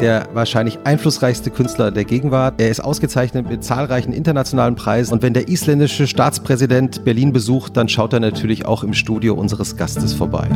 der 0.00 0.28
wahrscheinlich 0.32 0.78
einflussreichste 0.84 1.50
Künstler 1.50 1.90
der 1.90 2.04
Gegenwart. 2.04 2.60
Er 2.60 2.70
ist 2.70 2.80
ausgezeichnet 2.80 3.48
mit 3.48 3.64
zahlreichen 3.64 4.12
internationalen 4.12 4.74
Preisen. 4.74 5.12
Und 5.12 5.22
wenn 5.22 5.32
der 5.32 5.48
isländische 5.48 6.06
Staatspräsident 6.06 7.04
Berlin 7.04 7.32
besucht, 7.32 7.76
dann 7.76 7.88
schaut 7.88 8.12
er 8.12 8.20
natürlich 8.20 8.66
auch 8.66 8.82
im 8.82 8.94
Studio 8.94 9.34
unseres 9.34 9.76
Gastes 9.76 10.12
vorbei. 10.14 10.48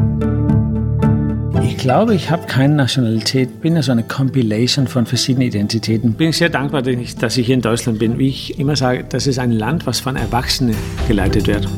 Ich 1.63 1.79
glaube, 1.79 2.15
ich 2.15 2.31
habe 2.31 2.47
keine 2.47 2.75
Nationalität, 2.75 3.61
bin 3.61 3.77
ja 3.77 3.83
so 3.83 3.93
eine 3.93 4.03
Compilation 4.03 4.87
von 4.87 5.07
verschiedenen 5.07 5.49
Identitäten. 5.49 6.15
Bin 6.15 6.33
sehr 6.33 6.49
dankbar, 6.49 6.83
dass 6.83 7.37
ich 7.37 7.47
hier 7.47 7.55
in 7.55 7.63
Deutschland 7.63 7.99
bin. 7.99 8.19
Wie 8.19 8.29
ich 8.29 8.59
immer 8.59 8.77
sage, 8.77 9.05
das 9.09 9.27
ist 9.27 9.39
ein 9.39 9.53
Land, 9.53 9.87
was 9.87 10.01
von 10.01 10.17
Erwachsenen 10.17 10.77
geleitet 11.09 11.47
wird 11.47 11.69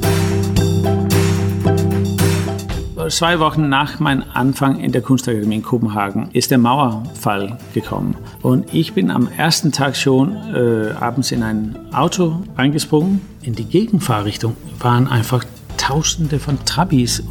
zwei 3.09 3.41
Wochen 3.41 3.69
nach 3.69 4.00
meinem 4.00 4.25
Anfang 4.34 4.79
in 4.79 4.93
der 4.93 5.02
Kunstakademie 5.02 5.57
in 5.57 5.62
Kopenhagen 5.62 6.29
ist 6.32 6.51
der 6.51 6.59
Mauerfall 6.59 7.59
gekommen. 7.75 8.16
Und 8.42 8.73
ich 8.75 8.92
bin 8.92 9.11
am 9.11 9.28
ersten 9.37 9.73
Tag 9.73 9.97
schon 9.97 10.37
äh, 10.55 10.92
abends 11.01 11.33
in 11.33 11.42
ein 11.42 11.77
Auto 11.92 12.42
eingesprungen. 12.56 13.20
In 13.42 13.55
die 13.55 13.65
Gegenfahrrichtung 13.65 14.56
waren 14.78 15.09
einfach 15.09 15.45
Tausende 15.77 16.38
von 16.38 16.65
Trabis. 16.65 17.23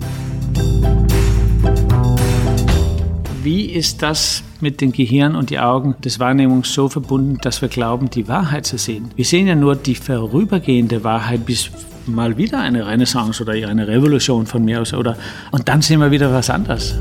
Wie 3.44 3.66
ist 3.66 4.02
das 4.04 4.44
mit 4.60 4.82
dem 4.82 4.92
Gehirn 4.92 5.36
und 5.36 5.50
die 5.50 5.60
Augen 5.60 5.96
des 6.04 6.20
Wahrnehmungs 6.20 6.74
so 6.74 6.90
verbunden, 6.90 7.38
dass 7.42 7.62
wir 7.62 7.70
glauben, 7.70 8.10
die 8.10 8.28
Wahrheit 8.28 8.66
zu 8.66 8.78
sehen? 8.78 9.10
Wir 9.16 9.26
sehen 9.26 9.48
ja 9.48 9.56
nur 9.56 9.76
die 9.76 9.96
vorübergehende 9.96 11.04
Wahrheit, 11.04 11.46
bis 11.46 11.72
mal 12.14 12.38
wieder 12.38 12.60
eine 12.60 12.86
Renaissance 12.88 13.42
oder 13.42 13.54
eine 13.54 13.88
Revolution 13.88 14.46
von 14.46 14.64
mir 14.64 14.82
aus. 14.82 14.94
Oder, 14.94 15.18
und 15.52 15.68
dann 15.68 15.82
sehen 15.82 16.00
wir 16.00 16.12
wieder 16.12 16.32
was 16.32 16.50
anderes. 16.50 16.96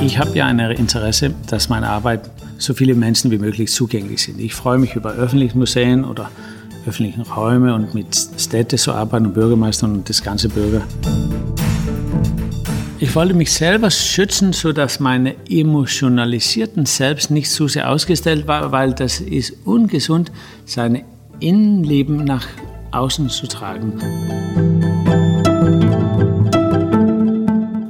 Ich 0.00 0.18
habe 0.18 0.30
ja 0.36 0.46
ein 0.46 0.58
Interesse, 0.58 1.32
dass 1.48 1.68
meine 1.68 1.88
Arbeit 1.88 2.28
so 2.58 2.74
viele 2.74 2.94
Menschen 2.94 3.30
wie 3.30 3.38
möglich 3.38 3.70
zugänglich 3.70 4.22
sind. 4.22 4.40
Ich 4.40 4.54
freue 4.54 4.78
mich 4.78 4.94
über 4.94 5.12
öffentliche 5.12 5.56
Museen 5.56 6.04
oder 6.04 6.30
öffentliche 6.86 7.22
Räume 7.30 7.74
und 7.74 7.94
mit 7.94 8.14
Städten 8.38 8.78
zu 8.78 8.92
arbeiten 8.92 9.26
und 9.26 9.34
Bürgermeistern 9.34 9.92
und 9.92 10.08
das 10.08 10.22
ganze 10.22 10.48
Bürger. 10.48 10.82
Ich 12.98 13.16
wollte 13.16 13.34
mich 13.34 13.52
selber 13.52 13.90
schützen, 13.90 14.52
sodass 14.52 15.00
meine 15.00 15.34
emotionalisierten 15.48 16.86
Selbst 16.86 17.32
nicht 17.32 17.50
zu 17.50 17.66
sehr 17.66 17.90
ausgestellt 17.90 18.46
war, 18.46 18.70
weil 18.70 18.92
das 18.92 19.20
ist 19.20 19.54
ungesund, 19.64 20.30
seine 20.66 21.04
Innenleben 21.42 22.24
nach 22.24 22.46
außen 22.92 23.28
zu 23.28 23.48
tragen. 23.48 23.98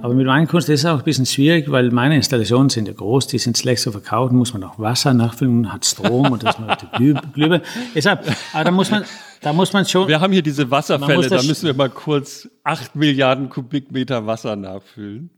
Aber 0.03 0.15
mit 0.15 0.27
meiner 0.27 0.47
Kunst 0.47 0.71
ist 0.71 0.81
es 0.81 0.87
auch 0.87 0.99
ein 0.99 1.05
bisschen 1.05 1.27
schwierig, 1.27 1.71
weil 1.71 1.91
meine 1.91 2.17
Installationen 2.17 2.71
sind 2.71 2.89
ja 2.89 2.95
groß, 2.95 3.27
die 3.27 3.39
sind 3.39 3.59
schlecht 3.59 3.83
zu 3.83 3.93
verkaufen, 3.93 4.37
muss 4.37 4.55
man 4.55 4.65
auch 4.65 4.79
Wasser 4.79 5.13
nachfüllen, 5.13 5.71
hat 5.73 5.85
Strom 5.85 6.33
und 6.33 6.43
das 6.43 6.59
macht 6.59 6.83
die 6.83 7.21
Glühbe. 7.35 7.61
Deshalb, 7.95 8.25
aber 8.55 8.65
da 8.65 8.71
muss 8.71 8.91
man, 8.91 9.05
da 9.43 9.53
muss 9.53 9.73
man 9.73 9.85
schon. 9.85 10.09
Wir 10.09 10.21
haben 10.21 10.33
hier 10.33 10.43
diese 10.43 10.71
Wasserfälle, 10.71 11.29
da 11.29 11.43
müssen 11.43 11.67
wir 11.67 11.75
mal 11.75 11.91
kurz 11.91 12.49
acht 12.65 12.97
Milliarden 12.97 13.51
Kubikmeter 13.51 14.27
Wasser 14.27 14.57
nachfüllen. 14.57 15.31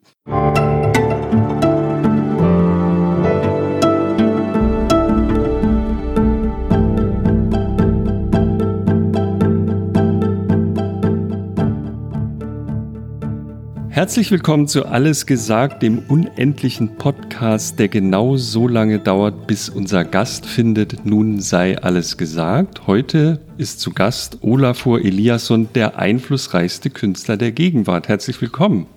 Herzlich 13.94 14.32
willkommen 14.32 14.66
zu 14.66 14.86
Alles 14.86 15.24
gesagt, 15.24 15.84
dem 15.84 16.00
unendlichen 16.08 16.96
Podcast, 16.96 17.78
der 17.78 17.86
genau 17.86 18.36
so 18.36 18.66
lange 18.66 18.98
dauert, 18.98 19.46
bis 19.46 19.68
unser 19.68 20.04
Gast 20.04 20.46
findet, 20.46 21.06
nun 21.06 21.40
sei 21.40 21.78
alles 21.78 22.16
gesagt. 22.16 22.88
Heute 22.88 23.38
ist 23.56 23.78
zu 23.78 23.92
Gast 23.92 24.38
Olafur 24.40 25.04
Eliasson, 25.04 25.68
der 25.76 25.96
einflussreichste 25.96 26.90
Künstler 26.90 27.36
der 27.36 27.52
Gegenwart. 27.52 28.08
Herzlich 28.08 28.42
willkommen. 28.42 28.88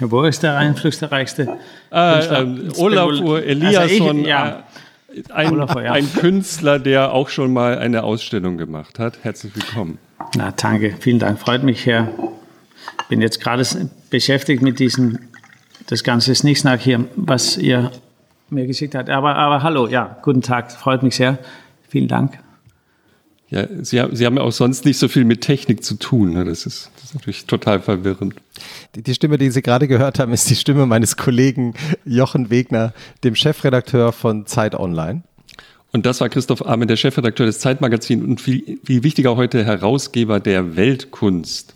Wo 0.00 0.22
ist 0.22 0.42
der 0.42 0.56
einflussreichste 0.56 1.58
äh, 1.92 2.40
ähm, 2.40 2.72
Olafur 2.78 3.42
Eliasson, 3.42 4.08
also 4.08 4.20
ich, 4.20 4.26
ja. 4.26 4.64
Äh, 5.14 5.32
ein, 5.34 5.52
Olafur, 5.52 5.82
ja. 5.82 5.92
ein 5.92 6.10
Künstler, 6.14 6.78
der 6.78 7.12
auch 7.12 7.28
schon 7.28 7.52
mal 7.52 7.76
eine 7.76 8.04
Ausstellung 8.04 8.56
gemacht 8.56 8.98
hat. 8.98 9.18
Herzlich 9.20 9.54
willkommen. 9.54 9.98
Na, 10.34 10.50
danke, 10.52 10.94
vielen 10.98 11.18
Dank. 11.18 11.38
Freut 11.38 11.62
mich, 11.62 11.84
Herr 11.84 12.08
bin 13.10 13.20
jetzt 13.20 13.40
gerade 13.40 13.66
beschäftigt 14.10 14.62
mit 14.62 14.78
diesem, 14.78 15.18
das 15.86 16.04
Ganze 16.04 16.32
ist 16.32 16.44
nichts 16.44 16.64
nach 16.64 16.78
hier, 16.78 17.06
was 17.16 17.56
ihr 17.56 17.90
mir 18.50 18.66
geschickt 18.66 18.94
habt. 18.94 19.08
Aber, 19.08 19.36
aber 19.36 19.62
hallo, 19.62 19.86
ja, 19.86 20.18
guten 20.22 20.42
Tag, 20.42 20.72
freut 20.72 21.02
mich 21.02 21.16
sehr. 21.16 21.38
Vielen 21.88 22.08
Dank. 22.08 22.38
Ja, 23.48 23.66
Sie, 23.82 24.00
Sie 24.12 24.26
haben 24.26 24.36
ja 24.36 24.42
auch 24.42 24.52
sonst 24.52 24.84
nicht 24.84 24.98
so 24.98 25.08
viel 25.08 25.24
mit 25.24 25.40
Technik 25.40 25.82
zu 25.82 25.96
tun. 25.96 26.34
Ne? 26.34 26.44
Das, 26.44 26.66
ist, 26.66 26.90
das 26.94 27.06
ist 27.06 27.14
natürlich 27.14 27.46
total 27.46 27.80
verwirrend. 27.80 28.34
Die, 28.94 29.02
die 29.02 29.14
Stimme, 29.14 29.38
die 29.38 29.50
Sie 29.50 29.62
gerade 29.62 29.88
gehört 29.88 30.20
haben, 30.20 30.32
ist 30.32 30.48
die 30.48 30.54
Stimme 30.54 30.86
meines 30.86 31.16
Kollegen 31.16 31.74
Jochen 32.04 32.50
Wegner, 32.50 32.92
dem 33.24 33.34
Chefredakteur 33.34 34.12
von 34.12 34.46
Zeit 34.46 34.76
Online. 34.76 35.22
Und 35.92 36.06
das 36.06 36.20
war 36.20 36.28
Christoph 36.28 36.64
Ahmed, 36.64 36.90
der 36.90 36.96
Chefredakteur 36.96 37.46
des 37.46 37.58
Zeitmagazins 37.58 38.22
und 38.22 38.40
viel, 38.40 38.78
viel 38.84 39.02
wichtiger 39.02 39.34
heute 39.34 39.64
Herausgeber 39.64 40.38
der 40.38 40.76
Weltkunst. 40.76 41.74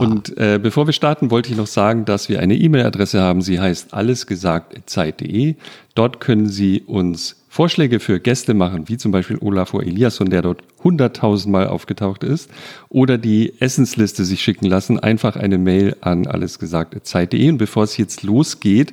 Und 0.00 0.36
äh, 0.38 0.58
bevor 0.62 0.86
wir 0.86 0.92
starten, 0.92 1.30
wollte 1.30 1.50
ich 1.50 1.56
noch 1.56 1.66
sagen, 1.66 2.04
dass 2.04 2.28
wir 2.28 2.40
eine 2.40 2.56
E-Mail-Adresse 2.56 3.20
haben. 3.20 3.42
Sie 3.42 3.60
heißt 3.60 3.94
allesgesagt.zeit.de. 3.94 5.54
Dort 5.94 6.20
können 6.20 6.48
Sie 6.48 6.82
uns 6.82 7.36
Vorschläge 7.48 8.00
für 8.00 8.20
Gäste 8.20 8.52
machen, 8.52 8.88
wie 8.88 8.98
zum 8.98 9.12
Beispiel 9.12 9.38
Olafur 9.40 9.82
Eliasson, 9.82 10.28
der 10.28 10.42
dort 10.42 10.62
hunderttausendmal 10.84 11.68
aufgetaucht 11.68 12.22
ist, 12.22 12.50
oder 12.90 13.16
die 13.16 13.54
Essensliste 13.60 14.26
sich 14.26 14.42
schicken 14.42 14.66
lassen. 14.66 15.00
Einfach 15.00 15.36
eine 15.36 15.56
Mail 15.56 15.96
an 16.02 16.26
allesgesagt.zeit.de. 16.26 17.48
Und 17.48 17.56
bevor 17.56 17.84
es 17.84 17.96
jetzt 17.96 18.22
losgeht, 18.22 18.92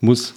muss 0.00 0.34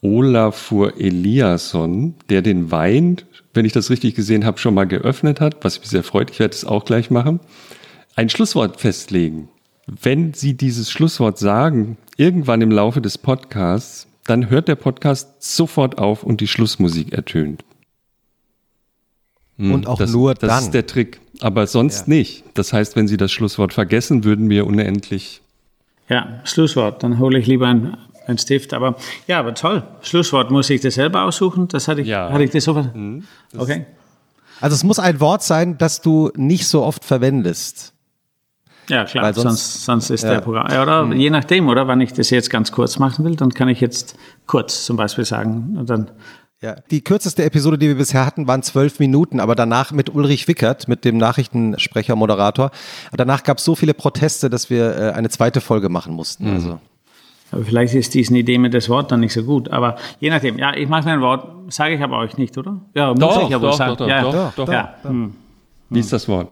Olafur 0.00 0.98
Eliasson, 0.98 2.14
der 2.30 2.40
den 2.40 2.70
Wein, 2.70 3.18
wenn 3.52 3.64
ich 3.66 3.72
das 3.72 3.90
richtig 3.90 4.14
gesehen 4.14 4.44
habe, 4.44 4.58
schon 4.58 4.74
mal 4.74 4.86
geöffnet 4.86 5.40
hat, 5.40 5.64
was 5.64 5.78
mich 5.80 5.88
sehr 5.88 6.02
freut. 6.02 6.30
Ich 6.30 6.38
werde 6.38 6.54
es 6.54 6.64
auch 6.64 6.84
gleich 6.84 7.10
machen. 7.10 7.40
Ein 8.16 8.30
Schlusswort 8.30 8.80
festlegen. 8.80 9.50
Wenn 9.86 10.32
Sie 10.32 10.54
dieses 10.54 10.90
Schlusswort 10.90 11.38
sagen, 11.38 11.98
irgendwann 12.16 12.62
im 12.62 12.70
Laufe 12.70 13.02
des 13.02 13.18
Podcasts, 13.18 14.06
dann 14.24 14.48
hört 14.48 14.68
der 14.68 14.74
Podcast 14.74 15.42
sofort 15.42 15.98
auf 15.98 16.22
und 16.22 16.40
die 16.40 16.48
Schlussmusik 16.48 17.12
ertönt. 17.12 17.62
Hm, 19.58 19.72
und 19.72 19.86
auch 19.86 19.98
das, 19.98 20.12
nur 20.12 20.32
dann. 20.32 20.48
Das 20.48 20.62
ist 20.62 20.70
der 20.72 20.86
Trick. 20.86 21.20
Aber 21.40 21.66
sonst 21.66 22.08
ja. 22.08 22.14
nicht. 22.14 22.44
Das 22.54 22.72
heißt, 22.72 22.96
wenn 22.96 23.06
Sie 23.06 23.18
das 23.18 23.30
Schlusswort 23.32 23.74
vergessen, 23.74 24.24
würden 24.24 24.48
wir 24.48 24.66
unendlich. 24.66 25.42
Ja, 26.08 26.40
Schlusswort. 26.44 27.02
Dann 27.02 27.18
hole 27.18 27.38
ich 27.38 27.46
lieber 27.46 27.68
ein 27.68 27.98
ein 28.26 28.38
Stift. 28.38 28.72
Aber 28.72 28.96
ja, 29.26 29.38
aber 29.38 29.54
toll. 29.54 29.82
Schlusswort 30.00 30.50
muss 30.50 30.70
ich 30.70 30.80
das 30.80 30.94
selber 30.94 31.24
aussuchen. 31.24 31.68
Das 31.68 31.86
hatte 31.86 32.00
ich, 32.00 32.08
ja. 32.08 32.32
hatte 32.32 32.44
ich 32.44 32.50
das 32.50 32.64
so. 32.64 32.74
Mhm, 32.74 33.24
das 33.52 33.60
okay. 33.60 33.86
Also 34.60 34.74
es 34.74 34.84
muss 34.84 34.98
ein 34.98 35.20
Wort 35.20 35.42
sein, 35.42 35.78
das 35.78 36.00
du 36.00 36.32
nicht 36.34 36.66
so 36.66 36.82
oft 36.82 37.04
verwendest. 37.04 37.92
Ja, 38.88 39.04
klar, 39.04 39.24
Weil 39.24 39.34
sonst, 39.34 39.84
sonst 39.84 40.10
ist 40.10 40.22
ja. 40.22 40.30
der 40.30 40.40
Programm. 40.40 40.66
Oder 40.66 41.04
mhm. 41.04 41.12
je 41.12 41.30
nachdem, 41.30 41.68
oder? 41.68 41.88
Wenn 41.88 42.00
ich 42.00 42.12
das 42.12 42.30
jetzt 42.30 42.50
ganz 42.50 42.72
kurz 42.72 42.98
machen 42.98 43.24
will, 43.24 43.36
dann 43.36 43.52
kann 43.52 43.68
ich 43.68 43.80
jetzt 43.80 44.16
kurz 44.46 44.84
zum 44.84 44.96
Beispiel 44.96 45.24
sagen. 45.24 45.76
Und 45.78 45.90
dann 45.90 46.10
ja, 46.62 46.74
die 46.90 47.02
kürzeste 47.02 47.44
Episode, 47.44 47.76
die 47.76 47.88
wir 47.88 47.96
bisher 47.96 48.24
hatten, 48.24 48.48
waren 48.48 48.62
zwölf 48.62 48.98
Minuten, 48.98 49.40
aber 49.40 49.54
danach 49.54 49.92
mit 49.92 50.14
Ulrich 50.14 50.48
Wickert, 50.48 50.88
mit 50.88 51.04
dem 51.04 51.18
Nachrichtensprecher, 51.18 52.16
Moderator. 52.16 52.70
Danach 53.12 53.42
gab 53.42 53.58
es 53.58 53.64
so 53.64 53.74
viele 53.74 53.92
Proteste, 53.92 54.48
dass 54.48 54.70
wir 54.70 54.96
äh, 54.96 55.10
eine 55.12 55.28
zweite 55.28 55.60
Folge 55.60 55.90
machen 55.90 56.14
mussten. 56.14 56.48
Mhm. 56.48 56.54
Also. 56.54 56.80
Aber 57.52 57.62
vielleicht 57.62 57.94
ist 57.94 58.14
diese 58.14 58.36
Idee 58.36 58.56
mit 58.56 58.72
das 58.72 58.88
Wort 58.88 59.12
dann 59.12 59.20
nicht 59.20 59.34
so 59.34 59.44
gut. 59.44 59.68
Aber 59.68 59.96
je 60.18 60.30
nachdem, 60.30 60.58
ja, 60.58 60.74
ich 60.74 60.88
mache 60.88 61.04
mir 61.04 61.12
ein 61.12 61.20
Wort, 61.20 61.72
sage 61.72 61.94
ich 61.94 62.02
aber 62.02 62.18
euch 62.18 62.38
nicht, 62.38 62.56
oder? 62.56 62.80
Ja, 62.94 63.12
muss 63.12 63.20
doch, 63.20 63.42
ich 63.42 63.50
ja 63.50 63.60
wohl 63.60 63.70
doch, 63.70 63.76
sagen. 63.76 63.96
Doch, 63.98 64.08
ja, 64.08 64.22
doch, 64.22 64.54
doch, 64.54 64.68
ja. 64.68 64.94
doch. 65.02 65.10
Hm. 65.10 65.34
Wie 65.90 66.00
ist 66.00 66.12
das 66.12 66.26
Wort? 66.26 66.50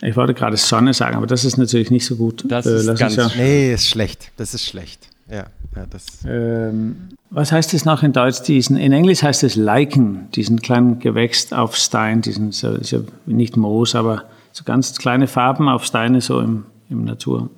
Ich 0.00 0.16
wollte 0.16 0.34
gerade 0.34 0.56
Sonne 0.56 0.92
sagen, 0.92 1.16
aber 1.16 1.26
das 1.26 1.44
ist 1.44 1.56
natürlich 1.56 1.90
nicht 1.90 2.04
so 2.04 2.16
gut. 2.16 2.44
Das 2.46 2.66
äh, 2.66 2.76
ist 2.76 2.98
ganz 2.98 3.16
ja. 3.16 3.30
Nee, 3.36 3.72
ist 3.72 3.88
schlecht. 3.88 4.30
Das 4.36 4.54
ist 4.54 4.64
schlecht. 4.64 5.08
Ja, 5.30 5.46
ja 5.76 5.86
das. 5.88 6.06
Ähm, 6.26 7.10
was 7.30 7.52
heißt 7.52 7.74
es 7.74 7.84
noch 7.84 8.02
in 8.02 8.12
Deutsch? 8.12 8.42
Diesen, 8.42 8.76
in 8.76 8.92
Englisch 8.92 9.22
heißt 9.22 9.42
es 9.44 9.56
Lichen, 9.56 10.30
diesen 10.32 10.60
kleinen 10.60 10.98
Gewächs 10.98 11.52
auf 11.52 11.76
Stein, 11.76 12.20
diesen 12.20 12.52
so, 12.52 12.82
so, 12.82 13.04
nicht 13.26 13.56
Moos, 13.56 13.94
aber 13.94 14.24
so 14.52 14.64
ganz 14.64 14.96
kleine 14.96 15.26
Farben 15.26 15.68
auf 15.68 15.84
Steine 15.84 16.20
so 16.20 16.40
im, 16.40 16.66
im 16.90 17.04
Natur. 17.04 17.50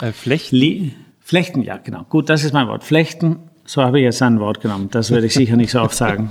Äh, 0.00 0.12
Flechten? 0.12 0.94
Flechten, 1.20 1.62
ja, 1.62 1.78
genau. 1.78 2.04
Gut, 2.08 2.28
das 2.28 2.44
ist 2.44 2.52
mein 2.52 2.66
Wort. 2.68 2.84
Flechten, 2.84 3.38
so 3.64 3.82
habe 3.82 3.98
ich 3.98 4.04
jetzt 4.04 4.20
ein 4.20 4.40
Wort 4.40 4.60
genommen. 4.60 4.88
Das 4.90 5.10
würde 5.10 5.26
ich 5.26 5.34
sicher 5.34 5.56
nicht 5.56 5.70
so 5.70 5.80
oft 5.80 5.96
sagen. 5.96 6.30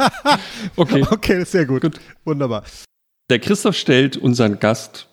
okay. 0.76 1.04
Okay, 1.10 1.44
sehr 1.44 1.64
gut. 1.64 1.82
gut. 1.82 2.00
Wunderbar. 2.24 2.64
Der 3.30 3.38
Christoph 3.38 3.76
stellt 3.76 4.16
unseren 4.16 4.58
Gast 4.58 5.06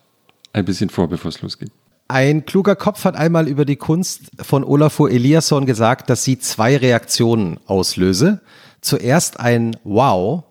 ein 0.52 0.64
bisschen 0.64 0.90
vor, 0.90 1.08
bevor 1.08 1.28
es 1.28 1.40
losgeht. 1.40 1.70
Ein 2.08 2.44
kluger 2.44 2.74
Kopf 2.74 3.04
hat 3.04 3.14
einmal 3.14 3.46
über 3.46 3.64
die 3.64 3.76
Kunst 3.76 4.22
von 4.42 4.64
Olafur 4.64 5.08
Eliasson 5.08 5.66
gesagt, 5.66 6.10
dass 6.10 6.24
sie 6.24 6.36
zwei 6.40 6.76
Reaktionen 6.76 7.60
auslöse. 7.66 8.40
Zuerst 8.80 9.38
ein 9.38 9.76
Wow 9.84 10.42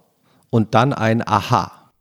und 0.49 0.75
dann 0.75 0.93
ein 0.93 1.27
Aha. 1.27 1.91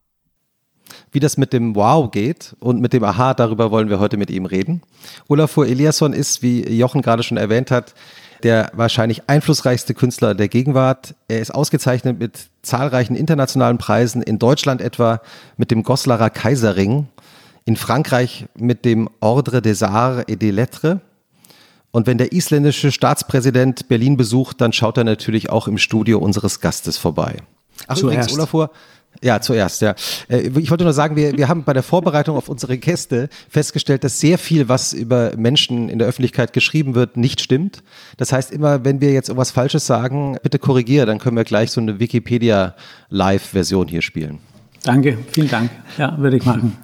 Wie 1.10 1.18
das 1.18 1.36
mit 1.36 1.52
dem 1.52 1.74
Wow 1.74 2.12
geht 2.12 2.54
und 2.60 2.80
mit 2.80 2.92
dem 2.92 3.02
Aha, 3.02 3.34
darüber 3.34 3.72
wollen 3.72 3.88
wir 3.88 3.98
heute 3.98 4.18
mit 4.18 4.30
ihm 4.30 4.46
reden. 4.46 4.82
Olafur 5.26 5.66
Eliasson 5.66 6.12
ist, 6.12 6.42
wie 6.42 6.62
Jochen 6.68 7.02
gerade 7.02 7.24
schon 7.24 7.38
erwähnt 7.38 7.72
hat, 7.72 7.94
der 8.42 8.70
wahrscheinlich 8.74 9.28
einflussreichste 9.28 9.94
Künstler 9.94 10.34
der 10.34 10.48
Gegenwart. 10.48 11.14
Er 11.28 11.40
ist 11.40 11.54
ausgezeichnet 11.54 12.18
mit 12.18 12.48
zahlreichen 12.62 13.16
internationalen 13.16 13.78
Preisen, 13.78 14.22
in 14.22 14.38
Deutschland 14.38 14.80
etwa 14.80 15.20
mit 15.56 15.70
dem 15.70 15.82
Goslarer 15.82 16.30
Kaiserring, 16.30 17.08
in 17.64 17.76
Frankreich 17.76 18.46
mit 18.56 18.84
dem 18.84 19.08
Ordre 19.20 19.62
des 19.62 19.82
Arts 19.82 20.24
et 20.28 20.42
des 20.42 20.52
Lettres. 20.52 20.98
Und 21.90 22.06
wenn 22.06 22.18
der 22.18 22.32
isländische 22.32 22.92
Staatspräsident 22.92 23.88
Berlin 23.88 24.16
besucht, 24.16 24.60
dann 24.60 24.72
schaut 24.72 24.98
er 24.98 25.04
natürlich 25.04 25.50
auch 25.50 25.66
im 25.66 25.78
Studio 25.78 26.18
unseres 26.18 26.60
Gastes 26.60 26.98
vorbei. 26.98 27.36
Ach, 27.86 27.96
Zuerst. 27.96 28.02
übrigens, 28.02 28.34
Olafur, 28.34 28.70
ja, 29.22 29.40
zuerst, 29.40 29.82
ja. 29.82 29.94
Äh, 30.28 30.48
ich 30.58 30.70
wollte 30.70 30.84
nur 30.84 30.92
sagen, 30.92 31.16
wir, 31.16 31.36
wir 31.36 31.48
haben 31.48 31.64
bei 31.64 31.72
der 31.72 31.82
Vorbereitung 31.82 32.36
auf 32.36 32.48
unsere 32.48 32.78
Gäste 32.78 33.28
festgestellt, 33.48 34.04
dass 34.04 34.20
sehr 34.20 34.38
viel, 34.38 34.68
was 34.68 34.92
über 34.92 35.32
Menschen 35.36 35.88
in 35.88 35.98
der 35.98 36.08
Öffentlichkeit 36.08 36.52
geschrieben 36.52 36.94
wird, 36.94 37.16
nicht 37.16 37.40
stimmt. 37.40 37.82
Das 38.16 38.32
heißt, 38.32 38.52
immer 38.52 38.84
wenn 38.84 39.00
wir 39.00 39.12
jetzt 39.12 39.28
irgendwas 39.28 39.50
Falsches 39.50 39.86
sagen, 39.86 40.36
bitte 40.42 40.58
korrigiere, 40.58 41.06
dann 41.06 41.18
können 41.18 41.36
wir 41.36 41.44
gleich 41.44 41.70
so 41.70 41.80
eine 41.80 41.98
Wikipedia-Live-Version 41.98 43.88
hier 43.88 44.02
spielen. 44.02 44.38
Danke, 44.82 45.18
vielen 45.32 45.48
Dank. 45.48 45.70
Ja, 45.98 46.16
würde 46.18 46.36
ich 46.36 46.44
machen. 46.44 46.76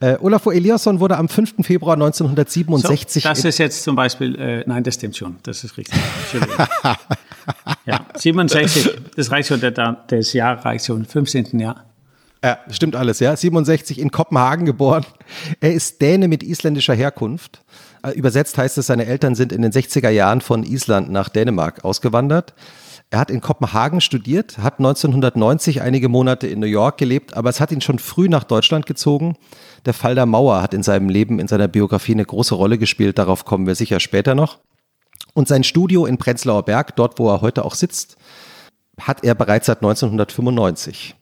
Äh, 0.00 0.16
Olafur 0.20 0.54
Eliasson 0.54 1.00
wurde 1.00 1.16
am 1.16 1.28
5. 1.28 1.56
Februar 1.62 1.94
1967. 1.94 3.22
So, 3.22 3.28
das 3.28 3.44
ist 3.44 3.58
jetzt 3.58 3.82
zum 3.82 3.96
Beispiel, 3.96 4.34
äh, 4.38 4.64
nein, 4.66 4.82
das 4.82 4.94
stimmt 4.94 5.16
schon, 5.16 5.36
das 5.42 5.64
ist 5.64 5.76
richtig. 5.76 5.98
ja, 7.86 8.06
67, 8.14 8.90
das 9.16 9.30
reicht 9.30 9.48
schon, 9.48 9.60
das 9.60 10.32
Jahr 10.32 10.64
reicht 10.64 10.86
schon, 10.86 11.04
15. 11.04 11.58
Jahr. 11.58 11.84
Ja, 12.44 12.58
stimmt 12.70 12.94
alles, 12.94 13.18
ja. 13.18 13.36
67 13.36 13.98
in 13.98 14.10
Kopenhagen 14.12 14.64
geboren. 14.64 15.04
Er 15.60 15.72
ist 15.72 16.00
Däne 16.00 16.28
mit 16.28 16.42
isländischer 16.42 16.94
Herkunft. 16.94 17.62
Äh, 18.02 18.10
übersetzt 18.12 18.56
heißt 18.58 18.78
es, 18.78 18.86
seine 18.86 19.06
Eltern 19.06 19.34
sind 19.34 19.52
in 19.52 19.62
den 19.62 19.72
60er 19.72 20.10
Jahren 20.10 20.40
von 20.40 20.62
Island 20.62 21.10
nach 21.10 21.28
Dänemark 21.28 21.84
ausgewandert. 21.84 22.54
Er 23.10 23.20
hat 23.20 23.30
in 23.30 23.40
Kopenhagen 23.40 24.02
studiert, 24.02 24.58
hat 24.58 24.78
1990 24.80 25.80
einige 25.80 26.10
Monate 26.10 26.46
in 26.46 26.60
New 26.60 26.66
York 26.66 26.98
gelebt, 26.98 27.34
aber 27.34 27.48
es 27.48 27.58
hat 27.58 27.72
ihn 27.72 27.80
schon 27.80 27.98
früh 27.98 28.28
nach 28.28 28.44
Deutschland 28.44 28.84
gezogen. 28.84 29.36
Der 29.86 29.94
Fall 29.94 30.14
der 30.14 30.26
Mauer 30.26 30.60
hat 30.60 30.74
in 30.74 30.82
seinem 30.82 31.08
Leben, 31.08 31.38
in 31.38 31.48
seiner 31.48 31.68
Biografie 31.68 32.12
eine 32.12 32.26
große 32.26 32.54
Rolle 32.54 32.76
gespielt, 32.76 33.18
darauf 33.18 33.46
kommen 33.46 33.66
wir 33.66 33.74
sicher 33.74 33.98
später 33.98 34.34
noch. 34.34 34.58
Und 35.32 35.48
sein 35.48 35.64
Studio 35.64 36.04
in 36.04 36.18
Prenzlauer 36.18 36.64
Berg, 36.64 36.96
dort 36.96 37.18
wo 37.18 37.30
er 37.30 37.40
heute 37.40 37.64
auch 37.64 37.74
sitzt, 37.74 38.16
hat 39.00 39.24
er 39.24 39.34
bereits 39.34 39.66
seit 39.66 39.78
1995. 39.78 41.14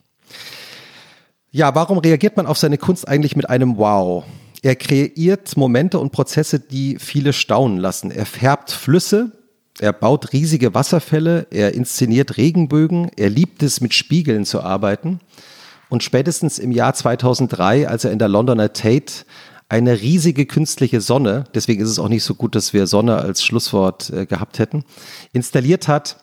Ja, 1.53 1.75
warum 1.75 1.99
reagiert 1.99 2.37
man 2.37 2.47
auf 2.47 2.59
seine 2.59 2.79
Kunst 2.79 3.07
eigentlich 3.07 3.37
mit 3.37 3.49
einem 3.49 3.77
Wow? 3.77 4.25
Er 4.63 4.75
kreiert 4.75 5.57
Momente 5.57 6.01
und 6.01 6.11
Prozesse, 6.11 6.59
die 6.59 6.99
viele 6.99 7.33
staunen 7.33 7.79
lassen. 7.79 8.11
Er 8.11 8.27
färbt 8.27 8.73
Flüsse, 8.73 9.36
er 9.81 9.93
baut 9.93 10.33
riesige 10.33 10.75
Wasserfälle, 10.75 11.47
er 11.51 11.75
inszeniert 11.75 12.37
Regenbögen, 12.37 13.11
er 13.17 13.31
liebt 13.31 13.63
es, 13.63 13.81
mit 13.81 13.95
Spiegeln 13.95 14.45
zu 14.45 14.63
arbeiten. 14.63 15.21
Und 15.89 16.03
spätestens 16.03 16.59
im 16.59 16.73
Jahr 16.73 16.95
2003, 16.95 17.89
als 17.89 18.05
er 18.05 18.13
in 18.13 18.19
der 18.19 18.29
Londoner 18.29 18.73
Tate 18.73 19.25
eine 19.69 20.01
riesige 20.01 20.47
künstliche 20.47 21.01
Sonne, 21.01 21.45
deswegen 21.55 21.83
ist 21.83 21.91
es 21.91 21.99
auch 21.99 22.09
nicht 22.09 22.25
so 22.25 22.35
gut, 22.35 22.55
dass 22.55 22.73
wir 22.73 22.87
Sonne 22.87 23.17
als 23.19 23.45
Schlusswort 23.45 24.11
äh, 24.11 24.27
gehabt 24.27 24.59
hätten, 24.59 24.85
installiert 25.33 25.89
hat, 25.89 26.19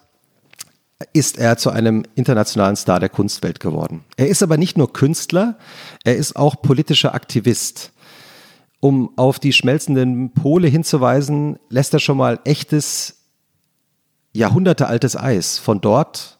ist 1.11 1.38
er 1.38 1.57
zu 1.57 1.69
einem 1.69 2.03
internationalen 2.15 2.77
Star 2.77 3.00
der 3.00 3.09
Kunstwelt 3.09 3.59
geworden. 3.59 4.05
Er 4.15 4.29
ist 4.29 4.41
aber 4.41 4.57
nicht 4.57 4.77
nur 4.77 4.94
Künstler, 4.94 5.57
er 6.05 6.15
ist 6.15 6.35
auch 6.35 6.61
politischer 6.61 7.13
Aktivist. 7.13 7.91
Um 8.79 9.11
auf 9.17 9.39
die 9.39 9.53
schmelzenden 9.53 10.33
Pole 10.33 10.67
hinzuweisen, 10.67 11.57
lässt 11.69 11.94
er 11.94 12.00
schon 12.00 12.17
mal 12.17 12.39
echtes 12.45 13.22
jahrhundertealtes 14.33 15.15
Eis 15.15 15.57
von 15.57 15.80
dort 15.81 16.39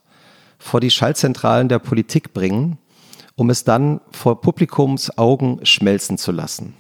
vor 0.58 0.80
die 0.80 0.92
Schaltzentralen 0.92 1.70
der 1.70 1.80
Politik 1.80 2.34
bringen, 2.34 2.78
um 3.36 3.50
es 3.50 3.64
dann 3.64 4.02
vor 4.12 4.42
Publikums 4.42 5.18
Augen 5.18 5.60
schmelzen 5.64 6.18
zu 6.18 6.32
lassen. 6.32 6.76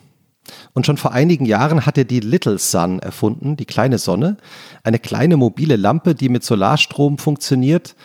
Und 0.74 0.86
schon 0.86 0.98
vor 0.98 1.13
einigen 1.13 1.45
Jahren 1.45 1.86
hat 1.86 1.98
er 1.98 2.04
die 2.04 2.19
Little 2.19 2.57
Sun 2.57 3.00
erfunden, 3.00 3.56
die 3.56 3.65
kleine 3.65 3.98
Sonne, 3.98 4.38
eine 4.83 5.00
kleine 5.00 5.38
mobile 5.38 5.75
Lampe, 5.75 6.15
die 6.15 6.30
mit 6.30 6.44
Solarstrom 6.44 7.18
funktioniert 7.18 7.95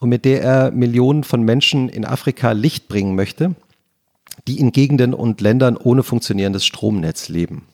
und 0.00 0.08
mit 0.08 0.24
der 0.24 0.42
er 0.42 0.70
Millionen 0.70 1.24
von 1.24 1.42
Menschen 1.42 1.88
in 1.88 2.04
Afrika 2.04 2.52
Licht 2.52 2.88
bringen 2.88 3.14
möchte, 3.14 3.54
die 4.46 4.58
in 4.60 4.72
Gegenden 4.72 5.14
und 5.14 5.40
Ländern 5.40 5.76
ohne 5.76 6.02
funktionierendes 6.02 6.64
Stromnetz 6.64 7.28
leben. 7.28 7.66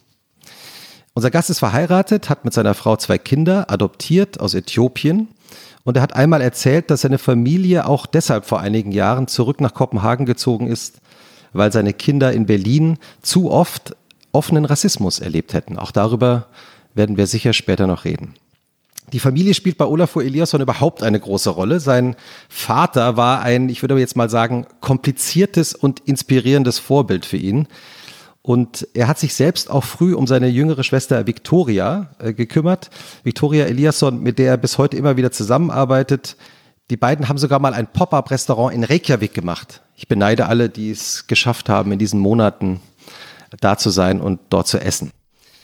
Unser 1.18 1.32
Gast 1.32 1.50
ist 1.50 1.58
verheiratet, 1.58 2.30
hat 2.30 2.44
mit 2.44 2.54
seiner 2.54 2.74
Frau 2.74 2.94
zwei 2.94 3.18
Kinder, 3.18 3.72
adoptiert 3.72 4.38
aus 4.38 4.54
Äthiopien. 4.54 5.26
Und 5.82 5.96
er 5.96 6.02
hat 6.04 6.14
einmal 6.14 6.40
erzählt, 6.40 6.92
dass 6.92 7.00
seine 7.00 7.18
Familie 7.18 7.88
auch 7.88 8.06
deshalb 8.06 8.44
vor 8.44 8.60
einigen 8.60 8.92
Jahren 8.92 9.26
zurück 9.26 9.60
nach 9.60 9.74
Kopenhagen 9.74 10.26
gezogen 10.26 10.68
ist, 10.68 11.00
weil 11.52 11.72
seine 11.72 11.92
Kinder 11.92 12.32
in 12.32 12.46
Berlin 12.46 12.98
zu 13.20 13.50
oft 13.50 13.96
offenen 14.30 14.64
Rassismus 14.64 15.18
erlebt 15.18 15.54
hätten. 15.54 15.76
Auch 15.76 15.90
darüber 15.90 16.46
werden 16.94 17.16
wir 17.16 17.26
sicher 17.26 17.52
später 17.52 17.88
noch 17.88 18.04
reden. 18.04 18.34
Die 19.12 19.18
Familie 19.18 19.54
spielt 19.54 19.76
bei 19.76 19.86
Olafur 19.86 20.22
Eliasson 20.22 20.60
überhaupt 20.60 21.02
eine 21.02 21.18
große 21.18 21.50
Rolle. 21.50 21.80
Sein 21.80 22.14
Vater 22.48 23.16
war 23.16 23.42
ein, 23.42 23.70
ich 23.70 23.82
würde 23.82 23.98
jetzt 23.98 24.14
mal 24.14 24.30
sagen, 24.30 24.68
kompliziertes 24.80 25.74
und 25.74 25.98
inspirierendes 25.98 26.78
Vorbild 26.78 27.26
für 27.26 27.38
ihn. 27.38 27.66
Und 28.42 28.88
er 28.94 29.08
hat 29.08 29.18
sich 29.18 29.34
selbst 29.34 29.70
auch 29.70 29.84
früh 29.84 30.14
um 30.14 30.26
seine 30.26 30.48
jüngere 30.48 30.84
Schwester 30.84 31.26
Victoria 31.26 32.10
äh, 32.18 32.32
gekümmert. 32.32 32.90
Victoria 33.22 33.66
Eliasson, 33.66 34.22
mit 34.22 34.38
der 34.38 34.52
er 34.52 34.56
bis 34.56 34.78
heute 34.78 34.96
immer 34.96 35.16
wieder 35.16 35.32
zusammenarbeitet. 35.32 36.36
Die 36.90 36.96
beiden 36.96 37.28
haben 37.28 37.38
sogar 37.38 37.58
mal 37.58 37.74
ein 37.74 37.86
Pop-up-Restaurant 37.86 38.74
in 38.74 38.84
Reykjavik 38.84 39.34
gemacht. 39.34 39.82
Ich 39.94 40.08
beneide 40.08 40.46
alle, 40.46 40.70
die 40.70 40.90
es 40.90 41.26
geschafft 41.26 41.68
haben, 41.68 41.92
in 41.92 41.98
diesen 41.98 42.20
Monaten 42.20 42.80
da 43.60 43.76
zu 43.76 43.90
sein 43.90 44.20
und 44.20 44.40
dort 44.50 44.68
zu 44.68 44.80
essen. 44.80 45.10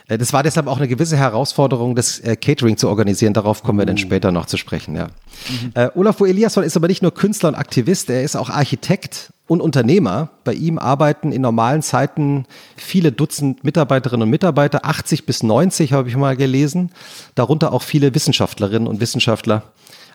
Äh, 0.07 0.17
das 0.17 0.33
war 0.33 0.43
deshalb 0.43 0.67
auch 0.67 0.77
eine 0.77 0.87
gewisse 0.87 1.17
Herausforderung, 1.17 1.95
das 1.95 2.19
äh, 2.19 2.35
Catering 2.35 2.77
zu 2.77 2.89
organisieren. 2.89 3.33
Darauf 3.33 3.63
kommen 3.63 3.79
wir 3.79 3.85
dann 3.85 3.95
oh. 3.95 3.99
später 3.99 4.31
noch 4.31 4.45
zu 4.45 4.57
sprechen. 4.57 4.95
Ja. 4.95 5.07
Mhm. 5.07 5.71
Äh, 5.73 5.89
Olafur 5.95 6.27
Eliasson 6.27 6.63
ist 6.63 6.77
aber 6.77 6.87
nicht 6.87 7.01
nur 7.01 7.13
Künstler 7.13 7.49
und 7.49 7.55
Aktivist, 7.55 8.09
er 8.09 8.23
ist 8.23 8.35
auch 8.35 8.49
Architekt 8.49 9.33
und 9.47 9.61
Unternehmer. 9.61 10.29
Bei 10.43 10.53
ihm 10.53 10.79
arbeiten 10.79 11.31
in 11.31 11.41
normalen 11.41 11.81
Zeiten 11.81 12.45
viele 12.75 13.11
Dutzend 13.11 13.63
Mitarbeiterinnen 13.63 14.23
und 14.23 14.29
Mitarbeiter, 14.29 14.85
80 14.85 15.25
bis 15.25 15.43
90 15.43 15.93
habe 15.93 16.09
ich 16.09 16.15
mal 16.15 16.35
gelesen, 16.35 16.91
darunter 17.35 17.73
auch 17.73 17.81
viele 17.81 18.13
Wissenschaftlerinnen 18.15 18.87
und 18.87 18.99
Wissenschaftler. 18.99 19.63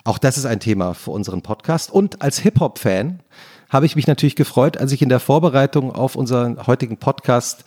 Auch 0.03 0.19
das 0.19 0.39
ist 0.39 0.47
ein 0.47 0.61
Thema 0.61 0.95
für 0.95 1.11
unseren 1.11 1.43
Podcast. 1.43 1.93
Und 1.93 2.23
als 2.23 2.39
Hip-Hop-Fan 2.39 3.21
habe 3.69 3.87
ich 3.87 3.97
mich 3.97 4.07
natürlich 4.07 4.35
gefreut, 4.35 4.79
als 4.79 4.93
ich 4.93 5.03
in 5.03 5.11
der 5.11 5.21
Vorbereitung 5.21 5.95
auf 5.95 6.17
unseren 6.17 6.67
heutigen 6.67 6.97
Podcast 6.97 7.65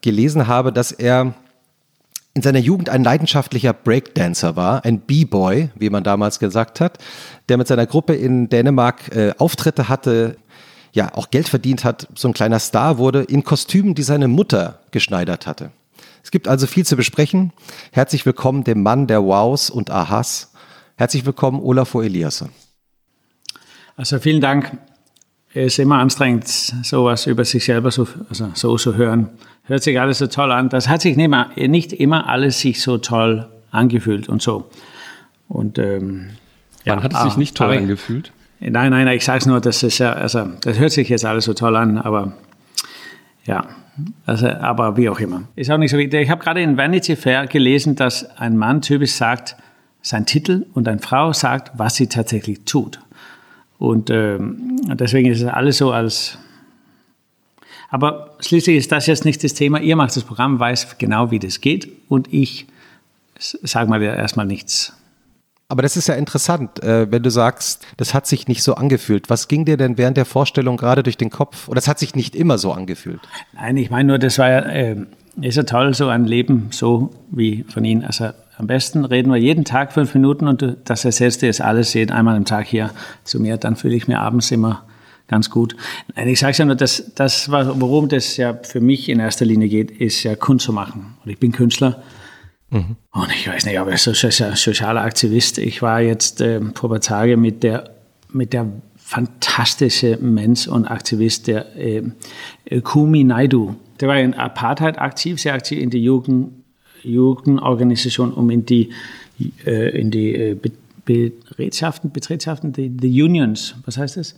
gelesen 0.00 0.46
habe, 0.46 0.72
dass 0.72 0.92
er 0.92 1.34
in 2.34 2.42
seiner 2.42 2.58
Jugend 2.58 2.88
ein 2.88 3.04
leidenschaftlicher 3.04 3.72
Breakdancer 3.72 4.56
war, 4.56 4.84
ein 4.84 5.00
B-Boy, 5.00 5.70
wie 5.74 5.90
man 5.90 6.02
damals 6.02 6.38
gesagt 6.38 6.80
hat, 6.80 6.98
der 7.48 7.58
mit 7.58 7.68
seiner 7.68 7.86
Gruppe 7.86 8.14
in 8.14 8.48
Dänemark 8.48 9.14
äh, 9.14 9.34
Auftritte 9.36 9.88
hatte, 9.88 10.36
ja 10.92 11.14
auch 11.14 11.30
Geld 11.30 11.48
verdient 11.48 11.84
hat, 11.84 12.08
so 12.14 12.28
ein 12.28 12.34
kleiner 12.34 12.58
Star 12.58 12.98
wurde, 12.98 13.22
in 13.22 13.44
Kostümen, 13.44 13.94
die 13.94 14.02
seine 14.02 14.28
Mutter 14.28 14.80
geschneidert 14.90 15.46
hatte. 15.46 15.70
Es 16.22 16.30
gibt 16.30 16.48
also 16.48 16.66
viel 16.66 16.86
zu 16.86 16.96
besprechen. 16.96 17.52
Herzlich 17.90 18.24
willkommen 18.24 18.64
dem 18.64 18.82
Mann 18.82 19.06
der 19.06 19.22
Wows 19.22 19.70
und 19.70 19.90
Ahas. 19.90 20.52
Herzlich 20.96 21.26
willkommen, 21.26 21.60
Olafur 21.60 22.04
Eliasson. 22.04 22.50
Also 23.96 24.18
vielen 24.18 24.40
Dank. 24.40 24.76
Es 25.54 25.74
ist 25.74 25.78
immer 25.80 25.98
anstrengend, 25.98 26.48
sowas 26.48 27.26
über 27.26 27.44
sich 27.44 27.64
selber 27.64 27.90
so, 27.90 28.08
also 28.30 28.50
so 28.54 28.76
zu 28.78 28.96
hören. 28.96 29.30
Hört 29.64 29.82
sich 29.82 30.00
alles 30.00 30.18
so 30.18 30.26
toll 30.26 30.50
an. 30.50 30.68
Das 30.68 30.88
hat 30.88 31.02
sich 31.02 31.16
nicht, 31.16 31.28
mehr, 31.28 31.50
nicht 31.56 31.92
immer 31.92 32.28
alles 32.28 32.60
sich 32.60 32.82
so 32.82 32.98
toll 32.98 33.48
angefühlt 33.70 34.28
und 34.28 34.42
so. 34.42 34.68
Und 35.48 35.78
ähm, 35.78 36.30
Wann 36.84 36.98
ja, 36.98 37.02
hat 37.04 37.14
es 37.14 37.22
sich 37.22 37.36
nicht 37.36 37.56
toll 37.56 37.76
angefühlt? 37.76 38.32
Nein, 38.60 38.90
nein, 38.90 39.08
ich 39.08 39.24
sage 39.24 39.38
es 39.38 39.46
nur, 39.46 39.60
das 39.60 39.82
ist 39.82 39.98
ja, 39.98 40.12
also 40.12 40.48
das 40.60 40.78
hört 40.78 40.92
sich 40.92 41.08
jetzt 41.08 41.24
alles 41.24 41.44
so 41.46 41.54
toll 41.54 41.76
an, 41.76 41.98
aber 41.98 42.32
ja, 43.44 43.66
also, 44.24 44.48
aber 44.48 44.96
wie 44.96 45.08
auch 45.08 45.18
immer. 45.18 45.42
Ist 45.56 45.70
auch 45.70 45.78
nicht 45.78 45.90
so 45.90 45.98
wichtig. 45.98 46.22
Ich 46.22 46.30
habe 46.30 46.42
gerade 46.42 46.62
in 46.62 46.76
Vanity 46.76 47.16
Fair 47.16 47.46
gelesen, 47.46 47.96
dass 47.96 48.24
ein 48.38 48.56
Mann 48.56 48.80
typisch 48.80 49.12
sagt, 49.12 49.56
sein 50.00 50.26
Titel 50.26 50.66
und 50.74 50.88
eine 50.88 51.00
Frau 51.00 51.32
sagt, 51.32 51.72
was 51.76 51.96
sie 51.96 52.08
tatsächlich 52.08 52.64
tut. 52.64 53.00
Und 53.78 54.10
ähm, 54.10 54.76
deswegen 54.94 55.30
ist 55.30 55.42
es 55.42 55.48
alles 55.48 55.78
so 55.78 55.92
als 55.92 56.38
Aber 57.92 58.30
schließlich 58.40 58.78
ist 58.78 58.90
das 58.90 59.06
jetzt 59.06 59.26
nicht 59.26 59.44
das 59.44 59.52
Thema. 59.52 59.78
Ihr 59.78 59.96
macht 59.96 60.16
das 60.16 60.24
Programm, 60.24 60.58
weiß 60.58 60.96
genau, 60.96 61.30
wie 61.30 61.38
das 61.38 61.60
geht 61.60 61.88
und 62.08 62.32
ich 62.32 62.66
sage 63.38 63.90
mal 63.90 64.02
erstmal 64.02 64.46
nichts. 64.46 64.94
Aber 65.68 65.82
das 65.82 65.98
ist 65.98 66.08
ja 66.08 66.14
interessant, 66.14 66.82
äh, 66.82 67.12
wenn 67.12 67.22
du 67.22 67.30
sagst, 67.30 67.86
das 67.98 68.14
hat 68.14 68.26
sich 68.26 68.48
nicht 68.48 68.62
so 68.62 68.76
angefühlt. 68.76 69.28
Was 69.28 69.46
ging 69.46 69.66
dir 69.66 69.76
denn 69.76 69.98
während 69.98 70.16
der 70.16 70.24
Vorstellung 70.24 70.78
gerade 70.78 71.02
durch 71.02 71.18
den 71.18 71.28
Kopf? 71.28 71.68
Oder 71.68 71.76
das 71.76 71.88
hat 71.88 71.98
sich 71.98 72.14
nicht 72.14 72.34
immer 72.34 72.56
so 72.56 72.72
angefühlt? 72.72 73.20
Nein, 73.52 73.76
ich 73.76 73.90
meine 73.90 74.08
nur, 74.08 74.18
das 74.18 74.38
war 74.38 74.48
ja, 74.48 74.60
äh, 74.60 74.96
ist 75.42 75.56
ja 75.56 75.64
toll, 75.64 75.92
so 75.92 76.08
ein 76.08 76.24
Leben 76.24 76.68
so 76.70 77.10
wie 77.30 77.64
von 77.68 77.84
Ihnen. 77.84 78.04
Also 78.04 78.30
am 78.56 78.68
besten 78.68 79.04
reden 79.04 79.30
wir 79.30 79.38
jeden 79.38 79.66
Tag 79.66 79.92
fünf 79.92 80.14
Minuten 80.14 80.48
und 80.48 80.62
du, 80.62 80.78
das 80.82 81.04
erzählst 81.04 81.42
du 81.42 81.46
jetzt 81.46 81.60
alles 81.60 81.92
jeden 81.92 82.10
einmal 82.10 82.36
am 82.36 82.46
Tag 82.46 82.66
hier 82.66 82.90
zu 83.24 83.38
mir. 83.38 83.58
Dann 83.58 83.76
fühle 83.76 83.94
ich 83.94 84.08
mir 84.08 84.20
abends 84.20 84.50
immer 84.50 84.82
ganz 85.32 85.50
gut. 85.50 85.74
Ich 86.24 86.38
sage 86.38 86.56
ja 86.56 86.64
nur, 86.64 86.76
dass 86.76 87.12
das, 87.16 87.50
worum 87.50 88.08
das 88.08 88.36
ja 88.36 88.54
für 88.62 88.80
mich 88.80 89.08
in 89.08 89.18
erster 89.18 89.44
Linie 89.44 89.68
geht, 89.68 89.90
ist 89.90 90.22
ja 90.22 90.36
Kunst 90.36 90.66
zu 90.66 90.72
machen. 90.72 91.16
Und 91.24 91.30
ich 91.30 91.38
bin 91.38 91.50
Künstler 91.50 92.02
Mhm. 92.72 92.96
Und 93.12 93.30
ich 93.30 93.46
weiß 93.46 93.66
nicht, 93.66 93.78
aber 93.78 93.96
so 93.98 94.14
sozialer 94.14 95.02
Aktivist. 95.02 95.58
Ich 95.58 95.82
war 95.82 96.00
jetzt 96.00 96.40
äh, 96.40 96.60
vor 96.74 96.88
ein 96.88 96.92
paar 96.94 97.00
Tagen 97.00 97.40
mit 97.40 97.62
der, 97.62 97.90
mit 98.30 98.54
der 98.54 98.66
fantastische 98.96 100.16
Mensch 100.20 100.66
und 100.68 100.86
Aktivist, 100.86 101.46
der 101.48 101.76
äh, 101.76 102.02
Kumi 102.82 103.24
Naidu. 103.24 103.74
Der 104.00 104.08
war 104.08 104.18
in 104.18 104.32
Apartheid 104.32 104.98
aktiv, 104.98 105.38
sehr 105.38 105.52
aktiv 105.52 105.78
in 105.78 105.90
der 105.90 106.00
Jugend, 106.00 106.64
Jugendorganisation, 107.02 108.32
um 108.32 108.48
in 108.48 108.64
die, 108.64 108.88
äh, 109.66 110.00
in 110.00 110.10
die 110.10 110.34
äh, 110.34 110.56
Betriebschaften, 111.04 112.10
Betriebschaften, 112.10 112.72
die, 112.72 112.88
die 112.88 113.22
Unions, 113.22 113.74
was 113.84 113.98
heißt 113.98 114.16
das? 114.16 114.36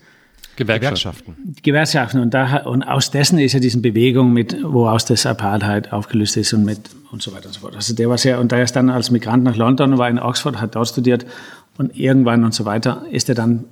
Gewerkschaften. 0.57 1.37
Gewerkschaften. 1.63 2.21
Und, 2.21 2.35
da, 2.35 2.65
und 2.65 2.83
aus 2.83 3.11
dessen 3.11 3.39
ist 3.39 3.53
ja 3.53 3.61
diese 3.61 3.81
Bewegung 3.81 4.33
mit, 4.33 4.57
woraus 4.63 5.05
das 5.05 5.27
Apartheid 5.27 5.93
aufgelöst 5.93 6.37
ist 6.37 6.53
und 6.53 6.65
mit 6.65 6.79
und 7.11 7.23
so 7.23 7.33
weiter 7.33 7.47
und 7.47 7.55
so 7.55 7.61
fort. 7.61 7.77
Also 7.77 7.95
der 7.95 8.09
war 8.09 8.19
sehr, 8.19 8.41
und 8.41 8.53
da 8.53 8.61
ist 8.61 8.75
dann 8.77 8.91
als 8.91 9.11
Migrant 9.11 9.45
nach 9.45 9.57
London, 9.57 9.99
war 9.99 10.09
in 10.09 10.19
Oxford, 10.19 10.61
hat 10.61 10.75
dort 10.75 10.89
studiert 10.89 11.27
und 11.79 11.97
irgendwann 11.99 12.45
und 12.45 12.55
so 12.55 12.65
weiter 12.65 13.05
ist 13.11 13.29
er 13.29 13.35
dann 13.35 13.65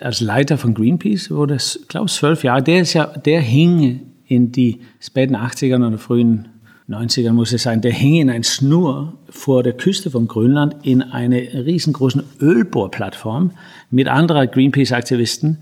als 0.00 0.20
Leiter 0.20 0.58
von 0.58 0.74
Greenpeace, 0.74 1.30
wo 1.30 1.46
das, 1.46 1.80
glaube 1.88 2.06
ich, 2.06 2.12
zwölf 2.12 2.42
Jahre, 2.42 2.62
der 2.62 2.80
ist 2.80 2.94
ja, 2.94 3.06
der 3.06 3.40
hing 3.40 4.00
in 4.26 4.50
die 4.50 4.80
späten 5.00 5.36
80ern 5.36 5.86
oder 5.86 5.98
frühen 5.98 6.48
90ern 6.88 7.32
muss 7.32 7.52
es 7.52 7.62
sein, 7.62 7.80
der 7.80 7.92
hing 7.92 8.16
in 8.16 8.28
ein 8.28 8.44
Schnur 8.44 9.14
vor 9.30 9.62
der 9.62 9.72
Küste 9.72 10.10
von 10.10 10.28
Grönland 10.28 10.76
in 10.82 11.00
eine 11.02 11.38
riesengroßen 11.38 12.22
Ölbohrplattform 12.40 13.52
mit 13.90 14.08
anderen 14.08 14.50
Greenpeace-Aktivisten 14.50 15.58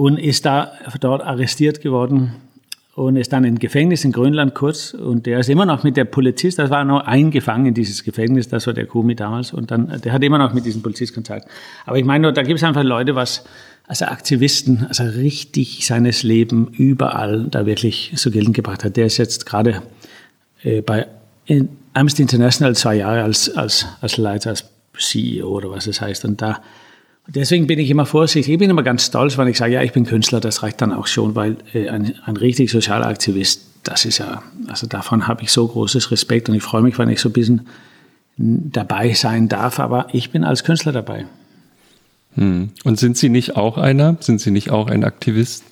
und 0.00 0.16
ist 0.16 0.46
da 0.46 0.72
dort 0.98 1.20
arrestiert 1.20 1.82
geworden 1.82 2.32
und 2.94 3.16
ist 3.16 3.34
dann 3.34 3.44
im 3.44 3.58
Gefängnis 3.58 4.02
in 4.02 4.12
Grönland 4.12 4.54
kurz 4.54 4.94
und 4.94 5.26
der 5.26 5.40
ist 5.40 5.50
immer 5.50 5.66
noch 5.66 5.82
mit 5.82 5.98
der 5.98 6.06
Polizist, 6.06 6.58
das 6.58 6.70
war 6.70 6.86
nur 6.86 7.06
eingefangen 7.06 7.66
in 7.66 7.74
dieses 7.74 8.02
Gefängnis, 8.02 8.48
das 8.48 8.66
war 8.66 8.72
der 8.72 8.86
Kumi 8.86 9.14
damals 9.14 9.52
und 9.52 9.70
dann, 9.70 10.00
der 10.02 10.14
hat 10.14 10.24
immer 10.24 10.38
noch 10.38 10.54
mit 10.54 10.64
diesem 10.64 10.80
Polizist 10.80 11.12
Kontakt. 11.12 11.50
Aber 11.84 11.98
ich 11.98 12.06
meine, 12.06 12.32
da 12.32 12.42
gibt 12.42 12.56
es 12.56 12.64
einfach 12.64 12.82
Leute, 12.82 13.14
was, 13.14 13.44
also 13.88 14.06
Aktivisten, 14.06 14.86
also 14.88 15.02
richtig 15.04 15.86
seines 15.86 16.22
Leben 16.22 16.68
überall 16.68 17.48
da 17.50 17.66
wirklich 17.66 18.12
so 18.16 18.30
geltend 18.30 18.56
gebracht 18.56 18.84
hat. 18.84 18.96
Der 18.96 19.04
ist 19.04 19.18
jetzt 19.18 19.44
gerade 19.44 19.82
äh, 20.62 20.80
bei 20.80 21.08
Amnesty 21.92 22.22
International 22.22 22.74
zwei 22.74 22.94
Jahre 22.94 23.22
als, 23.22 23.54
als, 23.54 23.86
als 24.00 24.16
Leiter, 24.16 24.48
als 24.48 24.64
CEO 24.98 25.46
oder 25.46 25.70
was 25.70 25.86
es 25.86 26.00
heißt 26.00 26.24
und 26.24 26.40
da 26.40 26.62
Deswegen 27.32 27.68
bin 27.68 27.78
ich 27.78 27.88
immer 27.90 28.06
vorsichtig. 28.06 28.52
Ich 28.52 28.58
bin 28.58 28.70
immer 28.70 28.82
ganz 28.82 29.06
stolz, 29.06 29.38
wenn 29.38 29.46
ich 29.46 29.56
sage, 29.56 29.74
ja, 29.74 29.82
ich 29.82 29.92
bin 29.92 30.04
Künstler, 30.04 30.40
das 30.40 30.64
reicht 30.64 30.80
dann 30.80 30.92
auch 30.92 31.06
schon, 31.06 31.36
weil 31.36 31.58
äh, 31.72 31.88
ein, 31.88 32.14
ein 32.24 32.36
richtig 32.36 32.72
sozialer 32.72 33.06
Aktivist, 33.06 33.66
das 33.84 34.04
ist 34.04 34.18
ja, 34.18 34.42
also 34.66 34.88
davon 34.88 35.28
habe 35.28 35.42
ich 35.42 35.52
so 35.52 35.66
großes 35.66 36.10
Respekt 36.10 36.48
und 36.48 36.56
ich 36.56 36.62
freue 36.62 36.82
mich, 36.82 36.98
wenn 36.98 37.08
ich 37.08 37.20
so 37.20 37.28
ein 37.28 37.32
bisschen 37.32 37.66
dabei 38.36 39.12
sein 39.12 39.48
darf, 39.48 39.78
aber 39.78 40.08
ich 40.12 40.30
bin 40.30 40.44
als 40.44 40.64
Künstler 40.64 40.92
dabei. 40.92 41.26
Hm. 42.34 42.70
Und 42.84 42.98
sind 42.98 43.16
Sie 43.16 43.28
nicht 43.28 43.56
auch 43.56 43.78
einer? 43.78 44.16
Sind 44.20 44.40
Sie 44.40 44.50
nicht 44.50 44.70
auch 44.70 44.88
ein 44.88 45.04
Aktivist? 45.04 45.64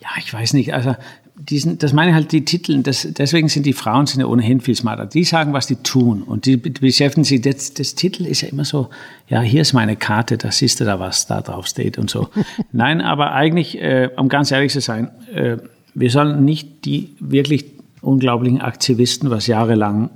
Ja, 0.00 0.08
ich 0.18 0.32
weiß 0.32 0.52
nicht. 0.52 0.74
Also 0.74 0.96
diesen, 1.38 1.78
das 1.78 1.92
meine 1.92 2.14
halt 2.14 2.32
die 2.32 2.44
Titel, 2.44 2.82
das, 2.82 3.06
deswegen 3.10 3.48
sind 3.48 3.64
die 3.64 3.72
Frauen 3.72 4.06
sind 4.06 4.20
ja 4.20 4.26
ohnehin 4.26 4.60
viel 4.60 4.74
smarter. 4.74 5.06
Die 5.06 5.24
sagen, 5.24 5.52
was 5.52 5.66
die 5.66 5.76
tun 5.76 6.22
und 6.22 6.46
die 6.46 6.56
beschäftigen 6.56 7.24
sich, 7.24 7.40
das, 7.40 7.74
das 7.74 7.94
Titel 7.94 8.26
ist 8.26 8.40
ja 8.40 8.48
immer 8.48 8.64
so, 8.64 8.90
ja, 9.28 9.40
hier 9.40 9.62
ist 9.62 9.72
meine 9.72 9.96
Karte, 9.96 10.36
da 10.36 10.50
siehst 10.50 10.80
du 10.80 10.84
da, 10.84 10.98
was 10.98 11.26
da 11.26 11.40
drauf 11.40 11.66
steht 11.66 11.98
und 11.98 12.10
so. 12.10 12.28
Nein, 12.72 13.00
aber 13.00 13.32
eigentlich, 13.32 13.80
äh, 13.80 14.10
um 14.16 14.28
ganz 14.28 14.50
ehrlich 14.50 14.72
zu 14.72 14.80
sein, 14.80 15.10
äh, 15.32 15.58
wir 15.94 16.10
sollen 16.10 16.44
nicht 16.44 16.84
die 16.84 17.16
wirklich 17.20 17.66
unglaublichen 18.00 18.60
Aktivisten, 18.60 19.30
was 19.30 19.46
jahrelang 19.46 20.10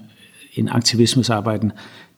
in 0.54 0.68
Aktivismus 0.68 1.30
arbeiten, 1.30 1.72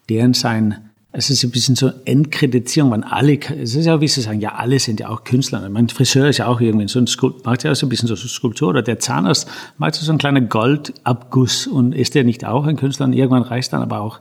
deren 0.08 0.34
sein 0.34 0.83
es 1.16 1.30
ist 1.30 1.44
ein 1.44 1.52
bisschen 1.52 1.76
so 1.76 1.92
Entkreditierung, 2.04 2.90
man 2.90 3.04
alle, 3.04 3.38
es 3.38 3.76
ist 3.76 3.86
ja 3.86 4.00
wie 4.00 4.08
Sie 4.08 4.20
sagen, 4.20 4.40
ja, 4.40 4.56
alle 4.56 4.80
sind 4.80 4.98
ja 4.98 5.10
auch 5.10 5.22
Künstler. 5.22 5.66
Mein 5.68 5.88
Friseur 5.88 6.28
ist 6.28 6.38
ja 6.38 6.48
auch 6.48 6.60
irgendwie 6.60 6.88
so 6.88 6.98
ein 6.98 7.06
Skulptur, 7.06 7.42
macht 7.44 7.62
ja 7.62 7.70
auch 7.70 7.76
so 7.76 7.86
ein 7.86 7.88
bisschen 7.88 8.08
so 8.08 8.16
Skulptur 8.16 8.70
oder 8.70 8.82
der 8.82 8.98
Zahnarzt 8.98 9.48
macht 9.78 9.94
so 9.94 10.10
einen 10.10 10.18
kleinen 10.18 10.48
Goldabguss 10.48 11.68
und 11.68 11.94
ist 11.94 12.16
der 12.16 12.24
nicht 12.24 12.44
auch 12.44 12.66
ein 12.66 12.76
Künstler 12.76 13.06
und 13.06 13.12
irgendwann 13.12 13.44
reicht 13.44 13.72
dann 13.72 13.80
aber 13.80 14.00
auch. 14.00 14.20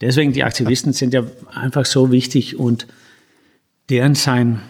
Deswegen 0.00 0.32
die 0.32 0.42
Aktivisten 0.42 0.92
sind 0.92 1.14
ja 1.14 1.22
einfach 1.52 1.86
so 1.86 2.10
wichtig 2.10 2.58
und 2.58 2.88
deren 3.88 4.16
sein, 4.16 4.60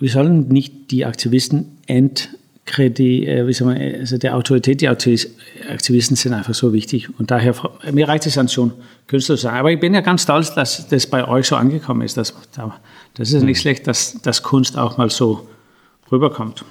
wir 0.00 0.10
sollen 0.10 0.48
nicht 0.48 0.90
die 0.90 1.04
Aktivisten 1.04 1.78
ent 1.86 2.30
Kredi, 2.70 3.26
wie 3.46 3.52
soll 3.52 3.74
man, 3.74 3.82
also 4.00 4.16
der 4.16 4.36
Autorität, 4.36 4.80
die 4.80 4.88
Aktivisten 4.88 6.16
sind 6.16 6.32
einfach 6.32 6.54
so 6.54 6.72
wichtig. 6.72 7.08
Und 7.18 7.30
daher, 7.30 7.54
mir 7.92 8.08
reicht 8.08 8.26
es 8.26 8.34
dann 8.34 8.48
schon, 8.48 8.72
Künstler 9.08 9.34
zu 9.36 9.42
sein. 9.42 9.54
Aber 9.54 9.72
ich 9.72 9.80
bin 9.80 9.92
ja 9.92 10.02
ganz 10.02 10.22
stolz, 10.22 10.54
dass 10.54 10.88
das 10.88 11.08
bei 11.08 11.26
euch 11.26 11.46
so 11.46 11.56
angekommen 11.56 12.02
ist. 12.02 12.16
Dass, 12.16 12.32
das 13.14 13.32
ist 13.32 13.42
nicht 13.42 13.58
mhm. 13.58 13.60
schlecht, 13.60 13.86
dass, 13.88 14.22
dass 14.22 14.44
Kunst 14.44 14.78
auch 14.78 14.98
mal 14.98 15.10
so 15.10 15.48
rüberkommt. 16.12 16.64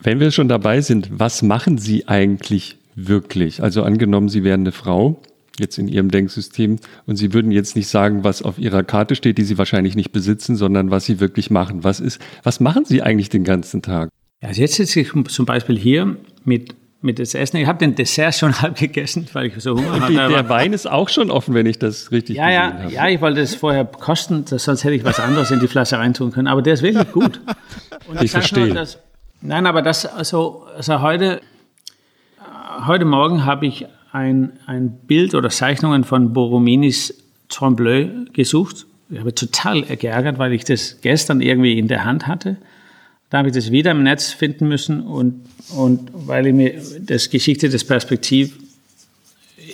Wenn 0.00 0.18
wir 0.18 0.32
schon 0.32 0.48
dabei 0.48 0.80
sind, 0.80 1.08
was 1.12 1.42
machen 1.42 1.78
Sie 1.78 2.08
eigentlich 2.08 2.76
wirklich? 2.96 3.62
Also 3.62 3.84
angenommen, 3.84 4.28
Sie 4.28 4.42
wären 4.42 4.62
eine 4.62 4.72
Frau, 4.72 5.22
jetzt 5.60 5.78
in 5.78 5.86
Ihrem 5.86 6.10
Denksystem, 6.10 6.78
und 7.06 7.16
Sie 7.16 7.32
würden 7.32 7.52
jetzt 7.52 7.76
nicht 7.76 7.86
sagen, 7.86 8.24
was 8.24 8.42
auf 8.42 8.58
Ihrer 8.58 8.82
Karte 8.82 9.14
steht, 9.14 9.38
die 9.38 9.44
Sie 9.44 9.58
wahrscheinlich 9.58 9.94
nicht 9.94 10.10
besitzen, 10.10 10.56
sondern 10.56 10.90
was 10.90 11.04
Sie 11.04 11.20
wirklich 11.20 11.50
machen. 11.50 11.84
Was 11.84 12.00
ist, 12.00 12.20
was 12.42 12.58
machen 12.58 12.84
Sie 12.84 13.00
eigentlich 13.00 13.28
den 13.28 13.44
ganzen 13.44 13.80
Tag? 13.80 14.10
Ja, 14.42 14.48
also 14.48 14.60
jetzt 14.60 14.74
sitze 14.74 15.00
ich 15.00 15.12
zum 15.28 15.46
Beispiel 15.46 15.78
hier 15.78 16.16
mit 16.44 16.74
mit 17.04 17.18
das 17.18 17.34
Essen. 17.34 17.56
Ich 17.56 17.66
habe 17.66 17.78
den 17.78 17.94
Dessert 17.94 18.34
schon 18.34 18.52
halb 18.62 18.78
gegessen, 18.78 19.26
weil 19.32 19.46
ich 19.46 19.54
so 19.60 19.76
Hunger 19.76 20.00
hatte. 20.00 20.14
Der 20.14 20.48
Wein 20.48 20.72
ist 20.72 20.88
auch 20.88 21.08
schon 21.08 21.30
offen, 21.30 21.54
wenn 21.54 21.66
ich 21.66 21.78
das 21.78 22.12
richtig 22.12 22.36
ja, 22.36 22.50
ja, 22.50 22.72
habe. 22.72 22.92
Ja, 22.92 23.08
ich 23.08 23.20
wollte 23.20 23.40
es 23.40 23.54
vorher 23.54 23.84
kosten, 23.84 24.44
sonst 24.46 24.84
hätte 24.84 24.94
ich 24.94 25.04
was 25.04 25.18
anderes 25.18 25.50
in 25.50 25.60
die 25.60 25.68
Flasche 25.68 25.98
reintun 25.98 26.30
können. 26.30 26.46
Aber 26.48 26.62
der 26.62 26.74
ist 26.74 26.82
wirklich 26.82 27.10
gut. 27.10 27.40
Und 28.08 28.22
ich 28.22 28.30
verstehe. 28.30 28.72
Dass, 28.72 28.98
nein, 29.40 29.66
aber 29.66 29.82
das, 29.82 30.06
also, 30.06 30.66
also 30.76 31.02
heute, 31.02 31.40
heute 32.86 33.04
Morgen 33.04 33.44
habe 33.44 33.66
ich 33.66 33.86
ein, 34.12 34.52
ein 34.66 34.92
Bild 34.92 35.34
oder 35.34 35.50
Zeichnungen 35.50 36.04
von 36.04 36.32
Borominis 36.32 37.14
Trombleu 37.48 38.08
gesucht. 38.32 38.86
Ich 39.10 39.18
habe 39.18 39.34
total 39.34 39.82
geärgert, 39.82 40.38
weil 40.38 40.52
ich 40.52 40.64
das 40.64 41.00
gestern 41.00 41.40
irgendwie 41.40 41.78
in 41.78 41.88
der 41.88 42.04
Hand 42.04 42.26
hatte. 42.28 42.56
Da 43.32 43.38
habe 43.38 43.48
ich 43.48 43.54
das 43.54 43.70
wieder 43.70 43.92
im 43.92 44.02
Netz 44.02 44.30
finden 44.30 44.68
müssen 44.68 45.00
und, 45.00 45.40
und 45.74 46.10
weil 46.12 46.48
ich 46.48 46.52
mir 46.52 46.74
das 47.00 47.30
Geschichte 47.30 47.70
des 47.70 47.82
Perspektiv 47.82 48.58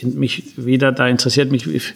mich 0.05 0.57
wieder 0.57 0.93
da 0.93 1.09
interessiert 1.09 1.51
mich. 1.51 1.67
Ich 1.67 1.93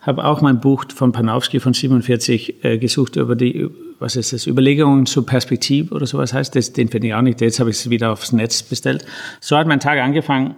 habe 0.00 0.24
auch 0.24 0.40
mein 0.40 0.58
Buch 0.58 0.84
von 0.92 1.12
Panofsky 1.12 1.60
von 1.60 1.74
47 1.74 2.64
äh, 2.64 2.78
gesucht 2.78 3.14
über 3.14 3.36
die, 3.36 3.68
was 4.00 4.16
ist 4.16 4.32
das, 4.32 4.48
Überlegungen 4.48 5.06
zur 5.06 5.24
Perspektiv 5.24 5.92
oder 5.92 6.06
sowas 6.06 6.32
heißt. 6.32 6.56
Das, 6.56 6.72
den 6.72 6.88
finde 6.88 7.06
ich 7.06 7.14
auch 7.14 7.22
nicht. 7.22 7.40
Jetzt 7.40 7.60
habe 7.60 7.70
ich 7.70 7.76
es 7.76 7.88
wieder 7.88 8.10
aufs 8.10 8.32
Netz 8.32 8.64
bestellt. 8.64 9.06
So 9.38 9.56
hat 9.56 9.68
mein 9.68 9.78
Tag 9.78 10.00
angefangen. 10.00 10.56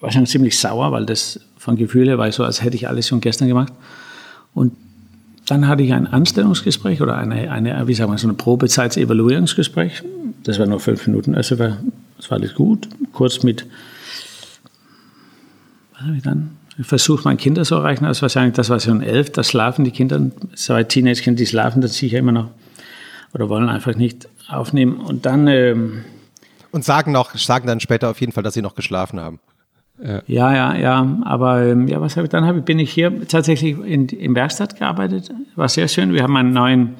War 0.00 0.12
schon 0.12 0.26
ziemlich 0.26 0.56
sauer, 0.60 0.92
weil 0.92 1.06
das 1.06 1.40
von 1.58 1.74
Gefühle 1.74 2.18
war 2.18 2.30
so, 2.30 2.44
als 2.44 2.62
hätte 2.62 2.76
ich 2.76 2.86
alles 2.86 3.08
schon 3.08 3.20
gestern 3.20 3.48
gemacht. 3.48 3.72
Und 4.54 4.76
dann 5.52 5.68
hatte 5.68 5.82
ich 5.82 5.92
ein 5.92 6.06
Anstellungsgespräch 6.06 7.02
oder 7.02 7.18
eine, 7.18 7.50
eine 7.50 7.86
wie 7.86 7.92
sagen 7.92 8.10
wir, 8.10 8.16
so 8.16 8.26
eine 8.26 8.34
Probezeitsevaluierungsgespräch. 8.34 10.02
Das 10.44 10.58
war 10.58 10.66
nur 10.66 10.80
fünf 10.80 11.06
Minuten, 11.06 11.34
also 11.34 11.58
war, 11.58 11.76
das 12.16 12.30
war 12.30 12.38
alles 12.38 12.54
gut. 12.54 12.88
Kurz 13.12 13.42
mit, 13.42 13.66
was 15.92 16.02
habe 16.04 16.16
ich 16.16 16.22
dann? 16.22 16.56
Ich 16.78 16.86
versuche, 16.86 17.24
meine 17.24 17.36
Kinder 17.36 17.64
zu 17.64 17.74
erreichen. 17.74 18.04
Das 18.04 18.18
war 18.18 18.22
wahrscheinlich, 18.22 18.54
das 18.54 18.70
war 18.70 18.80
schon 18.80 19.02
elf, 19.02 19.30
da 19.30 19.44
schlafen 19.44 19.84
die 19.84 19.90
Kinder, 19.90 20.30
zwei 20.54 20.84
Teenager, 20.84 21.32
die 21.32 21.46
schlafen 21.46 21.82
dann 21.82 21.90
sicher 21.90 22.18
immer 22.18 22.32
noch 22.32 22.48
oder 23.34 23.50
wollen 23.50 23.68
einfach 23.68 23.94
nicht 23.94 24.30
aufnehmen. 24.48 24.96
Und 24.96 25.26
dann. 25.26 25.48
Ähm, 25.48 26.04
und 26.70 26.82
sagen, 26.82 27.12
noch, 27.12 27.36
sagen 27.36 27.66
dann 27.66 27.80
später 27.80 28.08
auf 28.08 28.22
jeden 28.22 28.32
Fall, 28.32 28.42
dass 28.42 28.54
sie 28.54 28.62
noch 28.62 28.74
geschlafen 28.74 29.20
haben. 29.20 29.38
Ja, 30.26 30.52
ja, 30.52 30.74
ja. 30.74 31.18
Aber 31.24 31.64
ähm, 31.64 31.88
ja, 31.88 31.98
was 32.00 32.16
habe 32.16 32.26
ich 32.26 32.30
dann? 32.30 32.64
Bin 32.64 32.78
ich 32.78 32.90
hier 32.90 33.28
tatsächlich 33.28 33.78
in, 33.78 34.08
in 34.08 34.34
Werkstatt 34.34 34.78
gearbeitet. 34.78 35.30
War 35.54 35.68
sehr 35.68 35.86
schön. 35.88 36.12
Wir 36.12 36.24
haben 36.24 36.36
einen 36.36 36.52
neuen 36.52 36.94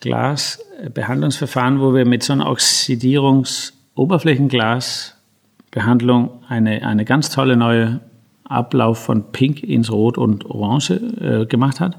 Glasbehandlungsverfahren, 0.00 1.80
wo 1.80 1.94
wir 1.94 2.04
mit 2.04 2.24
so 2.24 2.32
einem 2.32 2.42
Oxidierungs 2.42 3.74
Oberflächenglasbehandlung 3.94 6.30
eine, 6.48 6.86
eine 6.86 7.04
ganz 7.04 7.28
tolle 7.30 7.56
neue 7.56 8.00
Ablauf 8.44 8.98
von 8.98 9.30
Pink 9.32 9.62
ins 9.62 9.92
Rot 9.92 10.16
und 10.18 10.44
Orange 10.46 11.00
äh, 11.20 11.46
gemacht 11.46 11.78
hat. 11.80 11.96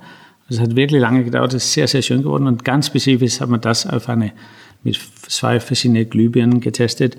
Es 0.49 0.59
hat 0.59 0.75
wirklich 0.75 0.99
lange 0.99 1.23
gedauert, 1.23 1.53
es 1.53 1.65
ist 1.65 1.73
sehr, 1.73 1.87
sehr 1.87 2.01
schön 2.01 2.23
geworden 2.23 2.47
und 2.47 2.65
ganz 2.65 2.87
spezifisch 2.87 3.39
hat 3.39 3.49
man 3.49 3.61
das 3.61 3.85
auf 3.87 4.09
eine, 4.09 4.33
mit 4.83 4.99
zwei 5.27 5.59
verschiedenen 5.59 6.09
Glühbirnen 6.09 6.59
getestet. 6.59 7.17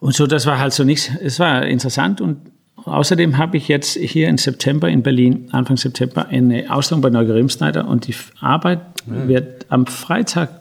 Und 0.00 0.14
so, 0.14 0.26
das 0.26 0.46
war 0.46 0.58
halt 0.58 0.72
so 0.72 0.82
nichts, 0.82 1.10
es 1.20 1.38
war 1.38 1.66
interessant 1.66 2.20
und 2.20 2.38
außerdem 2.84 3.36
habe 3.36 3.58
ich 3.58 3.68
jetzt 3.68 3.96
hier 3.96 4.28
im 4.28 4.38
September 4.38 4.88
in 4.88 5.02
Berlin, 5.02 5.48
Anfang 5.52 5.76
September, 5.76 6.28
eine 6.28 6.74
Ausstellung 6.74 7.02
bei 7.02 7.10
Neuger 7.10 7.34
Rimsneider 7.34 7.86
und 7.86 8.06
die 8.06 8.14
Arbeit 8.40 8.80
mhm. 9.06 9.28
wird 9.28 9.66
am 9.68 9.86
Freitag 9.86 10.60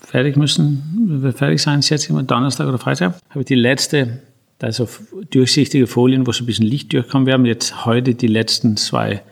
fertig 0.00 0.36
müssen, 0.36 0.82
wird 1.22 1.38
fertig 1.38 1.62
sein, 1.62 1.82
schätze 1.82 2.06
ich 2.06 2.12
mal, 2.12 2.24
Donnerstag 2.24 2.66
oder 2.66 2.78
Freitag, 2.78 3.14
habe 3.30 3.40
ich 3.40 3.46
die 3.46 3.54
letzte, 3.54 4.20
also 4.60 4.88
durchsichtige 5.30 5.86
Folien, 5.86 6.26
wo 6.26 6.32
so 6.32 6.42
ein 6.42 6.46
bisschen 6.46 6.66
Licht 6.66 6.92
durchkommen. 6.92 7.26
Wir 7.26 7.34
haben 7.34 7.46
jetzt 7.46 7.84
heute 7.84 8.14
die 8.14 8.26
letzten 8.26 8.76
zwei 8.76 9.22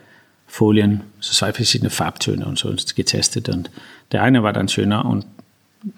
Folien, 0.47 1.01
so 1.19 1.33
zwei 1.33 1.53
verschiedene 1.53 1.91
Farbtöne 1.91 2.47
und 2.47 2.59
so 2.59 2.73
getestet 2.95 3.49
und 3.49 3.71
der 4.13 4.23
eine 4.23 4.45
war 4.45 4.53
dann 4.53 4.69
schöner 4.69 5.05
und 5.05 5.27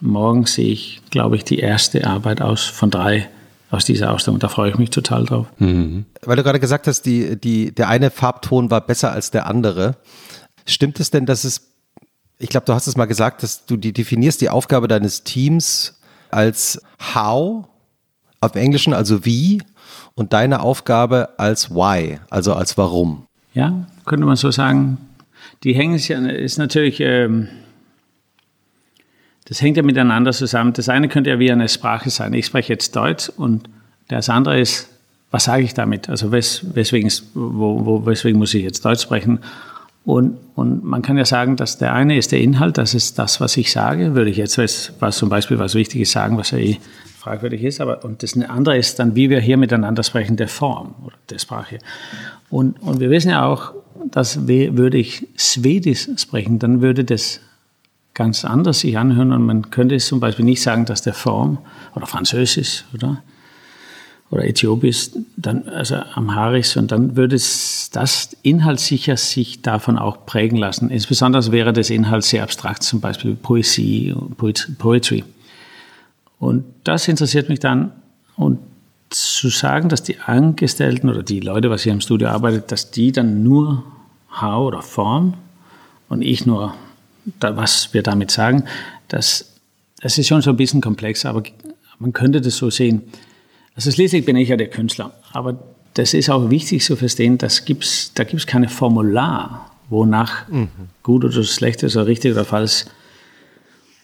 morgen 0.00 0.47
sehe 0.47 0.73
ich, 0.73 1.02
glaube 1.11 1.37
ich, 1.37 1.45
die 1.45 1.59
erste 1.59 2.07
Arbeit 2.07 2.40
aus 2.40 2.64
von 2.64 2.90
drei 2.90 3.29
aus 3.71 3.85
dieser 3.85 4.12
Ausstellung. 4.12 4.41
Da 4.41 4.49
freue 4.49 4.71
ich 4.71 4.79
mich 4.79 4.91
total 4.91 5.25
drauf. 5.25 5.47
Mhm. 5.59 6.07
Weil 6.23 6.37
du 6.37 6.43
gerade 6.43 6.61
gesagt 6.61 6.87
hast, 6.87 7.03
die, 7.03 7.41
die, 7.41 7.75
der 7.75 7.89
eine 7.89 8.11
Farbton 8.11 8.71
war 8.71 8.81
besser 8.81 9.12
als 9.12 9.31
der 9.31 9.47
andere. 9.47 9.97
Stimmt 10.67 11.00
es 11.00 11.11
denn, 11.11 11.27
dass 11.27 11.45
es 11.45 11.71
ich 12.41 12.49
glaube, 12.49 12.65
du 12.65 12.73
hast 12.73 12.87
es 12.87 12.97
mal 12.97 13.05
gesagt, 13.05 13.43
dass 13.43 13.67
du 13.67 13.77
die 13.77 13.93
definierst 13.93 14.41
die 14.41 14.49
Aufgabe 14.49 14.89
deines 14.89 15.25
Teams 15.25 16.00
als 16.31 16.81
how 17.15 17.67
auf 18.41 18.55
Englischen, 18.55 18.95
also 18.95 19.27
wie, 19.27 19.62
und 20.15 20.33
deine 20.33 20.61
Aufgabe 20.61 21.29
als 21.37 21.71
why, 21.71 22.19
also 22.31 22.55
als 22.55 22.79
warum. 22.79 23.27
Ja, 23.53 23.87
könnte 24.07 24.25
man 24.25 24.37
so 24.37 24.50
sagen. 24.50 24.97
Die 25.65 25.75
hängen 25.75 25.99
ja, 25.99 26.19
ist 26.27 26.57
natürlich, 26.57 27.00
ähm, 27.00 27.49
das 29.50 29.61
hängt 29.61 29.76
ja 29.76 29.83
miteinander 29.83 30.30
zusammen. 30.30 30.73
Das 30.73 30.88
eine 30.88 31.09
könnte 31.09 31.28
ja 31.28 31.40
wie 31.40 31.50
eine 31.50 31.69
Sprache 31.69 32.09
sein. 32.09 32.33
Ich 32.35 32.47
spreche 32.47 32.73
jetzt 32.73 32.95
Deutsch 32.95 33.28
und 33.37 33.69
das 34.07 34.28
andere 34.28 34.61
ist, 34.61 34.88
was 35.33 35.45
sage 35.45 35.64
ich 35.64 35.75
damit? 35.75 36.09
Also 36.09 36.30
wes, 36.30 36.64
weswegen, 36.73 37.11
wo, 37.35 37.85
wo, 37.85 38.07
weswegen 38.07 38.38
muss 38.38 38.54
ich 38.54 38.62
jetzt 38.62 38.85
Deutsch 38.85 39.02
sprechen? 39.02 39.40
Und, 40.04 40.38
und 40.54 40.85
man 40.85 41.02
kann 41.02 41.19
ja 41.19 41.25
sagen, 41.25 41.57
dass 41.57 41.78
der 41.78 41.92
eine 41.95 42.16
ist 42.16 42.30
der 42.30 42.40
Inhalt, 42.40 42.78
das 42.78 42.95
ist 42.95 43.19
das, 43.19 43.40
was 43.40 43.57
ich 43.57 43.73
sage, 43.73 44.14
würde 44.14 44.30
ich 44.30 44.37
jetzt 44.37 44.57
was, 44.57 44.92
was 45.00 45.19
zum 45.19 45.28
Beispiel 45.28 45.59
was 45.59 45.75
Wichtiges 45.75 46.12
sagen, 46.12 46.38
was 46.38 46.52
ja 46.52 46.59
eh 46.59 46.78
fragwürdig 47.19 47.64
ist, 47.64 47.80
aber 47.80 48.04
und 48.04 48.23
das 48.23 48.40
andere 48.40 48.78
ist 48.78 49.00
dann, 49.00 49.16
wie 49.16 49.30
wir 49.30 49.40
hier 49.40 49.57
miteinander 49.57 50.04
sprechen, 50.04 50.37
der 50.37 50.49
Form 50.49 50.95
oder 51.04 51.16
der 51.28 51.38
Sprache. 51.38 51.78
Und, 52.50 52.80
und 52.80 53.00
wir 53.00 53.11
wissen 53.11 53.30
ja 53.30 53.45
auch, 53.45 53.75
dass 54.12 54.47
würde 54.47 54.97
ich 54.97 55.26
Schwedisch 55.37 56.09
sprechen, 56.16 56.61
dann 56.61 56.83
würde 56.83 57.04
das 57.04 57.40
ganz 58.21 58.45
anders 58.45 58.81
sich 58.81 58.99
anhören 58.99 59.33
und 59.33 59.47
man 59.47 59.71
könnte 59.71 59.97
zum 59.97 60.21
Beispiel 60.21 60.45
nicht 60.45 60.61
sagen, 60.61 60.85
dass 60.85 61.00
der 61.00 61.15
Form 61.15 61.57
oder 61.95 62.07
Französisch, 62.07 62.85
oder? 62.93 63.23
oder 64.31 64.45
Äthiopisch, 64.45 65.09
dann, 65.37 65.67
also 65.71 65.97
Amharisch, 65.97 66.77
und 66.77 66.93
dann 66.93 67.17
würde 67.17 67.35
es 67.35 67.89
das 67.91 68.37
inhaltssicher 68.43 69.17
sich 69.17 69.62
davon 69.62 69.99
auch 69.99 70.27
prägen 70.27 70.59
lassen. 70.59 70.91
Insbesondere 70.91 71.50
wäre 71.50 71.73
das 71.73 71.89
Inhalt 71.89 72.25
sehr 72.25 72.43
abstrakt, 72.43 72.83
zum 72.83 73.00
Beispiel 73.00 73.37
Poesie, 73.37 74.15
Poetry. 74.79 75.25
Und 76.39 76.65
das 76.85 77.09
interessiert 77.09 77.49
mich 77.49 77.59
dann. 77.59 77.91
Und 78.37 78.59
zu 79.09 79.49
sagen, 79.49 79.89
dass 79.89 80.03
die 80.03 80.21
Angestellten 80.21 81.09
oder 81.09 81.23
die 81.23 81.41
Leute, 81.41 81.71
was 81.71 81.85
hier 81.85 81.93
im 81.93 82.03
Studio 82.03 82.29
arbeitet, 82.29 82.71
dass 82.71 82.91
die 82.91 83.12
dann 83.12 83.43
nur 83.43 83.83
Haar 84.31 84.62
oder 84.62 84.83
Form 84.83 85.35
und 86.11 86.21
ich 86.21 86.45
nur, 86.45 86.75
was 87.41 87.93
wir 87.93 88.02
damit 88.02 88.30
sagen, 88.30 88.65
das, 89.09 89.52
das 90.00 90.19
ist 90.19 90.28
schon 90.28 90.43
so 90.43 90.50
ein 90.50 90.56
bisschen 90.56 90.80
komplex, 90.80 91.25
aber 91.25 91.43
man 91.99 92.13
könnte 92.13 92.41
das 92.41 92.56
so 92.56 92.71
sehen 92.71 93.02
also 93.80 93.91
schließlich 93.91 94.25
bin 94.25 94.37
ich 94.37 94.50
ja 94.50 94.56
der 94.56 94.69
Künstler. 94.69 95.15
Aber 95.33 95.59
das 95.95 96.15
ist 96.15 96.30
auch 96.30 96.50
wichtig 96.50 96.85
zu 96.85 96.97
verstehen, 96.97 97.39
dass 97.39 97.65
gibt's, 97.65 98.13
da 98.15 98.25
gibt 98.25 98.41
es 98.41 98.47
keine 98.47 98.69
Formular, 98.69 99.71
wonach 99.89 100.49
mhm. 100.49 100.69
gut 101.02 101.25
oder 101.25 101.43
schlecht 101.43 101.83
ist 101.83 101.97
oder 101.97 102.06
richtig 102.06 102.33
oder 102.33 102.45
falsch. 102.45 102.85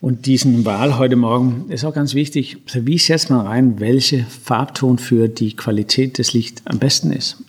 Und 0.01 0.25
diesen 0.25 0.65
Wahl 0.65 0.99
heute 0.99 1.17
Morgen 1.17 1.67
ist 1.69 1.85
auch 1.85 1.95
ganz 1.95 2.15
wichtig. 2.15 2.59
Also 2.67 2.87
wie 2.87 2.99
setzt 2.99 3.31
man 3.31 3.47
rein, 3.47 3.81
welche 3.81 4.25
Farbton 4.25 4.99
für 4.99 5.29
die 5.29 5.55
Qualität 5.57 6.19
des 6.19 6.33
Lichts 6.33 6.63
am 6.65 6.79
besten 6.79 7.13
ist? 7.13 7.43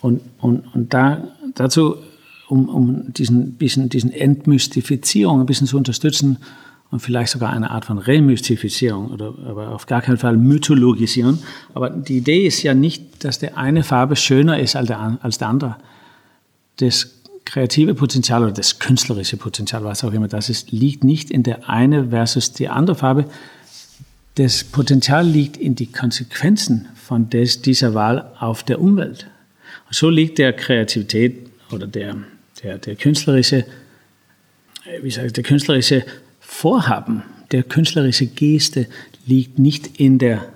Und, 0.00 0.20
und, 0.38 0.60
und 0.74 0.94
da, 0.94 1.28
dazu, 1.54 1.96
um, 2.52 2.68
um 2.68 3.12
diesen, 3.14 3.54
bisschen, 3.54 3.88
diesen 3.88 4.12
Entmystifizierung 4.12 5.40
ein 5.40 5.46
bisschen 5.46 5.66
zu 5.66 5.76
unterstützen, 5.76 6.38
und 6.90 7.00
vielleicht 7.00 7.32
sogar 7.32 7.50
eine 7.54 7.70
Art 7.70 7.86
von 7.86 7.96
Remystifizierung 7.96 9.10
oder 9.12 9.32
aber 9.48 9.70
auf 9.70 9.86
gar 9.86 10.02
keinen 10.02 10.18
Fall 10.18 10.36
Mythologisierung. 10.36 11.38
Aber 11.72 11.88
die 11.88 12.18
Idee 12.18 12.46
ist 12.46 12.62
ja 12.62 12.74
nicht, 12.74 13.24
dass 13.24 13.38
der 13.38 13.56
eine 13.56 13.82
Farbe 13.82 14.14
schöner 14.14 14.58
ist 14.58 14.76
als 14.76 14.88
der, 14.88 15.18
als 15.22 15.38
der 15.38 15.48
andere. 15.48 15.76
Das 16.76 17.14
kreative 17.46 17.94
Potenzial 17.94 18.42
oder 18.42 18.52
das 18.52 18.78
künstlerische 18.78 19.38
Potenzial, 19.38 19.84
was 19.84 20.04
auch 20.04 20.12
immer 20.12 20.28
das 20.28 20.50
ist, 20.50 20.70
liegt 20.70 21.02
nicht 21.02 21.30
in 21.30 21.42
der 21.42 21.66
eine 21.70 22.10
versus 22.10 22.52
die 22.52 22.68
andere 22.68 22.94
Farbe. 22.94 23.24
Das 24.34 24.62
Potenzial 24.62 25.26
liegt 25.26 25.56
in 25.56 25.74
die 25.74 25.90
Konsequenzen 25.90 26.88
von 26.94 27.30
des, 27.30 27.62
dieser 27.62 27.94
Wahl 27.94 28.32
auf 28.38 28.62
der 28.64 28.82
Umwelt. 28.82 29.28
Und 29.86 29.94
so 29.94 30.10
liegt 30.10 30.36
der 30.36 30.52
Kreativität 30.52 31.46
oder 31.70 31.86
der, 31.86 32.16
der, 32.62 32.78
der 32.78 32.96
künstlerische, 32.96 33.64
wie 35.02 35.10
sage 35.10 35.32
der 35.32 35.44
künstlerische 35.44 36.04
Vorhaben, 36.40 37.22
der 37.50 37.62
künstlerische 37.62 38.26
Geste 38.26 38.86
liegt 39.26 39.58
nicht 39.58 40.00
in 40.00 40.18
der 40.18 40.46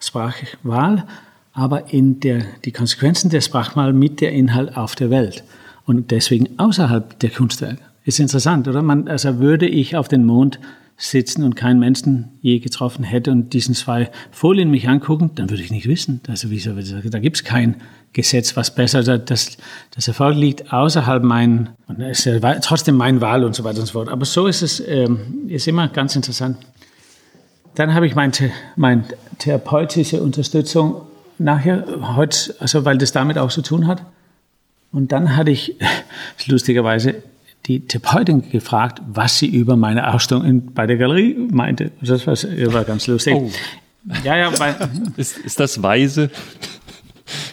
Sprachwahl, 0.00 1.04
aber 1.52 1.92
in 1.92 2.20
der, 2.20 2.42
die 2.64 2.72
Konsequenzen 2.72 3.30
der 3.30 3.40
Sprachwahl 3.40 3.92
mit 3.92 4.20
der 4.20 4.32
Inhalt 4.32 4.76
auf 4.76 4.94
der 4.94 5.10
Welt 5.10 5.44
und 5.86 6.10
deswegen 6.10 6.58
außerhalb 6.58 7.18
der 7.20 7.30
Kunstwerke. 7.30 7.82
Ist 8.04 8.20
interessant, 8.20 8.68
oder? 8.68 8.82
Man, 8.82 9.08
also 9.08 9.38
würde 9.38 9.66
ich 9.66 9.96
auf 9.96 10.08
den 10.08 10.24
Mond 10.24 10.58
sitzen 10.96 11.42
und 11.42 11.56
keinen 11.56 11.80
Menschen 11.80 12.38
je 12.40 12.60
getroffen 12.60 13.04
hätte 13.04 13.32
und 13.32 13.52
diesen 13.52 13.74
zwei 13.74 14.10
Folien 14.30 14.70
mich 14.70 14.88
angucken, 14.88 15.32
dann 15.34 15.50
würde 15.50 15.62
ich 15.62 15.70
nicht 15.70 15.88
wissen. 15.88 16.20
Also 16.28 16.50
wieso, 16.50 16.72
da 16.72 17.18
gibt 17.18 17.36
es 17.36 17.44
kein 17.44 17.76
Gesetz, 18.12 18.56
was 18.56 18.74
besser, 18.74 19.02
das, 19.18 19.56
das 19.92 20.08
Erfolg 20.08 20.36
liegt 20.36 20.72
außerhalb 20.72 21.24
mein, 21.24 21.70
es 21.98 22.24
ist 22.24 22.42
ja 22.42 22.54
trotzdem 22.60 22.96
mein 22.96 23.20
Wahl 23.20 23.42
und 23.42 23.56
so 23.56 23.64
weiter 23.64 23.80
und 23.80 23.86
so 23.86 23.92
fort. 23.92 24.08
Aber 24.08 24.24
so 24.24 24.46
ist 24.46 24.62
es, 24.62 24.80
ähm, 24.86 25.48
ist 25.48 25.66
immer 25.66 25.88
ganz 25.88 26.14
interessant. 26.14 26.58
Dann 27.74 27.92
habe 27.92 28.06
ich 28.06 28.14
meine 28.14 28.32
mein 28.76 29.04
therapeutische 29.38 30.22
Unterstützung 30.22 31.02
nachher, 31.38 31.84
heute, 32.14 32.54
also 32.60 32.84
weil 32.84 32.98
das 32.98 33.10
damit 33.10 33.36
auch 33.36 33.50
zu 33.50 33.62
tun 33.62 33.88
hat. 33.88 34.04
Und 34.92 35.10
dann 35.10 35.36
hatte 35.36 35.50
ich 35.50 35.74
lustigerweise 36.46 37.16
die 37.66 37.80
Therapeutin 37.80 38.50
gefragt, 38.50 39.00
was 39.06 39.38
sie 39.38 39.46
über 39.46 39.76
meine 39.76 40.12
Ausstellung 40.12 40.44
in, 40.44 40.74
bei 40.74 40.86
der 40.86 40.96
Galerie 40.96 41.34
meinte. 41.50 41.92
Das 42.00 42.26
war, 42.26 42.34
war 42.34 42.84
ganz 42.84 43.06
lustig. 43.06 43.34
Oh. 43.34 43.50
Ja, 44.22 44.36
ja, 44.36 44.58
weil, 44.58 44.76
ist, 45.16 45.38
ist 45.38 45.58
das 45.60 45.82
weise? 45.82 46.30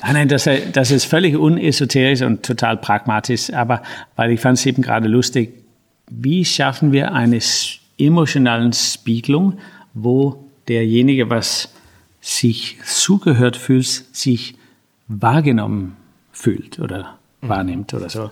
Nein, 0.03 0.13
nein, 0.13 0.27
das, 0.27 0.49
das 0.73 0.91
ist 0.91 1.05
völlig 1.05 1.37
unesoterisch 1.37 2.21
und 2.21 2.43
total 2.43 2.77
pragmatisch, 2.77 3.53
aber 3.53 3.81
weil 4.15 4.31
ich 4.31 4.41
fand 4.41 4.57
es 4.57 4.65
eben 4.65 4.81
gerade 4.81 5.07
lustig, 5.07 5.53
wie 6.09 6.43
schaffen 6.43 6.91
wir 6.91 7.13
eine 7.13 7.39
emotionale 7.97 8.73
Spiegelung, 8.73 9.59
wo 9.93 10.45
derjenige, 10.67 11.29
was 11.29 11.69
sich 12.19 12.77
zugehört 12.83 13.55
fühlt, 13.55 13.85
sich 13.85 14.55
wahrgenommen 15.07 15.95
fühlt 16.31 16.79
oder 16.79 17.17
wahrnimmt 17.41 17.93
oder 17.93 18.09
so. 18.09 18.29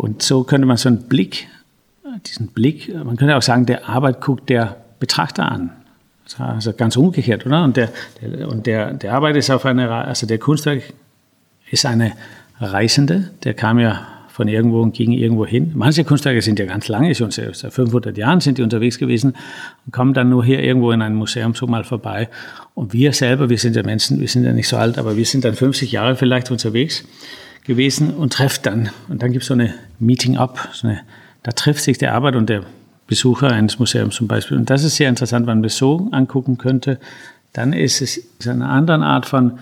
Und 0.00 0.22
so 0.22 0.44
könnte 0.44 0.66
man 0.66 0.78
so 0.78 0.88
einen 0.88 1.02
Blick, 1.02 1.46
diesen 2.26 2.46
Blick, 2.46 2.90
man 2.94 3.18
könnte 3.18 3.36
auch 3.36 3.42
sagen, 3.42 3.66
der 3.66 3.86
Arbeit 3.86 4.22
guckt 4.22 4.48
der 4.48 4.78
Betrachter 4.98 5.52
an. 5.52 5.72
Also 6.38 6.72
ganz 6.72 6.96
umgekehrt, 6.96 7.44
oder? 7.44 7.64
Und 7.64 7.76
der, 7.76 7.90
der, 8.22 8.48
und 8.48 8.66
der, 8.66 8.94
der 8.94 9.12
Arbeit 9.12 9.36
ist 9.36 9.50
auf 9.50 9.66
eine, 9.66 9.90
also 9.90 10.26
der 10.26 10.38
Kunstwerk 10.38 10.84
ist 11.70 11.84
eine 11.84 12.12
Reisende, 12.58 13.30
der 13.44 13.52
kam 13.52 13.78
ja 13.78 14.06
von 14.28 14.48
irgendwo 14.48 14.80
und 14.80 14.94
ging 14.94 15.12
irgendwo 15.12 15.44
hin. 15.44 15.72
Manche 15.74 16.04
Kunstwerke 16.04 16.40
sind 16.40 16.58
ja 16.58 16.64
ganz 16.64 16.88
lange, 16.88 17.14
schon 17.14 17.30
seit 17.30 17.54
500 17.54 18.16
Jahren 18.16 18.40
sind 18.40 18.56
die 18.56 18.62
unterwegs 18.62 18.96
gewesen 18.98 19.34
und 19.84 19.92
kommen 19.92 20.14
dann 20.14 20.30
nur 20.30 20.42
hier 20.42 20.62
irgendwo 20.62 20.92
in 20.92 21.02
ein 21.02 21.14
Museum 21.14 21.54
so 21.54 21.66
mal 21.66 21.84
vorbei. 21.84 22.30
Und 22.74 22.94
wir 22.94 23.12
selber, 23.12 23.50
wir 23.50 23.58
sind 23.58 23.76
ja 23.76 23.82
Menschen, 23.82 24.18
wir 24.18 24.28
sind 24.28 24.44
ja 24.44 24.54
nicht 24.54 24.68
so 24.68 24.78
alt, 24.78 24.96
aber 24.96 25.18
wir 25.18 25.26
sind 25.26 25.44
dann 25.44 25.52
50 25.52 25.92
Jahre 25.92 26.16
vielleicht 26.16 26.50
unterwegs 26.50 27.04
gewesen 27.70 28.14
und 28.14 28.32
trefft 28.32 28.66
dann. 28.66 28.90
Und 29.08 29.22
dann 29.22 29.30
gibt 29.30 29.42
es 29.42 29.48
so 29.48 29.54
eine 29.54 29.72
Meeting-up, 30.00 30.70
so 30.72 30.90
da 31.44 31.52
trifft 31.52 31.84
sich 31.84 31.98
der 31.98 32.14
Arbeit 32.14 32.34
und 32.34 32.50
der 32.50 32.64
Besucher 33.06 33.52
eines 33.52 33.78
Museums 33.78 34.16
zum 34.16 34.26
Beispiel. 34.26 34.56
Und 34.56 34.68
das 34.70 34.82
ist 34.82 34.96
sehr 34.96 35.08
interessant, 35.08 35.46
wenn 35.46 35.58
man 35.58 35.62
das 35.62 35.76
so 35.76 36.08
angucken 36.10 36.58
könnte, 36.58 36.98
dann 37.52 37.72
ist 37.72 38.02
es 38.02 38.28
eine 38.44 38.68
andere 38.68 39.04
Art 39.04 39.24
von 39.24 39.60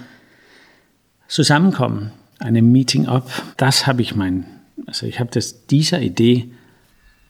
Zusammenkommen, 1.28 2.12
eine 2.38 2.62
Meeting-up. 2.62 3.30
Das 3.58 3.86
habe 3.86 4.00
ich 4.00 4.16
mein, 4.16 4.46
also 4.86 5.04
ich 5.04 5.20
habe 5.20 5.30
das 5.30 5.66
dieser 5.66 6.00
Idee, 6.00 6.50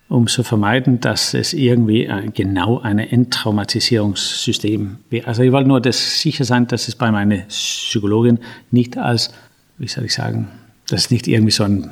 um 0.08 0.28
zu 0.28 0.44
vermeiden, 0.44 1.00
dass 1.00 1.34
es 1.34 1.52
irgendwie 1.52 2.04
äh, 2.04 2.30
genau 2.32 2.78
ein 2.78 3.00
Enttraumatisierungssystem 3.00 4.98
wäre. 5.10 5.26
Also 5.26 5.42
ich 5.42 5.50
wollte 5.50 5.68
nur 5.68 5.80
das 5.80 6.20
sicher 6.20 6.44
sein, 6.44 6.68
dass 6.68 6.86
es 6.86 6.94
bei 6.94 7.10
meiner 7.10 7.38
Psychologin 7.48 8.38
nicht 8.70 8.96
als, 8.96 9.34
wie 9.76 9.88
soll 9.88 10.04
ich 10.04 10.14
sagen, 10.14 10.48
das 10.88 11.02
ist 11.02 11.10
nicht 11.10 11.28
irgendwie 11.28 11.52
so 11.52 11.64
ein, 11.64 11.90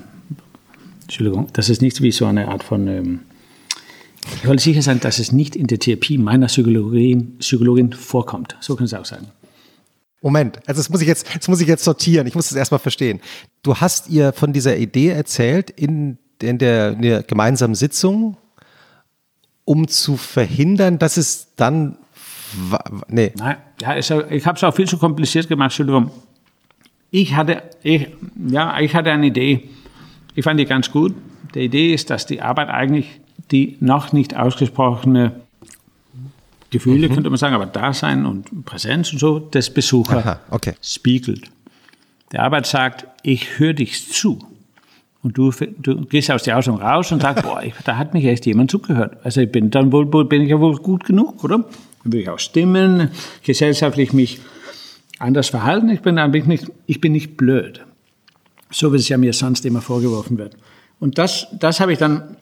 Entschuldigung, 1.03 1.49
das 1.53 1.69
ist 1.69 1.83
nicht 1.83 2.03
wie 2.03 2.13
so 2.13 2.27
eine 2.27 2.49
Art 2.49 2.65
von 2.65 2.89
ähm, 2.89 3.21
ich 4.35 4.49
wollte 4.49 4.63
sicher 4.63 4.83
sein, 4.83 5.01
dass 5.01 5.19
es 5.19 5.33
nicht 5.33 5.55
in 5.55 5.67
der 5.67 5.79
Therapie 5.79 6.19
meiner 6.19 6.47
Psychologin, 6.47 7.39
Psychologin 7.39 7.93
vorkommt. 7.93 8.57
So 8.61 8.75
können 8.75 8.89
Sie 8.89 8.99
auch 8.99 9.05
sagen. 9.05 9.29
Moment, 10.21 10.59
also 10.67 10.81
das 10.81 10.91
muss 10.91 11.01
ich 11.01 11.07
jetzt, 11.07 11.29
das 11.37 11.47
muss 11.47 11.61
ich 11.61 11.69
jetzt 11.69 11.85
sortieren. 11.85 12.27
Ich 12.27 12.35
muss 12.35 12.49
das 12.49 12.59
erstmal 12.59 12.81
verstehen. 12.81 13.21
Du 13.63 13.77
hast 13.77 14.09
ihr 14.09 14.33
von 14.33 14.53
dieser 14.53 14.77
Idee 14.77 15.11
erzählt 15.11 15.71
in, 15.71 16.19
in, 16.43 16.59
der, 16.59 16.93
in 16.95 17.03
der 17.03 17.23
gemeinsamen 17.23 17.77
Sitzung, 17.77 18.37
um 19.65 19.87
zu 19.87 20.17
verhindern, 20.17 20.99
dass 20.99 21.17
es 21.17 21.55
dann 21.55 21.99
Nee. 23.09 23.33
Nein, 23.37 23.57
ja, 23.83 23.97
ich 23.99 24.11
habe 24.11 24.57
es 24.57 24.65
auch 24.65 24.75
viel 24.75 24.87
zu 24.87 24.99
kompliziert 24.99 25.49
gemacht, 25.49 25.73
Entschuldigung. 25.73 26.11
Ich 27.19 27.35
hatte, 27.35 27.63
ich, 27.83 28.09
ja, 28.47 28.79
ich 28.79 28.95
hatte 28.95 29.11
eine 29.11 29.29
Idee. 29.29 29.71
Ich 30.35 30.45
fand 30.45 30.61
die 30.61 30.67
ganz 30.67 30.91
gut. 30.91 31.15
Die 31.55 31.61
Idee 31.61 31.95
ist, 31.95 32.11
dass 32.11 32.27
die 32.27 32.43
Arbeit 32.43 32.69
eigentlich 32.69 33.07
die 33.51 33.79
noch 33.81 34.13
nicht 34.13 34.37
ausgesprochene 34.37 35.33
Gefühle, 36.69 37.09
mhm. 37.09 37.15
könnte 37.15 37.31
man 37.31 37.39
sagen, 37.39 37.55
aber 37.55 37.65
Dasein 37.65 38.27
und 38.27 38.67
Präsenz 38.67 39.15
und 39.15 39.19
so 39.19 39.39
des 39.39 39.73
Besuchers 39.73 40.41
okay. 40.51 40.75
spiegelt. 40.83 41.51
Der 42.33 42.43
Arbeit 42.43 42.67
sagt, 42.67 43.07
ich 43.23 43.59
höre 43.59 43.73
dich 43.73 44.13
zu. 44.13 44.39
Und 45.23 45.39
du, 45.39 45.51
du 45.79 46.05
gehst 46.05 46.31
aus 46.31 46.43
der 46.43 46.59
Ausstellung 46.59 46.83
raus 46.83 47.13
und 47.13 47.23
sagst, 47.23 47.43
boah, 47.47 47.63
ich, 47.63 47.73
da 47.87 47.97
hat 47.97 48.13
mich 48.13 48.27
echt 48.27 48.45
jemand 48.45 48.71
zugehört. 48.71 49.17
Also 49.25 49.41
ich 49.41 49.51
bin 49.51 49.71
dann 49.71 49.91
wohl, 49.91 50.05
bin 50.27 50.43
ich 50.43 50.51
ja 50.51 50.61
wohl 50.61 50.77
gut 50.77 51.05
genug, 51.05 51.43
oder? 51.43 51.65
Dann 52.05 52.13
will 52.13 52.21
ich 52.21 52.29
auch 52.29 52.39
stimmen, 52.39 53.11
gesellschaftlich 53.43 54.13
mich 54.13 54.39
anders 55.19 55.49
verhalten. 55.49 55.89
Ich 55.89 56.01
bin, 56.01 56.15
nicht, 56.47 56.71
ich 56.87 57.01
bin 57.01 57.13
nicht 57.13 57.37
blöd. 57.37 57.85
So 58.71 58.93
wie 58.93 58.97
es 58.97 59.09
ja 59.09 59.17
mir 59.17 59.33
sonst 59.33 59.65
immer 59.65 59.81
vorgeworfen 59.81 60.39
wird. 60.39 60.57
Und 60.99 61.19
das, 61.19 61.47
das 61.59 61.81
habe 61.81 61.93
ich 61.93 61.99
dann 61.99 62.37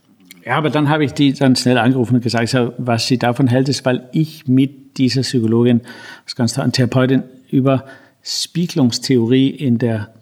ja, 0.45 0.59
aber 0.59 0.69
dann 0.69 0.91
habe 0.91 1.05
ich 1.05 1.13
die 1.13 1.33
dann 1.33 1.57
schnell 1.57 1.79
angerufen 1.79 2.17
und 2.17 2.21
gesagt, 2.21 2.55
was 2.77 3.07
sie 3.07 3.19
davon 3.19 3.47
hält, 3.47 3.69
ist, 3.71 3.85
weil 3.87 4.09
ich 4.13 4.47
mit 4.47 4.99
dieser 4.99 5.23
Psychologin, 5.23 5.81
das 6.25 6.37
ganz 6.37 6.59
eine 6.59 6.71
Therapeutin, 6.71 7.23
über 7.51 7.87
Spiegelungstheorie 8.23 9.49
in 9.49 9.79
der 9.79 10.13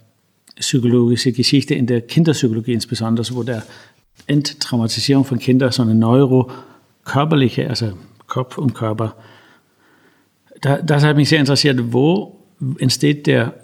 psychologischen 0.55 1.33
Geschichte, 1.33 1.75
in 1.75 1.87
der 1.87 2.03
Kinderpsychologie 2.03 2.73
insbesondere, 2.73 3.27
wo 3.35 3.43
der 3.43 3.65
Enttraumatisierung 4.29 5.25
von 5.25 5.41
Kindern 5.41 5.73
so 5.73 5.83
eine 5.83 5.95
neurokörperliche, 5.95 7.69
also 7.69 7.95
Kopf 8.29 8.59
und 8.59 8.75
Körper, 8.75 9.17
da, 10.61 10.81
das 10.81 11.03
hat 11.03 11.17
mich 11.17 11.29
sehr 11.29 11.41
interessiert, 11.41 11.81
wo 11.93 12.42
entsteht 12.79 13.27
der 13.27 13.55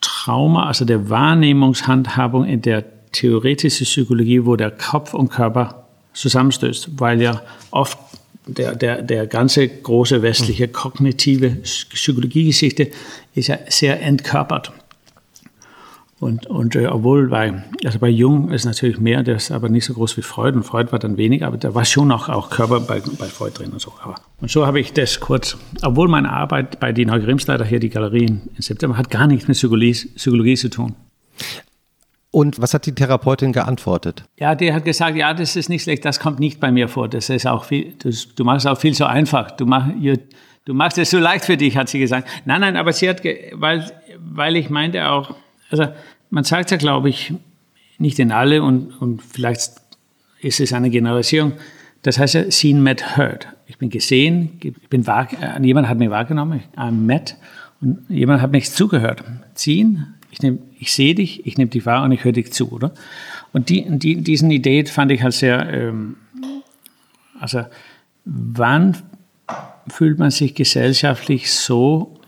Trauma, 0.00 0.66
also 0.66 0.84
der 0.84 1.10
Wahrnehmungshandhabung 1.10 2.44
in 2.44 2.62
der 2.62 2.84
theoretische 3.12 3.84
Psychologie, 3.84 4.44
wo 4.44 4.56
der 4.56 4.70
Kopf 4.70 5.14
und 5.14 5.30
Körper 5.30 5.86
zusammenstößt, 6.12 6.90
weil 6.98 7.22
ja 7.22 7.42
oft 7.70 7.98
der, 8.46 8.74
der, 8.74 9.02
der 9.02 9.26
ganze 9.26 9.68
große 9.68 10.22
westliche 10.22 10.68
kognitive 10.68 11.50
Psychologiegeschichte 11.62 12.90
ist 13.34 13.48
ja 13.48 13.58
sehr 13.68 14.02
entkörpert. 14.02 14.72
Und, 16.20 16.46
und 16.46 16.74
äh, 16.74 16.86
obwohl 16.86 17.28
bei, 17.28 17.62
also 17.84 18.00
bei 18.00 18.08
Jung 18.08 18.50
ist 18.50 18.64
natürlich 18.64 18.98
mehr, 18.98 19.22
der 19.22 19.36
ist 19.36 19.52
aber 19.52 19.68
nicht 19.68 19.84
so 19.84 19.94
groß 19.94 20.16
wie 20.16 20.22
Freud 20.22 20.56
und 20.56 20.64
Freud 20.64 20.90
war 20.90 20.98
dann 20.98 21.16
weniger, 21.16 21.46
aber 21.46 21.58
da 21.58 21.74
war 21.76 21.84
schon 21.84 22.10
auch, 22.10 22.28
auch 22.28 22.50
Körper 22.50 22.80
bei, 22.80 23.00
bei 23.18 23.26
Freud 23.26 23.52
drin 23.56 23.70
und 23.70 23.80
so. 23.80 23.92
Aber, 24.02 24.16
und 24.40 24.50
so 24.50 24.66
habe 24.66 24.80
ich 24.80 24.92
das 24.92 25.20
kurz, 25.20 25.56
obwohl 25.82 26.08
meine 26.08 26.30
Arbeit 26.32 26.80
bei 26.80 26.92
Dina 26.92 27.18
Grimsleiter 27.18 27.64
hier, 27.64 27.78
die 27.78 27.88
Galerien 27.88 28.48
in 28.56 28.62
September, 28.62 28.96
hat 28.96 29.10
gar 29.10 29.28
nichts 29.28 29.46
mit 29.46 29.56
Psychologie, 29.56 29.92
Psychologie 30.16 30.56
zu 30.56 30.70
tun. 30.70 30.96
Und 32.32 32.60
was 32.60 32.74
hat 32.74 32.86
die 32.86 32.94
Therapeutin 32.94 33.52
geantwortet? 33.52 34.24
Ja, 34.38 34.56
die 34.56 34.72
hat 34.72 34.84
gesagt, 34.84 35.16
ja, 35.16 35.32
das 35.32 35.54
ist 35.54 35.68
nicht 35.68 35.84
schlecht, 35.84 36.04
das 36.04 36.18
kommt 36.18 36.40
nicht 36.40 36.58
bei 36.58 36.72
mir 36.72 36.88
vor. 36.88 37.08
Das 37.08 37.30
ist 37.30 37.46
auch 37.46 37.64
viel, 37.64 37.94
das, 38.00 38.34
du 38.34 38.44
machst 38.44 38.66
es 38.66 38.72
auch 38.72 38.78
viel 38.78 38.92
so 38.92 39.04
einfach. 39.04 39.52
Du, 39.52 39.66
mach, 39.66 39.88
du 40.64 40.74
machst 40.74 40.98
es 40.98 41.10
so 41.10 41.18
leicht 41.18 41.44
für 41.44 41.56
dich, 41.56 41.76
hat 41.76 41.88
sie 41.88 42.00
gesagt. 42.00 42.28
Nein, 42.44 42.60
nein, 42.60 42.76
aber 42.76 42.92
sie 42.92 43.08
hat, 43.08 43.22
weil, 43.52 43.90
weil 44.18 44.56
ich 44.56 44.68
meinte 44.68 45.08
auch, 45.08 45.36
also 45.70 45.88
man 46.30 46.44
sagt 46.44 46.70
ja, 46.70 46.76
glaube 46.76 47.08
ich, 47.08 47.32
nicht 47.98 48.18
in 48.18 48.32
alle 48.32 48.62
und, 48.62 48.90
und 49.00 49.22
vielleicht 49.22 49.72
ist 50.40 50.60
es 50.60 50.72
eine 50.72 50.90
Generation. 50.90 51.52
Das 52.02 52.18
heißt 52.18 52.34
ja, 52.34 52.50
seen, 52.50 52.82
met, 52.82 53.16
heard. 53.16 53.48
Ich 53.66 53.78
bin 53.78 53.90
gesehen, 53.90 54.58
ich 54.62 54.88
bin 54.88 55.06
wahr, 55.06 55.28
äh, 55.40 55.60
jemand 55.64 55.88
hat 55.88 55.98
mich 55.98 56.10
wahrgenommen, 56.10 56.62
I'm 56.76 56.92
met 56.92 57.36
und 57.80 57.98
jemand 58.08 58.40
hat 58.40 58.52
mich 58.52 58.70
zugehört. 58.70 59.24
Sehen, 59.54 60.14
ich, 60.30 60.40
nehm, 60.40 60.60
ich 60.78 60.92
sehe 60.92 61.14
dich, 61.14 61.46
ich 61.46 61.58
nehme 61.58 61.70
dich 61.70 61.84
wahr 61.86 62.04
und 62.04 62.12
ich 62.12 62.24
höre 62.24 62.32
dich 62.32 62.52
zu, 62.52 62.70
oder? 62.70 62.92
Und 63.52 63.68
die, 63.68 63.84
die, 63.88 64.22
diesen 64.22 64.50
Idee 64.50 64.84
fand 64.86 65.10
ich 65.10 65.22
halt 65.22 65.34
sehr, 65.34 65.68
ähm, 65.72 66.16
also 67.40 67.64
wann 68.24 68.96
fühlt 69.88 70.18
man 70.18 70.30
sich 70.30 70.54
gesellschaftlich 70.54 71.50
so 71.50 72.18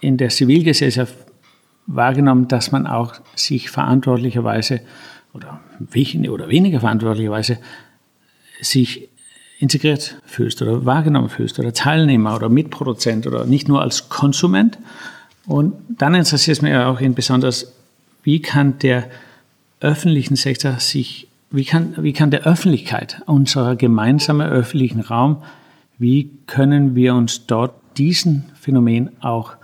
in 0.00 0.16
der 0.16 0.30
Zivilgesellschaft 0.30 1.14
wahrgenommen, 1.88 2.46
dass 2.46 2.70
man 2.70 2.86
auch 2.86 3.14
sich 3.34 3.70
verantwortlicherweise 3.70 4.80
oder, 5.32 5.60
oder 6.28 6.48
weniger 6.48 6.78
verantwortlicherweise 6.80 7.58
sich 8.60 9.08
integriert 9.58 10.20
fühlst 10.24 10.62
oder 10.62 10.86
wahrgenommen 10.86 11.28
fühlst 11.28 11.58
oder 11.58 11.72
Teilnehmer 11.72 12.36
oder 12.36 12.48
Mitproduzent 12.48 13.26
oder 13.26 13.44
nicht 13.44 13.66
nur 13.66 13.82
als 13.82 14.08
Konsument, 14.08 14.78
und 15.48 15.74
dann 15.88 16.14
interessiert 16.14 16.58
es 16.58 16.62
mich 16.62 16.74
auch 16.74 17.00
in 17.00 17.14
besonders, 17.14 17.72
wie 18.22 18.40
kann 18.42 18.78
der 18.80 19.08
öffentlichen 19.80 20.36
Sektor 20.36 20.78
sich, 20.78 21.26
wie 21.50 21.64
kann, 21.64 21.94
wie 21.96 22.12
kann 22.12 22.30
der 22.30 22.42
Öffentlichkeit, 22.42 23.22
unser 23.24 23.74
gemeinsamer 23.74 24.46
öffentlichen 24.46 25.00
Raum, 25.00 25.42
wie 25.96 26.30
können 26.46 26.94
wir 26.94 27.14
uns 27.14 27.46
dort 27.46 27.72
diesen 27.96 28.44
Phänomen 28.60 29.10
auch 29.22 29.54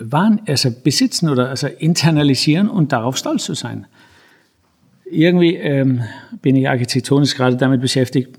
äh, 0.00 0.38
also 0.46 0.70
besitzen 0.70 1.28
oder 1.28 1.48
also 1.48 1.66
internalisieren 1.66 2.68
und 2.68 2.92
darauf 2.92 3.16
stolz 3.16 3.44
zu 3.44 3.54
sein. 3.54 3.86
Irgendwie 5.04 5.56
ähm, 5.56 6.02
bin 6.42 6.56
ich 6.56 6.68
architektonisch 6.68 7.34
gerade 7.34 7.56
damit 7.56 7.80
beschäftigt, 7.80 8.30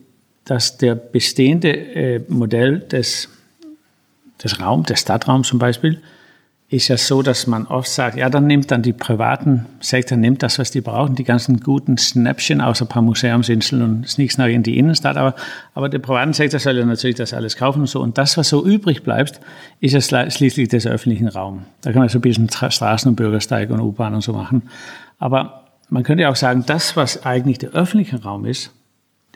dass 0.45 0.77
der 0.77 0.95
bestehende 0.95 1.69
äh, 1.69 2.21
Modell 2.27 2.79
des, 2.79 3.29
des 4.43 4.60
Raums, 4.60 4.88
des 4.88 5.01
Stadtraums 5.01 5.47
zum 5.47 5.60
Beispiel, 5.60 6.01
ist 6.67 6.88
ja 6.88 6.97
so, 6.97 7.21
dass 7.21 7.45
man 7.45 7.67
oft 7.67 7.88
sagt, 7.88 8.17
ja, 8.17 8.28
dann 8.28 8.47
nimmt 8.47 8.71
dann 8.71 8.82
die 8.82 8.91
privaten 8.91 9.67
Sektor, 9.82 10.17
nimmt 10.17 10.41
das, 10.41 10.58
was 10.58 10.71
die 10.71 10.82
brauchen, 10.82 11.13
die 11.13 11.23
ganzen 11.23 11.60
guten 11.60 11.97
Schnäppchen 11.97 12.60
aus 12.60 12.82
ein 12.82 12.88
paar 12.88 13.04
Museumsinseln 13.04 13.84
und 13.84 14.10
Sneaks 14.10 14.39
nach 14.39 14.47
in 14.47 14.63
die 14.63 14.80
Innenstadt, 14.80 15.15
aber, 15.15 15.36
aber 15.75 15.89
der 15.89 15.99
privaten 15.99 16.34
Sektor 16.34 16.60
soll 16.60 16.78
ja 16.78 16.86
natürlich 16.86 17.17
das 17.17 17.34
alles 17.34 17.56
kaufen 17.56 17.82
und 17.82 17.88
so. 17.88 18.01
Und 18.01 18.17
das, 18.17 18.36
was 18.38 18.49
so 18.49 18.65
übrig 18.65 19.04
bleibt, 19.04 19.39
ist 19.80 19.93
ja 19.93 20.30
schließlich 20.32 20.69
des 20.69 20.88
öffentlichen 20.88 21.28
Raum. 21.28 21.65
Da 21.82 21.91
kann 21.91 21.99
man 21.99 22.10
so 22.10 22.17
ein 22.17 22.21
bisschen 22.21 22.49
Straßen- 22.49 23.10
und 23.10 23.15
Bürgersteig 23.15 23.69
und 23.69 23.80
U-Bahn 23.80 24.15
und 24.15 24.21
so 24.21 24.34
machen. 24.34 24.63
Aber 25.19 25.65
man 25.89 26.01
könnte 26.01 26.23
ja 26.23 26.32
auch 26.32 26.36
sagen, 26.36 26.63
das, 26.65 26.95
was 26.95 27.25
eigentlich 27.25 27.60
der 27.60 27.71
öffentliche 27.71 28.23
Raum 28.23 28.45
ist, 28.45 28.71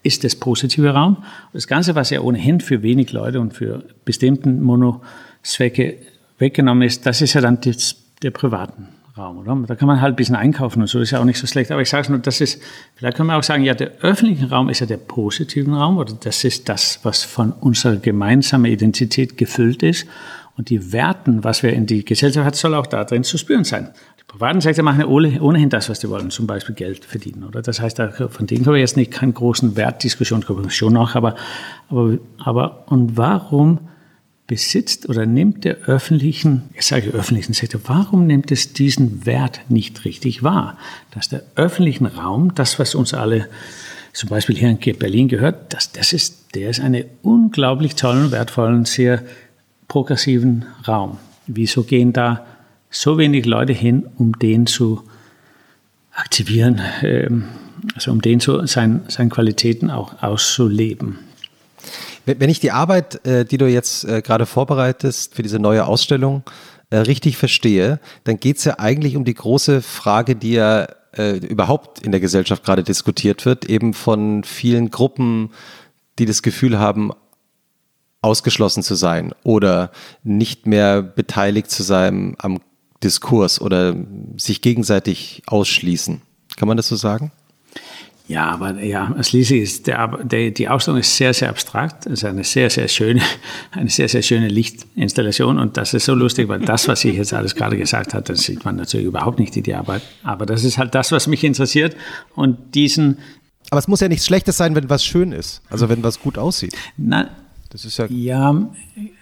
ist 0.02 0.24
das 0.24 0.36
positive 0.36 0.90
Raum. 0.92 1.18
Das 1.54 1.68
Ganze, 1.68 1.94
was 1.94 2.10
ja 2.10 2.22
ohnehin 2.22 2.60
für 2.60 2.82
wenig 2.82 3.12
Leute 3.12 3.40
und 3.40 3.54
für 3.54 3.84
bestimmten 4.04 4.62
Monozwecke 4.62 5.98
weggenommen 6.40 6.88
ist, 6.88 7.06
das 7.06 7.22
ist 7.22 7.34
ja 7.34 7.42
dann 7.42 7.60
das, 7.62 7.96
der 8.24 8.32
privaten 8.32 8.88
Raum, 9.18 9.40
oder? 9.40 9.56
Da 9.68 9.76
kann 9.76 9.88
man 9.88 10.02
halt 10.02 10.14
ein 10.14 10.16
bisschen 10.16 10.36
einkaufen 10.36 10.82
und 10.82 10.88
so, 10.88 11.00
ist 11.00 11.12
ja 11.12 11.20
auch 11.20 11.26
nicht 11.26 11.40
so 11.40 11.46
schlecht. 11.46 11.72
Aber 11.72 11.82
ich 11.82 11.90
sage 11.90 12.04
es 12.04 12.10
nur, 12.10 12.20
das 12.20 12.42
ist, 12.42 12.62
vielleicht 12.96 13.18
können 13.18 13.28
wir 13.28 13.38
auch 13.38 13.44
sagen, 13.44 13.64
ja, 13.64 13.74
der 13.74 13.92
öffentliche 14.02 14.50
Raum 14.50 14.70
ist 14.70 14.80
ja 14.80 14.86
der 14.86 14.98
positive 14.98 15.70
Raum, 15.72 15.98
oder 15.98 16.14
das 16.14 16.44
ist 16.44 16.70
das, 16.70 17.00
was 17.04 17.24
von 17.24 17.52
unserer 17.52 17.98
gemeinsamen 17.98 18.66
Identität 18.66 19.38
gefüllt 19.38 19.84
ist. 19.84 20.08
Und 20.58 20.70
die 20.70 20.92
Werten, 20.92 21.44
was 21.44 21.64
wir 21.64 21.72
in 21.72 21.86
die 21.86 22.04
Gesellschaft 22.04 22.46
hat, 22.46 22.56
soll 22.56 22.76
auch 22.76 22.88
da 22.88 23.06
drin 23.06 23.24
zu 23.24 23.38
spüren 23.38 23.64
sein. 23.64 23.90
Die 24.20 24.26
privaten 24.26 24.60
Sektor 24.60 24.84
machen 24.84 25.00
ja 25.00 25.08
ohnehin 25.08 25.70
das, 25.70 25.90
was 25.90 26.00
die 26.00 26.10
wollen, 26.10 26.32
zum 26.32 26.48
Beispiel 26.48 26.76
Geld 26.76 27.06
verdienen, 27.06 27.46
oder? 27.46 27.62
Das 27.62 27.80
heißt, 27.80 28.02
von 28.30 28.48
denen 28.48 28.64
können 28.64 28.76
wir 28.76 28.82
jetzt 28.82 28.98
nicht 28.98 29.12
keine 29.12 29.32
großen 29.32 29.76
Wertdiskussionen, 29.78 30.70
schon 30.70 30.94
noch, 30.94 31.16
aber, 31.16 31.36
aber, 31.90 32.18
aber, 32.40 32.84
und 32.88 33.16
warum 33.16 33.80
besitzt 34.50 35.08
oder 35.08 35.28
nimmt 35.28 35.64
der 35.64 35.76
öffentlichen, 35.86 36.64
ich 36.74 36.86
sage 36.86 37.12
öffentlichen 37.12 37.54
Sektor, 37.54 37.80
warum 37.86 38.26
nimmt 38.26 38.52
es 38.52 38.74
diesen 38.74 39.28
Wert 39.28 39.62
nicht 39.70 40.06
richtig 40.06 40.42
wahr? 40.42 40.78
Dass 41.12 41.30
der 41.30 41.44
öffentliche 41.56 42.04
Raum, 42.16 42.56
das, 42.56 42.80
was 42.80 42.96
uns 42.96 43.14
alle 43.14 43.48
zum 44.12 44.28
Beispiel 44.28 44.58
hier 44.58 44.70
in 44.70 44.98
Berlin 44.98 45.28
gehört, 45.28 45.72
dass 45.72 45.92
das 45.92 46.14
ist, 46.14 46.56
der 46.56 46.72
ist 46.72 46.80
eine 46.80 47.06
unglaublich 47.22 47.94
tolle, 47.94 48.32
wertvolle, 48.32 48.88
sehr 48.88 49.24
progressiven 49.88 50.66
Raum. 50.88 51.20
Wieso 51.46 51.84
gehen 51.84 52.12
da 52.12 52.44
so 52.90 53.20
wenig 53.20 53.46
Leute 53.46 53.74
hin, 53.74 54.08
um 54.18 54.34
den 54.40 54.66
zu 54.66 55.04
aktivieren, 56.12 56.82
ähm, 57.04 57.46
also 57.94 58.12
um 58.12 58.20
den 58.20 58.40
zu, 58.40 58.66
sein, 58.66 59.02
seine 59.10 59.30
Qualitäten 59.30 59.92
auch 59.92 60.24
auszuleben? 60.24 61.20
Wenn 62.38 62.50
ich 62.50 62.60
die 62.60 62.72
Arbeit, 62.72 63.26
äh, 63.26 63.46
die 63.46 63.58
du 63.58 63.68
jetzt 63.68 64.04
äh, 64.06 64.22
gerade 64.22 64.46
vorbereitest 64.46 65.36
für 65.36 65.42
diese 65.42 65.60
neue 65.60 65.86
Ausstellung, 65.86 66.44
äh, 66.90 66.98
richtig 66.98 67.38
verstehe, 67.38 68.00
dann 68.24 68.40
geht 68.40 68.58
es 68.58 68.66
ja 68.66 68.78
eigentlich 68.80 69.16
um 69.16 69.26
die 69.26 69.34
große 69.34 69.82
Frage, 69.82 70.36
die 70.36 70.54
ja 70.54 70.88
überhaupt 71.12 72.06
in 72.06 72.12
der 72.12 72.22
Gesellschaft 72.22 72.64
gerade 72.64 72.84
diskutiert 72.84 73.44
wird, 73.44 73.66
eben 73.66 73.96
von 73.96 74.44
vielen 74.44 74.92
Gruppen, 74.92 75.50
die 76.20 76.28
das 76.28 76.44
Gefühl 76.44 76.78
haben, 76.78 77.12
ausgeschlossen 78.22 78.84
zu 78.84 78.94
sein 78.94 79.34
oder 79.44 79.92
nicht 80.24 80.68
mehr 80.68 81.02
beteiligt 81.02 81.72
zu 81.72 81.82
sein 81.82 82.36
am 82.38 82.60
Diskurs 83.04 83.60
oder 83.60 83.96
sich 84.38 84.62
gegenseitig 84.62 85.42
ausschließen. 85.48 86.22
Kann 86.58 86.68
man 86.68 86.78
das 86.78 86.88
so 86.88 86.96
sagen? 86.96 87.32
Ja, 88.30 88.52
aber 88.52 88.80
ja, 88.84 89.12
schließlich 89.24 89.62
ist 89.64 89.88
der, 89.88 90.08
der, 90.24 90.52
die 90.52 90.70
Ausstellung 90.70 91.00
ist 91.00 91.18
sehr, 91.18 91.34
sehr 91.34 91.50
abstrakt. 91.50 92.06
Es 92.06 92.20
ist 92.20 92.26
eine 92.26 92.44
sehr, 92.44 92.70
sehr 92.70 92.88
schöne, 92.88 93.22
eine 93.72 93.90
sehr, 93.90 94.08
sehr 94.08 94.22
schöne 94.22 94.48
Lichtinstallation 94.48 95.58
und 95.58 95.78
das 95.78 95.96
ist 95.96 96.06
so 96.06 96.14
lustig, 96.14 96.48
weil 96.48 96.60
das, 96.60 96.88
was 96.88 97.04
ich 97.04 97.16
jetzt 97.16 97.34
alles 97.34 97.56
gerade 97.56 97.76
gesagt 97.76 98.14
habe, 98.14 98.24
das 98.24 98.42
sieht 98.42 98.64
man 98.64 98.76
natürlich 98.76 99.08
überhaupt 99.08 99.40
nicht 99.40 99.58
in 99.58 99.64
die 99.64 99.74
Arbeit. 99.74 100.04
Aber 100.24 100.46
das 100.46 100.64
ist 100.64 100.78
halt 100.78 100.94
das, 100.94 101.12
was 101.12 101.26
mich 101.26 101.44
interessiert 101.44 101.98
und 102.36 102.76
diesen. 102.76 103.18
Aber 103.72 103.80
es 103.80 103.88
muss 103.88 104.00
ja 104.00 104.08
nichts 104.08 104.28
Schlechtes 104.28 104.58
sein, 104.58 104.76
wenn 104.76 104.92
was 104.92 105.04
schön 105.04 105.32
ist, 105.32 105.64
also 105.72 105.90
wenn 105.90 106.04
was 106.04 106.20
gut 106.20 106.38
aussieht. 106.38 106.76
Nein, 106.98 107.30
das 107.72 107.84
ist 107.84 107.98
ja. 107.98 108.06
Ja, 108.10 108.70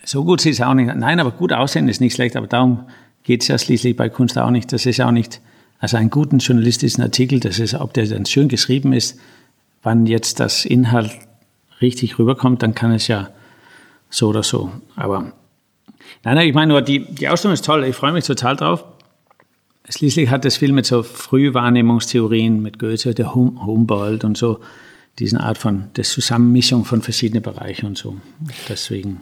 so 0.04 0.26
gut 0.26 0.42
sieht 0.42 0.54
es 0.54 0.62
auch 0.62 0.74
nicht. 0.74 0.94
Nein, 0.94 1.22
aber 1.22 1.32
gut 1.32 1.54
aussehen 1.54 1.88
ist 1.88 2.02
nicht 2.02 2.14
schlecht, 2.14 2.36
aber 2.36 2.48
darum 2.48 2.84
geht 3.24 3.42
es 3.42 3.48
ja 3.48 3.58
schließlich 3.58 3.96
bei 3.96 4.10
Kunst 4.10 4.38
auch 4.38 4.52
nicht. 4.52 4.74
Das 4.74 4.86
ist 4.86 5.00
auch 5.00 5.12
nicht 5.12 5.40
also 5.80 5.98
einen 5.98 6.10
guten 6.10 6.40
journalistischen 6.40 7.04
Artikel, 7.04 7.40
das 7.40 7.60
ist, 7.60 7.76
ob 7.76 7.94
der 7.94 8.08
dann 8.08 8.26
schön 8.26 8.48
geschrieben 8.48 8.94
ist, 8.94 9.20
wann 9.84 10.06
jetzt 10.06 10.40
das 10.40 10.66
Inhalt 10.66 11.12
richtig 11.82 12.18
rüberkommt, 12.18 12.64
dann 12.64 12.74
kann 12.74 12.92
es 12.92 13.08
ja 13.08 13.30
so 14.10 14.30
oder 14.30 14.44
so. 14.44 14.72
Aber 14.96 15.34
nein, 16.24 16.36
nein, 16.36 16.48
ich 16.48 16.56
meine 16.56 16.74
nur, 16.74 16.82
die, 16.82 17.06
die 17.06 17.30
Ausstellung 17.30 17.54
ist 17.54 17.66
toll, 17.66 17.84
ich 17.84 17.96
freue 17.96 18.12
mich 18.12 18.26
total 18.26 18.56
drauf. 18.56 18.84
Schließlich 19.90 20.30
hat 20.30 20.44
das 20.44 20.58
viel 20.58 20.74
mit 20.74 20.86
so 20.86 21.02
Frühwahrnehmungstheorien, 21.04 22.62
mit 22.62 22.78
Goethe, 22.80 23.14
der 23.14 23.34
hum 23.34 23.66
Humboldt 23.66 24.26
und 24.26 24.38
so, 24.38 24.60
diesen 25.20 25.38
Art 25.38 25.58
von 25.58 25.86
der 25.96 26.04
Zusammenmischung 26.04 26.84
von 26.84 27.02
verschiedenen 27.02 27.42
Bereichen 27.42 27.86
und 27.86 27.98
so. 27.98 28.18
Deswegen. 28.68 29.22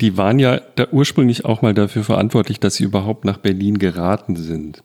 Die 0.01 0.17
waren 0.17 0.39
ja 0.39 0.61
da 0.77 0.89
ursprünglich 0.91 1.45
auch 1.45 1.63
mal 1.63 1.75
dafür 1.75 2.05
verantwortlich, 2.05 2.61
dass 2.61 2.77
sie 2.77 2.85
überhaupt 2.85 3.25
nach 3.25 3.39
Berlin 3.39 3.79
geraten 3.79 4.37
sind. 4.37 4.83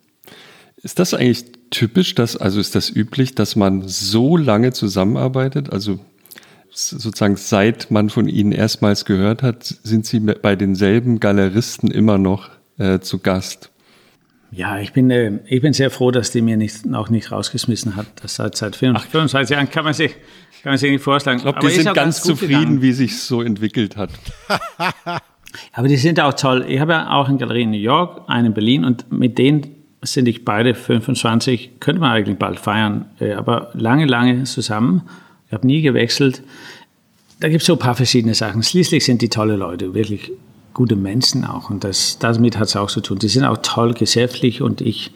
Ist 0.78 1.00
das 1.00 1.14
eigentlich 1.14 1.46
typisch, 1.72 2.16
dass, 2.16 2.38
also 2.38 2.60
ist 2.60 2.76
das 2.76 2.90
üblich, 2.90 3.34
dass 3.34 3.56
man 3.56 3.88
so 3.88 4.38
lange 4.38 4.74
zusammenarbeitet? 4.74 5.72
Also 5.72 6.00
sozusagen 6.70 7.38
seit 7.38 7.90
man 7.90 8.10
von 8.10 8.28
ihnen 8.28 8.52
erstmals 8.52 9.06
gehört 9.06 9.42
hat, 9.42 9.64
sind 9.64 10.06
sie 10.06 10.20
bei 10.20 10.56
denselben 10.56 11.20
Galeristen 11.20 11.90
immer 11.90 12.18
noch 12.18 12.50
äh, 12.78 13.00
zu 13.00 13.20
Gast. 13.20 13.72
Ja, 14.52 14.80
ich 14.80 14.94
bin, 14.94 15.10
äh, 15.10 15.40
ich 15.48 15.62
bin 15.62 15.74
sehr 15.74 15.90
froh, 15.90 16.12
dass 16.12 16.32
die 16.32 16.42
mir 16.42 16.58
nicht, 16.58 16.94
auch 16.94 17.10
nicht 17.10 17.32
rausgeschmissen 17.32 17.96
hat. 17.96 18.08
Das 18.22 18.36
seit, 18.36 18.56
seit 18.56 18.76
25 18.76 19.50
Jahren 19.50 19.70
kann 19.70 19.86
man 19.86 19.94
sich, 19.94 20.16
kann 20.66 20.72
man 20.72 20.80
sich 20.80 20.90
nicht 20.90 21.04
vorstellen. 21.04 21.38
Ich 21.38 21.44
glaube, 21.44 21.60
die 21.60 21.70
sind 21.70 21.86
ganz, 21.86 21.96
ganz 21.96 22.24
zufrieden, 22.24 22.60
gegangen. 22.60 22.82
wie 22.82 22.92
sich 22.92 23.22
so 23.22 23.44
entwickelt 23.44 23.98
hat. 23.98 24.10
Aber 25.74 25.88
die 25.88 25.96
sind 25.96 26.20
auch 26.20 26.34
toll. 26.34 26.66
Ich 26.68 26.80
habe 26.80 26.94
ja 26.94 27.12
auch 27.12 27.30
eine 27.30 27.38
Galerie 27.38 27.62
in 27.62 27.70
New 27.70 27.78
York, 27.78 28.24
eine 28.26 28.48
in 28.48 28.56
Berlin 28.56 28.84
und 28.84 29.12
mit 29.12 29.38
denen 29.38 29.68
sind 30.02 30.28
ich 30.28 30.44
beide 30.44 30.74
25, 30.74 31.80
könnte 31.80 32.02
man 32.02 32.14
eigentlich 32.14 32.40
bald 32.40 32.60
feiern, 32.60 33.06
äh, 33.20 33.34
aber 33.34 33.70
lange, 33.76 34.08
lange 34.08 34.44
zusammen. 34.46 35.04
Ich 35.46 35.54
habe 35.54 35.68
nie 35.68 35.84
gewechselt. 35.84 36.42
Da 37.40 37.48
gibt 37.48 37.62
es 37.62 37.68
so 37.68 37.74
ein 37.74 37.80
paar 37.80 37.94
verschiedene 37.94 38.34
Sachen. 38.34 38.64
Schließlich 38.64 39.06
sind 39.06 39.22
die 39.22 39.30
tolle 39.30 39.58
Leute, 39.58 39.94
wirklich 39.94 40.32
gute 40.74 40.96
Menschen 40.96 41.46
auch. 41.46 41.70
Und 41.70 41.84
das, 41.84 42.18
damit 42.18 42.58
hat 42.58 42.70
es 42.70 42.76
auch 42.76 42.90
zu 42.90 43.02
tun. 43.02 43.20
Die 43.20 43.28
sind 43.28 43.44
auch 43.44 43.60
toll 43.62 43.94
geschäftlich 43.94 44.64
und 44.64 44.82
ich, 44.82 45.12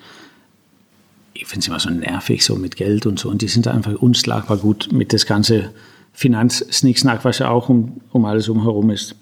ich 1.41 1.47
finde 1.47 1.61
es 1.61 1.67
immer 1.67 1.79
so 1.79 1.89
nervig, 1.89 2.43
so 2.43 2.55
mit 2.55 2.75
Geld 2.75 3.05
und 3.05 3.17
so. 3.17 3.29
Und 3.29 3.41
die 3.41 3.47
sind 3.47 3.67
einfach 3.67 3.93
unschlagbar 3.93 4.57
gut 4.57 4.89
mit 4.91 5.13
das 5.13 5.25
ganze 5.25 5.71
Finanz-Snicksnack, 6.11 7.23
was 7.23 7.39
ja 7.39 7.49
auch 7.49 7.69
um, 7.69 8.01
um 8.11 8.25
alles 8.25 8.49
umherum 8.49 8.89
ist. 8.89 9.15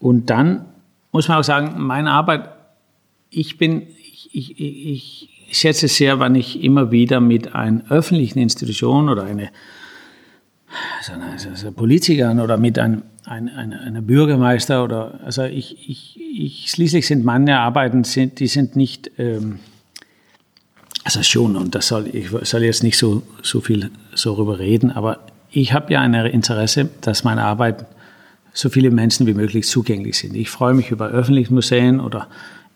Und 0.00 0.30
dann 0.30 0.64
muss 1.12 1.28
man 1.28 1.38
auch 1.38 1.44
sagen, 1.44 1.74
meine 1.78 2.10
Arbeit, 2.10 2.48
ich 3.30 3.56
bin, 3.56 3.82
ich, 3.82 4.30
ich, 4.32 4.60
ich 4.60 5.58
schätze 5.58 5.86
sehr, 5.86 6.18
wenn 6.18 6.34
ich 6.34 6.62
immer 6.62 6.90
wieder 6.90 7.20
mit 7.20 7.54
einer 7.54 7.88
öffentlichen 7.88 8.40
Institution 8.40 9.08
oder 9.08 9.22
eine, 9.22 9.50
also 10.98 11.12
eine, 11.12 11.50
also 11.50 11.72
Politikern 11.72 12.40
oder 12.40 12.56
mit 12.56 12.78
einem 12.78 13.02
ein, 13.24 13.48
ein, 13.50 13.72
ein 13.72 14.06
Bürgermeister 14.06 14.82
oder 14.82 15.20
also 15.22 15.44
ich, 15.44 15.88
ich, 15.88 16.18
ich 16.18 16.70
schließlich 16.70 17.06
sind 17.06 17.24
meine 17.26 17.60
Arbeiten 17.60 18.04
sind 18.04 18.40
die 18.40 18.46
sind 18.46 18.74
nicht 18.74 19.10
ähm, 19.18 19.58
also 21.08 21.22
schon 21.22 21.56
und 21.56 21.74
das 21.74 21.88
soll 21.88 22.06
ich 22.12 22.28
soll 22.42 22.64
jetzt 22.64 22.82
nicht 22.82 22.98
so 22.98 23.22
so 23.42 23.62
viel 23.62 23.90
so 24.14 24.34
darüber 24.34 24.58
reden, 24.58 24.90
aber 24.90 25.20
ich 25.50 25.72
habe 25.72 25.90
ja 25.90 26.02
ein 26.02 26.12
Interesse, 26.12 26.90
dass 27.00 27.24
meine 27.24 27.44
Arbeit 27.44 27.86
so 28.52 28.68
viele 28.68 28.90
Menschen 28.90 29.26
wie 29.26 29.32
möglich 29.32 29.66
zugänglich 29.66 30.18
sind. 30.18 30.36
Ich 30.36 30.50
freue 30.50 30.74
mich 30.74 30.90
über 30.90 31.08
öffentliche 31.08 31.54
Museen 31.54 31.98
oder 31.98 32.26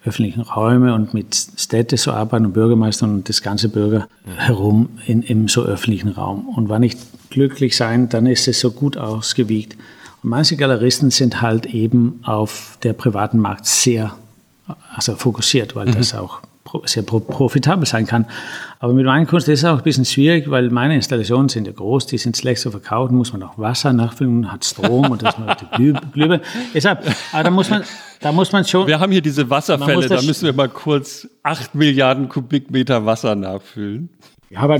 öffentlichen 0.06 0.40
Räume 0.40 0.94
und 0.94 1.12
mit 1.12 1.34
Städte 1.34 1.96
zu 1.96 2.10
arbeiten 2.12 2.46
und 2.46 2.52
Bürgermeistern 2.54 3.16
und 3.16 3.28
das 3.28 3.42
ganze 3.42 3.68
Bürger 3.68 4.08
herum 4.36 4.88
in, 5.06 5.20
im 5.22 5.48
so 5.48 5.64
öffentlichen 5.64 6.08
Raum. 6.08 6.48
Und 6.48 6.70
wenn 6.70 6.82
ich 6.82 6.96
glücklich 7.28 7.76
sein, 7.76 8.08
dann 8.08 8.24
ist 8.24 8.48
es 8.48 8.60
so 8.60 8.70
gut 8.70 8.96
ausgewiegt 8.96 9.76
und 10.22 10.30
manche 10.30 10.56
Galeristen 10.56 11.10
sind 11.10 11.42
halt 11.42 11.66
eben 11.66 12.20
auf 12.22 12.78
der 12.82 12.94
privaten 12.94 13.38
Markt 13.38 13.66
sehr 13.66 14.16
also 14.94 15.16
fokussiert, 15.16 15.76
weil 15.76 15.88
mhm. 15.88 15.96
das 15.96 16.14
auch 16.14 16.40
sehr 16.84 17.02
profitabel 17.02 17.86
sein 17.86 18.06
kann. 18.06 18.26
Aber 18.78 18.92
mit 18.92 19.06
meiner 19.06 19.26
Kunst 19.26 19.48
ist 19.48 19.60
es 19.60 19.64
auch 19.64 19.78
ein 19.78 19.82
bisschen 19.82 20.04
schwierig, 20.04 20.50
weil 20.50 20.70
meine 20.70 20.94
Installationen 20.94 21.48
sind 21.48 21.66
ja 21.66 21.72
groß, 21.72 22.06
die 22.06 22.18
sind 22.18 22.36
schlecht 22.36 22.62
zu 22.62 22.70
verkaufen, 22.70 23.16
muss 23.16 23.32
man 23.32 23.42
auch 23.42 23.58
Wasser 23.58 23.92
nachfüllen, 23.92 24.50
hat 24.50 24.64
Strom 24.64 25.10
und 25.10 25.22
das 25.22 25.38
macht 25.38 25.62
die 25.78 25.94
Glühbe. 26.12 26.40
Deshalb, 26.74 27.04
aber 27.32 27.44
da 27.44 27.50
muss 27.50 27.70
man, 27.70 27.82
da 28.20 28.32
muss 28.32 28.52
man 28.52 28.64
schon. 28.64 28.86
Wir 28.86 28.98
haben 28.98 29.12
hier 29.12 29.22
diese 29.22 29.48
Wasserfälle, 29.48 30.08
da 30.08 30.22
müssen 30.22 30.46
wir 30.46 30.52
mal 30.52 30.68
kurz 30.68 31.28
acht 31.42 31.74
Milliarden 31.74 32.28
Kubikmeter 32.28 33.04
Wasser 33.06 33.34
nachfüllen. 33.34 34.08
Ja, 34.50 34.60
aber 34.60 34.78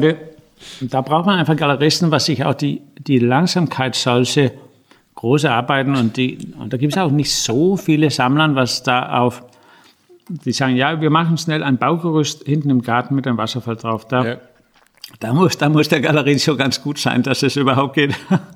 da 0.80 1.00
braucht 1.00 1.26
man 1.26 1.38
einfach 1.38 1.56
Galeristen, 1.56 2.10
was 2.10 2.26
sich 2.26 2.44
auch 2.44 2.54
die, 2.54 2.82
die 2.98 3.18
Langsamkeit 3.18 3.94
solche 3.94 4.52
große 5.14 5.50
Arbeiten 5.50 5.94
und, 5.94 6.16
die, 6.16 6.52
und 6.58 6.72
da 6.72 6.76
gibt 6.76 6.94
es 6.94 6.98
auch 6.98 7.10
nicht 7.10 7.32
so 7.34 7.76
viele 7.76 8.10
Sammlern, 8.10 8.56
was 8.56 8.82
da 8.82 9.20
auf, 9.20 9.44
die 10.28 10.52
sagen, 10.52 10.76
ja, 10.76 11.00
wir 11.00 11.10
machen 11.10 11.38
schnell 11.38 11.62
ein 11.62 11.78
Baugerüst 11.78 12.44
hinten 12.44 12.70
im 12.70 12.82
Garten 12.82 13.14
mit 13.14 13.26
einem 13.26 13.38
Wasserfall 13.38 13.76
drauf. 13.76 14.06
Da, 14.06 14.24
ja. 14.24 14.36
da, 15.20 15.32
muss, 15.32 15.58
da 15.58 15.68
muss 15.68 15.88
der 15.88 16.00
Galerie 16.00 16.38
schon 16.38 16.56
ganz 16.56 16.82
gut 16.82 16.98
sein, 16.98 17.22
dass 17.22 17.42
es 17.42 17.56
überhaupt 17.56 17.94
geht. 17.94 18.14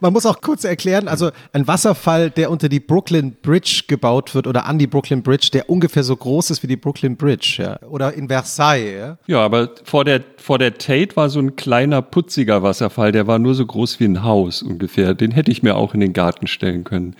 Man 0.00 0.12
muss 0.12 0.26
auch 0.26 0.40
kurz 0.40 0.62
erklären, 0.62 1.08
also 1.08 1.30
ein 1.52 1.66
Wasserfall, 1.66 2.30
der 2.30 2.52
unter 2.52 2.68
die 2.68 2.78
Brooklyn 2.78 3.34
Bridge 3.42 3.82
gebaut 3.88 4.32
wird 4.32 4.46
oder 4.46 4.64
an 4.66 4.78
die 4.78 4.86
Brooklyn 4.86 5.24
Bridge, 5.24 5.48
der 5.52 5.68
ungefähr 5.68 6.04
so 6.04 6.14
groß 6.14 6.50
ist 6.50 6.62
wie 6.62 6.68
die 6.68 6.76
Brooklyn 6.76 7.16
Bridge, 7.16 7.56
ja. 7.58 7.82
Oder 7.82 8.14
in 8.14 8.28
Versailles, 8.28 8.96
ja. 8.96 9.18
Ja, 9.26 9.44
aber 9.44 9.70
vor 9.82 10.04
der, 10.04 10.22
vor 10.36 10.60
der 10.60 10.78
Tate 10.78 11.16
war 11.16 11.28
so 11.28 11.40
ein 11.40 11.56
kleiner, 11.56 12.00
putziger 12.00 12.62
Wasserfall, 12.62 13.10
der 13.10 13.26
war 13.26 13.40
nur 13.40 13.56
so 13.56 13.66
groß 13.66 13.98
wie 13.98 14.04
ein 14.04 14.22
Haus 14.22 14.62
ungefähr. 14.62 15.14
Den 15.14 15.32
hätte 15.32 15.50
ich 15.50 15.64
mir 15.64 15.74
auch 15.74 15.94
in 15.94 16.00
den 16.00 16.12
Garten 16.12 16.46
stellen 16.46 16.84
können. 16.84 17.16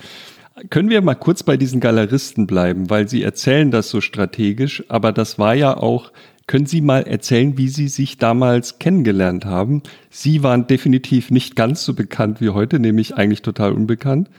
Können 0.71 0.91
wir 0.91 1.03
mal 1.03 1.15
kurz 1.15 1.43
bei 1.43 1.57
diesen 1.57 1.81
Galeristen 1.81 2.47
bleiben, 2.47 2.91
weil 2.91 3.09
sie 3.09 3.23
erzählen 3.23 3.71
das 3.71 3.91
so 3.91 4.01
strategisch, 4.01 4.83
aber 4.89 5.13
das 5.13 5.39
war 5.39 5.55
ja 5.55 5.77
auch 5.77 6.13
können 6.49 6.67
Sie 6.67 6.81
mal 6.81 7.03
erzählen, 7.03 7.59
wie 7.59 7.69
Sie 7.69 7.89
sich 7.89 8.17
damals 8.17 8.79
kennengelernt 8.79 9.45
haben? 9.45 9.83
Sie 10.09 10.43
waren 10.43 10.67
definitiv 10.67 11.31
nicht 11.31 11.57
ganz 11.57 11.85
so 11.85 11.93
bekannt 11.93 12.41
wie 12.41 12.49
heute, 12.49 12.81
nämlich 12.81 13.15
eigentlich 13.15 13.43
total 13.43 13.73
unbekannt. 13.73 14.31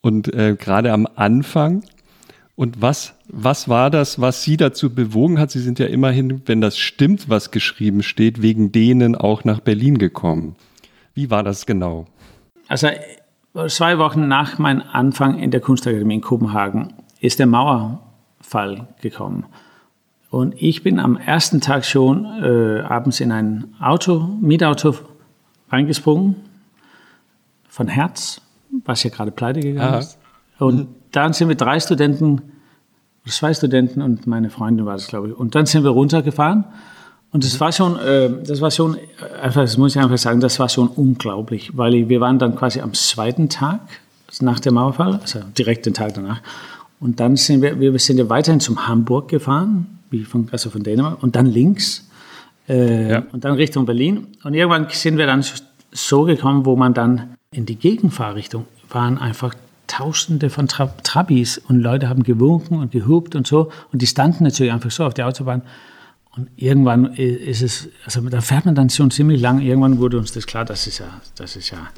Und 0.00 0.32
äh, 0.32 0.56
gerade 0.56 0.92
am 0.92 1.08
Anfang. 1.16 1.82
Und 2.54 2.80
was, 2.80 3.14
was 3.26 3.68
war 3.68 3.90
das, 3.90 4.20
was 4.20 4.44
Sie 4.44 4.56
dazu 4.56 4.94
bewogen 4.94 5.40
hat? 5.40 5.50
Sie 5.50 5.58
sind 5.58 5.80
ja 5.80 5.86
immerhin, 5.86 6.42
wenn 6.46 6.60
das 6.60 6.78
stimmt, 6.78 7.28
was 7.28 7.50
geschrieben 7.50 8.04
steht, 8.04 8.40
wegen 8.40 8.70
denen 8.70 9.16
auch 9.16 9.42
nach 9.42 9.58
Berlin 9.58 9.98
gekommen. 9.98 10.54
Wie 11.12 11.28
war 11.28 11.42
das 11.42 11.66
genau? 11.66 12.06
Also 12.68 12.88
zwei 13.68 13.98
Wochen 13.98 14.28
nach 14.28 14.58
meinem 14.58 14.82
Anfang 14.92 15.38
in 15.38 15.50
der 15.50 15.60
Kunstakademie 15.60 16.14
in 16.14 16.20
Kopenhagen 16.20 16.94
ist 17.20 17.38
der 17.38 17.46
Mauerfall 17.46 18.88
gekommen. 19.00 19.46
Und 20.30 20.54
ich 20.60 20.82
bin 20.82 20.98
am 20.98 21.16
ersten 21.18 21.60
Tag 21.60 21.84
schon 21.84 22.24
äh, 22.42 22.80
abends 22.80 23.20
in 23.20 23.30
ein 23.32 23.74
Auto, 23.78 24.20
Mietauto 24.40 24.94
reingesprungen 25.70 26.36
von 27.68 27.88
Herz, 27.88 28.40
was 28.84 29.02
ja 29.02 29.10
gerade 29.10 29.30
pleite 29.30 29.60
gegangen 29.60 29.94
Aha. 29.94 29.98
ist. 29.98 30.18
Und 30.58 30.88
dann 31.10 31.34
sind 31.34 31.48
wir 31.48 31.54
drei 31.54 31.78
Studenten, 31.80 32.40
zwei 33.26 33.52
Studenten 33.52 34.00
und 34.00 34.26
meine 34.26 34.48
Freundin 34.48 34.86
war 34.86 34.94
das, 34.94 35.08
glaube 35.08 35.28
ich. 35.28 35.36
Und 35.36 35.54
dann 35.54 35.66
sind 35.66 35.84
wir 35.84 35.90
runtergefahren. 35.90 36.64
Und 37.32 37.44
das 37.44 37.58
war 37.60 37.72
schon, 37.72 37.98
äh, 37.98 38.30
das 38.44 38.60
war 38.60 38.70
schon, 38.70 38.96
einfach, 39.40 39.62
das 39.62 39.78
muss 39.78 39.96
ich 39.96 40.02
einfach 40.02 40.18
sagen, 40.18 40.40
das 40.40 40.58
war 40.58 40.68
schon 40.68 40.88
unglaublich, 40.88 41.76
weil 41.76 42.08
wir 42.08 42.20
waren 42.20 42.38
dann 42.38 42.54
quasi 42.54 42.80
am 42.80 42.92
zweiten 42.92 43.48
Tag 43.48 43.80
nach 44.40 44.60
dem 44.60 44.74
Mauerfall, 44.74 45.18
also 45.20 45.40
direkt 45.56 45.86
den 45.86 45.94
Tag 45.94 46.14
danach. 46.14 46.40
Und 47.00 47.20
dann 47.20 47.36
sind 47.36 47.62
wir, 47.62 47.80
wir 47.80 47.98
sind 47.98 48.18
ja 48.18 48.28
weiterhin 48.28 48.60
zum 48.60 48.86
Hamburg 48.86 49.28
gefahren, 49.28 49.98
wie 50.10 50.24
von, 50.24 50.48
also 50.52 50.70
von 50.70 50.82
Dänemark, 50.82 51.22
und 51.22 51.34
dann 51.34 51.46
links 51.46 52.08
äh, 52.68 53.10
ja. 53.10 53.22
und 53.32 53.44
dann 53.44 53.54
Richtung 53.54 53.86
Berlin. 53.86 54.28
Und 54.44 54.54
irgendwann 54.54 54.86
sind 54.90 55.18
wir 55.18 55.26
dann 55.26 55.44
so 55.90 56.22
gekommen, 56.24 56.64
wo 56.64 56.76
man 56.76 56.94
dann 56.94 57.34
in 57.50 57.66
die 57.66 57.76
Gegenfahrrichtung 57.76 58.66
waren 58.88 59.18
einfach 59.18 59.54
Tausende 59.88 60.48
von 60.48 60.68
Tra 60.68 60.86
Trabis 61.02 61.58
und 61.58 61.80
Leute 61.80 62.08
haben 62.08 62.22
gewunken 62.22 62.78
und 62.78 62.92
gehupt 62.92 63.34
und 63.34 63.46
so. 63.46 63.70
Und 63.92 64.00
die 64.00 64.06
standen 64.06 64.44
natürlich 64.44 64.72
einfach 64.72 64.90
so 64.90 65.04
auf 65.04 65.12
der 65.12 65.26
Autobahn. 65.26 65.62
Und 66.34 66.48
irgendwann 66.56 67.12
ist 67.14 67.60
es, 67.62 67.88
also 68.04 68.20
da 68.22 68.40
fährt 68.40 68.64
man 68.64 68.74
dann 68.74 68.88
schon 68.88 69.10
ziemlich 69.10 69.40
lang. 69.40 69.60
Irgendwann 69.60 69.98
wurde 69.98 70.18
uns 70.18 70.32
das 70.32 70.46
klar, 70.46 70.64
das 70.64 70.86
ist 70.86 70.98
ja, 70.98 71.20
das 71.36 71.56
ist 71.56 71.70
ja, 71.70 71.88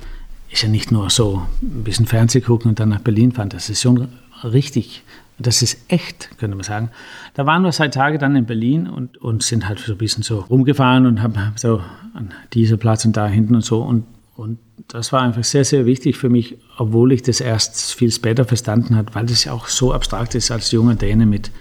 ist 0.51 0.62
ja 0.62 0.68
nicht 0.68 0.90
nur 0.90 1.09
so 1.09 1.47
ein 1.62 1.85
bisschen 1.85 2.07
Fernseh 2.07 2.40
gucken 2.40 2.70
und 2.70 2.81
dann 2.81 2.88
nach 2.88 3.01
Berlin 3.01 3.31
fahren. 3.31 3.49
Das 3.49 3.70
ist 3.70 3.83
schon 3.83 4.09
richtig, 4.42 5.05
das 5.38 5.62
ist 5.62 5.79
echt, 5.87 6.37
könnte 6.38 6.57
man 6.57 6.64
sagen. 6.64 6.90
Da 7.35 7.47
waren 7.47 7.62
wir 7.62 7.70
seit 7.70 7.94
Tagen 7.94 8.18
dann 8.18 8.35
in 8.35 8.44
Berlin 8.44 8.88
und, 8.88 9.18
und 9.18 9.44
sind 9.44 9.68
halt 9.68 9.79
so 9.79 9.92
ein 9.92 9.99
bisschen 9.99 10.25
so 10.25 10.40
rumgefahren 10.40 11.07
und 11.07 11.23
haben 11.23 11.35
so 11.55 11.81
an 12.14 12.35
dieser 12.55 12.77
Platz 12.77 13.05
und 13.05 13.16
da 13.16 13.29
hinten 13.29 13.55
und 13.55 13.64
so. 13.64 13.83
Und 13.83 14.05
und 14.37 14.59
das 14.88 15.12
war 15.12 15.23
einfach 15.23 15.44
sehr, 15.44 15.64
sehr 15.64 15.87
wichtig 15.87 16.16
für 16.16 16.29
mich, 16.29 16.57
obwohl 16.77 17.12
ich 17.12 17.23
das 17.23 17.40
erst 17.40 17.94
viel 17.94 18.11
später 18.11 18.44
verstanden 18.44 18.97
habe, 18.97 19.14
weil 19.14 19.27
das 19.27 19.44
ja 19.44 19.53
auch 19.53 19.68
so 19.68 19.92
abstrakt 19.92 20.35
ist 20.35 20.51
als 20.51 20.73
junger 20.73 20.97
Däne 20.97 21.25
mit, 21.25 21.53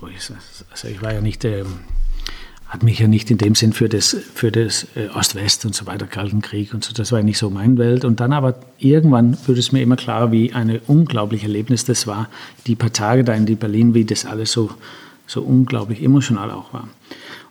also 0.00 0.88
ich 0.88 1.02
war 1.02 1.12
ja 1.12 1.20
nicht, 1.20 1.44
äh, 1.44 1.64
hat 2.68 2.82
mich 2.82 2.98
ja 2.98 3.06
nicht 3.06 3.30
in 3.30 3.38
dem 3.38 3.54
Sinn 3.54 3.72
für 3.72 3.88
das, 3.88 4.16
für 4.34 4.50
das 4.50 4.86
äh, 4.96 5.08
Ost-West 5.14 5.64
und 5.64 5.74
so 5.74 5.86
weiter, 5.86 6.06
Kalten 6.06 6.42
Krieg 6.42 6.74
und 6.74 6.84
so, 6.84 6.92
das 6.92 7.12
war 7.12 7.20
ja 7.20 7.24
nicht 7.24 7.38
so 7.38 7.48
meine 7.48 7.78
Welt. 7.78 8.04
Und 8.04 8.20
dann 8.20 8.32
aber 8.32 8.56
irgendwann 8.78 9.36
wurde 9.46 9.60
es 9.60 9.70
mir 9.70 9.82
immer 9.82 9.96
klar, 9.96 10.32
wie 10.32 10.52
ein 10.52 10.80
unglaubliches 10.86 11.46
Erlebnis 11.46 11.84
das 11.84 12.06
war, 12.06 12.28
die 12.66 12.74
paar 12.74 12.92
Tage 12.92 13.22
da 13.22 13.34
in 13.34 13.44
Berlin, 13.56 13.94
wie 13.94 14.04
das 14.04 14.26
alles 14.26 14.50
so, 14.50 14.70
so 15.26 15.42
unglaublich 15.42 16.02
emotional 16.02 16.50
auch 16.50 16.72
war. 16.72 16.88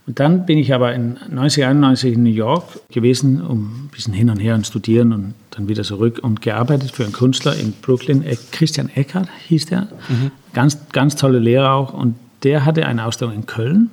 Und 0.08 0.20
dann 0.20 0.46
bin 0.46 0.60
ich 0.60 0.74
aber 0.74 0.94
in 0.94 1.18
1991 1.18 2.14
in 2.14 2.24
New 2.24 2.30
York 2.30 2.64
gewesen, 2.92 3.42
um 3.42 3.86
ein 3.86 3.90
bisschen 3.92 4.14
hin 4.14 4.30
und 4.30 4.38
her 4.38 4.54
und 4.54 4.68
studieren 4.68 5.14
und 5.14 5.34
dann 5.52 5.68
wieder 5.68 5.84
zurück 5.84 6.20
und 6.22 6.42
gearbeitet 6.42 6.92
für 6.92 7.04
einen 7.04 7.14
Künstler 7.14 7.56
in 7.56 7.72
Brooklyn. 7.72 8.24
Christian 8.52 8.90
Eckert 8.90 9.30
hieß 9.48 9.66
der. 9.68 9.88
Mhm. 10.10 10.32
Ganz, 10.54 10.78
ganz 10.92 11.16
tolle 11.16 11.40
Lehrer 11.40 11.74
auch. 11.74 11.94
Und 11.94 12.16
der 12.44 12.66
hatte 12.66 12.86
eine 12.86 13.06
Ausstellung 13.06 13.34
in 13.34 13.46
Köln. 13.48 13.90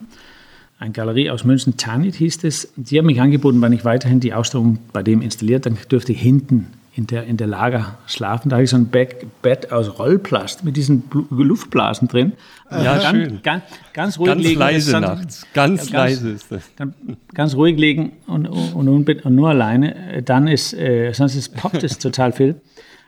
Eine 0.82 0.90
Galerie 0.90 1.30
aus 1.30 1.44
München, 1.44 1.76
Tanit 1.76 2.16
hieß 2.16 2.42
es. 2.42 2.72
Die 2.74 2.98
haben 2.98 3.06
mich 3.06 3.20
angeboten, 3.20 3.62
wenn 3.62 3.72
ich 3.72 3.84
weiterhin 3.84 4.18
die 4.18 4.34
Ausstellung 4.34 4.78
bei 4.92 5.04
dem 5.04 5.22
installiert, 5.22 5.64
dann 5.64 5.78
dürfte 5.88 6.10
ich 6.10 6.20
hinten 6.20 6.72
in 6.96 7.06
der, 7.06 7.22
in 7.22 7.36
der 7.36 7.46
Lager 7.46 7.98
schlafen. 8.08 8.48
Da 8.48 8.56
habe 8.56 8.64
ich 8.64 8.70
so 8.70 8.78
ein 8.78 8.86
Bett, 8.86 9.24
Bett 9.42 9.70
aus 9.70 10.00
Rollplast 10.00 10.64
mit 10.64 10.76
diesen 10.76 11.04
Luftblasen 11.30 12.08
drin. 12.08 12.32
Ja, 12.68 12.98
ganz, 12.98 13.04
schön. 13.10 13.40
Ganz, 13.44 13.62
ganz 13.92 14.18
ruhig 14.18 14.26
ganz 14.26 14.42
liegen. 14.42 14.58
leise 14.58 15.00
nachts. 15.00 15.46
Ganz, 15.54 15.82
ganz, 15.82 15.90
leise 15.92 16.30
ist 16.30 16.50
das. 16.50 16.62
Ganz, 16.74 16.94
ganz 17.32 17.54
ruhig 17.54 17.78
liegen 17.78 18.14
und, 18.26 18.48
und, 18.48 18.88
und, 18.88 19.24
und, 19.24 19.34
nur 19.36 19.50
alleine. 19.50 20.20
Dann 20.24 20.48
ist, 20.48 20.74
äh, 20.74 21.12
sonst 21.12 21.36
ist, 21.36 21.54
poppt 21.54 21.84
es 21.84 21.98
total 21.98 22.32
viel. 22.32 22.60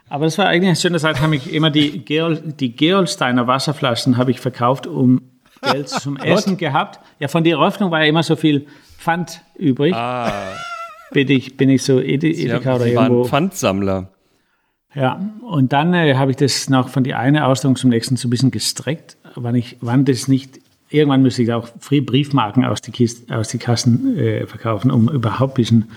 Aber 0.08 0.26
das 0.26 0.38
war 0.38 0.46
eigentlich 0.46 0.68
eine 0.68 0.76
schöne 0.76 1.00
Zeit, 1.00 1.20
habe 1.20 1.34
ich 1.34 1.52
immer 1.52 1.70
die, 1.70 2.04
Geol, 2.04 2.40
die 2.60 2.76
Geolsteiner 2.76 3.48
Wasserflaschen 3.48 4.16
habe 4.16 4.30
ich 4.30 4.38
verkauft, 4.38 4.86
um 4.86 5.22
Geld 5.72 5.88
zum 5.88 6.16
Essen 6.16 6.56
gehabt. 6.56 7.00
Ja, 7.18 7.28
von 7.28 7.44
der 7.44 7.56
Eröffnung 7.56 7.90
war 7.90 8.02
ja 8.02 8.06
immer 8.06 8.22
so 8.22 8.36
viel 8.36 8.66
Pfand 8.98 9.42
übrig. 9.56 9.94
Ah 9.94 10.54
bin 11.14 11.30
ich, 11.30 11.56
bin 11.56 11.70
ich 11.70 11.82
so 11.82 12.00
Edeka 12.00 12.74
oder 12.74 12.84
Sie 12.84 12.90
irgendwo. 12.90 13.20
Waren 13.20 13.24
Pfandsammler. 13.24 14.10
Ja, 14.94 15.30
und 15.40 15.72
dann 15.72 15.94
äh, 15.94 16.14
habe 16.14 16.30
ich 16.30 16.36
das 16.36 16.68
noch 16.68 16.88
von 16.88 17.02
die 17.02 17.14
eine 17.14 17.46
Ausstellung 17.46 17.76
zum 17.76 17.90
nächsten 17.90 18.16
so 18.16 18.28
ein 18.28 18.30
bisschen 18.30 18.50
gestreckt, 18.50 19.16
wann 19.34 19.54
ich, 19.54 19.78
wann 19.80 20.04
das 20.04 20.28
nicht, 20.28 20.60
irgendwann 20.90 21.22
müsste 21.22 21.42
ich 21.42 21.52
auch 21.52 21.68
Free 21.80 22.00
Briefmarken 22.00 22.64
aus 22.64 22.80
die, 22.80 22.92
Kiste, 22.92 23.34
aus 23.34 23.48
die 23.48 23.58
Kassen 23.58 24.16
äh, 24.18 24.46
verkaufen, 24.46 24.90
um 24.90 25.08
überhaupt 25.08 25.54
ein 25.54 25.56
bisschen, 25.56 25.90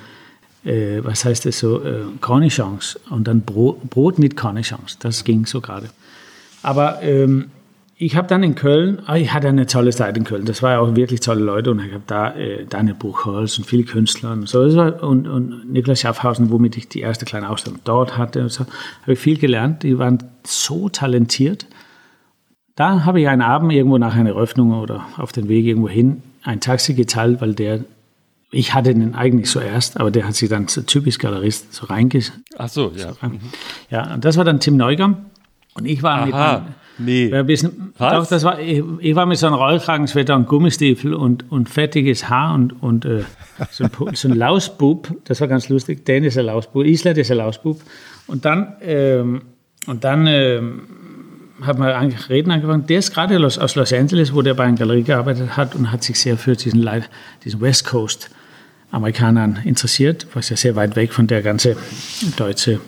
äh, 0.65 1.03
was 1.03 1.25
heißt 1.25 1.45
das 1.45 1.59
so, 1.59 1.83
äh, 1.83 2.05
Cornichons 2.21 2.99
und 3.11 3.27
dann 3.27 3.41
Brot, 3.41 3.87
Brot 3.89 4.17
mit 4.17 4.35
Cornichons, 4.35 4.97
das 4.97 5.23
ging 5.23 5.45
so 5.45 5.61
gerade. 5.61 5.89
Aber 6.63 7.03
ähm, 7.03 7.51
ich 7.99 8.15
habe 8.15 8.27
dann 8.27 8.43
in 8.43 8.53
Köln, 8.53 9.01
ah, 9.07 9.15
ich 9.15 9.33
hatte 9.33 9.47
eine 9.47 9.65
tolle 9.65 9.89
Zeit 9.89 10.15
in 10.17 10.23
Köln. 10.23 10.45
Das 10.45 10.61
war 10.61 10.73
ja 10.73 10.79
auch 10.79 10.95
wirklich 10.95 11.19
tolle 11.19 11.43
Leute 11.43 11.71
und 11.71 11.83
ich 11.83 11.91
habe 11.91 12.03
da 12.05 12.35
äh, 12.35 12.65
Daniel 12.65 12.93
Buchholz 12.93 13.57
und 13.57 13.65
viele 13.65 13.83
Künstler 13.83 14.33
und 14.33 14.47
so 14.47 14.61
und, 14.61 15.27
und 15.27 15.71
Niklas 15.71 16.01
Schaffhausen, 16.01 16.51
womit 16.51 16.77
ich 16.77 16.87
die 16.87 16.99
erste 16.99 17.25
kleine 17.25 17.49
Ausstellung 17.49 17.79
dort 17.85 18.15
hatte. 18.15 18.43
Und 18.43 18.51
so 18.51 18.65
habe 19.01 19.13
ich 19.13 19.19
viel 19.19 19.39
gelernt. 19.39 19.81
Die 19.81 19.97
waren 19.97 20.19
so 20.43 20.89
talentiert. 20.89 21.65
Da 22.75 23.03
habe 23.03 23.19
ich 23.19 23.27
einen 23.27 23.41
Abend 23.41 23.71
irgendwo 23.71 23.97
nach 23.97 24.15
einer 24.15 24.29
Eröffnung 24.29 24.79
oder 24.79 25.07
auf 25.17 25.31
dem 25.31 25.49
Weg 25.49 25.65
irgendwo 25.65 25.89
hin 25.89 26.21
ein 26.43 26.59
Taxi 26.59 26.93
geteilt, 26.93 27.41
weil 27.41 27.55
der 27.55 27.83
ich 28.49 28.73
hatte 28.73 28.93
den 28.93 29.13
eigentlich 29.13 29.49
zuerst, 29.49 29.99
aber 29.99 30.09
der 30.09 30.25
hat 30.25 30.35
sich 30.35 30.47
dann 30.47 30.69
so 30.69 30.81
typisch 30.81 31.17
Galerist 31.17 31.73
so 31.73 31.87
reinges. 31.87 32.31
Ach 32.57 32.69
so, 32.69 32.93
ja. 32.95 33.11
So 33.13 33.17
ja, 33.89 34.13
und 34.13 34.23
das 34.23 34.37
war 34.37 34.45
dann 34.45 34.61
Tim 34.61 34.77
Neugam. 34.77 35.17
Und 35.73 35.85
ich 35.85 36.01
war 36.01 36.19
Aha. 36.19 36.25
mit 36.25 36.33
einem, 36.33 36.65
Nee. 36.99 37.33
Ein 37.33 37.45
bisschen, 37.45 37.93
Was? 37.97 38.13
Doch, 38.13 38.27
das 38.27 38.43
war, 38.43 38.59
ich, 38.59 38.83
ich, 38.99 39.15
war 39.15 39.25
mit 39.25 39.37
so 39.37 39.47
einem 39.47 39.55
Rollkragenswetter 39.55 40.35
und 40.35 40.47
Gummistiefel 40.47 41.13
und, 41.13 41.51
und 41.51 41.69
fettiges 41.69 42.29
Haar 42.29 42.55
und, 42.55 42.81
und 42.81 43.05
äh, 43.05 43.23
so, 43.71 43.83
ein, 43.83 44.15
so 44.15 44.27
ein 44.27 44.35
Lausbub. 44.35 45.15
Das 45.25 45.41
war 45.41 45.47
ganz 45.47 45.69
lustig. 45.69 46.05
Dan 46.05 46.23
ist 46.23 46.37
ein 46.37 46.45
Lausbub, 46.45 46.85
Island 46.85 47.17
ist 47.17 47.31
ein 47.31 47.37
Lausbub. 47.37 47.79
Und 48.25 48.45
dann, 48.45 48.73
ähm, 48.81 49.41
und 49.85 50.03
dann 50.03 50.27
ähm, 50.27 50.81
hat 51.61 51.77
man 51.77 51.89
eigentlich 51.89 52.29
reden 52.29 52.51
angefangen. 52.51 52.85
Der 52.87 52.99
ist 52.99 53.13
gerade 53.13 53.37
aus, 53.45 53.75
Los 53.75 53.93
Angeles, 53.93 54.33
wo 54.33 54.41
der 54.41 54.53
bei 54.53 54.63
einer 54.63 54.77
Galerie 54.77 55.03
gearbeitet 55.03 55.55
hat 55.57 55.75
und 55.75 55.91
hat 55.91 56.03
sich 56.03 56.19
sehr 56.19 56.37
für 56.37 56.55
diesen, 56.55 56.87
diesen 57.43 57.61
West 57.61 57.85
Coast 57.85 58.29
Amerikanern 58.91 59.59
interessiert, 59.65 60.27
was 60.33 60.49
ja 60.49 60.55
sehr 60.55 60.75
weit 60.75 60.95
weg 60.95 61.13
von 61.13 61.27
der 61.27 61.41
ganzen 61.41 61.75
deutsche 62.37 62.79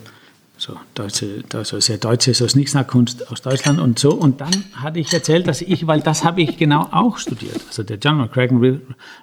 so 0.60 0.78
deutsche, 0.94 1.44
also 1.54 1.80
sehr 1.80 1.98
deutsche 1.98 2.34
so 2.34 2.48
Snicksnack-Kunst 2.48 3.32
aus 3.32 3.42
Deutschland 3.42 3.80
und 3.80 3.98
so. 3.98 4.12
Und 4.12 4.42
dann 4.42 4.54
hatte 4.74 5.00
ich 5.00 5.14
erzählt, 5.14 5.48
dass 5.48 5.62
ich, 5.62 5.88
weil 5.88 6.02
das 6.02 6.24
habe 6.24 6.42
ich 6.42 6.58
genau 6.58 6.88
auch 6.92 7.18
studiert. 7.18 7.62
Also 7.68 7.84
der 7.84 7.98
John 7.98 8.18
McCracken, 8.18 8.82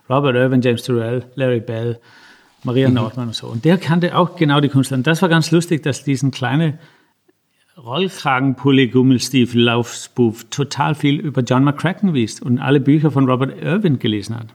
Robert 0.08 0.34
Irvin, 0.34 0.62
James 0.62 0.82
Turrell, 0.82 1.24
Larry 1.34 1.60
Bell, 1.60 2.00
Maria 2.64 2.88
mhm. 2.88 2.94
Nordmann 2.94 3.28
und 3.28 3.34
so. 3.34 3.48
Und 3.48 3.64
der 3.64 3.78
kannte 3.78 4.16
auch 4.16 4.36
genau 4.36 4.60
die 4.60 4.68
Kunst. 4.68 4.92
Und 4.92 5.06
das 5.06 5.22
war 5.22 5.28
ganz 5.28 5.50
lustig, 5.50 5.82
dass 5.82 6.04
diesen 6.04 6.30
kleinen 6.30 6.78
Rollkragenpulli, 7.76 8.88
Gummelstiefel, 8.88 9.60
Laufspoof 9.60 10.46
total 10.48 10.94
viel 10.94 11.20
über 11.20 11.42
John 11.42 11.62
McCracken 11.62 12.14
wisst 12.14 12.40
und 12.40 12.58
alle 12.58 12.80
Bücher 12.80 13.10
von 13.10 13.28
Robert 13.28 13.62
Irvin 13.62 13.98
gelesen 13.98 14.36
hat. 14.36 14.54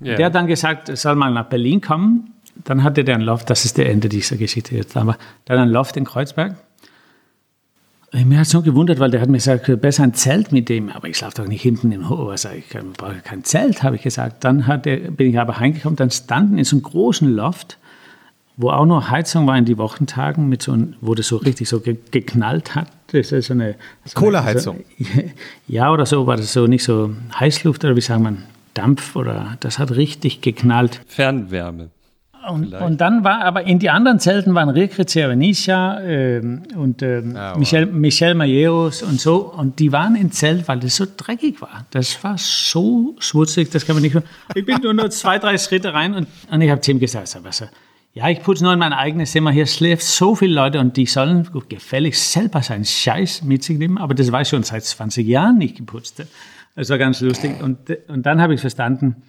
Yeah. 0.00 0.16
Der 0.16 0.26
hat 0.26 0.34
dann 0.36 0.46
gesagt, 0.46 0.96
soll 0.96 1.16
mal 1.16 1.32
nach 1.32 1.48
Berlin 1.48 1.80
kommen 1.80 2.34
dann 2.64 2.82
hatte 2.82 3.04
der 3.04 3.16
ein 3.16 3.20
Loft, 3.20 3.50
das 3.50 3.64
ist 3.64 3.78
der 3.78 3.90
Ende 3.90 4.08
dieser 4.08 4.36
Geschichte 4.36 4.74
jetzt, 4.74 4.96
aber 4.96 5.16
dann 5.44 5.58
ein 5.58 5.68
Loft 5.68 5.96
in 5.96 6.04
Kreuzberg. 6.04 6.56
Mir 8.12 8.38
hat 8.38 8.46
es 8.46 8.50
so 8.50 8.60
gewundert, 8.62 8.98
weil 8.98 9.10
der 9.10 9.20
hat 9.20 9.28
mir 9.28 9.36
gesagt, 9.36 9.80
besser 9.80 10.02
ein 10.02 10.14
Zelt 10.14 10.50
mit 10.50 10.68
dem, 10.68 10.88
aber 10.88 11.08
ich 11.08 11.16
schlafe 11.16 11.42
doch 11.42 11.46
nicht 11.46 11.62
hinten 11.62 11.92
im 11.92 12.08
Hof. 12.08 12.28
Also 12.28 12.48
ich 12.48 12.64
brauche 12.96 13.20
kein 13.22 13.44
Zelt, 13.44 13.84
habe 13.84 13.96
ich 13.96 14.02
gesagt. 14.02 14.42
Dann 14.42 14.66
hat 14.66 14.84
der, 14.84 14.96
bin 14.96 15.30
ich 15.30 15.38
aber 15.38 15.60
heimgekommen, 15.60 15.94
dann 15.94 16.10
standen 16.10 16.58
in 16.58 16.64
so 16.64 16.74
einem 16.74 16.82
großen 16.82 17.30
Loft, 17.32 17.78
wo 18.56 18.70
auch 18.70 18.84
nur 18.84 19.10
Heizung 19.10 19.46
war 19.46 19.56
in 19.56 19.64
die 19.64 19.78
Wochentagen, 19.78 20.48
mit 20.48 20.60
so 20.60 20.72
ein, 20.72 20.96
wo 21.00 21.14
das 21.14 21.28
so 21.28 21.36
richtig 21.36 21.68
so 21.68 21.78
ge 21.80 21.98
geknallt 22.10 22.74
hat. 22.74 22.88
Das 23.12 23.30
ist 23.30 23.46
so 23.46 23.52
eine 23.52 23.76
so 24.04 24.18
Kohleheizung. 24.18 24.80
So, 24.98 25.04
ja, 25.68 25.92
oder 25.92 26.04
so 26.04 26.26
war 26.26 26.36
das 26.36 26.52
so 26.52 26.66
nicht 26.66 26.82
so 26.82 27.14
Heißluft 27.38 27.84
oder 27.84 27.94
wie 27.94 28.00
sagt 28.00 28.20
man, 28.20 28.42
Dampf 28.74 29.14
oder 29.14 29.56
das 29.60 29.78
hat 29.78 29.92
richtig 29.92 30.40
geknallt. 30.40 31.00
Fernwärme. 31.06 31.90
Und, 32.48 32.72
und, 32.72 33.00
dann 33.00 33.22
war 33.22 33.42
aber 33.44 33.64
in 33.64 33.78
die 33.78 33.90
anderen 33.90 34.18
Zelten 34.18 34.54
waren 34.54 34.70
Ricre 34.70 35.04
Cervenicia 35.06 36.00
ähm, 36.00 36.62
und 36.74 37.02
ähm, 37.02 37.36
ah, 37.36 37.52
wow. 37.52 37.58
Michel, 37.58 37.86
Michel 37.86 38.34
Mayeros 38.34 39.02
und 39.02 39.20
so. 39.20 39.52
Und 39.52 39.78
die 39.78 39.92
waren 39.92 40.16
im 40.16 40.32
Zelt, 40.32 40.66
weil 40.66 40.80
das 40.80 40.96
so 40.96 41.06
dreckig 41.14 41.60
war. 41.60 41.84
Das 41.90 42.22
war 42.24 42.38
so 42.38 43.14
schmutzig, 43.18 43.70
das 43.70 43.84
kann 43.84 43.96
man 43.96 44.02
nicht. 44.02 44.16
Ich 44.54 44.64
bin 44.64 44.78
nur, 44.82 44.94
nur 44.94 45.10
zwei, 45.10 45.38
drei 45.38 45.58
Schritte 45.58 45.92
rein 45.92 46.14
und, 46.14 46.28
und 46.50 46.60
ich 46.62 46.70
habe 46.70 46.80
Tim 46.80 46.98
gesagt, 46.98 47.36
was, 47.42 47.62
ja, 48.12 48.28
ich 48.28 48.42
putze 48.42 48.64
nur 48.64 48.72
in 48.72 48.78
mein 48.78 48.92
eigenes 48.92 49.30
Zimmer. 49.30 49.52
Hier 49.52 49.66
schläft 49.66 50.02
so 50.02 50.34
viele 50.34 50.54
Leute 50.54 50.80
und 50.80 50.96
die 50.96 51.06
sollen 51.06 51.48
gefällig 51.68 52.18
selber 52.18 52.60
seinen 52.62 52.84
Scheiß 52.84 53.42
mit 53.42 53.62
sich 53.62 53.78
nehmen. 53.78 53.98
Aber 53.98 54.14
das 54.14 54.32
war 54.32 54.44
schon 54.44 54.64
seit 54.64 54.84
20 54.84 55.26
Jahren 55.26 55.58
nicht 55.58 55.76
geputzt. 55.76 56.24
Das 56.74 56.90
war 56.90 56.98
ganz 56.98 57.20
lustig. 57.20 57.62
Und, 57.62 57.78
und 58.08 58.26
dann 58.26 58.40
habe 58.40 58.54
ich 58.54 58.60
verstanden, 58.60 59.22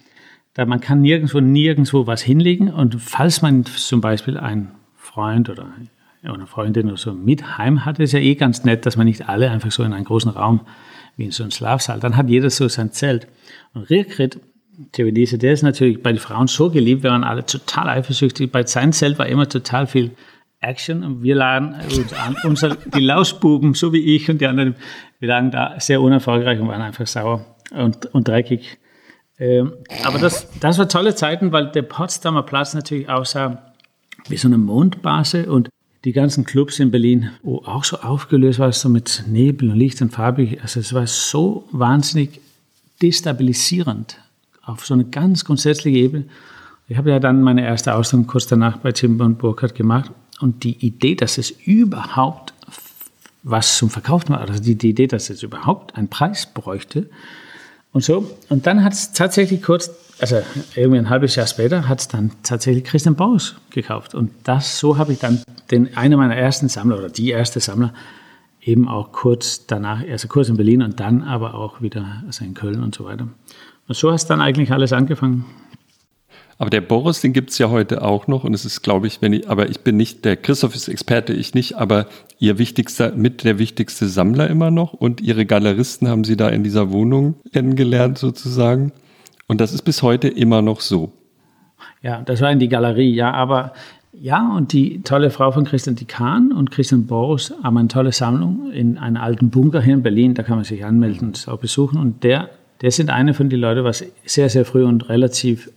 Da 0.54 0.66
man 0.66 0.80
kann 0.80 1.00
nirgendwo, 1.00 1.40
nirgendwo 1.40 2.06
was 2.06 2.22
hinlegen. 2.22 2.70
Und 2.70 3.00
falls 3.00 3.42
man 3.42 3.64
zum 3.64 4.00
Beispiel 4.00 4.36
einen 4.36 4.72
Freund 4.94 5.48
oder 5.48 5.66
eine 6.22 6.46
Freundin 6.46 6.88
oder 6.88 6.96
so 6.96 7.12
mit 7.12 7.58
heim 7.58 7.84
hat, 7.84 7.98
ist 7.98 8.12
ja 8.12 8.20
eh 8.20 8.34
ganz 8.34 8.64
nett, 8.64 8.86
dass 8.86 8.96
man 8.96 9.06
nicht 9.06 9.28
alle 9.28 9.50
einfach 9.50 9.72
so 9.72 9.82
in 9.82 9.92
einen 9.92 10.04
großen 10.04 10.30
Raum 10.30 10.60
wie 11.16 11.24
in 11.24 11.30
so 11.30 11.42
einem 11.42 11.50
Schlafsaal. 11.50 12.00
Dann 12.00 12.16
hat 12.16 12.28
jeder 12.28 12.50
so 12.50 12.68
sein 12.68 12.92
Zelt. 12.92 13.26
Und 13.74 13.90
Rierkrit, 13.90 14.40
Theodise, 14.92 15.38
der 15.38 15.52
ist 15.52 15.62
natürlich 15.62 16.02
bei 16.02 16.12
den 16.12 16.18
Frauen 16.18 16.46
so 16.46 16.70
geliebt, 16.70 17.02
wir 17.02 17.10
waren 17.10 17.24
alle 17.24 17.44
total 17.44 17.88
eifersüchtig. 17.88 18.50
Bei 18.50 18.64
seinem 18.64 18.92
Zelt 18.92 19.18
war 19.18 19.26
immer 19.26 19.48
total 19.48 19.86
viel 19.86 20.12
Action 20.60 21.02
und 21.02 21.22
wir 21.22 21.34
lagen 21.34 21.74
uns 21.84 22.12
an, 22.14 22.36
unser, 22.44 22.76
die 22.76 23.00
Lausbuben, 23.00 23.74
so 23.74 23.92
wie 23.92 24.14
ich 24.14 24.30
und 24.30 24.40
die 24.40 24.46
anderen, 24.46 24.76
wir 25.18 25.28
lagen 25.28 25.50
da 25.50 25.78
sehr 25.78 26.00
unerfolgreich 26.00 26.60
und 26.60 26.68
waren 26.68 26.82
einfach 26.82 27.06
sauer 27.06 27.44
und, 27.72 28.06
und 28.14 28.28
dreckig. 28.28 28.78
Ähm, 29.42 29.72
aber 30.04 30.20
das, 30.20 30.46
das 30.60 30.78
war 30.78 30.88
tolle 30.88 31.16
Zeiten, 31.16 31.50
weil 31.50 31.72
der 31.72 31.82
Potsdamer 31.82 32.44
Platz 32.44 32.74
natürlich 32.74 33.08
aussah 33.08 33.60
wie 34.28 34.36
so 34.36 34.46
eine 34.46 34.56
Mondbase 34.56 35.50
und 35.50 35.68
die 36.04 36.12
ganzen 36.12 36.44
Clubs 36.44 36.78
in 36.78 36.92
Berlin 36.92 37.30
oh, 37.42 37.60
auch 37.64 37.82
so 37.82 37.98
aufgelöst 37.98 38.60
war, 38.60 38.70
so 38.70 38.88
mit 38.88 39.24
Nebel 39.26 39.70
und 39.70 39.78
Licht 39.78 40.00
und 40.00 40.12
farbig. 40.12 40.62
Also 40.62 40.78
es 40.78 40.94
war 40.94 41.08
so 41.08 41.64
wahnsinnig 41.72 42.40
destabilisierend 43.02 44.16
auf 44.62 44.86
so 44.86 44.94
eine 44.94 45.06
ganz 45.06 45.44
grundsätzliche 45.44 45.98
Ebene. 45.98 46.26
Ich 46.86 46.96
habe 46.96 47.10
ja 47.10 47.18
dann 47.18 47.42
meine 47.42 47.64
erste 47.64 47.96
Ausstellung 47.96 48.28
kurz 48.28 48.46
danach 48.46 48.76
bei 48.76 48.92
Timber 48.92 49.24
und 49.24 49.38
Burkhardt 49.38 49.74
gemacht 49.74 50.12
und 50.40 50.62
die 50.62 50.86
Idee, 50.86 51.16
dass 51.16 51.36
es 51.36 51.50
überhaupt 51.50 52.54
was 53.42 53.76
zum 53.76 53.90
Verkaufen 53.90 54.28
war, 54.30 54.40
also 54.40 54.62
die 54.62 54.90
Idee, 54.90 55.08
dass 55.08 55.30
es 55.30 55.42
überhaupt 55.42 55.96
einen 55.96 56.06
Preis 56.06 56.46
bräuchte 56.46 57.10
und 57.92 58.02
so. 58.02 58.30
Und 58.48 58.66
dann 58.66 58.82
hat 58.82 58.92
es 58.92 59.12
tatsächlich 59.12 59.62
kurz, 59.62 59.90
also 60.18 60.42
irgendwie 60.74 60.98
ein 60.98 61.10
halbes 61.10 61.36
Jahr 61.36 61.46
später, 61.46 61.88
hat 61.88 62.00
es 62.00 62.08
dann 62.08 62.32
tatsächlich 62.42 62.84
Christian 62.84 63.14
Baus 63.14 63.56
gekauft. 63.70 64.14
Und 64.14 64.32
das, 64.44 64.78
so 64.78 64.98
habe 64.98 65.12
ich 65.12 65.18
dann 65.18 65.42
den, 65.70 65.96
einer 65.96 66.16
meiner 66.16 66.36
ersten 66.36 66.68
Sammler 66.68 66.98
oder 66.98 67.08
die 67.08 67.30
erste 67.30 67.60
Sammler 67.60 67.92
eben 68.60 68.88
auch 68.88 69.12
kurz 69.12 69.66
danach, 69.66 70.02
also 70.08 70.28
kurz 70.28 70.48
in 70.48 70.56
Berlin 70.56 70.82
und 70.82 71.00
dann 71.00 71.22
aber 71.22 71.54
auch 71.54 71.82
wieder 71.82 72.22
also 72.26 72.44
in 72.44 72.54
Köln 72.54 72.82
und 72.82 72.94
so 72.94 73.04
weiter. 73.04 73.28
Und 73.88 73.96
so 73.96 74.12
hast 74.12 74.26
dann 74.26 74.40
eigentlich 74.40 74.70
alles 74.70 74.92
angefangen. 74.92 75.44
Aber 76.58 76.70
der 76.70 76.80
Boris, 76.80 77.20
den 77.20 77.32
gibt 77.32 77.50
es 77.50 77.58
ja 77.58 77.70
heute 77.70 78.02
auch 78.02 78.26
noch 78.26 78.44
und 78.44 78.54
es 78.54 78.64
ist, 78.64 78.82
glaube 78.82 79.06
ich, 79.06 79.22
wenn 79.22 79.32
ich, 79.32 79.48
aber 79.48 79.68
ich 79.68 79.80
bin 79.80 79.96
nicht, 79.96 80.24
der 80.24 80.36
Christoph 80.36 80.74
ist 80.74 80.88
Experte, 80.88 81.32
ich 81.32 81.54
nicht, 81.54 81.76
aber 81.76 82.06
ihr 82.38 82.58
wichtigster, 82.58 83.12
mit 83.14 83.44
der 83.44 83.58
wichtigste 83.58 84.08
Sammler 84.08 84.48
immer 84.48 84.70
noch 84.70 84.92
und 84.92 85.20
ihre 85.20 85.46
Galeristen 85.46 86.08
haben 86.08 86.24
sie 86.24 86.36
da 86.36 86.48
in 86.48 86.62
dieser 86.62 86.92
Wohnung 86.92 87.34
kennengelernt 87.52 88.18
sozusagen. 88.18 88.92
Und 89.46 89.60
das 89.60 89.72
ist 89.72 89.82
bis 89.82 90.02
heute 90.02 90.28
immer 90.28 90.62
noch 90.62 90.80
so. 90.80 91.12
Ja, 92.02 92.22
das 92.22 92.40
war 92.40 92.50
in 92.50 92.58
die 92.58 92.68
Galerie, 92.68 93.14
ja, 93.14 93.32
aber 93.32 93.72
ja, 94.12 94.54
und 94.54 94.72
die 94.72 95.02
tolle 95.02 95.30
Frau 95.30 95.50
von 95.52 95.64
Christian 95.64 95.96
Dikan 95.96 96.52
und 96.52 96.70
Christian 96.70 97.06
Boris 97.06 97.54
haben 97.62 97.78
eine 97.78 97.88
tolle 97.88 98.12
Sammlung 98.12 98.70
in 98.70 98.98
einem 98.98 99.16
alten 99.16 99.50
Bunker 99.50 99.80
hier 99.80 99.94
in 99.94 100.02
Berlin, 100.02 100.34
da 100.34 100.42
kann 100.42 100.56
man 100.56 100.64
sich 100.64 100.84
anmelden 100.84 101.28
und 101.28 101.36
es 101.38 101.48
auch 101.48 101.58
besuchen 101.58 101.98
und 101.98 102.22
der, 102.22 102.50
der 102.82 102.90
sind 102.90 103.10
eine 103.10 103.34
von 103.34 103.48
den 103.48 103.60
Leuten, 103.60 103.84
was 103.84 104.04
sehr, 104.24 104.48
sehr 104.48 104.64
früh 104.64 104.84
und 104.84 105.08
relativ 105.08 105.70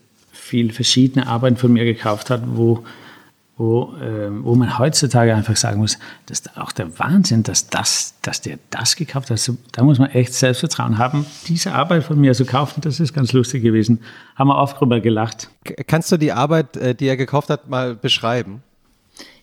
viel 0.45 0.71
verschiedene 0.71 1.25
Arbeiten 1.25 1.57
von 1.57 1.73
mir 1.73 1.85
gekauft 1.85 2.29
hat, 2.29 2.43
wo, 2.45 2.83
wo, 3.57 3.95
äh, 3.99 4.29
wo 4.43 4.53
man 4.53 4.77
heutzutage 4.77 5.33
einfach 5.33 5.55
sagen 5.55 5.79
muss, 5.79 5.97
das 6.27 6.41
ist 6.41 6.57
auch 6.57 6.71
der 6.71 6.99
Wahnsinn, 6.99 7.41
dass, 7.41 7.67
das, 7.67 8.13
dass 8.21 8.41
der 8.41 8.59
das 8.69 8.95
gekauft 8.95 9.25
hat. 9.25 9.31
Also, 9.31 9.57
da 9.71 9.83
muss 9.83 9.97
man 9.97 10.11
echt 10.11 10.35
Selbstvertrauen 10.35 10.99
haben, 10.99 11.25
diese 11.47 11.73
Arbeit 11.73 12.03
von 12.03 12.19
mir 12.19 12.35
zu 12.35 12.45
kaufen. 12.45 12.81
Das 12.81 12.99
ist 12.99 13.13
ganz 13.13 13.33
lustig 13.33 13.63
gewesen. 13.63 14.01
Haben 14.35 14.49
wir 14.49 14.57
oft 14.57 14.79
drüber 14.79 14.99
gelacht. 14.99 15.49
Kannst 15.87 16.11
du 16.11 16.17
die 16.17 16.31
Arbeit, 16.31 16.77
äh, 16.77 16.93
die 16.93 17.07
er 17.07 17.17
gekauft 17.17 17.49
hat, 17.49 17.67
mal 17.67 17.95
beschreiben? 17.95 18.61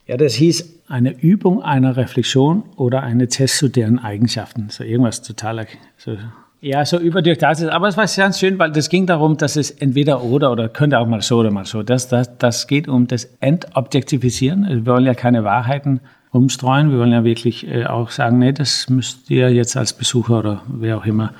Ja, 0.06 0.16
das 0.16 0.34
hieß 0.34 0.82
eine 0.86 1.18
Übung 1.20 1.62
einer 1.62 1.96
Reflexion 1.96 2.62
oder 2.76 3.02
eine 3.02 3.26
Test 3.26 3.58
zu 3.58 3.68
deren 3.68 3.98
Eigenschaften. 3.98 4.68
So 4.70 4.84
irgendwas 4.84 5.22
total 5.22 5.66
so 5.96 6.16
ja, 6.62 6.84
so 6.84 6.96
überdurchdacht. 6.98 7.60
Aber 7.64 7.88
es 7.88 7.96
war 7.96 8.06
ganz 8.06 8.38
schön, 8.38 8.58
weil 8.58 8.70
das 8.70 8.88
ging 8.88 9.04
darum, 9.04 9.36
dass 9.36 9.56
es 9.56 9.72
entweder 9.72 10.22
oder 10.22 10.52
oder 10.52 10.68
könnte 10.68 10.98
auch 11.00 11.08
mal 11.08 11.20
so 11.20 11.40
oder 11.40 11.50
mal 11.50 11.64
so. 11.64 11.82
Das, 11.82 12.08
das, 12.08 12.38
das 12.38 12.68
geht 12.68 12.86
um 12.86 13.08
das 13.08 13.28
Entobjektivisieren. 13.40 14.64
Also 14.64 14.86
wir 14.86 14.92
wollen 14.92 15.04
ja 15.04 15.14
keine 15.14 15.42
Wahrheiten 15.42 16.00
umstreuen. 16.30 16.92
Wir 16.92 16.98
wollen 16.98 17.10
ja 17.10 17.24
wirklich 17.24 17.66
äh, 17.66 17.86
auch 17.86 18.10
sagen, 18.10 18.38
nee, 18.38 18.52
das 18.52 18.88
müsst 18.88 19.28
ihr 19.28 19.52
jetzt 19.52 19.76
als 19.76 19.92
Besucher 19.92 20.38
oder 20.38 20.62
wer 20.68 20.98
auch 20.98 21.04
immer 21.04 21.34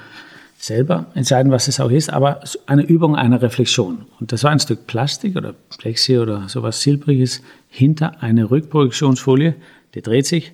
selber 0.59 1.07
entscheiden, 1.15 1.53
was 1.53 1.69
es 1.69 1.79
auch 1.79 1.91
ist. 1.91 2.13
Aber 2.13 2.41
eine 2.67 2.83
Übung 2.83 3.15
einer 3.15 3.41
Reflexion. 3.41 4.07
Und 4.19 4.33
das 4.33 4.43
war 4.43 4.51
ein 4.51 4.59
Stück 4.59 4.89
Plastik 4.89 5.37
oder 5.37 5.55
Plexi 5.79 6.19
oder 6.19 6.49
sowas 6.49 6.83
Silbriges 6.83 7.43
hinter 7.69 8.21
eine 8.25 8.51
Rückprojektionsfolie. 8.51 9.55
Die 9.95 10.03
dreht 10.03 10.27
sich, 10.27 10.53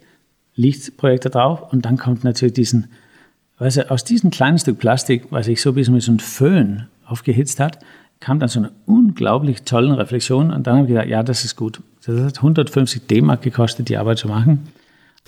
Lichtprojektor 0.56 1.30
drauf 1.30 1.72
und 1.72 1.86
dann 1.86 1.96
kommt 1.96 2.22
natürlich 2.22 2.54
diesen 2.54 2.88
Weißt 3.58 3.78
du, 3.78 3.90
aus 3.90 4.04
diesem 4.04 4.30
kleinen 4.30 4.58
Stück 4.58 4.78
Plastik, 4.78 5.24
was 5.30 5.48
ich 5.48 5.60
so 5.60 5.70
ein 5.70 5.74
bisschen 5.74 5.94
mit 5.94 6.02
so 6.02 6.12
einem 6.12 6.20
Föhn 6.20 6.86
aufgehitzt 7.06 7.58
hat, 7.60 7.78
kam 8.20 8.38
dann 8.38 8.48
so 8.48 8.60
eine 8.60 8.72
unglaublich 8.86 9.62
tolle 9.62 9.96
Reflexion 9.96 10.50
und 10.50 10.66
dann 10.66 10.76
habe 10.76 10.86
ich 10.86 10.94
gedacht, 10.94 11.08
ja, 11.08 11.22
das 11.22 11.44
ist 11.44 11.56
gut. 11.56 11.80
Das 12.04 12.20
hat 12.20 12.36
150 12.38 13.06
D-Mark 13.06 13.42
gekostet, 13.42 13.88
die 13.88 13.96
Arbeit 13.96 14.18
zu 14.18 14.28
machen. 14.28 14.68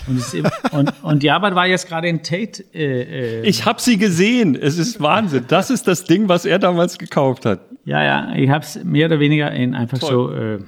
Und, 0.07 0.23
und, 0.73 0.93
und, 1.03 1.23
die 1.23 1.31
Arbeit 1.31 1.55
war 1.55 1.67
jetzt 1.67 1.89
gerade 1.89 2.09
in 2.09 2.23
Tate. 2.23 2.65
Äh, 2.75 3.41
äh, 3.41 3.43
ich 3.43 3.65
habe 3.67 3.81
sie 3.81 3.99
gesehen. 3.99 4.57
Es 4.57 4.79
ist 4.79 5.01
Wahnsinn. 5.01 5.45
Das 5.49 5.71
ist 5.71 5.87
das 5.87 6.05
Ding, 6.05 6.29
was 6.29 6.47
er 6.47 6.59
damals 6.59 6.99
gekauft 6.99 7.45
hat. 7.45 7.61
Ja, 7.85 8.03
ja. 8.03 8.35
Ich 8.35 8.49
habe 8.49 8.65
es 8.65 8.83
mehr 8.83 9.07
oder 9.07 9.21
weniger 9.21 9.51
in 9.53 9.75
einfach 9.75 9.99
Toll. 9.99 10.11
so. 10.11 10.33
Äh, 10.33 10.59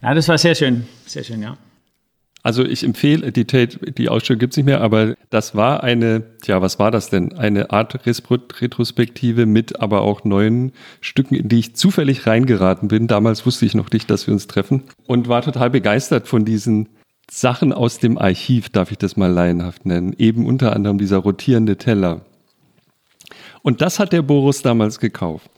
na, 0.00 0.14
das 0.14 0.28
war 0.28 0.38
sehr 0.38 0.54
schön. 0.54 0.86
Sehr 1.06 1.22
schön, 1.24 1.42
ja. 1.42 1.56
Also 2.48 2.64
ich 2.64 2.82
empfehle, 2.82 3.30
die 3.30 3.44
die 3.44 4.08
Ausstellung 4.08 4.38
gibt 4.38 4.54
es 4.54 4.56
nicht 4.56 4.64
mehr, 4.64 4.80
aber 4.80 5.16
das 5.28 5.54
war 5.54 5.82
eine, 5.82 6.22
tja, 6.40 6.62
was 6.62 6.78
war 6.78 6.90
das 6.90 7.10
denn? 7.10 7.36
Eine 7.36 7.72
Art 7.72 8.06
Retrospektive 8.06 9.44
mit 9.44 9.82
aber 9.82 10.00
auch 10.00 10.24
neuen 10.24 10.72
Stücken, 11.02 11.34
in 11.34 11.50
die 11.50 11.58
ich 11.58 11.76
zufällig 11.76 12.26
reingeraten 12.26 12.88
bin. 12.88 13.06
Damals 13.06 13.44
wusste 13.44 13.66
ich 13.66 13.74
noch 13.74 13.90
nicht, 13.90 14.08
dass 14.08 14.26
wir 14.26 14.32
uns 14.32 14.46
treffen 14.46 14.84
und 15.06 15.28
war 15.28 15.42
total 15.42 15.68
begeistert 15.68 16.26
von 16.26 16.46
diesen 16.46 16.88
Sachen 17.30 17.70
aus 17.70 17.98
dem 17.98 18.16
Archiv, 18.16 18.70
darf 18.70 18.92
ich 18.92 18.96
das 18.96 19.18
mal 19.18 19.30
laienhaft 19.30 19.84
nennen. 19.84 20.14
Eben 20.16 20.46
unter 20.46 20.74
anderem 20.74 20.96
dieser 20.96 21.18
rotierende 21.18 21.76
Teller. 21.76 22.22
Und 23.60 23.82
das 23.82 23.98
hat 23.98 24.14
der 24.14 24.22
Boris 24.22 24.62
damals 24.62 25.00
gekauft. 25.00 25.50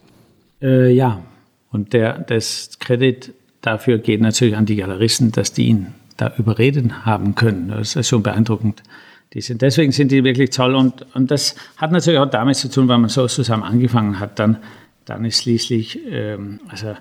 Äh, 0.61 0.91
ja, 0.91 1.23
und 1.71 1.93
der, 1.93 2.19
das 2.19 2.71
Kredit 2.79 3.33
dafür 3.61 3.97
geht 3.97 4.19
natürlich 4.19 4.57
an 4.57 4.65
die 4.65 4.75
Galeristen, 4.75 5.31
dass 5.31 5.53
die 5.53 5.67
ihn 5.67 5.93
da 6.21 6.31
überreden 6.37 7.05
haben 7.05 7.33
können. 7.33 7.69
Das 7.69 7.95
ist 7.95 8.07
schon 8.07 8.21
beeindruckend. 8.21 8.83
Die 9.33 9.41
sind, 9.41 9.61
deswegen 9.61 9.91
sind 9.91 10.11
die 10.11 10.23
wirklich 10.23 10.51
toll 10.51 10.75
und, 10.75 11.05
und 11.15 11.31
das 11.31 11.55
hat 11.77 11.91
natürlich 11.91 12.19
auch 12.19 12.29
damit 12.29 12.57
zu 12.57 12.69
tun, 12.69 12.87
weil 12.87 12.99
man 12.99 13.09
so 13.09 13.27
zusammen 13.27 13.63
angefangen 13.63 14.19
hat. 14.19 14.37
Dann, 14.37 14.57
dann 15.05 15.25
ist 15.25 15.41
schließlich, 15.41 15.99
ähm, 16.07 16.59
also 16.67 16.95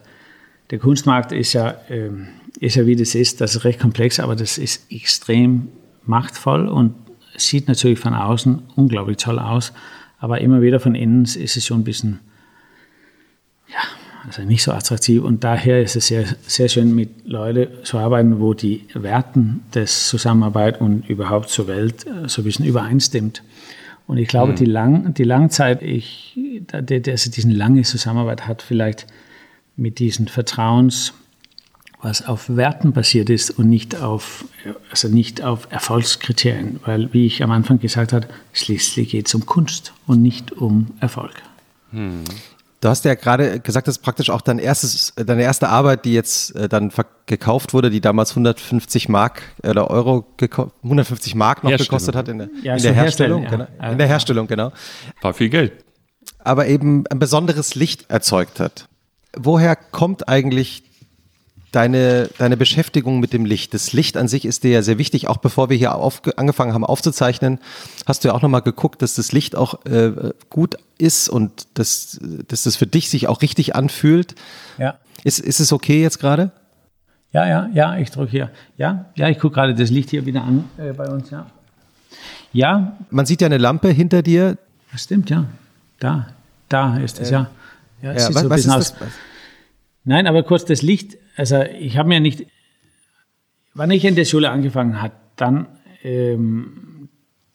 der 0.71 0.79
Kunstmarkt 0.79 1.33
ist 1.33 1.53
ja, 1.53 1.75
ähm, 1.91 2.29
ist 2.61 2.77
ja 2.77 2.87
wie 2.87 2.97
das 2.97 3.15
ist, 3.15 3.41
das 3.41 3.57
ist 3.57 3.65
recht 3.65 3.81
komplex, 3.81 4.21
aber 4.21 4.37
das 4.37 4.57
ist 4.57 4.91
extrem 4.91 5.69
machtvoll 6.07 6.69
und 6.69 6.95
sieht 7.37 7.69
natürlich 7.69 7.99
von 7.99 8.15
außen 8.15 8.63
unglaublich 8.77 9.19
toll 9.19 9.39
aus, 9.39 9.73
aber 10.19 10.41
immer 10.41 10.63
wieder 10.63 10.81
von 10.81 10.95
innen 10.95 11.25
ist 11.25 11.57
es 11.57 11.67
schon 11.67 11.81
ein 11.81 11.85
bisschen, 11.85 12.21
ja, 13.69 13.81
also 14.31 14.43
nicht 14.43 14.63
so 14.63 14.71
attraktiv. 14.71 15.25
Und 15.25 15.43
daher 15.43 15.83
ist 15.83 15.97
es 15.97 16.07
sehr, 16.07 16.25
sehr 16.47 16.69
schön, 16.69 16.95
mit 16.95 17.27
Leuten 17.27 17.85
zu 17.85 17.99
arbeiten, 17.99 18.39
wo 18.39 18.55
die 18.55 18.87
Werten 18.95 19.65
des 19.75 20.07
Zusammenarbeit 20.07 20.81
und 20.81 21.09
überhaupt 21.09 21.49
zur 21.49 21.67
Welt 21.67 22.07
so 22.27 22.43
ein 22.43 22.45
bisschen 22.45 22.65
übereinstimmt. 22.65 23.43
Und 24.07 24.19
ich 24.19 24.29
glaube, 24.29 24.53
mhm. 24.53 24.57
die, 24.57 24.65
Lang, 24.67 25.15
die 25.15 25.25
Langzeit, 25.25 25.83
ich, 25.83 26.39
also 26.73 27.31
diesen 27.31 27.51
lange 27.51 27.83
Zusammenarbeit 27.83 28.47
hat 28.47 28.63
vielleicht 28.63 29.09
mit 29.77 29.99
diesen 29.99 30.29
Vertrauens, 30.29 31.13
was 32.01 32.25
auf 32.25 32.49
Werten 32.49 32.93
basiert 32.93 33.31
ist 33.31 33.51
und 33.51 33.69
nicht 33.69 34.01
auf, 34.01 34.45
also 34.91 35.09
nicht 35.09 35.43
auf 35.43 35.67
Erfolgskriterien. 35.71 36.79
Weil, 36.87 37.13
wie 37.13 37.27
ich 37.27 37.43
am 37.43 37.51
Anfang 37.51 37.81
gesagt 37.81 38.13
habe, 38.13 38.29
schließlich 38.53 39.11
geht 39.11 39.27
es 39.27 39.35
um 39.35 39.45
Kunst 39.45 39.93
und 40.07 40.23
nicht 40.23 40.53
um 40.53 40.87
Erfolg. 41.01 41.43
Hm. 41.91 42.23
Du 42.81 42.89
hast 42.89 43.05
ja 43.05 43.15
gerade 43.15 43.61
gesagt, 43.61 43.89
das 43.89 43.99
ist 43.99 44.03
praktisch 44.03 44.31
auch 44.31 44.41
dein 44.41 44.59
erstes, 44.59 45.13
deine 45.15 45.43
erste 45.43 45.69
Arbeit, 45.69 46.07
die 46.07 46.15
jetzt 46.15 46.57
äh, 46.57 46.67
dann 46.67 46.91
gekauft 47.27 47.75
wurde, 47.75 47.91
die 47.91 48.01
damals 48.01 48.31
150 48.31 49.11
Mark 49.11 49.43
oder 49.63 49.91
Euro, 49.91 50.27
150 50.83 51.35
Mark 51.35 51.63
noch 51.63 51.77
gekostet 51.77 52.17
hat 52.17 52.29
in 52.29 52.39
der, 52.39 52.49
ja, 52.63 52.77
in 52.77 52.83
der 52.83 52.95
Herstellung. 52.95 53.43
Ja. 53.45 53.51
Genau, 53.51 53.67
in 53.93 53.99
der 53.99 54.07
Herstellung, 54.07 54.47
genau. 54.47 54.73
War 55.21 55.35
viel 55.35 55.51
Geld. 55.51 55.73
Aber 56.39 56.69
eben 56.69 57.05
ein 57.11 57.19
besonderes 57.19 57.75
Licht 57.75 58.09
erzeugt 58.09 58.61
hat. 58.61 58.89
Woher 59.37 59.77
kommt 59.77 60.29
eigentlich 60.29 60.83
deine, 61.73 62.29
deine 62.39 62.57
Beschäftigung 62.57 63.21
mit 63.21 63.33
dem 63.33 63.45
Licht. 63.45 63.75
Das 63.75 63.93
Licht 63.93 64.17
an 64.17 64.29
sich 64.29 64.45
ist 64.45 64.65
dir 64.65 64.71
ja 64.71 64.83
sehr 64.83 64.99
wichtig. 64.99 65.29
Auch 65.29 65.39
bevor 65.39 65.71
wir 65.71 65.77
hier 65.77 65.95
auf, 65.95 66.23
angefangen 66.37 66.75
haben 66.75 66.85
aufzuzeichnen, 66.85 67.59
hast 68.07 68.25
du 68.25 68.29
ja 68.29 68.35
auch 68.35 68.43
nochmal 68.43 68.63
geguckt, 68.63 69.03
dass 69.03 69.15
das 69.15 69.33
Licht 69.33 69.57
auch 69.57 69.85
äh, 69.87 70.33
gut 70.49 70.77
ist 70.99 71.29
und 71.29 71.67
dass, 71.75 72.19
dass 72.49 72.65
das 72.65 72.77
für 72.77 72.87
dich 72.87 73.09
sich 73.11 73.29
auch 73.29 73.43
richtig 73.43 73.75
anfühlt. 73.75 74.35
Ja. 74.79 74.99
Ist, 75.25 75.39
ist 75.39 75.61
es 75.61 75.73
okay 75.73 76.03
jetzt 76.03 76.19
gerade? 76.19 76.51
Ja, 77.33 77.47
ja, 77.47 77.71
ja, 77.73 77.97
ich 77.97 78.11
drücke 78.11 78.31
hier. 78.31 78.51
Ja, 78.77 79.07
ja, 79.15 79.29
ich 79.29 79.39
gucke 79.39 79.55
gerade 79.55 79.75
das 79.75 79.91
Licht 79.91 80.11
hier 80.11 80.27
wieder 80.27 80.43
an 80.43 80.65
äh, 80.79 80.93
bei 80.93 81.09
uns, 81.09 81.31
ja. 81.31 81.47
Ja. 82.53 82.97
Man 83.11 83.27
sieht 83.27 83.41
ja 83.41 83.47
eine 83.47 83.59
Lampe 83.59 83.91
hinter 83.91 84.23
dir. 84.23 84.59
Das 84.91 85.05
stimmt, 85.05 85.31
ja. 85.31 85.47
Da, 86.01 86.27
da 86.69 86.97
ist 86.99 87.21
es, 87.21 87.31
äh, 87.31 87.35
ja. 87.35 87.51
Ja, 88.03 88.13
ja 88.13 88.35
was, 88.35 88.43
so 88.43 88.51
was 88.51 88.61
ist 88.61 88.69
das? 88.69 88.95
Nein, 90.05 90.27
aber 90.27 90.43
kurz 90.43 90.65
das 90.65 90.83
Licht. 90.83 91.17
Also 91.37 91.63
ich 91.63 91.97
habe 91.97 92.09
mir 92.09 92.21
nicht, 92.21 92.47
wann 93.75 93.91
ich 93.91 94.05
in 94.05 94.15
der 94.15 94.25
Schule 94.25 94.51
angefangen 94.51 95.01
hat, 95.01 95.13
dann, 95.37 95.67
ähm, 96.03 97.09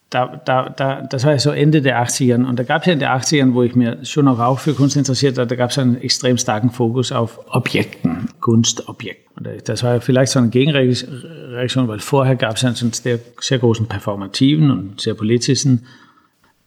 da, 0.10 0.42
da, 0.46 0.70
da, 0.70 1.02
das 1.02 1.26
war 1.26 1.34
ja 1.34 1.40
so 1.40 1.52
Ende 1.52 1.82
der 1.82 2.02
80ern 2.02 2.46
und 2.46 2.58
da 2.58 2.64
gab 2.64 2.82
es 2.82 2.88
ja 2.88 2.94
in 2.94 3.00
den 3.00 3.10
80ern, 3.10 3.54
wo 3.54 3.64
ich 3.64 3.76
mir 3.76 4.06
schon 4.06 4.28
auch, 4.28 4.40
auch 4.40 4.60
für 4.60 4.74
Kunst 4.74 4.96
interessiert 4.96 5.36
war, 5.38 5.46
da 5.46 5.56
gab 5.56 5.72
es 5.72 5.78
einen 5.78 6.00
extrem 6.00 6.38
starken 6.38 6.70
Fokus 6.70 7.12
auf 7.12 7.40
Objekten, 7.48 8.30
Kunstobjekten. 8.40 9.26
Und 9.36 9.68
das 9.68 9.84
war 9.84 10.00
vielleicht 10.00 10.32
so 10.32 10.40
eine 10.40 10.50
Gegenreaktion, 10.50 11.88
weil 11.88 12.00
vorher 12.00 12.36
gab 12.36 12.56
es 12.56 12.64
einen 12.64 12.94
sehr, 12.94 13.20
sehr 13.42 13.60
großen 13.60 13.88
performativen 13.88 14.72
und 14.72 15.02
sehr 15.02 15.16
politischen 15.16 15.86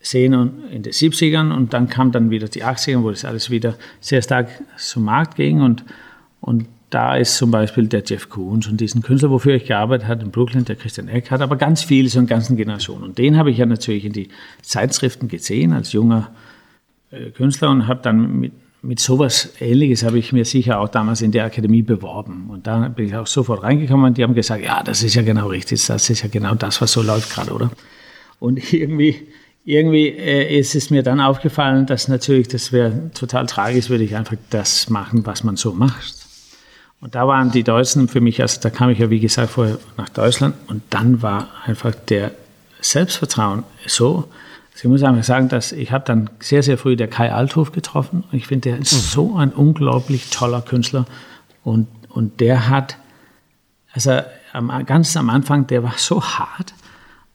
Szene 0.03 0.51
in 0.71 0.83
den 0.83 0.93
70ern 0.93 1.53
und 1.53 1.73
dann 1.73 1.89
kam 1.89 2.13
dann 2.13 2.31
wieder 2.31 2.49
die 2.49 2.65
80er, 2.65 3.03
wo 3.03 3.11
das 3.11 3.25
alles 3.25 3.51
wieder 3.51 3.75
sehr 4.01 4.23
stark 4.23 4.49
zum 4.77 5.05
Markt 5.05 5.37
ging. 5.37 5.61
Und, 5.61 5.85
und 6.41 6.67
da 6.91 7.17
ist 7.17 7.37
zum 7.37 7.51
Beispiel 7.51 7.87
der 7.87 8.03
Jeff 8.07 8.29
Koons 8.29 8.67
und 8.67 8.81
diesen 8.81 9.03
Künstler, 9.03 9.31
wofür 9.31 9.55
ich 9.55 9.67
gearbeitet 9.67 10.09
habe 10.09 10.23
in 10.23 10.31
Brooklyn, 10.31 10.65
der 10.65 10.77
Christian 10.77 11.09
Eck, 11.09 11.31
hat 11.31 11.41
aber 11.41 11.57
ganz 11.57 11.83
viele, 11.83 12.09
so 12.09 12.19
eine 12.19 12.29
ganzen 12.29 12.57
Generation. 12.57 13.03
Und 13.03 13.19
den 13.19 13.37
habe 13.37 13.51
ich 13.51 13.59
ja 13.59 13.67
natürlich 13.67 14.05
in 14.05 14.13
die 14.13 14.29
Zeitschriften 14.63 15.29
gesehen 15.29 15.73
als 15.73 15.93
junger 15.93 16.31
Künstler 17.35 17.71
und 17.71 17.87
habe 17.87 18.01
dann 18.03 18.39
mit, 18.39 18.53
mit 18.83 19.01
sowas 19.01 19.55
Ähnliches 19.61 20.03
habe 20.03 20.19
ich 20.19 20.33
mir 20.33 20.45
sicher 20.45 20.81
auch 20.81 20.89
damals 20.89 21.23
in 21.23 21.33
der 21.33 21.45
Akademie 21.45 21.83
beworben. 21.83 22.49
Und 22.49 22.67
da 22.67 22.89
bin 22.89 23.07
ich 23.07 23.17
auch 23.17 23.27
sofort 23.27 23.63
reingekommen 23.63 24.07
und 24.07 24.19
die 24.19 24.23
haben 24.23 24.35
gesagt, 24.35 24.63
ja, 24.65 24.83
das 24.83 25.03
ist 25.03 25.15
ja 25.15 25.23
genau 25.23 25.49
richtig, 25.49 25.85
das 25.87 26.09
ist 26.11 26.23
ja 26.23 26.29
genau 26.29 26.55
das, 26.55 26.81
was 26.81 26.93
so 26.93 27.03
läuft 27.03 27.31
gerade, 27.35 27.53
oder? 27.53 27.71
Und 28.41 28.73
irgendwie 28.73 29.27
irgendwie 29.65 30.07
ist 30.07 30.75
es 30.75 30.89
mir 30.89 31.03
dann 31.03 31.21
aufgefallen, 31.21 31.85
dass 31.85 32.09
natürlich, 32.09 32.49
das 32.49 32.73
wäre 32.73 33.11
total 33.13 33.45
tragisch, 33.45 33.91
würde 33.91 34.05
ich 34.05 34.17
einfach 34.17 34.37
das 34.49 34.89
machen, 34.89 35.27
was 35.27 35.45
man 35.45 35.57
so 35.57 35.75
macht. 35.75 36.18
Und 37.01 37.15
da 37.15 37.29
waren 37.29 37.53
die 37.53 37.63
Deutschen 37.63 38.09
für 38.09 38.21
mich, 38.21 38.41
also 38.43 38.61
da 38.61 38.71
kam 38.71 38.91
ich 38.91 38.99
ja 38.99 39.09
wie 39.11 39.21
gesagt 39.21 39.51
vorher 39.51 39.79
nach 39.97 40.09
Deutschland 40.09 40.57
und 40.67 40.83
dann 40.91 41.23
war 41.23 41.49
einfach 41.65 41.95
der 41.95 42.33
Selbstvertrauen 42.81 43.63
so. 43.87 44.29
Also 44.73 44.85
ich 44.85 44.85
muss 44.85 45.03
einfach 45.03 45.25
sagen, 45.25 45.49
dass 45.49 45.73
ich 45.73 45.93
habe 45.93 46.05
dann 46.05 46.31
sehr, 46.41 46.63
sehr 46.63 46.77
früh 46.77 46.97
der 46.97 47.09
Kai 47.09 47.33
Althoff 47.33 47.73
getroffen 47.73 48.25
und 48.31 48.37
ich 48.37 48.47
finde, 48.47 48.71
der 48.71 48.79
ist 48.79 48.93
mhm. 48.93 48.99
so 48.99 49.37
ein 49.37 49.51
unglaublich 49.51 50.31
toller 50.31 50.61
Künstler 50.61 51.07
und, 51.63 51.87
und 52.09 52.41
der 52.41 52.69
hat, 52.69 52.97
also 53.93 54.21
am, 54.53 54.85
ganz 54.87 55.17
am 55.17 55.31
Anfang, 55.31 55.67
der 55.69 55.85
war 55.85 55.95
so 55.97 56.23
hart, 56.23 56.75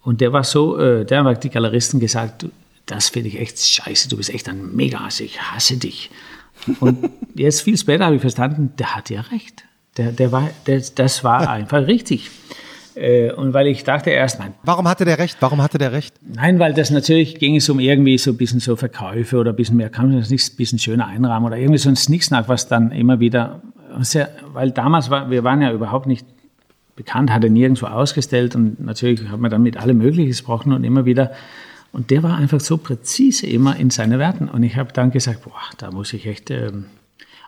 und 0.03 0.19
der 0.19 0.33
war 0.33 0.43
so, 0.43 0.77
äh, 0.77 1.05
der 1.05 1.23
haben 1.23 1.39
die 1.39 1.49
Galeristen 1.49 1.99
gesagt, 1.99 2.45
das 2.85 3.09
finde 3.09 3.29
ich 3.29 3.39
echt 3.39 3.59
scheiße, 3.59 4.09
du 4.09 4.17
bist 4.17 4.29
echt 4.29 4.49
ein 4.49 4.75
Megas, 4.75 5.21
ich 5.21 5.41
hasse 5.41 5.77
dich. 5.77 6.11
Und 6.79 7.09
jetzt 7.35 7.61
viel 7.61 7.77
später 7.77 8.05
habe 8.05 8.15
ich 8.15 8.21
verstanden, 8.21 8.73
der 8.77 8.95
hat 8.95 9.09
ja 9.09 9.21
recht. 9.21 9.63
Der, 9.97 10.11
der 10.11 10.31
war, 10.31 10.49
der, 10.67 10.81
das 10.95 11.23
war 11.23 11.49
einfach 11.49 11.87
richtig. 11.87 12.29
Äh, 12.95 13.31
und 13.31 13.53
weil 13.53 13.67
ich 13.67 13.83
dachte 13.83 14.11
erst, 14.11 14.39
nein. 14.39 14.53
Warum 14.63 14.87
hatte 14.87 15.05
der 15.05 15.17
recht? 15.17 15.37
Warum 15.39 15.61
hatte 15.61 15.77
der 15.77 15.91
recht? 15.91 16.15
Nein, 16.21 16.59
weil 16.59 16.73
das 16.73 16.91
natürlich 16.91 17.39
ging 17.39 17.55
es 17.55 17.67
um 17.69 17.79
irgendwie 17.79 18.17
so 18.17 18.31
ein 18.31 18.37
bisschen 18.37 18.59
so 18.59 18.75
Verkäufe 18.75 19.37
oder 19.37 19.51
ein 19.51 19.55
bisschen 19.55 19.77
mehr, 19.77 19.89
kann 19.89 20.09
man 20.09 20.19
das 20.19 20.29
nicht 20.29 20.53
ein 20.53 20.57
bisschen 20.57 20.79
schöner 20.79 21.07
einrahmen 21.07 21.47
oder 21.47 21.57
irgendwie 21.57 21.79
so 21.79 21.89
ein 21.89 21.95
Snicksnack, 21.95 22.47
was 22.49 22.67
dann 22.67 22.91
immer 22.91 23.19
wieder, 23.19 23.61
sehr, 24.01 24.29
weil 24.53 24.71
damals 24.71 25.09
war, 25.09 25.31
wir 25.31 25.43
waren 25.43 25.61
ja 25.61 25.71
überhaupt 25.71 26.05
nicht 26.05 26.25
bekannt, 26.95 27.31
hat 27.31 27.43
er 27.43 27.49
nirgendwo 27.49 27.87
ausgestellt 27.87 28.55
und 28.55 28.79
natürlich 28.79 29.27
hat 29.27 29.39
man 29.39 29.49
dann 29.49 29.63
mit 29.63 29.77
allem 29.77 29.97
Möglichen 29.97 30.27
gesprochen 30.27 30.71
und 30.73 30.83
immer 30.83 31.05
wieder. 31.05 31.31
Und 31.93 32.09
der 32.09 32.23
war 32.23 32.35
einfach 32.35 32.59
so 32.59 32.77
präzise 32.77 33.47
immer 33.47 33.77
in 33.77 33.91
seinen 33.91 34.19
Werten. 34.19 34.49
Und 34.49 34.63
ich 34.63 34.75
habe 34.75 34.91
dann 34.91 35.11
gesagt, 35.11 35.43
boah, 35.43 35.61
da 35.77 35.91
muss 35.91 36.11
ich 36.11 36.25
echt. 36.25 36.51
Ähm 36.51 36.85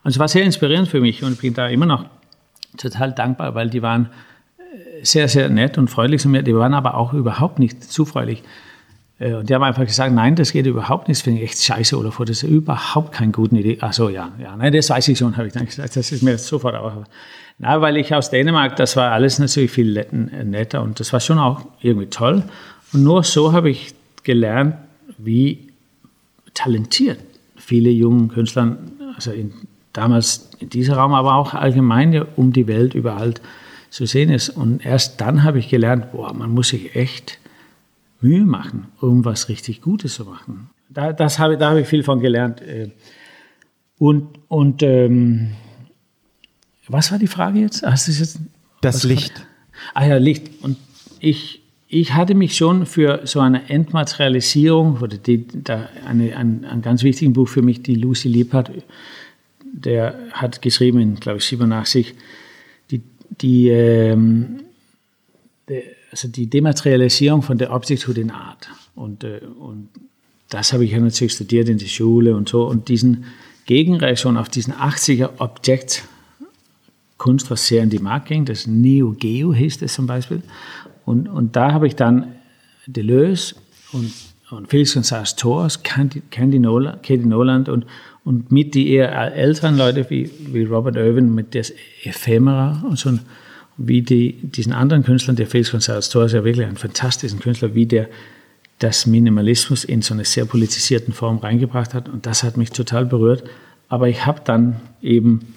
und 0.05 0.11
es 0.11 0.19
war 0.19 0.27
sehr 0.27 0.43
inspirierend 0.43 0.87
für 0.87 1.01
mich 1.01 1.23
und 1.23 1.33
ich 1.33 1.39
bin 1.39 1.55
da 1.55 1.67
immer 1.67 1.87
noch 1.87 2.05
total 2.77 3.11
dankbar, 3.11 3.55
weil 3.55 3.71
die 3.71 3.81
waren 3.81 4.11
äh, 4.59 5.03
sehr, 5.03 5.27
sehr 5.27 5.49
nett 5.49 5.79
und 5.79 5.89
freundlich 5.89 6.21
zu 6.21 6.29
mir. 6.29 6.43
Die 6.43 6.55
waren 6.55 6.75
aber 6.75 6.95
auch 6.95 7.11
überhaupt 7.13 7.57
nicht 7.57 7.83
zufreudig. 7.83 8.43
Äh, 9.17 9.33
und 9.33 9.49
die 9.49 9.55
haben 9.55 9.63
einfach 9.63 9.83
gesagt, 9.83 10.13
nein, 10.13 10.35
das 10.35 10.51
geht 10.51 10.67
überhaupt 10.67 11.07
nicht, 11.07 11.19
das 11.19 11.23
finde 11.23 11.41
ich 11.41 11.49
echt 11.49 11.63
scheiße, 11.63 11.97
oder 11.97 12.13
das 12.19 12.29
ist 12.29 12.43
überhaupt 12.43 13.13
keine 13.13 13.31
gute 13.31 13.55
Idee. 13.55 13.79
Ach 13.81 13.93
so, 13.93 14.09
ja, 14.09 14.31
ja, 14.37 14.55
nein, 14.55 14.71
das 14.71 14.91
weiß 14.91 15.07
ich 15.07 15.17
schon, 15.17 15.35
habe 15.37 15.47
ich 15.47 15.53
dann 15.53 15.65
gesagt, 15.65 15.95
das 15.95 16.11
ist 16.11 16.21
mir 16.21 16.37
sofort 16.37 16.75
auch. 16.75 17.05
Na, 17.57 17.81
weil 17.81 17.97
ich 17.97 18.13
aus 18.13 18.29
Dänemark, 18.29 18.75
das 18.75 18.95
war 18.97 19.11
alles 19.11 19.39
natürlich 19.39 19.71
viel 19.71 20.05
netter 20.11 20.83
und 20.83 20.99
das 20.99 21.13
war 21.13 21.19
schon 21.19 21.39
auch 21.39 21.61
irgendwie 21.81 22.07
toll. 22.07 22.43
Und 22.93 23.03
nur 23.03 23.23
so 23.23 23.53
habe 23.53 23.71
ich 23.71 23.95
gelernt, 24.25 24.75
wie 25.17 25.69
talentiert 26.53 27.19
viele 27.55 27.89
junge 27.89 28.27
Künstler, 28.27 28.77
also 29.15 29.31
in, 29.31 29.53
damals 29.93 30.49
in 30.59 30.69
diesem 30.69 30.95
Raum, 30.95 31.13
aber 31.13 31.35
auch 31.35 31.53
allgemein 31.53 32.25
um 32.35 32.53
die 32.53 32.67
Welt 32.67 32.93
überall 32.93 33.33
zu 33.89 34.05
sehen 34.05 34.29
ist. 34.29 34.49
Und 34.49 34.85
erst 34.85 35.21
dann 35.21 35.43
habe 35.43 35.59
ich 35.59 35.69
gelernt, 35.69 36.11
boah, 36.11 36.33
man 36.33 36.51
muss 36.51 36.69
sich 36.69 36.95
echt 36.95 37.39
Mühe 38.21 38.45
machen, 38.45 38.87
um 39.01 39.25
was 39.25 39.49
richtig 39.49 39.81
Gutes 39.81 40.15
zu 40.15 40.25
machen. 40.25 40.69
Da, 40.89 41.13
das 41.13 41.39
habe, 41.39 41.57
da 41.57 41.71
habe 41.71 41.81
ich 41.81 41.87
viel 41.87 42.03
von 42.03 42.19
gelernt. 42.19 42.61
Äh. 42.61 42.91
Und, 43.97 44.39
und 44.47 44.83
ähm, 44.83 45.51
was 46.87 47.11
war 47.11 47.17
die 47.17 47.27
Frage 47.27 47.59
jetzt? 47.59 47.83
Hast 47.83 48.07
du 48.07 48.11
jetzt 48.11 48.39
das 48.81 49.03
Licht. 49.03 49.47
Ah 49.93 50.05
ja, 50.05 50.17
Licht. 50.17 50.51
Und 50.61 50.77
ich, 51.19 51.61
ich 51.87 52.13
hatte 52.13 52.33
mich 52.33 52.55
schon 52.55 52.85
für 52.85 53.21
so 53.25 53.39
eine 53.39 53.69
Entmaterialisierung, 53.69 54.99
oder 55.01 55.17
die, 55.17 55.45
da 55.47 55.89
eine, 56.05 56.35
ein, 56.35 56.65
ein 56.65 56.81
ganz 56.81 57.03
wichtiges 57.03 57.33
Buch 57.33 57.47
für 57.47 57.61
mich, 57.61 57.83
die 57.83 57.95
Lucy 57.95 58.27
Liebhardt, 58.27 58.71
der 59.63 60.17
hat 60.31 60.61
geschrieben 60.61 60.99
in, 60.99 61.15
glaube 61.15 61.37
ich, 61.39 61.45
87, 61.45 62.15
die, 62.91 63.01
die, 63.41 63.69
ähm, 63.69 64.61
die, 65.69 65.83
also 66.11 66.27
die 66.27 66.47
Dematerialisierung 66.47 67.41
von 67.41 67.57
der 67.57 67.71
Objekthut 67.71 68.17
in 68.17 68.31
Art. 68.31 68.69
Und, 68.95 69.23
äh, 69.23 69.41
und 69.59 69.89
das 70.49 70.73
habe 70.73 70.85
ich 70.85 70.91
ja 70.91 70.99
natürlich 70.99 71.33
studiert 71.33 71.69
in 71.69 71.77
der 71.77 71.87
Schule 71.87 72.35
und 72.35 72.49
so. 72.49 72.65
Und 72.65 72.87
diesen 72.87 73.25
Gegenreaktion 73.65 74.37
auf 74.37 74.49
diesen 74.49 74.73
80er 74.73 75.39
Objekt 75.39 76.03
Kunst, 77.17 77.49
was 77.49 77.67
sehr 77.67 77.81
in 77.83 77.89
die 77.89 77.99
Markt 77.99 78.27
ging. 78.27 78.45
Das 78.45 78.67
Neo 78.67 79.13
Geo 79.13 79.53
hieß 79.53 79.79
das 79.79 79.93
zum 79.93 80.05
Beispiel. 80.05 80.41
Und, 81.05 81.27
und 81.27 81.55
da 81.55 81.71
habe 81.71 81.87
ich 81.87 81.95
dann 81.95 82.33
Deleuze 82.87 83.55
und, 83.93 84.11
und 84.51 84.67
Felix 84.69 84.95
González 84.95 85.35
Torres, 85.37 85.81
Candy, 85.83 86.59
Noland, 86.59 87.03
Katie 87.03 87.25
Noland 87.25 87.69
und, 87.69 87.85
und 88.23 88.51
mit 88.51 88.73
die 88.73 88.89
eher 88.89 89.33
älteren 89.33 89.77
Leute 89.77 90.09
wie, 90.09 90.29
wie 90.51 90.63
Robert 90.63 90.95
Irwin 90.95 91.33
mit 91.33 91.55
das 91.55 91.71
Ephemera 92.03 92.83
und 92.87 92.97
so, 92.97 93.17
wie 93.77 94.01
die, 94.01 94.33
diesen 94.41 94.73
anderen 94.73 95.03
Künstlern, 95.03 95.35
der 95.35 95.47
Felix 95.47 95.73
González 95.73 96.11
Torres 96.11 96.33
ja 96.33 96.43
wirklich 96.43 96.65
ein 96.65 96.77
fantastischer 96.77 97.37
Künstler, 97.37 97.75
wie 97.75 97.85
der 97.85 98.07
das 98.79 99.05
Minimalismus 99.05 99.83
in 99.83 100.01
so 100.01 100.13
eine 100.13 100.25
sehr 100.25 100.45
politisierten 100.45 101.13
Form 101.13 101.37
reingebracht 101.37 101.93
hat. 101.93 102.09
Und 102.09 102.25
das 102.25 102.43
hat 102.43 102.57
mich 102.57 102.71
total 102.71 103.05
berührt. 103.05 103.43
Aber 103.87 104.09
ich 104.09 104.25
habe 104.25 104.41
dann 104.43 104.81
eben 105.01 105.53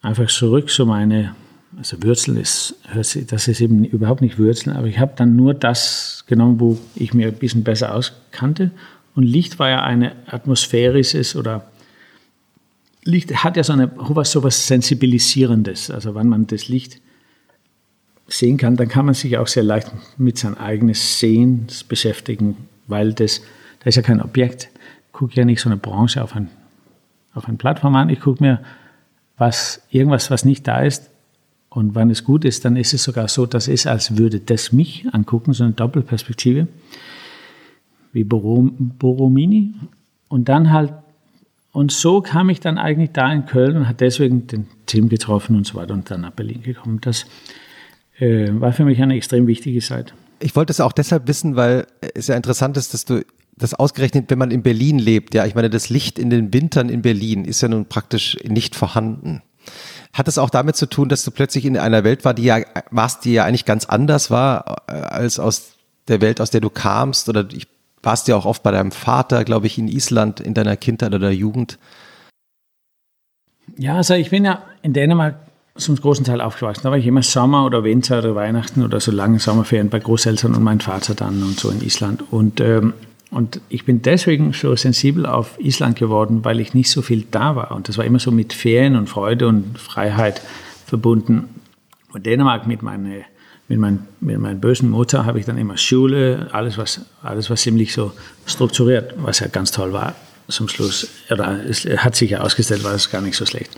einfach 0.00 0.28
zurück 0.28 0.70
zu 0.70 0.86
meine, 0.86 1.34
also 1.76 2.02
Wurzel 2.02 2.36
ist, 2.36 2.76
das 2.94 3.48
ist 3.48 3.60
eben 3.60 3.84
überhaupt 3.84 4.20
nicht 4.20 4.38
Wurzeln, 4.38 4.76
aber 4.76 4.86
ich 4.86 4.98
habe 4.98 5.12
dann 5.16 5.36
nur 5.36 5.54
das 5.54 6.24
genommen, 6.26 6.60
wo 6.60 6.78
ich 6.94 7.14
mir 7.14 7.28
ein 7.28 7.34
bisschen 7.34 7.64
besser 7.64 7.94
auskannte. 7.94 8.70
Und 9.14 9.24
Licht 9.24 9.58
war 9.58 9.68
ja 9.68 9.82
eine 9.82 10.12
atmosphärisches 10.26 11.36
oder 11.36 11.70
Licht 13.04 13.44
hat 13.44 13.56
ja 13.56 13.64
so 13.64 13.72
eine, 13.72 13.90
was 13.96 14.30
so 14.30 14.42
was 14.42 14.66
Sensibilisierendes. 14.66 15.90
Also 15.90 16.14
wenn 16.14 16.28
man 16.28 16.46
das 16.46 16.68
Licht 16.68 17.00
sehen 18.26 18.56
kann, 18.56 18.76
dann 18.76 18.88
kann 18.88 19.04
man 19.04 19.14
sich 19.14 19.36
auch 19.36 19.46
sehr 19.46 19.62
leicht 19.62 19.90
mit 20.16 20.38
seinem 20.38 20.54
eigenen 20.54 20.94
Sehen 20.94 21.66
beschäftigen, 21.88 22.56
weil 22.86 23.12
das, 23.12 23.42
da 23.80 23.88
ist 23.88 23.96
ja 23.96 24.02
kein 24.02 24.22
Objekt. 24.22 24.70
Ich 25.06 25.12
gucke 25.12 25.34
ja 25.34 25.44
nicht 25.44 25.60
so 25.60 25.68
eine 25.68 25.76
Branche 25.76 26.22
auf 26.22 26.34
ein, 26.34 26.48
auf 27.34 27.46
eine 27.46 27.58
Plattform 27.58 27.94
an, 27.96 28.08
ich 28.08 28.20
gucke 28.20 28.42
mir 28.42 28.60
was, 29.36 29.82
irgendwas, 29.90 30.30
was 30.30 30.44
nicht 30.44 30.66
da 30.66 30.80
ist. 30.80 31.10
Und 31.74 31.96
wenn 31.96 32.08
es 32.08 32.22
gut 32.22 32.44
ist, 32.44 32.64
dann 32.64 32.76
ist 32.76 32.94
es 32.94 33.02
sogar 33.02 33.26
so, 33.26 33.46
dass 33.46 33.66
es, 33.66 33.88
als 33.88 34.16
würde 34.16 34.38
das 34.38 34.70
mich 34.70 35.06
angucken, 35.10 35.52
so 35.52 35.64
eine 35.64 35.72
Doppelperspektive, 35.72 36.68
wie 38.12 38.22
Boromini. 38.22 39.74
Und 40.28 40.48
dann 40.48 40.70
halt, 40.70 40.92
und 41.72 41.90
so 41.90 42.20
kam 42.20 42.48
ich 42.48 42.60
dann 42.60 42.78
eigentlich 42.78 43.10
da 43.10 43.32
in 43.32 43.44
Köln 43.46 43.76
und 43.76 43.88
hat 43.88 44.00
deswegen 44.00 44.46
den 44.46 44.68
Tim 44.86 45.08
getroffen 45.08 45.56
und 45.56 45.66
so 45.66 45.74
weiter 45.74 45.94
und 45.94 46.08
dann 46.12 46.20
nach 46.20 46.30
Berlin 46.30 46.62
gekommen. 46.62 47.00
Das 47.00 47.26
äh, 48.20 48.50
war 48.52 48.72
für 48.72 48.84
mich 48.84 49.02
eine 49.02 49.16
extrem 49.16 49.48
wichtige 49.48 49.80
Zeit. 49.80 50.14
Ich 50.38 50.54
wollte 50.54 50.70
es 50.70 50.78
auch 50.78 50.92
deshalb 50.92 51.26
wissen, 51.26 51.56
weil 51.56 51.88
es 52.14 52.28
ja 52.28 52.36
interessant 52.36 52.76
ist, 52.76 52.94
dass 52.94 53.04
du 53.04 53.24
das 53.56 53.74
ausgerechnet, 53.74 54.30
wenn 54.30 54.38
man 54.38 54.52
in 54.52 54.62
Berlin 54.62 55.00
lebt, 55.00 55.34
ja, 55.34 55.44
ich 55.44 55.56
meine, 55.56 55.70
das 55.70 55.88
Licht 55.88 56.20
in 56.20 56.30
den 56.30 56.54
Wintern 56.54 56.88
in 56.88 57.02
Berlin 57.02 57.44
ist 57.44 57.62
ja 57.62 57.68
nun 57.68 57.86
praktisch 57.86 58.36
nicht 58.44 58.76
vorhanden. 58.76 59.42
Hat 60.14 60.28
es 60.28 60.38
auch 60.38 60.48
damit 60.48 60.76
zu 60.76 60.86
tun, 60.86 61.08
dass 61.08 61.24
du 61.24 61.32
plötzlich 61.32 61.64
in 61.64 61.76
einer 61.76 62.04
Welt 62.04 62.24
war, 62.24 62.34
die 62.34 62.44
ja, 62.44 62.60
warst, 62.90 63.24
die 63.24 63.32
ja 63.32 63.44
eigentlich 63.44 63.64
ganz 63.64 63.84
anders 63.84 64.30
war, 64.30 64.84
äh, 64.86 64.92
als 64.92 65.38
aus 65.38 65.72
der 66.08 66.20
Welt, 66.20 66.40
aus 66.40 66.50
der 66.50 66.60
du 66.60 66.70
kamst? 66.70 67.28
Oder 67.28 67.46
ich 67.52 67.66
warst 68.02 68.28
ja 68.28 68.36
auch 68.36 68.46
oft 68.46 68.62
bei 68.62 68.70
deinem 68.70 68.92
Vater, 68.92 69.44
glaube 69.44 69.66
ich, 69.66 69.76
in 69.76 69.88
Island 69.88 70.40
in 70.40 70.54
deiner 70.54 70.76
Kindheit 70.76 71.14
oder 71.14 71.30
Jugend. 71.30 71.78
Ja, 73.76 73.96
also 73.96 74.14
ich 74.14 74.30
bin 74.30 74.44
ja 74.44 74.62
in 74.82 74.92
Dänemark 74.92 75.36
zum 75.76 75.96
großen 75.96 76.24
Teil 76.24 76.40
aufgewachsen. 76.40 76.82
Da 76.84 76.90
war 76.90 76.98
ich 76.98 77.06
immer 77.06 77.22
Sommer 77.22 77.64
oder 77.64 77.82
Winter 77.82 78.18
oder 78.18 78.36
Weihnachten 78.36 78.84
oder 78.84 79.00
so 79.00 79.10
lange 79.10 79.40
Sommerferien 79.40 79.90
bei 79.90 79.98
Großeltern 79.98 80.54
und 80.54 80.62
meinem 80.62 80.80
Vater 80.80 81.14
dann 81.14 81.42
und 81.42 81.58
so 81.58 81.70
in 81.70 81.82
Island. 81.82 82.22
Und, 82.30 82.60
ähm, 82.60 82.94
und 83.34 83.60
ich 83.68 83.84
bin 83.84 84.00
deswegen 84.00 84.52
so 84.52 84.76
sensibel 84.76 85.26
auf 85.26 85.58
Island 85.58 85.98
geworden, 85.98 86.44
weil 86.44 86.60
ich 86.60 86.72
nicht 86.72 86.88
so 86.88 87.02
viel 87.02 87.26
da 87.32 87.56
war. 87.56 87.72
Und 87.72 87.88
das 87.88 87.98
war 87.98 88.04
immer 88.04 88.20
so 88.20 88.30
mit 88.30 88.52
Ferien 88.52 88.94
und 88.94 89.08
Freude 89.08 89.48
und 89.48 89.76
Freiheit 89.76 90.40
verbunden. 90.86 91.48
Und 92.12 92.26
Dänemark 92.26 92.68
mit 92.68 92.82
meiner 92.82 93.24
mit, 93.66 93.78
mein, 93.80 94.06
mit 94.20 94.38
meiner 94.38 94.54
bösen 94.54 94.88
Mutter 94.88 95.26
habe 95.26 95.40
ich 95.40 95.46
dann 95.46 95.58
immer 95.58 95.76
Schule, 95.76 96.48
alles 96.52 96.78
was, 96.78 97.06
alles 97.24 97.50
was 97.50 97.62
ziemlich 97.62 97.92
so 97.92 98.12
strukturiert, 98.46 99.14
was 99.16 99.40
ja 99.40 99.48
ganz 99.48 99.72
toll 99.72 99.92
war 99.92 100.14
zum 100.46 100.68
Schluss. 100.68 101.08
Oder 101.28 101.64
es 101.64 101.84
hat 101.86 102.14
sich 102.14 102.30
ja 102.30 102.40
ausgestellt, 102.40 102.84
war 102.84 102.94
es 102.94 103.10
gar 103.10 103.20
nicht 103.20 103.36
so 103.36 103.46
schlecht. 103.46 103.76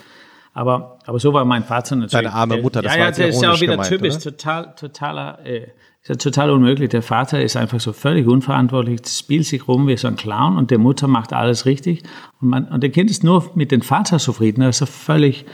Aber, 0.52 0.98
aber 1.06 1.18
so 1.18 1.32
war 1.32 1.46
mein 1.46 1.64
Vater 1.64 1.96
natürlich. 1.96 2.12
Deine 2.12 2.32
arme 2.32 2.60
Mutter, 2.60 2.82
das 2.82 2.92
ja, 2.92 2.98
war 2.98 3.06
ja, 3.06 3.10
das 3.10 3.36
ist 3.36 3.42
ja 3.42 3.52
auch 3.52 3.60
wieder 3.60 3.72
gemeint, 3.72 3.88
typisch, 3.88 4.18
total, 4.18 4.74
totaler, 4.74 5.38
äh, 5.46 5.68
ist 6.06 6.08
ja 6.08 6.30
total 6.30 6.50
unmöglich. 6.50 6.90
Der 6.90 7.02
Vater 7.02 7.42
ist 7.42 7.56
einfach 7.56 7.80
so 7.80 7.92
völlig 7.92 8.28
unverantwortlich, 8.28 9.00
spielt 9.08 9.44
sich 9.44 9.66
rum 9.66 9.88
wie 9.88 9.96
so 9.96 10.06
ein 10.06 10.14
Clown 10.14 10.56
und 10.56 10.70
der 10.70 10.78
Mutter 10.78 11.08
macht 11.08 11.32
alles 11.32 11.66
richtig. 11.66 12.04
Und, 12.40 12.48
man, 12.48 12.64
und 12.66 12.80
der 12.84 12.90
Kind 12.90 13.10
ist 13.10 13.24
nur 13.24 13.50
mit 13.56 13.72
dem 13.72 13.82
Vater 13.82 14.20
zufrieden. 14.20 14.60
Das 14.60 14.76
ist 14.76 14.80
ja 14.80 14.86
völlig, 14.86 15.46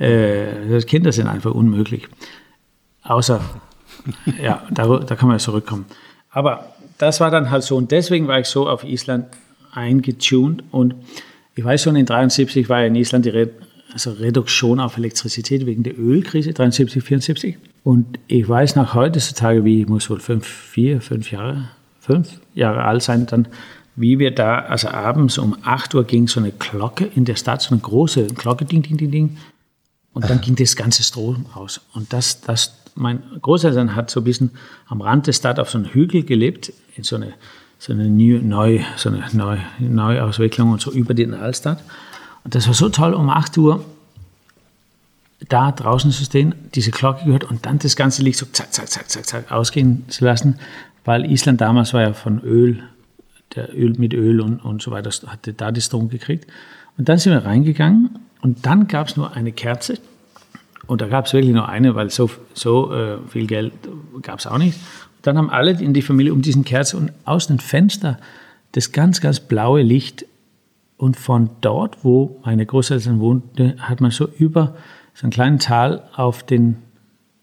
äh, 0.00 0.80
Kinder 0.80 1.12
sind 1.12 1.28
einfach 1.28 1.52
unmöglich. 1.52 2.08
Außer, 3.04 3.40
ja, 4.42 4.64
da, 4.68 4.98
da 4.98 5.14
kann 5.14 5.28
man 5.28 5.36
ja 5.36 5.38
zurückkommen. 5.38 5.84
Aber 6.28 6.74
das 6.98 7.20
war 7.20 7.30
dann 7.30 7.52
halt 7.52 7.62
so. 7.62 7.76
Und 7.76 7.92
deswegen 7.92 8.26
war 8.26 8.40
ich 8.40 8.46
so 8.46 8.68
auf 8.68 8.82
Island 8.82 9.26
eingetuned. 9.72 10.64
Und 10.72 10.96
ich 11.54 11.64
weiß 11.64 11.84
schon, 11.84 11.94
in 11.94 12.06
73 12.06 12.68
war 12.68 12.80
ja 12.80 12.86
in 12.88 12.96
Island 12.96 13.26
die 13.26 13.30
Re 13.30 13.50
also 13.92 14.10
Reduktion 14.10 14.80
auf 14.80 14.96
Elektrizität 14.96 15.66
wegen 15.66 15.84
der 15.84 15.96
Ölkrise, 15.96 16.52
73, 16.52 17.00
74. 17.00 17.58
Und 17.84 18.18
ich 18.26 18.48
weiß 18.48 18.76
nach 18.76 18.94
heutzutage, 18.94 19.64
wie 19.64 19.82
ich 19.82 19.88
muss 19.88 20.08
wohl 20.08 20.18
fünf, 20.18 20.46
vier, 20.46 21.02
fünf 21.02 21.30
Jahre, 21.30 21.68
fünf 22.00 22.40
Jahre 22.54 22.82
alt 22.82 23.02
sein, 23.02 23.26
dann 23.26 23.46
wie 23.96 24.18
wir 24.18 24.34
da, 24.34 24.60
also 24.60 24.88
abends 24.88 25.38
um 25.38 25.56
8 25.62 25.94
Uhr 25.94 26.04
ging 26.04 26.26
so 26.26 26.40
eine 26.40 26.50
Glocke 26.50 27.04
in 27.14 27.24
der 27.24 27.36
Stadt, 27.36 27.62
so 27.62 27.70
eine 27.72 27.80
große 27.80 28.26
Glocke, 28.28 28.64
ding, 28.64 28.82
ding, 28.82 28.96
ding, 28.96 29.10
ding. 29.10 29.36
Und 30.12 30.28
dann 30.28 30.40
ging 30.40 30.56
das 30.56 30.74
ganze 30.74 31.02
Strom 31.02 31.46
aus. 31.54 31.80
Und 31.92 32.12
das, 32.12 32.40
das 32.40 32.74
mein 32.94 33.22
Großeltern 33.42 33.94
hat 33.94 34.10
so 34.10 34.20
ein 34.20 34.24
bisschen 34.24 34.50
am 34.86 35.00
Rand 35.00 35.26
der 35.26 35.32
Stadt 35.32 35.60
auf 35.60 35.70
so 35.70 35.78
einem 35.78 35.88
Hügel 35.88 36.22
gelebt, 36.22 36.72
in 36.96 37.04
so 37.04 37.16
eine, 37.16 37.34
so 37.78 37.92
eine 37.92 38.08
neu, 38.08 38.80
so 38.96 39.10
eine 39.10 39.24
Neu, 39.32 39.58
Neuauswicklung 39.78 40.72
und 40.72 40.80
so 40.80 40.90
über 40.90 41.14
den 41.14 41.34
Altstadt. 41.34 41.82
Und 42.44 42.54
das 42.54 42.66
war 42.66 42.74
so 42.74 42.88
toll, 42.88 43.14
um 43.14 43.28
8 43.28 43.56
Uhr 43.58 43.84
da 45.48 45.72
draußen 45.72 46.10
zu 46.10 46.24
stehen, 46.24 46.54
diese 46.74 46.90
Glocke 46.90 47.24
gehört 47.24 47.44
und 47.44 47.66
dann 47.66 47.78
das 47.78 47.96
ganze 47.96 48.22
Licht 48.22 48.38
so 48.38 48.46
zack, 48.46 48.72
zack, 48.72 48.88
zack, 48.88 49.10
zack, 49.10 49.26
zack 49.26 49.52
ausgehen 49.52 50.04
zu 50.08 50.24
lassen, 50.24 50.58
weil 51.04 51.30
Island 51.30 51.60
damals 51.60 51.92
war 51.92 52.02
ja 52.02 52.12
von 52.12 52.40
Öl, 52.40 52.82
der 53.54 53.76
Öl 53.76 53.94
mit 53.98 54.14
Öl 54.14 54.40
und, 54.40 54.64
und 54.64 54.82
so 54.82 54.90
weiter, 54.90 55.10
hatte 55.26 55.52
da 55.52 55.70
die 55.70 55.80
Strom 55.80 56.08
gekriegt. 56.08 56.50
Und 56.96 57.08
dann 57.08 57.18
sind 57.18 57.32
wir 57.32 57.44
reingegangen 57.44 58.18
und 58.40 58.64
dann 58.64 58.88
gab 58.88 59.08
es 59.08 59.16
nur 59.16 59.32
eine 59.34 59.52
Kerze 59.52 59.98
und 60.86 61.00
da 61.00 61.08
gab 61.08 61.26
es 61.26 61.32
wirklich 61.32 61.54
nur 61.54 61.68
eine, 61.68 61.94
weil 61.94 62.10
so, 62.10 62.30
so 62.52 62.92
äh, 62.92 63.18
viel 63.28 63.46
Geld 63.46 63.72
gab 64.22 64.38
es 64.38 64.46
auch 64.46 64.58
nicht. 64.58 64.74
Und 65.16 65.26
dann 65.26 65.38
haben 65.38 65.50
alle 65.50 65.72
in 65.72 65.94
die 65.94 66.02
Familie 66.02 66.32
um 66.32 66.42
diesen 66.42 66.64
Kerze 66.64 66.96
und 66.96 67.12
aus 67.24 67.46
dem 67.46 67.58
Fenster 67.58 68.18
das 68.72 68.92
ganz, 68.92 69.20
ganz 69.20 69.40
blaue 69.40 69.82
Licht. 69.82 70.26
Und 70.96 71.16
von 71.16 71.50
dort, 71.60 72.04
wo 72.04 72.40
meine 72.44 72.64
Großeltern 72.64 73.18
wohnten, 73.18 73.80
hat 73.80 74.00
man 74.00 74.10
so 74.10 74.28
über 74.38 74.76
so 75.14 75.22
einen 75.22 75.32
kleinen 75.32 75.58
Tal 75.58 76.08
auf 76.14 76.42
den 76.42 76.76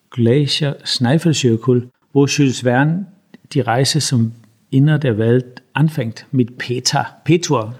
Glacier 0.09 0.77
Snæfellsjökull, 0.85 1.89
wo 2.13 2.25
Jules 2.25 2.61
Verne 2.61 3.07
die 3.53 3.61
Reise 3.61 3.99
zum 3.99 4.33
Inner 4.69 4.99
der 4.99 5.17
Welt 5.17 5.63
anfängt, 5.73 6.25
mit 6.31 6.57
Peter, 6.57 7.17
Petur. 7.23 7.75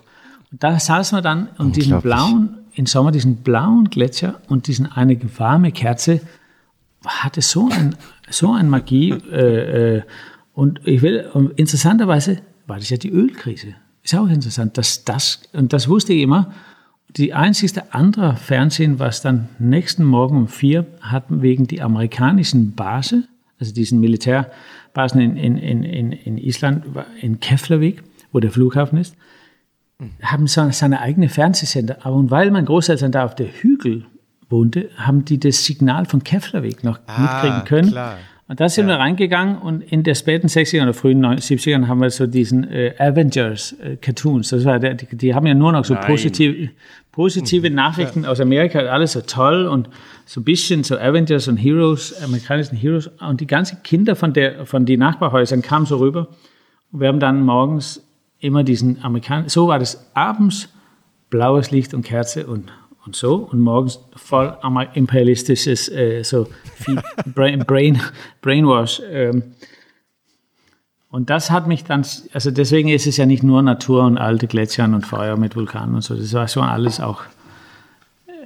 Und 0.51 0.63
da 0.63 0.79
saß 0.79 1.11
man 1.11 1.23
dann 1.23 1.49
um 1.57 1.71
diesen 1.71 2.01
blauen 2.01 2.57
im 2.73 2.85
Sommer 2.85 3.11
diesen 3.11 3.37
blauen 3.37 3.89
Gletscher 3.89 4.41
und 4.47 4.67
diesen 4.67 4.91
eine 4.91 5.19
warme 5.37 5.71
Kerze 5.71 6.21
hatte 7.05 7.41
so 7.41 7.69
ein 7.69 7.95
so 8.29 8.53
ein 8.53 8.69
Magie 8.69 9.11
äh, 9.31 9.97
äh, 9.97 10.01
und 10.53 10.81
ich 10.85 11.01
will 11.01 11.29
und 11.33 11.51
interessanterweise 11.59 12.37
war 12.67 12.77
das 12.77 12.89
ja 12.89 12.97
die 12.97 13.11
Ölkrise. 13.11 13.75
Ist 14.03 14.15
auch 14.15 14.27
interessant, 14.27 14.77
dass 14.77 15.03
das 15.03 15.41
und 15.53 15.73
das 15.73 15.87
wusste 15.87 16.13
ich 16.13 16.21
immer. 16.21 16.53
Die 17.17 17.33
einzigste 17.33 17.93
andere 17.93 18.37
Fernsehen, 18.37 18.99
was 18.99 19.21
dann 19.21 19.49
nächsten 19.59 20.03
Morgen 20.03 20.37
um 20.37 20.47
vier 20.47 20.85
hatten 21.01 21.41
wegen 21.41 21.67
die 21.67 21.81
amerikanischen 21.81 22.73
Base, 22.73 23.23
also 23.59 23.73
diesen 23.73 23.99
Militärbasen 23.99 25.19
in, 25.19 25.35
in, 25.37 25.83
in, 25.83 26.11
in 26.13 26.37
Island, 26.37 26.85
in 27.19 27.39
Keflavik, 27.41 28.01
wo 28.31 28.39
der 28.39 28.51
Flughafen 28.51 28.97
ist, 28.97 29.15
haben 30.21 30.47
so 30.47 30.69
seine 30.71 31.01
eigene 31.01 31.27
Fernsehsender. 31.27 31.97
Aber 32.03 32.15
und 32.15 32.31
weil 32.31 32.49
mein 32.49 32.65
Großeltern 32.65 33.11
da 33.11 33.25
auf 33.25 33.35
der 33.35 33.47
Hügel 33.47 34.05
wohnte, 34.49 34.89
haben 34.97 35.25
die 35.25 35.39
das 35.39 35.65
Signal 35.65 36.05
von 36.05 36.23
Keflavik 36.23 36.83
noch 36.83 36.99
ah, 37.07 37.21
mitkriegen 37.21 37.65
können. 37.65 37.91
Klar. 37.91 38.17
Und 38.51 38.59
da 38.59 38.67
sind 38.67 38.89
ja. 38.89 38.95
wir 38.95 38.99
reingegangen 38.99 39.59
und 39.59 39.81
in 39.81 40.03
der 40.03 40.13
späten 40.13 40.47
60er 40.47 40.83
oder 40.83 40.93
frühen 40.93 41.25
70ern 41.25 41.87
haben 41.87 42.01
wir 42.01 42.09
so 42.09 42.27
diesen 42.27 42.69
äh, 42.69 42.93
Avengers 42.99 43.73
äh, 43.81 43.95
Cartoons. 43.95 44.49
Das 44.49 44.65
war 44.65 44.77
der, 44.77 44.95
die, 44.95 45.15
die, 45.15 45.33
haben 45.33 45.47
ja 45.47 45.53
nur 45.53 45.71
noch 45.71 45.85
so 45.85 45.95
positive, 45.95 46.69
positive 47.11 47.69
mhm. 47.69 47.75
Nachrichten 47.75 48.25
aus 48.25 48.39
Amerika, 48.39 48.79
alles 48.79 49.13
so 49.13 49.21
toll 49.21 49.67
und 49.67 49.89
so 50.25 50.41
ein 50.41 50.43
bisschen 50.43 50.83
so 50.83 50.97
Avengers 50.97 51.47
und 51.47 51.57
Heroes, 51.57 52.13
amerikanischen 52.23 52.77
Heroes. 52.77 53.07
Und 53.19 53.41
die 53.41 53.47
ganzen 53.47 53.83
Kinder 53.83 54.15
von, 54.15 54.33
der, 54.33 54.65
von 54.65 54.85
den 54.85 54.99
Nachbarhäusern 54.99 55.61
kamen 55.61 55.85
so 55.85 55.97
rüber. 55.97 56.27
Und 56.91 57.01
wir 57.01 57.07
haben 57.07 57.19
dann 57.19 57.41
morgens 57.41 58.01
immer 58.39 58.63
diesen 58.63 59.03
Amerikaner, 59.03 59.49
so 59.49 59.67
war 59.67 59.79
das 59.79 60.09
abends, 60.13 60.69
blaues 61.29 61.71
Licht 61.71 61.93
und 61.93 62.03
Kerze 62.03 62.47
und, 62.47 62.71
und 63.05 63.15
so 63.15 63.35
und 63.35 63.59
morgens 63.59 63.99
voll 64.15 64.57
imperialistisches, 64.93 65.89
äh, 65.89 66.23
so 66.23 66.47
Brain, 67.35 67.59
Brain, 67.59 68.01
Brainwash. 68.41 69.01
Ähm. 69.09 69.53
Und 71.11 71.29
das 71.29 71.51
hat 71.51 71.67
mich 71.67 71.83
dann, 71.83 72.05
also 72.31 72.51
deswegen 72.51 72.87
ist 72.87 73.05
es 73.05 73.17
ja 73.17 73.25
nicht 73.25 73.43
nur 73.43 73.61
Natur 73.61 74.05
und 74.05 74.17
alte 74.17 74.47
Gletscher 74.47 74.85
und 74.85 75.05
Feuer 75.05 75.35
mit 75.35 75.57
Vulkanen 75.57 75.95
und 75.95 76.01
so, 76.01 76.15
das 76.15 76.31
war 76.31 76.47
schon 76.47 76.63
alles 76.63 77.01
auch, 77.01 77.23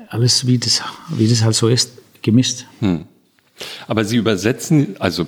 alles 0.09 0.47
wie 0.47 0.57
das, 0.57 0.82
wie 1.09 1.28
das 1.28 1.43
halt 1.43 1.53
so 1.53 1.68
ist, 1.68 1.91
gemischt. 2.24 2.66
Hm. 2.80 3.05
Aber 3.88 4.03
Sie 4.03 4.18
übersetzen, 4.18 4.95
also 4.97 5.28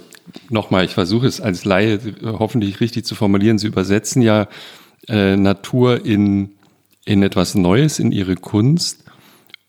nochmal, 0.49 0.85
ich 0.85 0.95
versuche 0.95 1.27
es 1.27 1.39
als 1.39 1.63
Laie 1.63 1.99
hoffentlich 2.23 2.79
richtig 2.79 3.05
zu 3.05 3.13
formulieren. 3.13 3.59
Sie 3.59 3.67
übersetzen 3.67 4.23
ja 4.23 4.47
äh, 5.07 5.37
Natur 5.37 6.05
in, 6.05 6.49
in 7.05 7.21
etwas 7.21 7.53
Neues, 7.53 7.99
in 7.99 8.11
Ihre 8.11 8.35
Kunst. 8.35 9.03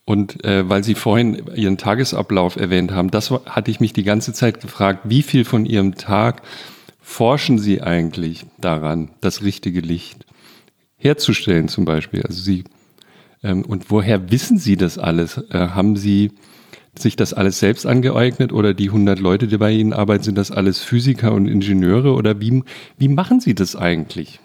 Und 0.05 0.43
äh, 0.43 0.67
weil 0.67 0.83
Sie 0.83 0.95
vorhin 0.95 1.43
Ihren 1.55 1.77
Tagesablauf 1.77 2.55
erwähnt 2.55 2.91
haben, 2.91 3.11
das 3.11 3.29
hatte 3.29 3.69
ich 3.69 3.79
mich 3.79 3.93
die 3.93 4.03
ganze 4.03 4.33
Zeit 4.33 4.59
gefragt, 4.59 5.01
wie 5.03 5.21
viel 5.21 5.45
von 5.45 5.67
Ihrem 5.67 5.95
Tag 5.95 6.41
forschen 7.09 7.57
Sie 7.57 7.81
eigentlich 7.81 8.45
daran, 8.59 9.09
das 9.19 9.41
richtige 9.41 9.81
Licht 9.81 10.27
herzustellen 10.95 11.67
zum 11.67 11.83
Beispiel? 11.83 12.21
Also 12.21 12.39
Sie, 12.39 12.65
ähm, 13.41 13.65
und 13.65 13.89
woher 13.89 14.31
wissen 14.31 14.59
Sie 14.59 14.77
das 14.77 14.99
alles? 14.99 15.37
Äh, 15.49 15.69
haben 15.69 15.97
Sie 15.97 16.31
sich 16.97 17.15
das 17.15 17.33
alles 17.33 17.59
selbst 17.59 17.87
angeeignet 17.87 18.53
oder 18.53 18.75
die 18.75 18.89
100 18.89 19.19
Leute, 19.19 19.47
die 19.47 19.57
bei 19.57 19.71
Ihnen 19.71 19.91
arbeiten, 19.91 20.23
sind 20.23 20.37
das 20.37 20.51
alles 20.51 20.81
Physiker 20.81 21.33
und 21.33 21.47
Ingenieure 21.47 22.13
oder 22.13 22.39
wie, 22.39 22.63
wie 22.97 23.07
machen 23.07 23.39
Sie 23.39 23.55
das 23.55 23.75
eigentlich? 23.75 24.39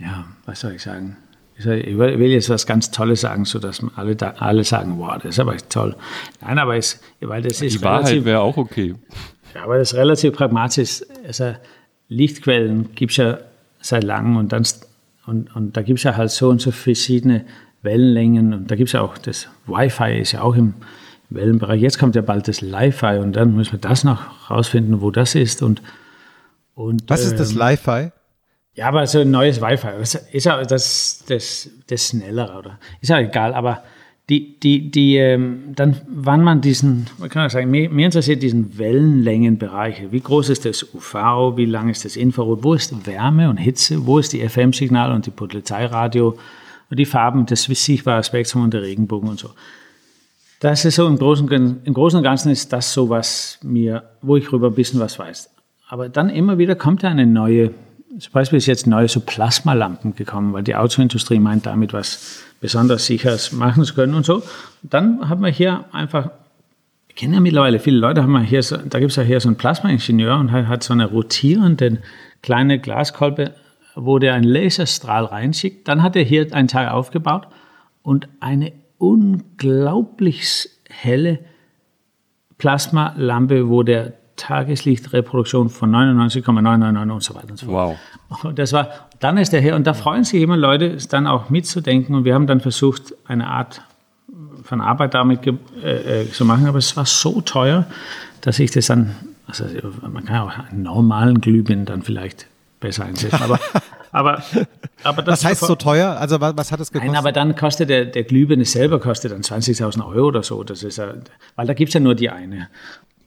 Ja, 0.00 0.26
was 0.46 0.60
soll 0.60 0.72
ich 0.72 0.82
sagen? 0.82 1.16
Ich 1.56 1.64
will 1.64 2.30
jetzt 2.30 2.50
was 2.50 2.66
ganz 2.66 2.90
Tolles 2.90 3.22
sagen, 3.22 3.44
sodass 3.44 3.82
alle, 3.96 4.14
da, 4.14 4.34
alle 4.38 4.62
sagen, 4.62 4.98
wow, 4.98 5.14
das 5.14 5.30
ist 5.30 5.40
aber 5.40 5.56
toll. 5.56 5.96
Nein, 6.40 6.58
aber 6.58 6.76
es, 6.76 7.00
weil 7.20 7.42
das 7.42 7.62
ist 7.62 7.74
Die 7.74 7.82
Wahrheit 7.82 8.24
wäre 8.24 8.40
auch 8.40 8.56
okay. 8.56 8.94
Ja, 9.54 9.64
aber 9.64 9.78
das 9.78 9.92
ist 9.92 9.98
relativ 9.98 10.34
pragmatisch. 10.34 11.02
Also 11.26 11.54
Lichtquellen 12.08 12.94
gibt 12.94 13.12
es 13.12 13.16
ja 13.18 13.38
seit 13.80 14.04
langem 14.04 14.36
und 14.36 14.52
dann 14.52 14.64
und, 15.26 15.54
und 15.54 15.76
da 15.76 15.82
gibt 15.82 15.98
es 15.98 16.04
ja 16.04 16.16
halt 16.16 16.30
so 16.30 16.48
und 16.48 16.60
so 16.60 16.70
verschiedene 16.70 17.44
Wellenlängen 17.82 18.54
und 18.54 18.70
da 18.70 18.76
gibt 18.76 18.88
es 18.88 18.92
ja 18.94 19.02
auch 19.02 19.18
das 19.18 19.48
Wi-Fi 19.66 20.18
ist 20.18 20.32
ja 20.32 20.40
auch 20.40 20.56
im 20.56 20.74
Wellenbereich. 21.28 21.82
Jetzt 21.82 21.98
kommt 21.98 22.16
ja 22.16 22.22
bald 22.22 22.48
das 22.48 22.62
Li-Fi 22.62 23.18
und 23.18 23.34
dann 23.34 23.54
müssen 23.54 23.72
wir 23.72 23.78
das 23.78 24.04
noch 24.04 24.50
rausfinden, 24.50 25.02
wo 25.02 25.10
das 25.10 25.34
ist 25.34 25.62
und, 25.62 25.82
und 26.74 27.04
Was 27.08 27.24
ist 27.24 27.38
das 27.38 27.52
ähm, 27.52 27.58
Li-Fi? 27.58 28.10
Ja, 28.74 28.88
aber 28.88 29.06
so 29.06 29.20
ein 29.20 29.30
neues 29.30 29.60
Wi-Fi 29.60 29.88
das 29.98 30.14
ist 30.14 30.44
ja 30.44 30.62
das, 30.62 31.24
das, 31.28 31.68
das 31.86 32.08
schnellere, 32.08 32.58
oder? 32.58 32.78
Ist 33.00 33.10
ja 33.10 33.18
egal, 33.18 33.52
aber 33.52 33.82
die, 34.28 34.60
die, 34.60 34.90
die, 34.90 35.16
ähm, 35.16 35.72
dann, 35.74 35.96
wann 36.06 36.42
man 36.42 36.60
diesen, 36.60 37.06
man 37.18 37.30
kann 37.30 37.46
auch 37.46 37.50
sagen, 37.50 37.70
mir, 37.70 37.88
mir 37.88 38.06
interessiert 38.06 38.42
diesen 38.42 38.76
Wellenlängenbereich. 38.76 40.10
Wie 40.10 40.20
groß 40.20 40.50
ist 40.50 40.66
das 40.66 40.82
UV? 40.94 41.56
Wie 41.56 41.64
lang 41.64 41.88
ist 41.88 42.04
das 42.04 42.16
Infrarot? 42.16 42.62
Wo 42.62 42.74
ist 42.74 43.06
Wärme 43.06 43.48
und 43.48 43.56
Hitze? 43.56 44.06
Wo 44.06 44.18
ist 44.18 44.34
die 44.34 44.46
FM-Signal 44.46 45.12
und 45.12 45.24
die 45.24 45.30
Polizeiradio? 45.30 46.38
Und 46.90 46.98
die 46.98 47.06
Farben, 47.06 47.46
das 47.46 47.64
sichtbare 47.64 48.22
Spektrum 48.22 48.64
und 48.64 48.74
der 48.74 48.82
Regenbogen 48.82 49.30
und 49.30 49.38
so. 49.38 49.50
Das 50.60 50.84
ist 50.84 50.96
so 50.96 51.06
im 51.06 51.18
Großen, 51.18 51.80
im 51.84 51.94
Großen 51.94 52.16
und 52.16 52.22
Ganzen 52.22 52.50
ist 52.50 52.72
das 52.72 52.92
so, 52.92 53.08
was 53.08 53.58
mir, 53.62 54.02
wo 54.20 54.36
ich 54.36 54.46
darüber 54.46 54.68
ein 54.68 54.74
bisschen 54.74 55.00
was 55.00 55.18
weiß. 55.18 55.50
Aber 55.88 56.08
dann 56.08 56.28
immer 56.28 56.58
wieder 56.58 56.74
kommt 56.74 57.02
ja 57.02 57.08
eine 57.08 57.26
neue, 57.26 57.70
zum 58.18 58.32
Beispiel 58.32 58.56
ist 58.56 58.66
jetzt 58.66 58.86
neue 58.86 59.08
so 59.08 59.20
Plasmalampen 59.20 60.14
gekommen, 60.14 60.52
weil 60.52 60.62
die 60.62 60.74
Autoindustrie 60.74 61.38
meint 61.38 61.66
damit 61.66 61.92
was 61.92 62.42
besonders 62.60 63.06
Sicheres 63.06 63.52
machen 63.52 63.84
zu 63.84 63.94
können 63.94 64.14
und 64.14 64.26
so. 64.26 64.42
Dann 64.82 65.28
hat 65.28 65.38
man 65.38 65.52
hier 65.52 65.84
einfach, 65.92 66.30
ich 67.08 67.14
kenne 67.14 67.34
ja 67.34 67.40
mittlerweile 67.40 67.78
viele 67.78 67.98
Leute, 67.98 68.22
haben 68.22 68.32
wir 68.32 68.42
hier 68.42 68.62
so, 68.62 68.76
da 68.76 68.98
gibt 68.98 69.10
es 69.10 69.16
ja 69.16 69.22
hier 69.22 69.40
so 69.40 69.48
einen 69.48 69.56
Plasmaingenieur 69.56 70.36
und 70.36 70.50
hat, 70.50 70.66
hat 70.66 70.82
so 70.82 70.92
eine 70.92 71.06
rotierende 71.06 71.98
kleine 72.42 72.80
Glaskolbe, 72.80 73.54
wo 73.94 74.18
der 74.18 74.34
einen 74.34 74.44
Laserstrahl 74.44 75.24
reinschickt. 75.24 75.86
Dann 75.86 76.02
hat 76.02 76.16
er 76.16 76.22
hier 76.22 76.52
einen 76.52 76.68
Teil 76.68 76.88
aufgebaut 76.88 77.46
und 78.02 78.28
eine 78.40 78.72
unglaublich 78.98 80.68
helle 80.88 81.38
Plasmalampe, 82.58 83.68
wo 83.68 83.84
der 83.84 84.14
Tageslichtreproduktion 84.38 85.68
von 85.68 85.90
99,999 85.90 87.14
und 87.14 87.22
so 87.22 87.34
weiter 87.34 87.50
und 87.50 87.58
so 87.58 87.66
fort. 87.66 87.98
Wow. 88.30 88.44
Und 88.44 88.58
das 88.58 88.72
war, 88.72 88.88
dann 89.20 89.36
ist 89.36 89.52
der 89.52 89.60
her, 89.60 89.76
und 89.76 89.86
da 89.86 89.94
freuen 89.94 90.24
sich 90.24 90.40
immer 90.40 90.56
Leute, 90.56 90.86
es 90.86 91.08
dann 91.08 91.26
auch 91.26 91.50
mitzudenken. 91.50 92.14
Und 92.14 92.24
wir 92.24 92.34
haben 92.34 92.46
dann 92.46 92.60
versucht, 92.60 93.14
eine 93.26 93.46
Art 93.46 93.82
von 94.62 94.80
Arbeit 94.80 95.14
damit 95.14 95.46
äh, 95.46 96.22
äh, 96.22 96.30
zu 96.30 96.44
machen, 96.44 96.66
aber 96.66 96.78
es 96.78 96.96
war 96.96 97.06
so 97.06 97.40
teuer, 97.40 97.86
dass 98.40 98.58
ich 98.58 98.70
das 98.70 98.86
dann, 98.86 99.14
also 99.46 99.64
man 100.00 100.24
kann 100.24 100.40
auch 100.40 100.52
einen 100.70 100.82
normalen 100.82 101.40
Glühbirnen 101.40 101.86
dann 101.86 102.02
vielleicht 102.02 102.46
besser 102.80 103.04
einsetzen, 103.04 103.42
aber 103.42 103.58
aber, 104.12 104.42
aber 105.04 105.22
das 105.22 105.40
was 105.40 105.50
heißt 105.50 105.60
so 105.66 105.74
teuer? 105.74 106.16
Also 106.18 106.40
was, 106.40 106.56
was 106.56 106.72
hat 106.72 106.80
es 106.80 106.90
gekostet? 106.90 107.12
Nein, 107.12 107.18
aber 107.18 107.32
dann 107.32 107.54
kostet 107.56 107.90
der, 107.90 108.04
der 108.06 108.24
Glühbirne 108.24 108.64
selber 108.64 109.00
kostet 109.00 109.32
dann 109.32 109.42
20.000 109.42 110.06
Euro 110.06 110.28
oder 110.28 110.42
so. 110.42 110.62
Das 110.64 110.82
ist 110.82 110.98
ja, 110.98 111.14
weil 111.56 111.66
da 111.66 111.74
gibt 111.74 111.88
es 111.88 111.94
ja 111.94 112.00
nur 112.00 112.14
die 112.14 112.30
eine. 112.30 112.68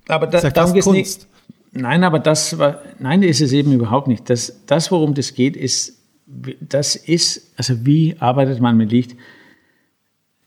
Aber 0.08 0.28
da, 0.28 0.39
ist 0.39 0.58
darum 0.58 0.74
geht 0.74 0.86
nicht. 0.88 1.28
Nein, 1.74 2.04
aber 2.04 2.20
das 2.20 2.58
war, 2.58 2.82
nein, 2.99 3.24
ist 3.24 3.41
es 3.41 3.54
eben 3.54 3.72
überhaupt 3.72 4.08
nicht. 4.08 4.30
Das, 4.30 4.62
das, 4.66 4.91
worum 4.91 5.14
das 5.14 5.34
geht, 5.34 5.56
ist, 5.56 5.97
das 6.60 6.95
ist, 6.95 7.54
also 7.58 7.86
wie 7.86 8.16
arbeitet 8.20 8.60
man 8.60 8.76
mit 8.76 8.91
Licht? 8.91 9.16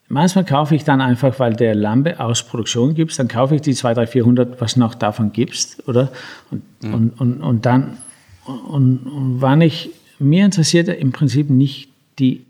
Manchmal 0.08 0.44
kaufe 0.44 0.74
ich 0.74 0.84
dann 0.84 1.00
einfach, 1.00 1.38
weil 1.40 1.54
der 1.54 1.74
Lampe 1.74 2.20
aus 2.20 2.42
Produktion 2.42 2.94
gibt, 2.94 3.18
dann 3.18 3.26
kaufe 3.26 3.54
ich 3.54 3.62
die 3.62 3.74
2, 3.74 3.94
3, 3.94 4.06
400, 4.06 4.60
was 4.60 4.76
noch 4.76 4.94
davon 4.94 5.32
gibt, 5.32 5.78
oder? 5.86 6.12
Und, 6.50 6.62
mhm. 6.82 6.94
und, 6.94 7.20
und, 7.20 7.40
und 7.42 7.66
dann, 7.66 7.96
und, 8.44 8.98
und 9.06 9.40
wann 9.40 9.62
ich, 9.62 9.90
mir 10.18 10.44
interessiert 10.44 10.88
im 10.88 11.12
Prinzip 11.12 11.48
nicht 11.48 11.88
die 12.18 12.44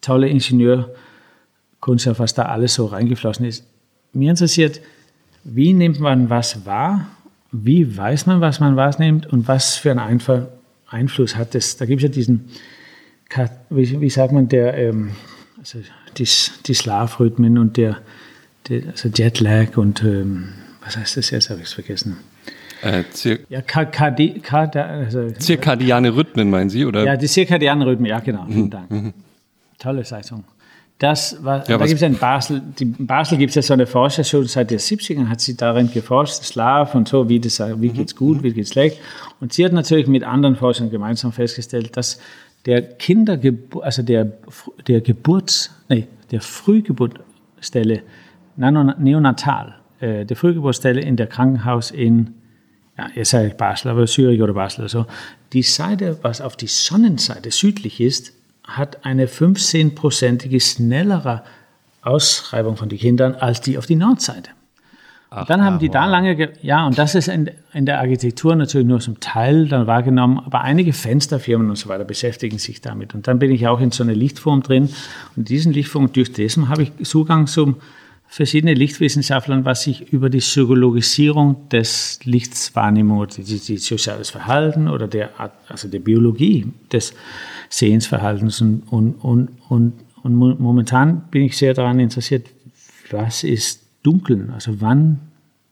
tolle 0.00 0.28
Ingenieurkunst, 0.28 2.18
was 2.18 2.34
da 2.34 2.44
alles 2.44 2.74
so 2.74 2.86
reingeflossen 2.86 3.44
ist. 3.44 3.66
Mir 4.12 4.30
interessiert, 4.30 4.80
wie 5.44 5.72
nimmt 5.72 6.00
man 6.00 6.30
was 6.30 6.66
wahr? 6.66 7.06
Wie 7.50 7.96
weiß 7.96 8.26
man, 8.26 8.40
was 8.40 8.60
man 8.60 8.76
wahrnimmt 8.76 9.26
und 9.26 9.48
was 9.48 9.76
für 9.76 9.90
einen 9.90 10.20
Einfluss 10.88 11.36
hat 11.36 11.54
das? 11.54 11.76
Da 11.76 11.86
gibt 11.86 12.02
es 12.02 12.02
ja 12.02 12.08
diesen, 12.08 12.50
wie, 13.70 14.00
wie, 14.00 14.10
sagt 14.10 14.32
man, 14.32 14.48
der, 14.48 14.74
ähm, 14.76 15.12
also 15.58 15.78
die, 16.16 16.28
die 16.66 16.74
Schlafrhythmen 16.74 17.58
und 17.58 17.76
der, 17.76 17.98
der 18.68 18.88
also 18.88 19.08
Jetlag 19.08 19.76
und 19.76 20.02
ähm, 20.02 20.50
was 20.84 20.96
heißt 20.96 21.16
das 21.16 21.30
jetzt? 21.30 21.50
Habe 21.50 21.60
ich 21.60 21.66
es 21.66 21.72
vergessen. 21.72 22.18
Äh, 22.82 23.02
ja, 23.48 23.60
also, 24.84 25.30
zirkadiane 25.30 26.14
Rhythmen 26.14 26.48
meinen 26.48 26.70
Sie? 26.70 26.84
Oder? 26.84 27.04
Ja, 27.04 27.16
die 27.16 27.26
zirkadianen 27.26 27.82
Rhythmen, 27.86 28.06
ja 28.06 28.20
genau. 28.20 28.46
Vielen 28.46 28.66
mhm. 28.66 28.70
Dank. 28.70 28.90
Mhm. 28.90 29.14
Tolle 29.78 30.04
Zeitung. 30.04 30.44
Das 30.98 31.44
war, 31.44 31.68
ja, 31.68 31.78
da 31.78 31.86
gibt 31.86 32.02
es 32.02 32.02
in 32.02 32.18
Basel, 32.18 32.60
die, 32.76 32.82
in 32.82 33.06
Basel 33.06 33.38
gibt 33.38 33.50
es 33.50 33.54
ja 33.54 33.62
so 33.62 33.72
eine 33.72 33.86
Forscher, 33.86 34.24
schon 34.24 34.46
seit 34.46 34.72
den 34.72 34.80
70ern 34.80 35.28
hat 35.28 35.40
sie 35.40 35.56
darin 35.56 35.92
geforscht, 35.92 36.44
Schlaf 36.44 36.94
und 36.96 37.06
so, 37.06 37.28
wie, 37.28 37.38
das, 37.38 37.60
wie 37.60 37.90
geht's 37.90 38.16
gut, 38.16 38.42
wie 38.42 38.52
geht's 38.52 38.72
schlecht. 38.72 38.98
Und 39.40 39.52
sie 39.52 39.64
hat 39.64 39.72
natürlich 39.72 40.08
mit 40.08 40.24
anderen 40.24 40.56
Forschern 40.56 40.90
gemeinsam 40.90 41.30
festgestellt, 41.30 41.96
dass 41.96 42.18
der 42.66 42.82
Kindergeburt, 42.82 43.84
also 43.84 44.02
der, 44.02 44.32
der 44.88 45.00
Geburts, 45.00 45.70
nee, 45.88 46.08
der 46.32 46.40
Frühgeburtsstelle, 46.40 48.02
neonatal, 48.56 49.76
äh, 50.00 50.24
der 50.24 50.36
Frühgeburtsstelle 50.36 51.00
in 51.00 51.14
der 51.14 51.28
Krankenhaus 51.28 51.92
in, 51.92 52.34
ja, 52.98 53.08
jetzt 53.14 53.30
sage 53.30 53.46
ich 53.46 53.54
Basel, 53.54 53.92
aber 53.92 54.06
Zürich 54.06 54.42
oder 54.42 54.52
Basel 54.52 54.80
oder 54.80 54.88
so, 54.88 55.06
die 55.52 55.62
Seite, 55.62 56.18
was 56.22 56.40
auf 56.40 56.56
die 56.56 56.66
Sonnenseite 56.66 57.52
südlich 57.52 58.00
ist, 58.00 58.32
hat 58.68 59.04
eine 59.04 59.26
15-prozentige 59.26 60.60
schnellere 60.60 61.42
Ausschreibung 62.02 62.76
von 62.76 62.88
den 62.88 62.98
Kindern 62.98 63.34
als 63.34 63.60
die 63.60 63.78
auf 63.78 63.86
die 63.86 63.96
Nordseite. 63.96 64.50
Ach, 65.30 65.46
dann 65.46 65.62
haben 65.62 65.78
die 65.78 65.88
wow. 65.88 65.94
da 65.94 66.06
lange, 66.06 66.52
ja, 66.62 66.86
und 66.86 66.96
das 66.96 67.14
ist 67.14 67.28
in, 67.28 67.50
in, 67.74 67.84
der 67.84 67.98
Architektur 67.98 68.56
natürlich 68.56 68.86
nur 68.86 69.00
zum 69.00 69.20
Teil 69.20 69.68
dann 69.68 69.86
wahrgenommen, 69.86 70.38
aber 70.38 70.62
einige 70.62 70.94
Fensterfirmen 70.94 71.68
und 71.68 71.76
so 71.76 71.90
weiter 71.90 72.04
beschäftigen 72.04 72.58
sich 72.58 72.80
damit. 72.80 73.14
Und 73.14 73.28
dann 73.28 73.38
bin 73.38 73.50
ich 73.50 73.66
auch 73.68 73.80
in 73.80 73.90
so 73.90 74.02
einer 74.04 74.14
Lichtform 74.14 74.62
drin. 74.62 74.88
Und 75.36 75.50
diesen 75.50 75.72
Lichtform, 75.74 76.12
durch 76.12 76.32
dessen 76.32 76.70
habe 76.70 76.84
ich 76.84 76.92
Zugang 77.02 77.46
zu 77.46 77.76
verschiedenen 78.28 78.76
Lichtwissenschaftlern, 78.76 79.64
was 79.64 79.82
sich 79.82 80.12
über 80.12 80.28
die 80.28 80.38
Psychologisierung 80.38 81.68
des 81.70 82.20
Lichts 82.24 82.72
die, 83.36 83.78
soziales 83.78 84.30
Verhalten 84.30 84.86
oder 84.86 85.08
der, 85.08 85.30
also 85.68 85.88
der 85.88 85.98
Biologie 85.98 86.66
des 86.92 87.14
Sehensverhaltens. 87.70 88.60
Und, 88.60 88.82
und, 88.90 89.14
und, 89.14 89.48
und, 89.68 89.94
und 90.22 90.34
momentan 90.34 91.22
bin 91.30 91.42
ich 91.42 91.56
sehr 91.56 91.74
daran 91.74 91.98
interessiert, 91.98 92.46
was 93.10 93.44
ist 93.44 93.82
Dunkeln? 94.02 94.50
Also 94.50 94.80
wann 94.80 95.20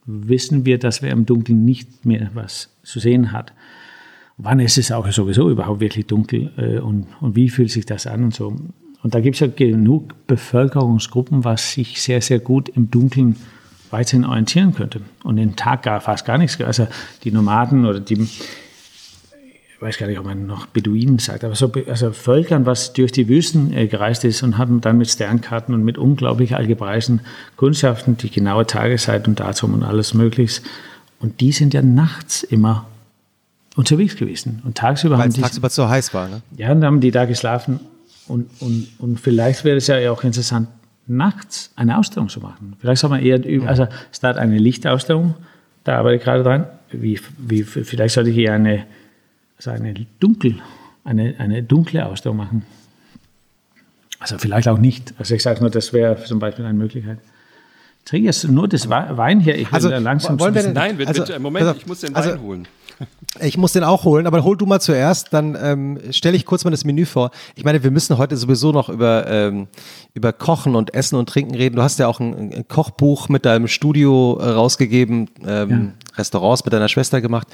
wissen 0.07 0.65
wir, 0.65 0.79
dass 0.79 1.03
wir 1.03 1.11
im 1.11 1.27
Dunkeln 1.27 1.65
nicht 1.65 2.07
mehr 2.07 2.31
was 2.33 2.71
zu 2.83 3.01
sehen 3.01 3.33
hat? 3.33 3.53
Wann 4.39 4.61
ist 4.61 4.79
es 4.79 4.93
auch 4.93 5.11
sowieso 5.11 5.51
überhaupt 5.51 5.81
wirklich 5.81 6.07
dunkel 6.07 6.53
äh, 6.57 6.79
und, 6.79 7.07
und 7.21 7.37
wie 7.37 7.49
fühlt 7.49 7.71
sich 7.71 7.87
das 7.87 8.07
an 8.07 8.25
und 8.25 8.35
so? 8.35 8.55
Und 9.07 9.15
da 9.15 9.21
gibt 9.21 9.37
es 9.37 9.41
ja 9.41 9.47
genug 9.47 10.27
Bevölkerungsgruppen, 10.27 11.45
was 11.45 11.71
sich 11.71 12.03
sehr, 12.03 12.21
sehr 12.21 12.41
gut 12.41 12.69
im 12.69 12.91
Dunkeln 12.91 13.37
weiterhin 13.93 14.25
orientieren 14.25 14.75
könnte 14.75 15.01
und 15.23 15.37
den 15.37 15.55
Tag 15.55 15.85
gar 15.85 16.01
fast 16.01 16.25
gar 16.25 16.39
nichts. 16.39 16.61
Also 16.61 16.89
die 17.23 17.31
Nomaden 17.31 17.87
oder 17.87 18.01
die 18.01 18.15
ich 18.25 19.81
weiß 19.81 19.99
gar 19.99 20.09
nicht, 20.09 20.19
ob 20.19 20.25
man 20.25 20.49
noch 20.49 20.67
Beduinen 20.67 21.21
sagt, 21.21 21.45
aber 21.45 21.55
so 21.55 21.71
also 21.87 22.11
Völkern, 22.11 22.67
was 22.67 22.95
durch 22.95 23.13
die 23.13 23.29
Wüsten 23.29 23.73
äh, 23.73 23.87
gereist 23.87 24.25
ist 24.25 24.43
und 24.43 24.59
haben 24.59 24.81
dann 24.81 24.99
mit 24.99 25.09
Sternkarten 25.09 25.73
und 25.73 25.85
mit 25.85 25.99
unglaublich 25.99 26.57
algebraischen 26.57 27.21
Kundschaften 27.55 28.17
die 28.17 28.31
genaue 28.31 28.67
Tageszeit 28.67 29.29
und 29.29 29.39
Datum 29.39 29.75
und 29.75 29.85
alles 29.85 30.15
Mögliche. 30.15 30.63
Und 31.21 31.41
die 31.41 31.53
sind 31.53 31.75
ja 31.75 31.83
nachts 31.83 32.43
immer 32.43 32.87
unterwegs 33.77 34.17
gewesen. 34.17 34.63
Und 34.65 34.77
tagsüber 34.77 35.17
Weil 35.17 35.27
haben 35.27 35.33
die. 35.33 35.43
tagsüber 35.43 35.71
so 35.71 35.89
heiß 35.89 36.13
war, 36.13 36.29
ne? 36.29 36.43
Ja, 36.57 36.73
und 36.73 36.81
dann 36.81 36.87
haben 36.87 37.01
die 37.01 37.13
da 37.13 37.25
geschlafen. 37.25 37.79
Und, 38.29 38.51
und, 38.61 38.89
und 38.99 39.21
vielleicht 39.21 39.65
wäre 39.65 39.77
es 39.77 39.87
ja 39.87 40.11
auch 40.11 40.25
interessant, 40.25 40.69
nachts 41.07 41.73
eine 41.77 41.99
Ausstellung 41.99 42.29
zu 42.29 42.41
machen. 42.41 42.75
Vielleicht 42.81 43.01
soll 43.01 43.11
man 43.11 43.23
eher, 43.23 43.41
also 43.69 43.87
da 44.21 44.33
eine 44.33 44.59
Lichtausstellung, 44.59 45.35
da 45.85 45.99
arbeite 45.99 46.17
ich 46.17 46.23
gerade 46.23 46.43
dran. 46.43 46.67
Wie, 46.91 47.21
wie, 47.39 47.63
vielleicht 47.63 48.15
sollte 48.15 48.31
ich 48.31 48.39
eher 48.39 48.55
eine 48.55 48.87
also 49.59 49.71
eine, 49.71 49.95
dunkel, 50.21 50.57
eine, 51.05 51.35
eine 51.39 51.63
dunkle 51.63 52.05
Ausstellung 52.07 52.37
machen. 52.37 52.67
Also 54.19 54.39
vielleicht 54.39 54.69
auch 54.69 54.79
nicht. 54.79 55.15
Also 55.19 55.35
ich 55.35 55.43
sage 55.43 55.61
nur, 55.61 55.71
das 55.71 55.93
wäre 55.93 56.23
zum 56.25 56.39
Beispiel 56.39 56.65
eine 56.65 56.77
Möglichkeit. 56.77 57.19
Ich 57.99 58.11
trinke 58.11 58.27
jetzt 58.27 58.49
nur 58.49 58.69
das 58.69 58.89
Wein 58.89 59.41
hier. 59.41 59.57
Ich 59.57 59.71
will 59.71 59.75
also, 59.75 59.89
langsam 59.89 60.39
wollen 60.39 60.55
wir 60.55 60.63
denn, 60.63 60.75
Nein, 60.75 60.97
bitte, 60.97 61.21
also, 61.21 61.41
Moment, 61.41 61.67
also, 61.67 61.81
ich 61.81 61.87
muss 61.87 62.01
den 62.01 62.15
Wein 62.15 62.23
also, 62.23 62.41
holen. 62.41 62.69
Ich 63.41 63.59
muss 63.59 63.73
den 63.73 63.85
auch 63.85 64.05
holen, 64.05 64.27
aber 64.27 64.43
hol 64.45 64.57
du 64.57 64.65
mal 64.67 64.81
zuerst, 64.81 65.33
dann 65.33 65.57
ähm, 65.61 66.01
stelle 66.11 66.37
ich 66.37 66.47
kurz 66.47 66.65
mal 66.65 66.71
das 66.71 66.85
Menü 66.85 67.05
vor. 67.05 67.31
Ich 67.55 67.65
meine, 67.65 67.83
wir 67.83 67.91
müssen 67.91 68.17
heute 68.17 68.37
sowieso 68.37 68.73
noch 68.73 68.89
über, 68.89 69.27
ähm, 69.29 69.69
über 70.15 70.33
Kochen 70.33 70.75
und 70.75 70.95
Essen 70.95 71.17
und 71.17 71.29
Trinken 71.29 71.55
reden. 71.55 71.77
Du 71.77 71.83
hast 71.83 71.99
ja 71.99 72.07
auch 72.07 72.21
ein, 72.21 72.53
ein 72.53 72.69
Kochbuch 72.69 73.29
mit 73.29 73.45
deinem 73.45 73.69
Studio 73.69 74.39
äh, 74.41 74.49
rausgegeben, 74.49 75.29
ähm, 75.47 75.71
ja. 75.71 76.17
Restaurants 76.17 76.65
mit 76.65 76.73
deiner 76.73 76.89
Schwester 76.89 77.21
gemacht, 77.21 77.49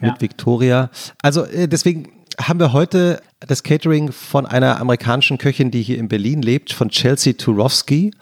mit 0.00 0.14
ja. 0.14 0.20
Victoria. 0.20 0.90
Also 1.22 1.44
äh, 1.44 1.68
deswegen 1.68 2.10
haben 2.40 2.58
wir 2.58 2.72
heute 2.72 3.22
das 3.40 3.62
Catering 3.62 4.10
von 4.10 4.46
einer 4.46 4.80
amerikanischen 4.80 5.38
Köchin, 5.38 5.70
die 5.70 5.82
hier 5.82 5.98
in 5.98 6.08
Berlin 6.08 6.42
lebt, 6.42 6.72
von 6.72 6.88
Chelsea 6.88 7.34
Turowski. 7.34 8.12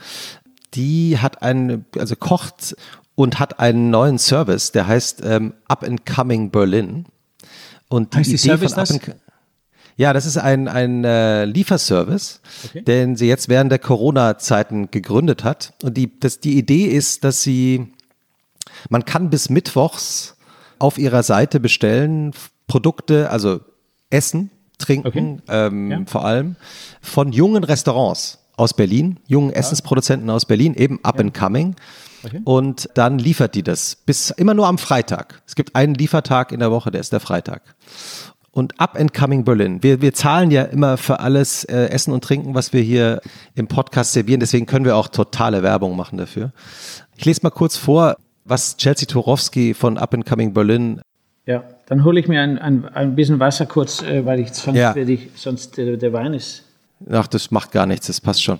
Die 0.74 1.18
hat 1.18 1.42
einen, 1.42 1.86
also 1.98 2.14
kocht 2.16 2.76
und 3.20 3.38
hat 3.38 3.60
einen 3.60 3.90
neuen 3.90 4.18
Service, 4.18 4.72
der 4.72 4.86
heißt 4.86 5.20
ähm, 5.24 5.52
Up 5.68 5.84
and 5.84 6.06
Coming 6.06 6.50
Berlin. 6.50 7.04
Und 7.90 8.14
die 8.14 8.18
heißt 8.18 8.28
Idee 8.30 8.36
die 8.36 8.48
Service 8.48 8.72
von 8.72 8.82
Up 8.82 8.90
and, 8.90 9.16
ja, 9.98 10.14
das 10.14 10.24
ist 10.24 10.38
ein, 10.38 10.68
ein 10.68 11.04
äh, 11.04 11.44
Lieferservice, 11.44 12.40
okay. 12.64 12.80
den 12.80 13.16
sie 13.16 13.28
jetzt 13.28 13.50
während 13.50 13.70
der 13.70 13.78
Corona-Zeiten 13.78 14.90
gegründet 14.90 15.44
hat. 15.44 15.74
Und 15.82 15.98
die, 15.98 16.18
das, 16.18 16.40
die 16.40 16.56
Idee 16.56 16.86
ist, 16.86 17.22
dass 17.22 17.42
sie, 17.42 17.92
man 18.88 19.04
kann 19.04 19.28
bis 19.28 19.50
Mittwochs 19.50 20.38
auf 20.78 20.96
ihrer 20.96 21.22
Seite 21.22 21.60
bestellen, 21.60 22.32
Produkte, 22.68 23.28
also 23.28 23.60
Essen, 24.08 24.50
Trinken, 24.78 25.42
okay. 25.44 25.66
ähm, 25.66 25.90
ja. 25.90 26.00
vor 26.06 26.24
allem, 26.24 26.56
von 27.02 27.32
jungen 27.32 27.64
Restaurants 27.64 28.38
aus 28.56 28.72
Berlin, 28.72 29.18
jungen. 29.26 29.52
Essensproduzenten 29.52 30.30
aus 30.30 30.46
Berlin, 30.46 30.72
eben 30.72 31.04
up 31.04 31.16
ja. 31.16 31.20
and 31.20 31.34
coming. 31.34 31.76
Okay. 32.24 32.40
Und 32.44 32.88
dann 32.94 33.18
liefert 33.18 33.54
die 33.54 33.62
das 33.62 33.96
bis 33.96 34.30
immer 34.30 34.54
nur 34.54 34.66
am 34.66 34.78
Freitag. 34.78 35.42
Es 35.46 35.54
gibt 35.54 35.74
einen 35.74 35.94
Liefertag 35.94 36.52
in 36.52 36.60
der 36.60 36.70
Woche, 36.70 36.90
der 36.90 37.00
ist 37.00 37.12
der 37.12 37.20
Freitag 37.20 37.62
und 38.52 38.80
Up 38.80 38.98
and 38.98 39.14
Coming 39.14 39.44
Berlin. 39.44 39.82
Wir, 39.82 40.00
wir 40.00 40.12
zahlen 40.12 40.50
ja 40.50 40.62
immer 40.62 40.96
für 40.96 41.20
alles 41.20 41.64
äh, 41.64 41.86
Essen 41.86 42.12
und 42.12 42.24
Trinken, 42.24 42.54
was 42.54 42.72
wir 42.72 42.82
hier 42.82 43.20
im 43.54 43.68
Podcast 43.68 44.12
servieren. 44.12 44.40
Deswegen 44.40 44.66
können 44.66 44.84
wir 44.84 44.96
auch 44.96 45.08
totale 45.08 45.62
Werbung 45.62 45.96
machen 45.96 46.18
dafür. 46.18 46.52
Ich 47.16 47.24
lese 47.24 47.40
mal 47.42 47.50
kurz 47.50 47.76
vor, 47.76 48.16
was 48.44 48.76
Chelsea 48.76 49.06
Torowski 49.06 49.74
von 49.74 49.98
Up 49.98 50.14
and 50.14 50.26
Coming 50.26 50.52
Berlin. 50.52 51.00
Ja, 51.46 51.64
dann 51.86 52.04
hole 52.04 52.18
ich 52.20 52.28
mir 52.28 52.42
ein, 52.42 52.58
ein, 52.58 52.88
ein 52.88 53.14
bisschen 53.14 53.38
Wasser 53.38 53.66
kurz, 53.66 54.02
äh, 54.02 54.24
weil 54.24 54.40
ich 54.40 54.52
sonst, 54.52 54.78
ja. 54.78 54.94
werde 54.94 55.12
ich, 55.12 55.28
sonst 55.36 55.76
der, 55.76 55.96
der 55.96 56.12
Wein 56.12 56.34
ist. 56.34 56.64
Ach, 57.08 57.26
das 57.26 57.50
macht 57.50 57.72
gar 57.72 57.86
nichts, 57.86 58.08
das 58.08 58.20
passt 58.20 58.42
schon. 58.42 58.58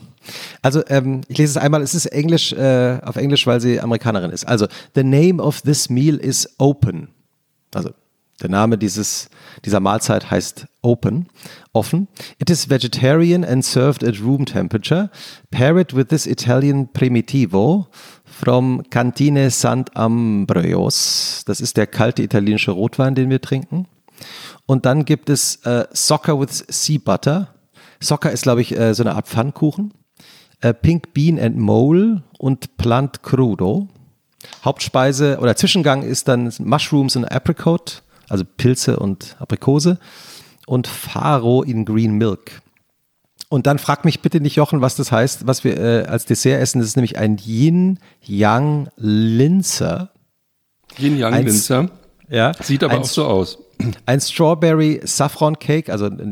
Also, 0.63 0.83
ähm, 0.89 1.21
ich 1.29 1.37
lese 1.37 1.59
es 1.59 1.63
einmal, 1.63 1.83
es 1.83 1.95
ist 1.95 2.07
Englisch, 2.07 2.53
äh, 2.53 2.99
auf 3.03 3.17
Englisch, 3.17 3.47
weil 3.47 3.61
sie 3.61 3.81
Amerikanerin 3.81 4.31
ist. 4.31 4.47
Also, 4.47 4.67
the 4.95 5.05
name 5.05 5.43
of 5.43 5.61
this 5.63 5.91
meal 5.91 6.17
is 6.17 6.49
open. 6.59 7.09
Also, 7.75 7.91
der 8.43 8.49
Name 8.49 8.79
dieses, 8.79 9.29
dieser 9.65 9.81
Mahlzeit 9.81 10.31
heißt 10.31 10.67
Open, 10.83 11.27
offen. 11.75 12.09
It 12.39 12.49
is 12.49 12.71
vegetarian 12.71 13.45
and 13.45 13.63
served 13.63 14.03
at 14.03 14.19
room 14.21 14.47
temperature. 14.47 15.11
Pair 15.51 15.77
it 15.77 15.95
with 15.95 16.07
this 16.09 16.27
Italian 16.27 16.89
Primitivo 16.93 17.89
from 18.25 18.83
Cantine 18.89 19.51
Sant'Ambrosios. 19.51 21.43
Das 21.45 21.61
ist 21.61 21.77
der 21.77 21.87
kalte 21.87 22.23
italienische 22.23 22.71
Rotwein, 22.71 23.15
den 23.15 23.29
wir 23.29 23.43
trinken. 23.43 23.87
Und 24.65 24.87
dann 24.87 25.05
gibt 25.05 25.29
es 25.29 25.57
äh, 25.67 25.87
Soccer 25.93 26.41
with 26.41 26.65
Sea 26.69 26.99
Butter. 27.05 27.55
Soccer 28.01 28.31
ist, 28.31 28.43
glaube 28.43 28.63
ich, 28.63 28.77
äh, 28.77 28.95
so 28.95 29.03
eine 29.03 29.15
Art 29.15 29.29
Pfannkuchen. 29.29 29.93
Äh, 30.61 30.75
Pink 30.75 31.15
Bean 31.15 31.39
and 31.39 31.59
Mole 31.59 32.23
und 32.39 32.77
Plant 32.77 33.23
Crudo. 33.23 33.89
Hauptspeise 34.65 35.39
oder 35.41 35.57
Zwischengang 35.57 36.03
ist 36.03 36.29
dann 36.29 36.53
Mushrooms 36.59 37.17
and 37.17 37.31
Apricot 37.31 38.03
also 38.31 38.45
Pilze 38.45 38.99
und 38.99 39.37
Aprikose 39.39 39.99
und 40.67 40.87
Faro 40.87 41.63
in 41.63 41.85
Green 41.85 42.17
Milk. 42.17 42.63
Und 43.51 43.67
dann 43.67 43.79
frag 43.79 44.05
mich 44.05 44.23
bitte 44.23 44.41
nicht, 44.41 44.57
Jochen, 44.57 44.81
was 44.81 44.95
das 44.95 45.13
heißt, 45.13 45.49
was 45.49 45.65
wir 45.65 45.77
äh, 45.77 46.05
als 46.05 46.25
Dessert 46.25 46.61
essen. 46.61 46.79
Das 46.79 46.87
ist 46.87 46.95
nämlich 46.97 47.19
ein 47.19 47.37
Yin-Yang-Linzer. 47.37 50.11
Yin-Yang-Linzer? 50.97 51.91
Ja. 52.29 52.53
Sieht 52.63 52.85
aber 52.85 53.01
auch 53.01 53.05
so 53.05 53.27
aus. 53.27 53.59
Ein 54.07 54.21
Strawberry 54.21 55.01
Saffron 55.03 55.59
Cake, 55.59 55.91
also 55.91 56.05
ein 56.07 56.31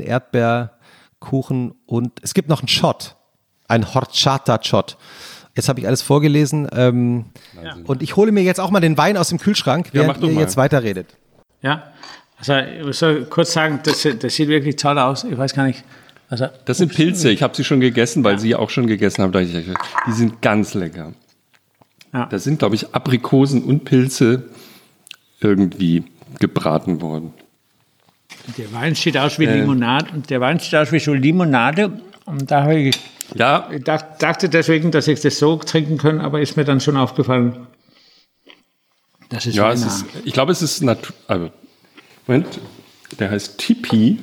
Erdbeerkuchen 1.19 1.75
und 1.87 2.13
es 2.23 2.35
gibt 2.35 2.49
noch 2.49 2.61
einen 2.61 2.69
Shot, 2.69 3.17
ein 3.67 3.95
Horchata 3.95 4.63
Shot. 4.63 4.97
Jetzt 5.55 5.69
habe 5.69 5.81
ich 5.81 5.87
alles 5.87 6.03
vorgelesen 6.03 6.69
ähm, 6.73 7.27
und 7.85 8.03
ich 8.03 8.17
hole 8.17 8.31
mir 8.31 8.43
jetzt 8.43 8.61
auch 8.61 8.71
mal 8.71 8.81
den 8.81 8.97
Wein 8.97 9.17
aus 9.17 9.31
dem 9.31 9.39
Kühlschrank, 9.39 9.89
während 9.93 10.23
ja, 10.23 10.29
ihr 10.29 10.35
jetzt 10.35 10.57
weiterredet. 10.57 11.17
Ja, 11.63 11.93
also 12.39 12.55
ich 12.55 12.97
soll 12.97 13.25
kurz 13.25 13.53
sagen, 13.53 13.81
das, 13.83 14.07
das 14.21 14.35
sieht 14.35 14.49
wirklich 14.49 14.77
toll 14.77 14.99
aus. 14.99 15.25
Ich 15.25 15.37
weiß 15.37 15.55
gar 15.55 15.65
nicht. 15.65 15.83
Also, 16.31 16.47
das 16.67 16.79
sind 16.79 16.95
Pilze. 16.95 17.31
Ich 17.31 17.43
habe 17.43 17.57
sie 17.57 17.65
schon 17.65 17.81
gegessen, 17.81 18.23
weil 18.23 18.35
ja. 18.35 18.39
Sie 18.39 18.55
auch 18.55 18.71
schon 18.71 18.87
gegessen 18.87 19.23
haben. 19.23 19.33
Die 19.33 20.13
sind 20.13 20.43
ganz 20.43 20.75
lecker. 20.75 21.15
Ja. 22.13 22.27
Das 22.27 22.45
sind, 22.45 22.59
glaube 22.59 22.75
ich, 22.75 22.95
Aprikosen 22.95 23.65
und 23.65 23.85
Pilze 23.85 24.45
irgendwie 25.41 26.05
gebraten 26.39 27.01
worden. 27.01 27.33
Der 28.57 28.73
Wein 28.73 28.97
steht 28.97 29.17
aus 29.17 29.39
wie 29.39 29.45
äh, 29.45 29.61
Limonade 29.61 30.07
und 30.13 30.31
der 30.31 30.41
Wein 30.41 30.59
steht 30.61 30.79
aus 30.79 30.93
wie 30.93 30.99
so 30.99 31.13
Limonade. 31.13 32.01
Und 32.25 32.51
da 32.51 32.63
habe 32.63 32.77
ich, 32.77 32.99
ja. 33.35 33.69
dachte 34.19 34.49
deswegen, 34.49 34.91
dass 34.91 35.09
ich 35.09 35.21
das 35.21 35.39
so 35.39 35.57
trinken 35.57 35.99
kann, 35.99 36.21
aber 36.21 36.41
ist 36.41 36.57
mir 36.57 36.65
dann 36.65 36.81
schon 36.81 36.97
aufgefallen, 36.97 37.67
das 39.29 39.45
ist 39.45 39.57
ja, 39.57 39.71
es 39.73 39.85
ist, 39.85 40.07
ich 40.25 40.33
glaube, 40.33 40.53
es 40.53 40.63
ist 40.63 40.83
Natur. 40.83 41.15
Also, 41.27 41.51
Moment, 42.27 42.47
der 43.19 43.31
heißt 43.31 43.59
Tipi. 43.59 44.19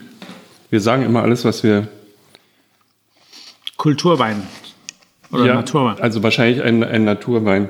Wir 0.71 0.82
sagen 0.82 1.03
immer 1.03 1.21
alles, 1.21 1.45
was 1.45 1.63
wir. 1.63 1.88
Kulturwein. 3.78 4.41
Oder 5.32 5.45
ja, 5.45 5.53
Naturwein. 5.55 5.99
Also 5.99 6.23
wahrscheinlich 6.23 6.63
ein, 6.63 6.84
ein 6.84 7.03
Naturwein. 7.03 7.69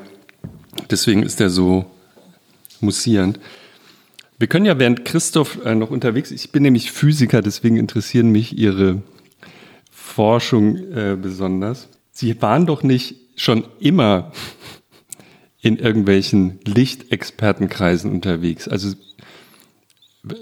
Deswegen 0.89 1.23
ist 1.23 1.39
der 1.39 1.49
so 1.49 1.85
mussierend. 2.79 3.39
Wir 4.37 4.47
können 4.47 4.65
ja, 4.65 4.77
während 4.79 5.05
Christoph 5.05 5.63
äh, 5.63 5.75
noch 5.75 5.91
unterwegs 5.91 6.31
ist, 6.31 6.45
ich 6.45 6.51
bin 6.51 6.63
nämlich 6.63 6.91
Physiker, 6.91 7.41
deswegen 7.41 7.77
interessieren 7.77 8.31
mich 8.31 8.57
Ihre 8.57 9.01
Forschung 9.89 10.77
äh, 10.91 11.17
besonders. 11.21 11.89
Sie 12.11 12.41
waren 12.41 12.65
doch 12.65 12.83
nicht 12.83 13.15
schon 13.37 13.65
immer 13.79 14.31
in 15.61 15.77
irgendwelchen 15.77 16.59
Lichtexpertenkreisen 16.65 18.11
unterwegs. 18.11 18.67
Also 18.67 18.93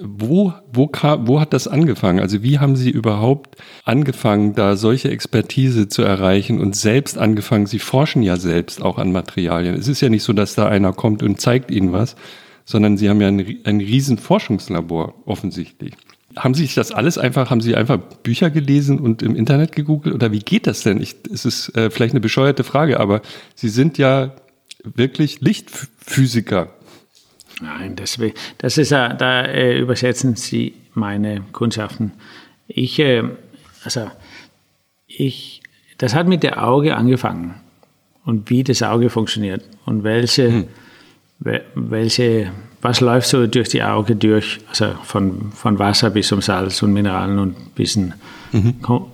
wo, 0.02 0.54
wo, 0.72 0.90
wo 0.92 1.40
hat 1.40 1.54
das 1.54 1.68
angefangen? 1.68 2.20
Also 2.20 2.42
wie 2.42 2.60
haben 2.60 2.76
Sie 2.76 2.90
überhaupt 2.90 3.58
angefangen, 3.84 4.54
da 4.54 4.76
solche 4.76 5.12
Expertise 5.12 5.88
zu 5.88 6.04
erreichen 6.04 6.60
und 6.60 6.76
selbst 6.76 7.18
angefangen? 7.18 7.66
Sie 7.66 7.80
forschen 7.80 8.22
ja 8.24 8.38
selbst 8.38 8.82
auch 8.82 8.98
an 8.98 9.12
Materialien. 9.12 9.76
Es 9.76 9.88
ist 9.88 10.02
ja 10.02 10.10
nicht 10.10 10.24
so, 10.24 10.34
dass 10.34 10.56
da 10.56 10.68
einer 10.68 10.94
kommt 10.94 11.22
und 11.22 11.40
zeigt 11.42 11.70
Ihnen 11.70 11.92
was, 11.92 12.16
sondern 12.66 12.98
Sie 12.98 13.10
haben 13.10 13.22
ja 13.22 13.28
ein, 13.28 13.60
ein 13.64 13.80
riesen 13.80 14.18
Forschungslabor 14.18 15.16
offensichtlich. 15.26 15.94
Haben 16.36 16.54
Sie 16.54 16.64
sich 16.64 16.74
das 16.74 16.92
alles 16.92 17.18
einfach, 17.18 17.52
haben 17.52 17.62
Sie 17.62 17.76
einfach 17.76 17.98
Bücher 17.98 18.50
gelesen 18.50 19.00
und 19.00 19.22
im 19.22 19.36
Internet 19.36 19.72
gegoogelt 19.72 20.16
oder 20.16 20.32
wie 20.32 20.40
geht 20.40 20.66
das 20.66 20.82
denn? 20.82 21.00
Ich, 21.00 21.16
es 21.32 21.46
ist 21.46 21.76
äh, 21.78 21.92
vielleicht 21.92 22.14
eine 22.14 22.22
bescheuerte 22.22 22.64
Frage, 22.64 23.00
aber 23.00 23.22
Sie 23.56 23.70
sind 23.70 23.98
ja 23.98 24.34
wirklich 24.84 25.42
Lichtphysiker. 25.42 26.70
Nein, 27.62 27.96
das, 27.96 28.20
das 28.58 28.78
ist 28.78 28.90
ja, 28.90 29.14
da 29.14 29.46
äh, 29.46 29.78
übersetzen 29.78 30.36
Sie 30.36 30.74
meine 30.94 31.42
Kundschaften. 31.52 32.14
Ich, 32.68 32.98
äh, 33.00 33.24
also, 33.84 34.10
ich, 35.08 35.62
das 35.98 36.16
hat 36.16 36.28
mit 36.28 36.44
der 36.44 36.64
Auge 36.64 36.96
angefangen 36.96 37.56
und 38.26 38.50
wie 38.50 38.64
das 38.64 38.82
Auge 38.82 39.10
funktioniert 39.10 39.64
und 39.86 40.04
welche, 40.04 40.52
hm. 40.52 40.68
Welche, 41.40 42.52
was 42.82 43.02
läuft 43.02 43.28
so 43.28 43.48
durch 43.48 43.70
die 43.70 43.84
Auge 43.84 44.16
durch, 44.16 44.60
also 44.70 44.94
von, 45.04 45.52
von 45.52 45.80
Wasser 45.80 46.10
bis 46.10 46.28
zum 46.28 46.42
Salz 46.42 46.82
und 46.82 46.94
Mineralen 46.94 47.40
und 47.40 47.76
bis 47.76 47.96
ein 47.96 48.14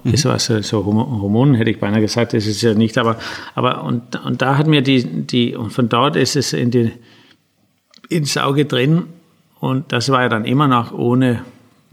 Mhm. 0.04 0.14
Ist 0.14 0.26
was, 0.26 0.46
so 0.46 0.86
Hormonen 0.86 1.56
hätte 1.56 1.72
ich 1.72 1.80
beinahe 1.80 2.02
gesagt, 2.02 2.34
das 2.34 2.46
ist 2.46 2.62
ja 2.62 2.74
nicht, 2.74 2.98
aber, 2.98 3.18
aber 3.56 3.84
und, 3.84 4.24
und 4.26 4.42
da 4.42 4.58
hat 4.58 4.68
mir 4.68 4.82
die, 4.82 5.04
die, 5.04 5.56
und 5.56 5.72
von 5.72 5.88
dort 5.88 6.18
ist 6.18 6.36
es 6.36 6.52
in 6.52 6.72
die, 6.72 6.92
ins 8.10 8.38
Auge 8.38 8.66
drin 8.66 9.04
und 9.60 9.92
das 9.92 10.10
war 10.10 10.24
ja 10.24 10.30
dann 10.30 10.46
immer 10.46 10.68
noch 10.68 10.92
ohne 10.92 11.42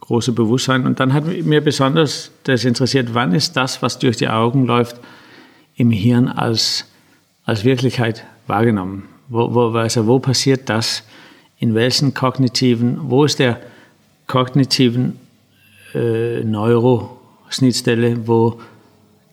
große 0.00 0.32
Bewusstsein. 0.32 0.86
Und 0.86 1.00
dann 1.00 1.12
hat 1.12 1.26
mir 1.26 1.60
besonders 1.62 2.30
das 2.44 2.64
interessiert, 2.64 3.14
wann 3.14 3.32
ist 3.32 3.56
das, 3.56 3.82
was 3.82 3.98
durch 3.98 4.16
die 4.16 4.28
Augen 4.28 4.66
läuft, 4.66 4.96
im 5.74 5.90
Hirn 5.90 6.28
als, 6.28 6.84
als 7.44 7.64
Wirklichkeit 7.64 8.24
wahrgenommen? 8.46 9.04
Wo, 9.28 9.52
wo, 9.54 9.70
also 9.78 10.06
wo 10.06 10.18
passiert 10.18 10.68
das? 10.68 11.02
In 11.58 11.74
welchen 11.74 12.14
kognitiven, 12.14 13.10
wo 13.10 13.24
ist 13.24 13.38
der 13.38 13.60
kognitiven 14.26 15.18
äh, 15.94 16.44
Neuro, 16.44 17.18
Schnittstelle, 17.48 18.26
wo 18.26 18.60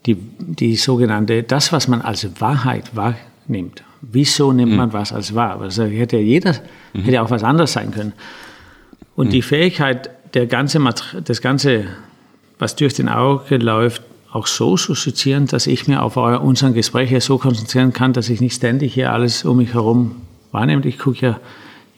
die, 0.06 0.16
die 0.16 0.76
sogenannte, 0.76 1.44
das, 1.44 1.72
was 1.72 1.88
man 1.88 2.02
als 2.02 2.28
Wahrheit 2.40 2.96
wahrnimmt. 2.96 3.84
Wieso 4.02 4.52
nimmt 4.52 4.72
mhm. 4.72 4.78
man 4.78 4.94
was 4.94 5.14
als 5.14 5.34
wahr? 5.34 5.62
Also 5.62 5.86
hätte 5.86 6.18
jeder, 6.18 6.56
mhm. 6.94 7.04
hätte 7.04 7.22
auch 7.22 7.30
was 7.30 7.44
anderes 7.44 7.74
sein 7.74 7.92
können. 7.92 8.14
Und 9.16 9.28
mhm. 9.28 9.32
die 9.32 9.42
Fähigkeit, 9.42 10.10
der 10.34 10.48
ganze, 10.48 10.80
das 11.24 11.42
Ganze, 11.42 11.86
was 12.60 12.76
durch 12.76 12.94
den 12.94 13.10
Auge 13.10 13.58
läuft, 13.58 14.02
auch 14.34 14.48
so 14.48 14.76
zu 14.76 14.96
skizzieren, 14.96 15.46
dass 15.46 15.68
ich 15.68 15.88
mir 15.88 16.02
auf 16.02 16.18
euer, 16.18 16.42
unseren 16.42 16.74
Gespräch 16.74 17.24
so 17.24 17.38
konzentrieren 17.38 17.94
kann, 17.94 18.14
dass 18.14 18.30
ich 18.30 18.42
nicht 18.42 18.56
ständig 18.56 18.96
hier 18.96 19.14
alles 19.14 19.46
um 19.46 19.58
mich 19.58 19.76
herum 19.76 20.16
wahrnehme. 20.52 20.84
Ich 20.88 20.98
gucke 20.98 21.24
ja 21.24 21.40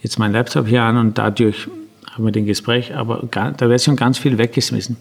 jetzt 0.04 0.20
meinen 0.20 0.34
Laptop 0.34 0.68
hier 0.68 0.84
an 0.84 0.98
und 0.98 1.18
dadurch 1.18 1.70
haben 2.12 2.26
wir 2.26 2.34
den 2.34 2.46
Gespräch, 2.46 2.94
aber 2.94 3.24
da 3.32 3.70
wird 3.70 3.82
schon 3.82 3.96
ganz 3.96 4.18
viel 4.18 4.38
weggeschmissen. 4.38 4.98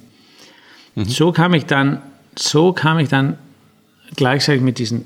Mhm. 0.95 1.07
So 1.07 1.33
kam 1.33 1.55
ich 1.55 1.67
dann, 1.67 2.01
so 2.37 2.73
kam 2.73 3.01
ich 3.01 3.09
dann 3.09 3.37
gleichzeitig 4.15 4.63
mit 4.63 4.79
diesem, 4.79 5.05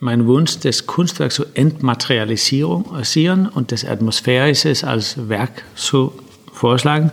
mein 0.00 0.26
Wunsch, 0.26 0.58
das 0.58 0.86
Kunstwerk 0.86 1.32
zu 1.32 1.46
entmaterialisieren 1.54 3.48
und 3.48 3.72
das 3.72 3.86
Atmosphärisches 3.86 4.84
als 4.84 5.30
Werk 5.30 5.62
zu 5.76 6.12
vorschlagen. 6.52 7.10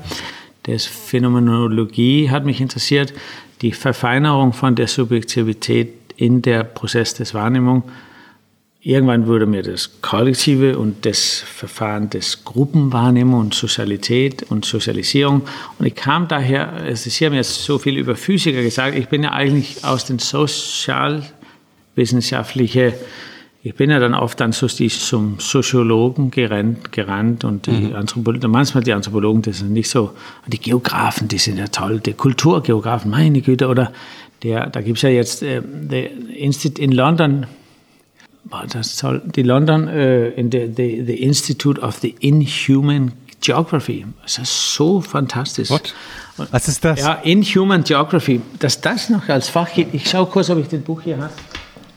Das 0.63 0.85
Phänomenologie 0.85 2.29
hat 2.29 2.45
mich 2.45 2.59
interessiert, 2.59 3.13
die 3.61 3.71
Verfeinerung 3.71 4.53
von 4.53 4.75
der 4.75 4.87
Subjektivität 4.87 5.93
in 6.17 6.41
der 6.41 6.63
Prozess 6.63 7.13
des 7.13 7.33
Wahrnehmung. 7.33 7.83
Irgendwann 8.83 9.27
wurde 9.27 9.45
mir 9.45 9.61
das 9.61 10.01
Kollektive 10.01 10.79
und 10.79 11.05
das 11.05 11.39
Verfahren 11.39 12.09
des 12.09 12.43
Gruppenwahrnehmung 12.43 13.39
und 13.39 13.53
Sozialität 13.53 14.41
und 14.49 14.65
Sozialisierung. 14.65 15.43
Und 15.77 15.85
ich 15.85 15.93
kam 15.93 16.27
daher, 16.27 16.73
also 16.73 17.07
Sie 17.09 17.25
haben 17.25 17.35
jetzt 17.35 17.63
so 17.63 17.77
viel 17.77 17.95
über 17.97 18.15
Physiker 18.15 18.63
gesagt, 18.63 18.97
ich 18.97 19.07
bin 19.07 19.21
ja 19.21 19.33
eigentlich 19.33 19.85
aus 19.85 20.05
den 20.05 20.17
sozialwissenschaftlichen 20.17 22.93
ich 23.63 23.75
bin 23.75 23.91
ja 23.91 23.99
dann 23.99 24.15
oft 24.15 24.39
dann 24.39 24.53
so 24.53 24.67
zum 24.67 25.39
Soziologen 25.39 26.31
gerannt, 26.31 26.91
gerannt 26.91 27.43
und 27.43 27.67
die 27.67 27.71
mhm. 27.71 27.95
Anthropologen, 27.95 28.49
manchmal 28.49 28.83
die 28.83 28.93
Anthropologen, 28.93 29.43
das 29.43 29.59
sind 29.59 29.73
nicht 29.73 29.89
so, 29.89 30.11
die 30.47 30.59
Geografen, 30.59 31.27
die 31.27 31.37
sind 31.37 31.57
ja 31.57 31.67
toll, 31.67 31.99
die 31.99 32.13
Kulturgeografen, 32.13 33.11
meine 33.11 33.41
Güte, 33.41 33.67
oder 33.67 33.91
der, 34.41 34.67
da 34.67 34.81
gibt 34.81 34.97
es 34.97 35.03
ja 35.03 35.09
jetzt 35.09 35.43
äh, 35.43 35.61
in 36.39 36.91
London, 36.91 37.45
war 38.45 38.65
das 38.65 38.97
toll, 38.97 39.21
die 39.23 39.43
London, 39.43 39.87
äh, 39.87 40.29
in 40.29 40.51
the, 40.51 40.71
the, 40.75 41.03
the 41.05 41.21
Institute 41.21 41.79
of 41.81 41.99
the 41.99 42.15
Inhuman 42.19 43.11
Geography. 43.41 44.05
Das 44.23 44.37
ist 44.39 44.73
so 44.73 45.01
fantastisch. 45.01 45.69
What? 45.69 45.93
Was 46.51 46.67
ist 46.67 46.85
das? 46.85 46.99
Ja, 46.99 47.13
Inhuman 47.13 47.83
Geography. 47.83 48.41
Dass 48.59 48.79
das 48.79 49.09
noch 49.09 49.27
als 49.29 49.49
Fach 49.49 49.71
gibt. 49.73 49.93
Ich 49.95 50.09
schaue 50.09 50.27
kurz, 50.27 50.49
ob 50.49 50.59
ich 50.59 50.67
das 50.67 50.79
Buch 50.81 51.01
hier 51.01 51.17
habe. 51.17 51.31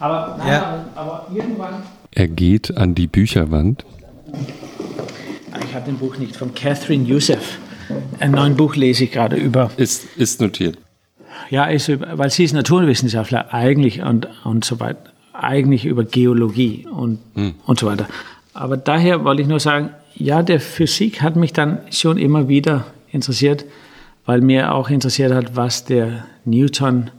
Aber, 0.05 0.37
nein, 0.37 0.49
ja. 0.49 0.85
aber 0.97 1.27
irgendwann. 1.35 1.83
Er 2.11 2.29
geht 2.29 2.77
an 2.77 2.95
die 2.95 3.07
Bücherwand. 3.07 3.87
Ich 5.67 5.75
habe 5.75 5.87
den 5.87 5.97
Buch 5.97 6.19
nicht 6.19 6.37
von 6.37 6.55
Catherine 6.55 7.09
Youssef. 7.09 7.59
Ein 8.21 8.33
neues 8.33 8.55
Buch 8.55 8.77
lese 8.77 9.05
ich 9.05 9.13
gerade 9.13 9.37
über. 9.37 9.71
Ist, 9.79 10.05
ist 10.19 10.43
notiert. 10.43 10.77
Ja, 11.49 11.65
ist, 11.65 11.89
weil 11.89 12.29
sie 12.29 12.45
ist 12.45 12.53
Naturwissenschaftler 12.53 13.55
eigentlich 13.55 14.03
und, 14.03 14.29
und 14.45 14.67
so 14.67 14.79
weiter. 14.79 15.05
Eigentlich 15.33 15.87
über 15.87 16.05
Geologie 16.05 16.87
und, 16.87 17.21
hm. 17.35 17.55
und 17.65 17.79
so 17.79 17.87
weiter. 17.87 18.07
Aber 18.53 18.77
daher 18.77 19.25
wollte 19.25 19.41
ich 19.41 19.49
nur 19.49 19.59
sagen, 19.59 19.89
ja, 20.15 20.43
der 20.43 20.61
Physik 20.61 21.23
hat 21.23 21.35
mich 21.35 21.55
dann 21.55 21.79
schon 21.91 22.19
immer 22.19 22.47
wieder 22.47 22.85
interessiert, 23.11 23.65
weil 24.27 24.43
mir 24.43 24.75
auch 24.75 24.91
interessiert 24.91 25.33
hat, 25.33 25.57
was 25.57 25.87
der 25.87 26.27
Newton 26.45 27.11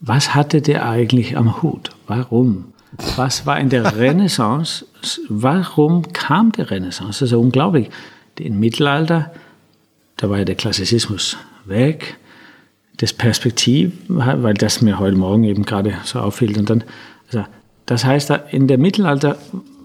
was 0.00 0.34
hatte 0.34 0.60
der 0.62 0.88
eigentlich 0.88 1.36
am 1.36 1.62
Hut? 1.62 1.90
Warum? 2.06 2.72
Was 3.16 3.46
war 3.46 3.58
in 3.58 3.68
der 3.68 3.96
Renaissance? 3.98 4.86
Warum 5.28 6.12
kam 6.12 6.52
die 6.52 6.62
Renaissance? 6.62 7.20
Das 7.20 7.32
ist 7.32 7.36
unglaublich. 7.36 7.90
Im 8.38 8.60
Mittelalter, 8.60 9.32
da 10.16 10.28
war 10.28 10.38
ja 10.38 10.44
der 10.44 10.54
Klassizismus 10.54 11.36
weg, 11.64 12.18
das 12.98 13.12
Perspektiv, 13.12 13.92
weil 14.08 14.54
das 14.54 14.82
mir 14.82 14.98
heute 14.98 15.16
Morgen 15.16 15.44
eben 15.44 15.64
gerade 15.64 15.94
so 16.04 16.20
auffällt. 16.20 16.56
Und 16.58 16.70
dann, 16.70 16.84
also, 17.26 17.44
das 17.86 18.04
heißt, 18.04 18.30
in 18.50 18.68
der 18.68 18.78
Mittelalter, 18.78 19.38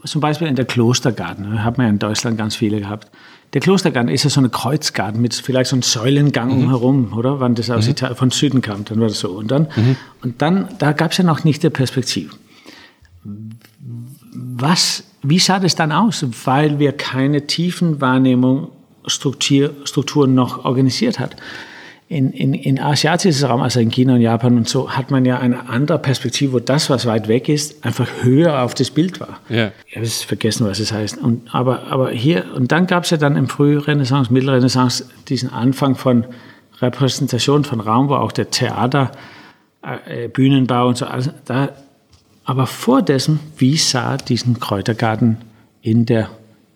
zum 0.04 0.22
Beispiel 0.22 0.48
in 0.48 0.56
der 0.56 0.66
Klostergarten, 0.66 1.64
hat 1.64 1.78
man 1.78 1.88
ja 1.88 1.92
in 1.92 2.00
Deutschland 2.00 2.38
ganz 2.38 2.56
viele 2.56 2.80
gehabt, 2.80 3.10
der 3.54 3.62
Klostergarten 3.62 4.10
ist 4.10 4.24
ja 4.24 4.30
so 4.30 4.40
eine 4.40 4.50
Kreuzgarten 4.50 5.22
mit 5.22 5.34
vielleicht 5.34 5.70
so 5.70 5.76
einem 5.76 5.84
Säulengang 5.84 6.62
mhm. 6.62 6.70
herum, 6.70 7.14
oder? 7.18 7.40
Wann 7.40 7.56
das 7.56 7.70
aus 7.70 7.86
mhm. 7.86 7.92
Italien, 7.92 8.18
von 8.18 8.32
Süden 8.32 8.62
kam, 8.62 8.86
dann 8.86 9.00
war 9.00 9.08
das 9.08 9.20
so. 9.20 9.32
Und 9.32 9.52
dann, 9.52 9.68
mhm. 9.76 9.96
und 10.24 10.42
dann 10.42 10.70
da 10.80 10.94
gab 10.94 11.12
es 11.12 11.18
ja 11.18 11.24
noch 11.24 11.44
nicht 11.44 11.64
die 11.64 11.70
Perspektive. 11.70 12.32
Was, 14.34 15.04
wie 15.22 15.40
sah 15.40 15.60
das 15.60 15.76
dann 15.76 15.92
aus? 15.92 16.26
Weil 16.46 16.80
wir 16.80 16.94
keine 16.94 17.46
Tiefenwahrnehmung 17.46 18.70
Strukturen 19.06 20.36
noch 20.36 20.64
organisiert 20.64 21.20
hat 21.20 21.36
in, 22.12 22.34
in, 22.34 22.54
in 22.54 22.78
asiatischen 22.78 23.46
Raum, 23.46 23.62
also 23.62 23.80
in 23.80 23.90
China 23.90 24.16
und 24.16 24.22
Japan 24.22 24.58
und 24.58 24.68
so, 24.68 24.92
hat 24.92 25.12
man 25.12 25.24
ja 25.24 25.40
eine 25.40 25.70
andere 25.70 25.98
Perspektive, 25.98 26.52
wo 26.52 26.60
das, 26.60 26.90
was 26.90 27.06
weit 27.06 27.30
weg 27.30 27.48
ist, 27.48 27.86
einfach 27.86 28.06
höher 28.22 28.64
auf 28.64 28.74
das 28.74 28.92
Bild 28.92 29.22
war. 29.22 29.40
Ja. 29.48 29.72
Ich 29.88 29.96
habe 29.96 30.06
es 30.06 30.22
vergessen, 30.22 30.68
was 30.68 30.80
es 30.82 30.92
heißt. 30.92 31.20
Und, 31.20 31.56
aber, 31.56 31.88
aber 31.88 32.12
hier, 32.12 32.54
und 32.54 32.74
dann 32.74 32.86
gab 32.86 33.06
es 33.06 33.12
ja 33.12 33.18
dann 33.18 33.38
im 33.38 33.48
Frührenaissance, 33.48 34.32
Mittelrenaissance 34.34 35.06
diesen 35.30 35.54
Anfang 35.54 35.96
von 35.96 36.26
Repräsentation 36.82 37.64
von 37.64 37.80
Raum, 37.80 38.10
wo 38.10 38.16
auch 38.16 38.34
der 38.34 38.50
Theater, 38.50 39.14
äh, 39.82 40.28
Bühnenbau 40.28 40.90
und 40.90 40.98
so, 40.98 41.06
also 41.06 41.32
da, 41.46 41.70
aber 42.44 42.68
vor 42.68 43.02
dessen, 43.02 43.40
wie 43.56 43.78
sah 43.78 44.18
diesen 44.18 44.60
Kräutergarten 44.60 45.38
in 45.82 46.06
der 46.06 46.30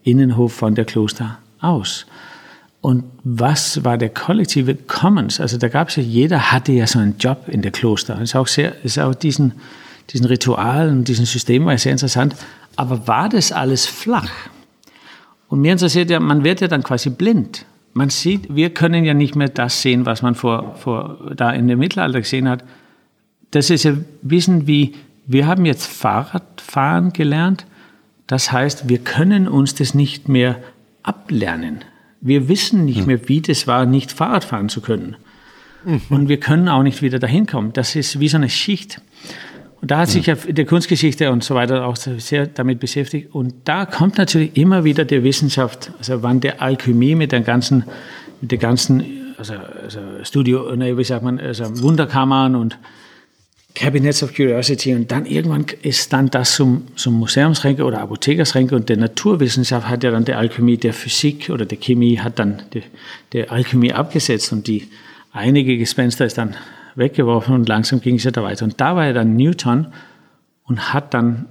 Innenhof 0.03 0.53
von 0.53 0.75
der 0.75 0.86
Kloster 0.86 1.39
aus? 1.59 2.05
Und 2.86 3.05
was 3.23 3.83
war 3.83 3.97
der 3.97 4.09
kollektive 4.09 4.75
Commons? 4.75 5.39
Also 5.39 5.57
da 5.57 5.69
gab 5.69 5.89
es 5.89 5.95
ja, 5.95 6.03
jeder 6.03 6.51
hatte 6.51 6.71
ja 6.71 6.86
so 6.86 6.99
einen 6.99 7.17
Job 7.17 7.45
in 7.47 7.63
der 7.63 7.71
Kloster. 7.71 8.13
Das 8.13 8.21
ist 8.21 8.36
auch 8.36 8.45
sehr, 8.45 8.75
ist 8.83 8.99
auch 8.99 9.15
diesen, 9.15 9.53
diesen 10.11 10.27
Ritual 10.27 10.89
und 10.89 11.07
diesen 11.07 11.25
System 11.25 11.65
war 11.65 11.75
sehr 11.79 11.93
interessant. 11.93 12.36
Aber 12.75 13.07
war 13.07 13.27
das 13.27 13.51
alles 13.51 13.88
flach? 13.88 14.29
Und 15.47 15.61
mir 15.61 15.71
interessiert 15.71 16.11
ja, 16.11 16.19
man 16.19 16.43
wird 16.43 16.61
ja 16.61 16.67
dann 16.67 16.83
quasi 16.83 17.09
blind. 17.09 17.65
Man 17.93 18.11
sieht, 18.11 18.55
wir 18.55 18.69
können 18.69 19.03
ja 19.03 19.15
nicht 19.15 19.36
mehr 19.36 19.49
das 19.49 19.81
sehen, 19.81 20.05
was 20.05 20.21
man 20.21 20.36
vor, 20.36 20.75
vor, 20.75 21.31
da 21.36 21.49
in 21.49 21.67
dem 21.67 21.79
Mittelalter 21.79 22.21
gesehen 22.21 22.47
hat. 22.47 22.63
Das 23.49 23.71
ist 23.71 23.81
ja 23.81 23.93
Wissen 24.21 24.67
wie, 24.67 24.93
wir 25.25 25.47
haben 25.47 25.65
jetzt 25.65 25.88
Fahrradfahren 25.88 27.13
gelernt. 27.13 27.65
Das 28.27 28.51
heißt, 28.51 28.88
wir 28.88 28.99
können 28.99 29.47
uns 29.47 29.73
das 29.73 29.95
nicht 29.95 30.29
mehr 30.29 30.59
ablernen. 31.01 31.79
Wir 32.22 32.47
wissen 32.47 32.86
nicht 32.86 32.99
hm. 32.99 33.07
mehr, 33.07 33.28
wie 33.28 33.41
das 33.41 33.68
war, 33.68 33.86
nicht 33.86 34.11
Fahrrad 34.11 34.43
fahren 34.43 34.70
zu 34.70 34.82
können. 34.82 35.16
Mhm. 35.86 36.01
Und 36.09 36.30
wir 36.30 36.39
können 36.39 36.68
auch 36.68 36.84
nicht 36.84 37.01
wieder 37.01 37.20
dahin 37.20 37.45
kommen. 37.45 37.72
Das 37.74 37.95
ist 37.95 38.20
wie 38.20 38.28
so 38.28 38.38
eine 38.38 38.49
Schicht. 38.49 39.01
Und 39.82 39.91
da 39.91 39.99
hat 39.99 40.09
sich 40.09 40.26
ja 40.26 40.34
der 40.34 40.66
Kunstgeschichte 40.66 41.32
und 41.32 41.43
so 41.43 41.53
weiter 41.53 41.86
auch 41.86 41.95
sehr 41.95 42.47
damit 42.47 42.80
beschäftigt. 42.80 43.36
Und 43.36 43.53
da 43.66 43.86
kommt 43.86 44.18
natürlich 44.18 44.57
immer 44.57 44.84
wieder 44.84 45.05
der 45.05 45.24
Wissenschaft, 45.24 45.91
also 45.99 46.24
wann 46.24 46.39
der 46.39 46.61
Alchemie 46.61 47.13
mit 47.13 47.32
den 47.32 47.43
ganzen, 47.43 47.84
mit 48.41 48.51
der 48.51 48.57
ganzen, 48.57 49.36
also, 49.38 49.53
also 49.53 49.99
Studio, 50.24 50.72
wie 50.97 51.03
sagt 51.03 51.24
man, 51.24 51.39
also 51.39 51.66
Wunderkammern 51.84 52.55
und 52.55 52.80
Cabinets 53.76 54.23
of 54.23 54.34
Curiosity 54.34 54.95
und 54.95 55.11
dann 55.11 55.26
irgendwann 55.26 55.65
ist 55.82 56.13
dann 56.13 56.30
das 56.32 56.55
zum, 56.55 56.88
zum 56.95 57.19
Museumsränke 57.19 57.84
oder 57.84 57.99
Apothekersränke 57.99 58.76
und 58.76 58.88
der 58.88 58.97
Naturwissenschaft 58.97 59.89
hat 59.89 60.03
ja 60.03 60.11
dann 60.11 60.23
der 60.23 60.39
Alchemie, 60.39 60.78
der 60.78 60.93
Physik 60.93 61.49
oder 61.49 61.65
der 61.65 61.78
Chemie 61.78 62.17
hat 62.17 62.39
dann 62.39 62.63
die, 62.73 62.84
der 63.34 63.51
Alchemie 63.51 63.91
abgesetzt 63.91 64.53
und 64.53 64.67
die 64.67 64.88
einige 65.34 65.78
Gespenster 65.78 66.26
ist 66.26 66.38
dann 66.38 66.55
weggeworfen 66.95 67.53
und 67.53 67.67
langsam 67.67 67.99
ging 67.99 68.15
es 68.15 68.23
ja 68.23 68.32
da 68.32 68.43
weiter. 68.43 68.63
Und 68.63 68.80
da 68.80 68.95
war 68.95 69.05
ja 69.05 69.13
dann 69.13 69.36
Newton 69.36 69.88
und 70.63 70.93
hat 70.93 71.13
dann 71.13 71.45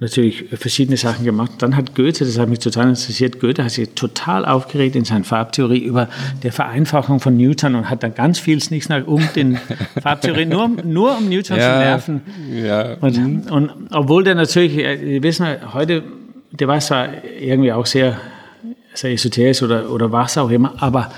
natürlich 0.00 0.44
verschiedene 0.52 0.96
Sachen 0.96 1.24
gemacht. 1.24 1.52
Dann 1.58 1.76
hat 1.76 1.94
Goethe, 1.94 2.24
das 2.24 2.38
hat 2.38 2.48
mich 2.48 2.58
total 2.58 2.88
interessiert, 2.88 3.40
Goethe 3.40 3.62
hat 3.64 3.70
sich 3.70 3.90
total 3.90 4.44
aufgeregt 4.44 4.96
in 4.96 5.04
seiner 5.04 5.24
Farbtheorie 5.24 5.78
über 5.78 6.08
der 6.42 6.52
Vereinfachung 6.52 7.20
von 7.20 7.36
Newton 7.36 7.74
und 7.76 7.88
hat 7.88 8.02
dann 8.02 8.14
ganz 8.14 8.38
viel 8.38 8.60
Snicksnack 8.60 9.06
um 9.06 9.22
den 9.36 9.58
Farbtheorie, 10.02 10.46
nur, 10.46 10.68
nur 10.68 11.16
um 11.18 11.28
Newton 11.28 11.56
ja, 11.56 11.72
zu 11.72 11.78
nerven. 11.78 12.22
Ja. 12.52 12.94
Und, 12.94 13.50
und, 13.50 13.70
obwohl 13.92 14.24
der 14.24 14.34
natürlich, 14.34 14.78
äh, 14.78 15.00
wir 15.00 15.22
wissen 15.22 15.46
heute, 15.72 16.02
der 16.50 16.68
war 16.68 16.80
zwar 16.80 17.24
irgendwie 17.24 17.72
auch 17.72 17.86
sehr, 17.86 18.18
sehr 18.94 19.12
esoterisch 19.12 19.62
oder, 19.62 19.90
oder 19.90 20.10
was 20.10 20.38
auch 20.38 20.50
immer, 20.50 20.74
aber 20.82 21.10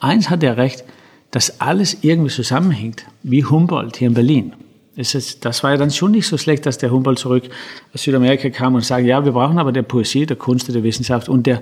eins 0.00 0.28
hat 0.28 0.42
er 0.42 0.56
recht, 0.56 0.84
dass 1.30 1.60
alles 1.60 1.98
irgendwie 2.02 2.30
zusammenhängt, 2.30 3.04
wie 3.22 3.44
Humboldt 3.44 3.96
hier 3.96 4.08
in 4.08 4.14
Berlin 4.14 4.52
ist, 4.98 5.44
das 5.44 5.62
war 5.62 5.70
ja 5.70 5.76
dann 5.76 5.92
schon 5.92 6.10
nicht 6.10 6.26
so 6.26 6.36
schlecht, 6.36 6.66
dass 6.66 6.76
der 6.76 6.90
Humboldt 6.90 7.20
zurück 7.20 7.44
aus 7.94 8.02
Südamerika 8.02 8.50
kam 8.50 8.74
und 8.74 8.84
sagte, 8.84 9.06
ja, 9.06 9.24
wir 9.24 9.30
brauchen 9.32 9.58
aber 9.58 9.70
der 9.70 9.82
Poesie, 9.82 10.26
der 10.26 10.36
Kunst, 10.36 10.74
der 10.74 10.82
Wissenschaft 10.82 11.28
und 11.28 11.46
der, 11.46 11.60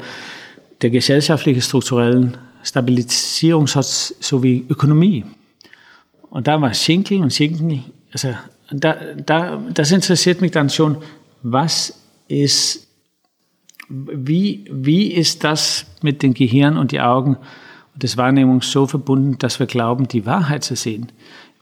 der 0.81 0.89
gesellschaftlichen 0.89 1.61
strukturellen 1.61 2.39
Stabilisierung 2.63 3.67
sowie 3.67 4.65
Ökonomie. 4.71 5.25
Und 6.31 6.47
da 6.47 6.61
war 6.61 6.73
Schinkel 6.73 7.21
und 7.21 7.33
Schinkel, 7.33 7.81
also 8.11 8.35
da, 8.71 8.97
da, 9.17 9.63
das 9.73 9.93
interessiert 9.93 10.41
mich 10.41 10.51
dann 10.51 10.71
schon, 10.71 10.97
was 11.43 12.01
ist, 12.29 12.89
wie, 13.89 14.65
wie 14.71 15.13
ist 15.13 15.45
das 15.45 15.87
mit 16.03 16.23
dem 16.23 16.35
Gehirn 16.35 16.77
und 16.77 16.91
die 16.91 17.01
Augen 17.01 17.37
und 17.93 18.03
des 18.03 18.17
Wahrnehmungs 18.17 18.71
so 18.71 18.87
verbunden, 18.87 19.39
dass 19.39 19.61
wir 19.61 19.67
glauben, 19.67 20.09
die 20.09 20.27
Wahrheit 20.27 20.65
zu 20.65 20.75
sehen? 20.75 21.13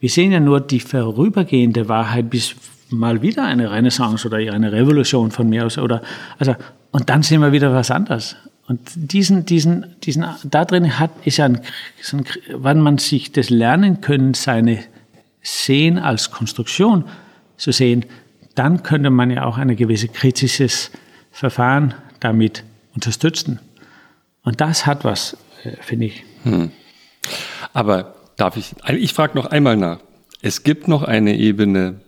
Wir 0.04 0.10
sehen 0.10 0.32
ja 0.32 0.38
nur 0.38 0.60
die 0.60 0.80
vorübergehende 0.80 1.88
Wahrheit, 1.88 2.28
bis 2.28 2.54
mal 2.90 3.22
wieder 3.22 3.44
eine 3.44 3.70
Renaissance 3.70 4.28
oder 4.28 4.36
eine 4.36 4.70
Revolution 4.70 5.30
von 5.30 5.48
mir 5.48 5.64
aus. 5.64 5.78
Oder, 5.78 6.02
also, 6.38 6.54
und 6.90 7.08
dann 7.08 7.22
sehen 7.22 7.40
wir 7.40 7.52
wieder 7.52 7.72
was 7.72 7.90
anderes. 7.90 8.36
Und 8.66 8.80
diesen, 8.94 9.46
diesen, 9.46 9.96
diesen, 10.02 10.26
da 10.44 10.66
drin 10.66 10.98
hat, 10.98 11.10
ist 11.24 11.38
ja 11.38 11.46
ein, 11.46 11.62
so 12.02 12.18
ein, 12.18 12.26
wann 12.52 12.82
man 12.82 12.98
sich 12.98 13.32
das 13.32 13.48
lernen 13.48 14.02
können, 14.02 14.34
seine 14.34 14.84
Sehen 15.40 15.96
als 15.98 16.30
Konstruktion 16.30 17.06
zu 17.56 17.72
sehen, 17.72 18.04
dann 18.54 18.82
könnte 18.82 19.08
man 19.08 19.30
ja 19.30 19.46
auch 19.46 19.56
ein 19.56 19.74
gewisses 19.74 20.12
kritisches 20.12 20.90
Verfahren 21.32 21.94
damit 22.20 22.62
unterstützen. 22.94 23.58
Und 24.42 24.60
das 24.60 24.84
hat 24.84 25.02
was, 25.02 25.38
äh, 25.62 25.70
finde 25.80 26.04
ich. 26.04 26.24
Hm. 26.42 26.72
Aber 27.72 28.13
darf 28.36 28.56
ich, 28.56 28.74
ich 28.88 29.12
frage 29.12 29.36
noch 29.36 29.46
einmal 29.46 29.76
nach. 29.76 30.00
Es 30.42 30.62
gibt 30.62 30.88
noch 30.88 31.02
eine 31.02 31.36
Ebene 31.36 32.00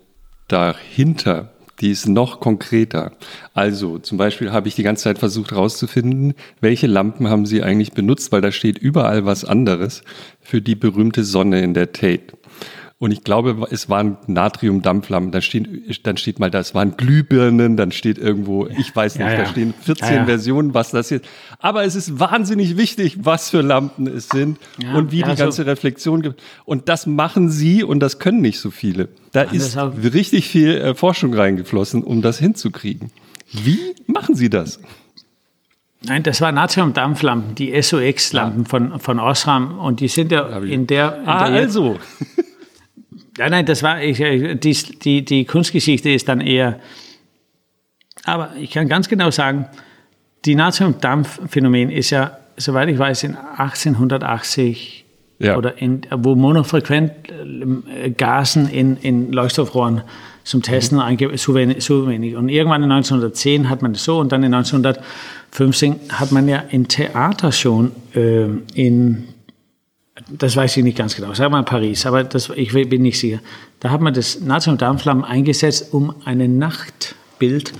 dahinter, 0.49 1.53
die 1.81 1.91
ist 1.91 2.09
noch 2.09 2.41
konkreter. 2.41 3.12
Also 3.55 3.99
zum 3.99 4.18
Beispiel 4.18 4.53
habe 4.53 4.68
ich 4.68 4.74
die 4.74 4.83
ganze 4.83 5.05
Zeit 5.05 5.18
versucht 5.18 5.51
herauszufinden, 5.51 6.35
welche 6.61 6.87
Lampen 6.87 7.29
haben 7.29 7.47
Sie 7.47 7.62
eigentlich 7.62 7.93
benutzt, 7.93 8.33
weil 8.33 8.41
da 8.41 8.51
steht 8.53 8.79
überall 8.79 9.27
was 9.27 9.45
anderes 9.45 10.03
für 10.41 10.62
die 10.62 10.74
berühmte 10.74 11.24
Sonne 11.24 11.61
in 11.61 11.74
der 11.74 11.93
Tate. 11.93 12.37
Und 12.99 13.11
ich 13.11 13.24
glaube, 13.24 13.68
es 13.70 13.90
waren 13.90 14.16
Natriumdampflampen. 14.26 15.30
Dann 15.30 15.42
steht, 15.42 16.07
dann 16.07 16.16
steht 16.16 16.38
mal 16.38 16.51
da, 16.51 16.61
es 16.61 16.74
waren 16.74 16.97
Glühbirnen, 16.97 17.76
dann 17.76 17.92
steht 17.92 18.16
irgendwo, 18.16 18.68
ich 18.68 18.97
weiß 18.97 19.16
nicht, 19.16 19.26
ja, 19.26 19.32
ja. 19.32 19.38
da 19.40 19.47
stehen 19.47 19.74
14 19.78 20.14
ja, 20.14 20.24
Versionen, 20.24 20.72
was 20.72 20.92
das 20.92 21.11
ist. 21.11 21.24
Aber 21.59 21.84
es 21.84 21.94
ist 21.94 22.18
wahnsinnig 22.18 22.78
wichtig, 22.78 23.18
was 23.20 23.51
für 23.51 23.61
Lampen 23.61 24.07
es 24.07 24.30
sind 24.30 24.59
und 24.94 25.12
wie 25.12 25.22
die 25.22 25.34
ganze 25.34 25.66
Reflexion 25.66 26.22
gibt. 26.22 26.42
Und 26.64 26.88
das 26.88 27.07
machen 27.07 27.51
sie 27.51 27.84
und 27.84 28.01
das 28.01 28.18
können 28.18 28.40
nicht 28.40 28.61
so 28.61 28.70
viele. 28.70 29.11
Da 29.32 29.42
ist 29.42 29.76
richtig 29.76 30.49
viel 30.49 30.76
äh, 30.76 30.94
Forschung 30.94 31.34
reingeflossen, 31.34 32.03
um 32.03 32.22
das 32.22 32.38
hinzukriegen. 32.38 33.11
Wie 33.53 33.94
machen 34.07 34.34
sie 34.36 34.49
das? 34.49 34.80
Nein, 36.03 36.22
das 36.22 36.40
war 36.40 36.51
Natriumdampflampen, 36.51 37.57
die 37.57 37.80
SOX-Lampen 37.80 38.64
von, 38.64 39.01
von 39.01 39.18
Osram. 39.18 39.78
Und 39.78 40.01
die 40.01 40.09
sind 40.09 40.32
ja 40.32 40.59
in 40.61 40.86
der. 40.86 41.18
In 41.20 41.28
ah, 41.28 41.51
der 41.51 41.59
also. 41.59 41.99
Nein, 43.39 43.51
nein, 43.51 43.66
das 43.66 43.82
war, 43.82 44.03
ich, 44.03 44.18
die, 44.18 44.76
die, 45.03 45.24
die 45.24 45.45
Kunstgeschichte 45.45 46.11
ist 46.11 46.28
dann 46.28 46.41
eher, 46.41 46.80
aber 48.24 48.53
ich 48.59 48.70
kann 48.70 48.89
ganz 48.89 49.09
genau 49.09 49.30
sagen, 49.30 49.66
die 50.45 50.55
Natriumdampfphänomen 50.55 51.91
ist 51.91 52.11
ja, 52.11 52.39
soweit 52.57 52.89
ich 52.89 52.99
weiß, 52.99 53.24
in 53.24 53.37
1880 53.37 55.05
ja. 55.39 55.57
oder 55.57 55.80
in, 55.80 56.03
wo 56.11 56.34
monofrequent 56.34 57.12
äh, 57.28 58.11
Gasen 58.11 58.68
in, 58.68 58.97
in 58.97 59.32
Leuchtstoffrohren 59.32 60.03
zum 60.45 60.62
Testen 60.62 60.99
mhm. 60.99 61.37
so, 61.37 61.55
wenig, 61.55 61.84
so 61.84 62.09
wenig. 62.09 62.37
Und 62.37 62.49
irgendwann 62.49 62.82
in 62.82 62.93
1910 62.93 63.68
hat 63.68 63.82
man 63.82 63.93
das 63.93 64.05
so 64.05 64.18
und 64.18 64.32
dann 64.32 64.45
in 64.45 64.55
1915 64.55 65.97
hat 66.11 66.32
man 66.32 66.49
ja 66.49 66.62
in 66.70 66.89
Theater 66.89 67.53
schon 67.53 67.93
äh, 68.14 68.47
in 68.74 69.28
das 70.28 70.56
weiß 70.56 70.76
ich 70.78 70.84
nicht 70.84 70.96
ganz 70.96 71.14
genau, 71.14 71.34
sagen 71.34 71.52
wir 71.52 71.58
mal 71.58 71.64
Paris, 71.64 72.06
aber 72.06 72.24
das, 72.24 72.50
ich 72.50 72.72
bin 72.72 73.02
nicht 73.02 73.18
sicher. 73.18 73.40
Da 73.80 73.90
hat 73.90 74.00
man 74.00 74.14
das 74.14 74.40
Nationaldampflammen 74.40 75.24
eingesetzt, 75.24 75.92
um 75.92 76.14
ein 76.24 76.58
Nachtbild 76.58 77.72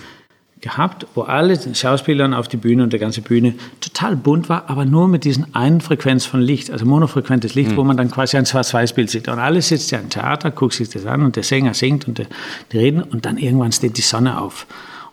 gehabt, 0.61 1.07
wo 1.15 1.23
alle 1.23 1.59
Schauspieler 1.75 2.39
auf 2.39 2.49
die 2.49 2.57
Bühne 2.57 2.83
und 2.83 2.93
der 2.93 3.01
ganze 3.01 3.23
Bühne 3.23 3.55
total 3.81 4.17
bunt 4.17 4.49
war, 4.49 4.69
aber 4.69 4.85
nur 4.85 5.07
mit 5.07 5.25
diesen 5.25 5.55
einen 5.55 5.81
Frequenz 5.81 6.27
von 6.27 6.41
Licht, 6.41 6.71
also 6.71 6.85
monofrequentes 6.85 7.55
Licht, 7.55 7.73
mhm. 7.73 7.77
wo 7.77 7.85
man 7.85 7.97
dann 7.97 8.11
quasi 8.11 8.37
ein 8.37 8.47
Schwarz-Weiß-Bild 8.47 9.11
sieht. 9.11 9.29
Und 9.29 9.39
alle 9.39 9.63
sitzt 9.63 9.91
ja 9.91 9.99
im 9.99 10.11
Theater, 10.11 10.51
guckt 10.51 10.75
sich 10.75 10.89
das 10.89 11.07
an 11.07 11.23
und 11.23 11.37
der 11.37 11.43
Sänger 11.43 11.75
singt 11.75 12.09
und 12.09 12.19
die 12.19 12.77
reden 12.77 13.03
und 13.03 13.27
dann 13.27 13.39
irgendwann 13.39 13.73
steht 13.73 13.97
die 13.97 14.03
Sonne 14.03 14.41
auf. 14.41 14.67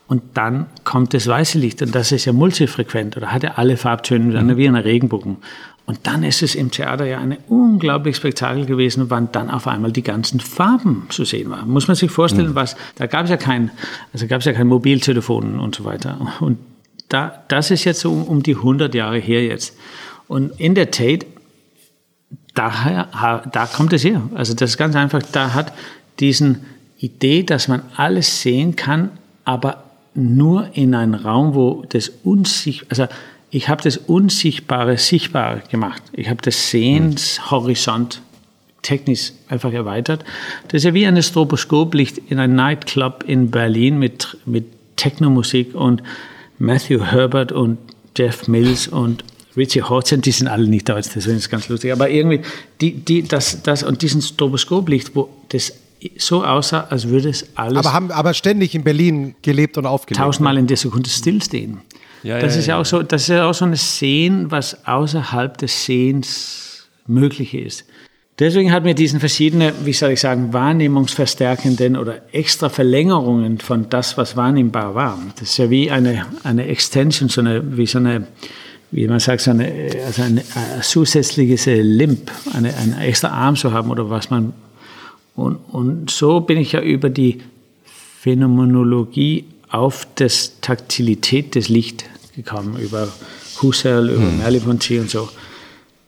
Und 0.07 0.21
dann 0.33 0.67
kommt 0.83 1.13
das 1.13 1.27
weiße 1.27 1.57
Licht 1.57 1.81
und 1.81 1.95
das 1.95 2.11
ist 2.11 2.25
ja 2.25 2.33
multifrequent 2.33 3.15
oder 3.15 3.31
hat 3.31 3.43
ja 3.43 3.53
alle 3.55 3.77
Farbtöne, 3.77 4.41
mhm. 4.41 4.57
wie 4.57 4.67
ein 4.67 4.75
Regenbogen. 4.75 5.37
Und 5.85 5.99
dann 6.03 6.23
ist 6.23 6.41
es 6.41 6.55
im 6.55 6.71
Theater 6.71 7.05
ja 7.05 7.19
eine 7.19 7.37
unglaublich 7.49 8.15
Spektakel 8.15 8.65
gewesen, 8.65 9.09
wann 9.09 9.31
dann 9.33 9.49
auf 9.49 9.67
einmal 9.67 9.91
die 9.91 10.01
ganzen 10.01 10.39
Farben 10.39 11.07
zu 11.09 11.25
sehen 11.25 11.49
waren. 11.49 11.69
Muss 11.69 11.87
man 11.87 11.95
sich 11.95 12.09
vorstellen, 12.09 12.51
mhm. 12.51 12.55
was, 12.55 12.77
da 12.95 13.05
gab 13.05 13.25
es 13.25 13.29
ja 13.29 13.37
kein, 13.37 13.69
also 14.13 14.27
gab 14.27 14.39
es 14.39 14.45
ja 14.45 14.53
kein 14.53 14.67
Mobiltelefon 14.67 15.59
und 15.59 15.75
so 15.75 15.83
weiter. 15.83 16.35
Und 16.39 16.57
da, 17.09 17.43
das 17.49 17.69
ist 17.69 17.83
jetzt 17.83 17.99
so 17.99 18.11
um, 18.11 18.23
um 18.23 18.43
die 18.43 18.55
100 18.55 18.95
Jahre 18.95 19.17
her 19.17 19.43
jetzt. 19.43 19.75
Und 20.27 20.57
in 20.59 20.73
der 20.73 20.89
Tate, 20.89 21.25
daher, 22.53 23.43
da 23.51 23.65
kommt 23.65 23.91
es 23.91 24.05
her. 24.05 24.21
Also 24.35 24.53
das 24.53 24.71
ist 24.71 24.77
ganz 24.77 24.95
einfach, 24.95 25.21
da 25.33 25.53
hat 25.53 25.73
diesen 26.21 26.65
Idee, 26.97 27.43
dass 27.43 27.67
man 27.67 27.81
alles 27.97 28.41
sehen 28.41 28.77
kann, 28.77 29.11
aber 29.43 29.83
nur 30.15 30.69
in 30.73 30.95
einem 30.95 31.15
Raum, 31.15 31.55
wo 31.55 31.83
das 31.89 32.09
unsichtbar, 32.23 32.87
also 32.89 33.07
ich 33.53 33.69
habe 33.69 33.83
das 33.83 33.97
Unsichtbare 33.97 34.97
sichtbar 34.97 35.61
gemacht. 35.69 36.01
Ich 36.11 36.27
habe 36.27 36.41
das 36.41 36.71
Sehenshorizont 36.71 38.21
technisch 38.81 39.31
einfach 39.47 39.71
erweitert. 39.71 40.25
Das 40.69 40.79
ist 40.79 40.85
ja 40.85 40.93
wie 40.95 41.05
ein 41.05 41.21
Stroboskoplicht 41.21 42.17
in 42.29 42.39
einem 42.39 42.55
Nightclub 42.55 43.23
in 43.27 43.51
Berlin 43.51 43.99
mit, 43.99 44.37
mit 44.45 44.65
Technomusik 44.95 45.75
und 45.75 46.01
Matthew 46.57 47.05
Herbert 47.05 47.51
und 47.51 47.77
Jeff 48.17 48.47
Mills 48.47 48.87
und 48.87 49.23
Richie 49.55 49.83
Hodgson, 49.83 50.21
die 50.21 50.31
sind 50.31 50.47
alle 50.47 50.67
nicht 50.67 50.89
deutsch, 50.89 51.09
deswegen 51.15 51.37
ist 51.37 51.43
es 51.43 51.49
ganz 51.49 51.69
lustig. 51.69 51.91
Aber 51.91 52.09
irgendwie, 52.09 52.41
die, 52.81 52.93
die, 52.93 53.21
das, 53.21 53.61
das 53.61 53.83
und 53.83 54.01
diesen 54.01 54.23
Stroboskoplicht, 54.23 55.15
wo 55.15 55.29
das 55.49 55.73
so 56.17 56.43
aussah, 56.43 56.87
als 56.89 57.07
würde 57.07 57.29
es 57.29 57.45
alles. 57.53 57.77
Aber 57.77 57.93
haben 57.93 58.11
aber 58.11 58.33
ständig 58.33 58.73
in 58.73 58.83
Berlin 58.83 59.35
gelebt 59.43 59.77
und 59.77 59.85
aufgelebt. 59.85 60.23
Tausendmal 60.23 60.57
in 60.57 60.65
der 60.65 60.77
Sekunde 60.77 61.07
stillstehen. 61.07 61.81
Ja, 62.23 62.39
das, 62.39 62.55
ja, 62.55 62.59
ist 62.59 62.67
ja, 62.67 62.79
auch 62.79 62.85
so, 62.85 63.03
das 63.03 63.23
ist 63.23 63.27
ja 63.29 63.49
auch 63.49 63.53
so 63.53 63.65
ein 63.65 63.75
Sehen, 63.75 64.49
was 64.49 64.87
außerhalb 64.87 65.57
des 65.57 65.85
Sehens 65.85 66.87
möglich 67.05 67.53
ist. 67.53 67.85
Deswegen 68.39 68.71
hat 68.71 68.83
mir 68.83 68.95
diesen 68.95 69.19
verschiedene, 69.19 69.73
wie 69.83 69.93
soll 69.93 70.11
ich 70.11 70.19
sagen, 70.19 70.53
wahrnehmungsverstärkenden 70.53 71.95
oder 71.95 72.21
extra 72.31 72.69
Verlängerungen 72.69 73.59
von 73.59 73.89
das, 73.89 74.17
was 74.17 74.35
wahrnehmbar 74.35 74.95
war. 74.95 75.19
Das 75.37 75.49
ist 75.49 75.57
ja 75.57 75.69
wie 75.69 75.91
eine, 75.91 76.25
eine 76.43 76.65
Extension, 76.65 77.29
so 77.29 77.41
eine, 77.41 77.77
wie 77.77 77.85
so 77.85 77.99
eine, 77.99 78.25
wie 78.89 79.07
man 79.07 79.19
sagt, 79.19 79.41
so 79.41 79.51
eine, 79.51 79.71
also 80.05 80.23
ein, 80.23 80.39
ein 80.39 80.81
zusätzliches 80.81 81.67
Limp, 81.67 82.31
eine, 82.53 82.75
einen 82.75 82.97
extra 82.99 83.27
Arm 83.27 83.55
zu 83.55 83.71
haben 83.71 83.91
oder 83.91 84.09
was 84.09 84.31
man. 84.31 84.53
Und, 85.35 85.57
und 85.71 86.09
so 86.09 86.39
bin 86.39 86.57
ich 86.57 86.71
ja 86.71 86.81
über 86.81 87.11
die 87.11 87.41
Phänomenologie 88.19 89.45
auf 89.69 90.07
das 90.15 90.59
Taktilität 90.61 91.53
des 91.53 91.69
Licht 91.69 92.05
gekommen, 92.35 92.77
über 92.79 93.07
Husserl, 93.61 94.09
über 94.09 94.21
hm. 94.21 94.37
Merleau-Ponty 94.37 94.99
und 94.99 95.09
so. 95.09 95.29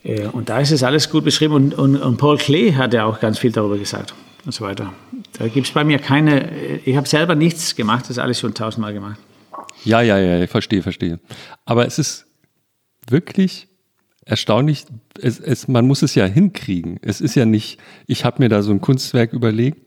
Äh, 0.04 0.28
und 0.28 0.50
da 0.50 0.60
ist 0.60 0.72
es 0.72 0.84
alles 0.84 1.10
gut 1.10 1.24
beschrieben. 1.24 1.54
Und, 1.54 1.74
und, 1.74 1.98
und 1.98 2.18
Paul 2.18 2.38
Klee 2.38 2.74
hat 2.74 2.94
ja 2.94 3.06
auch 3.06 3.20
ganz 3.20 3.40
viel 3.40 3.52
darüber 3.52 3.78
gesagt 3.78 4.14
und 4.46 4.54
so 4.54 4.64
weiter. 4.64 4.94
Da 5.38 5.48
gibt 5.48 5.68
es 5.68 5.74
bei 5.74 5.84
mir 5.84 6.00
keine, 6.00 6.52
äh, 6.52 6.80
ich 6.86 6.96
habe 6.96 7.08
selber 7.08 7.36
nichts 7.36 7.76
gemacht, 7.76 8.04
das 8.04 8.12
ist 8.12 8.20
alles 8.20 8.40
schon 8.40 8.54
tausendmal 8.54 8.94
gemacht. 8.94 9.20
Ja, 9.84 10.02
ja, 10.02 10.18
ja, 10.18 10.42
ich 10.42 10.50
verstehe, 10.50 10.82
verstehe. 10.82 11.20
Aber 11.66 11.86
es 11.86 12.00
ist 12.00 12.26
wirklich 13.10 13.68
erstaunlich, 14.26 14.86
es, 15.22 15.40
es, 15.40 15.68
man 15.68 15.86
muss 15.86 16.02
es 16.02 16.16
ja 16.16 16.26
hinkriegen. 16.26 17.00
Es 17.02 17.22
ist 17.22 17.36
ja 17.36 17.46
nicht, 17.46 17.80
ich 18.08 18.26
habe 18.26 18.42
mir 18.42 18.50
da 18.50 18.64
so 18.64 18.72
ein 18.72 18.82
Kunstwerk 18.82 19.34
überlegt 19.34 19.85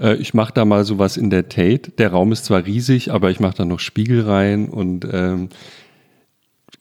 äh, 0.00 0.14
ich 0.16 0.34
mache 0.34 0.52
da 0.52 0.64
mal 0.64 0.84
sowas 0.84 1.16
in 1.16 1.30
der 1.30 1.48
Tate. 1.48 1.90
Der 1.92 2.10
Raum 2.10 2.32
ist 2.32 2.44
zwar 2.44 2.64
riesig, 2.64 3.12
aber 3.12 3.30
ich 3.30 3.40
mache 3.40 3.56
da 3.58 3.64
noch 3.64 3.80
Spiegel 3.80 4.22
rein 4.22 4.68
und 4.68 5.06
ähm, 5.12 5.48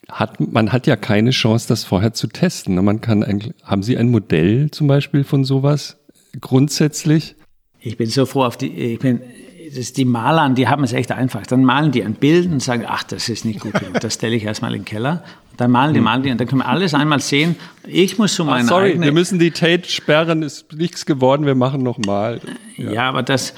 hat, 0.09 0.39
man 0.39 0.71
hat 0.71 0.87
ja 0.87 0.95
keine 0.95 1.31
Chance, 1.31 1.67
das 1.67 1.83
vorher 1.83 2.13
zu 2.13 2.27
testen. 2.27 2.75
Ne? 2.75 2.81
Man 2.81 3.01
kann 3.01 3.23
eigentlich, 3.23 3.53
haben 3.63 3.83
Sie 3.83 3.97
ein 3.97 4.09
Modell 4.09 4.71
zum 4.71 4.87
Beispiel 4.87 5.23
von 5.23 5.43
sowas 5.43 5.97
grundsätzlich? 6.39 7.35
Ich 7.79 7.97
bin 7.97 8.09
so 8.09 8.25
froh 8.25 8.43
auf 8.43 8.57
die, 8.57 8.67
ich 8.67 8.99
bin, 8.99 9.21
das, 9.75 9.93
die 9.93 10.05
Malern, 10.05 10.55
die 10.55 10.67
haben 10.67 10.83
es 10.83 10.93
echt 10.93 11.11
einfach. 11.11 11.45
Dann 11.45 11.63
malen 11.63 11.91
die 11.91 12.03
ein 12.03 12.13
Bild 12.13 12.49
und 12.51 12.61
sagen, 12.61 12.85
ach, 12.87 13.03
das 13.03 13.29
ist 13.29 13.45
nicht 13.45 13.59
gut 13.59 13.73
genug. 13.73 13.99
Das 13.99 14.13
stelle 14.13 14.35
ich 14.35 14.43
erstmal 14.43 14.73
in 14.73 14.81
den 14.81 14.85
Keller. 14.85 15.23
Dann 15.57 15.71
malen 15.71 15.93
die, 15.93 15.99
hm. 15.99 16.03
malen 16.05 16.23
die 16.23 16.31
und 16.31 16.39
dann 16.39 16.47
können 16.47 16.61
wir 16.61 16.67
alles 16.67 16.93
einmal 16.93 17.19
sehen. 17.19 17.55
Ich 17.85 18.17
muss 18.17 18.35
so 18.35 18.45
meine 18.45 18.65
Ach, 18.65 18.69
sorry, 18.69 18.99
wir 18.99 19.11
müssen 19.11 19.39
die 19.39 19.51
Tate 19.51 19.89
sperren, 19.89 20.43
ist 20.43 20.71
nichts 20.73 21.05
geworden, 21.05 21.45
wir 21.45 21.55
machen 21.55 21.81
nochmal. 21.83 22.39
Ja. 22.77 22.91
ja, 22.91 23.09
aber 23.09 23.23
das, 23.23 23.53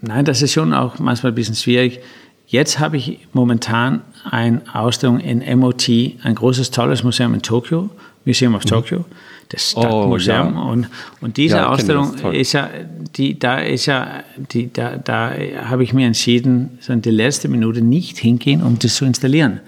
nein, 0.00 0.24
das 0.24 0.40
ist 0.40 0.52
schon 0.52 0.72
auch 0.72 0.98
manchmal 0.98 1.32
ein 1.32 1.34
bisschen 1.34 1.54
schwierig. 1.54 2.00
Jetzt 2.46 2.78
habe 2.78 2.96
ich 2.96 3.28
momentan 3.34 4.00
eine 4.30 4.62
Ausstellung 4.72 5.20
in 5.20 5.44
MOT, 5.58 5.88
ein 6.22 6.34
großes, 6.34 6.70
tolles 6.70 7.02
Museum 7.04 7.34
in 7.34 7.42
Tokio, 7.42 7.90
Museum 8.24 8.54
of 8.54 8.64
mhm. 8.64 8.68
Tokio, 8.68 9.04
das 9.50 9.72
Stadtmuseum. 9.72 10.56
Oh, 10.56 10.60
ja. 10.60 10.70
und, 10.70 10.88
und 11.20 11.36
diese 11.36 11.56
ja, 11.56 11.68
Ausstellung 11.68 12.14
ist 12.32 12.54
ja, 12.54 12.70
die, 13.16 13.38
da 13.38 13.58
ist 13.58 13.84
ja, 13.84 14.22
die, 14.52 14.72
da, 14.72 14.96
da 14.96 15.32
habe 15.64 15.84
ich 15.84 15.92
mir 15.92 16.06
entschieden, 16.06 16.78
so 16.80 16.94
in 16.94 17.02
der 17.02 17.12
letzten 17.12 17.50
Minute 17.50 17.82
nicht 17.82 18.16
hingehen, 18.16 18.62
um 18.62 18.78
das 18.78 18.94
zu 18.94 19.04
installieren. 19.04 19.60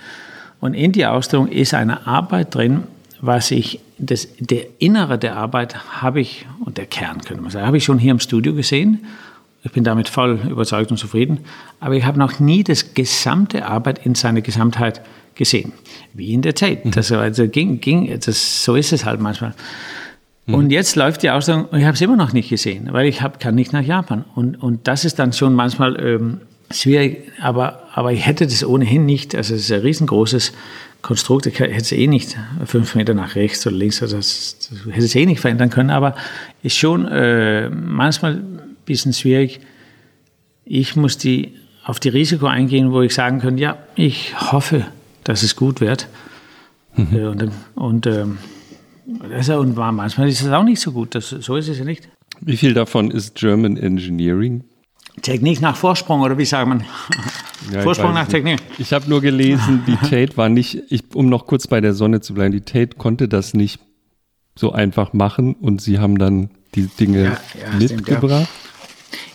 Und 0.61 0.75
in 0.75 0.93
die 0.93 1.07
Ausstellung 1.07 1.49
ist 1.49 1.75
eine 1.75 2.07
Arbeit 2.07 2.55
drin, 2.55 2.85
was 3.21 3.51
ich, 3.51 3.81
das, 3.99 4.29
der 4.39 4.67
Innere 4.79 5.19
der 5.19 5.37
Arbeit 5.37 6.03
habe 6.03 6.21
ich, 6.21 6.47
und 6.65 6.79
der 6.79 6.87
Kern 6.87 7.21
könnte 7.21 7.43
man 7.43 7.51
sagen, 7.51 7.67
habe 7.67 7.77
ich 7.77 7.85
schon 7.85 7.99
hier 7.99 8.13
im 8.13 8.21
Studio 8.21 8.55
gesehen. 8.55 9.05
Ich 9.63 9.73
bin 9.73 9.85
damit 9.85 10.09
voll 10.09 10.41
überzeugt 10.49 10.91
und 10.91 10.97
zufrieden. 10.97 11.41
Aber 11.81 11.95
ich 11.95 12.05
habe 12.05 12.19
noch 12.19 12.41
nie 12.41 12.65
das 12.65 12.95
gesamte 12.95 13.67
Arbeit 13.67 14.07
in 14.07 14.15
seiner 14.15 14.41
Gesamtheit 14.41 15.03
gesehen. 15.35 15.73
Wie 16.15 16.33
in 16.33 16.43
der 16.43 16.55
Tate. 16.55 16.81
Mhm. 16.85 16.93
Das, 16.93 17.13
also 17.13 17.47
ging, 17.47 17.81
ging, 17.81 18.19
das, 18.25 18.65
so 18.65 18.75
ist 18.75 18.93
es 18.93 19.05
halt 19.05 19.21
manchmal. 19.21 19.55
Mhm. 20.47 20.55
Und 20.55 20.71
jetzt 20.71 20.97
läuft 20.97 21.23
die 21.23 21.31
Ausstellung 21.31 21.67
und 21.67 21.79
ich 21.79 21.85
habe 21.85 21.95
es 21.95 22.01
immer 22.01 22.17
noch 22.17 22.33
nicht 22.33 22.49
gesehen, 22.49 22.89
weil 22.93 23.07
ich 23.07 23.23
hab, 23.23 23.39
kann 23.39 23.55
nicht 23.55 23.73
nach 23.73 23.83
Japan. 23.83 24.25
Und, 24.35 24.63
und 24.63 24.89
das 24.89 25.05
ist 25.05 25.19
dann 25.19 25.33
schon 25.33 25.55
manchmal 25.55 25.99
ähm, 26.03 26.41
schwierig, 26.71 27.31
aber, 27.41 27.80
aber 27.93 28.13
ich 28.13 28.27
hätte 28.27 28.47
das 28.47 28.65
ohnehin 28.65 29.07
nicht. 29.07 29.35
Also 29.35 29.55
es 29.55 29.63
ist 29.63 29.73
ein 29.73 29.81
riesengroßes 29.81 30.53
Konstrukt, 31.03 31.47
ich 31.47 31.59
hätte 31.59 31.73
es 31.73 31.93
eh 31.93 32.07
nicht 32.07 32.37
fünf 32.67 32.95
Meter 32.95 33.15
nach 33.15 33.35
rechts 33.35 33.67
oder 33.67 33.77
links, 33.77 34.03
also 34.03 34.17
das, 34.17 34.57
das 34.71 34.95
hätte 34.95 35.05
es 35.05 35.15
eh 35.15 35.25
nicht 35.25 35.41
verändern 35.41 35.71
können, 35.71 35.91
aber 35.91 36.15
ist 36.63 36.77
schon 36.77 37.09
äh, 37.09 37.71
manchmal 37.71 38.35
ein 38.35 38.77
bisschen 38.85 39.15
schwierig. 39.15 39.61
Ich 40.65 40.97
muss 40.97 41.17
die 41.17 41.55
auf 41.85 42.01
die 42.01 42.11
Risiko 42.11 42.47
eingehen, 42.47 42.93
wo 42.93 43.01
ich 43.01 43.15
sagen 43.15 43.41
kann, 43.41 43.57
ja, 43.57 43.79
ich 43.97 44.39
hoffe, 44.53 44.87
dass 45.25 45.43
es 45.43 45.57
gut 45.57 45.81
wird. 45.81 46.07
Mhm. 46.97 47.17
Äh, 47.17 47.27
und, 47.27 47.51
und, 47.75 48.07
ähm, 48.07 48.39
also, 49.33 49.59
und 49.59 49.75
manchmal 49.77 50.29
ist 50.29 50.43
es 50.43 50.49
auch 50.49 50.63
nicht 50.63 50.81
so 50.81 50.93
gut, 50.93 51.15
das, 51.15 51.31
so 51.31 51.57
ist 51.57 51.69
es 51.69 51.79
ja 51.79 51.85
nicht. 51.85 52.09
Wie 52.41 52.57
viel 52.57 52.75
davon 52.75 53.11
ist 53.11 53.35
German 53.35 53.77
Engineering? 53.77 54.65
Technik 55.23 55.61
nach 55.61 55.77
Vorsprung, 55.77 56.21
oder 56.21 56.39
wie 56.39 56.45
sagt 56.45 56.69
man? 56.69 56.85
Ja, 57.73 57.83
Vorsprung 57.83 58.15
nach 58.15 58.29
Technik. 58.29 58.61
Ich 58.79 58.93
habe 58.93 59.09
nur 59.09 59.21
gelesen, 59.21 59.83
die 59.87 59.97
Tate 60.09 60.37
war 60.37 60.49
nicht, 60.49 60.83
ich, 60.91 61.05
um 61.15 61.29
noch 61.29 61.47
kurz 61.47 61.67
bei 61.67 61.81
der 61.81 61.93
Sonne 61.93 62.21
zu 62.21 62.35
bleiben, 62.35 62.53
die 62.53 62.63
Tate 62.63 62.97
konnte 62.97 63.29
das 63.29 63.55
nicht 63.55 63.81
so 64.55 64.73
einfach 64.73 65.13
machen 65.13 65.55
und 65.55 65.81
sie 65.81 65.99
haben 65.99 66.19
dann 66.19 66.51
die 66.75 66.87
Dinge 66.87 67.25
ja, 67.25 67.31
ja, 67.31 67.79
mitgebracht. 67.79 68.49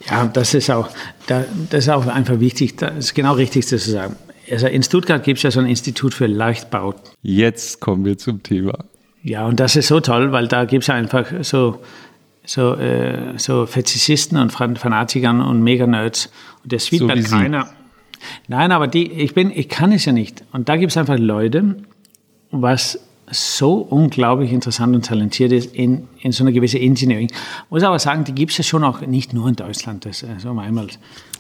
Stimmt, 0.02 0.10
ja. 0.10 0.26
das 0.27 0.53
ist 0.53 0.69
auch, 0.69 0.89
das 1.27 1.45
ist 1.72 1.89
auch 1.89 2.07
einfach 2.07 2.39
wichtig, 2.39 2.77
das 2.77 2.97
ist 2.97 3.14
genau 3.14 3.34
richtig 3.34 3.68
zu 3.68 3.77
sagen. 3.77 4.15
Also 4.52 4.68
in 4.68 4.84
Stuttgart 4.84 5.23
gibt 5.23 5.38
es 5.38 5.43
ja 5.43 5.52
so 5.52 5.60
ein 5.60 5.65
Institut 5.65 6.14
für 6.14 6.27
Leichtbau. 6.27 6.93
Jetzt 7.23 7.80
kommen 7.80 8.06
wir 8.06 8.18
zum 8.18 8.43
Thema. 8.43 8.85
Ja, 9.23 9.47
und 9.47 9.60
das 9.60 9.76
ist 9.76 9.88
so 9.88 9.99
toll, 10.02 10.31
weil 10.31 10.47
da 10.47 10.65
gibt 10.65 10.84
es 10.84 10.89
einfach 10.91 11.26
so 11.41 11.80
so, 12.46 12.76
äh, 12.76 13.38
so 13.38 13.66
Fetischisten 13.66 14.38
und 14.38 14.52
Fanatikern 14.52 15.42
und 15.42 15.62
Mega-Nerds. 15.64 16.32
Und 16.64 16.72
der 16.72 16.80
Sweetbert 16.80 17.24
so 17.24 17.36
keiner. 17.36 17.70
Nein, 18.48 18.72
aber 18.72 18.88
die, 18.88 19.12
ich 19.12 19.34
bin, 19.34 19.52
ich 19.52 19.70
kann 19.70 19.92
es 19.92 20.06
ja 20.06 20.12
nicht. 20.12 20.44
Und 20.52 20.70
da 20.70 20.78
gibt 20.78 20.92
es 20.92 20.98
einfach 20.98 21.18
Leute, 21.18 21.76
was 22.52 23.00
so 23.32 23.74
unglaublich 23.76 24.52
interessant 24.52 24.96
und 24.96 25.06
talentiert 25.06 25.52
ist 25.52 25.74
in, 25.76 26.08
in 26.20 26.32
so 26.32 26.44
einer 26.44 26.52
gewissen 26.52 26.80
Engineering. 26.80 27.32
Muss 27.70 27.84
aber 27.84 27.98
sagen, 28.00 28.24
die 28.24 28.34
gibt 28.34 28.52
es 28.52 28.60
ja 28.60 28.64
schon 28.64 28.84
auch 28.84 29.02
nicht 29.02 29.34
nur 29.34 29.48
in 29.48 29.56
Deutschland. 29.56 30.06
Das, 30.06 30.26
so 30.38 30.50
einmal, 30.50 30.88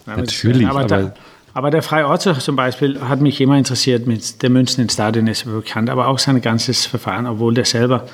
Natürlich, 0.05 0.67
aber, 0.67 0.81
aber, 0.81 1.13
aber 1.53 1.71
der 1.71 1.81
Freie 1.81 2.07
Ortszug 2.07 2.41
zum 2.41 2.55
Beispiel 2.55 2.99
hat 3.01 3.21
mich 3.21 3.41
immer 3.41 3.57
interessiert 3.57 4.07
mit 4.07 4.41
der 4.43 4.49
Münzen 4.49 4.81
in 4.81 4.89
Stadion 4.89 5.27
ist 5.27 5.45
bekannt, 5.45 5.89
aber 5.89 6.07
auch 6.07 6.19
sein 6.19 6.39
ganzes 6.41 6.85
Verfahren, 6.85 7.25
obwohl 7.25 7.53
der 7.53 7.65
selber 7.65 8.07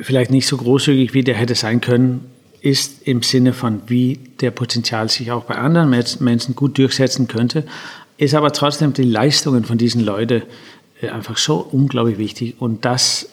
vielleicht 0.00 0.30
nicht 0.30 0.46
so 0.46 0.56
großzügig, 0.56 1.14
wie 1.14 1.22
der 1.22 1.34
hätte 1.34 1.54
sein 1.54 1.80
können, 1.80 2.30
ist 2.60 3.06
im 3.06 3.22
Sinne 3.22 3.52
von, 3.52 3.82
wie 3.88 4.18
der 4.40 4.50
Potenzial 4.50 5.10
sich 5.10 5.30
auch 5.30 5.44
bei 5.44 5.56
anderen 5.56 5.90
Menschen 5.90 6.54
gut 6.54 6.78
durchsetzen 6.78 7.28
könnte, 7.28 7.64
ist 8.16 8.34
aber 8.34 8.52
trotzdem 8.52 8.92
die 8.94 9.02
Leistungen 9.02 9.64
von 9.64 9.76
diesen 9.76 10.02
Leuten 10.02 10.42
äh, 11.02 11.08
einfach 11.08 11.36
so 11.36 11.56
unglaublich 11.56 12.16
wichtig. 12.18 12.54
Und 12.58 12.84
das, 12.84 13.28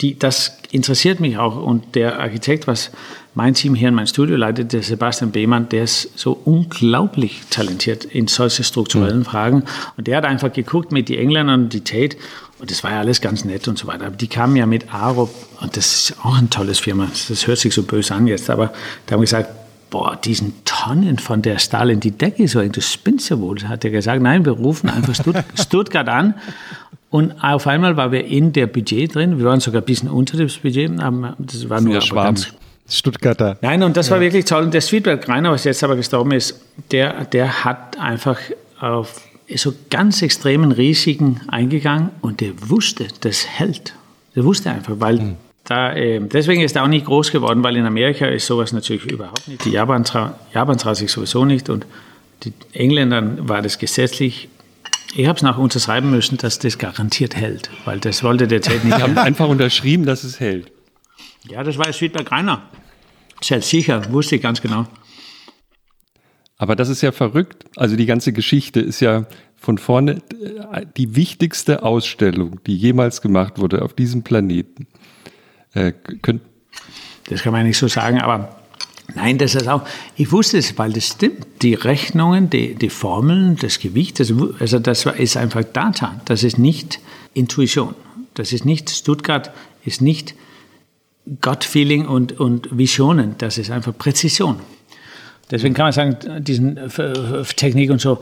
die, 0.00 0.18
das 0.18 0.58
interessiert 0.70 1.20
mich 1.20 1.38
auch. 1.38 1.56
Und 1.56 1.94
der 1.94 2.18
Architekt, 2.18 2.66
was 2.66 2.90
mein 3.34 3.54
Team 3.54 3.74
hier 3.74 3.88
in 3.88 3.94
mein 3.94 4.06
Studio 4.06 4.36
leitet, 4.36 4.72
der 4.72 4.82
Sebastian 4.82 5.30
Behmann, 5.30 5.68
der 5.68 5.84
ist 5.84 6.18
so 6.18 6.38
unglaublich 6.44 7.42
talentiert 7.50 8.04
in 8.04 8.26
solche 8.26 8.64
strukturellen 8.64 9.20
mhm. 9.20 9.24
Fragen. 9.24 9.62
Und 9.96 10.08
der 10.08 10.18
hat 10.18 10.24
einfach 10.24 10.52
geguckt 10.52 10.92
mit 10.92 11.08
den 11.08 11.18
Engländern 11.18 11.64
und 11.64 11.72
die 11.72 11.84
Tate 11.84 12.16
und 12.58 12.70
das 12.70 12.82
war 12.82 12.90
ja 12.90 12.98
alles 12.98 13.20
ganz 13.20 13.44
nett 13.44 13.68
und 13.68 13.78
so 13.78 13.86
weiter. 13.86 14.06
Aber 14.06 14.16
die 14.16 14.26
kamen 14.26 14.56
ja 14.56 14.66
mit 14.66 14.92
Arup, 14.92 15.30
und 15.60 15.76
das 15.76 16.10
ist 16.10 16.16
auch 16.24 16.36
ein 16.38 16.50
tolles 16.50 16.78
Firma. 16.78 17.08
Das 17.28 17.46
hört 17.46 17.58
sich 17.58 17.74
so 17.74 17.82
böse 17.82 18.14
an 18.14 18.26
jetzt, 18.26 18.50
aber 18.50 18.72
da 19.06 19.12
haben 19.12 19.20
wir 19.20 19.26
gesagt, 19.26 19.50
boah, 19.90 20.16
diesen 20.16 20.52
Tonnen 20.64 21.18
von 21.18 21.42
der 21.42 21.58
Stahl 21.58 21.90
in 21.90 22.00
die 22.00 22.10
Decke 22.10 22.46
so, 22.48 22.60
du 22.62 22.80
spinnst 22.80 23.30
ja 23.30 23.38
wohl. 23.38 23.60
Hat 23.62 23.84
er 23.84 23.90
gesagt, 23.90 24.22
nein, 24.22 24.44
wir 24.44 24.52
rufen 24.52 24.90
einfach 24.90 25.14
Stuttgart 25.54 26.08
an. 26.08 26.34
Und 27.10 27.42
auf 27.42 27.66
einmal 27.66 27.96
waren 27.96 28.12
wir 28.12 28.26
in 28.26 28.52
der 28.52 28.66
Budget 28.66 29.14
drin. 29.14 29.38
Wir 29.38 29.46
waren 29.46 29.60
sogar 29.60 29.80
ein 29.80 29.86
bisschen 29.86 30.10
unter 30.10 30.36
dem 30.36 30.48
Budget. 30.62 31.00
Aber 31.00 31.34
das 31.38 31.68
war 31.70 31.80
nur 31.80 31.94
ja, 31.94 32.00
ganz, 32.00 32.48
Stuttgarter. 32.88 33.58
Nein, 33.62 33.82
und 33.82 33.96
das 33.96 34.08
ja. 34.08 34.14
war 34.14 34.20
wirklich 34.20 34.44
toll. 34.44 34.64
Und 34.64 34.74
der 34.74 34.80
Sweetberg 34.80 35.22
Greiner, 35.22 35.50
was 35.50 35.64
jetzt 35.64 35.82
aber 35.84 35.96
gestorben 35.96 36.32
ist, 36.32 36.60
der, 36.90 37.24
der 37.24 37.64
hat 37.64 37.98
einfach 37.98 38.38
auf 38.80 39.27
so 39.56 39.72
ganz 39.90 40.22
extremen 40.22 40.72
Risiken 40.72 41.40
eingegangen 41.48 42.10
und 42.20 42.40
der 42.40 42.52
wusste, 42.68 43.08
das 43.20 43.46
hält. 43.46 43.94
Der 44.36 44.44
wusste 44.44 44.70
einfach, 44.70 44.94
weil 44.98 45.18
mhm. 45.18 45.36
da, 45.64 45.92
äh, 45.94 46.20
deswegen 46.20 46.62
ist 46.62 46.76
er 46.76 46.84
auch 46.84 46.88
nicht 46.88 47.06
groß 47.06 47.32
geworden, 47.32 47.62
weil 47.62 47.76
in 47.76 47.86
Amerika 47.86 48.26
ist 48.26 48.46
sowas 48.46 48.72
natürlich 48.72 49.06
überhaupt 49.06 49.48
nicht. 49.48 49.64
Die 49.64 49.70
Japan, 49.70 50.04
tra 50.04 50.38
Japan 50.52 50.76
traut 50.76 50.96
sich 50.96 51.10
sowieso 51.10 51.44
nicht 51.44 51.70
und 51.70 51.86
die 52.44 52.52
Engländern 52.72 53.48
war 53.48 53.62
das 53.62 53.78
gesetzlich. 53.78 54.48
Ich 55.16 55.26
habe 55.26 55.36
es 55.36 55.42
nach 55.42 55.56
unterschreiben 55.56 56.10
müssen, 56.10 56.36
dass 56.36 56.58
das 56.58 56.76
garantiert 56.76 57.34
hält, 57.34 57.70
weil 57.86 57.98
das 57.98 58.22
wollte 58.22 58.46
der 58.46 58.60
Ted 58.60 58.84
nicht. 58.84 58.98
Die 58.98 59.02
haben 59.02 59.16
einfach 59.16 59.48
unterschrieben, 59.48 60.04
dass 60.04 60.22
es 60.22 60.38
hält. 60.38 60.70
Ja, 61.48 61.62
das 61.62 61.78
war 61.78 61.90
Südberg 61.92 62.30
Reiner. 62.30 62.62
Sehr 63.40 63.62
sicher, 63.62 64.12
wusste 64.12 64.36
ich 64.36 64.42
ganz 64.42 64.60
genau. 64.60 64.86
Aber 66.58 66.76
das 66.76 66.88
ist 66.88 67.02
ja 67.02 67.12
verrückt. 67.12 67.64
Also 67.76 67.96
die 67.96 68.06
ganze 68.06 68.32
Geschichte 68.32 68.80
ist 68.80 69.00
ja 69.00 69.26
von 69.56 69.78
vorne 69.78 70.22
die 70.96 71.16
wichtigste 71.16 71.82
Ausstellung, 71.82 72.60
die 72.66 72.76
jemals 72.76 73.22
gemacht 73.22 73.58
wurde 73.58 73.82
auf 73.82 73.94
diesem 73.94 74.22
Planeten. 74.22 74.86
Äh, 75.72 75.92
könnt 76.22 76.42
das 77.28 77.42
kann 77.42 77.52
man 77.52 77.66
nicht 77.66 77.78
so 77.78 77.88
sagen, 77.88 78.20
aber 78.20 78.56
nein, 79.14 79.38
das 79.38 79.54
ist 79.54 79.68
auch, 79.68 79.82
ich 80.16 80.32
wusste 80.32 80.58
es, 80.58 80.78
weil 80.78 80.92
das 80.92 81.08
stimmt. 81.08 81.46
Die 81.62 81.74
Rechnungen, 81.74 82.48
die, 82.48 82.74
die 82.74 82.88
Formeln, 82.88 83.56
das 83.56 83.78
Gewicht, 83.78 84.18
das, 84.18 84.32
also 84.58 84.78
das 84.78 85.04
ist 85.04 85.36
einfach 85.36 85.64
Data. 85.64 86.20
Das 86.24 86.42
ist 86.42 86.58
nicht 86.58 87.00
Intuition. 87.34 87.94
Das 88.34 88.52
ist 88.52 88.64
nicht, 88.64 88.90
Stuttgart 88.90 89.50
ist 89.84 90.00
nicht 90.00 90.34
Gut-Feeling 91.42 92.06
und, 92.06 92.40
und 92.40 92.68
Visionen. 92.76 93.34
Das 93.38 93.58
ist 93.58 93.70
einfach 93.70 93.96
Präzision. 93.96 94.60
Deswegen 95.50 95.74
kann 95.74 95.86
man 95.86 95.92
sagen, 95.92 96.16
diesen 96.42 96.78
Technik 97.56 97.90
und 97.90 98.00
so. 98.00 98.20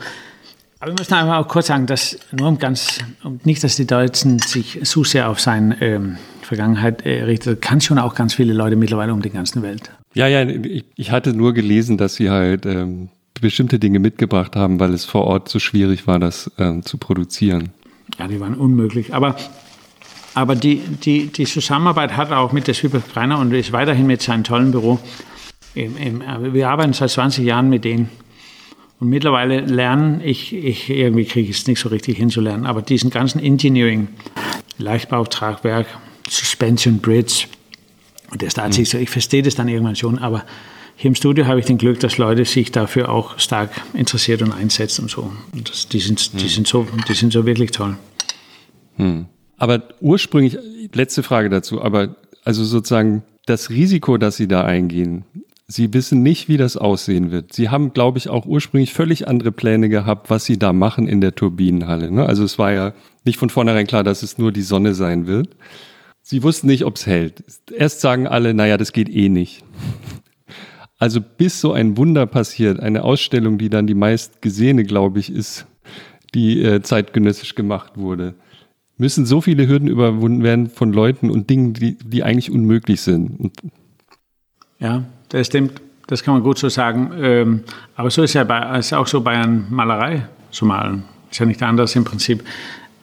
Aber 0.79 0.91
wir 0.91 0.95
müssen 0.99 1.13
einfach 1.15 1.37
auch 1.37 1.47
kurz 1.47 1.67
sagen, 1.67 1.87
dass 1.87 2.19
nur 2.31 2.47
um 2.47 2.59
ganz, 2.59 2.99
um 3.23 3.39
nicht, 3.43 3.63
dass 3.63 3.75
die 3.77 3.87
Deutschen 3.87 4.39
sich 4.39 4.79
so 4.83 5.03
sehr 5.03 5.29
auf 5.29 5.39
seine 5.39 5.81
ähm, 5.81 6.17
Vergangenheit 6.41 7.03
äh, 7.05 7.23
richten, 7.23 7.59
kann 7.59 7.81
schon 7.81 7.97
auch 7.97 8.13
ganz 8.13 8.35
viele 8.35 8.53
Leute 8.53 8.75
mittlerweile 8.75 9.11
um 9.11 9.21
die 9.21 9.31
ganze 9.31 9.61
Welt. 9.63 9.89
Ja, 10.13 10.27
ja, 10.27 10.43
ich, 10.43 10.85
ich 10.95 11.11
hatte 11.11 11.33
nur 11.33 11.53
gelesen, 11.53 11.97
dass 11.97 12.15
sie 12.15 12.29
halt 12.29 12.65
ähm, 12.67 13.09
bestimmte 13.41 13.79
Dinge 13.79 13.99
mitgebracht 13.99 14.55
haben, 14.55 14.79
weil 14.79 14.93
es 14.93 15.03
vor 15.03 15.23
Ort 15.25 15.49
so 15.49 15.57
schwierig 15.59 16.05
war, 16.05 16.19
das 16.19 16.51
ähm, 16.59 16.83
zu 16.83 16.97
produzieren. 16.97 17.69
Ja, 18.19 18.27
die 18.27 18.39
waren 18.39 18.53
unmöglich. 18.53 19.15
Aber, 19.15 19.35
aber 20.35 20.55
die, 20.55 20.77
die, 21.03 21.27
die 21.27 21.45
Zusammenarbeit 21.45 22.15
hat 22.15 22.31
auch 22.31 22.51
mit 22.51 22.67
der 22.67 22.75
Super 22.75 23.01
Greiner 23.13 23.39
und 23.39 23.51
ist 23.51 23.71
weiterhin 23.71 24.05
mit 24.05 24.21
seinem 24.21 24.43
tollen 24.43 24.71
Büro 24.71 24.95
äh, 24.95 25.26
wir 26.53 26.69
arbeiten 26.69 26.93
seit 26.93 27.09
20 27.09 27.45
Jahren 27.45 27.69
mit 27.69 27.85
denen. 27.85 28.09
Und 28.99 29.09
mittlerweile 29.09 29.61
lernen, 29.61 30.21
ich, 30.23 30.53
ich 30.53 30.89
irgendwie 30.89 31.25
kriege 31.25 31.51
es 31.51 31.67
nicht 31.67 31.79
so 31.79 31.89
richtig 31.89 32.17
hinzulernen, 32.17 32.65
aber 32.65 32.81
diesen 32.81 33.11
ganzen 33.11 33.39
Engineering, 33.39 34.07
Leichtbau, 34.79 35.23
Tragwerk, 35.25 35.85
Suspension 36.27 36.97
Bridge, 36.99 37.45
und 38.31 38.41
das 38.41 38.55
da 38.55 38.67
mhm. 38.67 38.73
so, 38.73 38.97
ich 38.97 39.09
verstehe 39.09 39.43
das 39.43 39.55
dann 39.55 39.67
irgendwann 39.67 39.95
schon, 39.95 40.17
aber 40.17 40.45
hier 40.95 41.09
im 41.09 41.15
Studio 41.15 41.45
habe 41.45 41.59
ich 41.59 41.67
den 41.67 41.77
Glück, 41.77 41.99
dass 41.99 42.17
Leute 42.17 42.43
sich 42.43 42.71
dafür 42.71 43.09
auch 43.09 43.37
stark 43.37 43.69
interessiert 43.93 44.41
und 44.41 44.51
einsetzen 44.51 45.03
und 45.03 45.11
so. 45.11 45.31
Und 45.53 45.69
das, 45.69 45.87
die, 45.87 45.99
sind, 45.99 46.33
die, 46.33 46.45
mhm. 46.45 46.49
sind 46.49 46.67
so 46.67 46.87
die 47.07 47.13
sind 47.13 47.31
so 47.31 47.45
wirklich 47.45 47.69
toll. 47.69 47.97
Hm. 48.95 49.27
Aber 49.57 49.83
ursprünglich, 50.01 50.57
letzte 50.93 51.21
Frage 51.21 51.49
dazu, 51.49 51.83
aber 51.83 52.15
also 52.43 52.63
sozusagen 52.65 53.21
das 53.45 53.69
Risiko, 53.69 54.17
das 54.17 54.37
Sie 54.37 54.47
da 54.47 54.63
eingehen, 54.63 55.23
Sie 55.69 55.93
wissen 55.93 56.23
nicht, 56.23 56.47
wie 56.47 56.55
das 56.55 56.77
aussehen 56.77 57.29
wird. 57.29 57.51
Sie 57.51 57.69
haben, 57.69 57.91
glaube 57.91 58.17
ich, 58.17 58.29
auch 58.29 58.45
ursprünglich 58.45 58.93
völlig 58.93 59.27
andere 59.27 59.51
Pläne 59.51 59.89
gehabt, 59.89 60.29
was 60.29 60.45
Sie 60.45 60.57
da 60.57 60.71
machen 60.71 61.09
in 61.09 61.19
der 61.19 61.35
Turbinenhalle. 61.35 62.09
Ne? 62.09 62.25
Also 62.25 62.45
es 62.45 62.57
war 62.57 62.71
ja 62.71 62.93
nicht 63.25 63.37
von 63.37 63.49
vornherein 63.49 63.85
klar, 63.85 64.05
dass 64.05 64.23
es 64.23 64.37
nur 64.37 64.53
die 64.53 64.61
Sonne 64.61 64.93
sein 64.93 65.27
wird. 65.27 65.49
Sie 66.21 66.41
wussten 66.41 66.67
nicht, 66.67 66.85
ob 66.85 66.95
es 66.95 67.05
hält. 67.05 67.43
Erst 67.75 67.99
sagen 67.99 68.27
alle, 68.27 68.53
naja, 68.53 68.77
das 68.77 68.93
geht 68.93 69.09
eh 69.09 69.27
nicht. 69.27 69.63
Also 70.99 71.19
bis 71.21 71.61
so 71.61 71.73
ein 71.73 71.97
Wunder 71.97 72.25
passiert, 72.25 72.79
eine 72.79 73.03
Ausstellung, 73.03 73.57
die 73.57 73.69
dann 73.69 73.87
die 73.87 73.93
meist 73.93 74.41
gesehene, 74.41 74.83
glaube 74.83 75.19
ich, 75.19 75.29
ist, 75.29 75.67
die 76.33 76.61
äh, 76.61 76.81
zeitgenössisch 76.81 77.55
gemacht 77.55 77.97
wurde, 77.97 78.35
müssen 78.97 79.25
so 79.25 79.41
viele 79.41 79.67
Hürden 79.67 79.87
überwunden 79.87 80.43
werden 80.43 80.69
von 80.69 80.91
Leuten 80.93 81.29
und 81.29 81.49
Dingen, 81.49 81.73
die, 81.73 81.97
die 81.97 82.23
eigentlich 82.23 82.51
unmöglich 82.51 83.01
sind. 83.01 83.39
Und 83.39 83.53
ja, 84.79 85.05
das 85.29 85.47
stimmt. 85.47 85.81
Das 86.07 86.23
kann 86.23 86.33
man 86.33 86.43
gut 86.43 86.57
so 86.57 86.69
sagen. 86.69 87.11
Ähm, 87.21 87.63
aber 87.95 88.09
so 88.09 88.23
ist 88.23 88.33
ja 88.33 88.43
bei, 88.43 88.79
ist 88.79 88.93
auch 88.93 89.07
so 89.07 89.21
bei 89.21 89.31
einer 89.31 89.47
Malerei 89.47 90.27
zu 90.51 90.65
malen. 90.65 91.03
Ist 91.29 91.39
ja 91.39 91.45
nicht 91.45 91.61
anders 91.61 91.95
im 91.95 92.05
Prinzip. 92.05 92.43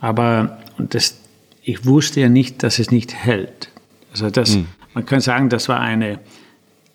Aber 0.00 0.58
das, 0.78 1.18
ich 1.62 1.84
wusste 1.84 2.20
ja 2.20 2.28
nicht, 2.28 2.62
dass 2.62 2.78
es 2.78 2.90
nicht 2.90 3.14
hält. 3.14 3.70
Also 4.12 4.30
das, 4.30 4.56
mhm. 4.56 4.68
man 4.94 5.04
kann 5.04 5.20
sagen, 5.20 5.50
das 5.50 5.68
war 5.68 5.80
eine, 5.80 6.18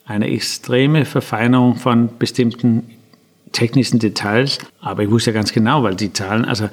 eine 0.06 0.28
extreme 0.30 1.06
Verfeinerung 1.06 1.76
von 1.76 2.10
bestimmten 2.18 2.90
technischen 3.52 4.00
Details. 4.00 4.58
Aber 4.82 5.04
ich 5.04 5.12
wusste 5.12 5.30
ja 5.30 5.36
ganz 5.36 5.54
genau, 5.54 5.84
weil 5.84 5.96
die 5.96 6.12
Zahlen, 6.12 6.46
also 6.46 6.70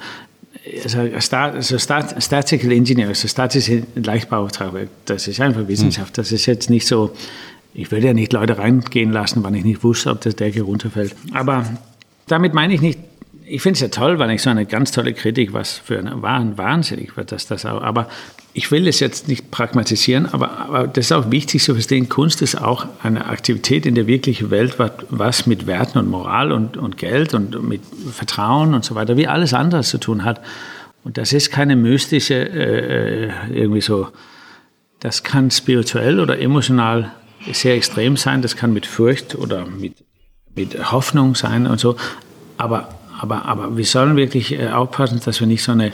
also, 0.83 0.99
also 0.99 1.77
Stat, 1.77 2.21
Statistical 2.21 2.71
Engineer, 2.71 3.07
also 3.07 3.27
statische 3.27 3.83
Leichtbauauftrag, 3.95 4.87
das 5.05 5.27
ist 5.27 5.39
einfach 5.39 5.67
Wissenschaft. 5.67 6.17
Das 6.17 6.31
ist 6.31 6.45
jetzt 6.45 6.69
nicht 6.69 6.85
so, 6.85 7.13
ich 7.77 7.91
würde 7.91 8.07
ja 8.07 8.13
nicht 8.13 8.33
Leute 8.33 8.57
reingehen 8.57 9.11
lassen, 9.11 9.43
wenn 9.43 9.53
ich 9.53 9.63
nicht 9.63 9.83
wusste, 9.83 10.09
ob 10.09 10.19
das 10.21 10.35
Decke 10.35 10.63
runterfällt. 10.63 11.15
Aber 11.33 11.63
damit 12.25 12.55
meine 12.55 12.73
ich 12.73 12.81
nicht, 12.81 12.99
ich 13.45 13.61
finde 13.61 13.75
es 13.75 13.81
ja 13.81 13.89
toll, 13.89 14.17
weil 14.17 14.31
ich 14.31 14.41
so 14.41 14.49
eine 14.49 14.65
ganz 14.65 14.91
tolle 14.91 15.13
Kritik, 15.13 15.53
was 15.53 15.77
für 15.77 15.99
ein 15.99 16.57
wahnsinnig 16.57 17.15
wird, 17.15 17.31
dass 17.31 17.45
das 17.45 17.67
auch, 17.67 17.83
aber 17.83 18.09
ich 18.53 18.71
will 18.71 18.87
es 18.87 18.99
jetzt 18.99 19.27
nicht 19.27 19.51
pragmatisieren, 19.51 20.25
aber, 20.25 20.57
aber 20.57 20.87
das 20.87 21.05
ist 21.05 21.11
auch 21.11 21.29
wichtig 21.29 21.63
zu 21.63 21.75
verstehen, 21.75 22.09
Kunst 22.09 22.41
ist 22.41 22.59
auch 22.59 22.87
eine 23.03 23.27
Aktivität 23.27 23.85
in 23.85 23.93
der 23.93 24.07
wirklichen 24.07 24.49
Welt, 24.49 24.79
was, 24.79 24.91
was 25.09 25.45
mit 25.45 25.67
Werten 25.67 25.99
und 25.99 26.09
Moral 26.09 26.51
und, 26.51 26.77
und 26.77 26.97
Geld 26.97 27.35
und 27.35 27.63
mit 27.63 27.81
Vertrauen 28.11 28.73
und 28.73 28.85
so 28.85 28.95
weiter, 28.95 29.17
wie 29.17 29.27
alles 29.27 29.53
andere 29.53 29.83
zu 29.83 29.99
tun 29.99 30.25
hat. 30.25 30.41
Und 31.03 31.19
das 31.19 31.31
ist 31.31 31.51
keine 31.51 31.75
mystische, 31.75 32.33
äh, 32.33 33.29
irgendwie 33.53 33.81
so, 33.81 34.07
das 34.99 35.21
kann 35.23 35.51
spirituell 35.51 36.19
oder 36.19 36.39
emotional 36.39 37.11
sehr 37.53 37.75
extrem 37.75 38.17
sein, 38.17 38.41
das 38.41 38.55
kann 38.55 38.73
mit 38.73 38.85
Furcht 38.85 39.35
oder 39.35 39.65
mit, 39.65 40.03
mit 40.55 40.91
Hoffnung 40.91 41.35
sein 41.35 41.67
und 41.67 41.79
so. 41.79 41.95
Aber, 42.57 42.89
aber, 43.19 43.45
aber 43.45 43.77
wir 43.77 43.85
sollen 43.85 44.15
wirklich 44.15 44.53
äh, 44.53 44.69
aufpassen, 44.69 45.19
dass 45.23 45.39
wir 45.39 45.47
nicht 45.47 45.63
so 45.63 45.71
eine 45.71 45.91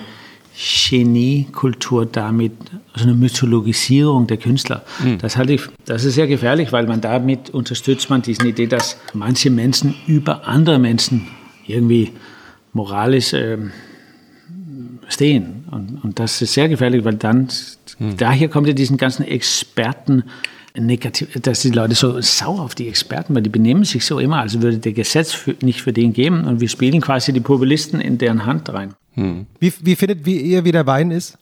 Geniekultur 0.55 2.05
damit, 2.05 2.53
also 2.93 3.05
eine 3.07 3.15
Mythologisierung 3.15 4.27
der 4.27 4.37
Künstler. 4.37 4.83
Mhm. 5.03 5.17
Das 5.17 5.35
halte 5.35 5.53
ich, 5.53 5.61
das 5.85 6.03
ist 6.03 6.13
sehr 6.13 6.27
gefährlich, 6.27 6.71
weil 6.71 6.85
man 6.85 7.01
damit 7.01 7.49
unterstützt 7.49 8.09
man 8.09 8.21
diese 8.21 8.47
Idee, 8.47 8.67
dass 8.67 8.97
manche 9.13 9.49
Menschen 9.49 9.95
über 10.05 10.47
andere 10.47 10.77
Menschen 10.77 11.27
irgendwie 11.65 12.11
moralisch 12.71 13.33
äh, 13.33 13.57
stehen. 15.07 15.65
Und, 15.71 16.03
und 16.03 16.19
das 16.19 16.41
ist 16.41 16.53
sehr 16.53 16.69
gefährlich, 16.69 17.03
weil 17.03 17.15
dann, 17.15 17.49
mhm. 17.97 18.17
daher 18.17 18.47
kommt 18.47 18.67
ja 18.67 18.73
diesen 18.73 18.97
ganzen 18.97 19.23
Experten, 19.23 20.23
negativ, 20.75 21.39
dass 21.41 21.61
die 21.61 21.69
Leute 21.69 21.95
so 21.95 22.19
sauer 22.21 22.61
auf 22.61 22.75
die 22.75 22.87
Experten, 22.87 23.35
weil 23.35 23.43
die 23.43 23.49
benehmen 23.49 23.83
sich 23.83 24.05
so 24.05 24.19
immer, 24.19 24.39
als 24.39 24.61
würde 24.61 24.79
der 24.79 24.93
Gesetz 24.93 25.31
für, 25.31 25.55
nicht 25.61 25.81
für 25.81 25.93
den 25.93 26.13
geben 26.13 26.45
und 26.45 26.59
wir 26.59 26.69
spielen 26.69 27.01
quasi 27.01 27.31
die 27.31 27.39
Populisten 27.39 28.01
in 28.01 28.17
deren 28.17 28.45
Hand 28.45 28.69
rein. 28.73 28.95
Hm. 29.13 29.45
Wie, 29.59 29.71
wie 29.81 29.95
findet 29.95 30.25
wie 30.25 30.37
ihr, 30.37 30.65
wie 30.65 30.71
der 30.71 30.87
Wein 30.87 31.11
ist? 31.11 31.37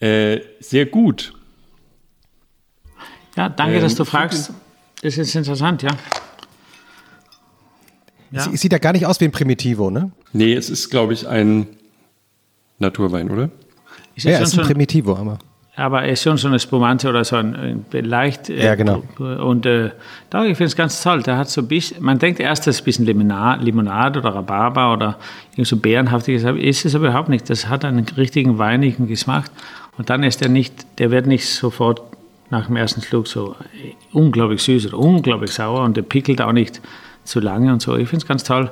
Äh, 0.00 0.40
sehr 0.60 0.86
gut. 0.86 1.32
Ja, 3.36 3.48
danke, 3.48 3.76
ähm, 3.76 3.82
dass 3.82 3.94
du 3.94 4.04
fragst. 4.04 4.52
Das 5.02 5.16
ist 5.16 5.34
interessant, 5.36 5.82
ja. 5.82 5.90
ja. 8.32 8.50
Es 8.52 8.60
sieht 8.60 8.72
ja 8.72 8.78
gar 8.78 8.92
nicht 8.92 9.06
aus 9.06 9.20
wie 9.20 9.26
ein 9.26 9.32
Primitivo, 9.32 9.90
ne? 9.90 10.10
Nee, 10.32 10.54
es 10.54 10.70
ist, 10.70 10.90
glaube 10.90 11.12
ich, 11.12 11.28
ein 11.28 11.68
Naturwein, 12.80 13.30
oder? 13.30 13.50
ja, 14.16 14.40
es 14.40 14.52
ist 14.52 14.58
ein 14.58 14.64
Primitivo, 14.64 15.14
aber 15.14 15.38
aber 15.78 16.04
es 16.04 16.14
ist 16.14 16.22
schon 16.24 16.36
so 16.36 16.48
eine 16.48 16.58
Spumante 16.58 17.08
oder 17.08 17.24
so 17.24 17.36
ein, 17.36 17.84
ein 17.92 18.04
leicht. 18.04 18.50
Äh, 18.50 18.64
ja, 18.64 18.74
genau. 18.74 19.02
Und 19.18 19.64
äh, 19.64 19.90
da, 20.28 20.44
ich 20.44 20.56
finde 20.56 20.68
es 20.68 20.76
ganz 20.76 21.00
toll. 21.02 21.22
Der 21.22 21.36
hat 21.36 21.48
so 21.48 21.60
ein 21.60 21.68
bisschen, 21.68 22.02
man 22.02 22.18
denkt 22.18 22.40
erst, 22.40 22.66
das 22.66 22.76
ist 22.76 22.82
ein 22.82 22.84
bisschen 22.84 23.06
Limonade, 23.06 23.64
Limonade 23.64 24.18
oder 24.18 24.34
Rhabarber 24.34 24.92
oder 24.92 25.18
so 25.56 25.76
bärenhaftiges, 25.76 26.44
aber 26.44 26.58
ist 26.58 26.84
es 26.84 26.96
aber 26.96 27.06
überhaupt 27.06 27.28
nicht. 27.28 27.48
Das 27.48 27.68
hat 27.68 27.84
einen 27.84 28.04
richtigen 28.16 28.58
weinigen 28.58 29.06
Geschmack. 29.06 29.44
Und 29.96 30.10
dann 30.10 30.24
ist 30.24 30.40
der 30.40 30.48
nicht, 30.48 30.98
der 30.98 31.12
wird 31.12 31.26
nicht 31.26 31.48
sofort 31.48 32.02
nach 32.50 32.66
dem 32.66 32.76
ersten 32.76 33.00
Schluck 33.02 33.28
so 33.28 33.54
unglaublich 34.12 34.62
süß 34.62 34.88
oder 34.88 34.98
unglaublich 34.98 35.52
sauer 35.52 35.82
und 35.82 35.96
der 35.96 36.02
pickelt 36.02 36.40
auch 36.40 36.52
nicht 36.52 36.80
zu 37.22 37.38
lange 37.38 37.72
und 37.72 37.82
so. 37.82 37.96
Ich 37.96 38.08
finde 38.08 38.24
es 38.24 38.28
ganz 38.28 38.42
toll. 38.42 38.70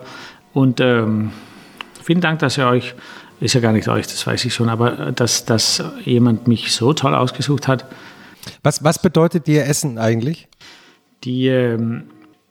Und 0.53 0.81
ähm, 0.81 1.31
vielen 2.03 2.21
Dank, 2.21 2.41
dass 2.41 2.59
ihr 2.59 2.67
euch 2.67 2.95
ist 3.41 3.55
ja 3.55 3.61
gar 3.61 3.73
nicht 3.73 3.89
euch, 3.89 4.07
das 4.07 4.27
weiß 4.27 4.45
ich 4.45 4.55
schon, 4.55 4.69
aber 4.69 5.13
dass, 5.13 5.45
dass 5.45 5.83
jemand 6.05 6.49
mich 6.49 6.73
so 6.73 6.93
toll 6.93 7.15
ausgesucht 7.15 7.69
hat. 7.69 7.87
Was, 8.63 8.83
was 8.83 9.01
bedeutet 9.01 9.47
dir 9.47 9.67
Essen 9.67 9.99
eigentlich? 9.99 10.49
Die, 11.25 11.49
ähm, 11.49 12.05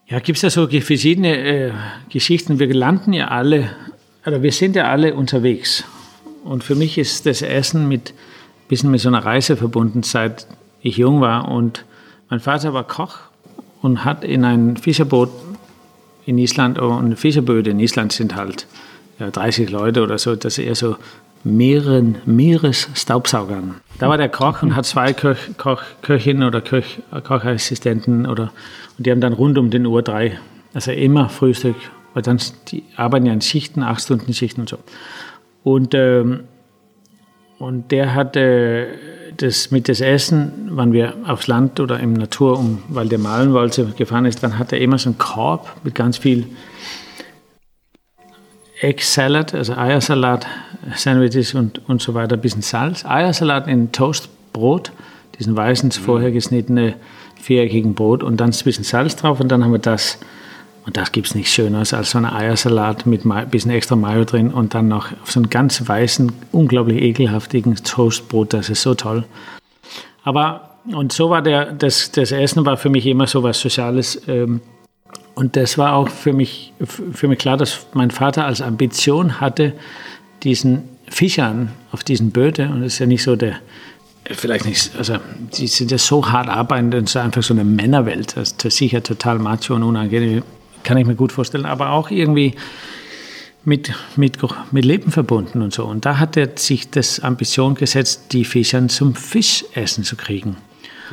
ja, 0.08 0.20
gibt 0.20 0.38
es 0.38 0.42
ja 0.44 0.50
so 0.50 0.68
verschiedene 0.68 1.38
äh, 1.38 1.72
Geschichten. 2.10 2.60
Wir 2.60 2.74
landen 2.74 3.14
ja 3.14 3.30
alle, 3.30 3.70
oder 4.26 4.44
wir 4.44 4.52
sind 4.52 4.76
ja 4.76 4.90
alle 4.90 5.16
unterwegs. 5.16 5.84
Und 6.44 6.64
für 6.64 6.76
mich 6.76 6.98
ist 6.98 7.26
das 7.26 7.42
Essen 7.42 7.88
mit 7.88 8.12
ein 8.12 8.68
bisschen 8.68 8.92
mit 8.92 9.02
so 9.02 9.10
einer 9.10 9.26
Reise 9.26 9.58
verbunden, 9.58 10.04
seit 10.04 10.46
ich 10.82 10.98
jung 10.98 11.22
war. 11.22 11.50
Und 11.50 11.86
mein 12.30 12.40
Vater 12.40 12.74
war 12.74 12.86
Koch 12.86 13.18
und 13.82 14.06
hat 14.06 14.24
in 14.24 14.46
ein 14.46 14.78
Fischerboot 14.78 15.30
in 16.26 16.38
Island, 16.38 16.80
und 16.80 17.16
Fischerböde 17.18 17.72
in 17.72 17.80
Island 17.80 18.12
sind 18.12 18.36
halt 18.36 18.68
ja, 19.20 19.32
30 19.32 19.70
Leute 19.70 20.04
oder 20.04 20.18
so, 20.18 20.36
dass 20.36 20.58
er 20.58 20.76
so 20.76 20.96
mehreren 21.44 22.18
Meeresstaubsaugern. 22.26 23.76
Da 24.00 24.10
war 24.10 24.18
der 24.18 24.30
Koch 24.30 24.64
und 24.64 24.76
hat 24.76 24.86
zwei 24.86 25.14
Köch, 25.14 25.38
Koch, 25.58 25.84
Köchinnen 26.02 26.44
oder 26.44 26.62
Köch, 26.62 27.00
Kochassistenten 27.24 28.26
oder 28.26 28.52
und 28.98 29.06
die 29.06 29.12
haben 29.12 29.22
dann 29.22 29.34
rund 29.34 29.58
um 29.58 29.70
den 29.70 29.86
Uhr 29.86 30.02
drei, 30.02 30.40
also 30.74 30.92
immer 30.92 31.30
Frühstück, 31.30 31.76
weil 32.14 32.24
dann 32.24 32.40
die 32.70 32.84
arbeiten 32.96 33.26
ja 33.26 33.34
in 33.34 33.42
Schichten, 33.42 33.84
acht 33.84 34.02
Stunden 34.02 34.34
Schichten 34.34 34.62
und 34.62 34.70
so. 34.70 34.78
Und 35.64 35.94
ähm, 35.94 36.46
und 37.58 37.92
der 37.92 38.14
hatte 38.16 38.88
das 39.38 39.72
mit 39.72 39.88
das 39.88 40.02
Essen, 40.02 40.70
wenn 40.72 40.92
wir 40.92 41.14
aufs 41.26 41.48
Land 41.48 41.80
oder 41.80 42.00
im 42.00 42.14
Natur, 42.14 42.60
um, 42.60 42.84
weil 42.90 43.08
der 43.08 43.20
malen 43.20 43.54
wollte, 43.54 43.94
gefahren 43.98 44.26
ist, 44.26 44.44
dann 44.44 44.60
hat 44.60 44.74
er 44.74 44.80
immer 44.80 44.98
so 44.98 45.10
einen 45.10 45.18
Korb 45.18 45.74
mit 45.84 45.96
ganz 45.96 46.18
viel 46.18 46.48
Egg 48.86 49.04
Salad, 49.04 49.56
also 49.56 49.76
Eiersalat, 49.76 50.46
Sandwiches 50.96 51.56
und, 51.56 51.82
und 51.90 52.04
so 52.04 52.14
weiter, 52.14 52.36
ein 52.36 52.42
bisschen 52.42 52.62
Salz. 52.62 53.04
Eiersalat 53.04 53.68
in 53.68 53.92
Toastbrot, 53.92 54.92
diesen 55.40 55.56
weißen, 55.56 55.92
vorher 55.92 56.32
geschnittene, 56.32 56.94
viereckigen 57.42 57.96
Brot 57.96 58.22
und 58.22 58.38
dann 58.38 58.52
ein 58.52 58.64
bisschen 58.64 58.84
Salz 58.84 59.16
drauf 59.16 59.40
und 59.40 59.50
dann 59.50 59.64
haben 59.64 59.72
wir 59.72 59.80
das. 59.80 60.20
Und 60.86 60.98
das 60.98 61.12
gibt 61.12 61.26
es 61.26 61.34
nichts 61.34 61.52
Schöneres 61.52 61.96
als 61.96 62.12
so 62.12 62.20
ein 62.20 62.26
Eiersalat 62.26 63.08
mit 63.08 63.26
ein 63.26 63.50
bisschen 63.50 63.72
extra 63.72 63.96
Mayo 63.96 64.24
drin 64.24 64.52
und 64.52 64.76
dann 64.76 64.88
noch 64.88 65.12
auf 65.24 65.32
so 65.32 65.40
einen 65.40 65.50
ganz 65.50 65.88
weißen, 65.88 66.32
unglaublich 66.52 67.02
ekelhaftigen 67.02 67.76
Toastbrot. 67.76 68.54
Das 68.54 68.70
ist 68.70 68.84
so 68.84 68.94
toll. 68.94 69.26
Aber, 70.24 70.78
und 70.94 71.12
so 71.12 71.32
war 71.32 71.42
der, 71.42 71.72
das, 71.72 72.12
das 72.12 72.32
Essen 72.32 72.64
war 72.68 72.78
für 72.78 72.92
mich 72.92 73.08
immer 73.08 73.26
so 73.26 73.42
was 73.42 73.60
Soziales. 73.60 74.22
Ähm, 74.28 74.62
und 75.36 75.56
das 75.56 75.78
war 75.78 75.94
auch 75.94 76.10
für 76.10 76.34
mich, 76.34 76.74
für 76.84 77.28
mich 77.28 77.40
klar, 77.40 77.58
dass 77.58 77.88
mein 77.94 78.12
Vater 78.12 78.46
als 78.46 78.62
Ambition 78.62 79.42
hatte, 79.42 79.74
diesen 80.44 80.84
Fischern 81.10 81.72
auf 81.92 82.04
diesen 82.04 82.32
Böden, 82.32 82.72
und 82.72 82.82
das 82.82 82.94
ist 82.94 83.00
ja 83.00 83.06
nicht 83.06 83.24
so 83.24 83.36
der, 83.36 83.58
vielleicht 84.32 84.66
nicht, 84.66 84.96
also 84.98 85.18
die 85.58 85.68
sind 85.68 85.92
ja 85.92 85.98
so 85.98 86.32
hart 86.32 86.48
arbeitend, 86.48 86.94
das 86.94 87.04
ist 87.04 87.18
einfach 87.18 87.44
so 87.44 87.54
eine 87.54 87.64
Männerwelt, 87.64 88.38
das 88.38 88.52
ist 88.52 88.78
sicher 88.78 89.04
total 89.04 89.40
macho 89.40 89.76
und 89.76 89.84
unangenehm, 89.84 90.44
kann 90.84 90.98
ich 90.98 91.06
mir 91.06 91.16
gut 91.16 91.32
vorstellen, 91.32 91.66
aber 91.66 91.92
auch 91.92 92.12
irgendwie 92.12 92.56
mit, 93.66 93.92
mit, 94.16 94.38
mit 94.72 94.86
Leben 94.86 95.12
verbunden 95.12 95.62
und 95.62 95.74
so. 95.74 95.86
Und 95.86 96.06
da 96.06 96.20
hat 96.20 96.38
er 96.38 96.52
sich 96.56 96.90
das 96.92 97.20
Ambition 97.20 97.76
gesetzt, 97.76 98.26
die 98.32 98.46
Fischern 98.46 98.90
zum 98.90 99.16
Fischessen 99.16 100.04
zu 100.04 100.16
kriegen. 100.16 100.58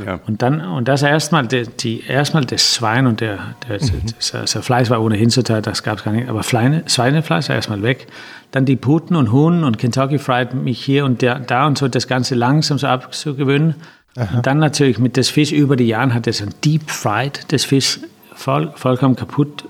Ja. 0.05 0.21
Und 0.27 0.43
dann, 0.43 0.61
und 0.61 0.89
das 0.89 1.03
erstmal, 1.03 1.47
die, 1.47 1.65
die, 1.67 2.03
erstmal 2.07 2.45
das 2.45 2.75
Schwein 2.75 3.07
und 3.07 3.21
der, 3.21 3.39
der, 3.69 3.83
mhm. 3.83 4.03
das, 4.17 4.33
das, 4.33 4.65
Fleisch 4.65 4.91
war 4.91 5.03
ohnehin 5.03 5.29
total, 5.29 5.63
das 5.63 5.83
gab 5.83 5.99
es 5.99 6.05
gar 6.05 6.13
nicht, 6.13 6.29
aber 6.29 6.43
Schweine, 6.43 6.85
Schweinefleisch 6.87 7.51
erstmal 7.51 7.83
weg. 7.83 8.07
Dann 8.51 8.65
die 8.65 8.77
Puten 8.77 9.17
und 9.17 9.33
Huhn 9.33 9.65
und 9.65 9.79
Kentucky 9.79 10.19
Fried 10.19 10.55
mich 10.55 10.83
hier 10.83 11.05
und 11.05 11.23
der, 11.23 11.39
da 11.39 11.67
und 11.67 11.79
so 11.79 11.89
das 11.89 12.07
Ganze 12.07 12.35
langsam 12.35 12.79
so 12.79 12.87
abzugewöhnen. 12.87 13.75
Aha. 14.17 14.37
Und 14.37 14.47
dann 14.47 14.59
natürlich 14.59 14.99
mit 14.99 15.17
das 15.17 15.29
Fisch 15.29 15.53
über 15.53 15.77
die 15.77 15.87
Jahre 15.87 16.13
hat 16.15 16.27
er 16.27 16.33
so 16.33 16.45
ein 16.45 16.55
Deep 16.65 16.91
Fried, 16.91 17.53
das 17.53 17.65
Fisch 17.65 18.01
voll, 18.35 18.73
vollkommen 18.75 19.17
kaputt 19.17 19.65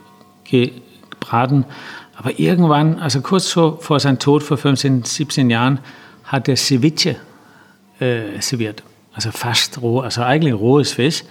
gebraten. 0.45 1.65
Aber 2.17 2.39
irgendwann, 2.39 2.99
also 2.99 3.21
kurz 3.21 3.51
vor, 3.51 3.81
vor 3.81 3.99
seinem 4.01 4.19
Tod 4.19 4.43
vor 4.43 4.57
15, 4.57 5.05
17 5.05 5.51
Jahren, 5.51 5.81
hat 6.25 6.49
er 6.49 6.57
Ceviche 6.57 7.17
äh, 8.01 8.41
serviert 8.41 8.83
also 9.13 9.31
fast 9.31 9.81
roh, 9.81 10.01
also 10.01 10.23
eigentlich 10.23 10.55
rohes 10.55 10.93
Fisch. 10.93 11.25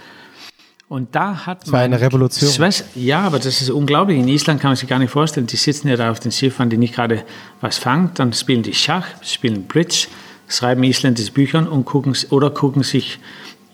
Und 0.87 1.15
da 1.15 1.45
hat 1.45 1.63
das 1.63 1.71
war 1.71 1.79
eine 1.79 2.01
Revolution. 2.01 2.51
Schwester, 2.51 2.85
ja, 2.95 3.21
aber 3.21 3.37
das 3.39 3.61
ist 3.61 3.69
unglaublich. 3.69 4.19
In 4.19 4.27
Island 4.27 4.59
kann 4.59 4.71
man 4.71 4.75
sich 4.75 4.89
gar 4.89 4.99
nicht 4.99 5.11
vorstellen. 5.11 5.47
Die 5.47 5.55
sitzen 5.55 5.87
ja 5.87 5.95
da 5.95 6.11
auf 6.11 6.19
den 6.19 6.33
Schiffen, 6.33 6.69
die 6.69 6.77
nicht 6.77 6.95
gerade 6.95 7.23
was 7.61 7.77
fangen. 7.77 8.11
Dann 8.15 8.33
spielen 8.33 8.61
die 8.61 8.73
Schach, 8.73 9.07
spielen 9.23 9.67
Bridge, 9.67 10.07
schreiben 10.49 10.83
isländische 10.83 11.31
Bücher 11.31 11.71
und 11.71 11.85
gucken, 11.85 12.13
oder 12.29 12.49
gucken 12.49 12.83
sich 12.83 13.19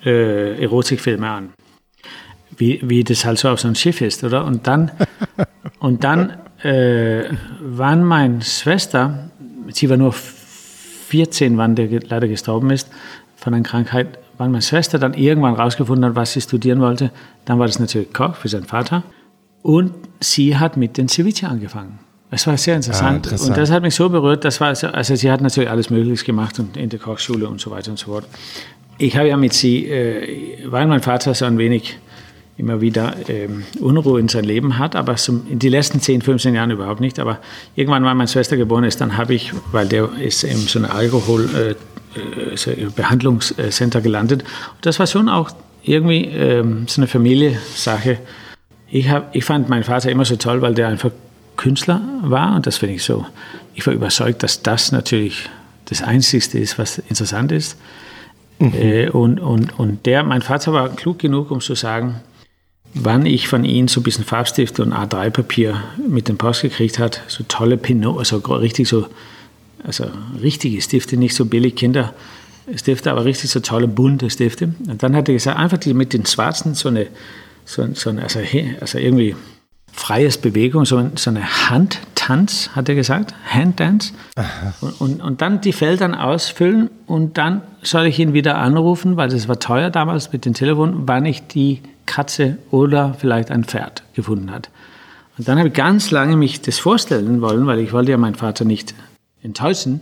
äh, 0.05 0.61
Erotikfilme 0.61 1.27
an. 1.27 1.53
wie, 2.57 2.79
wie 2.83 3.03
das 3.03 3.25
halt 3.25 3.39
so 3.39 3.49
auf 3.49 3.59
so 3.59 3.67
einem 3.67 3.75
Schiff 3.75 4.01
ist, 4.01 4.23
oder? 4.23 4.45
Und 4.45 4.67
dann, 4.67 4.91
und 5.79 6.03
dann 6.03 6.37
äh, 6.63 7.23
waren 7.61 8.03
meine 8.03 8.41
Schwester, 8.41 9.29
sie 9.71 9.89
war 9.89 9.97
nur 9.97 10.13
14, 10.13 11.57
wann 11.57 11.75
der 11.75 11.87
leider 12.01 12.27
gestorben 12.27 12.71
ist, 12.71 12.89
von 13.37 13.53
einer 13.53 13.63
Krankheit, 13.63 14.19
wann 14.37 14.51
meine 14.51 14.61
Schwester 14.61 14.99
dann 14.99 15.13
irgendwann 15.13 15.53
rausgefunden 15.53 16.03
hat, 16.05 16.15
was 16.15 16.33
sie 16.33 16.41
studieren 16.41 16.81
wollte, 16.81 17.11
dann 17.45 17.59
war 17.59 17.67
das 17.67 17.79
natürlich 17.79 18.11
Koch 18.11 18.35
für 18.35 18.49
seinen 18.49 18.65
Vater. 18.65 19.03
Und 19.61 19.93
sie 20.19 20.57
hat 20.57 20.75
mit 20.75 20.97
den 20.97 21.07
Ceviche 21.07 21.47
angefangen. 21.47 21.99
Es 22.29 22.45
war 22.45 22.57
sehr 22.57 22.75
interessant. 22.75 23.09
Ah, 23.09 23.15
interessant. 23.15 23.49
Und 23.51 23.57
das 23.57 23.71
hat 23.71 23.83
mich 23.83 23.95
so 23.95 24.09
berührt. 24.09 24.43
Das 24.43 24.59
war 24.59 24.75
so, 24.75 24.87
also 24.87 25.15
sie 25.15 25.31
hat 25.31 25.41
natürlich 25.41 25.69
alles 25.69 25.89
Mögliche 25.89 26.25
gemacht 26.25 26.59
und 26.59 26.75
in 26.75 26.89
der 26.89 26.99
Kochschule 26.99 27.47
und 27.47 27.61
so 27.61 27.71
weiter 27.71 27.91
und 27.91 27.97
so 27.97 28.07
fort. 28.07 28.25
Ich 28.97 29.15
habe 29.15 29.29
ja 29.29 29.37
mit 29.37 29.53
sie, 29.53 29.85
äh, 29.85 30.59
weil 30.65 30.87
mein 30.87 31.01
Vater 31.01 31.33
so 31.33 31.45
ein 31.45 31.57
wenig 31.57 31.97
immer 32.57 32.81
wieder 32.81 33.13
ähm, 33.29 33.63
Unruhe 33.79 34.19
in 34.19 34.27
sein 34.27 34.43
Leben 34.43 34.79
hat, 34.79 34.95
aber 34.95 35.15
so 35.15 35.41
in 35.47 35.59
die 35.59 35.69
letzten 35.69 36.01
10, 36.01 36.23
15 36.23 36.55
Jahren 36.55 36.71
überhaupt 36.71 36.99
nicht. 36.99 37.19
Aber 37.19 37.39
irgendwann, 37.75 38.03
weil 38.03 38.15
meine 38.15 38.27
Schwester 38.27 38.57
geboren 38.57 38.83
ist, 38.83 38.99
dann 38.99 39.15
habe 39.15 39.35
ich, 39.35 39.53
weil 39.71 39.87
der 39.87 40.09
ist 40.19 40.43
in 40.43 40.57
so 40.57 40.79
einem 40.79 40.91
Alkoholbehandlungscenter 40.91 41.71
äh, 41.71 41.75
äh, 42.15 44.01
gelandet. 44.01 44.43
Und 44.43 44.85
das 44.85 44.99
war 44.99 45.07
schon 45.07 45.29
auch 45.29 45.51
irgendwie 45.83 46.25
ähm, 46.25 46.85
so 46.87 47.01
eine 47.01 47.07
Familiensache. 47.07 48.19
Ich, 48.89 49.09
hab, 49.09 49.35
ich 49.35 49.45
fand 49.45 49.69
meinen 49.69 49.83
Vater 49.83 50.09
immer 50.09 50.25
so 50.25 50.35
toll, 50.35 50.61
weil 50.61 50.73
der 50.73 50.87
einfach 50.87 51.11
Künstler 51.55 52.01
war 52.21 52.55
und 52.55 52.67
das 52.67 52.77
finde 52.77 52.95
ich 52.95 53.03
so. 53.03 53.25
Ich 53.73 53.85
war 53.87 53.93
überzeugt, 53.93 54.43
dass 54.43 54.61
das 54.61 54.91
natürlich 54.91 55.49
das 55.85 56.01
Einzige 56.01 56.57
ist, 56.59 56.77
was 56.77 56.99
interessant 56.99 57.51
ist. 57.51 57.77
Mhm. 58.59 58.73
Äh, 58.73 59.09
und, 59.09 59.39
und, 59.39 59.77
und 59.79 60.05
der, 60.05 60.23
mein 60.23 60.41
Vater 60.41 60.73
war 60.73 60.89
klug 60.89 61.19
genug, 61.19 61.51
um 61.51 61.61
zu 61.61 61.75
sagen, 61.75 62.21
wann 62.93 63.25
ich 63.25 63.47
von 63.47 63.63
ihm 63.63 63.87
so 63.87 63.99
ein 63.99 64.03
bisschen 64.03 64.23
Farbstift 64.23 64.79
und 64.79 64.93
A3-Papier 64.93 65.83
mit 66.07 66.27
dem 66.27 66.37
Post 66.37 66.61
gekriegt 66.61 66.99
hat, 66.99 67.21
so 67.27 67.43
tolle 67.47 67.77
Pinot, 67.77 68.17
also 68.17 68.37
richtig 68.37 68.87
so, 68.87 69.07
also 69.83 70.05
richtige 70.41 70.81
Stifte, 70.81 71.17
nicht 71.17 71.35
so 71.35 71.45
billig 71.45 71.75
Kinderstifte, 71.75 73.11
aber 73.11 73.25
richtig 73.25 73.49
so 73.49 73.59
tolle 73.59 73.87
bunte 73.87 74.29
Stifte. 74.29 74.73
Und 74.87 75.03
dann 75.03 75.15
hat 75.15 75.27
er 75.27 75.33
gesagt, 75.33 75.57
einfach 75.57 75.83
mit 75.85 76.13
den 76.13 76.25
schwarzen 76.25 76.75
so 76.75 76.89
eine, 76.89 77.07
so, 77.65 77.87
so 77.93 78.09
eine 78.09 78.23
also, 78.23 78.39
also 78.79 78.97
irgendwie 78.97 79.35
freies 79.97 80.37
Bewegung, 80.37 80.85
so, 80.85 81.09
so 81.15 81.29
eine 81.31 81.69
Handtanz, 81.69 82.69
hat 82.75 82.87
er 82.87 82.95
gesagt, 82.95 83.33
Handdance. 83.45 84.13
Und, 84.79 85.01
und, 85.01 85.21
und, 85.21 85.41
dann 85.41 85.59
die 85.61 85.73
Felder 85.73 86.23
ausfüllen 86.23 86.89
und 87.07 87.37
dann 87.37 87.61
soll 87.81 88.05
ich 88.05 88.19
ihn 88.19 88.33
wieder 88.33 88.57
anrufen, 88.57 89.17
weil 89.17 89.29
das 89.29 89.47
war 89.47 89.59
teuer 89.59 89.89
damals 89.89 90.31
mit 90.31 90.45
dem 90.45 90.53
Telefon, 90.53 91.07
wann 91.07 91.25
ich 91.25 91.47
die 91.47 91.81
Katze 92.05 92.57
oder 92.69 93.15
vielleicht 93.17 93.49
ein 93.49 93.63
Pferd 93.63 94.03
gefunden 94.13 94.51
hat. 94.51 94.69
Und 95.37 95.47
dann 95.47 95.57
habe 95.57 95.69
ich 95.69 95.73
ganz 95.73 96.11
lange 96.11 96.35
mich 96.35 96.61
das 96.61 96.79
vorstellen 96.79 97.41
wollen, 97.41 97.67
weil 97.67 97.79
ich 97.79 97.91
wollte 97.91 98.11
ja 98.11 98.17
meinen 98.17 98.35
Vater 98.35 98.65
nicht 98.65 98.95
enttäuschen. 99.47 100.01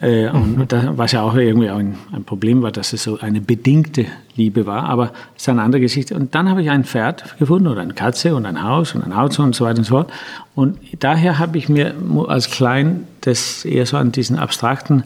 Äh, 0.00 0.28
und 0.28 0.58
mhm. 0.58 0.68
da, 0.68 0.98
was 0.98 1.12
ja 1.12 1.22
auch 1.22 1.34
irgendwie 1.34 1.70
ein, 1.70 1.96
ein, 2.12 2.24
Problem 2.24 2.62
war, 2.62 2.72
dass 2.72 2.92
es 2.92 3.04
so 3.04 3.18
eine 3.20 3.40
bedingte 3.40 4.06
Liebe 4.36 4.66
war, 4.66 4.84
aber 4.84 5.12
es 5.36 5.42
ist 5.42 5.48
eine 5.48 5.62
andere 5.62 5.80
Geschichte. 5.80 6.14
Und 6.14 6.34
dann 6.34 6.50
habe 6.50 6.62
ich 6.62 6.70
ein 6.70 6.84
Pferd 6.84 7.38
gefunden 7.38 7.68
oder 7.68 7.80
eine 7.80 7.94
Katze 7.94 8.34
und 8.34 8.44
ein 8.44 8.62
Haus 8.62 8.94
und 8.94 9.02
ein 9.02 9.12
Auto 9.12 9.42
und 9.42 9.54
so 9.54 9.64
weiter 9.64 9.78
und 9.78 9.84
so 9.84 9.94
fort. 9.94 10.12
Und 10.54 10.78
daher 10.98 11.38
habe 11.38 11.56
ich 11.56 11.68
mir 11.68 11.94
als 12.26 12.50
Klein 12.50 13.06
das 13.22 13.64
eher 13.64 13.86
so 13.86 13.96
an 13.96 14.12
diesen 14.12 14.38
abstrakten, 14.38 15.04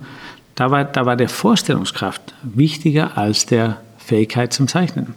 da 0.54 0.72
war, 0.72 0.84
da 0.84 1.06
war 1.06 1.14
der 1.14 1.28
Vorstellungskraft 1.28 2.34
wichtiger 2.42 3.16
als 3.16 3.46
der 3.46 3.76
Fähigkeit 3.98 4.52
zum 4.52 4.66
Zeichnen. 4.66 5.14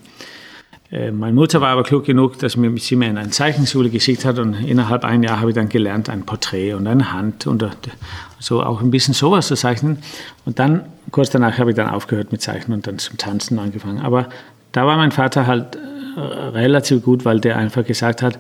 Äh, 0.91 1.11
meine 1.11 1.33
Mutter 1.33 1.61
war 1.61 1.69
aber 1.69 1.83
klug 1.83 2.05
genug, 2.05 2.37
dass 2.39 2.53
sie 2.53 2.95
mir 2.95 3.09
in 3.09 3.17
eine 3.17 3.29
Zeichenschule 3.29 3.89
geschickt 3.89 4.25
hat 4.25 4.39
und 4.39 4.55
innerhalb 4.55 5.05
ein 5.05 5.23
Jahr 5.23 5.39
habe 5.39 5.51
ich 5.51 5.55
dann 5.55 5.69
gelernt, 5.69 6.09
ein 6.09 6.25
Porträt 6.25 6.73
und 6.73 6.85
eine 6.85 7.13
Hand 7.13 7.47
und 7.47 7.63
äh, 7.63 7.69
so 8.39 8.61
auch 8.61 8.81
ein 8.81 8.91
bisschen 8.91 9.13
sowas 9.13 9.47
zu 9.47 9.55
zeichnen. 9.55 9.99
Und 10.45 10.59
dann, 10.59 10.83
kurz 11.11 11.29
danach, 11.29 11.57
habe 11.57 11.69
ich 11.71 11.77
dann 11.77 11.87
aufgehört 11.89 12.33
mit 12.33 12.41
Zeichnen 12.41 12.77
und 12.77 12.87
dann 12.87 12.99
zum 12.99 13.17
Tanzen 13.17 13.57
angefangen. 13.57 13.99
Aber 13.99 14.27
da 14.73 14.85
war 14.85 14.97
mein 14.97 15.11
Vater 15.11 15.47
halt 15.47 15.77
äh, 15.77 16.19
relativ 16.19 17.03
gut, 17.03 17.23
weil 17.23 17.39
der 17.39 17.55
einfach 17.57 17.85
gesagt 17.85 18.21
hat, 18.21 18.37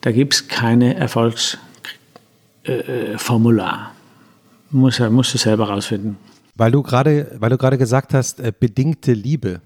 da 0.00 0.10
gibt 0.10 0.34
es 0.34 0.48
keine 0.48 0.96
Erfolgsformular. 0.96 3.92
Muss, 4.70 4.98
musst 4.98 5.34
du 5.34 5.38
selber 5.38 5.68
rausfinden. 5.68 6.16
Weil 6.56 6.72
du 6.72 6.82
gerade 6.82 7.78
gesagt 7.78 8.12
hast, 8.12 8.42
bedingte 8.60 9.12
Liebe. 9.12 9.60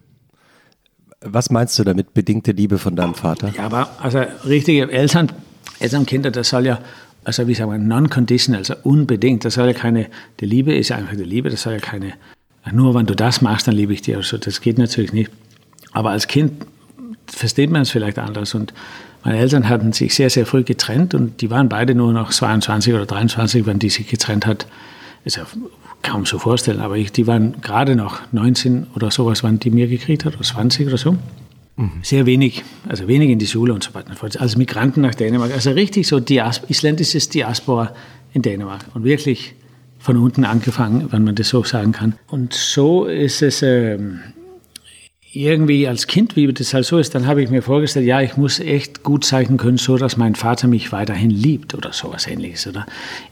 Was 1.21 1.51
meinst 1.51 1.79
du 1.79 1.85
damit, 1.85 2.15
bedingte 2.15 2.53
Liebe 2.53 2.79
von 2.79 2.95
deinem 2.95 3.15
Vater? 3.15 3.53
Ja, 3.57 3.65
aber 3.65 3.91
also 4.01 4.21
richtige 4.47 4.91
Eltern, 4.91 5.33
Elternkinder, 5.81 6.31
das 6.31 6.51
soll 6.51 6.67
ja, 6.67 6.79
also 7.25 7.49
wie 7.49 7.55
sagen 7.55 7.73
wir, 7.73 7.79
non-conditional, 7.79 8.61
also 8.61 8.75
unbedingt, 8.85 9.45
das 9.45 9.55
soll 9.55 9.67
ja 9.67 9.73
keine, 9.73 10.07
die 10.41 10.47
Liebe 10.47 10.75
ist 10.75 10.93
einfach 10.93 11.17
die 11.17 11.25
Liebe, 11.25 11.51
das 11.51 11.63
soll 11.63 11.75
ja 11.75 11.81
keine, 11.81 12.13
nur 12.73 12.95
wenn 12.95 13.07
du 13.07 13.17
das 13.17 13.41
machst, 13.41 13.67
dann 13.67 13.75
liebe 13.75 13.93
ich 13.93 14.03
dich, 14.03 14.15
also 14.15 14.39
das 14.39 14.61
geht 14.61 14.79
natürlich 14.79 15.13
nicht. 15.13 15.31
Aber 15.93 16.11
als 16.11 16.29
Kind 16.29 16.65
versteht 17.27 17.71
man 17.71 17.83
es 17.83 17.91
vielleicht 17.91 18.19
anders 18.19 18.55
und 18.55 18.73
meine 19.25 19.39
Eltern 19.39 19.69
hatten 19.69 19.93
sich 19.93 20.15
sehr, 20.15 20.31
sehr 20.31 20.47
früh 20.47 20.63
getrennt 20.63 21.15
und 21.15 21.41
die 21.41 21.51
waren 21.51 21.69
beide 21.69 21.95
nur 21.95 22.13
noch 22.13 22.31
22 22.31 22.95
oder 22.95 23.07
23, 23.07 23.67
wenn 23.67 23.79
die 23.79 23.91
sich 23.91 24.09
getrennt 24.09 24.47
hat. 24.47 24.67
Ist 25.25 25.37
ja 25.37 25.47
kaum 26.03 26.27
so 26.27 26.39
vorstellen, 26.39 26.81
aber 26.81 26.97
ich, 26.97 27.13
die 27.13 27.27
waren 27.27 27.61
gerade 27.61 27.97
noch 27.97 28.21
19 28.33 28.89
oder 28.95 29.11
sowas, 29.11 29.43
wann 29.43 29.59
die 29.59 29.71
mir 29.71 29.89
gekriegt 29.89 30.25
hat, 30.25 30.35
oder 30.35 30.45
20 30.45 30.87
oder 30.87 30.99
so. 30.99 31.17
Mhm. 31.77 31.93
Sehr 32.03 32.27
wenig, 32.27 32.65
also 32.89 33.07
wenig 33.09 33.31
in 33.31 33.39
die 33.39 33.47
Schule 33.47 33.73
und 33.73 33.85
so 33.85 33.95
weiter. 33.95 34.13
Als 34.41 34.57
Migranten 34.57 35.01
nach 35.01 35.15
Dänemark, 35.15 35.53
also 35.53 35.71
richtig 35.71 36.07
so 36.07 36.21
Dias 36.21 36.61
isländisches 36.69 37.29
Diaspora 37.29 37.95
in 38.33 38.43
Dänemark 38.43 38.85
und 38.95 39.05
wirklich 39.05 39.55
von 39.99 40.17
unten 40.17 40.45
angefangen, 40.45 41.11
wenn 41.11 41.25
man 41.25 41.35
das 41.35 41.49
so 41.49 41.63
sagen 41.65 41.93
kann. 41.93 42.15
Und 42.29 42.55
so 42.55 43.05
ist 43.07 43.43
es 43.43 43.63
ähm, 43.63 44.21
irgendwie 45.33 45.87
als 45.87 46.07
Kind, 46.07 46.37
wie 46.37 46.53
das 46.53 46.73
halt 46.73 46.85
so 46.85 46.99
ist, 46.99 47.15
dann 47.15 47.27
habe 47.27 47.43
ich 47.43 47.51
mir 47.51 47.63
vorgestellt, 47.63 48.07
ja, 48.07 48.21
ich 48.21 48.37
muss 48.37 48.61
echt 48.61 49.03
gut 49.03 49.25
zeichnen 49.25 49.59
können, 49.59 49.77
so 49.77 49.97
dass 49.99 50.17
mein 50.17 50.35
Vater 50.35 50.69
mich 50.69 50.91
weiterhin 50.91 51.31
liebt 51.31 51.75
oder 51.75 51.93
sowas 51.93 52.27
ähnliches. 52.27 52.67
Oder 52.67 52.87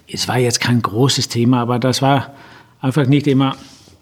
es 0.07 0.29
war 0.29 0.39
jetzt 0.39 0.61
kein 0.61 0.83
großes 0.83 1.29
Thema, 1.29 1.63
aber 1.63 1.79
das 1.79 2.03
war 2.03 2.35
einfach 2.81 3.07
nicht 3.07 3.27
immer, 3.27 3.57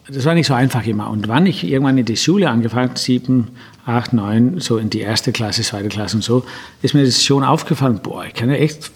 das 0.08 0.24
war 0.24 0.34
nicht 0.34 0.46
so 0.46 0.54
einfach 0.54 0.86
immer. 0.86 1.08
Und 1.10 1.28
wann 1.28 1.46
ich 1.46 1.64
irgendwann 1.64 1.98
in 1.98 2.04
die 2.04 2.16
Schule 2.16 2.50
angefangen, 2.50 2.96
sieben, 2.96 3.48
acht, 3.86 4.12
neun, 4.12 4.60
so 4.60 4.78
in 4.78 4.90
die 4.90 5.00
erste 5.00 5.32
Klasse, 5.32 5.62
zweite 5.62 5.88
Klasse 5.88 6.16
und 6.16 6.22
so, 6.22 6.44
ist 6.82 6.94
mir 6.94 7.04
das 7.04 7.24
schon 7.24 7.44
aufgefallen, 7.44 8.00
boah, 8.02 8.24
ich 8.24 8.34
kann 8.34 8.50
ja 8.50 8.56
echt 8.56 8.90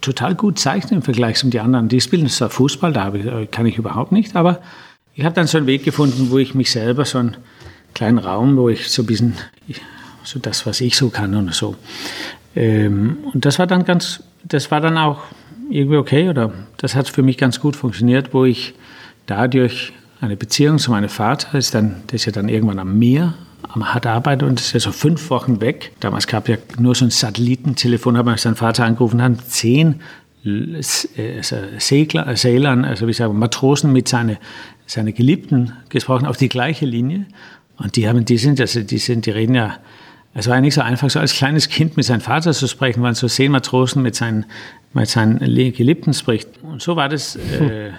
total 0.00 0.34
gut 0.34 0.58
zeichnen 0.58 1.00
im 1.00 1.02
Vergleich 1.02 1.38
zu 1.38 1.48
den 1.48 1.60
anderen. 1.60 1.88
Die 1.88 2.00
spielen 2.00 2.28
zwar 2.28 2.50
Fußball, 2.50 2.92
da 2.92 3.12
ich, 3.12 3.50
kann 3.50 3.66
ich 3.66 3.78
überhaupt 3.78 4.12
nicht, 4.12 4.36
aber 4.36 4.60
ich 5.14 5.24
habe 5.24 5.34
dann 5.34 5.46
so 5.46 5.58
einen 5.58 5.66
Weg 5.66 5.84
gefunden, 5.84 6.30
wo 6.30 6.38
ich 6.38 6.54
mich 6.54 6.70
selber 6.70 7.04
so 7.04 7.18
einen 7.18 7.36
kleinen 7.94 8.18
Raum, 8.18 8.56
wo 8.56 8.68
ich 8.68 8.88
so 8.88 9.02
ein 9.02 9.06
bisschen, 9.06 9.34
so 10.22 10.38
das, 10.38 10.66
was 10.66 10.80
ich 10.80 10.96
so 10.96 11.08
kann 11.08 11.34
und 11.34 11.54
so. 11.54 11.74
Ähm, 12.54 13.18
und 13.32 13.44
das 13.44 13.58
war 13.58 13.66
dann 13.66 13.84
ganz, 13.84 14.22
das 14.44 14.70
war 14.70 14.80
dann 14.80 14.98
auch 14.98 15.20
irgendwie 15.70 15.96
okay 15.96 16.28
oder 16.28 16.52
das 16.76 16.94
hat 16.94 17.08
für 17.08 17.22
mich 17.22 17.38
ganz 17.38 17.60
gut 17.60 17.74
funktioniert, 17.74 18.32
wo 18.32 18.44
ich 18.44 18.74
dadurch 19.26 19.92
eine 20.20 20.36
Beziehung 20.36 20.78
zu 20.78 20.90
meinem 20.90 21.08
Vater, 21.08 21.58
ist 21.58 21.74
dann, 21.74 22.02
der 22.08 22.14
ist 22.14 22.24
ja 22.24 22.32
dann 22.32 22.48
irgendwann 22.48 22.78
am 22.78 22.98
Meer, 22.98 23.34
am 23.68 23.92
hart 23.92 24.06
arbeiten 24.06 24.44
und 24.44 24.60
ist 24.60 24.72
ja 24.72 24.80
so 24.80 24.92
fünf 24.92 25.30
Wochen 25.30 25.60
weg. 25.60 25.92
Damals 26.00 26.26
gab 26.26 26.48
ja 26.48 26.56
nur 26.78 26.94
so 26.94 27.04
ein 27.04 27.10
Satellitentelefon, 27.10 28.16
hat 28.16 28.24
man 28.24 28.38
seinen 28.38 28.56
Vater 28.56 28.84
angerufen, 28.84 29.22
haben 29.22 29.38
zehn 29.40 30.00
Segler, 31.78 32.36
Seglern, 32.36 32.84
also 32.84 33.08
wie 33.08 33.12
sagen 33.12 33.36
Matrosen 33.36 33.92
mit 33.92 34.06
seinen 34.06 34.38
seine 34.86 35.12
Geliebten 35.12 35.72
gesprochen 35.88 36.26
auf 36.26 36.36
die 36.36 36.48
gleiche 36.48 36.86
Linie. 36.86 37.26
Und 37.76 37.96
die 37.96 38.08
haben, 38.08 38.24
die 38.24 38.38
sind, 38.38 38.60
also 38.60 38.80
die 38.82 38.98
sind, 38.98 39.26
die 39.26 39.30
reden 39.30 39.54
ja, 39.54 39.78
es 40.32 40.46
war 40.46 40.56
ja 40.56 40.60
nicht 40.60 40.74
so 40.74 40.82
einfach, 40.82 41.10
so 41.10 41.18
als 41.18 41.32
kleines 41.32 41.68
Kind 41.68 41.96
mit 41.96 42.06
seinem 42.06 42.20
Vater 42.20 42.52
zu 42.52 42.66
sprechen, 42.68 43.02
weil 43.02 43.14
so 43.14 43.26
zehn 43.26 43.50
Matrosen 43.50 44.02
mit 44.02 44.14
seinen, 44.14 44.46
mit 44.92 45.08
seinen 45.08 45.38
Geliebten 45.38 46.14
spricht. 46.14 46.48
Und 46.62 46.82
so 46.82 46.96
war 46.96 47.08
das. 47.08 47.36
Äh, 47.36 47.90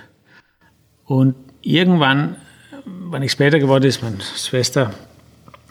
und 1.07 1.35
irgendwann, 1.61 2.35
wenn 2.85 3.23
ich 3.23 3.31
später 3.31 3.59
geworden 3.59 3.85
ist, 3.85 4.03
meine 4.03 4.17
Schwester 4.21 4.93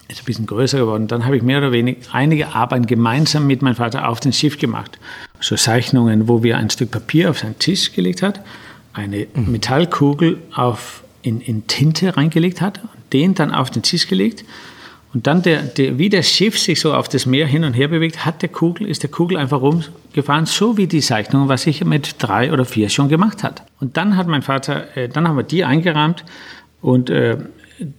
ist 0.08 0.20
ein 0.20 0.24
bisschen 0.24 0.46
größer 0.46 0.78
geworden, 0.78 1.08
dann 1.08 1.24
habe 1.24 1.36
ich 1.36 1.42
mehr 1.42 1.58
oder 1.58 1.72
weniger 1.72 2.00
einige 2.12 2.54
Arbeiten 2.54 2.86
gemeinsam 2.86 3.46
mit 3.46 3.62
meinem 3.62 3.76
Vater 3.76 4.08
auf 4.08 4.20
dem 4.20 4.32
Schiff 4.32 4.58
gemacht. 4.58 4.98
So 5.40 5.56
Zeichnungen, 5.56 6.28
wo 6.28 6.42
wir 6.42 6.56
ein 6.56 6.70
Stück 6.70 6.90
Papier 6.90 7.30
auf 7.30 7.38
seinen 7.38 7.58
Tisch 7.58 7.92
gelegt 7.92 8.22
hat, 8.22 8.40
eine 8.92 9.26
mhm. 9.34 9.52
Metallkugel 9.52 10.38
auf, 10.54 11.02
in, 11.22 11.40
in 11.40 11.66
Tinte 11.66 12.16
reingelegt 12.16 12.60
hat, 12.60 12.80
den 13.12 13.34
dann 13.34 13.52
auf 13.52 13.70
den 13.70 13.82
Tisch 13.82 14.08
gelegt 14.08 14.44
und 15.16 15.26
dann, 15.26 15.40
der, 15.40 15.62
der, 15.62 15.96
wie 15.96 16.10
das 16.10 16.28
Schiff 16.28 16.58
sich 16.58 16.78
so 16.78 16.92
auf 16.92 17.08
das 17.08 17.24
Meer 17.24 17.46
hin 17.46 17.64
und 17.64 17.72
her 17.72 17.88
bewegt, 17.88 18.26
hat 18.26 18.42
der 18.42 18.50
Kugel, 18.50 18.86
ist 18.86 19.02
der 19.02 19.08
Kugel 19.10 19.38
einfach 19.38 19.62
rumgefahren, 19.62 20.44
so 20.44 20.76
wie 20.76 20.86
die 20.86 21.00
Zeichnung, 21.00 21.48
was 21.48 21.66
ich 21.66 21.82
mit 21.86 22.16
drei 22.18 22.52
oder 22.52 22.66
vier 22.66 22.90
schon 22.90 23.08
gemacht 23.08 23.42
hat. 23.42 23.62
Und 23.80 23.96
dann 23.96 24.18
hat 24.18 24.26
mein 24.26 24.42
Vater, 24.42 24.94
äh, 24.94 25.08
dann 25.08 25.26
haben 25.26 25.38
wir 25.38 25.42
die 25.42 25.64
eingerahmt 25.64 26.26
und 26.82 27.08
äh, 27.08 27.38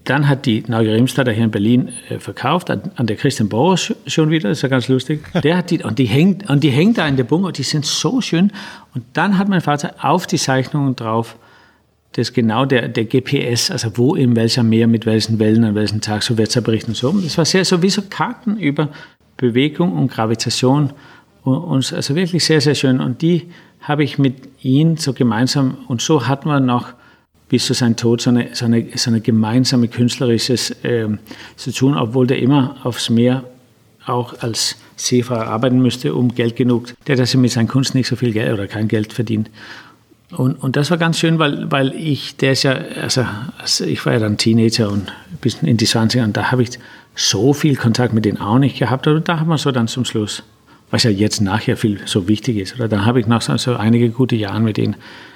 dann 0.04 0.30
hat 0.30 0.46
die 0.46 0.64
Remstadt 0.70 1.28
hier 1.30 1.44
in 1.44 1.50
Berlin 1.50 1.90
äh, 2.10 2.20
verkauft 2.20 2.70
an, 2.70 2.92
an, 2.98 3.08
der 3.08 3.16
Christian 3.16 3.50
Bauer 3.50 3.78
schon 3.78 4.30
wieder, 4.30 4.52
ist 4.52 4.62
ja 4.62 4.70
ganz 4.70 4.88
lustig. 4.88 5.22
Der 5.44 5.58
hat 5.58 5.72
die, 5.72 5.84
und 5.84 5.98
die 5.98 6.06
hängt, 6.06 6.48
und 6.52 6.64
die 6.64 6.70
hängt 6.70 7.00
da 7.00 7.08
in 7.08 7.16
der 7.16 7.24
Bunker, 7.24 7.52
die 7.52 7.64
sind 7.64 7.88
so 7.88 8.22
schön. 8.22 8.52
Und 8.94 9.06
dann 9.14 9.40
hat 9.40 9.50
mein 9.50 9.62
Vater 9.62 9.96
auf 10.02 10.28
die 10.28 10.38
Zeichnungen 10.38 10.96
drauf, 10.96 11.36
das 12.18 12.30
ist 12.30 12.34
genau 12.34 12.66
der, 12.66 12.88
der 12.88 13.06
GPS, 13.06 13.70
also 13.70 13.92
wo 13.96 14.16
in 14.16 14.36
welcher 14.36 14.64
Meer, 14.64 14.88
mit 14.88 15.06
welchen 15.06 15.38
Wellen, 15.38 15.64
an 15.64 15.76
welchem 15.76 16.02
Tag, 16.02 16.24
so 16.24 16.36
wird 16.36 16.50
es 16.50 16.64
berichten 16.64 16.92
und 16.92 16.96
so. 16.96 17.12
Das 17.12 17.38
war 17.38 17.46
sehr 17.46 17.64
so 17.64 17.84
wie 17.84 17.92
so 17.92 18.02
Karten 18.10 18.58
über 18.58 18.90
Bewegung 19.38 19.94
und 19.94 20.12
Gravitation. 20.12 20.94
Und, 21.44 21.58
und 21.58 21.94
also 21.94 22.16
wirklich 22.16 22.44
sehr, 22.44 22.60
sehr 22.60 22.74
schön. 22.74 23.02
Und 23.02 23.22
die 23.22 23.52
habe 23.82 24.04
ich 24.04 24.18
mit 24.18 24.50
ihm 24.64 24.98
so 24.98 25.14
gemeinsam, 25.14 25.78
und 25.88 26.02
so 26.02 26.28
hat 26.28 26.44
man 26.44 26.66
noch 26.66 26.88
bis 27.50 27.68
zu 27.68 27.76
seinem 27.76 27.98
Tod 27.98 28.20
so 28.20 28.32
eine, 28.32 28.48
so 28.54 28.66
eine, 28.66 28.88
so 28.96 29.12
eine 29.12 29.22
gemeinsame 29.22 29.88
künstlerisches 29.88 30.72
äh, 30.84 31.08
zu 31.56 31.72
tun, 31.72 31.96
obwohl 31.96 32.26
der 32.26 32.40
immer 32.40 32.78
aufs 32.82 33.12
Meer 33.12 33.44
auch 34.08 34.42
als 34.42 34.76
Seefahrer 34.96 35.46
arbeiten 35.50 35.84
müsste, 35.84 36.16
um 36.16 36.34
Geld 36.34 36.56
genug. 36.56 36.96
Der 37.06 37.14
hat 37.14 37.20
also 37.20 37.38
mit 37.38 37.52
seiner 37.52 37.68
Kunst 37.68 37.94
nicht 37.94 38.08
so 38.08 38.16
viel 38.16 38.34
Geld 38.34 38.52
oder 38.52 38.66
kein 38.66 38.88
Geld 38.88 39.14
verdient. 39.14 39.52
Und, 40.32 40.56
und 40.56 40.76
das 40.76 40.92
war 40.92 40.98
ganz 40.98 41.20
schön, 41.20 41.40
weil, 41.40 41.72
weil 41.72 41.96
ich, 41.96 42.36
der 42.36 42.52
ist 42.52 42.64
ja, 42.64 42.74
also, 43.02 43.26
also 43.58 43.86
ich 43.86 44.06
war 44.06 44.14
ja 44.14 44.20
dann 44.20 44.38
Teenager 44.38 44.90
und 44.90 45.14
bis 45.40 45.62
in 45.62 45.78
die 45.78 45.88
20er 45.88 46.24
und 46.24 46.36
da 46.36 46.52
habe 46.52 46.64
ich 46.64 46.72
so 47.16 47.54
viel 47.54 47.76
Kontakt 47.76 48.14
mit 48.14 48.26
denen 48.26 48.40
auch 48.40 48.60
nicht 48.60 48.78
gehabt. 48.78 49.08
Und 49.08 49.28
da 49.28 49.40
haben 49.40 49.50
wir 49.50 49.58
so 49.58 49.72
dann 49.72 49.88
zum 49.88 50.06
Schluss, 50.06 50.44
was 50.92 51.04
ja 51.04 51.10
jetzt 51.10 51.42
nachher 51.42 51.78
viel 51.78 52.00
so 52.06 52.28
wichtig 52.28 52.58
ist, 52.58 52.76
oder 52.76 52.88
da 52.88 53.06
habe 53.06 53.20
ich 53.20 53.28
noch 53.28 53.42
so, 53.42 53.76
einige 53.76 54.10
gute 54.10 54.36
Jahre 54.36 54.60
mit 54.60 54.78
denen 54.78 54.96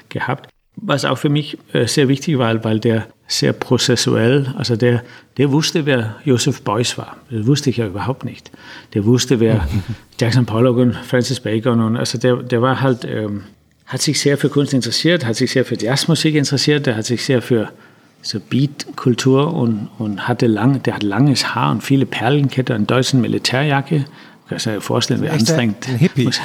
gehabt. 0.10 0.50
Was 0.76 1.04
auch 1.04 1.18
für 1.18 1.30
mich 1.30 1.58
äh, 1.74 1.86
sehr 1.86 2.08
wichtig 2.08 2.38
war, 2.38 2.64
weil 2.64 2.80
der 2.80 3.08
sehr 3.28 3.52
prozessuell, 3.54 4.54
also 4.58 4.76
der, 4.76 5.04
der 5.38 5.52
wusste, 5.52 5.86
wer 5.86 6.16
Joseph 6.24 6.62
Beuys 6.64 6.98
war. 6.98 7.18
Das 7.30 7.46
wusste 7.46 7.70
ich 7.70 7.78
ja 7.78 7.88
überhaupt 7.88 8.24
nicht. 8.24 8.52
Der 8.94 9.06
wusste, 9.06 9.40
wer 9.40 9.68
Jackson 10.20 10.46
Pollock 10.46 10.78
und 10.78 10.96
Francis 10.96 11.40
Bacon 11.40 11.82
und 11.82 11.98
also 11.98 12.18
der, 12.18 12.38
der 12.38 12.62
war 12.62 12.82
halt, 12.82 13.06
ähm, 13.06 13.44
hat 13.92 14.02
sich 14.02 14.22
sehr 14.22 14.38
für 14.38 14.48
Kunst 14.48 14.74
interessiert, 14.74 15.26
hat 15.26 15.36
sich 15.36 15.52
sehr 15.52 15.66
für 15.66 15.78
Jazzmusik 15.78 16.36
interessiert, 16.36 16.86
der 16.86 16.96
hat 16.96 17.06
sich 17.06 17.26
sehr 17.26 17.42
für 17.42 17.74
so 18.22 18.40
Beatkultur 18.40 19.54
und, 19.54 19.90
und 19.98 20.30
hatte 20.30 20.48
lang, 20.48 20.82
der 20.84 20.96
hat 20.96 21.04
langes 21.04 21.54
Haar 21.54 21.72
und 21.72 21.84
viele 21.84 22.06
Perlenkette 22.06 22.74
und 22.74 22.90
deutschen 22.90 23.20
Militärjacke. 23.20 24.06
Kannst 24.48 24.66
du 24.66 24.70
dir 24.70 24.82
vorstellen, 24.82 25.22
wie 25.22 25.30
anstrengend. 25.30 25.90
Ein 25.90 25.98
Hippie. 25.98 26.30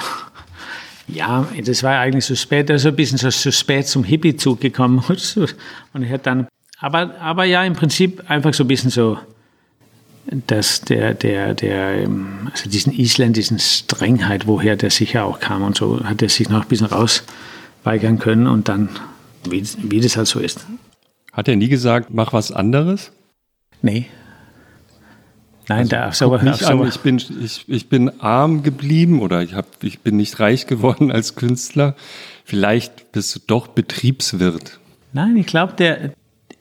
Ja, 1.08 1.46
das 1.64 1.84
war 1.84 2.00
eigentlich 2.00 2.24
so 2.24 2.34
spät, 2.34 2.68
also 2.68 2.88
ein 2.88 2.96
bisschen 2.96 3.16
so, 3.16 3.30
so 3.30 3.52
spät 3.52 3.86
zum 3.86 4.02
Hippie-Zug 4.02 4.60
gekommen. 4.60 5.04
Und 5.92 6.02
ich 6.02 6.10
hat 6.10 6.26
dann, 6.26 6.48
aber, 6.80 7.14
aber 7.20 7.44
ja, 7.44 7.62
im 7.62 7.74
Prinzip 7.74 8.28
einfach 8.28 8.52
so 8.52 8.64
ein 8.64 8.66
bisschen 8.66 8.90
so, 8.90 9.16
dass 10.46 10.80
der, 10.80 11.14
der, 11.14 11.54
der, 11.54 12.02
ähm, 12.02 12.48
also 12.50 12.68
diesen 12.68 12.92
isländischen 12.92 13.58
Strengheit, 13.58 14.46
woher 14.46 14.76
der 14.76 14.90
sicher 14.90 15.24
auch 15.24 15.40
kam 15.40 15.62
und 15.62 15.76
so, 15.76 16.04
hat 16.04 16.22
er 16.22 16.28
sich 16.28 16.48
noch 16.48 16.62
ein 16.62 16.68
bisschen 16.68 16.88
rausweigern 16.88 18.18
können 18.18 18.46
und 18.46 18.68
dann, 18.68 18.88
wie, 19.48 19.64
wie 19.82 20.00
das 20.00 20.16
halt 20.16 20.26
so 20.26 20.40
ist. 20.40 20.66
Hat 21.32 21.48
er 21.48 21.56
nie 21.56 21.68
gesagt, 21.68 22.08
mach 22.12 22.32
was 22.32 22.50
anderes? 22.50 23.12
Nee, 23.82 24.06
Nein, 25.68 25.80
also, 25.80 25.90
da 25.90 26.12
so, 26.12 26.36
nicht 26.36 26.64
an, 26.64 26.86
ich 26.86 27.00
bin 27.00 27.20
ich, 27.42 27.64
ich 27.68 27.88
bin 27.88 28.20
arm 28.20 28.62
geblieben 28.62 29.20
oder 29.20 29.42
ich 29.42 29.54
hab, 29.54 29.82
ich 29.82 30.00
bin 30.00 30.16
nicht 30.16 30.38
reich 30.38 30.66
geworden 30.66 31.10
als 31.10 31.34
Künstler. 31.34 31.96
Vielleicht 32.44 33.10
bist 33.12 33.34
du 33.34 33.40
doch 33.44 33.66
Betriebswirt. 33.66 34.78
Nein, 35.12 35.36
ich 35.36 35.46
glaube, 35.46 35.72
der 35.72 36.12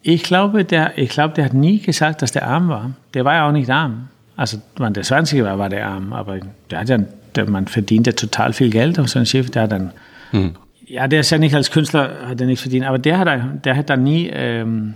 ich 0.08 0.22
glaube, 0.22 0.66
der 0.66 1.00
ich 1.00 1.10
glaube, 1.10 1.34
der 1.34 1.46
hat 1.46 1.54
nie 1.56 1.80
gesagt, 1.80 2.22
dass 2.22 2.32
der 2.32 2.48
arm 2.48 2.70
war. 2.70 2.92
Der 3.16 3.26
war 3.26 3.34
ja 3.34 3.48
auch 3.48 3.52
nicht 3.52 3.70
arm. 3.72 4.10
Also, 4.38 4.62
wenn 4.78 4.94
der 4.94 5.04
20 5.04 5.42
war, 5.44 5.58
war 5.58 5.70
der 5.70 5.88
arm, 5.88 6.14
aber 6.14 6.40
der 6.70 6.80
hat 6.80 6.90
ja 6.90 7.00
der, 7.36 7.50
man 7.50 7.68
verdient 7.68 8.06
ja 8.06 8.14
total 8.14 8.54
viel 8.54 8.70
Geld 8.70 9.00
auf 9.00 9.10
so 9.10 9.18
einem 9.18 9.26
Schiff, 9.26 9.50
der 9.50 9.64
hat 9.64 9.72
dann 9.72 9.92
hm. 10.30 10.56
ja, 10.86 11.08
der 11.08 11.22
ist 11.22 11.32
ja 11.32 11.40
nicht 11.40 11.56
als 11.56 11.72
Künstler 11.72 12.28
hat 12.28 12.40
er 12.40 12.46
nicht 12.46 12.62
verdient, 12.62 12.86
aber 12.86 13.00
der 13.00 13.18
hat 13.18 13.66
der 13.66 13.76
hat 13.76 13.90
dann 13.90 14.04
nie 14.04 14.30
ähm, 14.32 14.94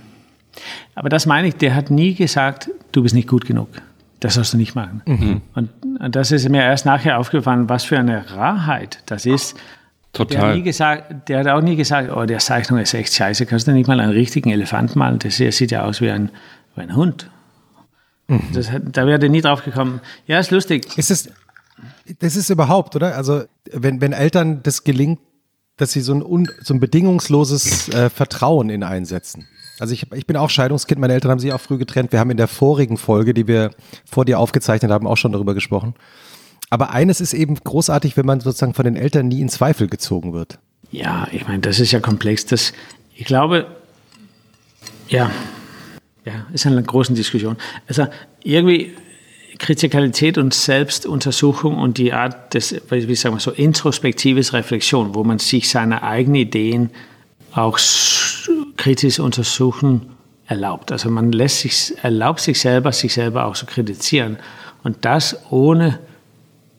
aber 0.94 1.10
das 1.10 1.26
meine 1.26 1.48
ich, 1.48 1.56
der 1.56 1.73
hat 1.73 1.90
nie 1.90 2.14
gesagt, 2.14 2.69
du 2.91 3.02
bist 3.02 3.15
nicht 3.15 3.27
gut 3.27 3.45
genug 3.45 3.69
das 4.19 4.34
sollst 4.34 4.53
du 4.53 4.57
nicht 4.57 4.76
machen. 4.76 5.02
Mhm. 5.06 5.41
Und, 5.56 5.69
und, 6.02 6.14
das 6.14 6.34
ist 6.34 6.48
mir 6.49 6.61
erst 6.61 6.86
nachher 6.86 7.19
aufgefallen, 7.19 7.69
was 7.69 7.86
für 7.86 7.98
eine 7.98 8.30
Rarheit 8.31 9.02
das 9.06 9.26
ist. 9.26 9.57
Total. 10.14 10.38
Der 10.38 10.48
hat, 10.48 10.56
nie 10.56 10.64
gesagt, 10.64 11.30
der 11.30 11.40
hat 11.40 11.48
auch 11.48 11.61
nie 11.61 11.76
gesagt, 11.76 12.11
oh, 12.11 12.26
der 12.26 12.40
Zeichnung 12.40 12.80
ist 12.80 12.94
echt 12.94 13.14
scheiße, 13.14 13.45
kannst 13.45 13.68
du 13.68 13.72
nicht 13.72 13.88
mal 13.88 13.99
einen 13.99 14.11
richtigen 14.11 14.49
Elefant 14.49 14.95
malen? 14.95 15.19
Das 15.19 15.36
sieht 15.38 15.72
ja 15.72 15.84
aus 15.84 16.02
wie 16.02 16.10
ein, 16.10 16.31
wie 16.76 16.81
ein 16.81 16.95
Hund. 16.95 17.30
Mhm. 18.27 18.41
Das, 18.53 18.69
da 18.91 19.06
wäre 19.06 19.22
er 19.22 19.30
nie 19.30 19.41
drauf 19.41 19.64
gekommen. 19.64 20.02
Ja, 20.26 20.40
ist 20.40 20.52
lustig. 20.52 20.98
Ist 20.98 21.11
es, 21.11 21.30
das 22.19 22.36
ist 22.36 22.49
überhaupt, 22.49 22.95
oder? 22.95 23.15
Also, 23.15 23.44
wenn, 23.72 24.02
wenn 24.02 24.14
Eltern 24.14 24.64
das 24.64 24.84
gelingt, 24.84 25.19
dass 25.77 25.94
sie 25.94 26.02
so 26.02 26.14
ein, 26.14 26.48
so 26.61 26.73
ein 26.73 26.80
bedingungsloses 26.80 27.90
äh, 27.90 28.10
Vertrauen 28.10 28.69
in 28.69 28.84
einsetzen. 28.84 29.48
Also 29.80 29.94
ich, 29.94 30.11
ich 30.11 30.27
bin 30.27 30.36
auch 30.36 30.49
Scheidungskind, 30.49 30.99
meine 30.99 31.14
Eltern 31.14 31.31
haben 31.31 31.40
sich 31.40 31.53
auch 31.53 31.61
früh 31.61 31.77
getrennt. 31.77 32.11
Wir 32.11 32.19
haben 32.19 32.31
in 32.31 32.38
der 32.38 32.49
vorigen 32.49 32.98
Folge, 32.98 33.34
die 33.34 33.48
wir 33.48 33.72
vor 34.06 34.26
dir 34.26 34.40
aufgezeichnet 34.40 34.91
haben, 34.91 35.07
auch 35.07 35.15
schon 35.15 35.31
darüber 35.31 35.53
gesprochen. 35.53 35.95
Aber 36.70 36.91
eines 36.91 37.22
ist 37.22 37.34
eben 37.34 37.56
großartig, 37.56 38.16
wenn 38.18 38.26
man 38.26 38.40
sozusagen 38.40 38.74
von 38.74 38.86
den 38.86 38.96
Eltern 38.96 39.28
nie 39.28 39.41
in 39.41 39.50
Zweifel 39.50 39.88
gezogen 39.88 40.34
wird. 40.34 40.60
Ja, 40.91 41.28
ich 41.32 41.48
meine, 41.48 41.60
das 41.60 41.80
ist 41.80 41.91
ja 41.91 42.00
komplex. 42.00 42.46
Das, 42.46 42.74
ich 43.16 43.26
glaube, 43.26 43.68
ja, 45.08 45.32
ja, 46.26 46.46
ist 46.54 46.66
eine 46.66 46.84
große 46.84 47.14
Diskussion. 47.14 47.58
Also 47.88 48.08
irgendwie 48.44 48.96
Kritikalität 49.58 50.38
und 50.38 50.54
Selbstuntersuchung 50.54 51.78
und 51.78 51.98
die 51.98 52.14
Art 52.14 52.54
des, 52.54 52.76
wie 52.90 53.16
sagen 53.16 53.36
wir 53.36 53.40
so, 53.40 53.52
introspektives 53.52 54.54
Reflexion, 54.54 55.16
wo 55.16 55.24
man 55.24 55.40
sich 55.40 55.70
seine 55.70 56.04
eigenen 56.04 56.36
Ideen 56.36 56.90
auch 57.52 57.78
kritisch 58.78 59.20
untersuchen 59.20 60.12
erlaubt. 60.48 60.91
Also 60.91 61.10
man 61.10 61.32
lässt 61.32 61.60
sich, 61.60 61.94
erlaubt 62.02 62.40
sich 62.40 62.60
selber, 62.60 62.91
sich 62.91 63.14
selber 63.14 63.46
auch 63.46 63.56
zu 63.56 63.66
kritisieren. 63.66 64.38
Und 64.84 65.04
das 65.04 65.38
ohne 65.52 66.00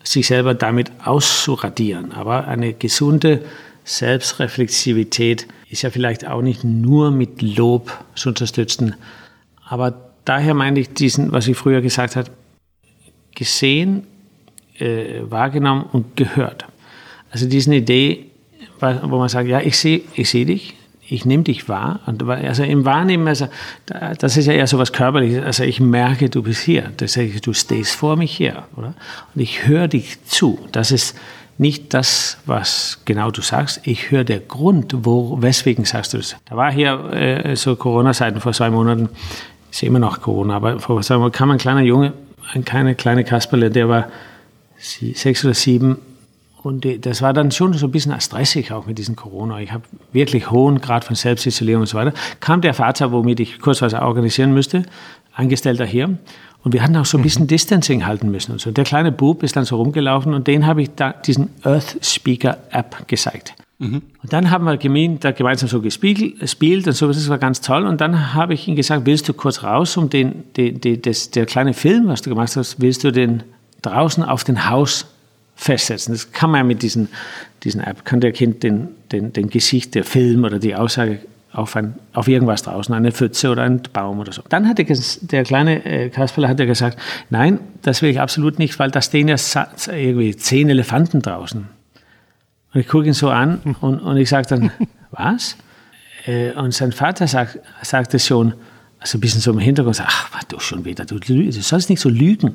sich 0.03 0.27
selber 0.27 0.55
damit 0.55 0.91
auszuradieren. 1.05 2.13
Aber 2.13 2.49
eine 2.49 2.73
gesunde 2.73 3.45
Selbstreflexivität 3.85 5.47
ist 5.69 5.83
ja 5.83 5.91
vielleicht 5.91 6.27
auch 6.27 6.43
nicht 6.43 6.65
nur 6.65 7.11
mit 7.11 7.43
Lob 7.43 7.93
zu 8.15 8.31
unterstützen. 8.31 8.95
Aber 9.65 10.11
daher 10.25 10.55
meine 10.55 10.81
ich 10.81 10.91
diesen, 10.95 11.33
was 11.33 11.47
ich 11.47 11.57
früher 11.57 11.81
gesagt 11.81 12.17
habe, 12.17 12.31
gesehen, 13.35 14.07
äh, 14.79 15.23
wahrgenommen 15.23 15.85
und 15.93 16.17
gehört. 16.17 16.67
Also 17.31 17.49
diese 17.49 17.75
Idee, 17.75 18.27
wo 18.81 19.19
man 19.19 19.29
sagt, 19.29 19.49
ja, 19.49 19.61
ich 19.61 19.79
sehe 19.79 20.03
ich 20.15 20.31
seh 20.31 20.45
dich, 20.45 20.75
ich 21.11 21.25
nehme 21.25 21.43
dich 21.43 21.69
wahr. 21.69 22.01
Und 22.07 22.23
also 22.23 22.63
im 22.63 22.85
Wahrnehmen, 22.85 23.27
also, 23.27 23.49
das 24.19 24.37
ist 24.37 24.47
ja 24.47 24.53
eher 24.53 24.67
so 24.67 24.79
was 24.79 24.93
Körperliches. 24.93 25.45
Also 25.45 25.65
ich 25.65 25.81
merke, 25.81 26.31
du 26.31 26.43
bist 26.43 26.63
hier. 26.63 26.93
Das 26.99 27.17
heißt, 27.17 27.45
du 27.45 27.53
stehst 27.53 27.95
vor 27.97 28.17
mich 28.17 28.37
hier, 28.37 28.65
oder? 28.77 28.95
Und 29.35 29.41
ich 29.41 29.67
höre 29.67 29.89
dich 29.89 30.25
zu. 30.25 30.59
Das 30.71 30.93
ist 30.93 31.19
nicht 31.59 31.93
das, 31.95 32.39
was 32.47 33.01
genau 33.05 33.31
du 33.33 33.43
sagst. 33.43 33.81
Ich 33.85 34.13
höre 34.13 34.25
der 34.25 34.39
Grund, 34.39 34.95
wo, 34.99 35.43
weswegen 35.43 35.85
sagst 35.85 36.15
du 36.15 36.19
das. 36.19 36.37
Da 36.49 36.57
war 36.57 36.73
hier 36.73 37.13
äh, 37.13 37.57
so 37.57 37.75
Corona-Zeiten 37.75 38.41
vor 38.41 38.53
zwei 38.53 38.71
Monaten. 38.71 39.09
Ist 39.71 39.83
immer 39.83 39.99
noch 39.99 40.21
Corona, 40.21 40.57
aber 40.57 40.79
vor 40.79 41.03
zwei 41.03 41.17
Monaten 41.17 41.37
kam 41.37 41.51
ein 41.51 41.59
kleiner 41.59 41.83
Junge, 41.83 42.13
ein 42.55 42.65
kleiner, 42.65 42.95
kleiner 42.95 43.25
Kasperle, 43.25 43.71
der 43.71 43.89
war 43.89 44.09
sechs 44.79 45.45
oder 45.45 45.55
sieben 45.55 45.99
und 46.63 46.87
das 47.07 47.23
war 47.23 47.33
dann 47.33 47.51
schon 47.51 47.73
so 47.73 47.87
ein 47.87 47.91
bisschen 47.91 48.19
stressig 48.21 48.73
auch 48.73 48.87
mit 48.87 48.99
diesem 48.99 49.17
Corona. 49.17 49.61
Ich 49.61 49.73
habe 49.73 49.85
wirklich 50.13 50.51
hohen 50.51 50.81
Grad 50.81 51.05
von 51.05 51.17
Selbstisolierung 51.17 51.83
und 51.83 51.87
so 51.87 51.97
weiter. 51.97 52.13
Kam 52.41 52.61
der 52.61 52.75
Vater, 52.75 53.13
womit 53.13 53.41
ich 53.41 53.61
kurzweise 53.61 54.03
organisieren 54.03 54.53
müsste, 54.53 54.85
Angestellter 55.35 55.87
hier. 55.87 56.19
Und 56.63 56.75
wir 56.75 56.83
hatten 56.83 56.97
auch 56.97 57.07
so 57.07 57.17
ein 57.17 57.23
bisschen 57.23 57.45
mhm. 57.45 57.49
Distancing 57.49 58.07
halten 58.07 58.31
müssen. 58.31 58.53
Und 58.53 58.61
so. 58.61 58.71
Der 58.71 58.85
kleine 58.85 59.13
Bub 59.13 59.43
ist 59.43 59.57
dann 59.57 59.65
so 59.65 59.77
rumgelaufen 59.77 60.35
und 60.35 60.47
den 60.47 60.67
habe 60.67 60.83
ich 60.83 60.91
da 60.95 61.13
diesen 61.13 61.49
Earth 61.63 61.97
Speaker 62.03 62.59
App 62.71 63.09
gezeigt. 63.09 63.55
Mhm. 63.79 64.03
Und 64.23 64.33
dann 64.33 64.51
haben 64.51 64.67
wir 64.67 64.77
da 65.19 65.33
gemeinsam 65.33 65.69
so 65.71 65.81
gespielt 65.81 66.87
und 66.87 66.93
so, 66.93 67.07
das 67.07 67.29
war 67.31 67.39
ganz 67.39 67.63
toll. 67.63 67.87
Und 67.87 68.03
dann 68.03 68.35
habe 68.35 68.53
ich 68.53 68.69
ihm 68.69 68.77
gesagt, 68.77 69.07
willst 69.07 69.27
du 69.27 69.33
kurz 69.33 69.63
raus, 69.63 69.97
um 69.97 70.11
den, 70.11 70.45
den, 70.55 70.79
den 70.81 71.01
das, 71.01 71.31
der 71.31 71.47
kleine 71.47 71.73
Film, 71.73 72.09
was 72.09 72.21
du 72.21 72.29
gemacht 72.29 72.55
hast, 72.57 72.81
willst 72.83 73.05
du 73.05 73.11
den 73.11 73.43
draußen 73.81 74.23
auf 74.23 74.45
den 74.45 74.69
Haus 74.69 75.07
festsetzen. 75.61 76.15
Das 76.15 76.33
kann 76.33 76.51
man 76.51 76.61
ja 76.61 76.65
mit 76.65 76.83
diesen, 76.83 77.09
diesen 77.65 77.83
App, 77.83 78.07
kann 78.07 78.21
der 78.21 78.33
Kind 78.33 78.63
den, 78.63 78.89
den, 79.13 79.33
den 79.35 79.51
Gesicht, 79.51 79.95
der 79.95 80.05
Film 80.05 80.45
oder 80.45 80.59
die 80.59 80.75
Aussage 80.75 81.21
auf, 81.53 81.77
ein, 81.77 81.97
auf 82.15 82.29
irgendwas 82.29 82.63
draußen, 82.63 82.95
eine 82.95 83.13
Pfütze 83.13 83.51
oder 83.51 83.65
einen 83.65 83.83
Baum 83.93 84.21
oder 84.21 84.33
so. 84.33 84.43
Dann 84.49 84.67
hat 84.67 84.79
der, 84.79 84.87
der 84.87 85.45
kleine 85.45 85.85
äh, 85.85 86.09
Kasperle 86.09 86.49
hat 86.49 86.59
er 86.61 86.67
gesagt, 86.67 86.99
nein, 87.29 87.61
das 87.83 88.01
will 88.01 88.09
ich 88.09 88.21
absolut 88.21 88.59
nicht, 88.59 88.79
weil 88.79 88.91
da 88.91 89.03
stehen 89.03 89.29
ja 89.29 89.37
irgendwie 89.89 90.35
zehn 90.35 90.71
Elefanten 90.71 91.21
draußen. 91.21 91.69
Und 92.73 92.81
ich 92.81 92.89
gucke 92.89 93.07
ihn 93.07 93.13
so 93.13 93.29
an 93.29 93.77
und, 93.81 93.99
und 93.99 94.17
ich 94.17 94.29
sage 94.31 94.47
dann, 94.49 94.71
was? 95.11 95.57
Und 96.57 96.73
sein 96.73 96.93
Vater 96.93 97.27
sagt, 97.27 97.59
sagte 97.83 98.19
schon, 98.19 98.55
also 98.99 99.19
ein 99.19 99.21
bisschen 99.21 99.41
so 99.41 99.51
im 99.51 99.59
Hintergrund 99.59 100.01
ach, 100.05 100.45
du 100.45 100.61
schon 100.61 100.85
wieder, 100.85 101.05
du, 101.05 101.19
du 101.19 101.51
sollst 101.53 101.91
nicht 101.91 102.01
so 102.01 102.09
lügen. 102.09 102.55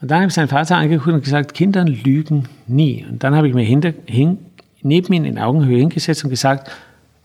Und 0.00 0.10
dann 0.10 0.18
habe 0.18 0.28
ich 0.28 0.34
seinen 0.34 0.48
Vater 0.48 0.76
angeguckt 0.76 1.14
und 1.14 1.24
gesagt, 1.24 1.54
Kinder 1.54 1.84
lügen 1.84 2.48
nie. 2.66 3.04
Und 3.08 3.22
dann 3.24 3.34
habe 3.34 3.48
ich 3.48 3.54
mir 3.54 3.62
hinter, 3.64 3.92
hin, 4.06 4.38
neben 4.82 5.12
ihn 5.12 5.24
in 5.24 5.38
Augenhöhe 5.38 5.78
hingesetzt 5.78 6.24
und 6.24 6.30
gesagt, 6.30 6.70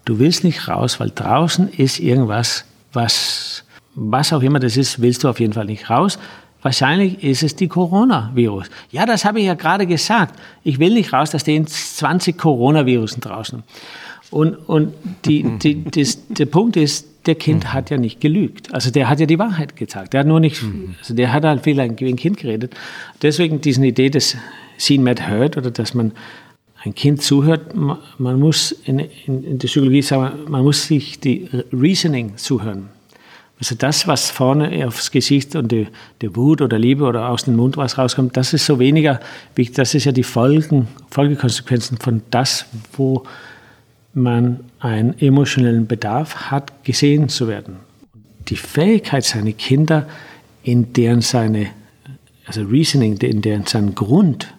du 0.06 0.20
willst 0.20 0.44
nicht 0.44 0.68
raus, 0.68 1.00
weil 1.00 1.12
draußen 1.14 1.70
ist 1.70 2.00
irgendwas, 2.00 2.66
was, 2.94 3.64
was 3.96 4.34
auch 4.34 4.42
immer 4.42 4.60
das 4.60 4.78
ist, 4.78 5.02
willst 5.02 5.24
du 5.24 5.30
auf 5.30 5.40
jeden 5.40 5.54
Fall 5.54 5.66
nicht 5.66 5.90
raus. 5.90 6.18
Wahrscheinlich 6.62 7.24
ist 7.24 7.44
es 7.44 7.56
die 7.56 7.68
Coronavirus. 7.70 8.70
Ja, 8.92 9.06
das 9.06 9.24
habe 9.24 9.40
ich 9.40 9.46
ja 9.46 9.54
gerade 9.54 9.88
gesagt. 9.88 10.36
Ich 10.64 10.80
will 10.80 10.94
nicht 10.94 11.14
raus, 11.14 11.32
da 11.32 11.40
stehen 11.40 11.66
20 11.66 12.38
Coronavirusen 12.38 13.22
draußen. 13.22 13.64
Und, 14.32 14.56
und 14.56 14.94
die, 15.26 15.44
die, 15.58 15.84
das, 15.84 16.20
der 16.28 16.46
Punkt 16.46 16.78
ist, 16.78 17.08
der 17.26 17.36
Kind 17.36 17.64
mhm. 17.64 17.74
hat 17.74 17.90
ja 17.90 17.98
nicht 17.98 18.22
gelügt. 18.22 18.74
Also 18.74 18.92
der 18.92 19.10
hat 19.10 19.20
ja 19.20 19.26
die 19.26 19.40
Wahrheit 19.40 19.76
gesagt. 19.76 20.14
Der 20.14 20.22
hat 20.22 20.28
nur 20.28 20.40
nicht, 20.40 20.62
mhm. 20.64 20.96
also 21.00 21.14
der 21.14 21.34
hat 21.34 21.44
halt 21.44 21.64
vielleicht 21.64 22.00
wie 22.00 22.10
ein 22.10 22.16
Kind 22.16 22.38
geredet. 22.38 22.76
Deswegen 23.22 23.62
diese 23.62 23.86
Idee 23.86 24.10
des 24.10 24.38
Seen 24.78 25.04
Mad 25.04 25.22
Heard 25.28 25.58
oder 25.58 25.72
dass 25.72 25.94
man 25.94 26.14
ein 26.84 26.96
Kind 26.96 27.22
zuhört, 27.22 27.76
man 27.76 28.40
muss 28.40 28.72
in, 28.72 29.00
in, 29.00 29.44
in 29.44 29.60
der 29.60 29.68
Psychologie 29.68 30.02
sagen, 30.02 30.50
man 30.50 30.64
muss 30.64 30.88
sich 30.88 31.20
die 31.20 31.50
Reasoning 31.74 32.38
zuhören. 32.38 32.88
Also 33.60 33.76
das, 33.76 34.08
was 34.08 34.32
vorne 34.32 34.88
aufs 34.88 35.12
Gesicht 35.12 35.58
und 35.58 35.70
die, 35.74 35.88
die 36.22 36.34
Wut 36.34 36.62
oder 36.62 36.80
Liebe 36.80 37.04
oder 37.04 37.28
aus 37.28 37.44
dem 37.44 37.58
Mund 37.58 37.76
was 37.76 37.98
rauskommt, 37.98 38.38
das 38.38 38.54
ist 38.54 38.66
so 38.66 38.80
weniger 38.80 39.20
wichtig. 39.56 39.76
Das 39.76 39.94
ist 39.94 40.06
ja 40.06 40.14
die 40.14 40.24
Folgen, 40.24 40.88
Folgekonsequenzen 41.10 41.98
von 41.98 42.22
das, 42.32 42.66
wo 42.94 43.26
man 44.14 44.62
einen 44.80 45.18
emotionellen 45.20 45.88
Bedarf 45.88 46.52
hat, 46.52 46.84
gesehen 46.84 47.30
zu 47.30 47.48
werden. 47.48 47.78
Die 48.48 48.56
Fähigkeit, 48.56 49.24
seine 49.24 49.54
Kinder 49.54 50.08
in 50.64 50.94
deren 50.94 51.22
seine, 51.22 51.68
also 52.46 52.64
Reasoning, 52.64 53.18
in 53.18 53.42
deren 53.42 53.66
seinen 53.66 53.96
Grund 53.96 54.54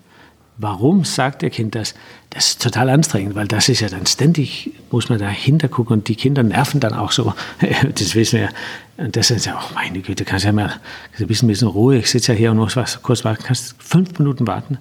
Warum 0.63 1.05
sagt 1.05 1.41
der 1.41 1.49
Kind 1.49 1.75
das? 1.75 1.95
Das 2.29 2.49
ist 2.49 2.63
total 2.63 2.91
anstrengend, 2.91 3.35
weil 3.35 3.49
das 3.49 3.71
ist 3.71 3.81
ja 3.81 3.89
dann 3.89 4.05
ständig, 4.05 4.73
muss 4.91 5.09
man 5.09 5.19
dahinter 5.19 5.69
gucken 5.69 5.97
und 5.97 6.09
die 6.09 6.17
Kinder 6.17 6.43
nerven 6.43 6.81
dann 6.81 6.93
auch 6.93 7.13
so. 7.13 7.33
Das 7.95 8.15
wissen 8.15 8.41
wir. 8.41 8.51
Und 8.99 9.17
das 9.17 9.31
ist 9.31 9.47
ja, 9.47 9.59
oh 9.59 9.75
meine 9.75 10.01
Güte, 10.01 10.27
kannst 10.27 10.45
ja 10.45 10.53
mal 10.53 10.75
ein 11.19 11.27
bisschen, 11.27 11.49
bisschen 11.49 11.69
Ruhe, 11.69 11.97
ich 11.97 12.11
sitze 12.11 12.33
ja 12.33 12.39
hier 12.39 12.51
und 12.51 12.59
muss 12.59 12.77
was 12.77 13.01
kurz 13.01 13.25
warten, 13.25 13.43
kannst 13.43 13.75
fünf 13.79 14.19
Minuten 14.19 14.47
warten. 14.47 14.77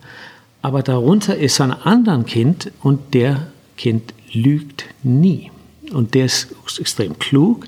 Aber 0.61 0.83
darunter 0.83 1.37
ist 1.37 1.55
so 1.55 1.63
ein 1.63 1.71
anderes 1.71 2.25
Kind 2.25 2.71
und 2.81 3.13
der 3.13 3.47
Kind 3.79 4.13
lügt 4.33 4.83
nie. 5.03 5.51
Und 5.93 6.13
der 6.13 6.25
ist 6.25 6.53
extrem 6.79 7.17
klug, 7.17 7.65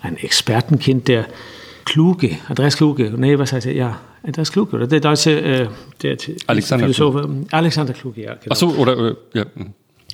ein 0.00 0.16
Expertenkind, 0.16 1.06
der 1.06 1.26
kluge, 1.84 2.36
Andreas 2.48 2.76
Kluge, 2.76 3.12
nee, 3.16 3.38
was 3.38 3.52
heißt 3.52 3.66
er? 3.66 3.72
Ja, 3.72 4.00
das 4.24 4.48
ist 4.48 4.52
klug, 4.52 4.72
oder? 4.72 4.88
Der 4.88 4.98
deutsche 4.98 5.40
äh, 5.40 5.68
der 6.02 6.16
Alexander 6.48 6.86
Philosoph, 6.86 7.14
Kluge. 7.14 7.46
Alexander 7.52 7.92
Kluge, 7.92 8.22
ja. 8.22 8.34
Genau. 8.34 8.46
Ach 8.50 8.56
so, 8.56 8.68
oder, 8.70 9.10
äh, 9.10 9.14
ja. 9.34 9.46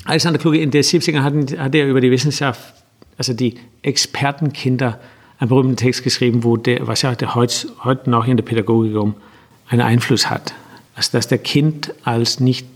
Alexander 0.04 0.38
Kluge, 0.38 0.58
in 0.58 0.70
den 0.70 0.82
70ern 0.82 1.22
hat, 1.22 1.58
hat 1.58 1.74
er 1.74 1.88
über 1.88 2.02
die 2.02 2.10
Wissenschaft, 2.10 2.74
also 3.16 3.32
die 3.32 3.54
Expertenkinder, 3.80 5.00
einen 5.38 5.48
berühmten 5.48 5.76
Text 5.76 6.04
geschrieben, 6.04 6.44
wo 6.44 6.58
der, 6.58 6.86
was 6.86 7.00
ja 7.00 7.16
heute, 7.34 7.68
heute 7.84 8.10
noch 8.10 8.26
in 8.26 8.36
der 8.36 8.44
Pädagogik 8.44 8.94
um 8.96 9.14
einen 9.68 9.80
Einfluss 9.80 10.28
hat. 10.28 10.52
Also, 10.94 11.12
dass 11.12 11.26
der 11.26 11.38
Kind 11.38 11.94
als 12.04 12.38
nicht 12.38 12.66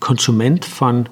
Konsument 0.00 0.64
von 0.64 1.08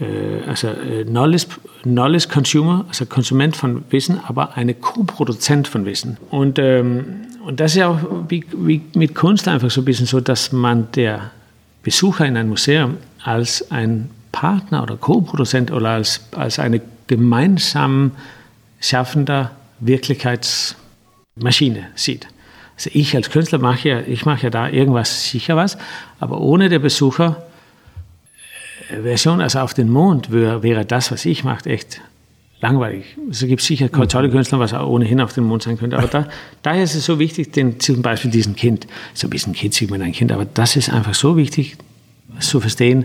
äh, 0.00 0.48
also 0.48 0.68
äh, 0.68 1.04
Knowledge, 1.04 1.46
Knowledge 1.82 2.28
Consumer, 2.28 2.84
also 2.88 3.06
Konsument 3.06 3.56
von 3.56 3.84
Wissen, 3.90 4.20
aber 4.26 4.56
eine 4.56 4.74
Co-Produzent 4.74 5.68
von 5.68 5.84
Wissen. 5.84 6.16
Und, 6.30 6.58
ähm, 6.58 7.26
und 7.44 7.60
das 7.60 7.72
ist 7.72 7.78
ja 7.78 7.88
auch 7.88 7.98
wie, 8.28 8.44
wie 8.56 8.80
mit 8.94 9.14
Kunst 9.14 9.46
einfach 9.48 9.70
so 9.70 9.82
ein 9.82 9.84
bisschen 9.84 10.06
so, 10.06 10.20
dass 10.20 10.52
man 10.52 10.90
der 10.92 11.30
Besucher 11.82 12.26
in 12.26 12.36
ein 12.36 12.48
Museum 12.48 12.96
als 13.22 13.70
ein 13.70 14.10
Partner 14.32 14.82
oder 14.82 14.96
Co-Produzent 14.96 15.70
oder 15.70 15.90
als, 15.90 16.20
als 16.32 16.58
eine 16.58 16.80
gemeinsam 17.06 18.12
schaffender 18.80 19.52
Wirklichkeitsmaschine 19.80 21.88
sieht. 21.94 22.26
Also 22.76 22.90
ich 22.92 23.14
als 23.14 23.30
Künstler 23.30 23.58
mache 23.58 23.88
ja, 23.88 24.00
ich 24.00 24.26
mache 24.26 24.42
ja 24.44 24.50
da 24.50 24.68
irgendwas 24.68 25.30
sicher 25.30 25.56
was, 25.56 25.78
aber 26.18 26.40
ohne 26.40 26.68
der 26.68 26.80
Besucher 26.80 27.44
Version, 28.88 29.40
also 29.40 29.60
auf 29.60 29.74
den 29.74 29.90
Mond, 29.90 30.30
wäre, 30.30 30.62
wäre 30.62 30.84
das, 30.84 31.10
was 31.10 31.24
ich 31.24 31.44
mache, 31.44 31.68
echt 31.70 32.00
langweilig. 32.60 33.04
Es 33.30 33.40
gibt 33.40 33.62
sicher 33.62 33.90
tolle 33.90 34.30
Künstler, 34.30 34.58
was 34.58 34.72
auch 34.72 34.88
ohnehin 34.88 35.20
auf 35.20 35.32
dem 35.34 35.44
Mond 35.44 35.62
sein 35.62 35.76
könnte. 35.76 35.98
Aber 35.98 36.08
da, 36.08 36.28
daher 36.62 36.82
ist 36.82 36.94
es 36.94 37.04
so 37.04 37.18
wichtig, 37.18 37.52
den, 37.52 37.78
zum 37.78 38.02
Beispiel 38.02 38.30
diesen 38.30 38.56
Kind, 38.56 38.86
so 39.12 39.26
ein 39.26 39.30
bisschen 39.30 39.52
kitzig 39.52 39.90
mit 39.90 40.00
einem 40.00 40.12
Kind, 40.12 40.32
aber 40.32 40.46
das 40.46 40.76
ist 40.76 40.90
einfach 40.90 41.14
so 41.14 41.36
wichtig 41.36 41.76
zu 42.40 42.60
verstehen, 42.60 43.04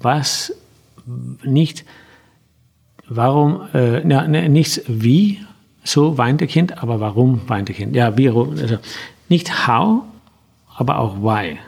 was 0.00 0.54
nicht, 1.42 1.84
warum, 3.08 3.62
äh, 3.74 4.08
ja, 4.08 4.26
ne, 4.26 4.48
nichts 4.48 4.80
wie, 4.86 5.40
so 5.84 6.18
weint 6.18 6.40
der 6.40 6.48
Kind, 6.48 6.82
aber 6.82 7.00
warum 7.00 7.42
weint 7.46 7.68
der 7.68 7.74
Kind? 7.74 7.94
Ja, 7.94 8.16
wie, 8.16 8.28
also 8.28 8.78
nicht 9.28 9.66
how, 9.66 10.02
aber 10.74 10.98
auch 10.98 11.16
why. 11.16 11.58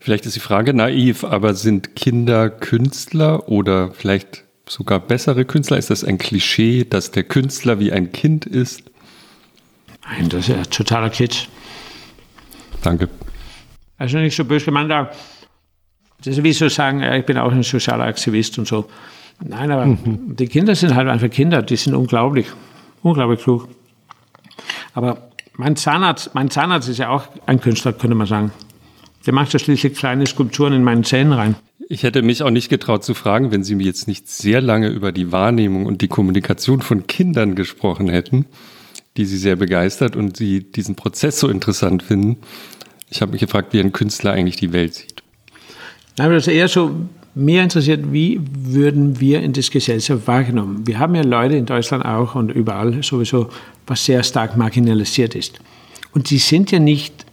Vielleicht 0.00 0.26
ist 0.26 0.36
die 0.36 0.40
Frage 0.40 0.74
naiv, 0.74 1.24
aber 1.24 1.54
sind 1.54 1.96
Kinder 1.96 2.50
Künstler 2.50 3.48
oder 3.48 3.92
vielleicht 3.92 4.44
sogar 4.66 5.00
bessere 5.00 5.44
Künstler? 5.44 5.78
Ist 5.78 5.90
das 5.90 6.04
ein 6.04 6.18
Klischee, 6.18 6.84
dass 6.84 7.10
der 7.10 7.24
Künstler 7.24 7.80
wie 7.80 7.92
ein 7.92 8.12
Kind 8.12 8.46
ist? 8.46 8.82
Nein, 10.04 10.28
das 10.28 10.48
ist 10.48 10.56
ja 10.56 10.62
totaler 10.64 11.10
Kitsch. 11.10 11.48
Danke. 12.82 13.08
Also 13.98 14.18
nicht 14.18 14.36
so 14.36 14.44
böse 14.44 14.66
gemeint, 14.66 14.90
das 14.90 16.26
ist 16.26 16.42
wie 16.42 16.52
so 16.52 16.68
sagen, 16.68 17.02
ich 17.02 17.26
bin 17.26 17.36
auch 17.38 17.52
ein 17.52 17.62
sozialer 17.62 18.04
Aktivist 18.04 18.58
und 18.58 18.66
so. 18.66 18.88
Nein, 19.40 19.70
aber 19.70 19.86
mhm. 19.86 20.36
die 20.36 20.46
Kinder 20.46 20.74
sind 20.74 20.94
halt 20.94 21.08
einfach 21.08 21.30
Kinder, 21.30 21.62
die 21.62 21.76
sind 21.76 21.94
unglaublich, 21.94 22.46
unglaublich 23.02 23.40
klug. 23.40 23.68
Aber 24.94 25.30
mein 25.54 25.76
Zahnarzt, 25.76 26.34
mein 26.34 26.50
Zahnarzt 26.50 26.88
ist 26.88 26.98
ja 26.98 27.08
auch 27.10 27.24
ein 27.46 27.60
Künstler, 27.60 27.92
könnte 27.92 28.16
man 28.16 28.26
sagen. 28.26 28.52
Der 29.28 29.34
macht 29.34 29.52
ja 29.52 29.58
schließlich 29.58 29.92
kleine 29.92 30.26
Skulpturen 30.26 30.72
in 30.72 30.82
meinen 30.82 31.04
Zähnen 31.04 31.34
rein. 31.34 31.54
Ich 31.90 32.02
hätte 32.02 32.22
mich 32.22 32.42
auch 32.42 32.48
nicht 32.48 32.70
getraut 32.70 33.04
zu 33.04 33.12
fragen, 33.12 33.52
wenn 33.52 33.62
Sie 33.62 33.74
mir 33.74 33.84
jetzt 33.84 34.08
nicht 34.08 34.26
sehr 34.26 34.62
lange 34.62 34.88
über 34.88 35.12
die 35.12 35.30
Wahrnehmung 35.32 35.84
und 35.84 36.00
die 36.00 36.08
Kommunikation 36.08 36.80
von 36.80 37.06
Kindern 37.06 37.54
gesprochen 37.54 38.08
hätten, 38.08 38.46
die 39.18 39.26
Sie 39.26 39.36
sehr 39.36 39.56
begeistert 39.56 40.16
und 40.16 40.38
Sie 40.38 40.60
diesen 40.60 40.94
Prozess 40.94 41.40
so 41.40 41.48
interessant 41.48 42.02
finden. 42.02 42.38
Ich 43.10 43.20
habe 43.20 43.32
mich 43.32 43.42
gefragt, 43.42 43.74
wie 43.74 43.80
ein 43.80 43.92
Künstler 43.92 44.32
eigentlich 44.32 44.56
die 44.56 44.72
Welt 44.72 44.94
sieht. 44.94 45.22
Aber 46.18 46.32
das 46.32 46.46
ist 46.46 46.54
eher 46.54 46.68
so, 46.68 46.92
mehr 47.34 47.64
interessiert, 47.64 48.10
wie 48.10 48.40
würden 48.50 49.20
wir 49.20 49.42
in 49.42 49.52
der 49.52 49.62
Gesellschaft 49.62 50.26
wahrgenommen? 50.26 50.86
Wir 50.86 50.98
haben 50.98 51.14
ja 51.14 51.22
Leute 51.22 51.56
in 51.56 51.66
Deutschland 51.66 52.02
auch 52.02 52.34
und 52.34 52.50
überall 52.50 53.02
sowieso, 53.02 53.50
was 53.86 54.06
sehr 54.06 54.22
stark 54.22 54.56
marginalisiert 54.56 55.34
ist. 55.34 55.60
Und 56.14 56.30
die 56.30 56.38
sind 56.38 56.70
ja 56.70 56.78
nicht 56.78 57.27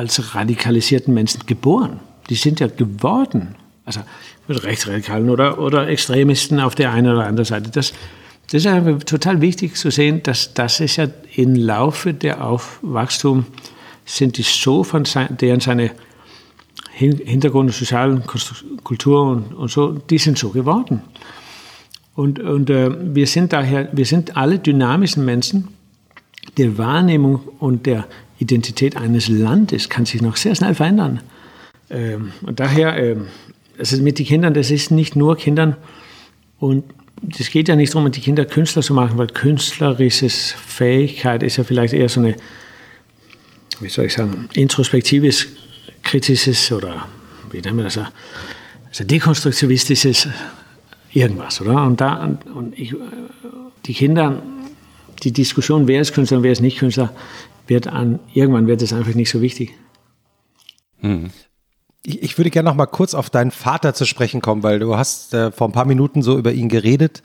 als 0.00 0.34
radikalisierten 0.34 1.12
Menschen 1.12 1.42
geboren. 1.44 2.00
Die 2.30 2.34
sind 2.34 2.58
ja 2.58 2.68
geworden. 2.68 3.54
Also 3.84 4.00
mit 4.48 4.62
Rechtsradikalen 4.64 5.28
oder, 5.28 5.58
oder 5.58 5.88
Extremisten 5.88 6.58
auf 6.58 6.74
der 6.74 6.90
einen 6.92 7.12
oder 7.12 7.26
anderen 7.26 7.44
Seite. 7.44 7.70
Das, 7.70 7.92
das 8.50 8.64
ist 8.64 8.66
einfach 8.66 9.04
total 9.04 9.42
wichtig 9.42 9.76
zu 9.76 9.90
sehen, 9.90 10.22
dass 10.22 10.54
das 10.54 10.80
ist 10.80 10.96
ja 10.96 11.08
im 11.36 11.54
Laufe 11.54 12.14
der 12.14 12.44
Aufwachstum 12.44 13.44
sind 14.06 14.38
die 14.38 14.42
so 14.42 14.84
von 14.84 15.04
sein, 15.04 15.36
deren 15.36 15.60
seine 15.60 15.90
Hintergrund, 16.92 17.72
sozialen 17.72 18.24
Kultur 18.26 19.30
und, 19.30 19.54
und, 19.54 19.70
so, 19.70 19.92
die 19.92 20.18
sind 20.18 20.38
so 20.38 20.48
geworden. 20.48 21.02
Und, 22.14 22.40
und 22.40 22.70
äh, 22.70 22.90
wir 23.14 23.26
sind 23.26 23.52
daher, 23.52 23.88
wir 23.92 24.06
sind 24.06 24.36
alle 24.36 24.58
dynamischen 24.58 25.24
Menschen. 25.26 25.68
Der 26.56 26.78
Wahrnehmung 26.78 27.40
und 27.58 27.84
der 27.86 28.06
Identität 28.40 28.96
eines 28.96 29.28
Landes 29.28 29.88
kann 29.88 30.06
sich 30.06 30.22
noch 30.22 30.36
sehr 30.36 30.54
schnell 30.54 30.74
verändern. 30.74 31.20
Ähm, 31.90 32.32
und 32.42 32.58
daher, 32.58 32.96
ähm, 32.96 33.26
also 33.78 34.02
mit 34.02 34.18
den 34.18 34.26
Kindern, 34.26 34.54
das 34.54 34.70
ist 34.70 34.90
nicht 34.90 35.14
nur 35.14 35.36
Kindern 35.36 35.76
und 36.58 36.84
es 37.38 37.50
geht 37.50 37.68
ja 37.68 37.76
nicht 37.76 37.94
darum, 37.94 38.10
die 38.10 38.20
Kinder 38.20 38.44
Künstler 38.46 38.82
zu 38.82 38.94
machen, 38.94 39.18
weil 39.18 39.26
künstlerische 39.26 40.30
Fähigkeit 40.30 41.42
ist 41.42 41.58
ja 41.58 41.64
vielleicht 41.64 41.92
eher 41.92 42.08
so 42.08 42.20
eine, 42.20 42.34
wie 43.80 43.88
soll 43.88 44.06
ich 44.06 44.14
sagen, 44.14 44.48
introspektives, 44.54 45.46
kritisches 46.02 46.72
oder 46.72 47.06
wie 47.50 47.60
nennen 47.60 47.76
wir 47.76 47.84
das, 47.84 47.98
also 47.98 49.04
dekonstruktivistisches 49.04 50.28
irgendwas, 51.12 51.60
oder? 51.60 51.84
Und 51.84 52.00
da, 52.00 52.38
und 52.54 52.78
ich, 52.78 52.94
die 53.86 53.94
Kinder, 53.94 54.42
die 55.22 55.32
Diskussion, 55.32 55.86
wer 55.86 56.00
ist 56.00 56.14
Künstler 56.14 56.38
und 56.38 56.42
wer 56.42 56.52
ist 56.52 56.60
nicht 56.60 56.78
Künstler, 56.78 57.12
wird 57.70 57.86
an, 57.86 58.20
irgendwann 58.34 58.66
wird 58.66 58.82
es 58.82 58.92
einfach 58.92 59.14
nicht 59.14 59.30
so 59.30 59.40
wichtig. 59.40 59.72
Hm. 60.98 61.30
Ich, 62.02 62.22
ich, 62.22 62.38
würde 62.38 62.50
gerne 62.50 62.68
noch 62.68 62.76
mal 62.76 62.86
kurz 62.86 63.14
auf 63.14 63.30
deinen 63.30 63.50
Vater 63.50 63.94
zu 63.94 64.04
sprechen 64.04 64.42
kommen, 64.42 64.62
weil 64.62 64.78
du 64.78 64.96
hast 64.96 65.32
äh, 65.32 65.52
vor 65.52 65.68
ein 65.68 65.72
paar 65.72 65.86
Minuten 65.86 66.22
so 66.22 66.36
über 66.36 66.52
ihn 66.52 66.68
geredet. 66.68 67.22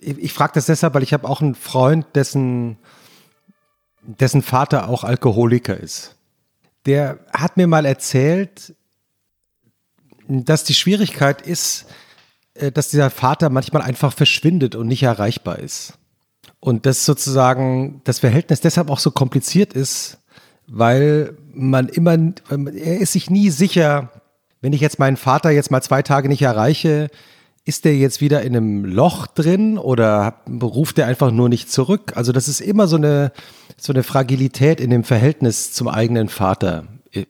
ich, 0.00 0.18
ich 0.18 0.32
frage 0.32 0.52
das 0.54 0.66
deshalb, 0.66 0.94
weil 0.94 1.02
ich 1.02 1.12
habe 1.12 1.28
auch 1.28 1.42
einen 1.42 1.54
Freund, 1.54 2.06
dessen, 2.14 2.78
dessen 4.02 4.42
Vater 4.42 4.88
auch 4.88 5.04
Alkoholiker 5.04 5.78
ist. 5.78 6.16
Der 6.86 7.20
hat 7.32 7.56
mir 7.56 7.66
mal 7.66 7.84
erzählt, 7.84 8.74
dass 10.28 10.64
die 10.64 10.74
Schwierigkeit 10.74 11.42
ist, 11.42 11.86
äh, 12.54 12.70
dass 12.70 12.90
dieser 12.90 13.10
Vater 13.10 13.50
manchmal 13.50 13.82
einfach 13.82 14.12
verschwindet 14.12 14.74
und 14.74 14.86
nicht 14.86 15.02
erreichbar 15.02 15.58
ist. 15.58 15.98
Und 16.64 16.86
das 16.86 17.04
sozusagen 17.04 18.02
das 18.04 18.20
Verhältnis 18.20 18.60
deshalb 18.60 18.88
auch 18.88 19.00
so 19.00 19.10
kompliziert 19.10 19.72
ist, 19.72 20.18
weil 20.68 21.36
man 21.52 21.88
immer, 21.88 22.12
er 22.12 23.00
ist 23.00 23.14
sich 23.14 23.28
nie 23.30 23.50
sicher, 23.50 24.12
wenn 24.60 24.72
ich 24.72 24.80
jetzt 24.80 25.00
meinen 25.00 25.16
Vater 25.16 25.50
jetzt 25.50 25.72
mal 25.72 25.82
zwei 25.82 26.02
Tage 26.02 26.28
nicht 26.28 26.42
erreiche, 26.42 27.08
ist 27.64 27.84
der 27.84 27.96
jetzt 27.96 28.20
wieder 28.20 28.42
in 28.42 28.56
einem 28.56 28.84
Loch 28.84 29.26
drin 29.26 29.76
oder 29.76 30.36
ruft 30.62 31.00
er 31.00 31.08
einfach 31.08 31.32
nur 31.32 31.48
nicht 31.48 31.68
zurück? 31.68 32.12
Also 32.14 32.30
das 32.30 32.46
ist 32.46 32.60
immer 32.60 32.86
so 32.86 32.94
eine, 32.94 33.32
so 33.76 33.92
eine 33.92 34.04
Fragilität 34.04 34.80
in 34.80 34.90
dem 34.90 35.02
Verhältnis 35.02 35.72
zum 35.72 35.88
eigenen 35.88 36.28
Vater 36.28 36.84
äh, 37.10 37.26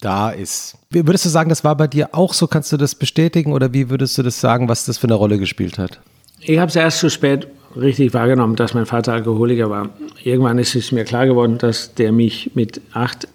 da 0.00 0.30
ist. 0.30 0.78
Würdest 0.88 1.26
du 1.26 1.28
sagen, 1.28 1.50
das 1.50 1.64
war 1.64 1.76
bei 1.76 1.86
dir 1.86 2.14
auch 2.14 2.32
so? 2.32 2.46
Kannst 2.46 2.72
du 2.72 2.78
das 2.78 2.94
bestätigen 2.94 3.52
oder 3.52 3.74
wie 3.74 3.90
würdest 3.90 4.16
du 4.16 4.22
das 4.22 4.40
sagen, 4.40 4.70
was 4.70 4.86
das 4.86 4.96
für 4.96 5.06
eine 5.06 5.16
Rolle 5.16 5.38
gespielt 5.38 5.76
hat? 5.76 6.00
Ich 6.40 6.58
habe 6.58 6.70
es 6.70 6.76
erst 6.76 7.00
zu 7.00 7.10
spät 7.10 7.46
richtig 7.76 8.14
wahrgenommen, 8.14 8.56
dass 8.56 8.74
mein 8.74 8.86
Vater 8.86 9.12
Alkoholiker 9.12 9.70
war. 9.70 9.90
Irgendwann 10.22 10.58
ist 10.58 10.74
es 10.74 10.92
mir 10.92 11.04
klar 11.04 11.26
geworden, 11.26 11.58
dass 11.58 11.94
der 11.94 12.12
mich 12.12 12.52
mit 12.54 12.80
acht 12.92 13.28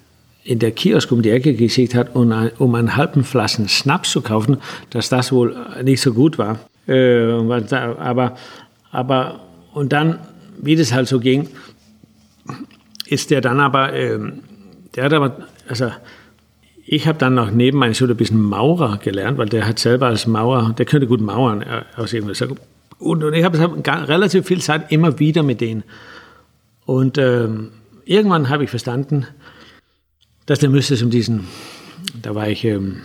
in 0.43 0.59
der 0.59 0.71
Kiosk 0.71 1.11
um 1.11 1.21
die 1.23 1.31
Ecke 1.31 1.55
geschickt 1.55 1.95
hat, 1.95 2.15
um, 2.15 2.31
ein, 2.31 2.51
um 2.59 2.75
einen 2.75 2.95
halben 2.95 3.23
Flaschen 3.23 3.67
Schnaps 3.67 4.11
zu 4.11 4.21
kaufen, 4.21 4.57
dass 4.91 5.09
das 5.09 5.31
wohl 5.31 5.55
nicht 5.83 6.01
so 6.01 6.13
gut 6.13 6.37
war. 6.37 6.59
Äh, 6.87 7.31
aber, 7.31 8.35
aber, 8.91 9.39
und 9.73 9.91
dann, 9.91 10.19
wie 10.61 10.75
das 10.75 10.93
halt 10.93 11.07
so 11.07 11.19
ging, 11.19 11.49
ist 13.07 13.31
der 13.31 13.41
dann 13.41 13.59
aber, 13.59 13.93
äh, 13.93 14.19
der 14.95 15.05
hat 15.05 15.13
aber, 15.13 15.47
also, 15.67 15.91
ich 16.85 17.07
habe 17.07 17.17
dann 17.17 17.33
noch 17.33 17.49
neben 17.49 17.79
meiner 17.79 17.95
Schule 17.95 18.13
ein 18.13 18.17
bisschen 18.17 18.41
Maurer 18.41 18.97
gelernt, 18.97 19.39
weil 19.39 19.49
der 19.49 19.67
hat 19.67 19.79
selber 19.79 20.05
als 20.07 20.27
Maurer, 20.27 20.73
der 20.77 20.85
könnte 20.85 21.07
gut 21.07 21.21
mauern 21.21 21.63
äh, 21.63 21.81
aus 21.97 22.13
irgendwas. 22.13 22.43
Und, 22.99 23.23
und 23.23 23.33
ich 23.33 23.43
habe 23.43 23.57
relativ 24.07 24.47
viel 24.47 24.61
Zeit 24.61 24.91
immer 24.91 25.19
wieder 25.19 25.43
mit 25.43 25.61
denen. 25.61 25.83
Und 26.85 27.17
ähm, 27.17 27.71
irgendwann 28.05 28.49
habe 28.49 28.63
ich 28.63 28.69
verstanden, 28.69 29.27
dass 30.45 30.59
der 30.59 30.69
müsste 30.69 30.93
es 30.93 31.01
um 31.01 31.09
diesen, 31.09 31.47
da 32.21 32.35
war 32.35 32.47
ich, 32.47 32.63
ähm, 32.63 33.01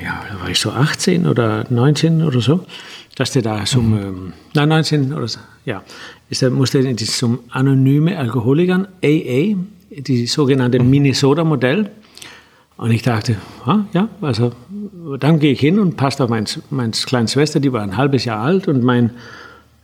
ja, 0.00 0.24
da 0.30 0.40
war 0.40 0.48
ich 0.48 0.60
so 0.60 0.70
18 0.70 1.26
oder 1.26 1.66
19 1.68 2.22
oder 2.22 2.40
so, 2.40 2.64
dass 3.16 3.32
der 3.32 3.42
da 3.42 3.64
zum, 3.64 3.90
mhm. 3.90 3.98
ähm, 3.98 4.32
nein, 4.54 4.68
19 4.68 5.12
oder 5.12 5.26
so, 5.26 5.40
ja, 5.64 5.82
ist 6.30 6.42
der, 6.42 6.50
musste 6.50 6.94
zum 6.96 7.40
anonyme 7.50 8.16
Alkoholikern, 8.16 8.86
AA, 9.02 9.56
die 9.90 10.26
sogenannte 10.26 10.78
mhm. 10.78 10.90
Minnesota-Modell. 10.90 11.90
Und 12.76 12.90
ich 12.90 13.02
dachte, 13.02 13.36
ah, 13.64 13.84
ja, 13.92 14.08
also 14.20 14.52
dann 15.18 15.38
gehe 15.38 15.52
ich 15.52 15.60
hin 15.60 15.78
und 15.78 15.96
passt 15.96 16.20
auf 16.20 16.28
meine, 16.28 16.46
meine 16.70 16.92
kleine 16.92 17.28
Schwester, 17.28 17.58
die 17.58 17.72
war 17.72 17.82
ein 17.82 17.96
halbes 17.96 18.24
Jahr 18.24 18.44
alt 18.44 18.68
und 18.68 18.82
mein 18.82 19.10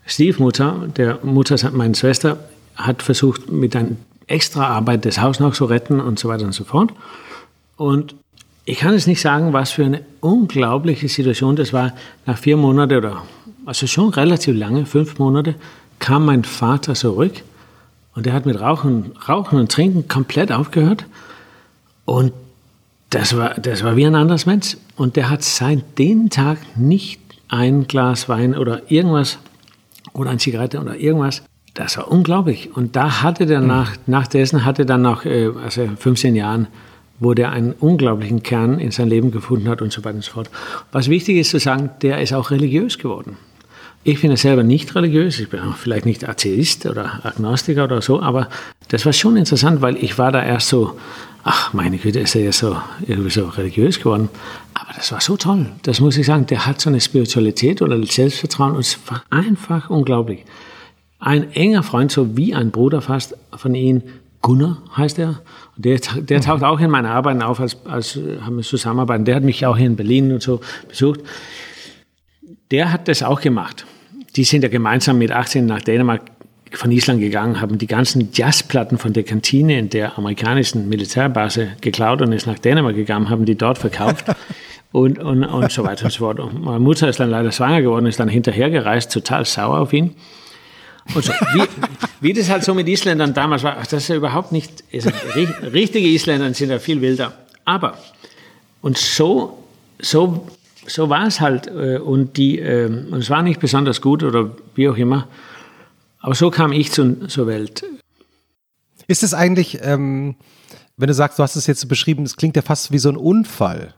Stiefmutter, 0.05 0.89
der 0.97 1.19
Mutter 1.23 1.57
meiner 1.71 1.95
Schwester, 1.95 2.39
hat 2.77 3.03
versucht, 3.03 3.51
mit 3.51 3.75
einem 3.77 3.97
extra 4.27 4.67
Arbeit 4.67 5.05
das 5.05 5.21
Haus 5.21 5.41
noch 5.41 5.55
zu 5.55 5.65
retten 5.65 6.01
und 6.01 6.19
so 6.19 6.29
weiter 6.29 6.45
und 6.45 6.53
so 6.53 6.65
fort. 6.65 6.93
Und 7.77 8.15
ich 8.65 8.79
kann 8.79 8.95
es 8.95 9.07
nicht 9.07 9.21
sagen, 9.21 9.53
was 9.53 9.71
für 9.73 9.85
eine 9.85 10.03
unglaubliche 10.21 11.09
Situation 11.09 11.57
das 11.57 11.73
war. 11.73 11.93
Nach 12.27 12.39
vier 12.39 12.57
Monaten 12.57 12.97
oder 12.97 13.23
also 13.65 13.87
schon 13.87 14.11
relativ 14.11 14.57
lange, 14.57 14.87
fünf 14.87 15.19
Monate, 15.19 15.55
kam 15.99 16.27
mein 16.27 16.45
Vater 16.45 16.95
zurück 16.95 17.43
und 18.15 18.27
er 18.27 18.33
hat 18.33 18.47
mit 18.47 18.61
Rauchen, 18.61 19.13
Rauchen 19.29 19.59
und 19.59 19.71
Trinken 19.71 20.09
komplett 20.09 20.53
aufgehört. 20.53 21.07
Und 22.05 22.33
das 23.15 23.37
war, 23.37 23.55
das 23.55 23.83
war 23.85 23.97
wie 23.97 24.07
ein 24.07 24.15
anderes 24.15 24.47
Mensch. 24.47 24.77
Und 24.97 25.17
der 25.17 25.31
hat 25.31 25.43
seit 25.43 25.99
dem 25.99 26.31
Tag 26.31 26.59
nicht 26.77 27.21
ein 27.49 27.87
Glas 27.87 28.29
Wein 28.29 28.57
oder 28.57 28.91
irgendwas 28.91 29.39
oder 30.13 30.31
eine 30.31 30.39
Zigarette 30.39 30.81
oder 30.81 30.97
irgendwas 30.97 31.43
das 31.75 31.97
war 31.97 32.11
unglaublich. 32.11 32.71
Und 32.75 32.97
da 32.97 33.23
hatte 33.23 33.47
der 33.47 33.61
nach, 33.61 33.93
nach 34.07 34.27
dessen 34.27 34.65
hatte 34.65 34.85
dann 34.85 35.03
nach 35.03 35.25
äh, 35.25 35.51
also 35.65 35.89
15 35.99 36.35
Jahren, 36.35 36.69
wo 37.19 37.35
der 37.35 37.51
einen 37.51 37.73
unglaublichen 37.73 38.43
Kern 38.43 38.79
in 38.79 38.91
sein 38.91 39.09
Leben 39.09 39.31
gefunden 39.31 39.69
hat 39.69 39.81
und 39.81 39.93
so 39.93 40.05
weiter 40.05 40.17
und 40.17 40.25
so 40.25 40.33
fort. 40.33 40.51
Was 40.91 41.09
wichtig 41.09 41.37
ist 41.37 41.51
zu 41.51 41.59
sagen, 41.59 41.91
der 42.03 42.21
ist 42.21 42.33
auch 42.33 42.51
religiös 42.51 42.99
geworden. 42.99 43.37
Ich 44.05 44.21
bin 44.21 44.31
ja 44.31 44.37
selber 44.37 44.65
nicht 44.65 44.95
religiös, 44.97 45.39
ich 45.39 45.49
bin 45.49 45.61
auch 45.61 45.77
vielleicht 45.77 46.07
nicht 46.07 46.29
Atheist 46.29 46.87
oder 46.87 47.25
Agnostiker 47.25 47.85
oder 47.85 48.03
so, 48.03 48.21
aber 48.21 48.49
das 48.89 49.07
war 49.07 49.13
schon 49.13 49.37
interessant, 49.37 49.81
weil 49.81 49.97
ich 49.97 50.19
war 50.19 50.33
da 50.33 50.43
erst 50.43 50.69
so, 50.69 50.99
ach 51.45 51.73
meine 51.73 51.99
Güte, 51.99 52.21
ist 52.21 52.35
er 52.35 52.43
ja 52.43 52.53
so, 52.53 52.77
irgendwie 53.07 53.31
so 53.31 53.47
religiös 53.47 53.99
geworden. 53.99 54.29
Aber 54.75 54.93
das 54.95 55.13
war 55.13 55.21
so 55.21 55.37
toll, 55.37 55.67
das 55.83 56.01
muss 56.01 56.17
ich 56.17 56.27
sagen. 56.27 56.47
Der 56.47 56.67
hat 56.67 56.81
so 56.81 56.91
eine 56.91 57.01
Spiritualität 57.01 57.83
oder 57.83 58.03
Selbstvertrauen 58.05 58.75
und 58.75 58.81
es 58.81 58.99
war 59.07 59.23
einfach 59.31 59.91
unglaublich. 59.91 60.45
Ein 61.19 61.53
enger 61.53 61.83
Freund, 61.83 62.11
so 62.11 62.37
wie 62.37 62.55
ein 62.55 62.71
Bruder 62.71 63.01
fast 63.01 63.37
von 63.57 63.75
ihm, 63.75 64.03
Gunnar 64.43 64.83
heißt 64.97 65.19
er. 65.21 65.41
Der, 65.77 65.99
der 65.99 66.39
mhm. 66.39 66.43
taucht 66.43 66.65
auch 66.65 66.81
in 66.81 66.91
meiner 66.91 67.11
Arbeit 67.11 67.41
auf, 67.43 67.61
als, 67.61 67.77
als 67.87 68.19
haben 68.41 68.57
wir 68.57 68.65
zusammenarbeiten. 68.65 69.25
Der 69.25 69.37
hat 69.37 69.45
mich 69.45 69.65
auch 69.65 69.77
hier 69.77 69.87
in 69.87 69.97
Berlin 69.97 70.33
und 70.33 70.43
so 70.43 70.61
besucht. 70.89 71.21
Der 72.71 72.93
hat 72.93 73.09
das 73.09 73.23
auch 73.23 73.41
gemacht. 73.41 73.87
Die 74.35 74.45
sind 74.45 74.63
ja 74.63 74.69
gemeinsam 74.69 75.19
mit 75.19 75.31
18 75.31 75.65
nach 75.67 75.83
Dänemark 75.83 76.32
von 76.75 76.91
Island 76.91 77.21
gegangen, 77.21 77.61
haben 77.61 77.79
die 77.79 77.87
ganzen 77.87 78.31
Jazzplatten 78.33 78.99
von 78.99 79.13
der 79.13 79.23
Kantine 79.25 79.79
in 79.79 79.91
der 79.91 80.19
amerikanischen 80.19 80.89
Militärbase 80.89 81.73
geklaut 81.81 82.23
und 82.23 82.33
ist 82.33 82.47
nach 82.47 82.59
Dänemark 82.59 82.95
gegangen, 82.95 83.31
haben 83.31 83.45
die 83.45 83.57
dort 83.57 83.79
verkauft 83.79 84.25
und, 84.93 85.19
und, 85.19 85.45
und 85.45 85.71
so 85.71 85.85
weiter 85.85 86.07
und 86.07 86.11
so 86.13 86.19
fort. 86.19 86.41
Und 86.41 86.63
meine 86.63 86.81
Mutter 86.81 87.09
ist 87.09 87.21
dann 87.21 87.31
leider 87.31 87.53
schwanger 87.53 87.83
geworden, 87.83 88.07
ist 88.07 88.21
dann 88.21 88.29
hinterhergereist, 88.29 89.13
total 89.13 89.45
sauer 89.45 89.81
auf 89.81 89.93
ihn. 89.93 90.15
Und 91.15 91.25
so, 91.25 91.33
wie, 91.55 91.65
wie 92.21 92.33
das 92.33 92.49
halt 92.49 92.63
so 92.63 92.75
mit 92.75 92.89
Isländern 92.89 93.35
damals 93.35 93.63
war, 93.63 93.77
das 93.77 93.93
ist 93.93 94.09
ja 94.09 94.17
überhaupt 94.17 94.53
nicht, 94.53 94.85
also, 94.93 95.11
richtige 95.73 96.09
Isländer 96.09 96.53
sind 96.55 96.71
ja 96.71 96.79
viel 96.79 97.01
wilder. 97.01 97.33
Aber, 97.65 97.99
und 98.83 98.97
so, 98.97 99.59
so, 99.99 100.47
so 100.87 101.09
war 101.09 101.27
es 101.27 101.41
halt, 101.41 101.67
äh, 101.67 101.99
und, 101.99 102.37
die, 102.37 102.59
ähm, 102.59 103.09
und 103.11 103.19
es 103.19 103.31
war 103.31 103.43
nicht 103.43 103.61
besonders 103.61 104.01
gut 104.01 104.23
oder 104.23 104.51
wie 104.75 104.89
auch 104.89 104.97
immer, 104.97 105.29
aber 106.23 106.35
so 106.35 106.51
kam 106.51 106.73
ich 106.73 106.93
zu, 106.93 107.27
zur 107.27 107.47
Welt. 107.47 107.85
Ist 109.09 109.23
es 109.23 109.35
eigentlich, 109.35 109.81
ähm, 109.83 110.37
wenn 110.97 111.09
du 111.09 111.15
sagst, 111.15 111.39
du 111.39 111.43
hast 111.43 111.57
es 111.57 111.67
jetzt 111.67 111.81
so 111.81 111.89
beschrieben, 111.89 112.23
es 112.23 112.37
klingt 112.37 112.57
ja 112.57 112.63
fast 112.63 112.93
wie 112.93 112.99
so 112.99 113.11
ein 113.11 113.17
Unfall. 113.17 113.93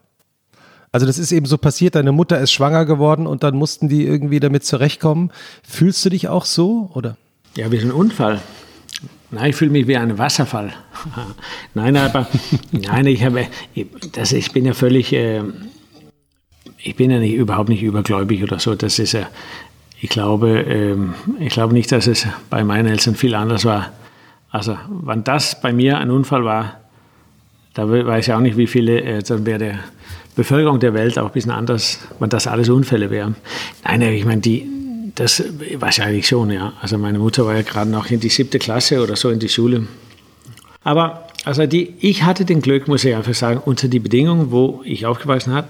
Also 0.91 1.07
das 1.07 1.19
ist 1.19 1.33
eben 1.33 1.47
so 1.47 1.59
passiert, 1.59 1.97
deine 1.97 2.13
Mutter 2.13 2.41
ist 2.41 2.53
schwanger 2.53 2.87
geworden 2.87 3.27
und 3.27 3.43
dann 3.43 3.57
mussten 3.57 3.89
die 3.89 4.07
irgendwie 4.07 4.41
damit 4.41 4.65
zurechtkommen. 4.65 5.33
Fühlst 5.63 6.05
du 6.05 6.11
dich 6.11 6.29
auch 6.29 6.47
so, 6.47 6.91
oder? 6.95 7.17
Ja, 7.57 7.71
wie 7.71 7.79
so 7.79 7.89
ein 7.89 7.93
Unfall. 7.93 8.41
Nein, 9.31 9.51
ich 9.51 9.57
fühle 9.57 9.73
mich 9.73 9.87
wie 9.87 9.97
ein 9.97 10.17
Wasserfall. 10.17 10.73
nein, 11.75 11.97
aber 11.97 12.27
nein, 12.73 13.07
ich 13.07 13.25
habe, 13.25 13.47
das, 14.13 14.33
ich 14.33 14.53
bin 14.53 14.65
ja 14.65 14.73
völlig, 14.73 15.13
äh, 15.13 15.43
ich 16.79 16.97
bin 16.97 17.11
ja 17.11 17.19
nicht, 17.19 17.35
überhaupt 17.35 17.69
nicht 17.69 17.83
übergläubig 17.83 18.43
oder 18.43 18.61
so. 18.61 18.75
Das 18.75 18.99
ist 18.99 19.13
ja, 19.13 19.29
ich 20.05 20.11
glaube, 20.11 20.67
äh, 20.67 20.97
ich 21.41 21.55
glaube 21.55 21.73
nicht, 21.73 21.91
dass 21.91 22.07
es 22.07 22.27
bei 22.51 22.63
meinen 22.63 22.89
Eltern 22.89 23.15
viel 23.15 23.35
anders 23.35 23.65
war. 23.65 23.91
Also, 24.51 24.77
wenn 24.87 25.25
das 25.25 25.63
bei 25.63 25.73
mir 25.73 25.97
ein 25.97 26.11
Unfall 26.11 26.45
war, 26.45 26.79
da 27.73 27.89
weiß 27.89 28.29
ich 28.29 28.35
auch 28.35 28.41
nicht, 28.41 28.59
wie 28.59 28.67
viele, 28.67 29.01
äh, 29.01 29.23
dann 29.23 29.47
wäre 29.47 29.59
der 29.59 29.79
Bevölkerung 30.37 30.79
der 30.79 30.93
Welt 30.93 31.19
auch 31.19 31.29
ein 31.29 31.33
bisschen 31.33 31.53
anders, 31.53 32.01
wenn 32.21 32.29
das 32.29 32.47
alles 32.47 32.69
Unfälle 32.69 33.09
wären. 33.09 33.37
Nein, 33.83 34.03
ich 34.03 34.27
meine, 34.27 34.43
die, 34.43 34.69
das 35.15 35.43
wahrscheinlich 35.79 36.29
schon, 36.29 36.51
ja. 36.51 36.75
Also 36.83 36.99
meine 36.99 37.19
Mutter 37.19 37.47
war 37.47 37.55
ja 37.55 37.63
gerade 37.63 37.91
noch 37.91 38.11
in 38.11 38.21
die 38.21 38.29
siebte 38.29 38.59
Klasse 38.59 39.03
oder 39.03 39.17
so 39.17 39.31
in 39.31 39.39
die 39.39 39.49
Schule. 39.49 39.87
Aber 40.83 41.29
also 41.47 41.65
die, 41.65 41.95
ich 42.01 42.25
hatte 42.25 42.45
den 42.45 42.61
Glück, 42.61 42.89
muss 42.89 43.05
ich 43.05 43.15
einfach 43.15 43.33
sagen, 43.33 43.63
unter 43.65 43.89
die 43.89 44.01
Bedingungen, 44.01 44.51
wo 44.51 44.83
ich 44.85 45.07
aufgewachsen 45.07 45.55
habe, 45.55 45.69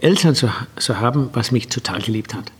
Eltern 0.00 0.34
zu, 0.34 0.48
zu 0.76 1.00
haben, 1.00 1.28
was 1.34 1.52
mich 1.52 1.68
total 1.68 2.00
geliebt 2.00 2.32
hat. 2.32 2.50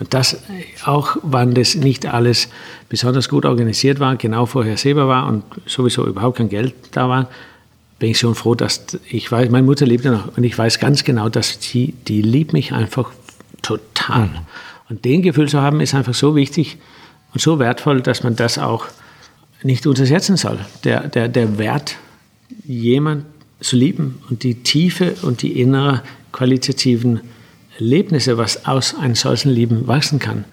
Und 0.00 0.12
das 0.12 0.38
auch, 0.84 1.16
wann 1.22 1.54
das 1.54 1.76
nicht 1.76 2.06
alles 2.06 2.48
besonders 2.88 3.28
gut 3.28 3.44
organisiert 3.44 4.00
war, 4.00 4.16
genau 4.16 4.46
vorhersehbar 4.46 5.08
war 5.08 5.26
und 5.28 5.44
sowieso 5.66 6.06
überhaupt 6.06 6.38
kein 6.38 6.48
Geld 6.48 6.74
da 6.90 7.08
war, 7.08 7.28
bin 8.00 8.10
ich 8.10 8.18
schon 8.18 8.34
froh, 8.34 8.54
dass 8.54 8.84
ich 9.08 9.30
weiß, 9.30 9.50
meine 9.50 9.64
Mutter 9.64 9.86
lebt 9.86 10.04
ja 10.04 10.10
noch 10.10 10.36
und 10.36 10.44
ich 10.44 10.58
weiß 10.58 10.80
ganz 10.80 11.04
genau, 11.04 11.28
dass 11.28 11.58
sie, 11.60 11.94
die 12.08 12.22
liebt 12.22 12.52
mich 12.52 12.72
einfach 12.72 13.12
total. 13.62 14.26
Mhm. 14.26 14.38
Und 14.90 15.04
den 15.04 15.22
Gefühl 15.22 15.48
zu 15.48 15.60
haben, 15.60 15.80
ist 15.80 15.94
einfach 15.94 16.14
so 16.14 16.34
wichtig 16.34 16.76
und 17.32 17.40
so 17.40 17.58
wertvoll, 17.58 18.00
dass 18.00 18.22
man 18.22 18.36
das 18.36 18.58
auch 18.58 18.86
nicht 19.62 19.86
unterschätzen 19.86 20.36
soll. 20.36 20.58
Der, 20.82 21.08
der, 21.08 21.28
der 21.28 21.56
Wert, 21.56 21.96
jemand 22.64 23.24
zu 23.60 23.76
lieben 23.76 24.20
und 24.28 24.42
die 24.42 24.56
Tiefe 24.56 25.14
und 25.22 25.42
die 25.42 25.60
innere 25.60 26.02
qualitativen 26.32 27.20
Erlebnisse, 27.78 28.38
was 28.38 28.66
aus 28.66 28.94
einem 28.94 29.14
solchen 29.14 29.50
Lieben 29.50 29.86
wachsen 29.86 30.18
kann. 30.18 30.44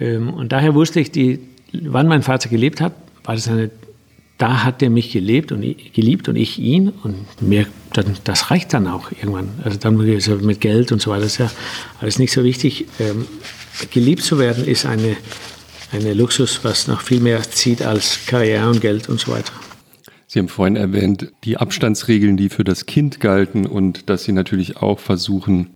Ähm, 0.00 0.32
und 0.32 0.52
daher 0.52 0.74
wusste 0.74 1.00
ich, 1.00 1.10
die, 1.10 1.40
wann 1.72 2.08
mein 2.08 2.22
Vater 2.22 2.48
gelebt 2.48 2.80
hat, 2.80 2.94
war 3.24 3.34
das 3.34 3.48
eine, 3.48 3.70
da 4.38 4.64
hat 4.64 4.82
er 4.82 4.88
mich 4.88 5.12
gelebt 5.12 5.52
und 5.52 5.62
geliebt 5.92 6.28
und 6.28 6.36
ich 6.36 6.58
ihn 6.58 6.88
und 6.88 7.42
mir, 7.42 7.66
dann, 7.92 8.16
das 8.24 8.50
reicht 8.50 8.72
dann 8.72 8.86
auch 8.86 9.12
irgendwann. 9.12 9.50
Also 9.62 9.78
dann 9.78 9.96
mit 9.96 10.60
Geld 10.60 10.92
und 10.92 11.02
so 11.02 11.10
weiter, 11.10 11.26
ist 11.26 11.38
ja 11.38 11.50
alles 12.00 12.18
nicht 12.18 12.32
so 12.32 12.42
wichtig. 12.42 12.86
Ähm, 12.98 13.26
geliebt 13.90 14.22
zu 14.22 14.38
werden 14.38 14.64
ist 14.64 14.86
eine, 14.86 15.16
eine 15.92 16.14
Luxus, 16.14 16.60
was 16.62 16.88
noch 16.88 17.02
viel 17.02 17.20
mehr 17.20 17.42
zieht 17.42 17.82
als 17.82 18.20
Karriere 18.26 18.70
und 18.70 18.80
Geld 18.80 19.10
und 19.10 19.20
so 19.20 19.32
weiter. 19.32 19.52
Sie 20.26 20.38
haben 20.38 20.48
vorhin 20.48 20.76
erwähnt, 20.76 21.32
die 21.44 21.56
Abstandsregeln, 21.56 22.36
die 22.36 22.48
für 22.48 22.64
das 22.64 22.86
Kind 22.86 23.20
galten 23.20 23.66
und 23.66 24.08
dass 24.08 24.24
Sie 24.24 24.32
natürlich 24.32 24.76
auch 24.76 25.00
versuchen, 25.00 25.74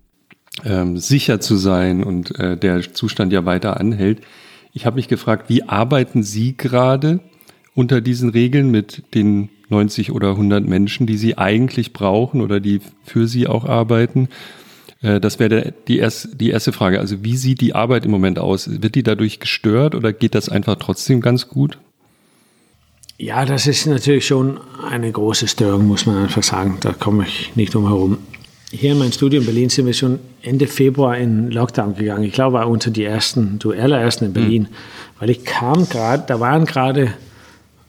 ähm, 0.63 0.97
sicher 0.97 1.39
zu 1.39 1.55
sein 1.55 2.03
und 2.03 2.37
äh, 2.39 2.57
der 2.57 2.93
Zustand 2.93 3.33
ja 3.33 3.45
weiter 3.45 3.79
anhält. 3.79 4.21
Ich 4.71 4.85
habe 4.85 4.97
mich 4.97 5.07
gefragt, 5.07 5.49
wie 5.49 5.63
arbeiten 5.63 6.23
Sie 6.23 6.55
gerade 6.55 7.19
unter 7.73 8.01
diesen 8.01 8.29
Regeln 8.29 8.71
mit 8.71 9.03
den 9.13 9.49
90 9.69 10.11
oder 10.11 10.31
100 10.31 10.65
Menschen, 10.65 11.07
die 11.07 11.17
Sie 11.17 11.37
eigentlich 11.37 11.93
brauchen 11.93 12.41
oder 12.41 12.59
die 12.59 12.81
für 13.03 13.27
Sie 13.27 13.47
auch 13.47 13.65
arbeiten? 13.65 14.29
Äh, 15.01 15.19
das 15.19 15.39
wäre 15.39 15.73
die, 15.87 15.97
erste, 15.97 16.35
die 16.35 16.49
erste 16.49 16.71
Frage. 16.71 16.99
Also 16.99 17.23
wie 17.23 17.37
sieht 17.37 17.61
die 17.61 17.75
Arbeit 17.75 18.05
im 18.05 18.11
Moment 18.11 18.39
aus? 18.39 18.81
Wird 18.81 18.95
die 18.95 19.03
dadurch 19.03 19.39
gestört 19.39 19.95
oder 19.95 20.13
geht 20.13 20.35
das 20.35 20.49
einfach 20.49 20.75
trotzdem 20.75 21.21
ganz 21.21 21.47
gut? 21.47 21.77
Ja, 23.17 23.45
das 23.45 23.65
ist 23.65 23.85
natürlich 23.85 24.27
schon 24.27 24.59
eine 24.89 25.09
große 25.09 25.47
Störung, 25.47 25.87
muss 25.87 26.05
man 26.05 26.17
einfach 26.17 26.43
sagen. 26.43 26.77
Da 26.81 26.91
komme 26.91 27.25
ich 27.25 27.55
nicht 27.55 27.73
drum 27.73 27.87
herum 27.87 28.17
hier 28.75 28.91
in 28.91 28.99
meinem 28.99 29.11
Studio 29.11 29.39
in 29.39 29.45
Berlin 29.45 29.69
sind 29.69 29.85
wir 29.85 29.93
schon 29.93 30.19
Ende 30.41 30.67
Februar 30.67 31.17
in 31.17 31.51
Lockdown 31.51 31.95
gegangen. 31.95 32.23
Ich 32.23 32.33
glaube, 32.33 32.53
war 32.57 32.69
unter 32.69 32.91
die 32.91 33.03
ersten, 33.03 33.59
die 33.59 33.79
allerersten 33.79 34.25
in 34.25 34.33
Berlin. 34.33 34.63
Mhm. 34.63 34.75
Weil 35.19 35.29
ich 35.29 35.45
kam 35.45 35.87
gerade, 35.87 36.23
da 36.27 36.39
waren 36.39 36.65
gerade 36.65 37.13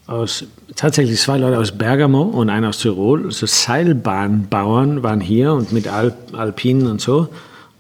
aus, 0.07 0.45
tatsächlich 0.77 1.21
zwei 1.21 1.39
Leute 1.39 1.59
aus 1.59 1.73
Bergamo 1.73 2.23
und 2.23 2.49
einer 2.49 2.69
aus 2.69 2.79
Tirol, 2.79 3.31
so 3.33 3.47
Seilbahnbauern 3.47 5.03
waren 5.03 5.21
hier 5.21 5.53
und 5.53 5.73
mit 5.73 5.89
Alp, 5.89 6.15
Alpinen 6.33 6.87
und 6.87 7.01
so. 7.01 7.29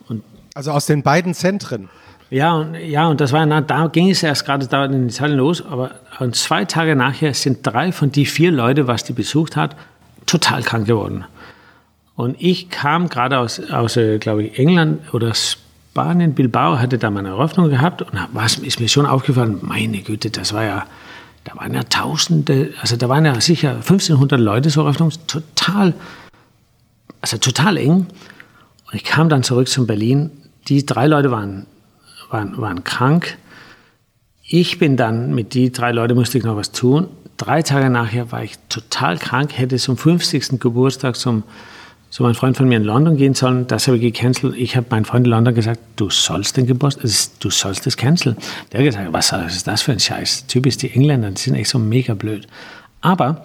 Und 0.08 0.22
also 0.54 0.72
aus 0.72 0.86
den 0.86 1.02
beiden 1.02 1.34
Zentren? 1.34 1.88
Ja, 2.28 2.54
und, 2.54 2.74
ja, 2.74 3.06
und 3.06 3.20
das 3.20 3.32
war, 3.32 3.46
na, 3.46 3.60
da 3.60 3.86
ging 3.86 4.10
es 4.10 4.22
erst 4.22 4.44
gerade 4.44 4.66
da 4.66 4.84
in 4.86 5.08
Italien 5.08 5.38
los, 5.38 5.64
aber 5.64 5.92
und 6.18 6.34
zwei 6.34 6.64
Tage 6.64 6.96
nachher 6.96 7.34
sind 7.34 7.58
drei 7.62 7.92
von 7.92 8.10
die 8.10 8.26
vier 8.26 8.50
Leute, 8.50 8.88
was 8.88 9.04
die 9.04 9.12
besucht 9.12 9.54
hat, 9.54 9.76
total 10.26 10.62
krank 10.62 10.86
geworden. 10.86 11.24
Und 12.16 12.36
ich 12.40 12.70
kam 12.70 13.08
gerade 13.08 13.38
aus, 13.38 13.60
aus 13.70 13.96
äh, 13.96 14.18
glaube 14.18 14.44
ich, 14.44 14.58
England 14.58 15.12
oder 15.12 15.34
Spanien, 15.34 16.34
Bilbao, 16.34 16.78
hatte 16.78 16.96
da 16.98 17.10
meine 17.10 17.28
Eröffnung 17.28 17.68
gehabt 17.68 18.02
und 18.02 18.12
was 18.32 18.56
ist 18.56 18.80
mir 18.80 18.88
schon 18.88 19.06
aufgefallen, 19.06 19.58
meine 19.60 19.98
Güte, 19.98 20.30
das 20.30 20.54
war 20.54 20.64
ja, 20.64 20.86
da 21.44 21.54
waren 21.56 21.74
ja 21.74 21.82
Tausende, 21.84 22.72
also 22.80 22.96
da 22.96 23.08
waren 23.10 23.26
ja 23.26 23.38
sicher 23.40 23.76
1500 23.76 24.40
Leute 24.40 24.70
zur 24.70 24.84
Eröffnung, 24.84 25.12
total, 25.26 25.92
also 27.20 27.36
total 27.36 27.76
eng. 27.76 28.06
Und 28.86 28.94
ich 28.94 29.04
kam 29.04 29.28
dann 29.28 29.42
zurück 29.42 29.68
zum 29.68 29.86
Berlin, 29.86 30.30
die 30.68 30.86
drei 30.86 31.06
Leute 31.06 31.30
waren, 31.30 31.66
waren, 32.30 32.56
waren 32.56 32.82
krank. 32.82 33.36
Ich 34.42 34.78
bin 34.78 34.96
dann, 34.96 35.34
mit 35.34 35.52
die 35.52 35.70
drei 35.70 35.92
Leute 35.92 36.14
musste 36.14 36.38
ich 36.38 36.44
noch 36.44 36.56
was 36.56 36.72
tun. 36.72 37.08
Drei 37.36 37.62
Tage 37.62 37.90
nachher 37.90 38.32
war 38.32 38.42
ich 38.42 38.56
total 38.70 39.18
krank, 39.18 39.52
hätte 39.58 39.76
zum 39.76 39.98
50. 39.98 40.58
Geburtstag 40.58 41.16
zum 41.16 41.42
so 42.10 42.24
mein 42.24 42.34
Freund 42.34 42.56
von 42.56 42.68
mir 42.68 42.76
in 42.76 42.84
London 42.84 43.16
gehen 43.16 43.34
sollen, 43.34 43.66
das 43.66 43.86
habe 43.86 43.98
ich 43.98 44.02
gecancelt. 44.02 44.54
Ich 44.56 44.76
habe 44.76 44.86
meinem 44.90 45.04
Freund 45.04 45.26
in 45.26 45.30
London 45.30 45.54
gesagt, 45.54 45.80
du 45.96 46.08
sollst 46.08 46.56
den 46.56 46.66
Geburtstag, 46.66 47.10
du 47.40 47.50
sollst 47.50 47.86
das 47.86 47.96
canceln. 47.96 48.36
Der 48.72 48.80
hat 48.80 48.86
gesagt, 48.86 49.12
was 49.12 49.32
ist 49.32 49.66
das 49.66 49.82
für 49.82 49.92
ein 49.92 50.00
Scheiß? 50.00 50.46
Typisch 50.46 50.76
die 50.76 50.90
Engländer, 50.90 51.30
die 51.30 51.40
sind 51.40 51.54
echt 51.56 51.70
so 51.70 51.78
mega 51.78 52.14
blöd. 52.14 52.46
Aber 53.00 53.44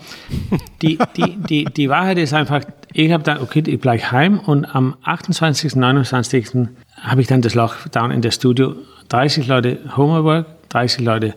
die, 0.82 0.98
die, 1.18 1.38
die, 1.38 1.66
die 1.66 1.90
Wahrheit 1.90 2.18
ist 2.18 2.34
einfach, 2.34 2.62
ich 2.94 3.12
habe 3.12 3.24
dann, 3.24 3.40
okay, 3.40 3.64
ich 3.66 3.80
bleibe 3.80 4.12
heim 4.12 4.40
und 4.40 4.66
am 4.66 4.96
28., 5.04 5.76
29. 5.76 6.68
habe 7.02 7.22
ich 7.22 7.28
dann 7.28 7.42
das 7.42 7.56
Lockdown 7.56 8.12
in 8.12 8.22
der 8.22 8.32
Studio. 8.32 8.76
30 9.10 9.48
Leute 9.48 9.80
Homework, 9.98 10.46
30 10.70 11.02
Leute 11.04 11.34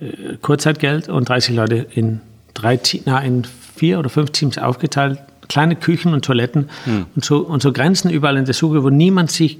äh, 0.00 0.36
Kurzzeitgeld 0.40 1.08
und 1.08 1.28
30 1.28 1.54
Leute 1.54 1.86
in, 1.94 2.20
drei, 2.54 2.80
na, 3.04 3.20
in 3.20 3.44
vier 3.76 3.98
oder 3.98 4.08
fünf 4.08 4.30
Teams 4.30 4.56
aufgeteilt 4.56 5.18
kleine 5.48 5.76
Küchen 5.76 6.12
und 6.12 6.24
Toiletten 6.24 6.68
hm. 6.84 7.06
und, 7.14 7.24
so, 7.24 7.38
und 7.38 7.62
so 7.62 7.72
Grenzen 7.72 8.10
überall 8.10 8.36
in 8.36 8.44
der 8.44 8.54
Suche, 8.54 8.82
wo 8.82 8.90
niemand 8.90 9.30
sich 9.30 9.58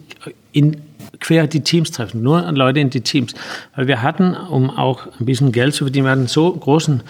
in, 0.52 0.78
quer 1.20 1.46
die 1.46 1.60
Teams 1.60 1.90
treffen, 1.90 2.22
nur 2.22 2.50
Leute 2.52 2.80
in 2.80 2.90
die 2.90 3.00
Teams. 3.00 3.34
Weil 3.74 3.86
wir 3.86 4.02
hatten, 4.02 4.34
um 4.34 4.70
auch 4.70 5.06
ein 5.20 5.26
bisschen 5.26 5.52
Geld 5.52 5.74
zu 5.74 5.84
verdienen, 5.84 6.06
wir 6.06 6.12
hatten 6.12 6.26
so 6.26 6.52
großen 6.52 7.02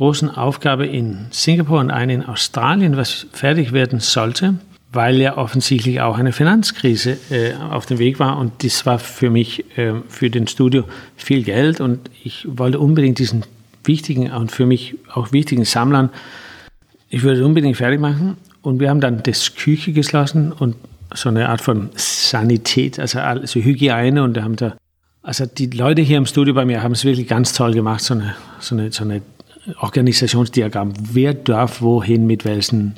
großen 0.00 0.30
Aufgabe 0.30 0.86
in 0.86 1.26
Singapur 1.30 1.78
und 1.78 1.90
eine 1.90 2.14
in 2.14 2.24
Australien, 2.24 2.96
was 2.96 3.26
fertig 3.32 3.72
werden 3.72 4.00
sollte, 4.00 4.54
weil 4.92 5.20
ja 5.20 5.36
offensichtlich 5.36 6.00
auch 6.00 6.16
eine 6.16 6.32
Finanzkrise 6.32 7.18
äh, 7.28 7.52
auf 7.70 7.84
dem 7.84 7.98
Weg 7.98 8.18
war 8.18 8.38
und 8.38 8.64
das 8.64 8.86
war 8.86 8.98
für 8.98 9.28
mich, 9.28 9.62
äh, 9.76 9.92
für 10.08 10.30
den 10.30 10.46
Studio 10.46 10.84
viel 11.16 11.42
Geld 11.42 11.82
und 11.82 12.10
ich 12.24 12.46
wollte 12.48 12.78
unbedingt 12.78 13.18
diesen 13.18 13.44
wichtigen 13.84 14.32
und 14.32 14.50
für 14.50 14.64
mich 14.64 14.96
auch 15.12 15.32
wichtigen 15.32 15.66
Sammlern 15.66 16.08
ich 17.10 17.22
würde 17.22 17.40
es 17.40 17.44
unbedingt 17.44 17.76
fertig 17.76 18.00
machen. 18.00 18.36
Und 18.62 18.80
wir 18.80 18.88
haben 18.88 19.00
dann 19.00 19.22
das 19.22 19.54
Küche 19.54 19.92
geschlossen 19.92 20.52
und 20.52 20.76
so 21.14 21.28
eine 21.28 21.48
Art 21.48 21.60
von 21.60 21.90
Sanität, 21.96 22.98
also, 22.98 23.18
also 23.18 23.60
Hygiene. 23.60 24.22
Und 24.22 24.40
haben 24.40 24.56
da, 24.56 24.76
also 25.22 25.44
die 25.44 25.66
Leute 25.66 26.02
hier 26.02 26.18
im 26.18 26.26
Studio 26.26 26.54
bei 26.54 26.64
mir 26.64 26.82
haben 26.82 26.92
es 26.92 27.04
wirklich 27.04 27.26
ganz 27.26 27.52
toll 27.52 27.74
gemacht, 27.74 28.02
so 28.02 28.14
eine, 28.14 28.34
so 28.60 28.76
eine, 28.76 28.92
so 28.92 29.04
eine 29.04 29.22
Organisationsdiagramm. 29.80 30.92
Wer 31.12 31.34
darf 31.34 31.82
wohin 31.82 32.26
mit 32.26 32.44
welchen, 32.44 32.94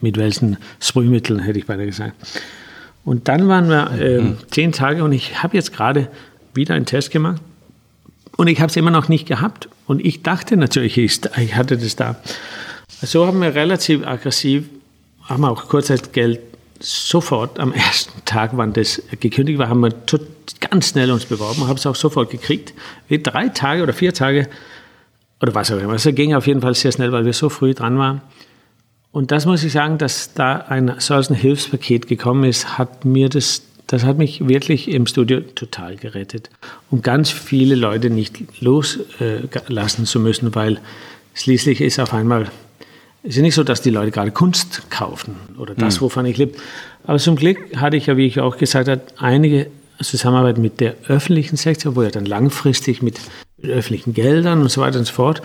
mit 0.00 0.16
welchen 0.16 0.56
Sprühmitteln, 0.80 1.38
hätte 1.38 1.58
ich 1.58 1.66
beide 1.66 1.86
gesagt. 1.86 2.14
Und 3.04 3.28
dann 3.28 3.46
waren 3.46 3.68
wir 3.68 3.90
äh, 4.00 4.20
mhm. 4.20 4.38
zehn 4.50 4.72
Tage 4.72 5.04
und 5.04 5.12
ich 5.12 5.42
habe 5.42 5.56
jetzt 5.56 5.72
gerade 5.72 6.08
wieder 6.54 6.74
einen 6.74 6.86
Test 6.86 7.12
gemacht 7.12 7.40
und 8.36 8.48
ich 8.48 8.60
habe 8.60 8.70
es 8.70 8.76
immer 8.76 8.90
noch 8.90 9.08
nicht 9.08 9.28
gehabt. 9.28 9.68
Und 9.86 10.04
ich 10.04 10.22
dachte 10.22 10.56
natürlich, 10.56 10.98
ich 10.98 11.20
hatte 11.54 11.76
das 11.76 11.94
da. 11.94 12.16
So 12.88 13.26
haben 13.26 13.40
wir 13.40 13.54
relativ 13.54 14.06
aggressiv, 14.06 14.64
haben 15.22 15.42
wir 15.42 15.50
auch 15.50 15.68
Kurzzeitgeld 15.68 16.40
sofort 16.80 17.58
am 17.58 17.72
ersten 17.72 18.24
Tag, 18.24 18.50
wann 18.54 18.72
das 18.72 19.02
gekündigt 19.20 19.58
war, 19.58 19.68
haben 19.68 19.80
wir 19.80 19.92
ganz 20.60 20.90
schnell 20.90 21.10
uns 21.10 21.24
beworben, 21.24 21.66
haben 21.66 21.76
es 21.76 21.86
auch 21.86 21.94
sofort 21.94 22.30
gekriegt. 22.30 22.74
Wir 23.08 23.22
drei 23.22 23.48
Tage 23.48 23.82
oder 23.82 23.92
vier 23.92 24.12
Tage 24.12 24.48
oder 25.40 25.54
was 25.54 25.70
auch 25.70 25.78
immer. 25.78 25.94
Es 25.94 26.04
ging 26.04 26.34
auf 26.34 26.46
jeden 26.46 26.60
Fall 26.60 26.74
sehr 26.74 26.92
schnell, 26.92 27.12
weil 27.12 27.24
wir 27.24 27.32
so 27.32 27.48
früh 27.48 27.74
dran 27.74 27.98
waren. 27.98 28.20
Und 29.12 29.30
das 29.30 29.46
muss 29.46 29.64
ich 29.64 29.72
sagen, 29.72 29.98
dass 29.98 30.34
da 30.34 30.56
ein 30.56 30.94
solches 30.98 31.36
Hilfspaket 31.36 32.06
gekommen 32.06 32.44
ist, 32.44 32.78
hat 32.78 33.04
mir 33.04 33.28
das, 33.28 33.62
das 33.86 34.04
hat 34.04 34.18
mich 34.18 34.46
wirklich 34.46 34.88
im 34.88 35.06
Studio 35.06 35.40
total 35.40 35.96
gerettet, 35.96 36.50
um 36.90 37.02
ganz 37.02 37.30
viele 37.30 37.74
Leute 37.74 38.10
nicht 38.10 38.38
loslassen 38.60 40.04
zu 40.04 40.20
müssen, 40.20 40.54
weil 40.54 40.80
schließlich 41.34 41.80
ist 41.80 41.98
auf 41.98 42.12
einmal 42.12 42.50
es 43.28 43.36
ist 43.36 43.42
nicht 43.42 43.54
so, 43.54 43.64
dass 43.64 43.82
die 43.82 43.90
Leute 43.90 44.12
gerade 44.12 44.30
Kunst 44.30 44.88
kaufen 44.90 45.36
oder 45.58 45.74
das, 45.74 45.96
mhm. 45.96 46.00
wovon 46.02 46.26
ich 46.26 46.36
lebe. 46.36 46.56
Aber 47.06 47.18
zum 47.18 47.36
Glück 47.36 47.76
hatte 47.76 47.96
ich 47.96 48.06
ja, 48.06 48.16
wie 48.16 48.26
ich 48.26 48.40
auch 48.40 48.56
gesagt 48.56 48.88
habe, 48.88 49.02
einige 49.18 49.68
Zusammenarbeit 50.00 50.58
mit 50.58 50.80
der 50.80 50.94
öffentlichen 51.08 51.56
Sektor, 51.56 51.96
wo 51.96 52.02
ja 52.02 52.10
dann 52.10 52.26
langfristig 52.26 53.02
mit, 53.02 53.18
mit 53.58 53.70
öffentlichen 53.70 54.14
Geldern 54.14 54.60
und 54.60 54.70
so 54.70 54.80
weiter 54.80 54.98
und 54.98 55.06
so 55.06 55.12
fort. 55.12 55.42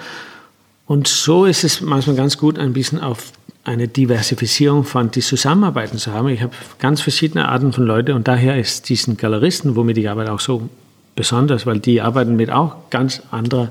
Und 0.85 1.07
so 1.07 1.45
ist 1.45 1.63
es 1.63 1.81
manchmal 1.81 2.15
ganz 2.15 2.37
gut, 2.37 2.59
ein 2.59 2.73
bisschen 2.73 2.99
auf 2.99 3.31
eine 3.63 3.87
Diversifizierung 3.87 4.83
von 4.83 5.11
die 5.11 5.21
Zusammenarbeiten 5.21 5.97
zu 5.97 6.11
haben. 6.11 6.29
Ich 6.29 6.41
habe 6.41 6.53
ganz 6.79 7.01
verschiedene 7.01 7.47
Arten 7.47 7.73
von 7.73 7.85
Leuten 7.85 8.13
und 8.13 8.27
daher 8.27 8.59
ist 8.59 8.89
diesen 8.89 9.17
Galeristen, 9.17 9.75
womit 9.75 9.97
ich 9.97 10.09
arbeite, 10.09 10.31
auch 10.31 10.39
so 10.39 10.69
besonders, 11.15 11.65
weil 11.65 11.79
die 11.79 12.01
arbeiten 12.01 12.35
mit 12.35 12.51
auch 12.51 12.89
ganz 12.89 13.21
anderer, 13.31 13.69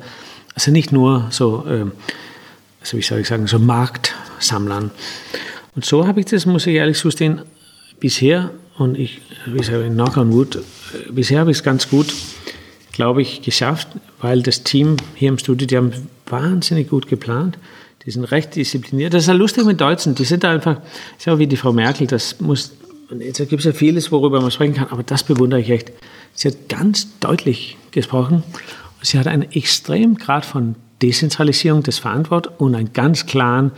also 0.54 0.70
nicht 0.70 0.92
nur 0.92 1.26
so 1.30 1.64
äh, 1.66 1.86
also 2.80 2.96
wie 2.96 3.02
soll 3.02 3.20
ich 3.20 3.28
sagen, 3.28 3.46
so 3.46 3.58
Marktsammlern. 3.58 4.90
Und 5.76 5.84
so 5.84 6.06
habe 6.06 6.20
ich 6.20 6.26
das, 6.26 6.46
muss 6.46 6.66
ich 6.66 6.74
ehrlich 6.74 6.98
zustehen, 6.98 7.42
bisher, 8.00 8.50
und 8.78 8.98
ich, 8.98 9.20
wie 9.46 9.62
sage 9.62 9.86
ich, 9.86 9.92
knock 9.92 10.16
on 10.16 10.46
bisher 11.10 11.40
habe 11.40 11.50
ich 11.50 11.58
es 11.58 11.62
ganz 11.62 11.88
gut, 11.88 12.12
glaube 12.92 13.22
ich, 13.22 13.42
geschafft, 13.42 13.88
weil 14.20 14.42
das 14.42 14.62
Team 14.62 14.96
hier 15.14 15.28
im 15.28 15.38
Studio, 15.38 15.66
die 15.66 15.76
haben 15.76 15.92
wahnsinnig 16.26 16.88
gut 16.88 17.06
geplant. 17.06 17.58
Die 18.06 18.10
sind 18.10 18.24
recht 18.24 18.56
diszipliniert. 18.56 19.12
Das 19.12 19.24
ist 19.24 19.28
ja 19.28 19.34
lustig 19.34 19.64
mit 19.64 19.80
Deutschen. 19.80 20.14
Die 20.14 20.24
sind 20.24 20.44
einfach, 20.44 20.78
ist 21.18 21.26
ja 21.26 21.38
wie 21.38 21.46
die 21.46 21.56
Frau 21.56 21.72
Merkel, 21.72 22.06
das 22.06 22.40
muss, 22.40 22.72
jetzt 23.18 23.38
gibt 23.48 23.60
es 23.60 23.64
ja 23.64 23.72
vieles, 23.72 24.10
worüber 24.10 24.40
man 24.40 24.50
sprechen 24.50 24.74
kann, 24.74 24.88
aber 24.88 25.02
das 25.02 25.22
bewundere 25.22 25.60
ich 25.60 25.70
echt. 25.70 25.92
Sie 26.34 26.48
hat 26.48 26.68
ganz 26.68 27.18
deutlich 27.20 27.76
gesprochen. 27.90 28.42
Sie 29.02 29.18
hat 29.18 29.26
einen 29.26 29.50
extremen 29.52 30.16
Grad 30.16 30.46
von 30.46 30.76
Dezentralisierung 31.02 31.82
des 31.82 31.98
Verantwortung 31.98 32.54
und 32.58 32.74
einen 32.74 32.92
ganz 32.92 33.26
klaren 33.26 33.72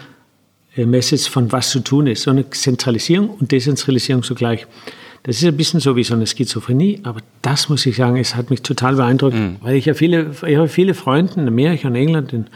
äh, 0.77 0.87
Message 0.87 1.29
von 1.29 1.53
was 1.53 1.71
zu 1.71 1.81
tun 1.81 2.07
ist. 2.07 2.23
So 2.23 2.31
eine 2.31 2.49
Zentralisierung 2.51 3.31
und 3.31 3.53
Dezentralisierung 3.53 4.23
zugleich. 4.23 4.67
Das 5.25 5.37
ist 5.37 5.45
ein 5.45 5.57
bisschen 5.57 5.79
so 5.79 5.95
wie 5.95 6.03
so 6.03 6.15
eine 6.15 6.27
Schizophrenie, 6.27 7.01
aber 7.05 7.21
das 7.43 7.69
muss 7.69 7.87
ich 7.87 7.97
sagen, 7.97 8.17
es 8.17 8.35
hat 8.35 8.51
mich 8.51 8.63
total 8.63 8.97
beeindruckt, 8.97 9.37
mhm. 9.37 9.57
weil 9.61 9.77
ich 9.77 9.85
ja 9.85 9.95
viele, 9.95 10.33
ich 10.47 10.57
habe 10.57 10.69
viele 10.69 10.95
Freunde 10.95 11.35
in 11.37 11.47
Amerika 11.47 11.87
und 11.89 11.95
England, 11.95 12.33
in, 12.33 12.47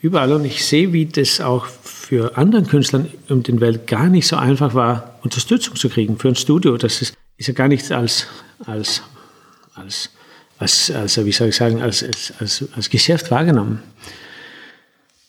überall 0.00 0.32
und 0.32 0.44
ich 0.44 0.64
sehe, 0.64 0.92
wie 0.92 1.06
das 1.06 1.40
auch 1.40 1.66
für 1.66 2.36
anderen 2.36 2.66
Künstlern 2.66 3.08
um 3.28 3.42
den 3.42 3.60
Welt 3.60 3.86
gar 3.86 4.08
nicht 4.08 4.26
so 4.26 4.36
einfach 4.36 4.74
war, 4.74 5.18
Unterstützung 5.22 5.76
zu 5.76 5.88
kriegen 5.88 6.18
für 6.18 6.28
ein 6.28 6.34
Studio. 6.34 6.76
Das 6.76 7.00
ist, 7.00 7.14
ist 7.36 7.46
ja 7.46 7.54
gar 7.54 7.68
nichts 7.68 7.92
als, 7.92 8.26
als, 8.64 9.02
als, 9.74 10.10
als, 10.58 10.90
als 10.90 11.24
wie 11.24 11.32
soll 11.32 11.48
ich 11.48 11.56
sagen, 11.56 11.82
als, 11.82 12.04
als, 12.40 12.64
als 12.74 12.90
Geschäft 12.90 13.30
wahrgenommen. 13.30 13.82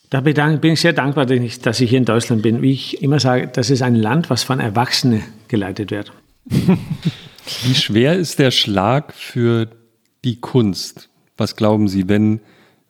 Da 0.10 0.22
bin 0.22 0.64
ich 0.64 0.80
sehr 0.80 0.94
dankbar, 0.94 1.26
dass 1.26 1.82
ich 1.82 1.90
hier 1.90 1.98
in 1.98 2.06
Deutschland 2.06 2.42
bin. 2.42 2.62
Wie 2.62 2.72
ich 2.72 3.02
immer 3.02 3.20
sage, 3.20 3.50
das 3.52 3.70
ist 3.70 3.82
ein 3.82 3.96
Land, 3.96 4.30
was 4.30 4.44
von 4.44 4.62
Erwachsenen 4.62 5.24
geleitet 5.50 5.92
wird. 5.92 6.14
Wie 7.64 7.76
schwer 7.76 8.16
ist 8.16 8.40
der 8.40 8.52
Schlag 8.52 9.14
für 9.14 9.68
die 10.24 10.40
Kunst? 10.40 11.10
Was 11.36 11.56
glauben 11.56 11.88
Sie, 11.88 12.08
wenn, 12.08 12.40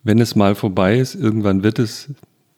wenn 0.04 0.20
es 0.20 0.36
mal 0.36 0.54
vorbei 0.54 0.98
ist, 0.98 1.16
irgendwann 1.16 1.64
wird 1.64 1.80
es 1.80 2.10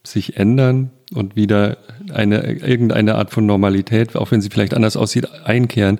sich 0.03 0.37
ändern 0.37 0.91
und 1.13 1.35
wieder 1.35 1.77
eine, 2.13 2.43
irgendeine 2.43 3.15
Art 3.15 3.31
von 3.31 3.45
Normalität, 3.45 4.15
auch 4.15 4.31
wenn 4.31 4.41
sie 4.41 4.49
vielleicht 4.49 4.73
anders 4.73 4.95
aussieht, 4.97 5.27
einkehren. 5.45 5.99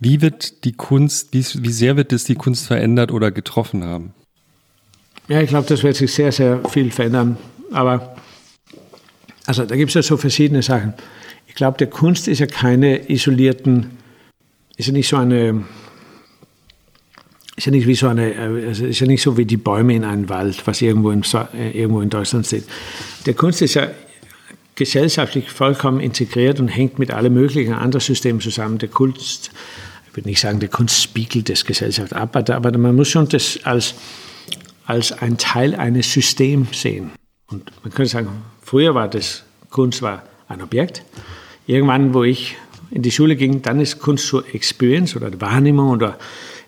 Wie 0.00 0.22
wird 0.22 0.64
die 0.64 0.72
Kunst, 0.72 1.28
wie, 1.32 1.44
wie 1.62 1.72
sehr 1.72 1.96
wird 1.96 2.12
es 2.12 2.24
die 2.24 2.34
Kunst 2.34 2.66
verändert 2.66 3.12
oder 3.12 3.30
getroffen 3.30 3.84
haben? 3.84 4.14
Ja, 5.28 5.40
ich 5.40 5.50
glaube, 5.50 5.68
das 5.68 5.82
wird 5.82 5.94
sich 5.94 6.12
sehr, 6.12 6.32
sehr 6.32 6.60
viel 6.68 6.90
verändern. 6.90 7.36
Aber 7.70 8.16
also 9.46 9.64
da 9.64 9.76
gibt 9.76 9.90
es 9.90 9.94
ja 9.94 10.02
so 10.02 10.16
verschiedene 10.16 10.62
Sachen. 10.62 10.94
Ich 11.46 11.54
glaube, 11.54 11.76
der 11.76 11.88
Kunst 11.88 12.28
ist 12.28 12.38
ja 12.38 12.46
keine 12.46 13.10
isolierten, 13.10 13.90
ist 14.76 14.86
ja 14.86 14.92
nicht 14.92 15.08
so 15.08 15.16
eine, 15.16 15.64
ist 17.56 17.66
ja 17.66 17.72
nicht 17.72 17.86
wie 17.86 17.94
so 17.94 18.08
eine, 18.08 18.34
also 18.68 18.86
ist 18.86 19.00
ja 19.00 19.06
nicht 19.06 19.22
so 19.22 19.36
wie 19.36 19.44
die 19.44 19.58
Bäume 19.58 19.94
in 19.94 20.04
einem 20.04 20.28
Wald, 20.28 20.66
was 20.66 20.80
irgendwo 20.80 21.10
in, 21.10 21.22
äh, 21.54 21.78
irgendwo 21.78 22.00
in 22.00 22.10
Deutschland 22.10 22.46
steht. 22.46 22.64
Der 23.26 23.34
Kunst 23.34 23.60
ist 23.60 23.74
ja 23.74 23.88
gesellschaftlich 24.76 25.50
vollkommen 25.50 26.00
integriert 26.00 26.58
und 26.58 26.68
hängt 26.68 26.98
mit 26.98 27.10
allen 27.10 27.34
möglichen 27.34 27.74
anderen 27.74 28.00
Systemen 28.00 28.40
zusammen. 28.40 28.78
Der 28.78 28.88
Kunst, 28.88 29.50
würde 30.20 30.28
nicht 30.28 30.40
sagen, 30.40 30.60
der 30.60 30.68
Kunst 30.68 31.02
spiegelt 31.02 31.48
das 31.48 31.64
Gesellschaft 31.64 32.12
ab, 32.12 32.36
aber 32.36 32.76
man 32.76 32.94
muss 32.94 33.08
schon 33.08 33.28
das 33.28 33.58
als, 33.64 33.94
als 34.84 35.12
ein 35.12 35.38
Teil 35.38 35.74
eines 35.74 36.12
Systems 36.12 36.82
sehen. 36.82 37.10
Und 37.50 37.70
man 37.82 37.92
könnte 37.92 38.10
sagen, 38.10 38.28
früher 38.62 38.94
war 38.94 39.08
das, 39.08 39.44
Kunst 39.70 40.02
war 40.02 40.22
ein 40.48 40.60
Objekt. 40.60 41.02
Irgendwann, 41.66 42.12
wo 42.12 42.22
ich 42.22 42.56
in 42.90 43.02
die 43.02 43.10
Schule 43.10 43.34
ging, 43.34 43.62
dann 43.62 43.80
ist 43.80 43.98
Kunst 43.98 44.26
so 44.26 44.42
Experience 44.42 45.16
oder 45.16 45.30
Wahrnehmung 45.40 45.88
oder 45.90 46.18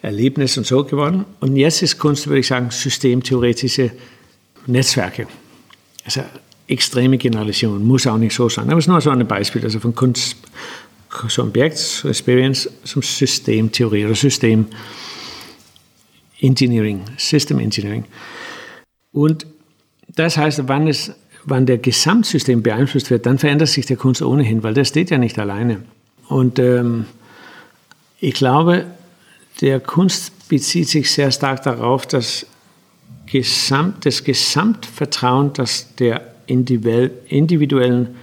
Erlebnis 0.01 0.57
und 0.57 0.67
so 0.67 0.85
geworden. 0.85 1.27
Und 1.41 1.57
jetzt 1.57 1.83
ist 1.83 1.99
Kunst, 1.99 2.27
würde 2.29 2.41
ich 2.41 2.47
sagen, 2.47 2.71
systemtheoretische 2.71 3.91
Netzwerke. 4.67 5.27
Also 6.05 6.23
extreme 6.69 7.19
Generalisierung, 7.19 7.85
muss 7.85 8.07
auch 8.07 8.17
nicht 8.17 8.35
so 8.35 8.49
sein. 8.49 8.71
Aber 8.71 8.79
es 8.79 8.85
ist 8.85 8.89
nur 8.89 9.01
so 9.01 9.11
ein 9.11 9.27
Beispiel, 9.27 9.63
also 9.63 9.79
von 9.79 9.95
Kunst, 9.95 10.37
so 11.29 11.43
Objekt, 11.43 12.05
Experience, 12.05 12.69
zum 12.85 13.03
Systemtheorie 13.03 14.07
oder 14.07 14.15
System 14.15 14.67
Engineering, 16.41 17.03
System 17.17 17.59
Engineering. 17.59 18.05
Und 19.13 19.47
das 20.09 20.37
heißt, 20.37 20.67
wann, 20.67 20.89
es, 20.89 21.13
wann 21.45 21.67
der 21.67 21.79
Gesamtsystem 21.79 22.63
beeinflusst 22.63 23.11
wird, 23.11 23.27
dann 23.27 23.39
verändert 23.39 23.69
sich 23.69 23.87
der 23.87 23.97
Kunst 23.97 24.23
ohnehin, 24.23 24.63
weil 24.63 24.75
der 24.75 24.85
steht 24.85 25.11
ja 25.11 25.19
nicht 25.19 25.39
alleine. 25.39 25.83
Und 26.29 26.59
ähm, 26.59 27.07
ich 28.19 28.35
glaube, 28.35 28.87
der 29.61 29.81
Kunst 29.81 30.49
bezieht 30.49 30.89
sich 30.89 31.11
sehr 31.11 31.31
stark 31.31 31.63
darauf, 31.63 32.07
dass 32.07 32.47
Gesamt, 33.27 34.05
das 34.05 34.25
Gesamtvertrauen, 34.25 35.53
das 35.53 35.95
der 35.95 36.35
individuellen 36.47 38.17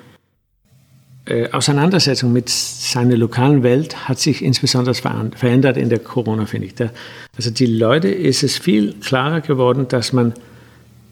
äh, 1.29 1.51
Auseinandersetzung 1.51 2.33
mit 2.33 2.49
seiner 2.49 3.15
lokalen 3.15 3.61
Welt 3.61 4.09
hat 4.09 4.19
sich 4.19 4.43
insbesondere 4.43 4.95
verändert 4.95 5.77
in 5.77 5.89
der 5.89 5.99
Corona, 5.99 6.45
finde 6.45 6.67
ich. 6.67 6.73
Also 7.37 7.51
die 7.51 7.67
Leute 7.67 8.09
ist 8.09 8.43
es 8.43 8.57
viel 8.57 8.93
klarer 8.93 9.41
geworden, 9.41 9.87
dass 9.87 10.11
man 10.11 10.33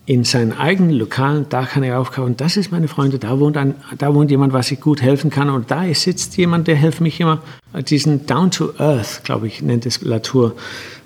in 0.07 0.23
seinen 0.23 0.53
eigenen 0.53 0.91
lokalen, 0.91 1.47
da 1.49 1.65
kann 1.65 1.83
er 1.83 1.99
aufkaufen, 1.99 2.37
das 2.37 2.55
ist 2.55 2.71
meine 2.71 2.87
Freunde, 2.87 3.19
da 3.19 3.39
wohnt, 3.39 3.57
ein, 3.57 3.75
da 3.97 4.15
wohnt 4.15 4.31
jemand, 4.31 4.53
was 4.53 4.71
ich 4.71 4.79
gut 4.79 5.01
helfen 5.01 5.29
kann 5.29 5.49
und 5.49 5.69
da 5.69 5.83
sitzt 5.93 6.37
jemand, 6.37 6.67
der 6.67 6.77
hilft 6.77 7.01
mich 7.01 7.19
immer. 7.19 7.43
Diesen 7.89 8.25
Down 8.25 8.49
to 8.49 8.71
Earth, 8.77 9.23
glaube 9.25 9.47
ich, 9.47 9.61
nennt 9.61 9.85
es 9.85 10.01
Latour. 10.01 10.55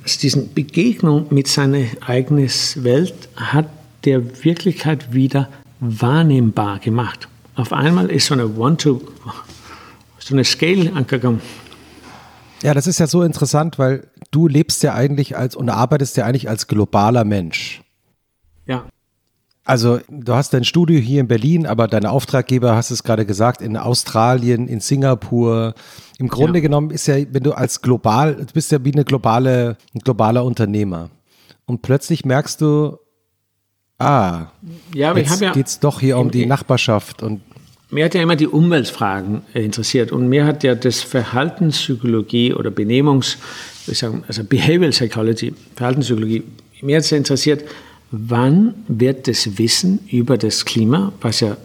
Also 0.04 0.20
diesen 0.20 0.54
Begegnung 0.54 1.26
mit 1.32 1.48
seiner 1.48 1.84
eigenen 2.06 2.48
Welt 2.76 3.16
hat 3.36 3.68
der 4.06 4.44
Wirklichkeit 4.44 5.14
wieder 5.14 5.50
wahrnehmbar 5.80 6.78
gemacht. 6.78 7.28
Auf 7.56 7.74
einmal 7.74 8.10
ist 8.10 8.28
so 8.28 8.34
eine 8.34 8.48
One-to, 8.48 9.02
so 10.20 10.34
eine 10.34 10.44
Scale 10.44 10.94
angegangen. 10.94 11.42
Ja, 12.64 12.74
das 12.74 12.88
ist 12.88 13.00
ja 13.00 13.08
so 13.08 13.24
interessant, 13.24 13.80
weil 13.80 14.08
du 14.30 14.48
lebst 14.48 14.84
ja 14.84 14.94
eigentlich 14.94 15.36
als 15.36 15.56
und 15.56 15.70
arbeitest 15.70 16.16
ja 16.18 16.26
eigentlich 16.26 16.48
als 16.48 16.68
globaler 16.68 17.24
Mensch. 17.24 17.82
Ja. 18.68 18.86
Also 19.64 20.00
du 20.10 20.34
hast 20.34 20.54
dein 20.54 20.64
Studio 20.64 21.00
hier 21.00 21.22
in 21.22 21.28
Berlin, 21.28 21.68
aber 21.68 21.88
deine 21.88 22.12
Auftraggeber, 22.12 22.76
hast 22.76 22.92
es 22.92 23.04
gerade 23.04 23.26
gesagt, 23.26 23.62
in 23.62 23.78
Australien, 23.78 24.68
in 24.68 24.80
Singapur. 24.80 25.76
Im 26.18 26.30
Grunde 26.30 26.60
ja. 26.60 26.64
genommen 26.64 26.92
ist 26.92 27.08
ja, 27.08 27.16
wenn 27.32 27.44
du 27.44 27.54
als 27.54 27.82
global, 27.82 28.36
du 28.36 28.46
bist 28.54 28.72
ja 28.72 28.84
wie 28.84 28.94
eine 28.94 29.06
globale, 29.06 29.78
ein 29.94 30.00
globaler 30.00 30.46
Unternehmer. 30.46 31.10
Und 31.66 31.82
plötzlich 31.82 32.26
merkst 32.26 32.62
du, 32.62 32.98
ah, 34.02 34.52
ja, 34.94 35.12
aber 35.12 35.20
jetzt 35.20 35.42
ja, 35.42 35.52
geht 35.52 35.68
es 35.68 35.80
doch 35.80 36.00
hier 36.00 36.18
um 36.18 36.32
die 36.32 36.46
Nachbarschaft 36.46 37.24
und 37.24 37.42
mir 37.90 38.06
hat 38.06 38.14
ja 38.16 38.22
immer 38.22 38.36
die 38.36 38.48
Umweltfragen 38.48 39.42
interessiert 39.54 40.12
und 40.12 40.28
mir 40.30 40.46
hat 40.46 40.64
ja 40.64 40.76
das 40.76 41.02
Verhaltenspsychologie 41.02 42.54
oder 42.54 42.72
Benehmungs, 42.72 43.38
also 43.88 44.44
Behavioral 44.46 44.92
Psychology, 44.92 45.54
Verhaltenspsychologie, 45.76 46.44
mir 46.82 46.98
hat 46.98 47.04
es 47.04 47.10
ja 47.10 47.18
interessiert, 47.18 47.64
wann 48.12 48.76
wird 48.88 49.28
das 49.28 49.58
Wissen 49.58 50.00
über 50.10 50.38
das 50.38 50.66
Klima, 50.66 51.12
was 51.22 51.42
ja 51.42 51.58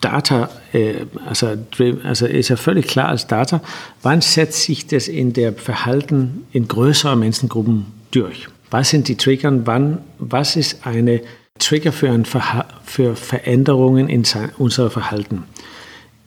Data, 0.00 0.48
äh, 0.72 1.06
also, 1.26 1.56
also 2.04 2.26
ist 2.26 2.48
ja 2.48 2.56
völlig 2.56 2.86
klar 2.86 3.08
als 3.08 3.26
Data, 3.26 3.60
wann 4.02 4.20
setzt 4.20 4.62
sich 4.62 4.86
das 4.86 5.08
in 5.08 5.32
der 5.32 5.52
Verhalten 5.52 6.46
in 6.52 6.68
größeren 6.68 7.18
Menschengruppen 7.18 7.86
durch? 8.12 8.48
Was 8.70 8.90
sind 8.90 9.08
die 9.08 9.16
Trigger? 9.16 9.66
Wann, 9.66 9.98
was 10.18 10.56
ist 10.56 10.86
eine 10.86 11.20
Trigger 11.58 11.92
für, 11.92 12.10
ein 12.10 12.24
für 12.24 13.16
Veränderungen 13.16 14.08
in 14.08 14.24
unserem 14.58 14.90
Verhalten? 14.90 15.44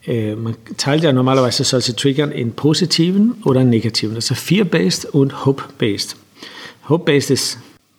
Äh, 0.04 0.34
man 0.34 0.56
teilt 0.76 1.04
ja 1.04 1.12
normalerweise 1.12 1.64
solche 1.64 1.94
Trigger 1.94 2.32
in 2.32 2.54
positiven 2.54 3.34
oder 3.44 3.62
negativen, 3.62 4.16
also 4.16 4.34
Fear-Based 4.34 5.06
und 5.06 5.44
Hope-Based. 5.44 6.16
Hope-Based 6.88 7.30
ist 7.30 7.58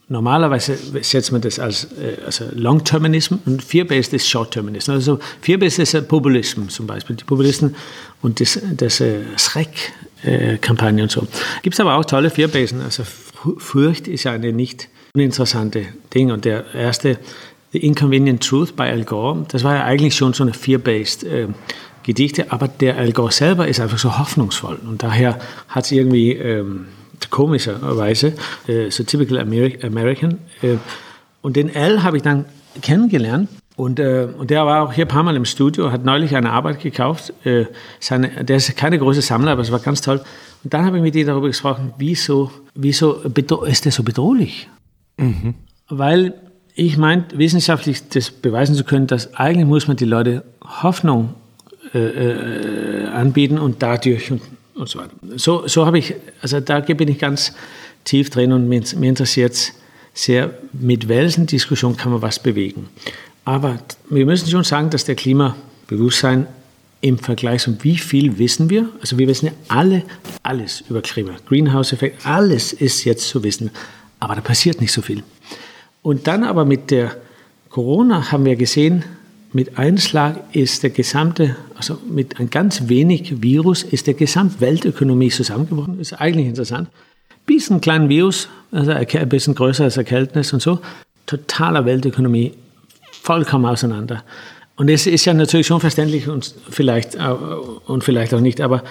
Normalerweise 0.09 0.77
setzt 1.01 1.31
man 1.31 1.39
das 1.41 1.59
als 1.59 1.85
äh, 1.85 2.17
also 2.25 2.45
Long-Terminism 2.53 3.35
und 3.45 3.63
Fear-Based 3.63 4.13
ist 4.13 4.29
Short-Terminism. 4.29 4.91
Also 4.91 5.17
Fear-Based 5.41 5.79
ist 5.79 6.07
Populismus 6.09 6.75
zum 6.75 6.85
Beispiel. 6.85 7.15
Die 7.15 7.23
Populisten 7.23 7.75
und 8.21 8.39
das, 8.41 8.59
das 8.75 8.99
äh, 8.99 9.21
Schreck-Kampagne 9.37 11.03
und 11.03 11.09
so. 11.09 11.25
Gibt 11.61 11.73
es 11.73 11.79
aber 11.79 11.95
auch 11.95 12.03
tolle 12.03 12.29
Fear-Based. 12.29 12.75
Also 12.83 13.03
Furcht 13.57 14.07
ist 14.07 14.27
eine 14.27 14.53
nicht 14.53 14.89
uninteressante 15.13 15.85
Ding. 16.13 16.31
Und 16.31 16.45
der 16.45 16.73
erste, 16.73 17.19
The 17.71 17.79
Inconvenient 17.79 18.43
Truth 18.43 18.75
bei 18.75 18.89
Al 18.89 19.03
Gore, 19.03 19.45
das 19.49 19.63
war 19.63 19.75
ja 19.75 19.83
eigentlich 19.83 20.15
schon 20.15 20.33
so 20.33 20.43
eine 20.43 20.53
Fear-Based 20.53 21.23
äh, 21.23 21.47
Gedichte, 22.03 22.51
aber 22.51 22.67
der 22.67 22.97
Al 22.97 23.11
Gore 23.13 23.31
selber 23.31 23.67
ist 23.67 23.79
einfach 23.79 23.97
so 23.97 24.17
hoffnungsvoll. 24.17 24.79
Und 24.85 25.03
daher 25.03 25.39
hat 25.67 25.85
es 25.85 25.91
irgendwie... 25.91 26.33
Ähm, 26.33 26.85
komischerweise, 27.29 28.33
äh, 28.67 28.89
so 28.89 29.03
typical 29.03 29.39
American. 29.39 30.39
Äh, 30.61 30.77
und 31.41 31.55
den 31.55 31.73
L 31.73 32.03
habe 32.03 32.17
ich 32.17 32.23
dann 32.23 32.45
kennengelernt. 32.81 33.49
Und, 33.75 33.99
äh, 33.99 34.27
und 34.37 34.49
der 34.49 34.65
war 34.65 34.83
auch 34.83 34.93
hier 34.93 35.05
ein 35.05 35.09
paar 35.09 35.23
Mal 35.23 35.35
im 35.35 35.45
Studio, 35.45 35.91
hat 35.91 36.05
neulich 36.05 36.35
eine 36.35 36.51
Arbeit 36.51 36.79
gekauft. 36.79 37.33
Äh, 37.43 37.65
seine, 37.99 38.43
der 38.43 38.57
ist 38.57 38.75
keine 38.77 38.99
große 38.99 39.21
Sammler, 39.21 39.51
aber 39.51 39.61
es 39.61 39.71
war 39.71 39.79
ganz 39.79 40.01
toll. 40.01 40.21
Und 40.63 40.73
dann 40.73 40.85
habe 40.85 40.97
ich 40.97 41.03
mit 41.03 41.15
ihm 41.15 41.27
darüber 41.27 41.47
gesprochen, 41.47 41.93
wieso, 41.97 42.51
wieso 42.75 43.23
ist 43.63 43.85
der 43.85 43.91
so 43.91 44.03
bedrohlich? 44.03 44.69
Mhm. 45.17 45.55
Weil 45.89 46.35
ich 46.75 46.97
meinte, 46.97 47.37
wissenschaftlich 47.37 48.07
das 48.09 48.31
beweisen 48.31 48.75
zu 48.75 48.83
können, 48.83 49.07
dass 49.07 49.33
eigentlich 49.35 49.67
muss 49.67 49.87
man 49.87 49.97
die 49.97 50.05
Leute 50.05 50.43
Hoffnung 50.63 51.33
äh, 51.93 51.99
äh 51.99 53.07
anbieten 53.07 53.59
und 53.59 53.83
dadurch 53.83 54.31
und 54.31 54.41
so 54.89 54.99
weiter. 54.99 55.11
So, 55.35 55.67
so 55.67 55.85
habe 55.85 55.99
ich, 55.99 56.15
also 56.41 56.59
da 56.59 56.79
bin 56.79 57.07
ich 57.07 57.19
ganz 57.19 57.53
tief 58.03 58.29
drin 58.29 58.51
und 58.51 58.67
mir, 58.67 58.81
mir 58.97 59.09
interessiert 59.09 59.53
es 59.53 59.73
sehr, 60.13 60.51
mit 60.73 61.07
welchen 61.07 61.45
Diskussionen 61.45 61.97
kann 61.97 62.11
man 62.11 62.21
was 62.21 62.39
bewegen. 62.39 62.89
Aber 63.45 63.79
wir 64.09 64.25
müssen 64.25 64.49
schon 64.49 64.63
sagen, 64.63 64.89
dass 64.89 65.05
der 65.05 65.15
Klimabewusstsein 65.15 66.47
im 67.01 67.17
Vergleich 67.17 67.63
zu 67.63 67.83
wie 67.83 67.97
viel 67.97 68.37
wissen 68.37 68.69
wir. 68.69 68.87
Also 69.01 69.17
wir 69.17 69.27
wissen 69.27 69.47
ja 69.47 69.51
alle 69.67 70.03
alles 70.41 70.83
über 70.89 71.01
Klima, 71.01 71.33
Greenhouse-Effekt, 71.47 72.25
alles 72.25 72.73
ist 72.73 73.03
jetzt 73.03 73.27
zu 73.27 73.43
wissen, 73.43 73.71
aber 74.19 74.35
da 74.35 74.41
passiert 74.41 74.79
nicht 74.81 74.91
so 74.91 75.01
viel. 75.01 75.23
Und 76.01 76.27
dann 76.27 76.43
aber 76.43 76.65
mit 76.65 76.91
der 76.91 77.15
Corona 77.69 78.31
haben 78.31 78.45
wir 78.45 78.55
gesehen, 78.55 79.03
mit 79.51 79.77
Einschlag 79.77 80.39
ist 80.53 80.83
der 80.83 80.89
gesamte, 80.89 81.55
also 81.75 81.97
mit 82.09 82.39
ein 82.39 82.49
ganz 82.49 82.87
wenig 82.87 83.41
Virus 83.41 83.83
ist 83.83 84.07
der 84.07 84.15
Gesamtweltökonomie 84.15 85.29
zusammengebrochen. 85.29 85.99
Ist 85.99 86.13
eigentlich 86.13 86.47
interessant. 86.47 86.89
Bisschen 87.45 87.81
kleinen 87.81 88.09
Virus, 88.09 88.47
also 88.71 88.91
ein 88.91 89.29
bisschen 89.29 89.53
größer 89.53 89.83
als 89.83 89.97
Erkältnis 89.97 90.53
und 90.53 90.61
so. 90.61 90.79
Totaler 91.25 91.85
Weltökonomie 91.85 92.53
vollkommen 93.23 93.65
auseinander. 93.65 94.23
Und 94.75 94.89
es 94.89 95.07
ist 95.07 95.25
ja 95.25 95.33
natürlich 95.33 95.67
schon 95.67 95.79
verständlich 95.79 96.27
und 96.27 96.53
vielleicht, 96.69 97.15
und 97.15 98.03
vielleicht 98.03 98.33
auch 98.33 98.41
nicht, 98.41 98.59
aber 98.59 98.83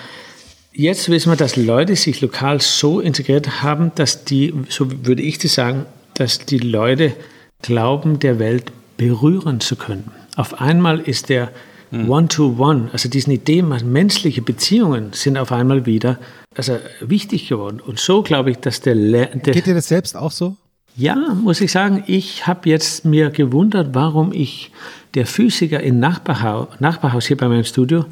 jetzt 0.72 1.08
wissen 1.10 1.30
wir, 1.30 1.36
dass 1.36 1.56
Leute 1.56 1.96
sich 1.96 2.20
lokal 2.22 2.60
so 2.60 3.00
integriert 3.00 3.62
haben, 3.62 3.92
dass 3.94 4.24
die, 4.24 4.54
so 4.68 4.88
würde 5.04 5.22
ich 5.22 5.38
das 5.38 5.54
sagen, 5.54 5.84
dass 6.14 6.38
die 6.38 6.58
Leute 6.58 7.12
glauben, 7.60 8.20
der 8.20 8.38
Welt 8.38 8.72
berühren 8.96 9.60
zu 9.60 9.76
können. 9.76 10.10
Auf 10.36 10.60
einmal 10.60 11.00
ist 11.00 11.28
der 11.28 11.50
One-to-One, 11.90 12.84
-one, 12.84 12.92
also 12.92 13.10
diese 13.10 13.30
Idee, 13.30 13.60
menschliche 13.60 14.40
Beziehungen 14.40 15.12
sind 15.12 15.36
auf 15.36 15.52
einmal 15.52 15.84
wieder 15.84 16.18
also 16.56 16.78
wichtig 17.00 17.48
geworden. 17.48 17.80
Und 17.80 17.98
so 17.98 18.22
glaube 18.22 18.50
ich, 18.50 18.58
dass 18.58 18.80
der, 18.80 18.94
der 18.94 19.26
Geht 19.26 19.66
dir 19.66 19.74
das 19.74 19.88
selbst 19.88 20.16
auch 20.16 20.30
so? 20.30 20.56
Ja, 20.94 21.16
muss 21.16 21.62
ich 21.62 21.72
sagen, 21.72 22.04
ich 22.06 22.46
habe 22.46 22.68
jetzt 22.68 23.06
mir 23.06 23.30
gewundert, 23.30 23.94
warum 23.94 24.30
ich 24.32 24.70
der 25.14 25.26
Physiker 25.26 25.80
im 25.80 25.98
Nachbarhaus, 25.98 26.68
Nachbarhaus 26.80 27.26
hier 27.26 27.36
bei 27.38 27.48
meinem 27.48 27.64
Studio 27.64 28.04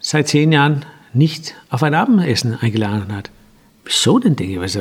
seit 0.00 0.28
zehn 0.28 0.50
Jahren 0.50 0.86
nicht 1.12 1.54
auf 1.68 1.82
ein 1.82 1.94
Abendessen 1.94 2.58
eingeladen 2.58 3.14
hat. 3.14 3.30
Wieso 3.84 4.18
denn, 4.18 4.34
denke 4.34 4.64
ich? 4.64 4.78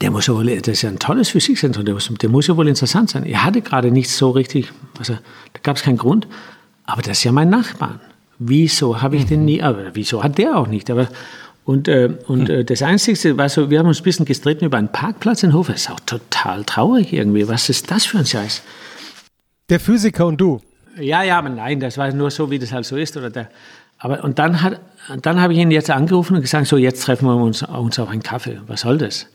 Der 0.00 0.10
muss 0.12 0.28
ja 0.28 0.34
wohl, 0.34 0.46
das 0.46 0.68
ist 0.68 0.82
ja 0.82 0.90
ein 0.90 1.00
tolles 1.00 1.30
Physikzentrum, 1.30 1.84
der 1.84 1.94
muss, 1.94 2.08
der 2.08 2.28
muss 2.28 2.46
ja 2.46 2.56
wohl 2.56 2.68
interessant 2.68 3.10
sein. 3.10 3.24
Er 3.24 3.42
hatte 3.42 3.60
gerade 3.60 3.90
nicht 3.90 4.10
so 4.10 4.30
richtig, 4.30 4.70
also 4.98 5.14
da 5.14 5.60
gab 5.62 5.76
es 5.76 5.82
keinen 5.82 5.96
Grund, 5.96 6.28
aber 6.84 7.02
das 7.02 7.18
ist 7.18 7.24
ja 7.24 7.32
mein 7.32 7.50
Nachbarn. 7.50 7.98
Wieso 8.38 9.02
habe 9.02 9.16
ich 9.16 9.26
den 9.26 9.44
nie, 9.44 9.60
aber 9.62 9.94
wieso 9.94 10.22
hat 10.22 10.38
der 10.38 10.56
auch 10.56 10.68
nicht? 10.68 10.88
Aber, 10.90 11.08
und 11.66 11.88
äh, 11.88 12.10
und 12.28 12.48
äh, 12.48 12.64
das 12.64 12.80
Einzige 12.80 13.36
war 13.36 13.48
so, 13.48 13.68
wir 13.68 13.80
haben 13.80 13.88
uns 13.88 14.00
ein 14.00 14.04
bisschen 14.04 14.24
gestritten 14.24 14.64
über 14.64 14.78
einen 14.78 14.88
Parkplatz 14.88 15.42
in 15.42 15.52
Hofer. 15.52 15.72
Das 15.72 15.82
ist 15.82 15.90
auch 15.90 16.00
total 16.00 16.64
traurig 16.64 17.12
irgendwie. 17.12 17.48
Was 17.48 17.68
ist 17.68 17.90
das 17.90 18.06
für 18.06 18.18
ein 18.18 18.26
Scheiß? 18.26 18.62
Der 19.68 19.80
Physiker 19.80 20.26
und 20.26 20.40
du. 20.40 20.60
Ja, 20.96 21.24
ja, 21.24 21.38
aber 21.38 21.48
nein, 21.48 21.80
das 21.80 21.98
war 21.98 22.10
nur 22.12 22.30
so, 22.30 22.50
wie 22.52 22.60
das 22.60 22.70
halt 22.70 22.86
so 22.86 22.96
ist. 22.96 23.16
Oder 23.16 23.30
der, 23.30 23.50
aber, 23.98 24.22
und 24.22 24.38
dann, 24.38 24.62
hat, 24.62 24.80
dann 25.22 25.40
habe 25.40 25.54
ich 25.54 25.58
ihn 25.58 25.72
jetzt 25.72 25.90
angerufen 25.90 26.36
und 26.36 26.42
gesagt, 26.42 26.68
so 26.68 26.76
jetzt 26.76 27.02
treffen 27.02 27.26
wir 27.26 27.34
uns, 27.34 27.64
uns 27.64 27.98
auf 27.98 28.10
einen 28.10 28.22
Kaffee. 28.22 28.60
Was 28.68 28.82
soll 28.82 28.98
das? 28.98 29.26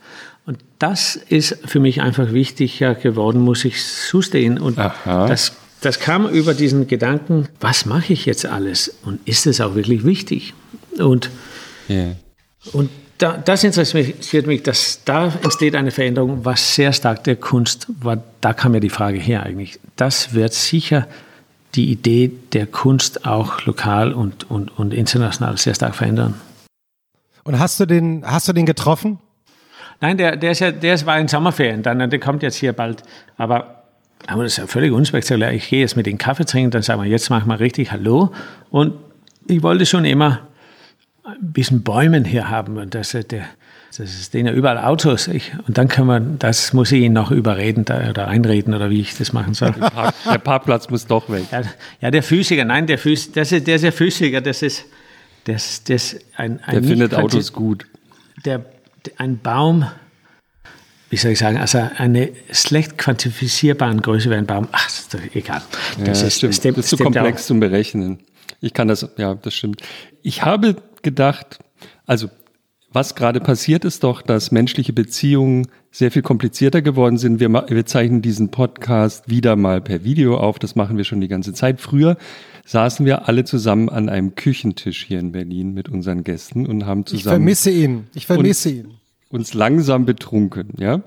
Und 0.46 0.58
das 0.78 1.16
ist 1.16 1.58
für 1.66 1.80
mich 1.80 2.00
einfach 2.00 2.32
wichtiger 2.32 2.94
geworden, 2.94 3.42
muss 3.42 3.62
ich 3.66 3.84
zustehen. 3.84 4.58
Und 4.58 4.78
das, 5.04 5.52
das 5.82 6.00
kam 6.00 6.26
über 6.30 6.54
diesen 6.54 6.86
Gedanken, 6.86 7.48
was 7.60 7.84
mache 7.84 8.14
ich 8.14 8.24
jetzt 8.24 8.46
alles? 8.46 8.94
Und 9.04 9.20
ist 9.28 9.46
es 9.46 9.60
auch 9.60 9.74
wirklich 9.74 10.04
wichtig? 10.04 10.54
Und, 10.98 11.28
yeah. 11.88 12.16
und 12.72 12.90
da, 13.18 13.36
das 13.36 13.62
interessiert 13.62 14.46
mich, 14.46 14.62
dass 14.64 15.04
da 15.04 15.32
entsteht 15.42 15.76
eine 15.76 15.92
Veränderung, 15.92 16.44
was 16.44 16.74
sehr 16.74 16.92
stark 16.92 17.22
der 17.24 17.36
Kunst 17.36 17.86
war. 18.00 18.18
Da 18.40 18.52
kam 18.52 18.74
ja 18.74 18.80
die 18.80 18.90
Frage 18.90 19.18
her 19.18 19.44
eigentlich. 19.44 19.78
Das 19.94 20.34
wird 20.34 20.52
sicher 20.52 21.06
die 21.76 21.90
Idee 21.90 22.32
der 22.52 22.66
Kunst 22.66 23.24
auch 23.24 23.64
lokal 23.64 24.12
und, 24.12 24.50
und, 24.50 24.76
und 24.76 24.92
international 24.92 25.56
sehr 25.56 25.74
stark 25.74 25.94
verändern. 25.94 26.34
Und 27.44 27.58
hast 27.58 27.78
du 27.78 27.86
den, 27.86 28.24
hast 28.26 28.48
du 28.48 28.52
den 28.52 28.66
getroffen? 28.66 29.18
Nein, 30.00 30.18
der, 30.18 30.36
der, 30.36 30.50
ist 30.50 30.58
ja, 30.58 30.72
der 30.72 31.06
war 31.06 31.18
in 31.18 31.28
Sommerferien, 31.28 31.82
dann, 31.82 32.10
der 32.10 32.18
kommt 32.18 32.42
jetzt 32.42 32.56
hier 32.56 32.72
bald. 32.72 33.04
Aber, 33.36 33.84
aber 34.26 34.42
das 34.42 34.52
ist 34.52 34.58
ja 34.58 34.66
völlig 34.66 34.92
unspektakulär. 34.92 35.52
Ich 35.52 35.68
gehe 35.68 35.80
jetzt 35.80 35.96
mit 35.96 36.06
dem 36.06 36.18
Kaffee 36.18 36.44
trinken, 36.44 36.72
dann 36.72 36.82
sagen 36.82 37.00
wir, 37.00 37.08
jetzt 37.08 37.30
machen 37.30 37.48
wir 37.48 37.60
richtig 37.60 37.92
Hallo. 37.92 38.32
Und 38.70 38.94
ich 39.46 39.62
wollte 39.62 39.86
schon 39.86 40.04
immer 40.04 40.40
ein 41.24 41.52
bisschen 41.52 41.82
Bäumen 41.82 42.24
hier 42.24 42.50
haben. 42.50 42.78
Und 42.78 42.94
das, 42.94 43.14
äh, 43.14 43.24
der, 43.24 43.44
das 43.96 44.24
stehen 44.24 44.46
ja 44.46 44.52
überall 44.52 44.78
Autos. 44.78 45.28
Ich, 45.28 45.52
und 45.66 45.78
dann 45.78 45.88
kann 45.88 46.06
man, 46.06 46.38
das 46.38 46.72
muss 46.72 46.92
ich 46.92 47.02
ihn 47.02 47.12
noch 47.12 47.30
überreden 47.30 47.84
da, 47.84 48.10
oder 48.10 48.28
einreden 48.28 48.74
oder 48.74 48.90
wie 48.90 49.00
ich 49.00 49.16
das 49.16 49.32
machen 49.32 49.54
soll. 49.54 49.72
Park, 49.72 50.14
der 50.24 50.38
Parkplatz 50.38 50.90
muss 50.90 51.06
doch 51.06 51.28
weg. 51.30 51.44
Ja, 51.50 51.62
ja, 52.00 52.10
der 52.10 52.22
Physiker, 52.22 52.64
nein, 52.64 52.86
der, 52.86 52.98
Phys, 52.98 53.32
das 53.32 53.52
ist, 53.52 53.66
der 53.66 53.76
ist 53.76 53.82
ja 53.82 53.92
Physiker, 53.92 54.40
das 54.40 54.62
ist, 54.62 54.84
das, 55.44 55.84
das 55.84 56.16
ein, 56.36 56.60
ein 56.64 56.80
Der 56.80 56.82
findet 56.82 57.14
Autos 57.14 57.52
gut. 57.52 57.86
Der, 58.44 58.64
ein 59.16 59.38
Baum, 59.38 59.86
wie 61.10 61.16
soll 61.16 61.32
ich 61.32 61.38
sagen, 61.38 61.58
also 61.58 61.90
eine 61.96 62.30
schlecht 62.52 62.96
quantifizierbare 62.96 63.96
Größe 63.96 64.30
wie 64.30 64.34
ein 64.34 64.46
Baum, 64.46 64.68
ach, 64.72 64.88
ist 64.88 65.12
doch 65.12 65.20
egal. 65.34 65.62
Das, 66.04 66.20
ja, 66.20 66.26
ist, 66.26 66.38
stimmt. 66.38 66.54
Stimmt, 66.54 66.78
das 66.78 66.84
ist 66.86 66.90
zu 66.90 66.96
komplex 66.96 67.42
auch. 67.42 67.46
zum 67.46 67.60
Berechnen. 67.60 68.20
Ich 68.60 68.72
kann 68.72 68.88
das, 68.88 69.06
ja, 69.18 69.34
das 69.34 69.54
stimmt. 69.54 69.82
Ich 70.22 70.44
habe 70.44 70.76
gedacht, 71.02 71.58
also 72.06 72.28
was 72.92 73.14
gerade 73.14 73.40
passiert 73.40 73.84
ist 73.84 74.04
doch, 74.04 74.20
dass 74.20 74.50
menschliche 74.50 74.92
Beziehungen 74.92 75.66
sehr 75.90 76.10
viel 76.10 76.22
komplizierter 76.22 76.82
geworden 76.82 77.16
sind. 77.16 77.40
Wir, 77.40 77.50
wir, 77.50 77.86
zeichnen 77.86 78.20
diesen 78.20 78.50
Podcast 78.50 79.30
wieder 79.30 79.56
mal 79.56 79.80
per 79.80 80.04
Video 80.04 80.36
auf. 80.36 80.58
Das 80.58 80.74
machen 80.74 80.98
wir 80.98 81.04
schon 81.04 81.20
die 81.20 81.28
ganze 81.28 81.54
Zeit. 81.54 81.80
Früher 81.80 82.18
saßen 82.66 83.06
wir 83.06 83.28
alle 83.28 83.44
zusammen 83.44 83.88
an 83.88 84.08
einem 84.08 84.34
Küchentisch 84.34 85.04
hier 85.06 85.20
in 85.20 85.32
Berlin 85.32 85.72
mit 85.72 85.88
unseren 85.88 86.22
Gästen 86.22 86.66
und 86.66 86.84
haben 86.84 87.06
zusammen. 87.06 87.18
Ich 87.18 87.24
vermisse 87.24 87.70
ihn. 87.70 88.06
Ich 88.14 88.26
vermisse 88.26 88.68
uns, 88.68 88.78
ihn. 88.78 88.94
Uns 89.30 89.54
langsam 89.54 90.04
betrunken, 90.04 90.74
ja. 90.78 91.02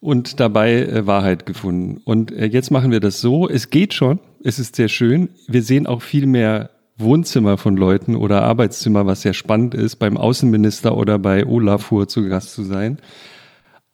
Und 0.00 0.40
dabei 0.40 0.74
äh, 0.74 1.06
Wahrheit 1.06 1.44
gefunden. 1.44 2.00
Und 2.04 2.32
äh, 2.32 2.46
jetzt 2.46 2.70
machen 2.70 2.92
wir 2.92 3.00
das 3.00 3.20
so. 3.20 3.48
Es 3.48 3.70
geht 3.70 3.92
schon. 3.92 4.20
Es 4.42 4.58
ist 4.58 4.76
sehr 4.76 4.88
schön. 4.88 5.28
Wir 5.48 5.62
sehen 5.62 5.86
auch 5.86 6.00
viel 6.00 6.26
mehr 6.26 6.70
Wohnzimmer 6.98 7.58
von 7.58 7.76
Leuten 7.76 8.16
oder 8.16 8.42
Arbeitszimmer, 8.42 9.06
was 9.06 9.22
sehr 9.22 9.34
spannend 9.34 9.74
ist, 9.74 9.96
beim 9.96 10.16
Außenminister 10.16 10.96
oder 10.96 11.18
bei 11.18 11.46
Olafur 11.46 12.08
zu 12.08 12.28
Gast 12.28 12.54
zu 12.54 12.62
sein. 12.62 12.98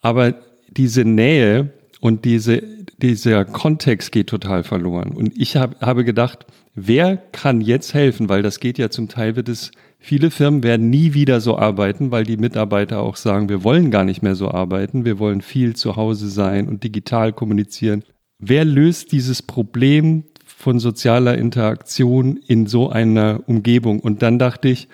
Aber 0.01 0.35
diese 0.69 1.05
Nähe 1.05 1.73
und 2.01 2.24
diese, 2.24 2.62
dieser 2.99 3.45
Kontext 3.45 4.12
geht 4.12 4.29
total 4.29 4.65
verloren. 4.65 5.12
Und 5.12 5.33
ich 5.41 5.57
hab, 5.57 5.81
habe 5.81 6.05
gedacht, 6.05 6.47
wer 6.74 7.16
kann 7.16 7.61
jetzt 7.61 7.95
helfen? 7.95 8.29
Weil 8.29 8.43
das 8.43 8.61
geht 8.61 8.79
ja 8.79 8.91
zum 8.91 9.09
Teil, 9.09 9.37
wird 9.37 9.49
es, 9.49 9.70
viele 9.99 10.31
Firmen 10.31 10.62
werden 10.62 10.91
nie 10.91 11.15
wieder 11.15 11.41
so 11.41 11.59
arbeiten, 11.59 12.11
weil 12.11 12.24
die 12.24 12.37
Mitarbeiter 12.37 13.01
auch 13.01 13.16
sagen, 13.16 13.49
wir 13.49 13.62
wollen 13.65 13.91
gar 13.91 14.05
nicht 14.05 14.23
mehr 14.23 14.35
so 14.35 14.51
arbeiten, 14.51 15.05
wir 15.05 15.19
wollen 15.19 15.43
viel 15.43 15.77
zu 15.77 15.97
Hause 15.97 16.29
sein 16.29 16.69
und 16.69 16.83
digital 16.83 17.33
kommunizieren. 17.33 18.05
Wer 18.39 18.65
löst 18.65 19.12
dieses 19.12 19.43
Problem 19.43 20.24
von 20.62 20.78
sozialer 20.78 21.36
Interaktion 21.36 22.36
in 22.36 22.68
so 22.68 22.89
einer 22.89 23.40
Umgebung. 23.47 23.98
Und 23.98 24.22
dann 24.22 24.39
dachte 24.39 24.68
ich, 24.68 24.86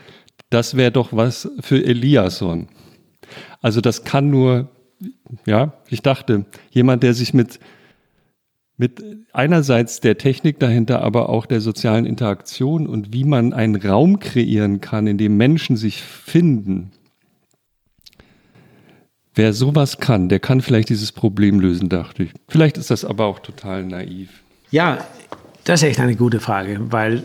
das 0.49 0.79
wäre 0.79 0.91
doch 0.91 1.13
was 1.13 1.51
für 1.61 1.85
Eliasson. 1.85 2.69
Also 3.61 3.83
das 3.83 4.03
kann 4.03 4.31
nur, 4.31 4.71
ja, 5.45 5.75
ich 5.91 6.01
dachte, 6.01 6.47
jemand, 6.71 7.03
der 7.03 7.13
sich 7.13 7.35
mit, 7.35 7.61
mit 8.79 9.05
einerseits 9.35 10.01
der 10.01 10.17
Technik 10.17 10.59
dahinter, 10.59 11.03
aber 11.03 11.29
auch 11.29 11.45
der 11.45 11.61
sozialen 11.61 12.07
Interaktion 12.07 12.87
und 12.87 13.13
wie 13.13 13.25
man 13.25 13.53
einen 13.53 13.77
Raum 13.77 14.21
kreieren 14.21 14.81
kann, 14.81 15.07
in 15.07 15.19
dem 15.19 15.37
Menschen 15.37 15.77
sich 15.77 16.01
finden. 16.01 16.93
Wer 19.35 19.53
sowas 19.53 19.99
kann, 19.99 20.31
der 20.31 20.41
kann 20.41 20.63
vielleicht 20.63 20.89
dieses 20.89 21.13
Problem 21.13 21.61
lösen, 21.61 21.91
dachte 21.91 22.23
ich. 22.23 22.31
Vielleicht 22.49 22.79
ist 22.79 22.91
das 22.91 23.05
aber 23.05 23.27
auch 23.27 23.41
total 23.41 23.85
naiv. 23.85 24.31
Ja, 24.71 25.05
das 25.69 25.83
ist 25.83 25.91
echt 25.91 26.01
eine 26.01 26.17
gute 26.17 26.41
Frage, 26.41 26.81
weil 26.91 27.25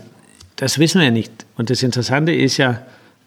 das 0.56 0.78
wissen 0.78 1.00
wir 1.00 1.06
ja 1.06 1.10
nicht. 1.10 1.32
Und 1.56 1.70
das 1.70 1.82
Interessante 1.82 2.32
ist 2.32 2.58
ja, 2.58 2.82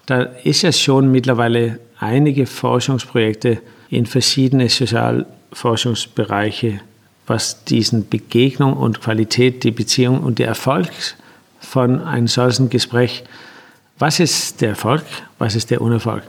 da 0.06 0.22
ist 0.22 0.62
ja 0.62 0.72
schon 0.72 1.12
mittlerweile 1.12 1.80
einige 2.00 2.46
Forschungsprojekte 2.46 3.58
in 3.90 4.06
verschiedene 4.06 4.70
Sozialforschungsbereiche, 4.70 6.82
was 7.26 7.64
diesen 7.64 8.08
Begegnung 8.08 8.74
und 8.74 9.02
Qualität, 9.02 9.64
die 9.64 9.72
Beziehung 9.72 10.22
und 10.22 10.38
der 10.38 10.50
Erfolg 10.50 10.92
von 11.60 12.04
einem 12.04 12.28
solchen 12.28 12.70
Gespräch, 12.70 13.24
was 13.98 14.20
ist 14.20 14.62
der 14.62 14.70
Erfolg, 14.70 15.02
was 15.40 15.56
ist 15.56 15.72
der 15.72 15.82
Unerfolg? 15.82 16.22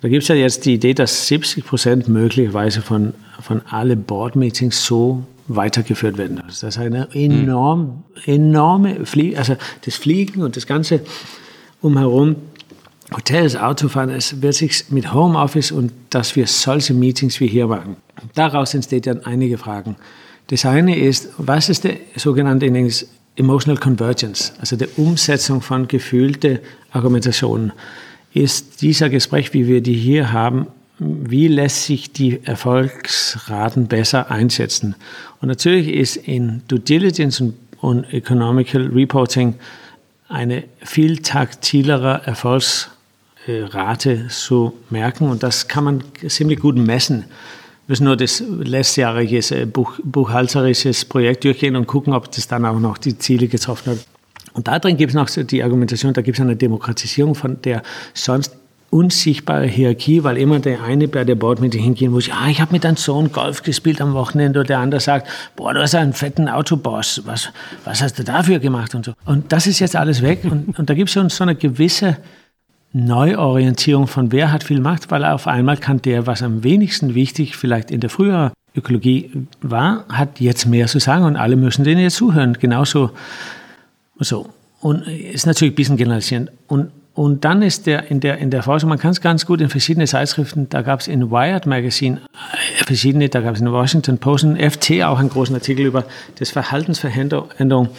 Da 0.00 0.08
gibt 0.08 0.24
es 0.24 0.28
ja 0.28 0.34
jetzt 0.34 0.64
die 0.64 0.74
Idee, 0.74 0.94
dass 0.94 1.28
70 1.28 1.64
Prozent 1.64 2.08
möglicherweise 2.08 2.82
von, 2.82 3.14
von 3.40 3.62
alle 3.70 3.94
Board-Meetings 3.94 4.84
so 4.84 5.22
weitergeführt 5.48 6.18
werden. 6.18 6.42
Das 6.46 6.62
ist 6.62 6.78
eine 6.78 7.08
enorm, 7.12 8.04
enorme 8.26 9.06
Flie 9.06 9.36
also 9.36 9.56
das 9.84 9.96
Fliegen 9.96 10.42
und 10.42 10.56
das 10.56 10.66
Ganze 10.66 11.00
umherum, 11.80 12.36
Hotels, 13.12 13.56
Autofahren, 13.56 14.10
es 14.10 14.40
wird 14.40 14.54
sich 14.54 14.90
mit 14.90 15.12
Homeoffice 15.12 15.70
und 15.72 15.92
dass 16.10 16.34
wir 16.36 16.46
solche 16.46 16.94
Meetings 16.94 17.40
wie 17.40 17.46
hier 17.46 17.66
machen. 17.66 17.96
Daraus 18.34 18.72
entsteht 18.74 19.06
dann 19.06 19.24
einige 19.24 19.58
Fragen. 19.58 19.96
Das 20.46 20.64
eine 20.64 20.98
ist, 20.98 21.28
was 21.38 21.68
ist 21.68 21.84
der 21.84 21.96
sogenannte 22.16 22.66
Emotional 23.36 23.80
Convergence, 23.80 24.52
also 24.58 24.76
der 24.76 24.88
Umsetzung 24.98 25.60
von 25.62 25.88
gefühlte 25.88 26.60
Argumentationen, 26.90 27.72
ist 28.34 28.80
dieser 28.82 29.10
Gespräch, 29.10 29.52
wie 29.52 29.66
wir 29.66 29.82
die 29.82 29.94
hier 29.94 30.32
haben, 30.32 30.66
wie 31.04 31.48
lässt 31.48 31.86
sich 31.86 32.12
die 32.12 32.44
Erfolgsraten 32.44 33.88
besser 33.88 34.30
einsetzen? 34.30 34.94
Und 35.40 35.48
natürlich 35.48 35.88
ist 35.88 36.16
in 36.16 36.62
Due 36.68 36.80
Diligence 36.80 37.42
und, 37.80 38.04
Economical 38.12 38.88
Reporting 38.88 39.54
eine 40.28 40.64
viel 40.82 41.18
taktilere 41.18 42.22
Erfolgsrate 42.24 44.28
zu 44.28 44.74
merken 44.88 45.28
und 45.28 45.42
das 45.42 45.66
kann 45.66 45.84
man 45.84 46.04
ziemlich 46.28 46.60
gut 46.60 46.76
messen. 46.76 47.24
Wir 47.86 47.94
müssen 47.94 48.04
nur 48.04 48.16
das 48.16 48.40
letztjährige 48.40 49.66
Buch, 49.66 49.98
buchhalterisches 50.04 51.04
Projekt 51.04 51.42
durchgehen 51.42 51.74
und 51.74 51.88
gucken, 51.88 52.12
ob 52.12 52.30
das 52.30 52.46
dann 52.46 52.64
auch 52.64 52.78
noch 52.78 52.98
die 52.98 53.18
Ziele 53.18 53.48
getroffen 53.48 53.92
hat. 53.92 53.98
Und 54.54 54.68
da 54.68 54.78
drin 54.78 54.96
gibt 54.96 55.10
es 55.10 55.16
noch 55.16 55.28
die 55.28 55.62
Argumentation, 55.62 56.12
da 56.12 56.22
gibt 56.22 56.38
es 56.38 56.42
eine 56.42 56.54
Demokratisierung 56.54 57.34
von 57.34 57.60
der 57.62 57.82
sonst 58.14 58.54
unsichtbare 58.92 59.66
Hierarchie, 59.66 60.22
weil 60.22 60.36
immer 60.36 60.60
der 60.60 60.82
eine 60.82 61.08
bei 61.08 61.24
der 61.24 61.34
Bordmeeting 61.34 61.82
hingehen 61.82 62.12
muss, 62.12 62.26
ja, 62.26 62.46
ich 62.48 62.60
habe 62.60 62.72
mit 62.72 62.84
deinem 62.84 62.96
Sohn 62.96 63.32
Golf 63.32 63.62
gespielt 63.62 64.00
am 64.02 64.12
Wochenende 64.12 64.60
und 64.60 64.68
der 64.68 64.80
andere 64.80 65.00
sagt, 65.00 65.28
boah, 65.56 65.72
du 65.72 65.80
hast 65.80 65.94
einen 65.94 66.12
fetten 66.12 66.48
Autoboss, 66.48 67.22
was, 67.24 67.48
was 67.84 68.02
hast 68.02 68.18
du 68.18 68.24
dafür 68.24 68.58
gemacht 68.58 68.94
und 68.94 69.06
so. 69.06 69.14
Und 69.24 69.50
das 69.50 69.66
ist 69.66 69.78
jetzt 69.78 69.96
alles 69.96 70.20
weg 70.20 70.40
und, 70.44 70.78
und 70.78 70.90
da 70.90 70.94
gibt 70.94 71.08
es 71.08 71.14
schon 71.14 71.30
so 71.30 71.42
eine 71.42 71.54
gewisse 71.54 72.18
Neuorientierung 72.92 74.06
von 74.06 74.30
wer 74.30 74.52
hat 74.52 74.62
viel 74.62 74.80
Macht, 74.80 75.10
weil 75.10 75.24
auf 75.24 75.46
einmal 75.46 75.78
kann 75.78 76.02
der, 76.02 76.26
was 76.26 76.42
am 76.42 76.62
wenigsten 76.62 77.14
wichtig 77.14 77.56
vielleicht 77.56 77.90
in 77.90 78.00
der 78.00 78.10
früheren 78.10 78.52
Ökologie 78.76 79.46
war, 79.62 80.04
hat 80.10 80.40
jetzt 80.40 80.66
mehr 80.66 80.86
zu 80.86 80.98
sagen 80.98 81.24
und 81.24 81.36
alle 81.36 81.56
müssen 81.56 81.84
denen 81.84 82.02
jetzt 82.02 82.16
zuhören. 82.16 82.58
Genauso 82.60 83.10
so. 84.18 84.50
Und 84.80 85.06
ist 85.06 85.46
natürlich 85.46 85.72
ein 85.72 85.76
bisschen 85.76 85.96
generalisierend. 85.96 86.50
Und 86.66 86.90
und 87.14 87.44
dann 87.44 87.60
ist 87.60 87.86
der 87.86 88.10
in 88.10 88.20
der, 88.20 88.38
in 88.38 88.50
der 88.50 88.62
Forschung, 88.62 88.88
man 88.88 88.98
kann 88.98 89.10
es 89.10 89.20
ganz 89.20 89.44
gut 89.44 89.60
in 89.60 89.68
verschiedene 89.68 90.06
Zeitschriften, 90.06 90.68
da 90.70 90.80
gab 90.80 91.00
es 91.00 91.08
in 91.08 91.30
Wired 91.30 91.66
Magazine 91.66 92.22
äh, 92.80 92.84
verschiedene, 92.84 93.28
da 93.28 93.42
gab 93.42 93.54
es 93.54 93.60
in 93.60 93.70
Washington 93.70 94.18
Post 94.18 94.44
und 94.44 94.58
FT 94.58 95.02
auch 95.02 95.18
einen 95.18 95.28
großen 95.28 95.54
Artikel 95.54 95.84
über 95.84 96.06
das 96.38 96.50
Verhaltensveränderung, 96.50 97.90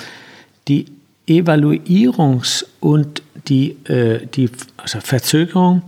die 0.68 0.86
Evaluierungs- 1.28 2.66
und 2.80 3.22
die, 3.48 3.78
äh, 3.86 4.26
die 4.26 4.50
also 4.78 5.00
Verzögerung, 5.00 5.84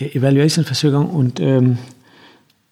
Evaluation-Verzögerung 0.00 1.10
und, 1.10 1.40
ähm, 1.40 1.78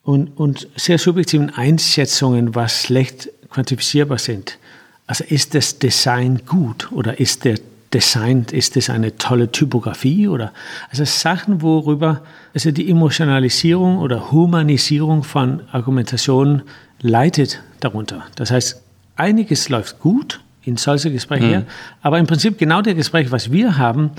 und, 0.02 0.36
und 0.36 0.68
sehr 0.76 0.98
subjektiven 0.98 1.50
Einschätzungen, 1.50 2.54
was 2.54 2.82
schlecht 2.82 3.28
quantifizierbar 3.50 4.18
sind. 4.18 4.58
Also 5.06 5.24
ist 5.24 5.54
das 5.54 5.78
Design 5.78 6.42
gut 6.44 6.90
oder 6.90 7.20
ist 7.20 7.44
der 7.44 7.58
designt? 7.96 8.52
Ist 8.52 8.76
das 8.76 8.90
eine 8.90 9.16
tolle 9.16 9.50
Typografie? 9.50 10.28
Oder, 10.28 10.52
also 10.90 11.04
Sachen, 11.04 11.62
worüber 11.62 12.20
also 12.52 12.70
die 12.70 12.90
Emotionalisierung 12.90 13.98
oder 13.98 14.30
Humanisierung 14.30 15.22
von 15.22 15.62
Argumentationen 15.72 16.62
leitet 17.00 17.62
darunter. 17.80 18.24
Das 18.36 18.50
heißt, 18.50 18.82
einiges 19.16 19.70
läuft 19.70 19.98
gut 20.00 20.40
in 20.64 20.76
solche 20.76 21.10
Gespräche 21.12 21.60
mhm. 21.60 21.66
aber 22.02 22.18
im 22.18 22.26
Prinzip 22.26 22.58
genau 22.58 22.82
der 22.82 22.94
Gespräch, 22.94 23.30
was 23.30 23.52
wir 23.52 23.78
haben, 23.78 24.10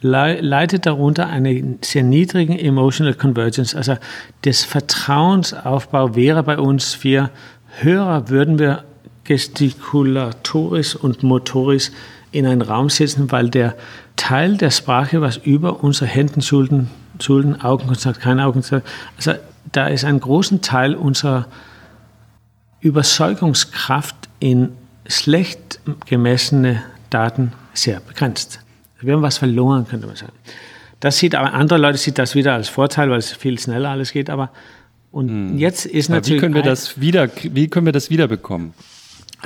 leitet 0.00 0.84
darunter 0.84 1.28
einen 1.28 1.78
sehr 1.80 2.02
niedrigen 2.02 2.58
Emotional 2.58 3.14
Convergence. 3.14 3.74
Also 3.76 3.96
das 4.42 4.64
Vertrauensaufbau 4.64 6.16
wäre 6.16 6.42
bei 6.42 6.58
uns 6.58 6.92
für 6.92 7.30
Hörer, 7.78 8.28
würden 8.28 8.58
wir 8.58 8.84
gestikulatorisch 9.24 10.96
und 10.96 11.22
motorisch 11.22 11.90
in 12.32 12.46
einen 12.46 12.62
Raum 12.62 12.90
setzen, 12.90 13.30
weil 13.30 13.50
der 13.50 13.76
Teil 14.16 14.56
der 14.56 14.70
Sprache, 14.70 15.20
was 15.20 15.36
über 15.36 15.84
unsere 15.84 16.06
Händen, 16.06 16.42
Schulden, 16.42 16.90
Schulden, 17.20 17.60
Augenkontakt, 17.60 18.20
kein 18.20 18.40
Augenkontakt, 18.40 18.88
also 19.16 19.32
da 19.70 19.86
ist 19.86 20.04
ein 20.04 20.18
großen 20.18 20.60
Teil 20.60 20.94
unserer 20.94 21.46
Überzeugungskraft 22.80 24.16
in 24.40 24.70
schlecht 25.06 25.80
gemessene 26.06 26.82
Daten 27.10 27.52
sehr 27.74 28.00
begrenzt. 28.00 28.60
Wir 29.00 29.14
haben 29.14 29.22
was 29.22 29.38
verloren, 29.38 29.86
könnte 29.86 30.06
man 30.06 30.16
sagen. 30.16 30.32
Das 31.00 31.18
sieht 31.18 31.34
aber 31.34 31.52
andere 31.52 31.78
Leute 31.78 31.98
sieht 31.98 32.18
das 32.18 32.34
wieder 32.34 32.54
als 32.54 32.68
Vorteil, 32.68 33.10
weil 33.10 33.18
es 33.18 33.32
viel 33.32 33.58
schneller 33.58 33.90
alles 33.90 34.12
geht. 34.12 34.30
Aber 34.30 34.50
und 35.10 35.28
hm. 35.28 35.58
jetzt 35.58 35.84
ist 35.84 36.08
aber 36.08 36.18
natürlich 36.18 36.40
wie 36.40 36.40
können 36.40 36.54
wir 36.54 36.62
das 36.62 37.00
wieder 37.00 37.28
wie 37.42 37.68
können 37.68 37.86
wir 37.86 37.92
das 37.92 38.10
wiederbekommen? 38.10 38.72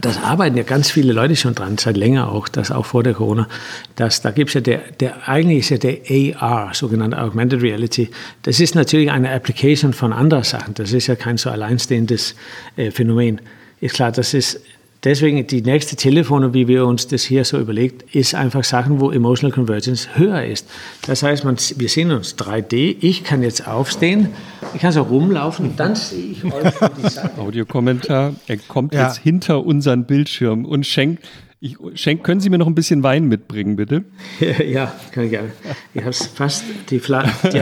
Das 0.00 0.22
arbeiten 0.22 0.56
ja 0.56 0.62
ganz 0.62 0.90
viele 0.90 1.12
Leute 1.12 1.36
schon 1.36 1.54
dran, 1.54 1.78
seit 1.78 1.96
länger 1.96 2.30
auch, 2.30 2.48
das 2.48 2.70
auch 2.70 2.84
vor 2.84 3.02
der 3.02 3.14
Corona. 3.14 3.48
Das, 3.94 4.20
da 4.20 4.30
gibt 4.30 4.50
es 4.50 4.54
ja 4.54 4.60
der, 4.60 4.82
der, 5.00 5.28
eigentlich 5.28 5.58
ist 5.60 5.70
ja 5.70 5.78
der 5.78 6.40
AR, 6.40 6.74
sogenannte 6.74 7.18
Augmented 7.18 7.62
Reality. 7.62 8.10
Das 8.42 8.60
ist 8.60 8.74
natürlich 8.74 9.10
eine 9.10 9.30
Application 9.32 9.94
von 9.94 10.12
anderen 10.12 10.44
Sachen. 10.44 10.74
Das 10.74 10.92
ist 10.92 11.06
ja 11.06 11.16
kein 11.16 11.38
so 11.38 11.48
alleinstehendes 11.50 12.34
äh, 12.76 12.90
Phänomen. 12.90 13.40
Ist 13.80 13.94
klar, 13.94 14.12
das 14.12 14.34
ist 14.34 14.60
deswegen 15.06 15.46
die 15.46 15.62
nächste 15.62 15.94
Telefone, 15.94 16.52
wie 16.52 16.66
wir 16.66 16.84
uns 16.84 17.06
das 17.06 17.22
hier 17.22 17.44
so 17.44 17.58
überlegt, 17.58 18.14
ist 18.14 18.34
einfach 18.34 18.64
Sachen, 18.64 19.00
wo 19.00 19.10
Emotional 19.10 19.54
Convergence 19.54 20.08
höher 20.16 20.44
ist. 20.44 20.68
Das 21.06 21.22
heißt, 21.22 21.44
man, 21.44 21.56
wir 21.76 21.88
sehen 21.88 22.10
uns 22.10 22.36
3D. 22.36 22.96
Ich 23.00 23.22
kann 23.22 23.42
jetzt 23.42 23.66
aufstehen, 23.68 24.30
ich 24.74 24.80
kann 24.80 24.92
so 24.92 25.02
rumlaufen 25.02 25.70
und 25.70 25.80
dann 25.80 25.94
sehe 25.94 26.32
ich 26.32 26.44
euch 26.44 26.74
von 26.74 26.90
die 26.98 27.08
Seite. 27.08 27.40
Audiokommentar. 27.40 28.34
Er 28.48 28.56
kommt 28.58 28.94
ja. 28.94 29.06
jetzt 29.06 29.18
hinter 29.18 29.64
unseren 29.64 30.04
Bildschirm 30.04 30.64
und 30.64 30.84
schenkt 30.86 31.24
ich 31.58 31.76
schenk, 31.94 32.22
können 32.22 32.40
Sie 32.40 32.50
mir 32.50 32.58
noch 32.58 32.66
ein 32.66 32.74
bisschen 32.74 33.02
Wein 33.02 33.26
mitbringen, 33.26 33.76
bitte? 33.76 34.04
Ja, 34.66 34.92
kann 35.12 35.24
ich 35.24 35.30
gerne. 35.30 35.52
Ich 35.94 36.02
habe 36.02 36.12
fast 36.12 36.64
die, 36.90 36.98
Fla 36.98 37.24
die, 37.44 37.60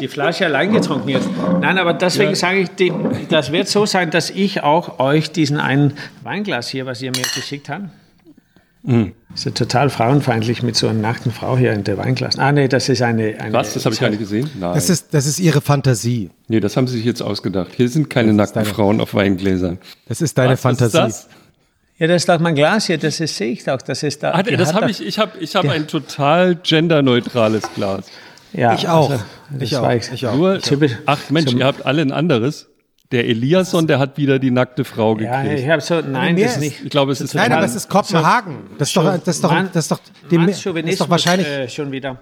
die, 0.00 0.08
Flasche 0.08 0.46
allein 0.46 0.72
getrunken 0.72 1.10
jetzt. 1.10 1.28
Nein, 1.60 1.78
aber 1.78 1.92
deswegen 1.92 2.30
ja. 2.30 2.36
sage 2.36 2.60
ich, 2.60 2.70
die, 2.70 2.92
das 3.28 3.52
wird 3.52 3.68
so 3.68 3.84
sein, 3.84 4.10
dass 4.10 4.30
ich 4.30 4.62
auch 4.62 4.98
euch 4.98 5.30
diesen 5.32 5.58
einen 5.58 5.94
Weinglas 6.22 6.68
hier, 6.68 6.86
was 6.86 7.02
ihr 7.02 7.10
mir 7.10 7.24
geschickt 7.34 7.68
habt, 7.68 7.90
Mhm. 8.82 9.12
Ist 9.34 9.44
ja 9.44 9.50
total 9.50 9.90
frauenfeindlich 9.90 10.62
mit 10.62 10.74
so 10.74 10.88
einer 10.88 10.98
nackten 10.98 11.32
Frau 11.32 11.56
hier 11.56 11.72
in 11.72 11.84
der 11.84 11.98
Weinglas. 11.98 12.38
Ah, 12.38 12.50
nee, 12.50 12.66
das 12.66 12.88
ist 12.88 13.02
eine. 13.02 13.38
eine 13.38 13.52
Was? 13.52 13.74
Das 13.74 13.84
habe 13.84 13.94
ich 13.94 14.00
gar 14.00 14.08
nicht 14.08 14.18
gesehen? 14.18 14.50
Nein. 14.58 14.74
Das 14.74 14.88
ist, 14.88 15.12
das 15.12 15.26
ist 15.26 15.38
ihre 15.38 15.60
Fantasie. 15.60 16.30
Nee, 16.48 16.60
das 16.60 16.76
haben 16.76 16.86
sie 16.86 16.96
sich 16.96 17.04
jetzt 17.04 17.22
ausgedacht. 17.22 17.72
Hier 17.76 17.88
sind 17.88 18.08
keine 18.08 18.32
nackten 18.32 18.62
deine, 18.62 18.74
Frauen 18.74 19.00
auf 19.00 19.14
Weingläsern. 19.14 19.78
Das 20.08 20.20
ist 20.20 20.38
deine 20.38 20.54
Was, 20.54 20.62
Fantasie. 20.62 20.98
Was 20.98 21.08
ist 21.08 21.28
das? 21.28 21.39
Ja, 22.00 22.06
das 22.06 22.22
ist 22.22 22.30
doch 22.30 22.40
mein 22.40 22.54
Glas 22.54 22.86
hier, 22.86 22.96
das 22.96 23.20
ist, 23.20 23.36
sehe 23.36 23.52
ich 23.52 23.64
doch. 23.64 23.82
Das 23.82 24.02
ist 24.02 24.22
da. 24.22 24.32
Ach, 24.32 24.42
das 24.42 24.72
habe 24.72 24.90
ich, 24.90 25.06
ich 25.06 25.18
habe 25.18 25.38
ich 25.38 25.54
hab 25.54 25.68
ein 25.68 25.86
total 25.86 26.54
genderneutrales 26.56 27.62
Glas. 27.74 28.06
Ja, 28.54 28.72
ich 28.72 28.88
auch. 28.88 29.10
Also, 29.10 29.24
ich, 29.60 29.76
auch. 29.76 29.90
Ich, 29.90 30.10
ich 30.10 30.26
auch. 30.26 30.34
Nur, 30.34 30.60
ach 31.04 31.18
Mensch, 31.28 31.52
ihr 31.52 31.66
habt 31.66 31.84
alle 31.84 32.00
ein 32.00 32.10
anderes. 32.10 32.68
Der 33.12 33.26
Eliasson, 33.28 33.86
der 33.86 33.98
hat 33.98 34.16
wieder 34.16 34.38
die 34.38 34.50
nackte 34.50 34.84
Frau 34.84 35.14
gekriegt. 35.14 35.44
Ja, 35.44 35.52
ich 35.52 35.68
habe 35.68 35.82
so, 35.82 36.00
nein, 36.00 36.36
das 36.36 36.52
ist 36.52 36.60
nicht. 36.60 36.84
Ich 36.84 36.90
glaube, 36.90 37.12
es 37.12 37.20
ist 37.20 37.34
Nein, 37.34 37.52
aber 37.52 37.66
es 37.66 37.74
ist 37.74 37.90
Kopenhagen. 37.90 38.70
Das 38.78 38.88
ist 38.88 38.96
doch, 38.96 39.04
das 39.04 39.34
ist 39.34 39.44
doch, 39.44 39.50
das 39.50 39.84
ist 39.84 39.90
doch, 39.90 40.00
das 40.30 40.84
ist 40.86 41.00
doch 41.00 41.10
wahrscheinlich 41.10 41.48
äh, 41.48 41.68
schon 41.68 41.92
wieder. 41.92 42.18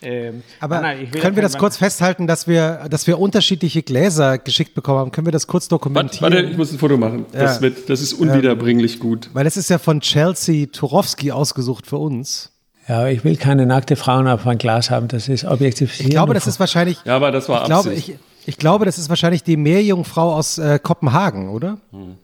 Ähm, 0.00 0.42
Aber 0.60 0.80
nein, 0.80 1.10
können 1.10 1.34
wir 1.34 1.42
das 1.42 1.58
kurz 1.58 1.76
festhalten, 1.76 2.26
dass 2.26 2.46
wir, 2.46 2.86
dass 2.88 3.06
wir 3.06 3.18
unterschiedliche 3.18 3.82
Gläser 3.82 4.38
geschickt 4.38 4.74
bekommen 4.74 4.98
haben? 5.00 5.12
Können 5.12 5.26
wir 5.26 5.32
das 5.32 5.46
kurz 5.46 5.68
dokumentieren? 5.68 6.32
Warte, 6.32 6.46
ich 6.46 6.56
muss 6.56 6.72
ein 6.72 6.78
Foto 6.78 6.96
machen. 6.96 7.26
Ja. 7.32 7.40
Das, 7.40 7.60
wird, 7.60 7.90
das 7.90 8.00
ist 8.00 8.12
unwiederbringlich 8.12 8.94
ähm, 8.94 9.00
gut. 9.00 9.30
Weil 9.32 9.44
das 9.44 9.56
ist 9.56 9.70
ja 9.70 9.78
von 9.78 10.00
Chelsea 10.00 10.66
Turowski 10.66 11.32
ausgesucht 11.32 11.86
für 11.86 11.98
uns. 11.98 12.52
Ja, 12.88 13.06
ich 13.08 13.22
will 13.22 13.36
keine 13.36 13.66
nackte 13.66 13.96
Frauen 13.96 14.26
auf 14.28 14.46
ein 14.46 14.56
Glas 14.56 14.90
haben. 14.90 15.08
Das 15.08 15.28
ist 15.28 15.44
objektiv. 15.44 16.00
Ich 16.00 16.08
glaube, 16.08 16.32
das 16.32 16.46
ist 16.46 16.58
wahrscheinlich. 16.58 16.98
Ja, 17.04 17.16
aber 17.16 17.30
das 17.30 17.48
war 17.48 17.62
ich 17.62 17.66
glaube, 17.66 17.92
ich, 17.92 18.14
ich, 18.46 18.56
glaube, 18.56 18.86
das 18.86 18.98
ist 18.98 19.10
wahrscheinlich 19.10 19.42
die 19.42 19.58
Meerjungfrau 19.58 20.34
aus 20.34 20.56
äh, 20.56 20.78
Kopenhagen, 20.82 21.50
oder? 21.50 21.78
Hm. 21.90 22.14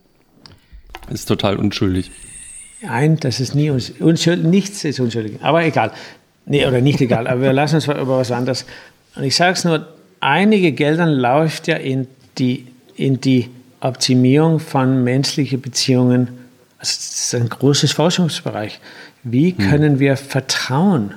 Ist 1.10 1.26
total 1.26 1.56
unschuldig. 1.56 2.10
Nein, 2.80 3.18
das 3.20 3.40
ist 3.40 3.55
nie 3.55 3.70
unschuldig. 3.70 4.44
Nichts 4.44 4.84
ist 4.84 5.01
unschuldig. 5.01 5.38
Aber 5.42 5.62
egal. 5.64 5.92
Nee, 6.47 6.66
oder 6.66 6.81
nicht 6.81 7.01
egal, 7.01 7.27
aber 7.27 7.41
wir 7.41 7.53
lassen 7.53 7.77
uns 7.77 7.87
über 7.87 8.19
was 8.19 8.31
anderes. 8.31 8.66
Und 9.16 9.25
ich 9.25 9.35
sage 9.35 9.53
es 9.53 9.65
nur, 9.65 9.87
einige 10.21 10.73
Gelder 10.73 11.07
läuft 11.07 11.69
ja 11.69 11.77
in 11.77 12.07
die, 12.39 12.66
in 12.97 13.21
die 13.21 13.51
Optimierung 13.81 14.61
von 14.61 15.05
menschlichen 15.05 15.61
Beziehungen. 15.61 16.29
Also 16.79 16.97
das 16.97 17.27
ist 17.27 17.35
ein 17.35 17.49
großes 17.49 17.93
Forschungsbereich. 17.93 18.81
Wie 19.23 19.55
hm. 19.57 19.71
können 19.71 19.99
wir 20.01 20.16
Vertrauen 20.16 21.15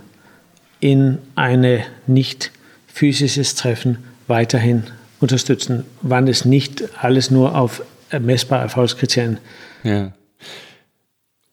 in 0.80 1.18
ein 1.36 1.84
nicht 2.06 2.52
physisches 2.88 3.56
Treffen 3.56 3.98
weiterhin 4.28 4.84
unterstützen, 5.20 5.84
wann 6.02 6.28
es 6.28 6.46
nicht 6.46 6.84
alles 7.02 7.32
nur 7.32 7.56
auf 7.56 7.82
messbare 8.18 8.62
Erfolgskriterien. 8.64 9.40
Ja. 9.84 10.12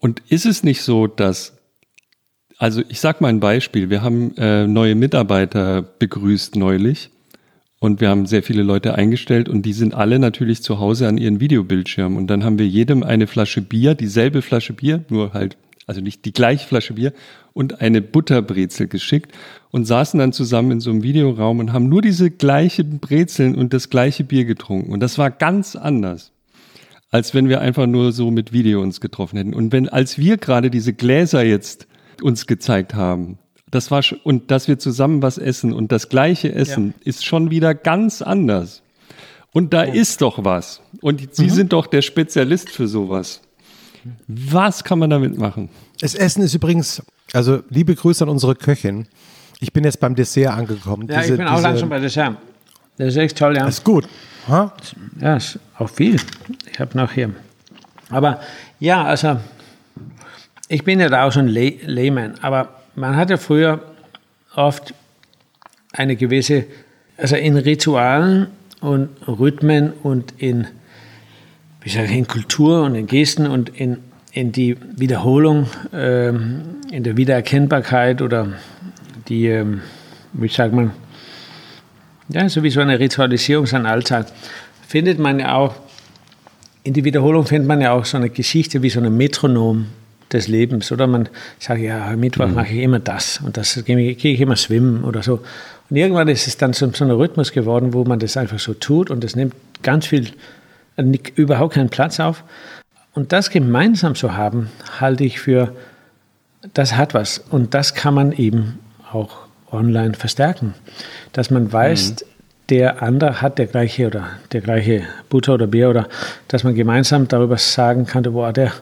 Und 0.01 0.23
ist 0.29 0.45
es 0.45 0.63
nicht 0.63 0.83
so, 0.83 1.07
dass 1.07 1.54
also 2.59 2.83
ich 2.89 3.01
sag 3.01 3.21
mal 3.21 3.29
ein 3.29 3.41
Beispiel. 3.41 3.91
Wir 3.91 4.03
haben 4.03 4.37
äh, 4.37 4.67
neue 4.67 4.95
Mitarbeiter 4.95 5.83
begrüßt 5.83 6.57
neulich 6.57 7.11
und 7.81 8.01
wir 8.01 8.09
haben 8.09 8.27
sehr 8.27 8.43
viele 8.43 8.63
Leute 8.63 8.95
eingestellt 8.95 9.49
und 9.49 9.63
die 9.63 9.73
sind 9.73 9.95
alle 9.95 10.19
natürlich 10.19 10.63
zu 10.63 10.79
Hause 10.79 11.09
an 11.09 11.19
ihren 11.19 11.41
Videobildschirmen. 11.41 12.17
Und 12.17 12.29
dann 12.29 12.45
haben 12.45 12.59
wir 12.59 12.67
jedem 12.67 13.03
eine 13.03 13.27
Flasche 13.27 13.61
Bier, 13.61 13.95
dieselbe 13.95 14.43
Flasche 14.43 14.73
Bier, 14.73 15.05
nur 15.09 15.33
halt 15.33 15.57
also 15.87 16.01
nicht 16.01 16.25
die 16.25 16.33
gleiche 16.33 16.67
Flasche 16.67 16.95
Bier, 16.95 17.13
und 17.53 17.81
eine 17.81 18.03
Butterbrezel 18.03 18.89
geschickt 18.89 19.33
und 19.71 19.85
saßen 19.85 20.19
dann 20.19 20.33
zusammen 20.33 20.73
in 20.73 20.81
so 20.81 20.91
einem 20.91 21.03
Videoraum 21.03 21.61
und 21.61 21.73
haben 21.73 21.89
nur 21.89 22.03
diese 22.03 22.31
gleichen 22.31 22.99
Brezeln 22.99 23.55
und 23.55 23.73
das 23.73 23.91
gleiche 23.91 24.25
Bier 24.25 24.45
getrunken. 24.45 24.93
Und 24.93 25.01
das 25.01 25.19
war 25.19 25.31
ganz 25.31 25.77
anders, 25.77 26.33
als 27.11 27.33
wenn 27.35 27.49
wir 27.49 27.61
einfach 27.61 27.87
nur 27.87 28.13
so 28.13 28.31
mit 28.31 28.53
Video 28.53 28.83
uns 28.83 29.01
getroffen 29.01 29.37
hätten. 29.37 29.55
Und 29.55 29.73
wenn, 29.73 29.89
als 29.89 30.19
wir 30.19 30.37
gerade 30.37 30.71
diese 30.71 30.95
Gläser 30.95 31.45
jetzt 31.45 31.87
uns 32.23 32.47
gezeigt 32.47 32.95
haben, 32.95 33.39
das 33.71 33.91
war, 33.91 34.03
und 34.23 34.51
dass 34.51 34.69
wir 34.69 34.79
zusammen 34.79 35.23
was 35.23 35.37
essen 35.37 35.73
und 35.73 35.91
das 35.91 36.09
gleiche 36.09 36.55
Essen 36.55 36.95
ja. 36.99 37.07
ist 37.07 37.25
schon 37.25 37.51
wieder 37.51 37.75
ganz 37.75 38.23
anders. 38.23 38.83
Und 39.53 39.73
da 39.73 39.85
oh. 39.85 39.93
ist 39.93 40.21
doch 40.21 40.45
was. 40.45 40.81
Und 41.01 41.35
Sie 41.35 41.45
mhm. 41.45 41.51
sind 41.51 41.73
doch 41.73 41.87
der 41.87 42.03
Spezialist 42.03 42.71
für 42.71 42.87
sowas. 42.87 43.41
Was 44.29 44.85
kann 44.85 44.99
man 44.99 45.11
damit 45.11 45.39
machen? 45.39 45.71
Das 46.01 46.15
Essen 46.15 46.43
ist 46.43 46.55
übrigens, 46.55 47.03
also 47.33 47.63
liebe 47.69 47.95
Grüße 47.95 48.23
an 48.23 48.31
unsere 48.31 48.55
Köchin. 48.55 49.07
Ich 49.61 49.73
bin 49.73 49.85
jetzt 49.85 49.99
beim 49.99 50.15
Dessert 50.15 50.53
angekommen. 50.53 51.09
Ja, 51.09 51.21
diese, 51.21 51.33
ich 51.33 51.39
bin 51.39 51.49
auch 51.49 51.61
langsam 51.61 51.89
bei 51.89 51.99
Dessert. 51.99 52.37
Das 52.97 53.09
ist 53.09 53.17
echt 53.17 53.39
toll, 53.39 53.57
ja. 53.57 53.65
Das 53.65 53.79
ist 53.79 53.85
gut. 53.85 54.09
Ha? 54.49 54.73
Ja, 55.21 55.37
ist 55.37 55.59
auch 55.79 55.89
viel. 55.91 56.17
Ich 56.71 56.79
habe 56.79 56.97
noch 56.97 57.13
hier. 57.13 57.35
Aber 58.11 58.41
ja, 58.79 59.05
also 59.05 59.39
ich 60.75 60.83
bin 60.83 60.99
ja 60.99 61.09
da 61.09 61.25
auch 61.25 61.37
ein 61.37 61.47
Lay 61.47 61.79
Layman, 61.87 62.35
aber 62.43 62.81
man 62.97 63.17
hatte 63.17 63.39
früher 63.39 63.81
oft 64.57 64.93
eine 65.93 66.17
gewisse, 66.17 66.65
also 67.17 67.37
in 67.37 67.57
Ritualen 67.57 68.49
und 68.81 69.09
Rhythmen 69.29 69.93
und 70.03 70.35
in 70.39 70.67
wie 71.81 71.91
sage 71.91 72.07
ich, 72.07 72.17
in 72.17 72.27
Kultur 72.27 72.83
und 72.83 72.97
in 72.97 73.07
Gesten 73.07 73.47
und 73.47 73.69
in, 73.69 73.99
in 74.33 74.51
die 74.51 74.77
Wiederholung, 74.97 75.69
ähm, 75.93 76.63
in 76.91 77.05
der 77.05 77.17
Wiedererkennbarkeit 77.17 78.21
oder 78.23 78.49
die, 79.29 79.47
ähm, 79.47 79.83
wie 80.33 80.49
sagt 80.49 80.73
man, 80.73 80.93
ja, 82.31 82.49
so 82.49 82.63
wie 82.63 82.71
so 82.71 82.81
eine 82.81 82.99
Ritualisierung 82.99 83.67
sein 83.67 83.87
Alltag, 83.87 84.27
findet 84.89 85.19
man 85.19 85.39
ja 85.39 85.55
auch, 85.55 85.75
in 86.83 86.95
die 86.95 87.05
Wiederholung 87.05 87.45
findet 87.45 87.69
man 87.69 87.81
ja 87.83 87.93
auch 87.93 88.07
so 88.07 88.17
eine 88.17 88.31
Geschichte 88.31 88.83
wie 88.83 88.91
so 88.91 89.01
ein 89.01 89.15
Metronom 89.17 89.87
des 90.35 90.49
Lebens. 90.49 90.93
Oder 90.93 91.07
man 91.07 91.29
sagt, 91.59 91.81
ja, 91.81 92.09
am 92.09 92.21
Mittwoch 92.21 92.47
mhm. 92.47 92.55
mache 92.55 92.73
ich 92.73 92.83
immer 92.83 92.99
das 92.99 93.41
und 93.45 93.57
das 93.57 93.83
gehe 93.85 94.11
ich 94.13 94.41
immer 94.41 94.57
schwimmen 94.57 95.05
oder 95.05 95.23
so. 95.23 95.41
Und 95.91 95.97
irgendwann 95.97 96.29
ist 96.29 96.47
es 96.47 96.57
dann 96.57 96.73
so, 96.73 96.91
so 96.93 97.05
ein 97.05 97.11
Rhythmus 97.11 97.53
geworden, 97.53 97.93
wo 97.93 98.05
man 98.05 98.19
das 98.19 98.37
einfach 98.37 98.59
so 98.59 98.75
tut 98.75 99.11
und 99.11 99.25
es 99.25 99.37
nimmt 99.37 99.55
ganz 99.83 100.07
viel 100.07 100.31
überhaupt 101.37 101.75
keinen 101.75 101.91
Platz 101.91 102.21
auf. 102.21 102.45
Und 103.15 103.33
das 103.33 103.51
gemeinsam 103.51 104.15
zu 104.15 104.37
haben, 104.37 104.71
halte 105.01 105.25
ich 105.25 105.41
für, 105.41 105.75
das 106.73 106.97
hat 106.97 107.15
was. 107.15 107.39
Und 107.39 107.75
das 107.75 107.95
kann 107.95 108.15
man 108.15 108.33
eben 108.33 108.81
auch 109.13 109.37
online 109.71 110.15
verstärken. 110.15 110.75
Dass 111.33 111.51
man 111.51 111.73
weiß, 111.73 112.11
mhm. 112.11 112.34
Der 112.71 113.03
andere 113.03 113.43
hat 113.43 113.59
der 113.59 113.67
gleiche 113.67 114.07
oder 114.07 114.29
der 114.53 114.61
gleiche 114.61 115.03
Butter 115.29 115.55
oder 115.55 115.67
Bier 115.67 115.91
oder 115.91 116.09
dass 116.49 116.65
man 116.65 116.75
gemeinsam 116.75 117.29
darüber 117.29 117.59
sagen 117.59 118.07
kann, 118.07 118.23
boah, 118.25 118.53
der, 118.53 118.73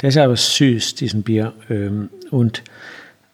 der 0.00 0.08
ist 0.08 0.16
aber 0.16 0.36
süß, 0.36 0.94
diesen 0.94 1.22
Bier. 1.22 1.52
Ähm, 1.68 2.08
und, 2.30 2.62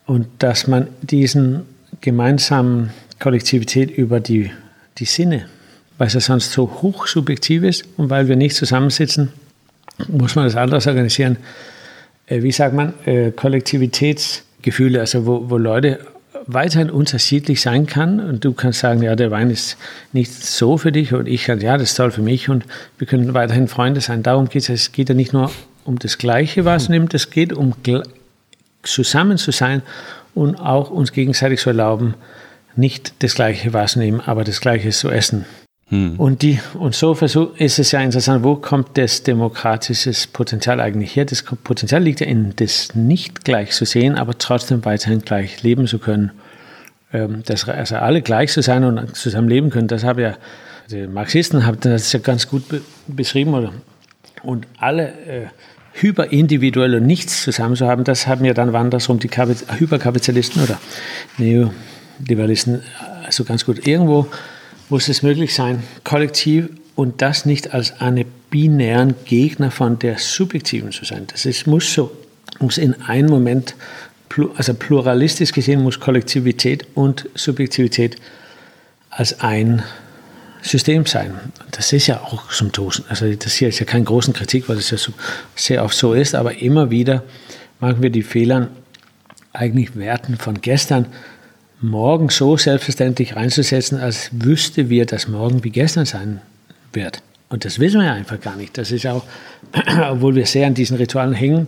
und 0.07 0.27
dass 0.39 0.67
man 0.67 0.89
diesen 1.03 1.63
gemeinsamen 2.01 2.91
Kollektivität 3.21 3.91
über 3.91 4.19
die, 4.21 4.51
die 4.99 5.05
Sinne 5.05 5.47
weil 6.03 6.09
es 6.09 6.15
ja 6.15 6.21
sonst 6.21 6.51
so 6.51 6.69
hochsubjektiv 6.83 7.63
ist 7.63 7.85
und 7.97 8.11
weil 8.11 8.27
wir 8.27 8.35
nicht 8.35 8.57
zusammensitzen, 8.57 9.33
muss 10.09 10.35
man 10.35 10.47
das 10.47 10.57
anders 10.57 10.89
organisieren. 10.89 11.37
Äh, 12.27 12.43
wie 12.43 12.51
sagt 12.51 12.75
man, 12.75 12.95
äh, 13.05 13.31
Kollektivitätsgefühle, 13.31 14.99
also 14.99 15.27
wo, 15.27 15.49
wo 15.49 15.57
Leute 15.59 16.01
weiterhin 16.47 16.91
unterschiedlich 16.91 17.61
sein 17.61 17.87
kann 17.87 18.21
und 18.21 18.45
du 18.45 18.53
kannst 18.53 18.81
sagen, 18.81 19.03
ja, 19.03 19.17
der 19.17 19.31
Wein 19.31 19.51
ist 19.51 19.77
nicht 20.13 20.33
so 20.33 20.79
für 20.79 20.93
dich 20.93 21.13
und 21.13 21.27
ich 21.27 21.45
kann, 21.45 21.61
ja, 21.61 21.77
das 21.77 21.91
ist 21.91 21.97
toll 21.97 22.11
für 22.11 22.23
mich 22.23 22.49
und 22.49 22.65
wir 22.99 23.07
können 23.07 23.35
weiterhin 23.35 23.69
Freunde 23.69 24.01
sein. 24.01 24.23
Darum 24.23 24.49
geht 24.49 24.63
es. 24.63 24.69
Es 24.69 24.93
geht 24.93 25.09
ja 25.09 25.15
nicht 25.15 25.33
nur 25.33 25.51
um 25.85 25.99
das 25.99 26.19
Gleiche, 26.19 26.65
was 26.65 26.89
nimmt, 26.89 27.15
es 27.15 27.31
geht 27.31 27.53
um 27.53 27.75
zusammen 28.83 29.39
zu 29.39 29.51
sein 29.51 29.83
und 30.35 30.57
auch 30.57 30.91
uns 30.91 31.13
gegenseitig 31.13 31.61
zu 31.61 31.71
erlauben, 31.71 32.15
nicht 32.77 33.15
das 33.23 33.35
Gleiche 33.35 33.73
wahrzunehmen, 33.73 34.21
aber 34.21 34.45
das 34.45 34.61
Gleiche 34.61 34.91
zu 34.91 35.11
essen. 35.11 35.45
Hm. 35.93 36.19
Und, 36.19 36.41
die, 36.41 36.59
und 36.73 36.95
so 36.95 37.13
ist 37.59 37.79
es 37.79 37.93
ja 37.93 38.01
interessant, 38.01 38.43
wo 38.43 38.57
kommt 38.57 38.97
das 38.97 39.25
demokratische 39.25 40.13
Potenzial 40.33 40.81
eigentlich 40.81 41.15
her? 41.15 41.27
Das 41.27 41.43
Potenzial 41.43 42.03
liegt 42.03 42.21
ja 42.21 42.27
in 42.27 42.55
das 42.57 42.95
nicht 42.95 43.45
gleich 43.45 43.73
zu 43.73 43.85
sehen, 43.85 44.15
aber 44.15 44.39
trotzdem 44.39 44.83
weiterhin 44.87 45.21
gleich 45.21 45.63
leben 45.63 45.87
zu 45.87 45.99
können. 45.99 46.31
Ähm, 47.13 47.43
das, 47.45 47.69
also 47.69 47.97
alle 47.97 48.23
gleich 48.23 48.53
zu 48.53 48.63
sein 48.63 48.85
und 48.85 49.15
zusammen 49.15 49.51
leben 49.51 49.69
können, 49.69 49.87
das 49.87 50.03
haben 50.03 50.19
ja 50.19 50.39
die 50.91 51.07
Marxisten 51.07 51.67
haben 51.67 51.79
das 51.81 52.11
ja 52.11 52.21
ganz 52.21 52.49
gut 52.49 52.69
be 52.71 52.81
beschrieben. 53.07 53.53
Oder? 53.53 53.75
Und 54.43 54.67
alle 54.79 55.09
äh, 55.09 55.47
hyperindividuell 55.93 56.95
und 56.95 57.07
nichts 57.07 57.43
zusammen 57.43 57.77
zu 57.77 57.87
haben, 57.87 58.05
das 58.05 58.27
haben 58.27 58.47
ja 58.47 58.55
dann 58.55 58.75
andersrum 58.75 59.19
die 59.19 59.29
Hyperkapitalisten 59.29 60.63
oder 60.63 60.81
Neoliberalisten 61.37 62.83
also 63.27 63.45
ganz 63.45 63.67
gut. 63.67 63.87
Irgendwo 63.87 64.27
muss 64.93 65.09
es 65.09 65.23
möglich 65.23 65.55
sein, 65.55 65.83
kollektiv 66.05 66.69
und 66.97 67.23
das 67.23 67.47
nicht 67.47 67.73
als 67.73 67.99
einen 68.03 68.27
binären 68.51 69.15
Gegner 69.25 69.71
von 69.71 69.99
der 69.99 70.19
Subjektiven 70.19 70.93
zu 70.93 71.07
sein. 71.07 71.27
Das 71.29 71.47
ist, 71.47 71.67
muss 71.67 71.95
so, 71.95 72.13
muss 72.59 72.77
in 72.77 73.01
einem 73.01 73.31
Moment, 73.31 73.75
also 74.55 74.75
pluralistisch 74.75 75.53
gesehen, 75.53 75.83
muss 75.83 75.99
Kollektivität 75.99 76.87
und 76.95 77.27
Subjektivität 77.35 78.17
als 79.09 79.41
ein 79.41 79.83
System 80.61 81.07
sein. 81.07 81.41
Das 81.71 81.95
ist 81.95 82.07
ja 82.07 82.21
auch 82.21 82.53
zum 82.53 82.71
Tosen. 82.71 83.07
Also 83.09 83.35
das 83.35 83.55
hier 83.55 83.69
ist 83.69 83.79
ja 83.79 83.87
keine 83.87 84.05
große 84.05 84.35
Kritik, 84.35 84.69
weil 84.69 84.77
es 84.77 84.91
ja 84.91 84.99
so, 84.99 85.15
sehr 85.57 85.83
oft 85.85 85.97
so 85.97 86.13
ist, 86.13 86.35
aber 86.35 86.59
immer 86.59 86.91
wieder 86.91 87.25
machen 87.81 88.03
wir 88.03 88.11
die 88.11 88.23
Fehler, 88.23 88.69
eigentlich 89.55 89.97
Werten 89.97 90.37
von 90.37 90.61
gestern 90.61 91.07
morgen 91.83 92.29
so 92.29 92.57
selbstverständlich 92.57 93.37
reinzusetzen, 93.37 93.99
als 93.99 94.31
wüsste 94.33 94.89
wir, 94.89 95.05
dass 95.07 95.29
morgen 95.29 95.65
wie 95.65 95.71
gestern 95.71 96.07
sein 96.07 96.41
wird. 96.93 97.23
Und 97.49 97.65
das 97.65 97.79
wissen 97.79 98.01
wir 98.01 98.07
ja 98.07 98.15
einfach 98.15 98.41
gar 98.41 98.57
nicht. 98.57 98.79
Das 98.79 98.91
ist 98.91 99.07
auch, 99.07 99.25
obwohl 100.11 100.35
wir 100.35 100.47
sehr 100.47 100.67
an 100.67 100.75
diesen 100.75 100.97
Ritualen 100.97 101.35
hängen, 101.35 101.67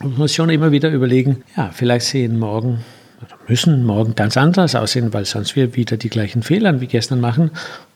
muss 0.00 0.16
man 0.16 0.28
schon 0.28 0.50
immer 0.50 0.72
wieder 0.72 0.90
überlegen, 0.90 1.42
ja, 1.56 1.70
vielleicht 1.72 2.06
sehen 2.06 2.38
morgen 2.38 2.84
oder 3.20 3.36
müssen 3.48 3.84
morgen 3.84 4.14
ganz 4.14 4.36
anders 4.36 4.74
aussehen, 4.74 5.12
weil 5.12 5.26
sonst 5.26 5.56
wir 5.56 5.76
wieder 5.76 5.98
die 5.98 6.08
gleichen 6.08 6.42
Fehler 6.42 6.80
wie 6.80 6.86
gestern 6.86 7.20
machen. 7.20 7.50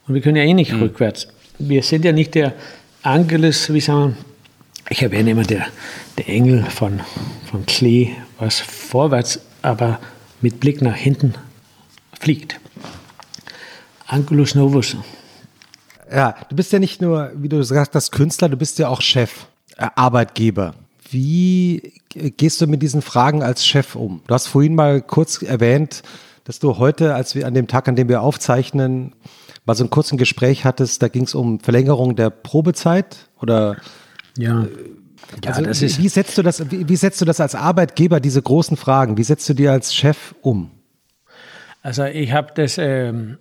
Und 0.07 0.15
wir 0.15 0.21
können 0.21 0.37
ja 0.37 0.43
eh 0.43 0.53
nicht 0.53 0.73
mhm. 0.73 0.83
rückwärts. 0.83 1.29
Wir 1.59 1.83
sind 1.83 2.05
ja 2.05 2.13
nicht 2.13 2.35
der 2.35 2.53
Angelus, 3.03 3.73
wie 3.73 3.81
sagen 3.81 4.17
wir, 4.17 4.17
ich 4.91 5.03
erwähne 5.03 5.31
immer 5.31 5.45
der, 5.45 5.67
der 6.19 6.29
Engel 6.29 6.65
von, 6.65 7.01
von 7.51 7.65
Klee, 7.65 8.11
was 8.39 8.61
vorwärts, 8.61 9.41
aber 9.63 9.99
mit 10.41 10.61
Blick 10.61 10.83
nach 10.83 10.97
hinten 10.97 11.35
fliegt. 12.21 12.61
Angelus 14.07 14.55
Novus. 14.55 14.97
Ja, 16.11 16.37
du 16.49 16.57
bist 16.57 16.73
ja 16.73 16.79
nicht 16.79 17.01
nur, 17.01 17.33
wie 17.37 17.49
du 17.49 17.63
sagst, 17.63 17.95
das 17.95 18.11
Künstler, 18.11 18.49
du 18.49 18.57
bist 18.57 18.79
ja 18.79 18.89
auch 18.89 19.01
Chef, 19.01 19.47
äh, 19.77 19.89
Arbeitgeber. 19.95 20.75
Wie 21.11 21.93
gehst 22.11 22.61
du 22.61 22.67
mit 22.67 22.83
diesen 22.83 23.03
Fragen 23.03 23.43
als 23.43 23.67
Chef 23.67 23.97
um? 23.97 24.21
Du 24.27 24.35
hast 24.35 24.47
vorhin 24.47 24.75
mal 24.75 25.01
kurz 25.01 25.43
erwähnt, 25.43 26.03
dass 26.45 26.59
du 26.59 26.79
heute, 26.79 27.15
als 27.15 27.35
wir 27.35 27.47
an 27.47 27.55
dem 27.55 27.67
Tag, 27.67 27.89
an 27.89 27.97
dem 27.97 28.09
wir 28.09 28.23
aufzeichnen, 28.23 29.15
mal 29.65 29.75
so 29.75 29.85
ein 29.85 29.91
kurzes 29.91 30.19
Gespräch 30.19 30.65
hattest, 30.65 31.03
da 31.03 31.09
ging 31.09 31.25
es 31.25 31.35
um 31.35 31.61
Verlängerung 31.61 32.17
der 32.17 32.31
Probezeit 32.31 33.29
oder 33.41 33.77
ja. 34.37 34.67
Ja, 35.45 35.51
also, 35.51 35.63
das 35.63 35.83
ist 35.83 35.99
wie 36.03 36.09
setzt 36.09 36.39
du 36.39 36.43
das, 36.43 36.71
wie, 36.71 36.89
wie, 36.89 36.97
setzt 36.97 37.21
du 37.21 37.25
das 37.25 37.41
als 37.41 37.55
Arbeitgeber, 37.55 38.21
diese 38.21 38.41
großen 38.41 38.77
Fragen? 38.77 39.17
Wie 39.17 39.25
setzt 39.25 39.49
du 39.49 39.55
die 39.55 39.69
als 39.69 39.95
Chef 39.95 40.35
um? 40.43 40.71
Also 41.83 42.05
ich 42.05 42.33
habe 42.33 42.53
das 42.55 42.79
ähm, 42.79 43.39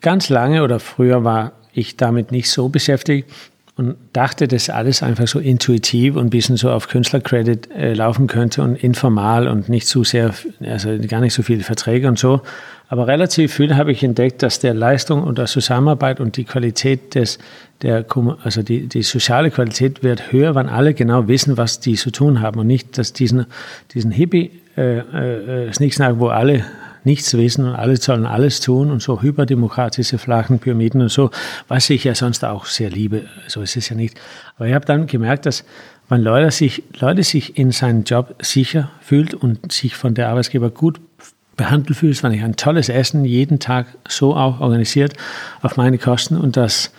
ganz 0.00 0.28
lange 0.28 0.62
oder 0.62 0.78
früher 0.78 1.24
war 1.24 1.52
ich 1.72 1.96
damit 1.96 2.30
nicht 2.30 2.50
so 2.50 2.68
beschäftigt 2.68 3.28
und 3.76 3.96
dachte, 4.12 4.48
dass 4.48 4.70
alles 4.70 5.02
einfach 5.02 5.28
so 5.28 5.38
intuitiv 5.38 6.16
und 6.16 6.26
ein 6.26 6.30
bisschen 6.30 6.56
so 6.56 6.70
auf 6.70 6.88
Künstlercredit 6.88 7.70
äh, 7.70 7.94
laufen 7.94 8.26
könnte 8.26 8.62
und 8.62 8.76
informal 8.76 9.46
und 9.46 9.68
nicht 9.68 9.86
zu 9.86 10.04
sehr, 10.04 10.34
also 10.60 10.98
gar 11.06 11.20
nicht 11.20 11.34
so 11.34 11.42
viele 11.42 11.62
Verträge 11.62 12.08
und 12.08 12.18
so. 12.18 12.42
Aber 12.88 13.06
relativ 13.06 13.54
viel 13.54 13.76
habe 13.76 13.92
ich 13.92 14.02
entdeckt, 14.02 14.42
dass 14.42 14.60
der 14.60 14.72
Leistung 14.72 15.22
und 15.22 15.36
der 15.36 15.44
Zusammenarbeit 15.46 16.20
und 16.20 16.36
die 16.38 16.44
Qualität 16.44 17.14
des, 17.14 17.38
der, 17.82 18.06
also 18.42 18.62
die, 18.62 18.86
die 18.86 19.02
soziale 19.02 19.50
Qualität 19.50 20.02
wird 20.02 20.32
höher, 20.32 20.54
wenn 20.54 20.68
alle 20.68 20.94
genau 20.94 21.28
wissen, 21.28 21.58
was 21.58 21.80
die 21.80 21.94
zu 21.94 22.10
tun 22.10 22.40
haben 22.40 22.60
und 22.60 22.66
nicht, 22.66 22.96
dass 22.96 23.12
diesen, 23.12 23.46
diesen 23.92 24.10
Hippie, 24.10 24.52
äh, 24.76 24.98
äh, 25.66 25.72
Sneaksnack, 25.72 26.18
wo 26.18 26.28
alle 26.28 26.64
nichts 27.04 27.34
wissen 27.36 27.66
und 27.66 27.74
alle 27.74 27.96
sollen 27.96 28.26
alles 28.26 28.60
tun 28.60 28.90
und 28.90 29.02
so 29.02 29.22
hyperdemokratische 29.22 30.18
flachen 30.18 30.58
Pyramiden 30.58 31.02
und 31.02 31.10
so, 31.10 31.30
was 31.68 31.90
ich 31.90 32.04
ja 32.04 32.14
sonst 32.14 32.44
auch 32.44 32.66
sehr 32.66 32.90
liebe. 32.90 33.24
So 33.46 33.62
ist 33.62 33.76
es 33.76 33.88
ja 33.88 33.96
nicht. 33.96 34.18
Aber 34.56 34.66
ich 34.66 34.74
habe 34.74 34.84
dann 34.84 35.06
gemerkt, 35.06 35.46
dass 35.46 35.64
wenn 36.08 36.22
Leute 36.22 36.50
sich, 36.50 36.82
Leute 36.98 37.22
sich 37.22 37.58
in 37.58 37.70
seinem 37.70 38.04
Job 38.04 38.36
sicher 38.40 38.90
fühlt 39.00 39.34
und 39.34 39.72
sich 39.72 39.94
von 39.94 40.14
der 40.14 40.30
Arbeitsgeber 40.30 40.70
gut 40.70 41.00
behandelt 41.58 41.98
fühlt, 41.98 42.22
wenn 42.22 42.32
ich 42.32 42.42
ein 42.42 42.56
tolles 42.56 42.88
Essen 42.88 43.26
jeden 43.26 43.58
Tag 43.58 43.86
so 44.08 44.34
auch 44.34 44.60
organisiert 44.60 45.12
auf 45.60 45.76
meine 45.76 45.98
Kosten 45.98 46.38
und 46.38 46.56
das 46.56 46.90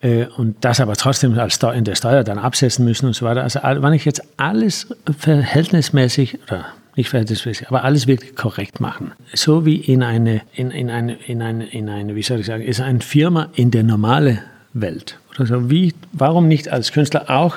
äh, 0.00 0.26
und 0.36 0.56
das 0.64 0.80
aber 0.80 0.96
trotzdem 0.96 1.38
als 1.38 1.54
Steu 1.54 1.72
in 1.72 1.84
der 1.84 1.94
Steuer 1.94 2.24
dann 2.24 2.38
absetzen 2.38 2.84
müssen 2.84 3.06
und 3.06 3.14
so 3.14 3.24
weiter. 3.24 3.44
Also 3.44 3.60
wenn 3.62 3.92
ich 3.92 4.04
jetzt 4.04 4.22
alles 4.36 4.88
verhältnismäßig 5.16 6.40
oder 6.42 6.66
nicht 6.96 7.10
verhältnismäßig, 7.10 7.68
aber 7.68 7.84
alles 7.84 8.06
wirklich 8.06 8.36
korrekt 8.36 8.80
machen. 8.80 9.12
So 9.32 9.66
wie 9.66 9.76
in 9.76 10.02
eine, 10.02 10.42
in, 10.54 10.70
in 10.70 10.90
eine, 10.90 11.14
in 11.26 11.42
eine, 11.42 11.66
in 11.66 11.88
eine, 11.88 12.14
wie 12.14 12.22
soll 12.22 12.40
ich 12.40 12.46
sagen, 12.46 12.62
ist 12.62 12.80
eine 12.80 13.00
Firma 13.00 13.48
in 13.54 13.70
der 13.70 13.82
normalen 13.82 14.40
Welt. 14.72 15.18
Oder 15.34 15.46
so. 15.46 15.70
Wie, 15.70 15.92
warum 16.12 16.48
nicht 16.48 16.68
als 16.68 16.92
Künstler 16.92 17.28
auch 17.28 17.56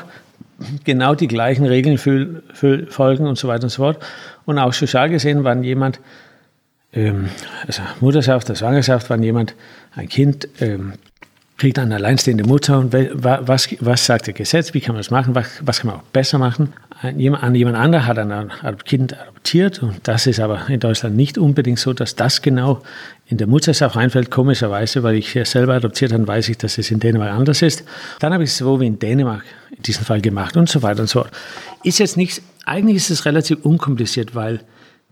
genau 0.83 1.15
die 1.15 1.27
gleichen 1.27 1.65
Regeln 1.65 1.97
für, 1.97 2.41
für 2.53 2.87
folgen 2.87 3.27
und 3.27 3.37
so 3.37 3.47
weiter 3.47 3.63
und 3.63 3.69
so 3.69 3.83
fort. 3.83 4.03
Und 4.45 4.59
auch 4.59 4.73
sozial 4.73 5.09
gesehen, 5.09 5.43
wenn 5.43 5.63
jemand, 5.63 5.99
ähm, 6.93 7.29
also 7.65 7.81
Mutterschaft, 7.99 8.55
Schwangerschaft, 8.57 9.09
wenn 9.09 9.23
jemand, 9.23 9.55
ein 9.95 10.07
Kind 10.09 10.47
ähm, 10.59 10.93
kriegt 11.57 11.79
eine 11.79 11.95
alleinstehende 11.95 12.43
Mutter 12.43 12.77
und 12.77 12.93
was, 12.93 13.69
was 13.79 14.05
sagt 14.05 14.27
das 14.27 14.35
Gesetz, 14.35 14.73
wie 14.75 14.79
kann 14.79 14.93
man 14.93 14.99
das 14.99 15.09
machen, 15.09 15.33
was, 15.33 15.47
was 15.61 15.79
kann 15.79 15.87
man 15.89 15.99
auch 15.99 16.03
besser 16.03 16.37
machen. 16.37 16.73
An 17.01 17.19
jemand, 17.19 17.43
an 17.43 17.55
jemand 17.55 17.77
anderer 17.77 18.05
hat 18.05 18.19
ein 18.19 18.77
Kind 18.85 19.19
adoptiert 19.19 19.81
und 19.81 20.07
das 20.07 20.27
ist 20.27 20.39
aber 20.39 20.69
in 20.69 20.79
Deutschland 20.79 21.15
nicht 21.15 21.37
unbedingt 21.37 21.79
so, 21.79 21.93
dass 21.93 22.15
das 22.15 22.43
genau 22.43 22.81
in 23.25 23.37
der 23.37 23.47
Mutterschaft 23.47 23.95
reinfällt, 23.95 24.29
komischerweise, 24.29 25.01
weil 25.01 25.15
ich 25.15 25.37
selber 25.45 25.73
adoptiert 25.73 26.13
habe, 26.13 26.27
weiß 26.27 26.49
ich, 26.49 26.57
dass 26.57 26.77
es 26.77 26.91
in 26.91 26.99
Dänemark 26.99 27.31
anders 27.31 27.63
ist. 27.63 27.83
Dann 28.19 28.33
habe 28.33 28.43
ich 28.43 28.51
es 28.51 28.57
so 28.57 28.79
wie 28.79 28.87
in 28.87 28.99
Dänemark 28.99 29.43
in 29.75 29.81
diesem 29.81 30.05
Fall 30.05 30.21
gemacht 30.21 30.57
und 30.57 30.69
so 30.69 30.83
weiter 30.83 31.01
und 31.01 31.09
so 31.09 31.21
fort. 31.21 31.31
Ist 31.83 31.97
jetzt 31.97 32.17
nichts, 32.17 32.41
eigentlich 32.65 32.97
ist 32.97 33.09
es 33.09 33.25
relativ 33.25 33.65
unkompliziert, 33.65 34.35
weil 34.35 34.61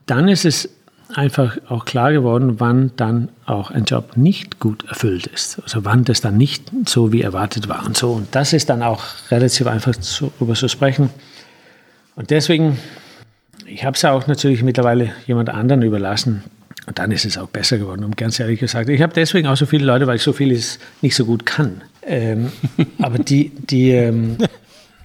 dann 0.05 0.27
ist 0.27 0.45
es 0.45 0.69
einfach 1.13 1.57
auch 1.69 1.85
klar 1.85 2.11
geworden, 2.11 2.59
wann 2.59 2.91
dann 2.95 3.29
auch 3.45 3.71
ein 3.71 3.85
Job 3.85 4.17
nicht 4.17 4.59
gut 4.59 4.85
erfüllt 4.87 5.27
ist. 5.27 5.59
Also 5.63 5.85
wann 5.85 6.03
das 6.03 6.21
dann 6.21 6.37
nicht 6.37 6.71
so 6.85 7.13
wie 7.13 7.21
erwartet 7.21 7.69
war 7.69 7.85
und 7.85 7.95
so. 7.95 8.11
Und 8.11 8.33
das 8.33 8.53
ist 8.53 8.69
dann 8.69 8.81
auch 8.81 9.03
relativ 9.29 9.67
einfach 9.67 9.93
darüber 9.95 10.53
zu 10.53 10.67
sprechen. 10.67 11.09
Und 12.15 12.31
deswegen, 12.31 12.79
ich 13.65 13.85
habe 13.85 13.95
es 13.95 14.05
auch 14.05 14.27
natürlich 14.27 14.63
mittlerweile 14.63 15.11
jemand 15.27 15.49
anderen 15.49 15.81
überlassen. 15.83 16.43
Und 16.87 16.99
dann 16.99 17.11
ist 17.11 17.25
es 17.25 17.37
auch 17.37 17.47
besser 17.47 17.77
geworden, 17.77 18.03
um 18.03 18.15
ganz 18.15 18.39
ehrlich 18.39 18.59
gesagt. 18.59 18.89
Ich 18.89 19.01
habe 19.01 19.13
deswegen 19.13 19.47
auch 19.47 19.57
so 19.57 19.65
viele 19.65 19.85
Leute, 19.85 20.05
weil 20.07 20.17
ich 20.17 20.21
so 20.21 20.33
vieles 20.33 20.79
nicht 21.01 21.15
so 21.15 21.25
gut 21.25 21.45
kann. 21.45 21.81
Ähm, 22.03 22.51
aber 22.99 23.17
die, 23.19 23.49
die 23.49 23.91
ähm, 23.91 24.37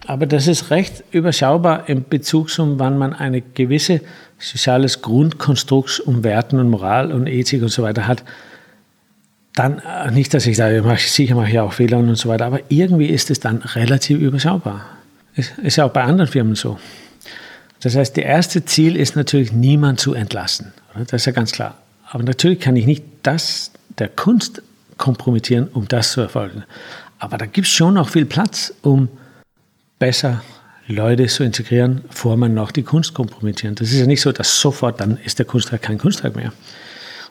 aber 0.06 0.27
das 0.27 0.47
ist 0.48 0.70
recht 0.70 1.05
überschaubar 1.12 1.89
im 1.89 2.05
Bezug 2.09 2.51
zum, 2.51 2.78
wann 2.78 2.98
man 2.98 3.12
eine 3.12 3.40
gewisse 3.43 4.01
soziales 4.40 5.02
Grundkonstrukt 5.02 6.00
um 6.00 6.24
Werten 6.24 6.58
und 6.58 6.70
Moral 6.70 7.12
und 7.12 7.26
Ethik 7.26 7.62
und 7.62 7.68
so 7.68 7.82
weiter 7.82 8.06
hat, 8.06 8.24
dann 9.54 9.80
äh, 9.80 10.10
nicht, 10.10 10.32
dass 10.34 10.46
ich 10.46 10.56
sage, 10.56 10.82
sicher 10.98 11.34
mache 11.34 11.50
ich 11.50 11.58
auch 11.58 11.72
Fehler 11.72 11.98
und 11.98 12.14
so 12.16 12.28
weiter, 12.28 12.46
aber 12.46 12.60
irgendwie 12.68 13.06
ist 13.06 13.30
es 13.30 13.40
dann 13.40 13.58
relativ 13.58 14.18
überschaubar. 14.18 14.86
Ist, 15.34 15.58
ist 15.58 15.76
ja 15.76 15.84
auch 15.84 15.92
bei 15.92 16.02
anderen 16.02 16.30
Firmen 16.30 16.54
so. 16.54 16.78
Das 17.80 17.96
heißt, 17.96 18.16
das 18.16 18.24
erste 18.24 18.64
Ziel 18.64 18.96
ist 18.96 19.16
natürlich, 19.16 19.52
niemand 19.52 20.00
zu 20.00 20.14
entlassen. 20.14 20.72
Das 20.94 21.22
ist 21.22 21.26
ja 21.26 21.32
ganz 21.32 21.52
klar. 21.52 21.78
Aber 22.10 22.22
natürlich 22.24 22.60
kann 22.60 22.76
ich 22.76 22.86
nicht 22.86 23.04
das 23.22 23.70
der 23.98 24.08
Kunst 24.08 24.62
kompromittieren, 24.96 25.68
um 25.72 25.88
das 25.88 26.12
zu 26.12 26.20
erfolgen. 26.20 26.64
Aber 27.18 27.38
da 27.38 27.46
gibt 27.46 27.66
es 27.66 27.72
schon 27.72 27.94
noch 27.94 28.08
viel 28.08 28.26
Platz, 28.26 28.74
um 28.82 29.08
besser 29.98 30.42
Leute 30.90 31.26
zu 31.26 31.44
integrieren, 31.44 32.02
bevor 32.08 32.36
man 32.36 32.54
noch 32.54 32.72
die 32.72 32.82
Kunst 32.82 33.14
kompromittieren. 33.14 33.74
Das 33.74 33.92
ist 33.92 33.98
ja 33.98 34.06
nicht 34.06 34.20
so, 34.20 34.32
dass 34.32 34.60
sofort 34.60 35.00
dann 35.00 35.18
ist 35.24 35.38
der 35.38 35.46
Kunstwerk 35.46 35.82
kein 35.82 35.98
Kunstwerk 35.98 36.36
mehr. 36.36 36.52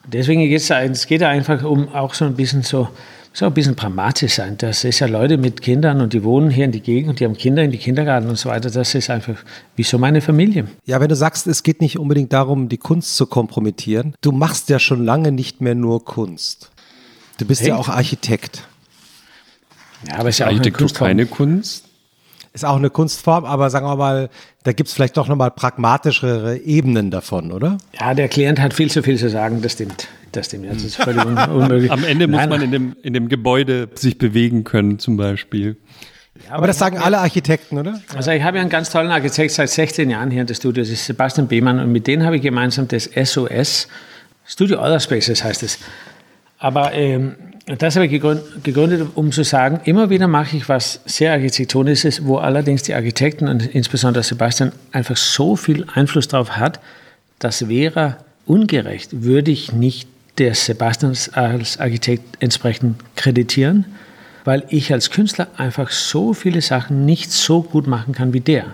Und 0.04 0.14
deswegen 0.14 0.42
geht 0.42 0.70
es, 0.70 1.08
geht 1.08 1.24
einfach 1.24 1.64
um 1.64 1.90
auch 1.90 2.14
so 2.14 2.26
ein 2.26 2.36
bisschen 2.36 2.64
so, 2.64 2.88
so 3.34 3.46
ein 3.46 3.54
bisschen 3.54 3.76
pragmatisch 3.76 4.36
sein. 4.36 4.58
Das 4.58 4.84
ist 4.84 5.00
ja 5.00 5.08
Leute 5.08 5.38
mit 5.38 5.62
Kindern 5.62 6.02
und 6.02 6.14
die 6.14 6.24
wohnen 6.24 6.50
hier 6.50 6.66
in 6.66 6.72
die 6.72 6.82
Gegend 6.82 7.10
und 7.10 7.20
die 7.20 7.26
haben 7.26 7.38
Kinder 7.38 7.62
in 7.64 7.72
die 7.72 7.78
Kindergarten 7.78 8.30
und 8.30 8.38
so 8.38 8.50
weiter. 8.50 8.72
Das 8.72 8.96
ist 8.96 9.10
einfach 9.10 9.36
wie 9.76 9.84
so 9.84 9.98
meine 9.98 10.22
Familie. 10.22 10.68
Ja, 10.86 11.00
wenn 11.02 11.10
du 11.10 11.16
sagst, 11.16 11.46
es 11.48 11.64
geht 11.64 11.82
nicht 11.82 12.00
unbedingt 12.00 12.32
darum, 12.34 12.70
die 12.70 12.78
Kunst 12.78 13.18
zu 13.18 13.28
kompromittieren, 13.28 14.16
du 14.22 14.32
machst 14.32 14.70
ja 14.70 14.80
schon 14.80 15.04
lange 15.04 15.32
nicht 15.32 15.62
mehr 15.62 15.76
nur 15.76 16.06
Kunst. 16.06 16.72
Du 17.38 17.46
bist 17.46 17.62
Hängt. 17.62 17.70
ja 17.70 17.76
auch 17.76 17.90
Architekt. 17.90 18.64
Ja, 20.08 20.20
aber 20.20 20.30
ist 20.30 20.40
ja 20.40 20.46
auch 20.46 20.52
Architektur 20.52 20.90
keine 20.90 21.26
Kunst? 21.26 21.89
Ist 22.60 22.66
auch 22.66 22.78
eine 22.78 22.90
Kunstform, 22.90 23.46
aber 23.46 23.70
sagen 23.70 23.86
wir 23.86 23.96
mal, 23.96 24.30
da 24.64 24.74
gibt 24.74 24.90
es 24.90 24.94
vielleicht 24.94 25.18
doch 25.18 25.28
nochmal 25.28 25.52
pragmatischere 25.52 26.58
Ebenen 26.58 27.12
davon, 27.12 27.52
oder? 27.52 27.78
Ja, 28.00 28.14
der 28.14 28.28
Klient 28.28 28.60
hat 28.60 28.74
viel 28.74 28.90
zu 28.90 29.04
viel 29.04 29.18
zu 29.18 29.30
sagen, 29.30 29.62
das 29.62 29.74
stimmt. 29.74 30.08
Das 30.32 30.46
stimmt, 30.48 30.70
das 30.70 30.84
ist 30.84 30.98
völlig 30.98 31.26
un 31.26 31.38
unmöglich. 31.50 31.92
Am 31.92 32.04
Ende 32.04 32.28
muss 32.28 32.38
Nein. 32.38 32.50
man 32.50 32.62
in 32.62 32.72
dem, 32.72 32.96
in 33.02 33.14
dem 33.14 33.30
Gebäude 33.30 33.90
sich 33.96 34.18
bewegen 34.18 34.64
können, 34.64 35.00
zum 35.00 35.18
Beispiel. 35.18 35.78
Ja, 36.36 36.50
aber, 36.50 36.58
aber, 36.58 36.68
das 36.68 36.78
sagen 36.78 36.98
alle 37.00 37.18
Architekten, 37.18 37.78
oder? 37.78 38.02
Also 38.16 38.32
ich 38.32 38.44
habe 38.44 38.58
ja 38.58 38.62
einen 38.62 38.70
ganz 38.70 38.90
tollen 38.92 39.10
Architekt 39.10 39.52
seit 39.52 39.70
16 39.70 40.10
Jahren 40.10 40.30
hier 40.30 40.42
in 40.42 40.48
der 40.48 40.54
Studio, 40.54 40.84
das 40.84 40.92
ist 40.92 41.06
Sebastian 41.06 41.48
Behmann 41.48 41.80
und 41.80 41.92
mit 41.92 42.06
denen 42.08 42.24
habe 42.26 42.36
ich 42.36 42.42
gemeinsam 42.42 42.88
das 42.88 43.06
SOS, 43.06 43.88
Studio 44.46 44.80
Other 44.80 45.00
Spaces 45.00 45.44
heißt 45.44 45.64
es. 45.64 45.80
Aber 46.58 46.94
ähm, 46.94 47.36
das 47.78 47.96
habe 47.96 48.08
ich 48.08 48.12
gegründet, 48.12 49.08
um 49.14 49.32
zu 49.32 49.44
sagen, 49.44 49.82
immer 49.84 50.10
wieder 50.10 50.28
mache 50.28 50.58
ich 50.58 50.68
was 50.70 51.02
sehr 51.06 51.34
Architektonisches, 51.34 52.26
wo 52.26 52.38
allerdings 52.38 52.82
die 52.82 52.96
Architekten 52.96 53.48
und 53.48 53.64
insbesondere 53.64 54.24
Sebastian 54.24 54.72
einfach 54.92 55.18
so 55.18 55.56
viel 55.56 55.86
Einfluss 55.94 56.28
darauf 56.28 56.58
hat, 56.58 56.80
das 57.38 57.68
wäre 57.68 58.18
ungerecht, 58.48 59.24
würde 59.24 59.52
ich 59.52 59.72
nicht 59.72 60.08
der 60.40 60.56
Sebastian 60.56 61.16
als 61.34 61.80
Architekt 61.80 62.42
entsprechend 62.42 62.96
kreditieren, 63.16 63.86
weil 64.46 64.64
ich 64.70 64.92
als 64.92 65.12
Künstler 65.12 65.48
einfach 65.56 65.92
so 65.92 66.34
viele 66.34 66.62
Sachen 66.62 67.06
nicht 67.06 67.32
so 67.32 67.62
gut 67.62 67.86
machen 67.86 68.14
kann 68.14 68.34
wie 68.34 68.40
der. 68.40 68.66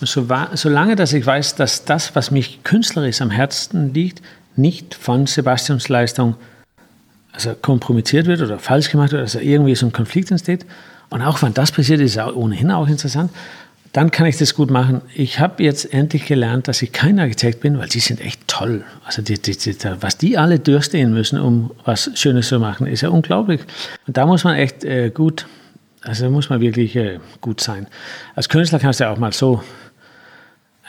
Und 0.00 0.08
so 0.08 0.28
war, 0.28 0.56
solange 0.56 0.96
dass 0.96 1.12
ich 1.12 1.26
weiß, 1.26 1.56
dass 1.56 1.84
das, 1.84 2.14
was 2.14 2.30
mich 2.30 2.64
künstlerisch 2.64 3.20
am 3.20 3.30
Herzen 3.30 3.92
liegt, 3.92 4.22
nicht 4.56 4.94
von 4.94 5.26
Sebastians 5.26 5.88
Leistung 5.88 6.36
also 7.32 7.54
kompromittiert 7.54 8.26
wird 8.26 8.42
oder 8.42 8.58
falsch 8.58 8.90
gemacht 8.90 9.12
wird, 9.12 9.22
also 9.22 9.38
irgendwie 9.38 9.74
so 9.74 9.86
ein 9.86 9.92
Konflikt 9.92 10.30
entsteht. 10.30 10.66
Und 11.10 11.22
auch 11.22 11.42
wenn 11.42 11.54
das 11.54 11.72
passiert, 11.72 12.00
ist 12.00 12.16
es 12.16 12.26
ohnehin 12.34 12.70
auch 12.70 12.88
interessant. 12.88 13.30
Dann 13.92 14.10
kann 14.10 14.26
ich 14.26 14.38
das 14.38 14.54
gut 14.54 14.70
machen. 14.70 15.02
Ich 15.14 15.38
habe 15.38 15.62
jetzt 15.62 15.92
endlich 15.92 16.24
gelernt, 16.24 16.66
dass 16.66 16.80
ich 16.80 16.92
kein 16.92 17.20
Architekt 17.20 17.60
bin, 17.60 17.78
weil 17.78 17.88
die 17.88 18.00
sind 18.00 18.22
echt 18.22 18.48
toll. 18.48 18.84
Also 19.04 19.20
die, 19.20 19.40
die, 19.40 19.56
die, 19.56 19.76
was 20.00 20.16
die 20.16 20.38
alle 20.38 20.58
durchstehen 20.58 21.12
müssen, 21.12 21.38
um 21.38 21.72
was 21.84 22.10
Schönes 22.14 22.48
zu 22.48 22.58
machen, 22.58 22.86
ist 22.86 23.02
ja 23.02 23.10
unglaublich. 23.10 23.60
Und 24.06 24.16
da 24.16 24.24
muss 24.24 24.44
man 24.44 24.56
echt 24.56 24.84
äh, 24.84 25.10
gut, 25.10 25.46
also 26.00 26.30
muss 26.30 26.48
man 26.48 26.62
wirklich 26.62 26.96
äh, 26.96 27.18
gut 27.42 27.60
sein. 27.60 27.86
Als 28.34 28.48
Künstler 28.48 28.78
kannst 28.78 29.00
du 29.00 29.04
ja 29.04 29.12
auch 29.12 29.18
mal 29.18 29.34
so, 29.34 29.62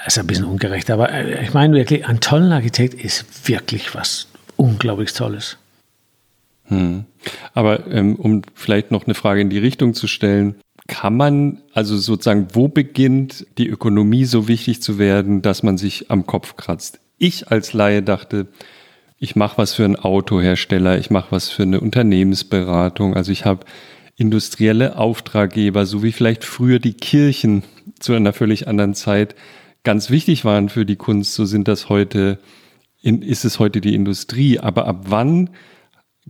das 0.06 0.16
ist 0.16 0.20
ein 0.20 0.28
bisschen 0.28 0.46
ungerecht, 0.46 0.90
aber 0.90 1.12
äh, 1.12 1.44
ich 1.44 1.54
meine 1.54 1.76
wirklich, 1.76 2.08
ein 2.08 2.22
toller 2.22 2.56
Architekt 2.56 2.94
ist 2.94 3.50
wirklich 3.50 3.94
was 3.96 4.28
unglaublich 4.56 5.12
Tolles. 5.12 5.58
Hm. 6.66 7.06
Aber 7.54 7.88
ähm, 7.92 8.16
um 8.16 8.42
vielleicht 8.54 8.92
noch 8.92 9.06
eine 9.06 9.14
Frage 9.14 9.42
in 9.42 9.50
die 9.50 9.60
Richtung 9.60 9.94
zu 9.94 10.08
stellen, 10.08 10.56
kann 10.88 11.16
man, 11.16 11.62
also 11.74 11.98
sozusagen, 11.98 12.48
wo 12.54 12.68
beginnt 12.68 13.46
die 13.58 13.68
Ökonomie 13.68 14.26
so 14.26 14.48
wichtig 14.48 14.82
zu 14.82 14.98
werden, 14.98 15.42
dass 15.42 15.64
man 15.64 15.78
sich 15.78 16.12
am 16.12 16.26
Kopf 16.26 16.58
kratzt? 16.58 17.00
Ich 17.18 17.50
als 17.50 17.74
Laie 17.74 18.04
dachte, 18.04 18.48
ich 19.18 19.36
mache 19.36 19.58
was 19.58 19.74
für 19.74 19.86
einen 19.86 19.96
Autohersteller, 19.96 20.98
ich 20.98 21.10
mache 21.10 21.32
was 21.32 21.50
für 21.50 21.64
eine 21.64 21.80
Unternehmensberatung, 21.80 23.16
also 23.16 23.32
ich 23.32 23.46
habe 23.46 23.66
industrielle 24.18 24.98
Auftraggeber, 24.98 25.86
so 25.86 26.04
wie 26.04 26.12
vielleicht 26.12 26.44
früher 26.44 26.80
die 26.80 26.94
Kirchen 26.94 27.64
zu 28.00 28.14
einer 28.14 28.34
völlig 28.34 28.68
anderen 28.68 28.94
Zeit 28.94 29.36
ganz 29.84 30.10
wichtig 30.10 30.46
waren 30.46 30.70
für 30.70 30.86
die 30.86 30.96
Kunst, 30.96 31.34
so 31.34 31.46
sind 31.46 31.68
das 31.68 31.90
heute, 31.90 32.40
ist 33.02 33.46
es 33.46 33.60
heute 33.60 33.82
die 33.82 33.96
Industrie. 33.96 34.60
Aber 34.60 34.88
ab 34.88 35.06
wann 35.08 35.50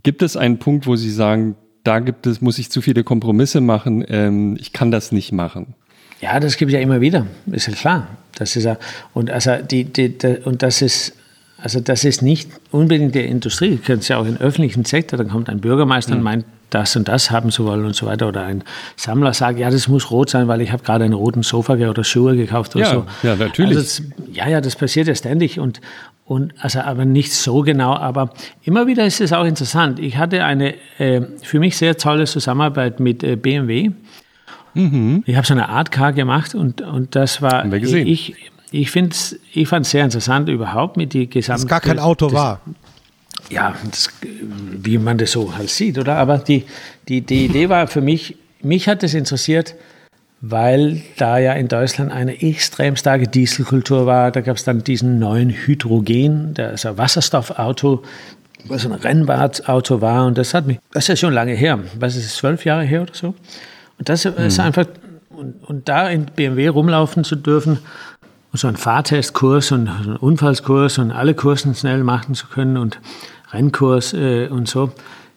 Gibt 0.04 0.22
es 0.22 0.36
einen 0.36 0.58
Punkt, 0.58 0.86
wo 0.86 0.94
Sie 0.94 1.10
sagen, 1.10 1.56
da 1.82 1.98
gibt 1.98 2.26
es, 2.26 2.40
muss 2.40 2.58
ich 2.58 2.70
zu 2.70 2.80
viele 2.80 3.04
Kompromisse 3.04 3.60
machen, 3.60 4.04
ähm, 4.08 4.56
ich 4.60 4.72
kann 4.72 4.90
das 4.90 5.12
nicht 5.12 5.32
machen? 5.32 5.74
Ja, 6.20 6.38
das 6.40 6.56
gibt 6.56 6.70
es 6.70 6.74
ja 6.74 6.80
immer 6.80 7.00
wieder, 7.00 7.26
ist 7.50 7.66
ja 7.66 7.74
klar. 7.74 8.06
Das 8.36 8.54
ist 8.54 8.64
ja, 8.64 8.78
und 9.12 9.30
also 9.30 9.56
die, 9.56 9.84
die, 9.84 10.16
die 10.16 10.36
und 10.44 10.62
das 10.62 10.82
ist, 10.82 11.14
also 11.58 11.80
das 11.80 12.04
ist 12.04 12.22
nicht 12.22 12.50
unbedingt 12.70 13.14
der 13.14 13.26
Industrie, 13.26 13.70
du 13.70 13.78
kennst 13.78 14.08
ja 14.08 14.18
auch 14.18 14.26
im 14.26 14.36
öffentlichen 14.36 14.84
Sektor, 14.84 15.18
dann 15.18 15.28
kommt 15.28 15.48
ein 15.48 15.60
Bürgermeister 15.60 16.12
mhm. 16.12 16.18
und 16.18 16.24
meint, 16.24 16.44
das 16.70 16.96
und 16.96 17.08
das 17.08 17.30
haben 17.30 17.50
zu 17.50 17.64
wollen 17.64 17.84
und 17.84 17.94
so 17.94 18.06
weiter. 18.06 18.26
Oder 18.26 18.44
ein 18.44 18.64
Sammler 18.96 19.32
sagt, 19.32 19.58
ja, 19.58 19.70
das 19.70 19.86
muss 19.86 20.10
rot 20.10 20.30
sein, 20.30 20.48
weil 20.48 20.60
ich 20.60 20.72
habe 20.72 20.82
gerade 20.82 21.04
einen 21.04 21.14
roten 21.14 21.42
Sofa 21.42 21.74
oder 21.74 22.04
Schuhe 22.04 22.36
gekauft 22.36 22.74
oder 22.74 22.84
ja, 22.84 22.90
so. 22.90 23.06
Ja, 23.22 23.36
natürlich. 23.36 23.76
Also 23.76 24.02
das, 24.02 24.02
ja, 24.32 24.48
ja, 24.48 24.60
das 24.60 24.74
passiert 24.74 25.06
ja 25.06 25.14
ständig. 25.14 25.60
Und, 25.60 25.80
und 26.24 26.54
also 26.58 26.80
aber 26.80 27.04
nicht 27.04 27.32
so 27.32 27.60
genau, 27.60 27.94
aber 27.94 28.32
immer 28.62 28.86
wieder 28.86 29.04
ist 29.04 29.20
es 29.20 29.32
auch 29.32 29.44
interessant. 29.44 29.98
Ich 29.98 30.16
hatte 30.16 30.44
eine 30.44 30.74
äh, 30.98 31.22
für 31.42 31.60
mich 31.60 31.76
sehr 31.76 31.96
tolle 31.96 32.24
Zusammenarbeit 32.24 33.00
mit 33.00 33.22
äh, 33.22 33.36
BMW 33.36 33.90
Mhm. 34.74 35.22
Ich 35.26 35.36
habe 35.36 35.46
so 35.46 35.54
eine 35.54 35.68
Art 35.68 35.90
Car 35.90 36.12
gemacht 36.12 36.54
und, 36.54 36.82
und 36.82 37.14
das 37.14 37.40
war. 37.40 37.60
Haben 37.60 37.72
wir 37.72 37.80
gesehen. 37.80 38.06
Ich, 38.06 38.34
ich, 38.70 38.90
find's, 38.90 39.36
ich 39.52 39.68
fand 39.68 39.86
es 39.86 39.92
sehr 39.92 40.04
interessant 40.04 40.48
überhaupt 40.48 40.96
mit 40.96 41.12
die 41.12 41.30
gesamte. 41.30 41.62
Dass 41.62 41.68
gar 41.68 41.80
kein 41.80 41.98
Auto 41.98 42.26
das, 42.26 42.34
war. 42.34 42.60
Ja, 43.50 43.74
das, 43.88 44.10
wie 44.22 44.98
man 44.98 45.18
das 45.18 45.32
so 45.32 45.56
halt 45.56 45.70
sieht, 45.70 45.98
oder? 45.98 46.16
Aber 46.16 46.38
die, 46.38 46.64
die, 47.08 47.20
die 47.20 47.46
Idee 47.46 47.68
war 47.68 47.86
für 47.86 48.00
mich, 48.00 48.36
mich 48.62 48.88
hat 48.88 49.02
es 49.02 49.14
interessiert, 49.14 49.74
weil 50.50 51.00
da 51.16 51.38
ja 51.38 51.52
in 51.54 51.68
Deutschland 51.68 52.12
eine 52.12 52.42
extrem 52.42 52.96
starke 52.96 53.28
Dieselkultur 53.28 54.04
war. 54.06 54.30
Da 54.30 54.40
gab 54.42 54.56
es 54.56 54.64
dann 54.64 54.84
diesen 54.84 55.18
neuen 55.18 55.50
Hydrogen, 55.50 56.54
der 56.54 56.72
ist 56.72 56.84
ein 56.84 56.98
Wasserstoffauto, 56.98 58.02
was 58.66 58.84
ein 58.84 58.92
Rennradauto 58.92 60.00
war. 60.00 60.26
Und 60.26 60.36
das 60.36 60.52
hat 60.52 60.66
mich, 60.66 60.78
das 60.92 61.04
ist 61.04 61.08
ja 61.08 61.16
schon 61.16 61.32
lange 61.32 61.52
her, 61.54 61.78
was 61.98 62.16
ist 62.16 62.26
es, 62.26 62.36
zwölf 62.36 62.64
Jahre 62.64 62.84
her 62.84 63.02
oder 63.02 63.14
so? 63.14 63.28
Und 63.98 64.08
das 64.08 64.24
ist 64.24 64.58
Hm. 64.58 64.64
einfach, 64.64 64.86
und, 65.30 65.54
und 65.64 65.88
da 65.88 66.08
in 66.08 66.26
BMW 66.26 66.68
rumlaufen 66.68 67.24
zu 67.24 67.36
dürfen 67.36 67.78
und 68.52 68.58
so 68.58 68.68
einen 68.68 68.76
Fahrtestkurs 68.76 69.72
und 69.72 69.88
einen 69.88 70.16
Unfallskurs 70.16 70.98
und 70.98 71.10
alle 71.10 71.34
Kursen 71.34 71.74
schnell 71.74 72.04
machen 72.04 72.34
zu 72.34 72.48
können 72.48 72.76
und 72.76 73.00
Rennkurs 73.50 74.12
äh, 74.12 74.48
und 74.48 74.68
so. 74.68 74.92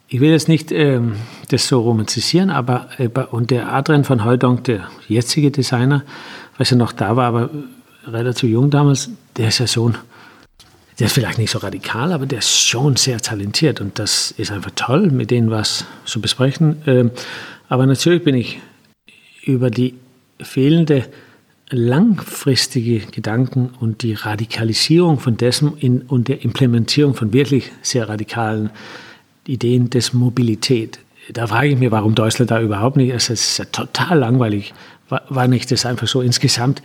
Ich 0.10 0.22
will 0.22 0.32
jetzt 0.32 0.48
nicht 0.48 0.72
ähm, 0.72 1.18
das 1.50 1.68
so 1.68 1.82
romantisieren, 1.82 2.50
aber 2.50 2.88
äh, 2.98 3.10
und 3.32 3.52
der 3.52 3.74
Adrian 3.74 4.06
von 4.06 4.24
Heudonk, 4.24 4.64
der 4.64 4.88
jetzige 5.10 5.52
Designer, 5.52 6.04
was 6.58 6.70
ja 6.70 6.78
noch 6.78 6.94
da 6.94 7.18
war, 7.18 7.28
aber 7.28 7.50
relativ 8.06 8.50
jung 8.50 8.70
damals, 8.70 9.10
der 9.36 9.50
ist 9.50 9.60
ja 9.60 9.68
schon, 9.68 9.98
der 10.98 11.08
ist 11.08 11.14
vielleicht 11.14 11.40
nicht 11.40 11.52
so 11.52 11.60
radikal, 11.60 12.14
aber 12.14 12.26
der 12.26 12.40
ist 12.40 12.58
schon 12.58 12.96
sehr 12.96 13.20
talentiert 13.20 13.82
und 13.82 14.00
das 14.00 14.32
ist 14.32 14.50
einfach 14.50 14.72
toll, 14.76 15.12
mit 15.12 15.30
denen 15.30 15.52
was 15.52 15.84
zu 16.06 16.22
besprechen. 16.22 16.82
Ähm, 16.88 17.12
aber 17.68 17.86
natürlich 17.86 18.24
bin 18.24 18.36
ich 18.36 18.60
über 19.44 19.70
die 19.70 19.94
fehlende 20.40 21.04
langfristige 21.70 23.00
Gedanken 23.00 23.72
und 23.82 24.04
die 24.04 24.14
Radikalisierung 24.14 25.20
von 25.20 25.36
dessen 25.36 25.76
in, 25.78 26.04
und 26.04 26.30
der 26.30 26.46
Implementierung 26.46 27.14
von 27.14 27.34
wirklich 27.34 27.74
sehr 27.82 28.08
radikalen 28.08 28.70
Ideen 29.48 29.90
des 29.90 30.14
Mobilität. 30.14 31.00
Da 31.32 31.48
frage 31.48 31.70
ich 31.70 31.78
mich, 31.78 31.92
warum 31.92 32.16
Deutschland 32.16 32.52
da 32.52 32.62
überhaupt 32.62 32.98
nicht, 32.98 33.12
also 33.12 33.34
es 33.34 33.52
ist 33.52 33.58
ja 33.58 33.66
total 33.66 34.20
langweilig, 34.20 34.74
war, 35.10 35.48
nicht 35.48 35.72
das 35.72 35.86
einfach 35.86 36.08
so 36.08 36.22
insgesamt. 36.22 36.82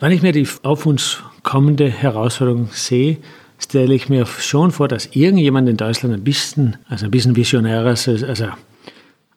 Wenn 0.00 0.12
ich 0.12 0.22
mir 0.22 0.32
die 0.32 0.48
auf 0.62 0.86
uns 0.86 1.18
kommende 1.42 1.88
Herausforderung 1.88 2.68
sehe, 2.72 3.18
stelle 3.58 3.94
ich 3.94 4.08
mir 4.08 4.26
schon 4.26 4.72
vor, 4.72 4.88
dass 4.88 5.06
irgendjemand 5.12 5.68
in 5.68 5.76
Deutschland 5.76 6.14
ein 6.14 6.24
bisschen, 6.24 6.76
also 6.88 7.06
ein 7.06 7.10
bisschen 7.10 7.36
visionärer 7.36 7.92
ist, 7.92 8.08
also 8.08 8.46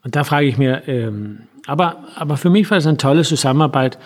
und 0.05 0.15
da 0.15 0.23
frage 0.23 0.45
ich 0.45 0.57
mir, 0.57 0.87
ähm, 0.87 1.39
aber, 1.65 2.03
aber 2.15 2.37
für 2.37 2.51
mich 2.51 2.69
war 2.69 2.77
es 2.77 2.85
eine 2.85 2.97
tolle 2.97 3.23
Zusammenarbeit. 3.23 3.97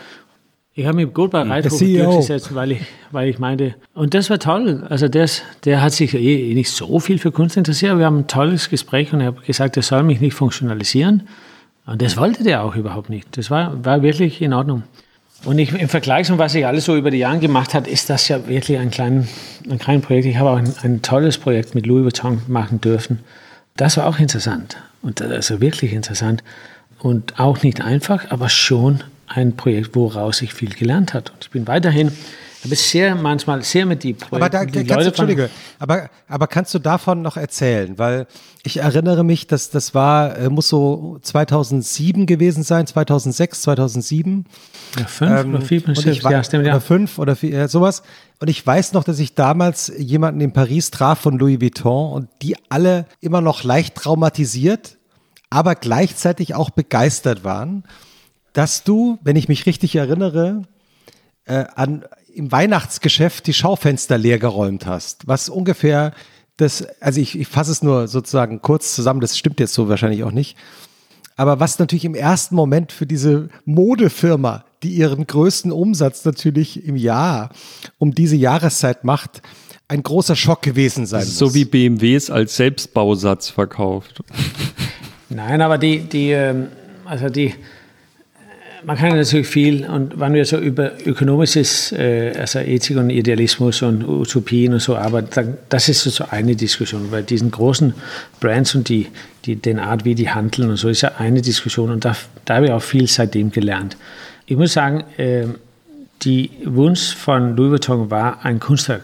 Ich 0.80 0.85
habe 0.85 0.95
mich 0.95 1.14
gut 1.14 1.31
bei 1.31 1.41
Reithofer 1.41 1.85
durchgesetzt, 1.85 2.56
weil 2.56 2.72
ich, 2.72 2.81
weil 3.11 3.27
ich 3.27 3.38
meinte, 3.38 3.76
und 3.95 4.14
das 4.14 4.30
war 4.30 4.39
toll. 4.39 4.85
Also 4.88 5.10
das, 5.10 5.41
der 5.65 5.81
hat 5.81 5.91
sich 5.91 6.14
eh 6.14 6.53
nicht 6.53 6.72
so 6.72 7.01
viel 7.01 7.18
für 7.18 7.34
Kunst 7.34 7.57
interessiert, 7.57 7.97
wir 7.97 8.06
haben 8.06 8.19
ein 8.19 8.27
tolles 8.27 8.69
Gespräch 8.69 9.11
und 9.11 9.19
er 9.19 9.27
hat 9.27 9.43
gesagt, 9.45 9.76
er 9.76 9.84
soll 9.84 10.03
mich 10.03 10.22
nicht 10.22 10.35
funktionalisieren. 10.35 11.27
Und 11.85 12.01
das 12.01 12.15
wollte 12.15 12.45
der 12.45 12.64
auch 12.64 12.77
überhaupt 12.77 13.10
nicht. 13.10 13.27
Das 13.35 13.51
war, 13.51 13.84
war 13.84 14.03
wirklich 14.03 14.41
in 14.41 14.53
Ordnung. 14.53 14.84
Und 15.43 15.60
ich, 15.60 15.73
im 15.73 15.89
Vergleich 15.89 16.27
zu 16.27 16.38
was 16.38 16.56
ich 16.56 16.65
alles 16.65 16.85
so 16.85 16.95
über 16.95 17.11
die 17.11 17.18
Jahre 17.18 17.39
gemacht 17.39 17.73
hat, 17.73 17.85
ist 17.85 18.10
das 18.10 18.30
ja 18.30 18.47
wirklich 18.47 18.77
ein, 18.80 18.89
klein, 18.89 19.27
ein 19.69 19.80
kleines 19.80 20.06
Projekt. 20.06 20.27
Ich 20.27 20.38
habe 20.38 20.51
auch 20.51 20.57
ein, 20.60 20.73
ein 20.84 21.01
tolles 21.01 21.38
Projekt 21.38 21.76
mit 21.76 21.88
Louis 21.88 22.06
Vuitton 22.06 22.41
machen 22.47 22.80
dürfen. 22.80 23.19
Das 23.76 23.97
war 23.97 24.07
auch 24.07 24.18
interessant. 24.18 24.77
Und 25.01 25.19
das 25.19 25.30
also 25.30 25.60
wirklich 25.60 25.91
interessant. 25.91 26.41
Und 26.99 27.38
auch 27.38 27.64
nicht 27.64 27.81
einfach, 27.81 28.31
aber 28.31 28.47
schon 28.47 29.03
ein 29.30 29.56
Projekt, 29.56 29.95
woraus 29.95 30.41
ich 30.41 30.53
viel 30.53 30.69
gelernt 30.73 31.14
habe. 31.14 31.31
Und 31.31 31.43
ich 31.43 31.49
bin 31.51 31.68
weiterhin, 31.68 32.11
habe 32.64 32.76
sehr 32.76 33.15
manchmal 33.15 33.64
sehr 33.64 33.85
mit 33.85 34.03
die 34.03 34.14
Projekte. 34.14 34.35
Aber 34.35 34.49
da 34.49 34.65
die 34.65 34.84
kannst 34.84 34.89
du, 34.89 34.95
von- 34.95 35.30
Entschuldige, 35.30 35.49
aber, 35.80 36.10
aber 36.27 36.47
kannst 36.47 36.73
du 36.73 36.80
davon 36.80 37.22
noch 37.22 37.38
erzählen? 37.38 37.97
Weil 37.97 38.27
ich 38.64 38.77
erinnere 38.77 39.23
mich, 39.23 39.47
dass 39.47 39.69
das 39.69 39.93
war, 39.95 40.38
äh, 40.38 40.49
muss 40.49 40.68
so 40.68 41.19
2007 41.22 42.26
gewesen 42.26 42.64
sein, 42.64 42.85
2006, 42.85 43.61
2007. 43.61 44.45
ja, 44.97 45.06
fünf 45.06 45.31
oder 45.31 45.61
vier, 45.61 45.77
Ähm, 45.88 45.93
und 45.95 46.06
ich 46.07 46.23
war, 46.23 46.31
ja, 46.34 46.43
stimmt, 46.43 46.65
ja. 46.65 46.73
Oder 46.73 46.81
fünf 46.81 47.18
oder 47.19 47.35
vier, 47.38 47.68
sowas. 47.69 48.03
Und 48.41 48.49
ich 48.49 48.65
weiß 48.65 48.91
noch, 48.93 49.03
dass 49.06 49.19
ich 49.19 49.35
damals 49.35 49.91
jemanden 49.97 50.41
in 50.41 50.51
Paris 50.51 50.91
traf 50.91 51.19
von 51.19 51.38
Louis 51.39 51.61
Vuitton 51.61 52.11
und 52.14 52.30
die 52.41 52.56
alle 52.69 53.06
immer 53.22 53.39
noch 53.41 53.64
leicht 53.64 53.95
traumatisiert, 53.95 54.97
aber 55.49 55.76
gleichzeitig 55.76 56.56
auch 56.56 56.69
begeistert 56.72 57.43
waren, 57.43 57.84
dass 58.53 58.84
du, 58.84 59.19
wenn 59.21 59.35
ich 59.35 59.47
mich 59.47 59.65
richtig 59.65 59.95
erinnere, 59.95 60.63
äh, 61.45 61.65
an, 61.76 62.05
im 62.34 62.51
Weihnachtsgeschäft 62.51 63.47
die 63.47 63.53
Schaufenster 63.53 64.17
leer 64.17 64.39
geräumt 64.39 64.85
hast, 64.85 65.27
was 65.27 65.49
ungefähr 65.49 66.13
das, 66.57 66.85
also 66.99 67.21
ich, 67.21 67.39
ich 67.39 67.47
fasse 67.47 67.71
es 67.71 67.81
nur 67.81 68.07
sozusagen 68.07 68.61
kurz 68.61 68.93
zusammen, 68.93 69.21
das 69.21 69.38
stimmt 69.38 69.59
jetzt 69.59 69.73
so 69.73 69.88
wahrscheinlich 69.88 70.23
auch 70.23 70.31
nicht, 70.31 70.57
aber 71.35 71.59
was 71.61 71.80
natürlich 71.80 72.03
im 72.03 72.15
ersten 72.15 72.55
Moment 72.55 72.91
für 72.91 73.05
diese 73.05 73.47
Modefirma, 73.63 74.65
die 74.84 74.89
ihren 74.89 75.26
größten 75.26 75.71
Umsatz 75.71 76.26
natürlich 76.26 76.85
im 76.85 76.97
Jahr 76.97 77.51
um 77.97 78.13
diese 78.13 78.35
Jahreszeit 78.35 79.05
macht, 79.05 79.41
ein 79.88 80.03
großer 80.03 80.35
Schock 80.35 80.61
gewesen 80.61 81.05
sein 81.05 81.26
muss. 81.26 81.38
So 81.38 81.55
wie 81.55 81.65
BMW 81.65 82.15
es 82.15 82.30
als 82.30 82.57
Selbstbausatz 82.57 83.49
verkauft. 83.49 84.21
Nein, 85.30 85.61
aber 85.61 85.77
die, 85.77 85.99
die, 85.99 86.31
ähm, 86.31 86.67
also 87.05 87.30
die, 87.30 87.55
man 88.84 88.97
kann 88.97 89.15
natürlich 89.15 89.47
viel, 89.47 89.85
und 89.85 90.19
wenn 90.19 90.34
wir 90.34 90.45
so 90.45 90.57
über 90.57 90.91
ökonomisches, 91.06 91.91
äh, 91.91 92.34
also 92.38 92.60
Ethik 92.60 92.97
und 92.97 93.10
Idealismus 93.10 93.81
und 93.81 94.07
Utopien 94.07 94.73
und 94.73 94.80
so 94.80 94.95
arbeiten, 94.95 95.30
dann, 95.34 95.57
das 95.69 95.89
ist 95.89 96.03
so 96.03 96.26
eine 96.30 96.56
Diskussion. 96.56 97.10
Bei 97.11 97.22
diesen 97.22 97.51
großen 97.51 97.93
Brands 98.39 98.76
und 98.76 98.89
die, 98.89 99.07
die, 99.45 99.56
den 99.56 99.80
Art, 99.80 100.06
wie 100.06 100.15
die 100.15 100.30
handeln 100.30 100.69
und 100.69 100.77
so, 100.77 100.89
ist 100.89 101.01
ja 101.01 101.14
eine 101.18 101.41
Diskussion 101.41 101.89
und 101.89 102.06
da, 102.06 102.15
da 102.45 102.56
habe 102.56 102.68
ich 102.68 102.72
auch 102.72 102.81
viel 102.81 103.07
seitdem 103.07 103.51
gelernt. 103.51 103.97
Ich 104.45 104.56
muss 104.56 104.73
sagen, 104.73 105.03
äh, 105.18 105.45
die 106.22 106.51
Wunsch 106.65 107.15
von 107.15 107.56
Louis 107.56 107.72
Vuitton 107.72 108.10
war, 108.10 108.45
ein 108.45 108.60
Kunstwerk 108.60 109.03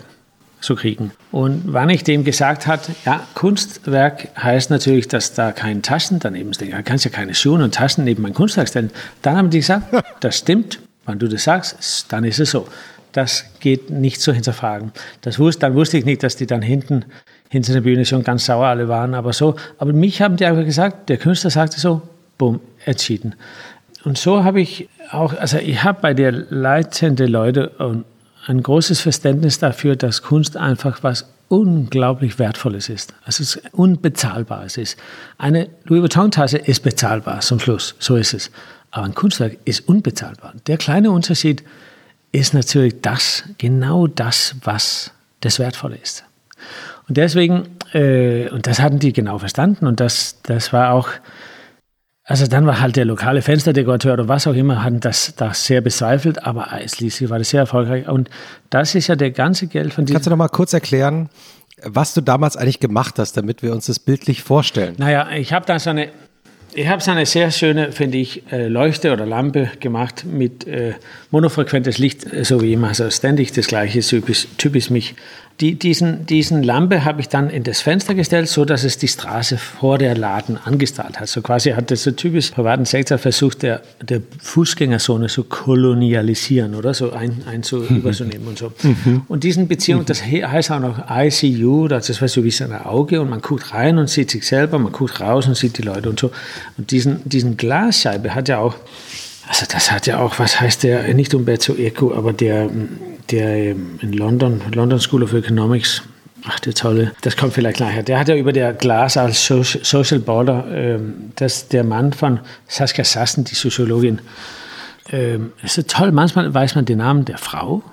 zu 0.66 0.76
kriegen. 0.76 1.12
Und 1.32 1.62
wann 1.66 1.90
ich 1.90 2.04
dem 2.04 2.24
gesagt 2.24 2.68
hat, 2.68 2.90
ja, 3.06 3.22
Kunstwerk 3.36 4.30
heißt 4.38 4.70
natürlich, 4.70 5.08
dass 5.08 5.34
da 5.34 5.52
keine 5.52 5.82
Taschen 5.82 6.20
daneben 6.20 6.54
stehen. 6.54 6.72
Da 6.72 6.82
kannst 6.82 7.06
ja 7.06 7.12
keine 7.12 7.34
Schuhe 7.34 7.64
und 7.64 7.74
Taschen 7.74 8.04
neben 8.04 8.24
mein 8.24 8.34
Kunstwerk 8.34 8.68
stellen. 8.68 8.92
Dann 9.22 9.38
haben 9.38 9.50
die 9.50 9.60
gesagt, 9.60 9.94
das 10.20 10.38
stimmt, 10.40 10.80
wenn 11.06 11.20
du 11.20 11.28
das 11.28 11.44
sagst, 11.44 12.12
dann 12.12 12.24
ist 12.24 12.40
es 12.40 12.52
so. 12.52 12.68
Das 13.12 13.46
geht 13.62 13.90
nicht 13.90 14.20
zu 14.20 14.34
hinterfragen. 14.34 14.92
Das 15.22 15.40
wusste, 15.40 15.62
dann 15.62 15.76
wusste 15.76 15.98
ich 15.98 16.04
nicht, 16.04 16.22
dass 16.24 16.36
die 16.36 16.48
dann 16.48 16.62
hinten, 16.62 17.06
hinter 17.50 17.72
der 17.72 17.82
Bühne 17.82 18.04
schon 18.06 18.24
ganz 18.24 18.46
sauer 18.46 18.66
alle 18.66 18.90
waren, 18.90 19.14
aber 19.14 19.32
so. 19.32 19.56
Aber 19.78 19.94
mich 19.94 20.22
haben 20.22 20.36
die 20.36 20.46
einfach 20.46 20.66
gesagt, 20.66 21.08
der 21.08 21.18
Künstler 21.18 21.50
sagte 21.50 21.80
so, 21.80 22.02
bumm, 22.38 22.60
entschieden. 22.84 23.36
Und 24.04 24.18
so 24.18 24.44
habe 24.44 24.62
ich 24.62 24.90
auch, 25.12 25.34
also 25.34 25.58
ich 25.58 25.84
habe 25.84 26.00
bei 26.02 26.14
der 26.14 26.32
leitenden 26.32 27.28
Leute 27.28 27.72
ein, 27.80 28.04
ein 28.48 28.62
großes 28.62 29.02
Verständnis 29.02 29.60
dafür, 29.60 29.96
dass 29.96 30.22
Kunst 30.22 30.58
einfach 30.58 31.04
was 31.04 31.26
unglaublich 31.48 32.40
Wertvolles 32.40 32.90
ist. 32.90 33.14
Also 33.24 33.44
es 33.44 33.56
ist 33.56 33.74
unbezahlbares 33.74 34.78
ist. 34.78 34.98
Eine 35.38 35.70
Louis 35.84 36.02
Vuitton-Tasse 36.02 36.58
ist 36.58 36.84
bezahlbar 36.84 37.42
zum 37.42 37.60
Schluss, 37.60 37.96
so 38.00 38.16
ist 38.16 38.34
es. 38.34 38.52
Aber 38.92 39.06
ein 39.06 39.16
Kunstwerk 39.16 39.58
ist 39.66 39.88
unbezahlbar. 39.88 40.54
Der 40.68 40.78
kleine 40.78 41.12
Unterschied 41.12 41.64
ist 42.32 42.54
natürlich 42.54 43.02
das, 43.02 43.44
genau 43.58 44.08
das, 44.08 44.56
was 44.64 45.12
das 45.42 45.60
Wertvolle 45.60 45.98
ist. 45.98 46.24
Und 47.08 47.18
deswegen, 47.18 47.70
äh, 47.94 48.50
und 48.50 48.68
das 48.68 48.80
hatten 48.80 49.00
die 49.00 49.14
genau 49.14 49.38
verstanden 49.38 49.86
und 49.86 50.00
das, 50.00 50.42
das 50.44 50.74
war 50.74 50.92
auch, 50.94 51.10
also 52.28 52.48
dann 52.48 52.66
war 52.66 52.82
halt 52.82 52.96
der 52.96 53.06
lokale 53.06 53.44
Fensterdekorateur 53.44 54.14
oder 54.14 54.28
was 54.28 54.48
auch 54.48 54.56
immer, 54.56 54.84
hatten 54.84 55.00
das, 55.00 55.36
das 55.36 55.66
sehr 55.66 55.82
bezweifelt, 55.82 56.44
aber 56.44 56.68
schließlich 56.88 57.30
war 57.30 57.38
das 57.38 57.52
sehr 57.52 57.62
erfolgreich. 57.62 58.08
Und 58.08 58.32
das 58.72 58.96
ist 58.96 59.08
ja 59.08 59.16
der 59.16 59.30
ganze 59.30 59.68
Geld 59.68 59.94
von 59.94 60.06
diesem... 60.06 60.16
Kannst 60.16 60.26
du 60.26 60.32
noch 60.32 60.38
mal 60.38 60.48
kurz 60.48 60.74
erklären, 60.74 61.30
was 61.84 62.16
du 62.16 62.22
damals 62.22 62.58
eigentlich 62.58 62.80
gemacht 62.80 63.20
hast, 63.20 63.38
damit 63.38 63.62
wir 63.62 63.72
uns 63.74 63.86
das 63.86 64.00
bildlich 64.00 64.42
vorstellen? 64.42 64.96
Naja, 64.98 65.30
ich 65.36 65.54
habe 65.54 65.68
da 65.68 65.78
so 65.78 65.92
eine, 65.92 66.10
ich 66.74 66.88
habe 66.88 67.02
so 67.02 67.12
eine 67.12 67.28
sehr 67.28 67.52
schöne, 67.52 67.92
finde 67.92 68.18
ich, 68.18 68.52
äh, 68.52 68.70
Leuchte 68.70 69.14
oder 69.14 69.28
Lampe 69.28 69.70
gemacht 69.80 70.26
mit 70.26 70.66
äh, 70.66 70.96
monofrequentes 71.30 72.00
Licht, 72.00 72.34
äh, 72.34 72.44
so 72.44 72.60
wie 72.60 72.74
immer, 72.74 72.88
also 72.88 73.08
ständig 73.12 73.52
das 73.52 73.68
gleiche, 73.68 74.00
typisch, 74.00 74.48
typisch 74.58 74.90
mich. 74.90 75.14
Die, 75.62 75.76
diesen, 75.80 76.26
diesen 76.26 76.64
Lampe 76.64 77.06
habe 77.06 77.22
ich 77.22 77.30
dann 77.30 77.50
in 77.50 77.64
das 77.64 77.80
Fenster 77.80 78.14
gestellt, 78.14 78.50
so 78.50 78.66
dass 78.66 78.84
es 78.84 78.98
die 78.98 79.08
Straße 79.08 79.58
vor 79.58 79.98
der 79.98 80.18
Laden 80.18 80.58
angestrahlt 80.62 81.18
hat. 81.20 81.30
So 81.30 81.42
quasi 81.42 81.72
hat 81.72 81.92
das 81.92 82.04
so 82.04 82.12
typisch 82.12 82.52
privaten 82.52 82.84
Sektor 82.84 83.18
versucht, 83.18 83.64
der, 83.64 83.82
der 84.02 84.22
Fußgängerzone 84.42 85.30
so 85.30 85.46
kolonialisieren 85.46 86.76
oder 86.76 86.94
so 86.94 87.14
ein, 87.14 87.44
ein 87.50 87.64
zu 87.64 87.86
überzunehmen 87.86 88.48
und 88.50 88.58
so. 88.58 88.74
Und 89.30 89.46
diesen 89.46 89.70
Beziehung, 89.70 90.04
das 90.06 90.22
he- 90.22 90.44
heißt 90.44 90.72
auch 90.72 90.82
noch 90.82 91.06
ICU, 91.10 91.88
das 91.88 92.20
war 92.20 92.28
so 92.28 92.44
wie 92.44 92.52
so 92.52 92.66
ein 92.66 92.74
Auge 92.74 93.22
und 93.22 93.30
man 93.30 93.40
guckt 93.42 93.74
rein 93.74 93.98
und 93.98 94.10
sieht 94.10 94.32
sich 94.32 94.46
selber, 94.46 94.78
man 94.78 94.92
guckt 94.92 95.22
raus 95.22 95.48
und 95.48 95.56
sieht 95.56 95.78
die 95.78 95.84
Leute 95.84 96.10
und 96.10 96.20
so. 96.20 96.32
Und 96.78 96.92
diesen, 96.92 97.22
diesen 97.24 97.56
Glasscheibe 97.56 98.36
hat 98.36 98.50
ja 98.50 98.58
auch 98.60 98.76
Also 99.48 99.66
das 99.72 99.92
hat 99.92 100.06
ja 100.08 100.20
auch, 100.20 100.38
was 100.40 100.60
heißt 100.60 100.84
der, 100.84 101.14
nicht 101.14 101.34
Umberto 101.34 101.76
Eco, 101.76 102.14
aber 102.14 102.34
der, 102.34 102.70
der 103.32 103.72
in 103.72 104.14
London, 104.14 104.62
London 104.74 105.00
School 105.00 105.24
of 105.24 105.34
Economics, 105.34 106.02
ach 106.48 106.60
der 106.60 106.74
tolle, 106.74 107.12
das 107.22 107.36
kommt 107.38 107.54
vielleicht 107.54 107.80
nachher, 107.80 108.04
der 108.04 108.20
hat 108.20 108.28
ja 108.28 108.36
über 108.36 108.54
der 108.54 108.74
Glas 108.74 109.18
als 109.18 109.46
Social 109.46 110.20
Border, 110.20 110.66
ähm, 110.70 111.32
das 111.36 111.68
der 111.68 111.84
Mann 111.84 112.14
von 112.14 112.40
Saskia 112.68 113.04
Sassen, 113.04 113.44
die 113.44 113.56
Soziologin, 113.56 114.20
ähm, 115.10 115.54
ist 115.64 115.76
so 115.76 115.82
toll, 115.84 116.12
manchmal 116.12 116.54
weiß 116.54 116.76
man 116.76 116.86
den 116.86 117.00
Namen 117.00 117.26
der 117.26 117.38
Frau 117.38 117.84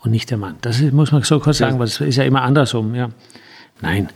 und 0.00 0.10
nicht 0.10 0.30
der 0.30 0.38
Mann. 0.38 0.56
Das 0.62 0.80
muss 0.80 1.12
man 1.12 1.22
so 1.22 1.38
kurz 1.40 1.58
sagen, 1.58 1.78
weil 1.78 1.86
es 1.86 2.00
ist 2.00 2.16
ja 2.16 2.24
immer 2.24 2.42
andersrum, 2.42 2.94
ja. 2.94 3.10
Nein. 3.80 4.08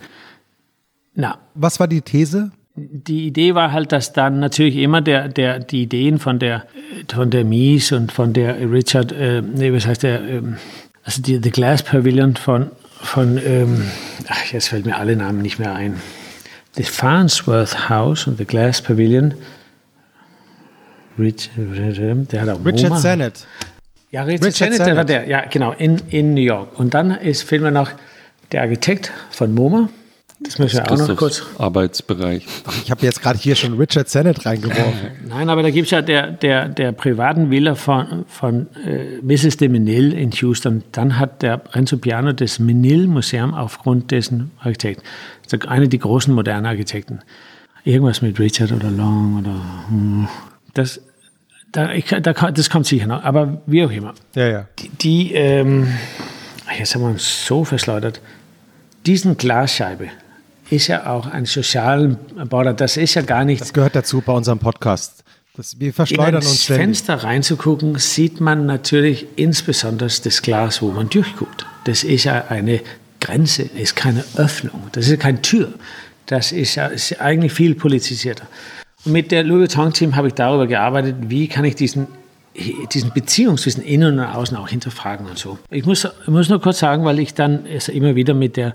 Na. 1.15 1.39
Was 1.55 1.81
war 1.81 1.89
die 1.89 2.03
These? 2.03 2.51
Die 2.77 3.27
Idee 3.27 3.55
war 3.55 3.73
halt, 3.73 3.93
dass 3.93 4.13
dann 4.13 4.39
natürlich 4.39 4.77
immer 4.77 5.01
der, 5.01 5.29
der, 5.29 5.59
die 5.59 5.83
Ideen 5.83 6.19
von 6.19 6.39
der, 6.39 6.67
von 7.11 7.31
der 7.31 7.45
Mies 7.45 7.93
und 7.93 8.13
von 8.13 8.33
der 8.33 8.71
Richard, 8.71 9.13
äh, 9.13 9.41
nee, 9.41 9.73
was 9.73 9.87
heißt 9.87 10.03
der, 10.03 10.21
ähm, 10.21 10.57
also 11.03 11.23
die 11.23 11.41
The 11.43 11.51
Glass 11.51 11.83
Pavilion 11.83 12.37
von, 12.37 12.71
von 13.01 13.39
ähm, 13.39 13.85
ach, 14.29 14.45
jetzt 14.53 14.69
fällt 14.69 14.85
mir 14.85 14.97
alle 14.97 15.17
Namen 15.17 15.41
nicht 15.41 15.59
mehr 15.59 15.75
ein. 15.75 16.01
The 16.75 16.83
Farnsworth 16.83 17.89
House 17.89 18.27
und 18.27 18.37
The 18.37 18.45
Glass 18.45 18.83
Pavilion. 18.83 19.35
Rich, 21.19 21.49
der 21.57 22.43
hat 22.43 22.49
auch 22.51 22.63
Richard 22.63 22.91
Moma. 22.91 23.01
Sennett. 23.01 23.47
Ja, 24.11 24.25
Richard, 24.25 24.49
Richard 24.49 24.55
Sennett, 24.55 24.77
Sennett, 24.77 24.87
der 24.87 24.97
war 24.97 25.05
der, 25.07 25.29
ja, 25.29 25.45
genau, 25.47 25.73
in, 25.73 26.03
in 26.11 26.35
New 26.35 26.43
York. 26.43 26.79
Und 26.79 26.93
dann 26.93 27.13
ist, 27.13 27.43
fehlt 27.45 27.63
mir 27.63 27.71
noch 27.71 27.91
der 28.53 28.61
Architekt 28.61 29.13
von 29.31 29.55
MoMA. 29.55 29.89
Das 30.39 30.59
müssen 30.59 30.77
wir 30.77 30.93
auch 30.93 31.09
noch 31.09 31.17
kurz. 31.17 31.43
Arbeitsbereich. 31.57 32.47
Ich 32.85 32.91
habe 32.91 33.05
jetzt 33.07 33.23
gerade 33.23 33.39
hier 33.39 33.57
schon 33.57 33.79
Richard 33.79 34.09
Sennett 34.11 34.45
reingeworfen. 34.45 35.11
Nein, 35.27 35.49
aber 35.49 35.63
da 35.63 35.71
gibt 35.71 35.87
es 35.87 35.91
ja 35.93 36.03
der, 36.03 36.31
der, 36.31 36.69
der 36.69 36.93
privaten 36.93 37.51
Villa 37.51 37.75
von, 37.75 38.27
von 38.29 38.67
äh, 38.85 39.19
Mrs. 39.23 39.57
de 39.57 39.69
Menil 39.69 40.13
in 40.13 40.31
Houston. 40.33 40.85
Dann 40.93 41.19
hat 41.19 41.41
der 41.41 41.63
Renzo 41.73 41.97
Piano 41.97 42.33
das 42.33 42.59
Menil-Museum 42.59 43.55
aufgrund 43.55 44.11
dessen 44.11 44.51
Architekt. 44.61 45.03
Also 45.45 45.67
einer 45.69 45.87
der 45.87 45.99
großen 45.99 46.35
modernen 46.35 46.67
Architekten. 46.67 47.21
Irgendwas 47.85 48.21
mit 48.21 48.39
Richard 48.39 48.73
oder 48.73 48.91
Long 48.91 49.39
oder. 49.39 49.55
Hm. 49.89 50.29
Das, 50.75 51.01
da, 51.73 51.93
ich, 51.93 52.05
da, 52.05 52.21
das 52.21 52.69
kommt 52.69 52.85
sicher 52.87 53.07
noch. 53.07 53.25
Aber 53.25 53.63
wie 53.67 53.85
auch 53.85 53.91
immer. 53.91 54.13
Ja, 54.35 54.49
ja. 54.49 54.69
Die, 54.79 54.89
die 54.91 55.33
ähm, 55.33 55.89
jetzt 56.79 56.95
haben 56.95 57.03
wir 57.03 57.09
uns 57.09 57.47
so 57.47 57.65
verschleudert. 57.65 58.21
Diesen 59.07 59.39
Glasscheibe 59.39 60.09
ist 60.71 60.89
ja 60.89 61.07
auch 61.07 61.27
ein 61.27 61.47
Sozialbauer. 61.47 62.73
Das 62.75 62.97
ist 62.97 63.15
ja 63.15 63.23
gar 63.23 63.45
nicht. 63.45 63.61
Das 63.61 63.73
gehört 63.73 63.95
dazu 63.97 64.21
bei 64.21 64.33
unserem 64.33 64.59
Podcast. 64.59 65.25
Das, 65.57 65.81
wir 65.81 65.93
verschleudern 65.95 66.43
in 66.43 66.49
uns 66.49 66.65
ständig. 66.65 66.85
Fenster 66.85 67.15
reinzugucken, 67.15 67.99
sieht 67.99 68.41
man 68.41 68.67
natürlich 68.67 69.27
insbesondere 69.37 70.11
das 70.23 70.43
Glas, 70.43 70.83
wo 70.83 70.91
man 70.91 71.09
durchguckt. 71.09 71.65
Das 71.85 72.05
ist 72.05 72.25
ja 72.25 72.45
eine 72.49 72.81
Grenze, 73.21 73.63
ist 73.63 73.97
keine 73.97 74.25
Öffnung, 74.37 74.83
das 74.93 75.09
ist 75.09 75.19
keine 75.19 75.41
Tür. 75.41 75.73
Das 76.27 76.53
ist 76.53 76.75
ja 76.75 76.87
ist 76.87 77.21
eigentlich 77.21 77.53
viel 77.53 77.75
politizierter. 77.75 78.47
Und 79.05 79.13
mit 79.13 79.31
der 79.31 79.45
Louis 79.45 79.75
Vuitton-Team 79.77 80.17
habe 80.17 80.29
ich 80.29 80.35
darüber 80.35 80.67
gearbeitet, 80.67 81.17
wie 81.29 81.49
kann 81.49 81.65
ich 81.65 81.77
diesen 81.77 82.09
diesen 82.93 83.13
Beziehung 83.13 83.59
zwischen 83.59 83.83
Innen 83.83 84.19
und 84.19 84.25
Außen 84.25 84.57
auch 84.57 84.69
hinterfragen 84.69 85.27
und 85.27 85.39
so. 85.39 85.59
Ich 85.71 85.85
muss, 85.85 86.05
ich 86.05 86.29
muss 86.29 86.49
nur 86.49 86.61
kurz 86.61 86.79
sagen, 86.79 87.05
weil 87.05 87.19
ich 87.19 87.35
dann 87.35 87.67
immer 87.67 88.15
wieder 88.15 88.33
mit 88.35 88.57
der 88.57 88.75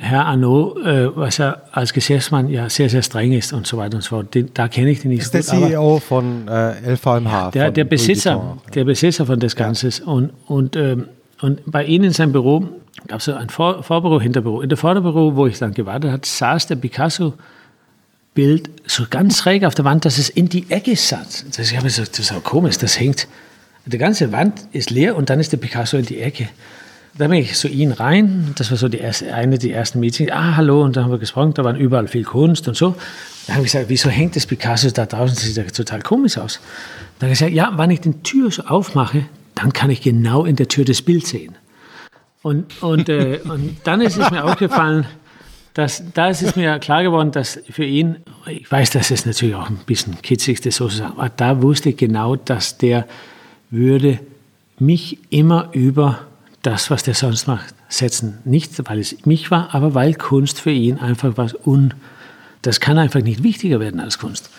Herr 0.00 0.26
Arnaud, 0.26 0.78
äh, 0.86 1.16
was 1.16 1.38
ja 1.38 1.60
als 1.72 1.92
Geschäftsmann 1.92 2.48
ja 2.48 2.70
sehr, 2.70 2.88
sehr 2.88 3.02
streng 3.02 3.32
ist 3.32 3.52
und 3.52 3.66
so 3.66 3.76
weiter 3.76 3.96
und 3.96 4.02
so 4.02 4.10
fort. 4.10 4.32
Den, 4.32 4.50
da 4.54 4.68
kenne 4.68 4.90
ich 4.90 5.02
den 5.02 5.10
nicht. 5.10 5.22
Das 5.22 5.34
ist 5.34 5.52
der 5.52 5.58
CEO 5.58 5.98
von 5.98 6.46
äh, 6.46 6.92
LVMH. 6.92 7.50
Der, 7.50 7.72
der 7.72 7.84
Besitzer, 7.84 8.58
der 8.72 8.84
Besitzer 8.84 9.26
von 9.26 9.40
des 9.40 9.56
Ganzes. 9.56 9.98
Ja. 9.98 10.06
Und, 10.06 10.30
und, 10.46 10.76
ähm, 10.76 11.08
und 11.40 11.60
bei 11.66 11.84
Ihnen 11.84 12.04
in 12.04 12.12
seinem 12.12 12.30
Büro 12.30 12.68
gab 13.08 13.18
es 13.18 13.24
so 13.24 13.34
ein 13.34 13.48
Vor 13.48 13.82
Vorbüro, 13.82 14.20
Hinterbüro. 14.20 14.60
In 14.60 14.68
der 14.68 14.78
Vorderbüro, 14.78 15.34
wo 15.34 15.48
ich 15.48 15.58
dann 15.58 15.74
gewartet 15.74 16.12
habe, 16.12 16.24
saß 16.24 16.68
der 16.68 16.76
Picasso 16.76 17.34
Bild 18.34 18.70
so 18.86 19.04
ganz 19.10 19.38
schräg 19.38 19.64
auf 19.64 19.74
der 19.74 19.84
Wand, 19.84 20.04
dass 20.04 20.18
es 20.18 20.28
in 20.28 20.48
die 20.48 20.70
Ecke 20.70 20.94
saß. 20.94 21.46
Das, 21.56 21.72
ich 21.72 21.80
so, 21.92 22.04
das 22.04 22.18
ist 22.20 22.32
auch 22.32 22.44
komisch, 22.44 22.78
das 22.78 23.00
hängt. 23.00 23.26
Die 23.84 23.98
ganze 23.98 24.30
Wand 24.30 24.60
ist 24.70 24.90
leer 24.90 25.16
und 25.16 25.28
dann 25.28 25.40
ist 25.40 25.50
der 25.50 25.56
Picasso 25.56 25.96
in 25.96 26.06
die 26.06 26.20
Ecke 26.20 26.48
da 27.18 27.26
bin 27.26 27.40
ich 27.40 27.58
so 27.58 27.68
ihn 27.68 27.92
rein. 27.92 28.52
Das 28.56 28.70
war 28.70 28.78
so 28.78 28.88
die 28.88 28.98
erste, 28.98 29.34
eine 29.34 29.58
der 29.58 29.74
ersten 29.74 29.98
Meetings. 29.98 30.30
Ah, 30.30 30.56
hallo. 30.56 30.82
Und 30.82 30.96
dann 30.96 31.04
haben 31.04 31.10
wir 31.10 31.18
gesprochen. 31.18 31.52
Da 31.54 31.64
waren 31.64 31.76
überall 31.76 32.06
viel 32.06 32.24
Kunst 32.24 32.68
und 32.68 32.76
so. 32.76 32.94
Da 33.46 33.54
habe 33.54 33.66
ich 33.66 33.72
gesagt, 33.72 33.88
wieso 33.88 34.08
hängt 34.08 34.36
das 34.36 34.46
Picasso 34.46 34.90
da 34.90 35.04
draußen? 35.04 35.34
Das 35.34 35.44
sieht 35.44 35.56
ja 35.56 35.64
total 35.64 36.00
komisch 36.02 36.38
aus. 36.38 36.60
Dann 37.18 37.26
habe 37.26 37.32
ich 37.32 37.38
gesagt, 37.40 37.54
ja, 37.54 37.76
wenn 37.76 37.90
ich 37.90 38.00
die 38.00 38.12
Tür 38.22 38.50
so 38.50 38.62
aufmache, 38.62 39.24
dann 39.56 39.72
kann 39.72 39.90
ich 39.90 40.00
genau 40.00 40.44
in 40.44 40.54
der 40.54 40.68
Tür 40.68 40.84
das 40.84 41.02
Bild 41.02 41.26
sehen. 41.26 41.56
Und, 42.42 42.82
und, 42.82 43.08
äh, 43.08 43.40
und 43.44 43.78
dann 43.82 44.00
ist 44.00 44.16
es 44.16 44.30
mir 44.30 44.44
aufgefallen, 44.44 45.06
dass, 45.74 46.02
da 46.14 46.28
ist 46.28 46.42
es 46.42 46.56
mir 46.56 46.78
klar 46.78 47.02
geworden, 47.02 47.32
dass 47.32 47.60
für 47.68 47.84
ihn, 47.84 48.16
ich 48.46 48.70
weiß, 48.70 48.90
dass 48.90 49.10
es 49.10 49.26
natürlich 49.26 49.54
auch 49.54 49.70
ein 49.70 49.80
bisschen 49.86 50.20
kitzig 50.22 50.64
ist, 50.64 50.76
so 50.76 50.88
zu 50.88 50.98
sagen, 50.98 51.14
aber 51.16 51.28
da 51.30 51.62
wusste 51.62 51.90
ich 51.90 51.96
genau, 51.96 52.36
dass 52.36 52.78
der 52.78 53.06
würde 53.70 54.20
mich 54.78 55.18
immer 55.30 55.70
über 55.72 56.27
das, 56.62 56.90
was 56.90 57.02
der 57.02 57.14
sonst 57.14 57.46
macht, 57.46 57.74
setzen. 57.88 58.38
Nicht, 58.44 58.88
weil 58.88 58.98
es 58.98 59.24
mich 59.24 59.50
war, 59.50 59.74
aber 59.74 59.94
weil 59.94 60.14
Kunst 60.14 60.60
für 60.60 60.70
ihn 60.70 60.98
einfach 60.98 61.36
was 61.36 61.54
un... 61.66 61.94
Das 62.62 62.80
kann 62.80 62.98
einfach 62.98 63.22
nicht 63.22 63.44
wichtiger 63.44 63.78
werden 63.78 64.00
als 64.00 64.18
Kunst. 64.18 64.50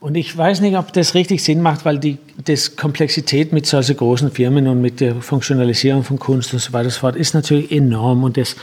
Und 0.00 0.16
ich 0.16 0.36
weiß 0.36 0.60
nicht, 0.60 0.76
ob 0.76 0.92
das 0.92 1.14
richtig 1.14 1.42
Sinn 1.42 1.60
macht, 1.60 1.84
weil 1.84 1.98
die 1.98 2.18
das 2.44 2.76
Komplexität 2.76 3.52
mit 3.52 3.66
solchen 3.66 3.96
großen 3.96 4.30
Firmen 4.30 4.68
und 4.68 4.80
mit 4.80 5.00
der 5.00 5.16
Funktionalisierung 5.16 6.04
von 6.04 6.18
Kunst 6.18 6.52
und 6.52 6.60
so 6.60 6.72
weiter 6.72 6.86
und 6.86 6.92
so 6.92 7.00
fort 7.00 7.16
ist 7.16 7.34
natürlich 7.34 7.72
enorm 7.72 8.22
und 8.22 8.36
das 8.36 8.56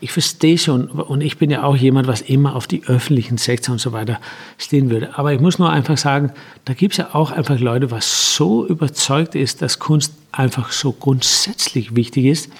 ich 0.00 0.12
verstehe 0.12 0.56
schon, 0.56 0.88
und 0.88 1.20
ich 1.20 1.36
bin 1.36 1.50
ja 1.50 1.62
auch 1.62 1.76
jemand, 1.76 2.06
was 2.06 2.22
immer 2.22 2.56
auf 2.56 2.66
die 2.66 2.84
öffentlichen 2.84 3.36
Sektor 3.36 3.74
und 3.74 3.78
so 3.78 3.92
weiter 3.92 4.18
stehen 4.56 4.90
würde. 4.90 5.18
Aber 5.18 5.32
ich 5.32 5.40
muss 5.40 5.58
nur 5.58 5.70
einfach 5.70 5.98
sagen, 5.98 6.32
da 6.64 6.72
gibt 6.72 6.94
es 6.94 6.98
ja 6.98 7.14
auch 7.14 7.30
einfach 7.30 7.58
Leute, 7.58 7.90
was 7.90 8.34
so 8.34 8.66
überzeugt 8.66 9.34
ist, 9.34 9.62
dass 9.62 9.78
Kunst 9.78 10.14
einfach 10.32 10.72
so 10.72 10.92
grundsätzlich 10.92 11.94
wichtig 11.96 12.26
ist, 12.26 12.50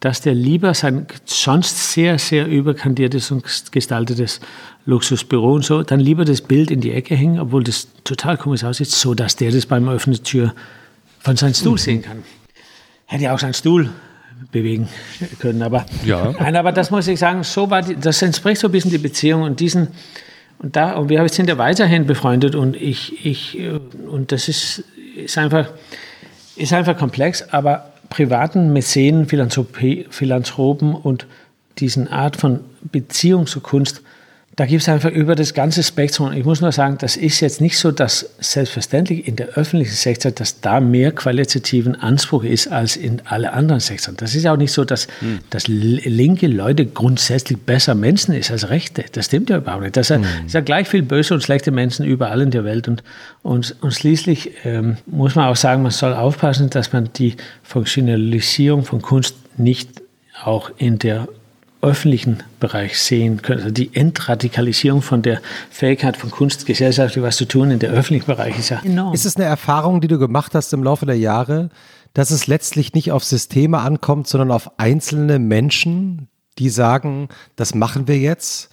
dass 0.00 0.20
der 0.20 0.34
lieber 0.34 0.74
sein 0.74 1.06
sonst 1.24 1.92
sehr, 1.92 2.18
sehr 2.18 2.46
überkandiertes 2.46 3.32
und 3.32 3.44
gestaltetes 3.72 4.40
Luxusbüro 4.86 5.54
und 5.54 5.64
so, 5.64 5.82
dann 5.82 5.98
lieber 5.98 6.24
das 6.24 6.40
Bild 6.40 6.70
in 6.70 6.80
die 6.80 6.92
Ecke 6.92 7.16
hängen, 7.16 7.40
obwohl 7.40 7.64
das 7.64 7.88
total 8.04 8.36
komisch 8.36 8.62
aussieht, 8.62 8.88
so 8.88 9.14
dass 9.14 9.34
der 9.34 9.50
das 9.50 9.66
beim 9.66 9.88
Öffnen 9.88 10.14
der 10.14 10.24
Tür 10.24 10.54
von 11.18 11.36
seinem 11.36 11.54
Stuhl 11.54 11.78
sehen 11.78 12.02
kann. 12.02 12.22
Hätte 13.06 13.24
ja 13.24 13.34
auch 13.34 13.38
seinen 13.40 13.54
Stuhl 13.54 13.90
bewegen 14.50 14.88
können. 15.38 15.62
Aber, 15.62 15.86
ja. 16.04 16.34
nein, 16.38 16.56
aber 16.56 16.72
das 16.72 16.90
muss 16.90 17.06
ich 17.08 17.18
sagen, 17.18 17.42
so 17.44 17.70
war 17.70 17.82
die, 17.82 17.96
das 17.96 18.22
entspricht 18.22 18.60
so 18.60 18.68
ein 18.68 18.72
bisschen 18.72 18.90
die 18.90 18.98
Beziehung 18.98 19.42
und 19.42 19.60
diesen 19.60 19.88
und 20.60 20.74
da 20.74 20.94
und 20.94 21.08
wir 21.08 21.28
sind 21.28 21.48
ja 21.48 21.56
weiterhin 21.56 22.06
befreundet 22.06 22.54
und 22.56 22.74
ich 22.74 23.24
ich 23.24 23.58
und 24.10 24.32
das 24.32 24.48
ist 24.48 24.82
ist 25.16 25.38
einfach 25.38 25.68
ist 26.56 26.72
einfach 26.72 26.96
komplex, 26.96 27.42
aber 27.50 27.92
privaten 28.10 28.72
Mäzenen, 28.72 29.26
Philanthropen 29.28 30.94
und 30.94 31.26
diesen 31.78 32.08
Art 32.08 32.36
von 32.36 32.60
Beziehung 32.82 33.46
zur 33.46 33.62
Kunst 33.62 34.02
da 34.58 34.66
gibt 34.66 34.82
es 34.82 34.88
einfach 34.88 35.12
über 35.12 35.36
das 35.36 35.54
ganze 35.54 35.84
Spektrum. 35.84 36.32
Ich 36.32 36.44
muss 36.44 36.60
nur 36.60 36.72
sagen, 36.72 36.98
das 36.98 37.16
ist 37.16 37.38
jetzt 37.38 37.60
nicht 37.60 37.78
so, 37.78 37.92
dass 37.92 38.28
selbstverständlich 38.40 39.28
in 39.28 39.36
der 39.36 39.50
öffentlichen 39.50 39.94
Sektor, 39.94 40.32
dass 40.32 40.60
da 40.60 40.80
mehr 40.80 41.12
qualitativen 41.12 41.94
Anspruch 41.94 42.42
ist 42.42 42.66
als 42.66 42.96
in 42.96 43.22
alle 43.24 43.52
anderen 43.52 43.78
Sektoren. 43.78 44.16
Das 44.16 44.34
ist 44.34 44.44
auch 44.48 44.56
nicht 44.56 44.72
so, 44.72 44.84
dass, 44.84 45.06
hm. 45.20 45.38
dass 45.50 45.68
linke 45.68 46.48
Leute 46.48 46.86
grundsätzlich 46.86 47.56
besser 47.60 47.94
Menschen 47.94 48.34
ist 48.34 48.50
als 48.50 48.68
Rechte. 48.68 49.04
Das 49.12 49.26
stimmt 49.26 49.48
ja 49.48 49.58
überhaupt 49.58 49.84
nicht. 49.84 49.96
Das 49.96 50.10
hm. 50.10 50.24
ist 50.44 50.54
ja 50.54 50.60
gleich 50.60 50.88
viel 50.88 51.02
böse 51.02 51.34
und 51.34 51.44
schlechte 51.44 51.70
Menschen 51.70 52.04
überall 52.04 52.40
in 52.40 52.50
der 52.50 52.64
Welt. 52.64 52.88
Und, 52.88 53.04
und, 53.44 53.76
und 53.80 53.94
schließlich 53.94 54.50
ähm, 54.64 54.96
muss 55.06 55.36
man 55.36 55.46
auch 55.46 55.56
sagen, 55.56 55.82
man 55.82 55.92
soll 55.92 56.14
aufpassen, 56.14 56.68
dass 56.68 56.92
man 56.92 57.10
die 57.12 57.36
Funktionalisierung 57.62 58.84
von 58.84 59.02
Kunst 59.02 59.36
nicht 59.56 60.02
auch 60.42 60.72
in 60.78 60.98
der 60.98 61.28
öffentlichen 61.80 62.42
Bereich 62.58 62.98
sehen 62.98 63.42
können. 63.42 63.60
Also 63.60 63.72
die 63.72 63.94
Entradikalisierung 63.94 65.02
von 65.02 65.22
der 65.22 65.40
Fähigkeit 65.70 66.16
von 66.16 66.30
Kunst 66.30 66.66
gesellschaftlich 66.66 67.22
was 67.22 67.36
zu 67.36 67.44
tun 67.44 67.70
in 67.70 67.78
der 67.78 67.90
öffentlichen 67.90 68.26
Bereich 68.26 68.58
ist 68.58 68.70
ja 68.70 68.80
enorm. 68.84 69.14
Ist 69.14 69.26
es 69.26 69.36
eine 69.36 69.44
Erfahrung, 69.44 70.00
die 70.00 70.08
du 70.08 70.18
gemacht 70.18 70.54
hast 70.54 70.72
im 70.72 70.82
Laufe 70.82 71.06
der 71.06 71.18
Jahre, 71.18 71.70
dass 72.14 72.30
es 72.30 72.46
letztlich 72.46 72.94
nicht 72.94 73.12
auf 73.12 73.24
Systeme 73.24 73.78
ankommt, 73.78 74.26
sondern 74.26 74.50
auf 74.50 74.78
einzelne 74.78 75.38
Menschen, 75.38 76.28
die 76.58 76.68
sagen, 76.68 77.28
das 77.54 77.74
machen 77.74 78.08
wir 78.08 78.18
jetzt. 78.18 78.70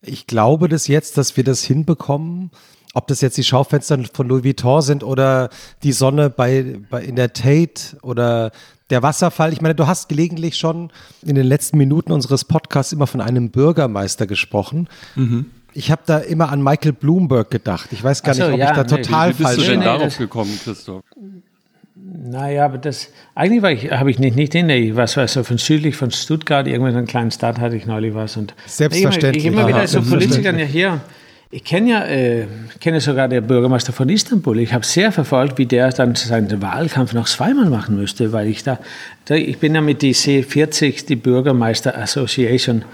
Ich 0.00 0.26
glaube 0.26 0.68
das 0.68 0.88
jetzt, 0.88 1.18
dass 1.18 1.36
wir 1.36 1.44
das 1.44 1.62
hinbekommen. 1.62 2.50
Ob 2.94 3.06
das 3.08 3.20
jetzt 3.20 3.36
die 3.36 3.44
Schaufenster 3.44 4.02
von 4.14 4.28
Louis 4.28 4.44
Vuitton 4.44 4.80
sind 4.80 5.04
oder 5.04 5.50
die 5.82 5.92
Sonne 5.92 6.30
bei, 6.30 6.78
bei 6.88 7.02
in 7.02 7.16
der 7.16 7.34
Tate 7.34 7.98
oder 8.00 8.50
der 8.90 9.02
Wasserfall, 9.02 9.52
ich 9.52 9.60
meine, 9.60 9.74
du 9.74 9.86
hast 9.86 10.08
gelegentlich 10.08 10.56
schon 10.56 10.90
in 11.22 11.34
den 11.34 11.46
letzten 11.46 11.78
Minuten 11.78 12.12
unseres 12.12 12.44
Podcasts 12.44 12.92
immer 12.92 13.06
von 13.06 13.20
einem 13.20 13.50
Bürgermeister 13.50 14.26
gesprochen. 14.26 14.88
Mhm. 15.14 15.46
ich 15.74 15.90
habe 15.90 16.02
da 16.06 16.18
immer 16.18 16.50
an 16.50 16.62
Michael 16.62 16.92
Bloomberg 16.92 17.50
gedacht. 17.50 17.90
Ich 17.92 18.02
weiß 18.02 18.22
gar 18.22 18.34
so, 18.34 18.44
nicht, 18.44 18.52
ob 18.54 18.58
ja, 18.58 18.70
ich 18.70 18.76
da 18.76 18.82
nee, 18.96 19.02
total 19.02 19.28
Wie 19.28 19.32
bist 19.34 19.42
falsch 19.42 19.64
du 19.64 19.70
denn 19.70 19.78
Nee, 19.80 19.84
darauf 19.84 20.02
das- 20.04 20.18
gekommen, 20.18 20.58
Christoph? 20.64 21.02
Naja, 22.00 22.64
aber 22.64 22.78
das, 22.78 23.08
eigentlich 23.34 23.62
war 23.62 23.70
ich, 23.72 23.90
habe 23.90 24.10
ich 24.10 24.18
nicht, 24.18 24.34
nicht 24.36 24.54
in, 24.54 24.68
ich 24.70 24.96
war 24.96 25.06
so 25.06 25.20
also 25.20 25.44
von 25.44 25.58
südlich 25.58 25.94
von 25.96 26.10
Stuttgart, 26.10 26.66
irgendwann 26.66 26.92
in 26.92 26.98
einer 26.98 27.06
kleinen 27.06 27.30
Stadt 27.30 27.58
hatte 27.58 27.76
ich 27.76 27.86
neulich 27.86 28.14
was. 28.14 28.36
Und 28.36 28.54
Selbstverständlich. 28.66 29.44
Ich 29.44 29.52
immer, 29.52 29.62
ich 29.62 29.68
immer 29.68 29.76
wieder 29.76 29.86
so 29.88 30.00
Politikern 30.02 30.58
ja 30.58 30.64
hier. 30.64 31.00
Ich 31.50 31.64
kenne 31.64 31.90
ja, 31.90 32.04
äh, 32.04 32.46
kenne 32.78 33.00
sogar 33.00 33.26
den 33.26 33.46
Bürgermeister 33.46 33.94
von 33.94 34.10
Istanbul. 34.10 34.58
Ich 34.58 34.74
habe 34.74 34.84
sehr 34.84 35.12
verfolgt, 35.12 35.56
wie 35.56 35.64
der 35.64 35.88
dann 35.90 36.14
seinen 36.14 36.60
Wahlkampf 36.60 37.14
noch 37.14 37.26
zweimal 37.26 37.70
machen 37.70 37.96
müsste, 37.96 38.32
weil 38.32 38.48
ich 38.48 38.64
da, 38.64 38.78
da 39.24 39.34
ich 39.34 39.58
bin 39.58 39.74
ja 39.74 39.80
mit 39.80 40.02
die 40.02 40.14
C40, 40.14 41.06
die 41.06 41.16
Bürgermeister 41.16 41.96
Association, 41.96 42.84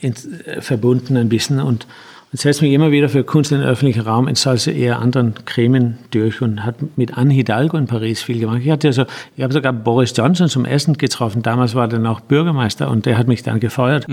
in, 0.00 0.14
äh, 0.46 0.62
verbunden 0.62 1.18
ein 1.18 1.28
bisschen 1.28 1.60
und, 1.60 1.86
und 2.32 2.40
setze 2.40 2.64
mich 2.64 2.72
immer 2.72 2.92
wieder 2.92 3.10
für 3.10 3.24
Kunst 3.24 3.52
im 3.52 3.60
öffentlichen 3.60 4.00
Raum 4.00 4.26
in 4.26 4.36
solche 4.36 4.70
eher 4.70 5.00
anderen 5.00 5.34
Gremien 5.44 5.98
durch 6.10 6.40
und 6.40 6.64
hat 6.64 6.76
mit 6.96 7.18
Anne 7.18 7.34
Hidalgo 7.34 7.76
in 7.76 7.88
Paris 7.88 8.22
viel 8.22 8.38
gemacht. 8.38 8.60
Ich, 8.64 8.70
hatte 8.70 8.86
ja 8.86 8.92
so, 8.92 9.04
ich 9.36 9.42
habe 9.42 9.52
sogar 9.52 9.74
Boris 9.74 10.14
Johnson 10.16 10.48
zum 10.48 10.64
Essen 10.64 10.96
getroffen. 10.96 11.42
Damals 11.42 11.74
war 11.74 11.92
er 11.92 11.98
noch 11.98 12.20
Bürgermeister 12.20 12.90
und 12.90 13.04
der 13.04 13.18
hat 13.18 13.28
mich 13.28 13.42
dann 13.42 13.60
gefeuert. 13.60 14.06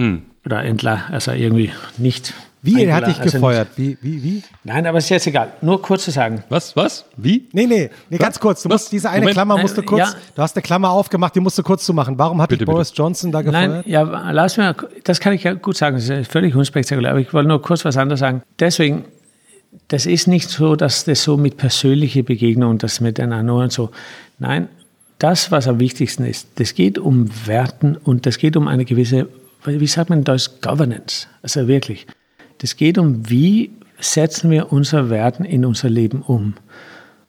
Oder 0.46 0.64
entlassen, 0.64 1.14
also 1.14 1.32
irgendwie 1.32 1.72
nicht. 1.98 2.34
Wie, 2.66 2.84
er 2.84 2.96
hat 2.96 3.08
dich 3.08 3.20
also 3.20 3.32
gefeuert? 3.32 3.68
Wie, 3.76 3.98
wie, 4.02 4.24
wie? 4.24 4.44
Nein, 4.64 4.88
aber 4.88 4.98
ist 4.98 5.10
jetzt 5.10 5.28
egal. 5.28 5.54
Nur 5.62 5.82
kurz 5.82 6.06
zu 6.06 6.12
sagen. 6.12 6.44
Was? 6.50 6.76
Was? 6.76 7.06
Wie? 7.16 7.48
Nee, 7.52 7.68
nee, 7.68 7.90
nee, 8.10 8.18
ganz 8.18 8.40
kurz. 8.40 8.64
Du 8.64 8.70
Was? 8.70 8.82
musst 8.84 8.92
diese 8.92 9.10
eine 9.10 9.20
Moment. 9.20 9.36
Klammer 9.36 9.58
musst 9.58 9.78
du 9.78 9.82
Nein, 9.82 9.88
kurz, 9.88 10.14
ja. 10.14 10.16
du 10.36 10.42
hast 10.42 10.56
eine 10.56 10.64
Klammer 10.64 10.90
aufgemacht, 10.90 11.36
die 11.36 11.40
musst 11.40 11.58
du 11.58 11.64
kurz 11.64 11.86
zumachen. 11.86 12.18
Warum 12.18 12.42
hat 12.42 12.50
Bitte, 12.50 12.66
dich 12.66 12.74
Boris 12.74 12.92
Johnson 12.96 13.32
da 13.32 13.44
Nein, 13.44 13.84
gefeuert? 13.84 13.88
ja, 13.88 14.32
lass 14.32 14.58
mir, 14.58 14.76
das 15.04 15.20
kann 15.20 15.34
ich 15.34 15.44
ja 15.44 15.54
gut 15.54 15.78
sagen, 15.78 15.96
das 15.96 16.10
ist 16.10 16.32
völlig 16.32 16.56
unspektakulär, 16.56 17.12
aber 17.12 17.20
ich 17.20 17.34
wollte 17.34 17.50
nur 17.50 17.62
kurz 17.62 17.86
was 17.86 17.98
anderes 17.98 18.20
sagen. 18.20 18.42
Deswegen, 18.60 19.06
das 19.88 20.06
ist 20.06 20.28
nicht 20.28 20.50
so, 20.50 20.76
dass 20.76 21.06
das 21.06 21.24
so 21.24 21.38
mit 21.38 21.58
persönlicher 21.58 22.24
Begegnung, 22.24 22.78
das 22.78 23.00
miteinander 23.00 23.56
und 23.56 23.72
so. 23.72 23.92
Nein, 24.40 24.70
das, 25.20 25.52
was 25.52 25.68
am 25.68 25.80
wichtigsten 25.80 26.26
ist, 26.26 26.48
das 26.56 26.74
geht 26.74 26.98
um 26.98 27.30
Werten 27.46 27.96
und 27.96 28.26
das 28.26 28.38
geht 28.38 28.58
um 28.58 28.68
eine 28.68 28.86
gewisse, 28.86 29.28
wie 29.66 29.88
sagt 29.88 30.10
man 30.10 30.20
in 30.20 30.26
Deutsch, 30.26 30.50
Governance. 30.62 31.28
Also 31.42 31.68
wirklich. 31.68 32.06
Das 32.66 32.78
geht 32.78 32.98
um, 32.98 33.30
wie 33.30 33.70
setzen 34.00 34.50
wir 34.50 34.74
unsere 34.74 35.12
Werten 35.12 35.46
in 35.46 35.66
unser 35.66 35.88
Leben 35.88 36.24
um. 36.24 36.56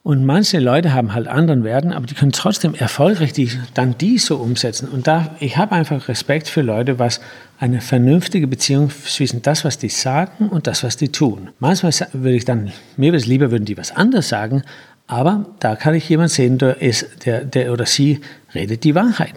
Und 0.03 0.25
manche 0.25 0.61
Leute 0.61 0.95
haben 0.95 1.13
halt 1.13 1.29
anderen 1.29 1.63
Werten, 1.63 1.93
aber 1.93 2.07
die 2.07 2.15
können 2.15 2.33
trotzdem 2.33 2.75
erfolgreich 2.75 3.35
die, 3.35 3.51
dann 3.75 3.99
die 3.99 4.17
so 4.17 4.39
umsetzen. 4.39 4.89
Und 4.89 5.07
da, 5.07 5.37
ich 5.39 5.59
habe 5.59 5.73
einfach 5.73 6.09
Respekt 6.09 6.49
für 6.49 6.63
Leute, 6.63 6.99
was 6.99 7.21
eine 7.61 7.83
vernünftige 7.83 8.47
Beziehung 8.47 8.89
zwischen 8.89 9.43
das, 9.43 9.63
was 9.63 9.77
die 9.77 9.91
sagen 9.91 10.49
und 10.49 10.67
das, 10.67 10.83
was 10.83 10.97
die 10.97 11.11
tun. 11.11 11.51
Manchmal 11.59 11.93
würde 12.15 12.37
ich 12.37 12.47
dann, 12.47 12.73
mir 12.97 13.13
wäre 13.13 13.17
es 13.17 13.27
lieber, 13.27 13.51
würden 13.51 13.67
die 13.67 13.77
was 13.77 13.95
anderes 13.95 14.31
sagen, 14.31 14.63
aber 15.07 15.45
da 15.61 15.77
kann 15.77 15.93
ich 15.93 16.09
jemanden 16.09 16.33
sehen, 16.33 16.57
der, 16.57 16.81
ist, 16.81 17.27
der, 17.27 17.45
der 17.45 17.75
oder 17.75 17.85
sie 17.85 18.23
redet 18.55 18.85
die 18.85 18.95
Wahrheit 18.95 19.35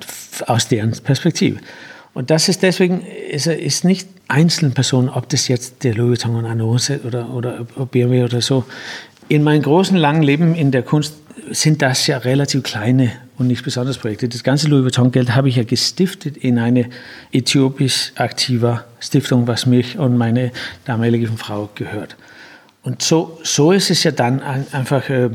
aus 0.47 0.69
deren 0.69 0.91
Perspektive. 0.91 1.59
Und 2.19 2.31
das 2.31 2.49
ist 2.49 2.63
deswegen, 2.63 2.99
ist, 3.31 3.47
ist 3.47 3.85
nicht 3.85 4.09
einzelnen 4.27 4.73
Personen, 4.73 5.07
ob 5.07 5.29
das 5.29 5.47
jetzt 5.47 5.85
der 5.85 5.95
Louis 5.95 6.19
Vuitton 6.25 6.35
und 6.35 6.45
Annose 6.45 6.99
oder, 7.07 7.33
oder 7.33 7.65
BMW 7.89 8.25
oder 8.25 8.41
so. 8.41 8.65
In 9.29 9.41
meinem 9.41 9.61
großen, 9.61 9.95
langen 9.95 10.21
Leben 10.21 10.53
in 10.53 10.71
der 10.71 10.83
Kunst 10.83 11.13
sind 11.49 11.81
das 11.81 12.07
ja 12.07 12.17
relativ 12.17 12.63
kleine 12.63 13.13
und 13.37 13.47
nicht 13.47 13.63
besonders 13.63 13.97
Projekte. 13.99 14.27
Das 14.27 14.43
ganze 14.43 14.67
Louis 14.67 14.83
Vuitton-Geld 14.83 15.33
habe 15.33 15.47
ich 15.47 15.55
ja 15.55 15.63
gestiftet 15.63 16.35
in 16.35 16.59
eine 16.59 16.89
äthiopisch 17.31 18.11
aktive 18.15 18.83
Stiftung, 18.99 19.47
was 19.47 19.65
mich 19.65 19.97
und 19.97 20.17
meine 20.17 20.51
damalige 20.83 21.29
Frau 21.37 21.69
gehört. 21.73 22.17
Und 22.83 23.01
so, 23.01 23.39
so 23.43 23.71
ist 23.71 23.91
es 23.91 24.03
ja 24.03 24.11
dann 24.11 24.41
ein- 24.41 24.65
einfach, 24.73 25.09
äh, 25.09 25.29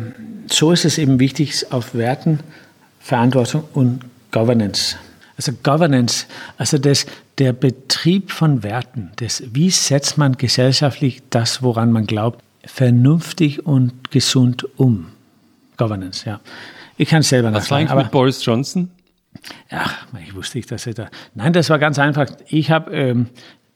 so 0.50 0.70
ist 0.70 0.84
es 0.84 0.98
eben 0.98 1.18
wichtig, 1.18 1.64
auf 1.72 1.94
Werten, 1.94 2.40
Verantwortung 3.00 3.64
und 3.72 4.00
Governance. 4.30 4.96
Also 5.36 5.52
Governance, 5.62 6.26
also 6.58 6.78
das, 6.78 7.06
der 7.38 7.52
Betrieb 7.52 8.30
von 8.30 8.62
Werten, 8.62 9.10
das, 9.16 9.42
wie 9.52 9.70
setzt 9.70 10.16
man 10.16 10.36
gesellschaftlich 10.36 11.22
das, 11.30 11.62
woran 11.62 11.90
man 11.90 12.06
glaubt, 12.06 12.40
vernünftig 12.64 13.66
und 13.66 14.10
gesund 14.10 14.66
um. 14.76 15.08
Governance, 15.76 16.24
ja. 16.28 16.40
Ich 16.96 17.08
kann 17.08 17.20
es 17.20 17.28
selber 17.28 17.52
Was 17.52 17.70
war 17.70 17.78
eigentlich 17.78 17.94
mit 17.94 18.10
Boris 18.10 18.44
Johnson? 18.44 18.90
Ach, 19.70 20.06
ich 20.24 20.34
wusste 20.34 20.58
nicht, 20.58 20.70
dass 20.70 20.86
er 20.86 20.94
da. 20.94 21.08
Nein, 21.34 21.52
das 21.52 21.68
war 21.68 21.78
ganz 21.78 21.98
einfach. 21.98 22.26
Ich 22.46 22.70
habe 22.70 22.94
ähm, 22.94 23.26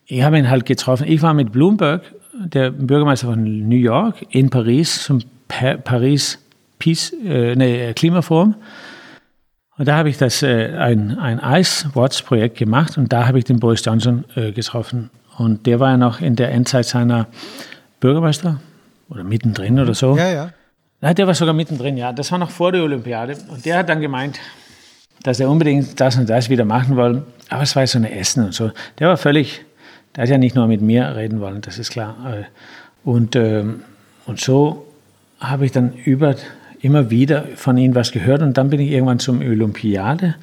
ich 0.07 0.23
hab 0.23 0.35
ihn 0.35 0.49
halt 0.49 0.67
getroffen. 0.67 1.07
Ich 1.09 1.21
war 1.21 1.35
mit 1.35 1.53
Bloomberg, 1.53 2.03
der 2.33 2.71
Bürgermeister 2.71 3.27
von 3.27 3.69
New 3.69 3.77
York, 3.77 4.25
in 4.31 4.51
Paris 4.51 5.03
zum 5.03 5.21
pa 5.49 5.77
Paris 5.77 6.39
Peace, 6.79 7.13
äh, 7.25 7.57
nee, 7.57 7.93
Klimaforum. 7.95 8.55
Und 9.79 9.87
da 9.87 9.97
habe 9.97 10.11
ich 10.11 10.19
das 10.19 10.43
äh, 10.43 10.77
ein, 10.77 11.19
ein 11.19 11.41
Ice 11.61 11.89
Watch 11.95 12.23
Projekt 12.23 12.59
gemacht 12.59 12.99
und 12.99 13.13
da 13.13 13.27
habe 13.27 13.39
ich 13.39 13.45
den 13.45 13.61
Boris 13.61 13.85
Johnson 13.85 14.25
äh, 14.35 14.53
getroffen. 14.53 15.11
Und 15.39 15.67
der 15.67 15.79
war 15.79 15.91
ja 15.91 15.97
noch 15.97 16.21
in 16.21 16.35
der 16.35 16.51
Endzeit 16.51 16.87
seiner 16.87 17.29
Bürgermeister 18.01 18.61
oder 19.09 19.23
mittendrin 19.23 19.79
oder 19.79 19.95
so. 19.95 20.17
Ja, 20.17 20.31
ja. 20.31 20.51
Nein, 21.01 21.15
der 21.15 21.29
war 21.29 21.35
sogar 21.35 21.55
mittendrin, 21.55 21.97
ja. 21.97 22.13
Das 22.13 22.33
war 22.33 22.39
noch 22.39 22.51
vor 22.51 22.73
der 22.73 22.83
Olympiade. 22.83 23.37
Und 23.49 23.65
der 23.65 23.79
hat 23.79 23.89
dann 23.89 24.01
gemeint, 24.01 24.41
dass 25.23 25.39
er 25.39 25.49
unbedingt 25.49 26.01
das 26.01 26.17
und 26.17 26.29
das 26.29 26.51
wieder 26.51 26.65
machen 26.65 26.97
wollen. 26.97 27.23
Aber 27.49 27.63
es 27.63 27.77
war 27.77 27.87
so 27.87 27.99
eine 27.99 28.11
Essen 28.11 28.45
und 28.45 28.55
so. 28.55 28.73
Der 28.99 29.09
war 29.09 29.17
völlig, 29.17 29.65
der 30.17 30.25
hat 30.25 30.31
ja 30.31 30.39
nicht 30.39 30.57
nur 30.57 30.67
mit 30.67 30.81
mir 30.81 31.15
reden 31.15 31.41
wollen, 31.41 31.61
das 31.61 31.79
ist 31.79 31.91
klar. 31.91 32.17
Äh, 32.27 32.45
Und, 33.05 33.37
ähm, 33.37 33.83
und 34.27 34.41
so 34.41 34.87
habe 35.41 35.65
ich 35.65 35.73
dann 35.73 35.93
über, 35.93 36.35
immer 36.81 37.11
wieder 37.11 37.45
von 37.57 37.77
ihm 37.77 37.95
was 37.95 38.13
gehört. 38.13 38.43
Und 38.43 38.57
dann 38.57 38.71
bin 38.71 38.81
ich 38.81 38.91
irgendwann 38.91 39.19
zum 39.19 39.41
Olympiade 39.41 40.35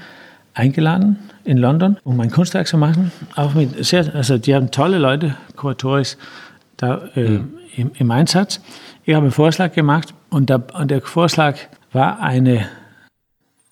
eingeladen 0.53 1.17
in 1.43 1.57
London, 1.57 1.97
um 2.03 2.17
mein 2.17 2.31
Kunstwerk 2.31 2.67
zu 2.67 2.77
machen. 2.77 3.11
Auch 3.35 3.53
mit 3.53 3.85
sehr, 3.85 4.14
also 4.15 4.38
die 4.38 4.55
haben 4.55 4.72
tolle 4.72 4.97
Leute, 4.97 5.35
Kuratoris, 5.55 6.17
da 6.77 7.01
äh, 7.15 7.39
im, 7.75 7.91
im 7.93 8.11
Einsatz. 8.11 8.61
Ich 9.03 9.14
habe 9.14 9.25
einen 9.25 9.31
Vorschlag 9.31 9.73
gemacht 9.73 10.14
und 10.30 10.49
der, 10.49 10.64
und 10.80 10.91
der 10.91 11.01
Vorschlag 11.01 11.57
war 11.91 12.19
eine, 12.19 12.65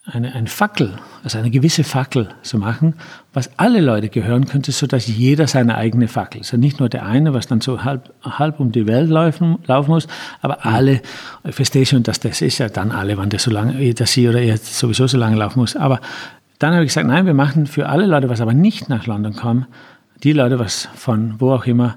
eine, 0.05 0.33
eine 0.33 0.47
Fackel, 0.47 0.95
also 1.23 1.37
eine 1.37 1.49
gewisse 1.49 1.85
Fackel 1.85 2.27
zu 2.41 2.57
machen, 2.57 2.95
was 3.31 3.57
alle 3.57 3.79
Leute 3.79 4.09
gehören 4.09 4.45
könnte, 4.45 4.73
sodass 4.73 5.07
jeder 5.07 5.47
seine 5.47 5.77
eigene 5.77 6.09
Fackel, 6.09 6.39
also 6.39 6.57
nicht 6.57 6.79
nur 6.79 6.89
der 6.89 7.05
eine, 7.05 7.33
was 7.33 7.47
dann 7.47 7.61
so 7.61 7.83
halb, 7.83 8.13
halb 8.21 8.59
um 8.59 8.73
die 8.73 8.85
Welt 8.85 9.09
laufen, 9.09 9.59
laufen 9.65 9.91
muss, 9.91 10.07
aber 10.41 10.65
alle, 10.65 11.01
ich 11.45 11.55
verstehe 11.55 11.85
schon, 11.85 12.03
dass 12.03 12.19
das 12.19 12.41
ist 12.41 12.57
ja 12.57 12.67
dann 12.67 12.91
alle, 12.91 13.17
wann 13.17 13.29
das 13.29 13.43
so 13.43 13.51
lange, 13.51 13.93
dass 13.93 14.11
sie 14.11 14.27
oder 14.27 14.41
er 14.41 14.57
sowieso 14.57 15.07
so 15.07 15.17
lange 15.17 15.37
laufen 15.37 15.59
muss, 15.59 15.77
aber 15.77 16.01
dann 16.59 16.73
habe 16.73 16.83
ich 16.83 16.89
gesagt, 16.89 17.07
nein, 17.07 17.25
wir 17.25 17.33
machen 17.33 17.65
für 17.65 17.87
alle 17.87 18.05
Leute, 18.05 18.29
was 18.29 18.41
aber 18.41 18.53
nicht 18.53 18.89
nach 18.89 19.07
London 19.07 19.35
kommen, 19.35 19.67
die 20.23 20.33
Leute, 20.33 20.59
was 20.59 20.89
von 20.95 21.35
wo 21.39 21.51
auch 21.51 21.65
immer 21.65 21.95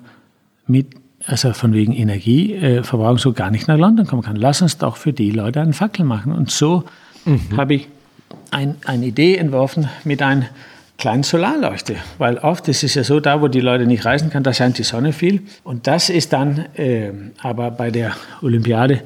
mit, 0.67 0.95
also 1.25 1.53
von 1.53 1.73
wegen 1.73 1.93
Energieverbrauch 1.93 3.19
so 3.19 3.33
gar 3.33 3.51
nicht 3.51 3.69
nach 3.69 3.79
London 3.79 4.07
kommen 4.07 4.23
kann. 4.23 4.37
Lass 4.37 4.63
uns 4.63 4.79
doch 4.79 4.97
für 4.97 5.13
die 5.13 5.31
Leute 5.31 5.61
einen 5.61 5.73
Fackel 5.73 6.05
machen. 6.05 6.33
Und 6.33 6.51
so 6.51 6.85
habe 7.57 7.75
ich 7.75 7.89
ein, 8.57 8.77
eine 8.87 9.07
Idee 9.07 9.37
entworfen 9.37 9.89
mit 10.05 10.23
einer 10.23 10.47
kleinen 10.97 11.23
Solarleuchte. 11.23 11.97
Weil 12.17 12.39
oft 12.39 12.67
ist 12.69 12.83
es 12.83 12.95
ja 12.95 13.05
so, 13.05 13.21
da 13.21 13.43
wo 13.43 13.49
die 13.49 13.61
Leute 13.61 13.85
nicht 13.85 14.07
reisen 14.07 14.31
können, 14.31 14.45
da 14.45 14.55
scheint 14.55 14.79
die 14.79 14.83
Sonne 14.83 15.13
viel. 15.13 15.43
Und 15.63 15.87
das 15.87 16.09
ist 16.09 16.33
dann 16.33 16.65
äh, 16.75 17.13
aber 17.43 17.71
bei 17.71 17.91
der 17.91 18.17
Olympiade 18.41 19.03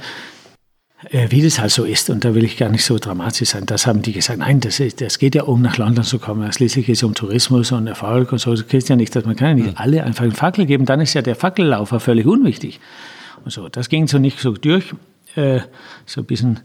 äh, 1.10 1.28
wie 1.30 1.42
das 1.42 1.58
halt 1.58 1.72
so 1.72 1.84
ist. 1.84 2.10
Und 2.10 2.24
da 2.24 2.34
will 2.34 2.44
ich 2.44 2.58
gar 2.58 2.68
nicht 2.68 2.84
so 2.84 2.98
dramatisch 2.98 3.48
sein. 3.48 3.66
Das 3.66 3.86
haben 3.86 4.02
die 4.02 4.12
gesagt, 4.12 4.38
nein, 4.38 4.60
das, 4.60 4.78
ist, 4.78 5.00
das 5.00 5.18
geht 5.18 5.34
ja 5.34 5.42
um, 5.44 5.62
nach 5.62 5.78
London 5.78 6.04
zu 6.04 6.18
kommen. 6.20 6.52
Schließlich 6.52 6.86
geht 6.86 6.96
es 6.96 7.02
um 7.02 7.14
Tourismus 7.14 7.72
und 7.72 7.88
Erfolg 7.88 8.30
und 8.32 8.38
so. 8.38 8.54
Das 8.54 8.68
geht 8.68 8.88
ja 8.88 8.96
nicht, 8.96 9.16
dass 9.16 9.24
man 9.24 9.34
kann 9.34 9.58
ja 9.58 9.64
nicht 9.64 9.80
alle 9.80 10.04
einfach 10.04 10.22
einen 10.22 10.32
Fackel 10.32 10.66
geben. 10.66 10.84
Dann 10.84 11.00
ist 11.00 11.14
ja 11.14 11.22
der 11.22 11.34
Fackellaufer 11.34 11.98
völlig 11.98 12.26
unwichtig. 12.26 12.78
Und 13.44 13.50
so, 13.50 13.68
das 13.68 13.88
ging 13.88 14.06
so 14.06 14.18
nicht 14.18 14.38
so 14.38 14.52
durch. 14.52 14.94
Äh, 15.34 15.60
so 16.06 16.20
ein 16.20 16.26
bisschen 16.26 16.60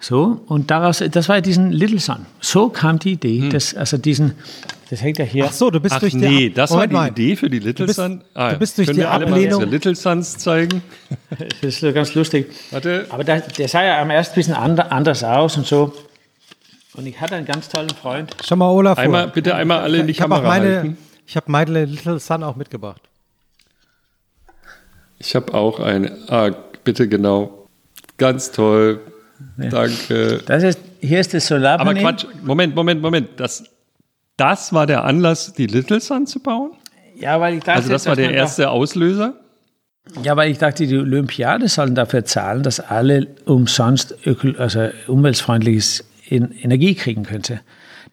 so. 0.00 0.40
Und 0.46 0.70
daraus, 0.70 1.02
das 1.10 1.28
war 1.28 1.36
ja 1.36 1.40
diesen 1.40 1.72
Little 1.72 1.98
Sun. 1.98 2.26
So 2.40 2.68
kam 2.68 2.98
die 2.98 3.12
Idee, 3.12 3.48
dass, 3.48 3.74
also 3.74 3.96
diesen, 3.98 4.34
das 4.90 5.02
hängt 5.02 5.18
ja 5.18 5.24
hier. 5.24 5.46
Ach 5.46 5.52
so, 5.52 5.70
du 5.70 5.80
bist 5.80 5.94
Ach 5.96 6.00
durch 6.00 6.12
die 6.12 6.18
nee, 6.18 6.46
Ab- 6.48 6.54
das 6.54 6.70
Moment 6.70 6.92
war 6.92 7.02
mal. 7.02 7.10
die 7.10 7.22
Idee 7.24 7.36
für 7.36 7.50
die 7.50 7.58
Little 7.58 7.86
bist- 7.86 7.96
Sun. 7.96 8.22
du 8.34 8.58
bist 8.58 8.78
durch 8.78 8.86
können 8.86 8.96
die 8.98 9.02
wir 9.02 9.10
alle 9.10 9.26
mal 9.26 9.32
Ablehnung- 9.32 9.54
unsere 9.54 9.70
Little 9.70 9.94
Suns 9.96 10.38
zeigen? 10.38 10.82
Das 11.60 11.74
ist 11.74 11.80
so 11.80 11.92
ganz 11.92 12.14
lustig. 12.14 12.46
Warte. 12.70 13.06
Aber 13.10 13.24
der, 13.24 13.40
der 13.40 13.68
sah 13.68 13.82
ja 13.84 14.00
am 14.00 14.10
ersten 14.10 14.34
ein 14.34 14.36
bisschen 14.36 14.54
ander, 14.54 14.90
anders 14.92 15.22
aus 15.24 15.56
und 15.56 15.66
so. 15.66 15.92
Und 16.94 17.06
ich 17.06 17.20
hatte 17.20 17.34
einen 17.36 17.46
ganz 17.46 17.68
tollen 17.68 17.90
Freund. 17.90 18.34
Schau 18.44 18.56
mal, 18.56 18.70
Olaf. 18.70 18.94
vor. 18.96 19.04
Einmal, 19.04 19.28
bitte 19.28 19.54
einmal 19.54 19.80
alle 19.80 19.98
in 19.98 20.06
die 20.06 20.12
ich 20.12 20.20
habe 20.20 20.34
auch 20.34 20.38
Kamera 20.42 20.58
meine, 20.58 20.74
halten. 20.76 20.98
ich 21.26 21.36
habe 21.36 21.50
meine 21.50 21.84
Little 21.84 22.18
Sun 22.18 22.42
auch 22.42 22.56
mitgebracht. 22.56 23.00
Ich 25.18 25.34
habe 25.34 25.52
auch 25.54 25.80
eine. 25.80 26.16
Ah, 26.28 26.50
bitte 26.84 27.08
genau. 27.08 27.66
Ganz 28.16 28.50
toll. 28.52 29.00
Danke. 29.56 30.42
Das 30.46 30.62
ist, 30.62 30.80
hier 31.00 31.20
ist 31.20 31.34
das 31.34 31.50
Aber 31.50 31.60
Solarpanel. 31.60 32.02
Quatsch, 32.02 32.26
Moment, 32.42 32.74
Moment, 32.74 33.02
Moment. 33.02 33.28
Das, 33.36 33.64
das 34.36 34.72
war 34.72 34.86
der 34.86 35.04
Anlass, 35.04 35.52
die 35.52 35.66
Little 35.66 36.00
Sun 36.00 36.26
zu 36.26 36.40
bauen? 36.40 36.72
Ja, 37.16 37.40
weil 37.40 37.54
ich 37.54 37.64
dachte, 37.64 37.78
Also 37.78 37.90
das 37.90 38.06
war 38.06 38.16
der 38.16 38.32
erste 38.32 38.70
Auslöser? 38.70 39.34
Ja, 40.22 40.36
weil 40.36 40.50
ich 40.50 40.58
dachte, 40.58 40.86
die 40.86 40.96
Olympiade 40.96 41.68
sollen 41.68 41.94
dafür 41.94 42.24
zahlen, 42.24 42.62
dass 42.62 42.80
alle 42.80 43.26
umsonst 43.44 44.14
also 44.58 44.88
umweltfreundliches 45.06 46.04
Energie 46.30 46.94
kriegen 46.94 47.24
könnte. 47.24 47.60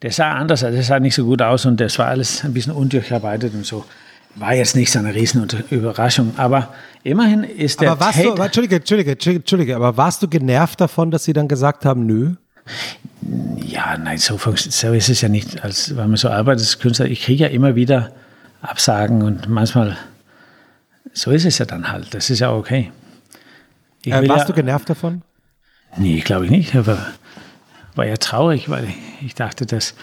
Das 0.02 0.18
sah 0.18 0.34
anders, 0.34 0.64
also 0.64 0.78
das 0.78 0.88
sah 0.88 1.00
nicht 1.00 1.16
so 1.16 1.26
gut 1.26 1.42
aus 1.42 1.66
und 1.66 1.80
das 1.80 1.98
war 2.00 2.08
alles 2.08 2.44
ein 2.44 2.54
bisschen 2.54 2.74
undurcharbeitet 2.74 3.54
und 3.54 3.66
so. 3.66 3.86
War 4.36 4.54
jetzt 4.54 4.76
nicht 4.76 4.92
so 4.92 5.00
eine 5.00 5.16
riesen 5.16 5.48
Überraschung, 5.70 6.34
aber 6.38 6.74
immerhin 7.04 7.44
ist 7.44 7.80
der 7.80 7.92
aber 7.92 8.02
warst 8.02 8.18
Tate 8.18 8.36
du, 8.36 8.42
Entschuldige, 8.42 8.76
Entschuldige, 8.76 9.12
Entschuldige, 9.12 9.76
aber 9.76 9.96
warst 9.96 10.22
du 10.22 10.28
genervt 10.28 10.82
davon, 10.82 11.10
dass 11.10 11.24
sie 11.24 11.32
dann 11.32 11.48
gesagt 11.48 11.86
haben, 11.86 12.06
nö? 12.06 12.34
Ja, 13.58 13.98
nein, 13.98 14.18
so, 14.18 14.38
so 14.38 14.94
ist 14.94 15.10
es 15.10 15.22
ja 15.22 15.30
nicht, 15.30 15.64
als 15.64 15.96
wenn 15.96 16.10
man 16.10 16.18
so 16.18 16.30
arbeitet 16.30 16.62
als 16.62 16.80
Künstler. 16.80 17.06
Ich 17.06 17.22
kriege 17.22 17.44
ja 17.44 17.50
immer 17.50 17.76
wieder 17.76 18.12
Absagen 18.62 19.22
und 19.22 19.48
manchmal, 19.48 19.98
so 21.14 21.32
ist 21.32 21.46
es 21.46 21.58
ja 21.58 21.66
dann 21.66 21.92
halt. 21.92 22.14
Das 22.14 22.30
ist 22.30 22.40
ja 22.40 22.52
okay. 22.52 22.92
Äh, 24.06 24.28
warst 24.28 24.42
ja, 24.42 24.46
du 24.48 24.54
genervt 24.54 24.90
davon? 24.90 25.22
Nee, 25.98 26.20
glaube 26.20 26.46
ich 26.46 26.52
nicht. 26.52 26.76
Aber 26.76 26.98
war 27.96 28.06
ja 28.06 28.18
traurig, 28.18 28.70
weil 28.70 28.88
ich 29.22 29.36
dachte, 29.36 29.66
dass, 29.66 29.96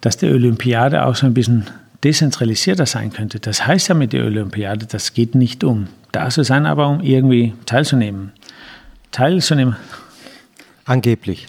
dass 0.00 0.16
die 0.16 0.26
Olympiade 0.26 1.04
auch 1.04 1.16
so 1.16 1.26
ein 1.26 1.34
bisschen 1.34 1.68
dezentralisierter 2.04 2.86
sein 2.86 3.12
könnte. 3.12 3.40
Das 3.40 3.66
heißt 3.66 3.88
ja 3.88 3.94
mit 3.94 4.12
der 4.12 4.24
Olympiade, 4.24 4.86
das 4.86 5.14
geht 5.14 5.34
nicht 5.34 5.64
um 5.64 5.88
da 6.12 6.28
zu 6.30 6.44
sein, 6.44 6.66
aber 6.66 6.88
um 6.88 7.00
irgendwie 7.02 7.54
teilzunehmen. 7.66 8.32
Teilzunehmen. 9.12 9.76
Angeblich. 10.84 11.46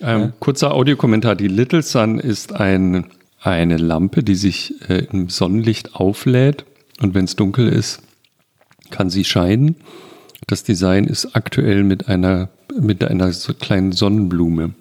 Ähm, 0.00 0.20
ja. 0.20 0.32
Kurzer 0.38 0.72
Audiokommentar. 0.72 1.36
Die 1.36 1.48
Little 1.48 1.82
Sun 1.82 2.18
ist 2.18 2.52
ein, 2.52 3.06
eine 3.40 3.76
Lampe, 3.76 4.22
die 4.22 4.34
sich 4.34 4.74
äh, 4.88 5.06
im 5.10 5.28
Sonnenlicht 5.28 5.94
auflädt 5.94 6.64
und 7.00 7.14
wenn 7.14 7.24
es 7.24 7.36
dunkel 7.36 7.68
ist, 7.68 8.02
kann 8.90 9.10
sie 9.10 9.24
scheinen. 9.24 9.76
Das 10.46 10.62
Design 10.62 11.04
ist 11.04 11.34
aktuell 11.36 11.84
mit 11.84 12.08
einer, 12.08 12.48
mit 12.78 13.04
einer 13.04 13.32
so 13.32 13.54
kleinen 13.54 13.92
Sonnenblume. 13.92 14.74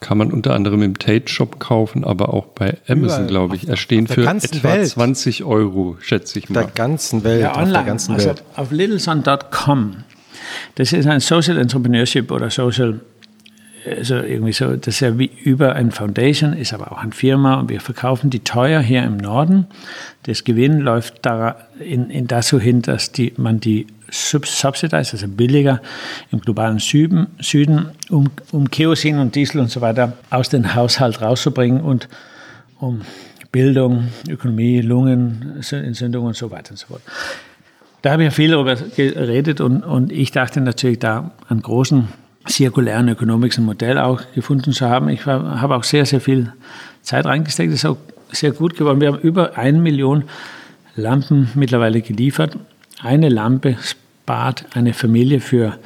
Kann 0.00 0.18
man 0.18 0.32
unter 0.32 0.54
anderem 0.54 0.82
im 0.82 0.98
Tate 0.98 1.28
Shop 1.28 1.58
kaufen, 1.58 2.04
aber 2.04 2.32
auch 2.32 2.46
bei 2.46 2.76
Amazon, 2.86 3.26
glaube 3.26 3.56
ich. 3.56 3.68
Erstehen 3.68 4.06
für 4.06 4.22
etwa 4.22 4.62
Welt. 4.62 4.88
20 4.88 5.44
Euro, 5.44 5.96
schätze 6.00 6.38
ich 6.38 6.48
mal. 6.48 6.62
Der 6.62 6.70
ganzen 6.72 7.24
Welt. 7.24 7.42
Ja, 7.42 7.56
online, 7.56 7.66
auf 7.66 7.72
der 7.72 7.82
ganzen 7.84 8.14
also 8.14 8.28
Welt. 8.28 8.44
auf 8.54 8.70
littleson.com. 8.70 9.96
Das 10.76 10.92
ist 10.92 11.06
ein 11.06 11.20
Social 11.20 11.58
Entrepreneurship 11.58 12.30
oder 12.30 12.48
Social 12.50 13.00
also 13.86 14.16
irgendwie 14.16 14.52
so, 14.52 14.76
das 14.76 14.94
ist 14.94 15.00
ja 15.00 15.18
wie 15.18 15.30
über 15.44 15.74
ein 15.74 15.90
Foundation, 15.90 16.52
ist 16.52 16.72
aber 16.72 16.92
auch 16.92 16.98
eine 16.98 17.12
Firma 17.12 17.60
und 17.60 17.68
wir 17.70 17.80
verkaufen 17.80 18.30
die 18.30 18.40
teuer 18.40 18.80
hier 18.80 19.02
im 19.04 19.16
Norden. 19.16 19.66
Das 20.24 20.44
Gewinn 20.44 20.80
läuft 20.80 21.24
da 21.24 21.56
in, 21.78 22.10
in 22.10 22.26
dazu 22.26 22.60
hin, 22.60 22.82
dass 22.82 23.12
die, 23.12 23.32
man 23.36 23.60
die 23.60 23.86
subsidized, 24.10 25.12
also 25.14 25.28
billiger 25.28 25.80
im 26.30 26.40
globalen 26.40 26.78
Süden, 26.78 27.26
Süden 27.40 27.90
um, 28.10 28.30
um 28.52 28.70
Kerosin 28.70 29.18
und 29.18 29.34
Diesel 29.34 29.60
und 29.60 29.70
so 29.70 29.80
weiter 29.80 30.14
aus 30.30 30.48
dem 30.48 30.74
Haushalt 30.74 31.20
rauszubringen 31.20 31.80
und 31.80 32.08
um 32.80 33.02
Bildung, 33.52 34.08
Ökonomie, 34.28 34.80
Lungenentzündung 34.80 36.26
und 36.26 36.36
so 36.36 36.50
weiter 36.50 36.72
und 36.72 36.76
so 36.76 36.86
fort. 36.88 37.02
Da 38.02 38.12
habe 38.12 38.24
ich 38.24 38.34
viel 38.34 38.50
darüber 38.50 38.76
geredet 38.76 39.60
und, 39.60 39.82
und 39.82 40.12
ich 40.12 40.30
dachte 40.30 40.60
natürlich 40.60 40.98
da 40.98 41.32
an 41.48 41.60
großen 41.60 42.08
zirkulären 42.46 43.08
Ökonomik 43.08 43.56
ein 43.58 43.64
Modell 43.64 43.98
auch 43.98 44.22
gefunden 44.34 44.72
zu 44.72 44.88
haben. 44.88 45.08
Ich 45.08 45.26
habe 45.26 45.74
auch 45.74 45.84
sehr, 45.84 46.06
sehr 46.06 46.20
viel 46.20 46.52
Zeit 47.02 47.26
reingesteckt. 47.26 47.72
Das 47.72 47.80
ist 47.80 47.84
auch 47.84 47.98
sehr 48.30 48.52
gut 48.52 48.76
geworden. 48.76 49.00
Wir 49.00 49.08
haben 49.08 49.20
über 49.20 49.58
eine 49.58 49.78
Million 49.78 50.24
Lampen 50.94 51.50
mittlerweile 51.54 52.00
geliefert. 52.00 52.56
Eine 53.00 53.28
Lampe 53.28 53.76
spart 53.80 54.64
eine 54.74 54.92
Familie 54.92 55.40
für, 55.40 55.78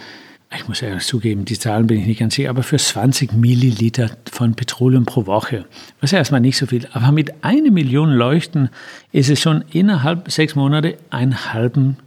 ich 0.55 0.66
muss 0.66 0.81
ja 0.81 0.99
zugeben, 0.99 1.44
die 1.44 1.58
Zahlen 1.58 1.86
bin 1.86 2.00
ich 2.00 2.07
nicht 2.07 2.20
ganz 2.20 2.34
sicher, 2.34 2.49
aber 2.49 2.62
für 2.62 2.78
20 2.78 3.34
Milliliter 3.34 4.10
von 4.31 4.55
Petroleum 4.55 5.05
pro 5.05 5.26
Woche. 5.26 5.66
Was 6.00 6.12
ist 6.12 6.16
erstmal 6.16 6.41
nicht 6.41 6.57
so 6.57 6.66
viel. 6.66 6.89
Aber 6.92 7.12
mit 7.12 7.44
einer 7.44 7.70
Million 7.70 8.10
Leuchten 8.12 8.70
ist 9.12 9.28
es 9.28 9.41
schon 9.41 9.62
innerhalb 9.73 10.31
sechs 10.31 10.55
Monate 10.55 10.97
einen 11.10 11.52
halben 11.52 11.99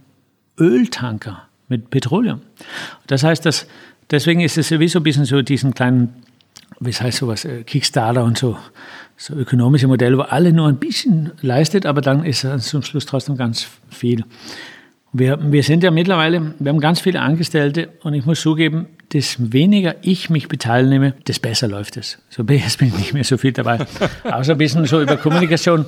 Öltanker 0.58 1.42
mit 1.68 1.90
Petroleum. 1.90 2.40
Das 3.06 3.22
heißt, 3.22 3.46
dass 3.46 3.66
deswegen 4.10 4.40
ist 4.40 4.58
es 4.58 4.68
sowieso 4.68 5.00
ein 5.00 5.04
bisschen 5.04 5.24
so 5.24 5.40
diesen 5.42 5.72
kleinen, 5.72 6.12
wie 6.80 6.90
heißt 6.92 7.18
sowas, 7.18 7.44
äh, 7.44 7.62
Kickstarter 7.62 8.24
und 8.24 8.38
so, 8.38 8.58
so 9.16 9.34
ökonomische 9.34 9.86
Modelle, 9.86 10.18
wo 10.18 10.22
alle 10.22 10.52
nur 10.52 10.68
ein 10.68 10.76
bisschen 10.76 11.30
leistet, 11.42 11.86
aber 11.86 12.00
dann 12.00 12.24
ist 12.24 12.42
es 12.42 12.66
zum 12.66 12.82
Schluss 12.82 13.06
trotzdem 13.06 13.36
ganz 13.36 13.68
viel. 13.88 14.24
Wir, 15.18 15.38
wir 15.40 15.62
sind 15.62 15.82
ja 15.82 15.90
mittlerweile, 15.90 16.52
wir 16.58 16.68
haben 16.68 16.80
ganz 16.80 17.00
viele 17.00 17.20
Angestellte 17.22 17.88
und 18.02 18.12
ich 18.12 18.26
muss 18.26 18.42
zugeben, 18.42 18.86
des 19.14 19.50
weniger 19.50 19.94
ich 20.02 20.28
mich 20.28 20.46
beteilige, 20.46 21.14
des 21.26 21.38
besser 21.38 21.68
läuft 21.68 21.96
es. 21.96 22.18
So 22.28 22.44
bin 22.44 22.56
ich 22.56 22.78
nicht 22.80 23.14
mehr 23.14 23.24
so 23.24 23.38
viel 23.38 23.52
dabei. 23.52 23.78
Außer 24.24 24.52
ein 24.52 24.58
bisschen 24.58 24.84
so 24.84 25.00
über 25.00 25.16
Kommunikation. 25.16 25.86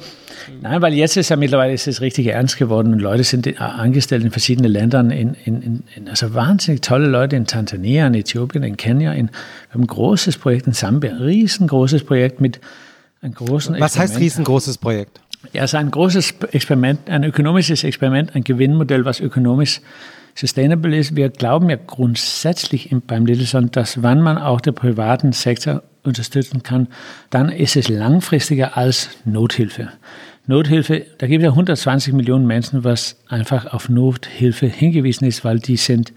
Nein, 0.63 0.81
weil 0.81 0.95
jetzt 0.95 1.19
ist 1.19 1.29
ja 1.29 1.37
mittlerweile 1.37 1.75
ist 1.75 1.87
es 1.87 2.01
richtig 2.01 2.29
ernst 2.29 2.57
geworden 2.57 2.95
und 2.95 3.01
Leute 3.01 3.23
sind 3.23 3.61
angestellt 3.61 4.25
in 4.25 4.31
verschiedenen 4.31 4.73
Ländern, 4.73 5.11
in, 5.11 5.35
in, 5.45 5.83
in, 5.95 6.09
also 6.09 6.33
wahnsinnig 6.33 6.81
tolle 6.81 7.09
Leute 7.09 7.37
in 7.37 7.45
Tansania, 7.45 8.07
in 8.07 8.15
Äthiopien, 8.15 8.63
in 8.63 8.79
Kenia. 8.79 9.13
In, 9.13 9.27
wir 9.27 9.75
haben 9.75 9.83
ein 9.83 9.87
großes 9.89 10.39
Projekt 10.39 10.69
in 10.69 10.73
Sambia, 10.73 11.11
ein 11.11 11.19
riesengroßes 11.19 12.05
Projekt 12.05 12.41
mit 12.41 12.61
einem 13.21 13.35
großen 13.35 13.75
Was 13.75 13.93
Experiment. 13.93 14.11
heißt 14.11 14.21
riesengroßes 14.21 14.79
Projekt? 14.79 15.21
Ja, 15.53 15.65
es 15.65 15.73
ist 15.73 15.75
ein 15.77 15.91
großes 15.91 16.35
Experiment, 16.53 17.09
ein 17.09 17.25
ökonomisches 17.25 17.85
Experiment, 17.85 18.35
ein 18.35 18.43
Gewinnmodell, 18.43 19.05
was 19.05 19.21
ökonomisch 19.21 19.81
sustainable 20.35 20.97
ist. 20.97 21.17
Wir 21.17 21.31
glauben 21.31 21.71
ja 21.71 21.77
grundsätzlich 21.77 22.95
beim 23.07 23.25
Littleson, 23.25 23.71
dass 23.71 24.03
wenn 24.03 24.21
man 24.21 24.39
auch 24.39 24.61
den 24.61 24.75
privaten 24.75 25.33
Sektor 25.33 25.83
unterstützen 26.05 26.63
kann, 26.63 26.89
dann 27.31 27.51
ist 27.51 27.77
es 27.77 27.89
langfristiger 27.89 28.77
als 28.77 29.11
Nothilfe. 29.25 29.91
Nothilfe, 30.47 31.05
da 31.19 31.27
gibt 31.27 31.43
es 31.43 31.45
ja 31.45 31.51
120 31.51 32.15
Millionen 32.15 32.47
Menschen, 32.47 32.83
was 32.83 33.21
einfach 33.29 33.67
auf 33.67 33.89
Nothilfe 33.89 34.67
hingewiesen 34.67 35.27
ist, 35.27 35.45
weil 35.45 35.59
die 35.59 35.77
sind, 35.77 36.13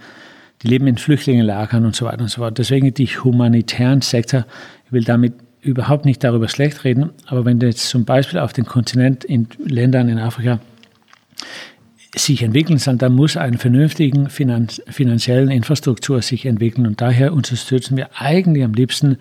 die 0.64 0.68
leben 0.68 0.88
in 0.88 0.98
Flüchtlingenlagern 0.98 1.86
und 1.86 1.96
so 1.96 2.06
weiter 2.06 2.22
und 2.22 2.30
so 2.30 2.42
fort. 2.42 2.58
Deswegen 2.58 2.94
die 2.94 3.08
humanitären 3.08 4.02
Sektor, 4.02 4.46
will 4.90 5.04
damit 5.04 5.34
überhaupt 5.62 6.06
nicht 6.06 6.24
darüber 6.24 6.48
schlecht 6.48 6.84
reden, 6.84 7.12
aber 7.28 7.46
wenn 7.46 7.60
du 7.60 7.68
jetzt 7.68 7.88
zum 7.88 8.06
Beispiel 8.06 8.40
auf 8.40 8.54
den 8.54 8.66
Kontinent 8.66 9.24
in 9.24 9.48
Ländern 9.64 10.10
in 10.10 10.20
Afrika 10.20 10.60
sich 12.16 12.44
entwickeln 12.44 12.78
soll, 12.78 12.98
dann 12.98 13.14
muss 13.14 13.38
eine 13.38 13.58
vernünftige 13.58 14.30
finanzielle 14.30 15.54
Infrastruktur 15.54 16.22
sich 16.22 16.46
entwickeln 16.46 16.86
und 16.88 17.00
daher 17.00 17.34
unterstützen 17.34 17.96
wir 17.96 18.10
eigentlich 18.16 18.64
am 18.64 18.74
liebsten 18.74 19.18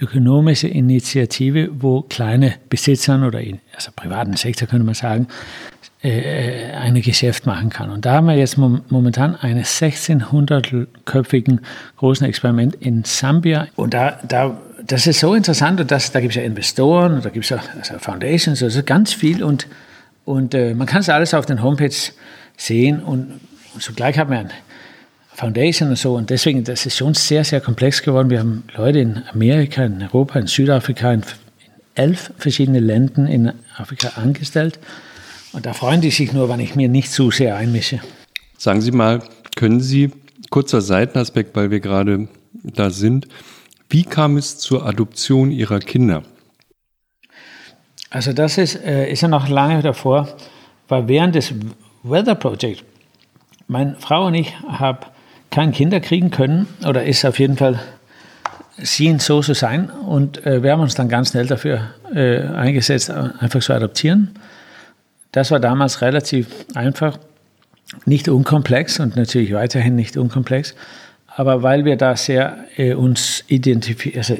ökonomische 0.00 0.68
Initiative, 0.68 1.70
wo 1.72 2.02
kleine 2.02 2.54
Besitzer 2.68 3.24
oder 3.26 3.40
in, 3.40 3.60
also 3.74 3.90
privaten 3.94 4.36
Sektor 4.36 4.66
könnte 4.68 4.84
man 4.84 4.94
sagen, 4.94 5.28
äh, 6.02 6.72
ein 6.72 7.00
Geschäft 7.00 7.46
machen 7.46 7.70
kann. 7.70 7.90
Und 7.90 8.04
da 8.04 8.14
haben 8.14 8.26
wir 8.26 8.36
jetzt 8.36 8.58
momentan 8.58 9.36
einen 9.36 9.62
1600-köpfigen 9.62 11.60
großen 11.96 12.26
Experiment 12.26 12.74
in 12.74 13.04
Sambia. 13.04 13.68
Und 13.76 13.94
da, 13.94 14.20
da, 14.28 14.60
das 14.86 15.06
ist 15.06 15.20
so 15.20 15.34
interessant 15.34 15.80
und 15.80 15.90
das, 15.90 16.12
da 16.12 16.20
gibt 16.20 16.32
es 16.32 16.36
ja 16.36 16.42
Investoren, 16.42 17.22
da 17.22 17.30
gibt 17.30 17.44
es 17.44 17.50
ja 17.50 17.60
also 17.78 17.98
Foundations, 17.98 18.62
also 18.62 18.82
ganz 18.82 19.12
viel 19.12 19.42
und, 19.42 19.66
und 20.24 20.54
äh, 20.54 20.74
man 20.74 20.86
kann 20.86 21.00
es 21.00 21.08
alles 21.08 21.34
auf 21.34 21.46
den 21.46 21.62
Homepage 21.62 21.94
sehen 22.56 23.02
und, 23.02 23.40
und 23.72 23.82
zugleich 23.82 24.18
haben 24.18 24.30
wir 24.30 24.38
ein 24.38 24.50
Foundation 25.34 25.88
und 25.90 25.98
so. 25.98 26.14
Und 26.14 26.30
deswegen, 26.30 26.64
das 26.64 26.86
ist 26.86 26.96
schon 26.96 27.14
sehr, 27.14 27.44
sehr 27.44 27.60
komplex 27.60 28.02
geworden. 28.02 28.30
Wir 28.30 28.38
haben 28.38 28.62
Leute 28.76 29.00
in 29.00 29.22
Amerika, 29.32 29.84
in 29.84 30.02
Europa, 30.02 30.38
in 30.38 30.46
Südafrika, 30.46 31.12
in 31.12 31.22
elf 31.96 32.32
verschiedene 32.38 32.80
Ländern 32.80 33.26
in 33.26 33.52
Afrika 33.76 34.20
angestellt. 34.20 34.78
Und 35.52 35.66
da 35.66 35.72
freuen 35.72 36.00
die 36.00 36.10
sich 36.10 36.32
nur, 36.32 36.48
wenn 36.48 36.60
ich 36.60 36.74
mir 36.74 36.88
nicht 36.88 37.10
zu 37.10 37.30
sehr 37.30 37.56
einmische. 37.56 38.00
Sagen 38.58 38.80
Sie 38.80 38.92
mal, 38.92 39.22
können 39.56 39.80
Sie, 39.80 40.10
kurzer 40.50 40.80
Seitenaspekt, 40.80 41.54
weil 41.56 41.70
wir 41.70 41.80
gerade 41.80 42.28
da 42.52 42.90
sind, 42.90 43.26
wie 43.94 44.02
kam 44.02 44.36
es 44.36 44.58
zur 44.58 44.84
Adoption 44.84 45.52
Ihrer 45.52 45.78
Kinder? 45.78 46.24
Also 48.10 48.32
das 48.32 48.58
ist, 48.58 48.74
äh, 48.84 49.08
ist 49.08 49.20
ja 49.20 49.28
noch 49.28 49.48
lange 49.48 49.82
davor, 49.82 50.34
war 50.88 51.06
während 51.06 51.36
des 51.36 51.54
Weather 52.02 52.34
Project. 52.34 52.82
Meine 53.68 53.94
Frau 54.00 54.26
und 54.26 54.34
ich 54.34 54.52
haben 54.66 54.98
keine 55.52 55.70
Kinder 55.70 56.00
kriegen 56.00 56.32
können 56.32 56.66
oder 56.84 57.04
ist 57.04 57.24
auf 57.24 57.38
jeden 57.38 57.56
Fall 57.56 57.78
schien 58.82 59.20
so 59.20 59.42
zu 59.42 59.54
sein 59.54 59.90
und 59.90 60.44
äh, 60.44 60.64
wir 60.64 60.72
haben 60.72 60.80
uns 60.80 60.96
dann 60.96 61.08
ganz 61.08 61.30
schnell 61.30 61.46
dafür 61.46 61.94
äh, 62.12 62.40
eingesetzt, 62.48 63.10
einfach 63.10 63.60
zu 63.60 63.72
adoptieren. 63.72 64.34
Das 65.30 65.52
war 65.52 65.60
damals 65.60 66.00
relativ 66.00 66.48
einfach, 66.74 67.16
nicht 68.06 68.28
unkomplex 68.28 68.98
und 68.98 69.14
natürlich 69.14 69.52
weiterhin 69.52 69.94
nicht 69.94 70.16
unkomplex, 70.16 70.74
aber 71.36 71.62
weil 71.62 71.84
wir 71.84 71.96
da 71.96 72.16
sehr 72.16 72.64
äh, 72.76 72.94
uns 72.94 73.44
identifizieren, 73.48 74.18
also, 74.18 74.36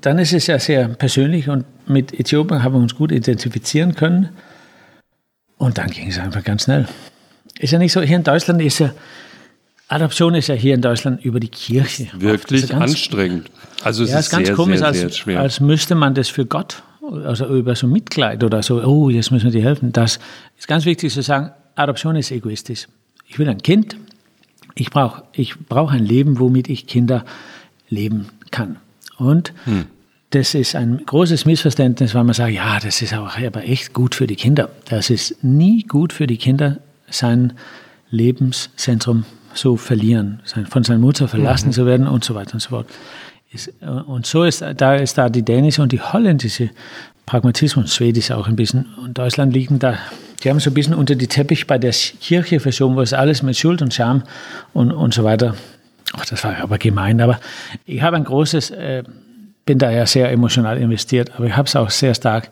dann 0.00 0.18
ist 0.18 0.32
es 0.32 0.46
ja 0.46 0.58
sehr 0.58 0.88
persönlich 0.88 1.48
und 1.48 1.64
mit 1.86 2.18
Äthiopien 2.18 2.62
haben 2.62 2.74
wir 2.74 2.80
uns 2.80 2.94
gut 2.94 3.12
identifizieren 3.12 3.94
können 3.94 4.30
und 5.58 5.78
dann 5.78 5.90
ging 5.90 6.08
es 6.08 6.18
einfach 6.18 6.44
ganz 6.44 6.64
schnell. 6.64 6.86
ist 7.58 7.72
ja 7.72 7.78
nicht 7.78 7.92
so, 7.92 8.00
hier 8.00 8.16
in 8.16 8.24
Deutschland 8.24 8.60
ist 8.62 8.78
ja, 8.80 8.92
Adoption 9.88 10.34
ist 10.34 10.48
ja 10.48 10.54
hier 10.54 10.74
in 10.74 10.82
Deutschland 10.82 11.24
über 11.24 11.40
die 11.40 11.48
Kirche. 11.48 12.08
Wirklich 12.14 12.68
ganz, 12.68 12.82
anstrengend. 12.82 13.50
Also 13.82 14.04
es 14.04 14.10
ja, 14.10 14.18
ist, 14.18 14.26
ist 14.26 14.30
ganz 14.30 14.46
sehr, 14.48 14.56
komisch, 14.56 14.78
sehr, 14.78 14.94
sehr 14.94 15.04
als, 15.04 15.16
schwer. 15.16 15.40
als 15.40 15.60
müsste 15.60 15.94
man 15.94 16.14
das 16.14 16.28
für 16.28 16.46
Gott, 16.46 16.82
also 17.24 17.46
über 17.46 17.74
so 17.74 17.86
Mitleid 17.86 18.44
oder 18.44 18.62
so, 18.62 18.82
oh, 18.82 19.10
jetzt 19.10 19.30
müssen 19.30 19.46
wir 19.46 19.52
dir 19.52 19.64
helfen. 19.64 19.92
Das 19.92 20.18
ist 20.58 20.68
ganz 20.68 20.84
wichtig 20.84 21.12
zu 21.12 21.22
sagen, 21.22 21.50
Adoption 21.74 22.16
ist 22.16 22.30
egoistisch. 22.30 22.86
Ich 23.26 23.38
will 23.38 23.48
ein 23.48 23.62
Kind, 23.62 23.96
ich 24.74 24.90
brauche 24.90 25.24
ich 25.32 25.58
brauch 25.58 25.90
ein 25.92 26.04
Leben, 26.04 26.38
womit 26.38 26.68
ich 26.68 26.86
Kinder 26.86 27.24
leben 27.88 28.28
kann. 28.50 28.76
Und 29.18 29.52
hm. 29.64 29.84
das 30.30 30.54
ist 30.54 30.74
ein 30.74 31.02
großes 31.04 31.44
Missverständnis, 31.44 32.14
weil 32.14 32.24
man 32.24 32.34
sagt, 32.34 32.52
ja, 32.52 32.78
das 32.80 33.02
ist 33.02 33.14
auch 33.14 33.36
aber 33.38 33.64
echt 33.64 33.92
gut 33.92 34.14
für 34.14 34.26
die 34.26 34.36
Kinder. 34.36 34.70
Das 34.86 35.10
ist 35.10 35.42
nie 35.44 35.82
gut 35.84 36.12
für 36.12 36.26
die 36.26 36.38
Kinder, 36.38 36.78
sein 37.08 37.52
Lebenszentrum 38.10 39.24
so 39.54 39.76
verlieren, 39.76 40.40
von 40.68 40.84
seiner 40.84 40.98
Mutter 40.98 41.28
verlassen 41.28 41.68
mhm. 41.68 41.72
zu 41.72 41.86
werden 41.86 42.06
und 42.06 42.24
so 42.24 42.34
weiter 42.34 42.54
und 42.54 42.60
so 42.60 42.70
fort. 42.70 42.86
Und 44.06 44.24
so 44.24 44.44
ist 44.44 44.64
da, 44.76 44.94
ist 44.94 45.18
da 45.18 45.28
die 45.28 45.42
dänische 45.42 45.82
und 45.82 45.92
die 45.92 46.00
holländische 46.00 46.70
Pragmatismus, 47.26 47.94
Schwedisch 47.94 48.30
auch 48.30 48.48
ein 48.48 48.56
bisschen 48.56 48.86
und 49.02 49.18
Deutschland 49.18 49.52
liegen 49.52 49.78
da. 49.78 49.98
Die 50.42 50.50
haben 50.50 50.58
so 50.58 50.70
ein 50.70 50.74
bisschen 50.74 50.94
unter 50.94 51.14
die 51.14 51.28
Teppich 51.28 51.66
bei 51.66 51.78
der 51.78 51.92
Kirche 51.92 52.58
verschoben, 52.58 52.96
wo 52.96 53.00
es 53.00 53.12
alles 53.12 53.42
mit 53.42 53.56
Schuld 53.56 53.80
und 53.80 53.94
Scham 53.94 54.24
und, 54.72 54.90
und 54.90 55.14
so 55.14 55.22
weiter. 55.22 55.54
Ach, 56.14 56.26
das 56.26 56.42
war 56.44 56.56
aber 56.58 56.78
gemein. 56.78 57.20
Aber 57.20 57.38
ich 57.86 58.02
habe 58.02 58.16
ein 58.16 58.24
großes, 58.24 58.70
äh, 58.70 59.04
bin 59.64 59.78
da 59.78 59.90
ja 59.90 60.04
sehr 60.04 60.30
emotional 60.32 60.78
investiert, 60.78 61.30
aber 61.36 61.46
ich 61.46 61.56
habe 61.56 61.68
es 61.68 61.76
auch 61.76 61.90
sehr 61.90 62.14
stark 62.14 62.50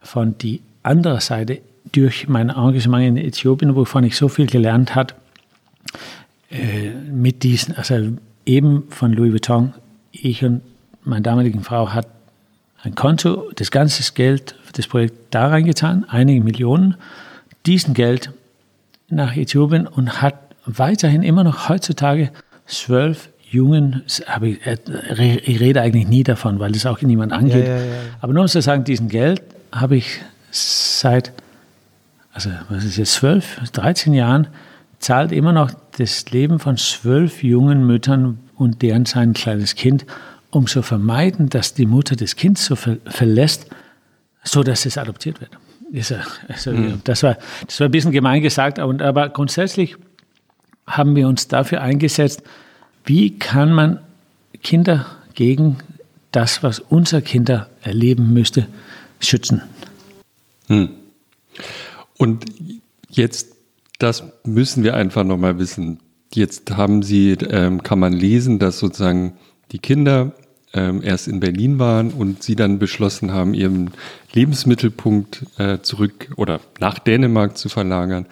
von 0.00 0.38
die 0.38 0.62
andere 0.82 1.20
Seite 1.20 1.60
durch 1.92 2.26
mein 2.28 2.48
Engagement 2.48 3.06
in 3.06 3.16
Äthiopien, 3.16 3.76
wovon 3.76 4.04
ich 4.04 4.16
so 4.16 4.28
viel 4.28 4.46
gelernt 4.46 4.94
habe, 4.94 5.14
äh, 6.50 6.90
mit 7.10 7.42
diesen, 7.42 7.76
also 7.76 8.12
eben 8.44 8.84
von 8.90 9.12
Louis 9.12 9.32
Vuitton, 9.32 9.74
ich 10.12 10.44
und 10.44 10.62
meine 11.04 11.22
damalige 11.22 11.60
Frau 11.60 11.92
hat 11.92 12.08
ein 12.86 12.94
Konto, 12.94 13.50
das 13.56 13.70
ganze 13.70 14.12
Geld 14.12 14.54
für 14.64 14.72
das 14.72 14.86
Projekt 14.86 15.34
da 15.34 15.48
reingetan, 15.48 16.06
einige 16.08 16.42
Millionen, 16.42 16.96
diesen 17.66 17.94
Geld 17.94 18.30
nach 19.08 19.36
Äthiopien 19.36 19.86
und 19.86 20.22
hat 20.22 20.36
weiterhin 20.64 21.22
immer 21.22 21.44
noch 21.44 21.68
heutzutage 21.68 22.30
zwölf 22.66 23.28
jungen, 23.50 24.02
ich, 24.06 24.66
äh, 24.66 25.36
ich 25.38 25.60
rede 25.60 25.80
eigentlich 25.80 26.06
nie 26.06 26.22
davon, 26.22 26.58
weil 26.58 26.72
das 26.72 26.86
auch 26.86 27.00
niemand 27.02 27.32
angeht, 27.32 27.66
ja, 27.66 27.76
ja, 27.76 27.84
ja. 27.84 27.92
aber 28.20 28.32
nur 28.32 28.42
um 28.42 28.48
zu 28.48 28.60
sagen, 28.62 28.84
diesen 28.84 29.08
Geld 29.08 29.42
habe 29.72 29.96
ich 29.96 30.20
seit, 30.50 31.32
also 32.32 32.50
was 32.68 32.84
ist 32.84 32.96
jetzt, 32.96 33.14
zwölf, 33.14 33.60
13 33.72 34.14
Jahren, 34.14 34.48
zahlt 34.98 35.32
immer 35.32 35.52
noch 35.52 35.70
das 35.98 36.30
Leben 36.30 36.58
von 36.58 36.76
zwölf 36.76 37.42
jungen 37.42 37.86
Müttern 37.86 38.38
und 38.56 38.82
deren 38.82 39.06
sein 39.06 39.32
kleines 39.32 39.74
Kind, 39.74 40.06
um 40.56 40.66
zu 40.66 40.82
vermeiden, 40.82 41.48
dass 41.48 41.74
die 41.74 41.86
Mutter 41.86 42.16
das 42.16 42.36
Kind 42.36 42.58
so 42.58 42.76
ver 42.76 42.96
verlässt, 43.06 43.66
so 44.42 44.62
dass 44.62 44.86
es 44.86 44.96
adoptiert 44.96 45.40
wird. 45.40 45.50
Also, 46.48 46.72
mhm. 46.72 47.00
das, 47.04 47.22
war, 47.22 47.36
das 47.66 47.78
war 47.78 47.88
ein 47.88 47.90
bisschen 47.90 48.12
gemein 48.12 48.42
gesagt, 48.42 48.78
aber 48.78 49.28
grundsätzlich 49.28 49.96
haben 50.86 51.14
wir 51.14 51.28
uns 51.28 51.48
dafür 51.48 51.82
eingesetzt, 51.82 52.42
wie 53.04 53.38
kann 53.38 53.72
man 53.72 54.00
Kinder 54.62 55.06
gegen 55.34 55.76
das, 56.32 56.62
was 56.62 56.80
unsere 56.80 57.22
Kinder 57.22 57.68
erleben 57.82 58.32
müsste, 58.32 58.66
schützen. 59.20 59.62
Hm. 60.68 60.88
Und 62.16 62.46
jetzt 63.10 63.56
das 63.98 64.24
müssen 64.44 64.84
wir 64.84 64.94
einfach 64.94 65.24
nochmal 65.24 65.58
wissen. 65.58 66.00
Jetzt 66.34 66.76
haben 66.76 67.02
Sie, 67.02 67.32
ähm, 67.32 67.82
kann 67.82 67.98
man 67.98 68.12
lesen, 68.12 68.58
dass 68.58 68.78
sozusagen 68.78 69.38
die 69.72 69.78
Kinder 69.78 70.32
ähm, 70.74 71.02
erst 71.02 71.28
in 71.28 71.40
Berlin 71.40 71.78
waren 71.78 72.10
und 72.10 72.42
Sie 72.42 72.56
dann 72.56 72.78
beschlossen 72.78 73.32
haben, 73.32 73.54
Ihren 73.54 73.90
Lebensmittelpunkt 74.32 75.42
äh, 75.58 75.78
zurück 75.80 76.32
oder 76.36 76.60
nach 76.80 76.98
Dänemark 76.98 77.56
zu 77.56 77.68
verlagern, 77.68 78.26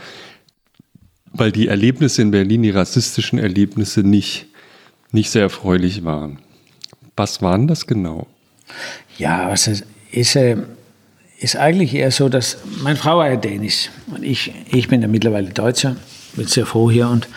weil 1.32 1.52
die 1.52 1.68
Erlebnisse 1.68 2.22
in 2.22 2.30
Berlin, 2.30 2.62
die 2.62 2.70
rassistischen 2.70 3.38
Erlebnisse 3.38 4.00
nicht, 4.00 4.46
nicht 5.12 5.30
sehr 5.30 5.42
erfreulich 5.42 6.04
waren. 6.04 6.38
Was 7.16 7.42
waren 7.42 7.66
das 7.66 7.86
genau? 7.86 8.26
Ja, 9.18 9.48
also 9.48 9.72
ist, 10.10 10.36
äh, 10.36 10.56
ist 11.38 11.56
eigentlich 11.56 11.94
eher 11.94 12.10
so, 12.10 12.28
dass 12.28 12.58
meine 12.82 12.96
Frau 12.96 13.18
war 13.18 13.28
ja 13.28 13.36
dänisch 13.36 13.90
und 14.06 14.24
ich, 14.24 14.52
ich 14.70 14.88
bin 14.88 15.02
ja 15.02 15.08
mittlerweile 15.08 15.50
Deutscher, 15.50 15.96
bin 16.34 16.46
sehr 16.46 16.66
froh 16.66 16.90
hier 16.90 17.08
und 17.08 17.28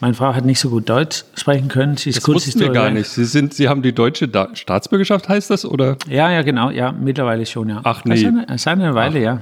meine 0.00 0.14
Frau 0.14 0.34
hat 0.34 0.46
nicht 0.46 0.58
so 0.58 0.70
gut 0.70 0.88
Deutsch 0.88 1.24
sprechen 1.36 1.68
können. 1.68 1.96
Sie 1.96 2.10
ist 2.10 2.16
das 2.16 2.28
wussten 2.28 2.58
wir 2.58 2.70
gar 2.70 2.90
nicht. 2.90 3.08
Sie, 3.08 3.24
sind, 3.26 3.52
Sie 3.52 3.68
haben 3.68 3.82
die 3.82 3.92
deutsche 3.92 4.28
Staatsbürgerschaft, 4.54 5.28
heißt 5.28 5.50
das? 5.50 5.66
oder? 5.66 5.98
Ja, 6.08 6.30
ja, 6.30 6.42
genau. 6.42 6.70
Ja, 6.70 6.90
mittlerweile 6.90 7.44
schon, 7.44 7.68
ja. 7.68 7.80
Ach 7.84 8.04
nee. 8.04 8.16
Seit 8.56 8.78
eine, 8.78 8.84
eine 8.84 8.94
Weile, 8.94 9.18
Ach. 9.18 9.22
ja. 9.22 9.40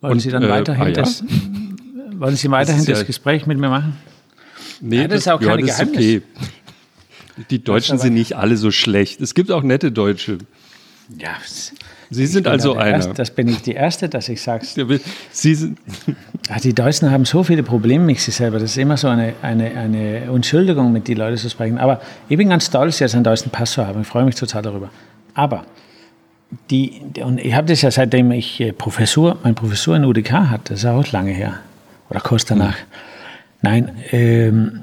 Wollen 0.00 0.12
und, 0.12 0.20
Sie 0.20 0.30
dann 0.30 0.44
äh, 0.44 0.48
weiterhin, 0.48 0.82
ah, 0.82 0.88
ja? 0.88 0.92
das, 0.92 1.24
wollen 2.12 2.36
Sie 2.36 2.50
weiterhin 2.50 2.82
das, 2.82 2.86
das 2.86 2.98
ja, 3.00 3.04
Gespräch 3.04 3.46
mit 3.46 3.58
mir 3.58 3.68
machen? 3.68 3.96
Nee, 4.80 4.96
ja, 4.96 5.02
das, 5.02 5.10
das, 5.10 5.20
ist 5.20 5.28
auch 5.32 5.40
keine 5.40 5.60
ja, 5.62 5.66
Geheimnis. 5.66 5.96
Okay. 5.96 6.22
Die 7.50 7.62
Deutschen 7.62 7.98
sind 7.98 8.14
nicht 8.14 8.34
alle 8.36 8.56
so 8.56 8.70
schlecht. 8.70 9.20
Es 9.20 9.34
gibt 9.34 9.50
auch 9.50 9.62
nette 9.62 9.90
Deutsche. 9.90 10.38
Ja, 11.18 11.36
Sie 12.10 12.26
sind 12.26 12.46
also 12.46 12.74
einer. 12.74 12.96
Erste, 12.96 13.14
das 13.14 13.30
bin 13.30 13.48
ich 13.48 13.62
die 13.62 13.72
Erste, 13.72 14.08
dass 14.08 14.28
ich 14.28 14.40
sage. 14.40 14.64
Sie 15.30 15.54
sind. 15.54 15.78
Die 16.62 16.74
Deutschen 16.74 17.10
haben 17.10 17.24
so 17.24 17.42
viele 17.42 17.64
Probleme 17.64 18.04
mit 18.04 18.20
sich 18.20 18.34
selber. 18.34 18.60
Das 18.60 18.70
ist 18.70 18.78
immer 18.78 18.96
so 18.96 19.08
eine, 19.08 19.34
eine, 19.42 19.76
eine 19.76 20.16
Entschuldigung, 20.26 20.92
mit 20.92 21.08
den 21.08 21.16
Leuten 21.16 21.36
zu 21.36 21.50
sprechen. 21.50 21.76
Aber 21.78 22.00
ich 22.28 22.36
bin 22.36 22.48
ganz 22.48 22.66
stolz, 22.66 23.00
jetzt 23.00 23.14
einen 23.16 23.24
deutschen 23.24 23.50
Pass 23.50 23.72
zu 23.72 23.84
haben. 23.84 24.02
Ich 24.02 24.06
freue 24.06 24.24
mich 24.24 24.36
total 24.36 24.62
darüber. 24.62 24.90
Aber 25.34 25.64
die, 26.70 27.02
und 27.22 27.40
ich 27.40 27.54
habe 27.54 27.66
das 27.66 27.82
ja 27.82 27.90
seitdem 27.90 28.30
ich 28.30 28.60
äh, 28.60 28.72
Professur, 28.72 29.38
mein 29.42 29.56
Professur 29.56 29.96
in 29.96 30.04
UDK 30.04 30.32
hatte, 30.32 30.74
das 30.74 30.80
ist 30.80 30.86
auch 30.86 31.10
lange 31.10 31.32
her. 31.32 31.54
Oder 32.10 32.20
kurz 32.20 32.44
danach. 32.44 32.76
Mhm. 32.78 32.84
Nein, 33.62 33.90
ähm, 34.12 34.80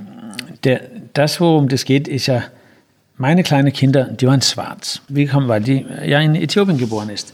der, 0.63 0.81
das, 1.13 1.39
worum 1.39 1.69
das 1.69 1.85
geht, 1.85 2.07
ist 2.07 2.27
ja 2.27 2.43
meine 3.23 3.43
kleinen 3.43 3.71
Kinder, 3.71 4.03
die 4.03 4.27
waren 4.27 4.41
schwarz. 4.41 4.99
Wie 5.07 5.25
kommen, 5.27 5.47
weil 5.47 5.61
die 5.61 5.85
ja 6.05 6.19
in 6.19 6.35
Äthiopien 6.35 6.77
geboren 6.77 7.07
ist. 7.07 7.33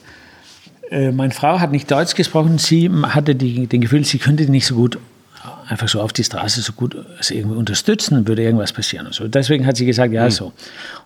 Äh, 0.92 1.12
meine 1.12 1.34
Frau 1.34 1.60
hat 1.60 1.72
nicht 1.72 1.90
Deutsch 1.90 2.14
gesprochen. 2.14 2.60
Sie 2.60 2.92
hatte 2.92 3.34
die, 3.34 3.66
den 3.66 3.82
Gefühl, 3.82 4.06
sie 4.06 4.20
könnte 4.20 4.44
nicht 4.52 4.68
so 4.68 4.76
gut 4.76 5.00
einfach 5.68 5.88
so 5.88 6.00
auf 6.00 6.14
die 6.14 6.24
Straße 6.24 6.62
so 6.62 6.74
gut 6.74 6.96
also 7.18 7.34
irgendwie 7.34 7.58
unterstützen, 7.58 8.28
würde 8.28 8.44
irgendwas 8.44 8.72
passieren 8.72 9.08
und 9.08 9.16
so. 9.16 9.28
Deswegen 9.28 9.66
hat 9.66 9.78
sie 9.78 9.88
gesagt, 9.88 10.14
ja, 10.14 10.26
mhm. 10.26 10.30
so. 10.30 10.54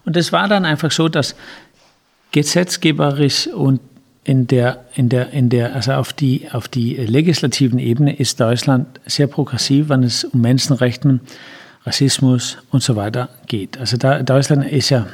Und 0.04 0.18
es 0.18 0.34
war 0.34 0.50
dann 0.50 0.66
einfach 0.66 0.92
so, 0.92 1.08
dass 1.08 1.34
gesetzgeberisch 2.34 3.48
und 3.48 3.80
in 4.26 4.48
der, 4.48 4.84
in 4.96 5.08
der, 5.08 5.32
in 5.32 5.48
der, 5.48 5.76
also 5.76 5.94
auf 5.94 6.12
die, 6.12 6.50
auf 6.52 6.68
die 6.68 6.96
legislativen 6.96 7.80
Ebene 7.80 8.18
ist 8.18 8.38
Deutschland 8.42 9.00
sehr 9.06 9.28
progressiv, 9.28 9.88
wenn 9.88 10.04
es 10.04 10.26
um 10.26 10.42
Menschenrechte 10.42 11.08
geht 11.08 11.38
Rassismus 11.86 12.58
und 12.72 12.82
so 12.82 12.96
weiter 12.96 13.30
geht. 13.48 13.78
Also 13.78 13.98
da, 13.98 14.24
Deutschland 14.24 14.66
ist 14.66 14.90
ja 14.90 15.08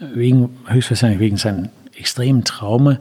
wegen, 0.00 0.56
höchstwahrscheinlich 0.66 1.20
wegen 1.20 1.36
seinem 1.36 1.68
extremen 1.96 2.44
Traume 2.44 2.98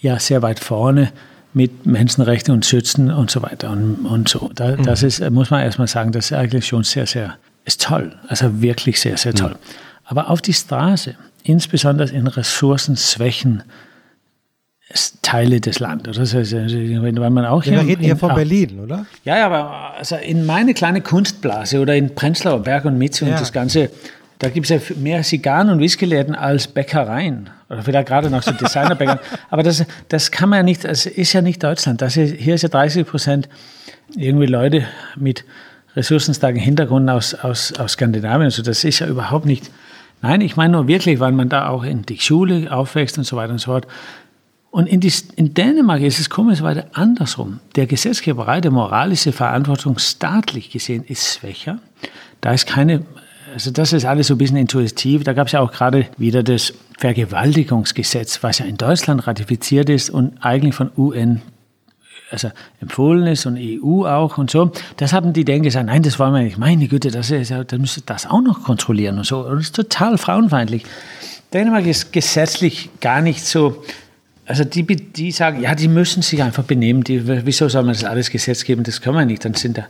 ja 0.00 0.18
sehr 0.18 0.42
weit 0.42 0.60
vorne 0.60 1.10
mit 1.52 1.86
Menschenrechten 1.86 2.52
und 2.52 2.66
Schützen 2.66 3.10
und 3.10 3.30
so 3.30 3.42
weiter 3.42 3.70
und, 3.70 4.04
und 4.04 4.28
so. 4.28 4.50
Da, 4.54 4.76
mhm. 4.76 4.84
Das 4.84 5.02
ist, 5.02 5.28
muss 5.30 5.50
man 5.50 5.62
erstmal 5.62 5.88
sagen, 5.88 6.12
das 6.12 6.26
ist 6.26 6.32
eigentlich 6.36 6.66
schon 6.66 6.84
sehr, 6.84 7.06
sehr, 7.06 7.36
ist 7.64 7.82
toll. 7.82 8.14
Also 8.28 8.60
wirklich 8.60 9.00
sehr, 9.00 9.16
sehr 9.16 9.34
toll. 9.34 9.50
Mhm. 9.50 9.56
Aber 10.04 10.30
auf 10.30 10.40
die 10.40 10.52
Straße, 10.52 11.16
insbesondere 11.42 12.10
in 12.10 12.26
Ressourcensschwächen, 12.26 13.62
Teile 15.22 15.60
des 15.60 15.80
Landes. 15.80 16.16
Das 16.16 16.32
heißt, 16.32 16.52
wenn 16.52 17.32
man 17.32 17.44
auch 17.44 17.64
ja, 17.64 17.72
wir 17.72 17.80
reden 17.80 18.04
hier 18.04 18.16
von 18.16 18.34
Berlin, 18.34 18.78
oder? 18.78 19.06
Ja, 19.24 19.36
ja, 19.36 19.46
aber 19.46 19.94
also 19.98 20.14
in 20.16 20.46
meine 20.46 20.74
kleine 20.74 21.00
Kunstblase 21.00 21.80
oder 21.80 21.96
in 21.96 22.14
Prenzlauer 22.14 22.60
Berg 22.60 22.84
und 22.84 22.96
Mitte 22.96 23.24
ja. 23.24 23.32
und 23.32 23.40
das 23.40 23.52
Ganze, 23.52 23.90
da 24.38 24.48
gibt 24.48 24.70
es 24.70 24.88
ja 24.88 24.96
mehr 24.96 25.22
Zigarren 25.22 25.70
und 25.70 25.80
Whiskyläden 25.80 26.36
als 26.36 26.68
Bäckereien. 26.68 27.50
Oder 27.68 27.82
vielleicht 27.82 28.06
gerade 28.06 28.30
noch 28.30 28.44
so 28.44 28.52
Designerbäcker. 28.52 29.18
aber 29.50 29.64
das, 29.64 29.84
das 30.08 30.30
kann 30.30 30.50
man 30.50 30.58
ja 30.58 30.62
nicht, 30.62 30.84
das 30.84 31.06
ist 31.06 31.32
ja 31.32 31.42
nicht 31.42 31.64
Deutschland. 31.64 32.00
Das 32.00 32.16
ist, 32.16 32.36
hier 32.36 32.54
ist 32.54 32.62
ja 32.62 32.68
30 32.68 33.08
Prozent 33.08 33.48
irgendwie 34.14 34.46
Leute 34.46 34.84
mit 35.16 35.44
ressourcenstarken 35.96 36.60
Hintergrund 36.60 37.10
aus, 37.10 37.34
aus, 37.34 37.72
aus 37.72 37.92
Skandinavien. 37.92 38.44
Also 38.44 38.62
das 38.62 38.84
ist 38.84 39.00
ja 39.00 39.08
überhaupt 39.08 39.46
nicht. 39.46 39.68
Nein, 40.22 40.42
ich 40.42 40.56
meine 40.56 40.74
nur 40.74 40.86
wirklich, 40.86 41.18
weil 41.18 41.32
man 41.32 41.48
da 41.48 41.68
auch 41.68 41.82
in 41.82 42.02
die 42.02 42.18
Schule 42.18 42.70
aufwächst 42.70 43.18
und 43.18 43.24
so 43.24 43.36
weiter 43.36 43.52
und 43.52 43.58
so 43.58 43.72
fort. 43.72 43.88
Und 44.76 44.88
in, 44.88 45.00
die, 45.00 45.10
in 45.36 45.54
Dänemark 45.54 46.02
ist 46.02 46.20
es 46.20 46.28
komischerweise 46.28 46.84
andersrum. 46.92 47.60
Der 47.76 47.86
Gesetzgeberei, 47.86 48.60
der 48.60 48.70
moralische 48.70 49.32
Verantwortung 49.32 49.96
staatlich 49.96 50.70
gesehen 50.70 51.02
ist 51.02 51.38
schwächer. 51.38 51.78
Da 52.42 52.52
ist 52.52 52.66
keine, 52.66 53.00
also 53.54 53.70
das 53.70 53.94
ist 53.94 54.04
alles 54.04 54.26
so 54.26 54.34
ein 54.34 54.38
bisschen 54.38 54.58
intuitiv. 54.58 55.24
Da 55.24 55.32
gab 55.32 55.46
es 55.46 55.54
ja 55.54 55.60
auch 55.60 55.72
gerade 55.72 56.08
wieder 56.18 56.42
das 56.42 56.74
Vergewaltigungsgesetz, 56.98 58.42
was 58.42 58.58
ja 58.58 58.66
in 58.66 58.76
Deutschland 58.76 59.26
ratifiziert 59.26 59.88
ist 59.88 60.10
und 60.10 60.44
eigentlich 60.44 60.74
von 60.74 60.90
UN 60.94 61.40
also 62.30 62.50
empfohlen 62.82 63.28
ist 63.28 63.46
und 63.46 63.56
EU 63.58 64.04
auch 64.04 64.36
und 64.36 64.50
so. 64.50 64.72
Das 64.98 65.14
haben 65.14 65.32
die 65.32 65.46
dann 65.46 65.62
gesagt, 65.62 65.86
nein, 65.86 66.02
das 66.02 66.18
wollen 66.18 66.34
wir 66.34 66.42
nicht. 66.42 66.58
Meine 66.58 66.86
Güte, 66.86 67.10
das 67.10 67.30
ist 67.30 67.48
ja, 67.48 67.64
dann 67.64 67.80
müsst 67.80 67.96
ihr 67.96 68.02
das 68.04 68.26
auch 68.26 68.42
noch 68.42 68.64
kontrollieren 68.64 69.16
und 69.16 69.24
so. 69.24 69.38
Und 69.38 69.56
das 69.56 69.64
ist 69.68 69.74
total 69.74 70.18
frauenfeindlich. 70.18 70.84
Dänemark 71.54 71.86
ist 71.86 72.12
gesetzlich 72.12 72.90
gar 73.00 73.22
nicht 73.22 73.42
so, 73.42 73.82
also 74.46 74.64
die, 74.64 74.84
die 74.84 75.32
sagen, 75.32 75.60
ja, 75.60 75.74
die 75.74 75.88
müssen 75.88 76.22
sich 76.22 76.42
einfach 76.42 76.64
benehmen. 76.64 77.04
Die, 77.04 77.26
wieso 77.46 77.68
soll 77.68 77.82
man 77.82 77.94
das 77.94 78.04
alles 78.04 78.30
Gesetz 78.30 78.64
geben? 78.64 78.84
Das 78.84 79.00
kann 79.00 79.14
man 79.14 79.26
nicht. 79.26 79.44
Dann 79.44 79.54
sind 79.54 79.78
da 79.78 79.86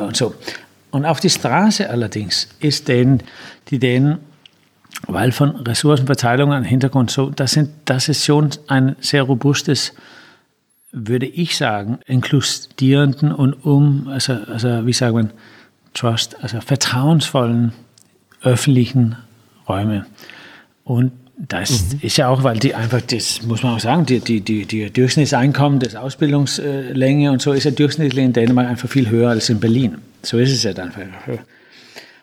und 0.00 0.16
so. 0.16 0.34
Und 0.90 1.04
auf 1.04 1.20
die 1.20 1.30
Straße 1.30 1.88
allerdings 1.88 2.48
ist 2.60 2.88
denen, 2.88 3.22
die 3.68 3.78
denen, 3.78 4.18
weil 5.06 5.32
von 5.32 5.56
Ressourcenverteilung 5.56 6.52
an 6.52 6.64
Hintergrund 6.64 7.10
so, 7.10 7.30
das, 7.30 7.52
sind, 7.52 7.70
das 7.84 8.08
ist 8.08 8.24
schon 8.24 8.50
ein 8.68 8.96
sehr 9.00 9.22
robustes 9.22 9.92
würde 10.92 11.26
ich 11.26 11.56
sagen, 11.56 11.98
inkludierenden 12.06 13.32
und 13.32 13.52
um, 13.64 14.08
also, 14.08 14.32
also 14.32 14.86
wie 14.86 14.92
sagt 14.92 15.14
man, 15.14 15.30
Trust, 15.94 16.36
also 16.42 16.60
vertrauensvollen 16.60 17.72
öffentlichen 18.42 19.16
Räume. 19.68 20.06
Und 20.84 21.12
das 21.38 21.92
mhm. 21.92 22.00
ist 22.02 22.16
ja 22.16 22.28
auch, 22.28 22.42
weil 22.42 22.58
die 22.58 22.74
einfach, 22.74 23.00
das 23.00 23.42
muss 23.42 23.62
man 23.62 23.76
auch 23.76 23.80
sagen, 23.80 24.04
die, 24.06 24.18
die, 24.18 24.40
die, 24.40 24.66
die 24.66 24.90
Durchschnittseinkommen, 24.90 25.78
das 25.78 25.94
Ausbildungslänge 25.94 27.30
und 27.30 27.40
so 27.40 27.52
ist 27.52 27.64
ja 27.64 27.70
durchschnittlich 27.70 28.24
in 28.24 28.32
Dänemark 28.32 28.68
einfach 28.68 28.88
viel 28.88 29.08
höher 29.08 29.30
als 29.30 29.48
in 29.48 29.60
Berlin. 29.60 29.98
So 30.22 30.38
ist 30.38 30.52
es 30.52 30.64
ja 30.64 30.72
dann. 30.72 30.92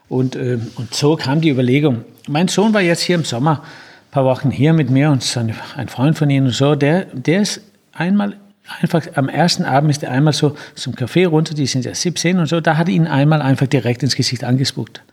Und, 0.09 0.35
ähm, 0.35 0.67
und 0.75 0.93
so 0.93 1.15
kam 1.15 1.39
die 1.39 1.49
Überlegung. 1.49 2.03
Mein 2.27 2.49
Sohn 2.49 2.73
war 2.73 2.81
jetzt 2.81 3.01
hier 3.01 3.15
im 3.15 3.23
Sommer 3.23 3.63
ein 3.63 4.11
paar 4.11 4.25
Wochen 4.25 4.51
hier 4.51 4.73
mit 4.73 4.89
mir 4.89 5.09
und 5.11 5.37
ein 5.77 5.87
Freund 5.87 6.17
von 6.17 6.29
ihnen 6.29 6.47
und 6.47 6.53
so, 6.53 6.75
der, 6.75 7.05
der 7.05 7.41
ist 7.41 7.61
einmal 7.93 8.35
einfach 8.81 9.05
am 9.15 9.29
ersten 9.29 9.63
Abend 9.63 9.91
ist 9.91 10.03
er 10.03 10.11
einmal 10.11 10.33
so 10.33 10.57
zum 10.73 10.93
Café 10.93 11.27
runter, 11.27 11.53
die 11.53 11.67
sind 11.67 11.85
ja 11.85 11.93
17 11.93 12.39
und 12.39 12.47
so, 12.47 12.59
da 12.59 12.77
hat 12.77 12.89
er 12.89 12.95
ihn 12.95 13.07
einmal 13.07 13.41
einfach 13.41 13.67
direkt 13.67 14.03
ins 14.03 14.15
Gesicht 14.15 14.43
angespuckt. 14.43 15.03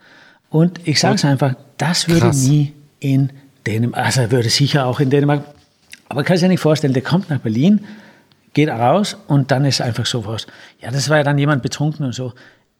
Und 0.51 0.81
ich 0.85 0.99
sage 0.99 1.17
es 1.17 1.25
einfach, 1.25 1.55
das 1.79 2.09
würde 2.09 2.21
Krass. 2.21 2.43
nie 2.43 2.73
in 2.99 3.31
Dänemark, 3.67 4.05
also 4.05 4.31
würde 4.31 4.49
sicher 4.49 4.87
auch 4.87 5.01
in 5.01 5.11
Dänemark, 5.11 5.45
aber 6.09 6.25
kann 6.25 6.37
sich 6.37 6.43
ja 6.43 6.49
nicht 6.49 6.61
vorstellen, 6.61 6.93
der 6.93 7.03
kommt 7.03 7.31
nach 7.31 7.39
Berlin, 7.39 7.85
geht 8.55 8.69
raus 8.69 9.17
und 9.29 9.51
dann 9.51 9.65
ist 9.65 9.81
einfach 9.81 10.07
so 10.07 10.27
was. 10.27 10.47
Ja, 10.81 10.91
das 10.91 11.09
war 11.09 11.19
ja 11.19 11.23
dann 11.23 11.39
jemand 11.39 11.63
betrunken 11.63 12.05
und 12.05 12.15
so. 12.15 12.33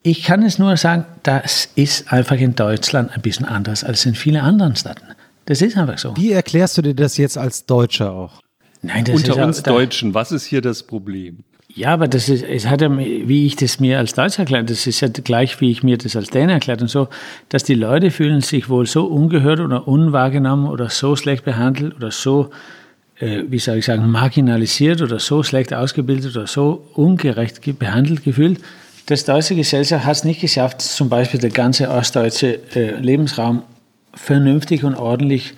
Ich 0.03 0.25
kann 0.25 0.43
es 0.43 0.59
nur 0.59 0.77
sagen, 0.77 1.05
das 1.23 1.69
ist 1.77 2.13
einfach 2.13 2.37
in 2.37 2.55
Deutschland 2.55 3.13
ein 3.15 3.23
bisschen 3.23 3.47
anders 3.47 3.85
als 3.85 4.05
in 4.05 4.15
vielen 4.15 4.43
anderen 4.43 4.75
Städten. 4.77 5.07
Das 5.47 5.63
ist 5.63 5.77
einfach 5.77 5.99
so. 5.99 6.17
Wie 6.17 6.33
erklärst 6.33 6.77
du 6.79 6.83
dir 6.83 6.95
das 6.95 7.17
jetzt 7.17 7.39
als 7.39 7.67
Deutscher 7.67 8.13
auch? 8.13 8.41
Nein, 8.83 9.05
das 9.05 9.17
Unter 9.17 9.33
ist 9.33 9.39
uns 9.39 9.59
auch, 9.61 9.65
Deutschen, 9.65 10.13
was 10.13 10.33
ist 10.33 10.45
hier 10.45 10.61
das 10.61 10.83
Problem? 10.83 11.45
Ja, 11.75 11.95
aber 11.95 12.07
das 12.07 12.29
ist, 12.29 12.45
es 12.45 12.67
hat 12.67 12.83
ja, 12.83 12.95
wie 12.99 13.47
ich 13.47 13.57
das 13.57 13.81
mir 13.81 13.99
als 13.99 14.13
Deutscher 14.13 14.41
erklärt, 14.41 14.69
das 14.69 14.87
ist 14.87 15.01
ja 15.01 15.09
gleich, 15.09 15.59
wie 15.63 15.71
ich 15.71 15.83
mir 15.83 15.97
das 15.97 16.17
als 16.17 16.29
Däne 16.29 16.53
erklärt 16.53 16.83
und 16.83 16.89
so, 16.89 17.09
dass 17.49 17.65
die 17.65 17.75
Leute 17.75 18.11
fühlen 18.11 18.43
sich 18.43 18.69
wohl 18.69 18.87
so 18.87 19.07
ungehört 19.07 19.59
oder 19.59 19.89
unwahrgenommen 19.89 20.67
oder 20.67 20.91
so 20.91 21.17
schlecht 21.17 21.45
behandelt 21.45 21.97
oder 21.97 22.11
so, 22.11 22.51
äh, 23.19 23.45
wie 23.49 23.59
soll 23.59 23.79
ich 23.79 23.87
sagen, 23.87 24.11
marginalisiert 24.11 25.01
oder 25.01 25.19
so 25.19 25.43
schlecht 25.43 25.73
ausgebildet 25.73 26.37
oder 26.37 26.47
so 26.47 26.85
ungerecht 26.93 27.61
behandelt 27.79 28.23
gefühlt. 28.23 28.61
Das 29.07 29.25
deutsche 29.25 29.55
Gesellschaft 29.55 30.05
hat 30.05 30.17
es 30.17 30.25
nicht 30.25 30.43
geschafft, 30.43 30.83
zum 30.83 31.09
Beispiel 31.09 31.41
der 31.41 31.51
ganze 31.51 31.89
ostdeutsche 31.89 32.61
äh, 32.75 32.97
Lebensraum 33.01 33.63
vernünftig 34.15 34.85
und 34.85 34.95
ordentlich 34.95 35.55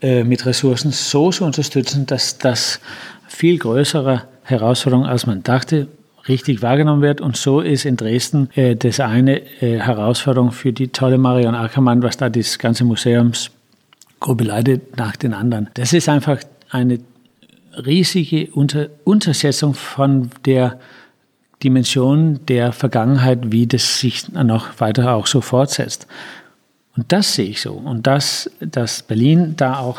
äh, 0.00 0.24
mit 0.24 0.46
Ressourcen 0.46 0.90
so 0.90 1.30
zu 1.30 1.44
unterstützen, 1.44 2.06
dass 2.06 2.38
das 2.38 2.80
viel 3.28 3.58
größere 3.58 4.22
Herausforderung, 4.50 5.06
als 5.06 5.26
man 5.26 5.42
dachte, 5.42 5.88
richtig 6.28 6.62
wahrgenommen 6.62 7.02
wird. 7.02 7.20
Und 7.20 7.36
so 7.36 7.60
ist 7.60 7.84
in 7.84 7.96
Dresden 7.96 8.50
äh, 8.54 8.76
das 8.76 9.00
eine 9.00 9.40
äh, 9.62 9.78
Herausforderung 9.78 10.52
für 10.52 10.72
die 10.72 10.88
tolle 10.88 11.18
Marion 11.18 11.54
Ackermann, 11.54 12.02
was 12.02 12.16
da 12.16 12.28
das 12.28 12.58
ganze 12.58 12.84
Museumsgruppe 12.84 14.44
leidet, 14.44 14.96
nach 14.96 15.16
den 15.16 15.34
anderen. 15.34 15.68
Das 15.74 15.92
ist 15.92 16.08
einfach 16.08 16.38
eine 16.70 16.98
riesige 17.74 18.50
Unter 18.52 18.88
Untersetzung 19.04 19.74
von 19.74 20.30
der 20.44 20.78
Dimension 21.62 22.40
der 22.46 22.72
Vergangenheit, 22.72 23.52
wie 23.52 23.66
das 23.66 23.98
sich 23.98 24.30
noch 24.32 24.80
weiter 24.80 25.14
auch 25.14 25.26
so 25.26 25.40
fortsetzt. 25.40 26.06
Und 26.96 27.12
das 27.12 27.34
sehe 27.34 27.48
ich 27.50 27.60
so. 27.60 27.72
Und 27.72 28.06
das, 28.06 28.50
dass 28.60 29.02
Berlin 29.02 29.54
da 29.56 29.78
auch, 29.78 29.98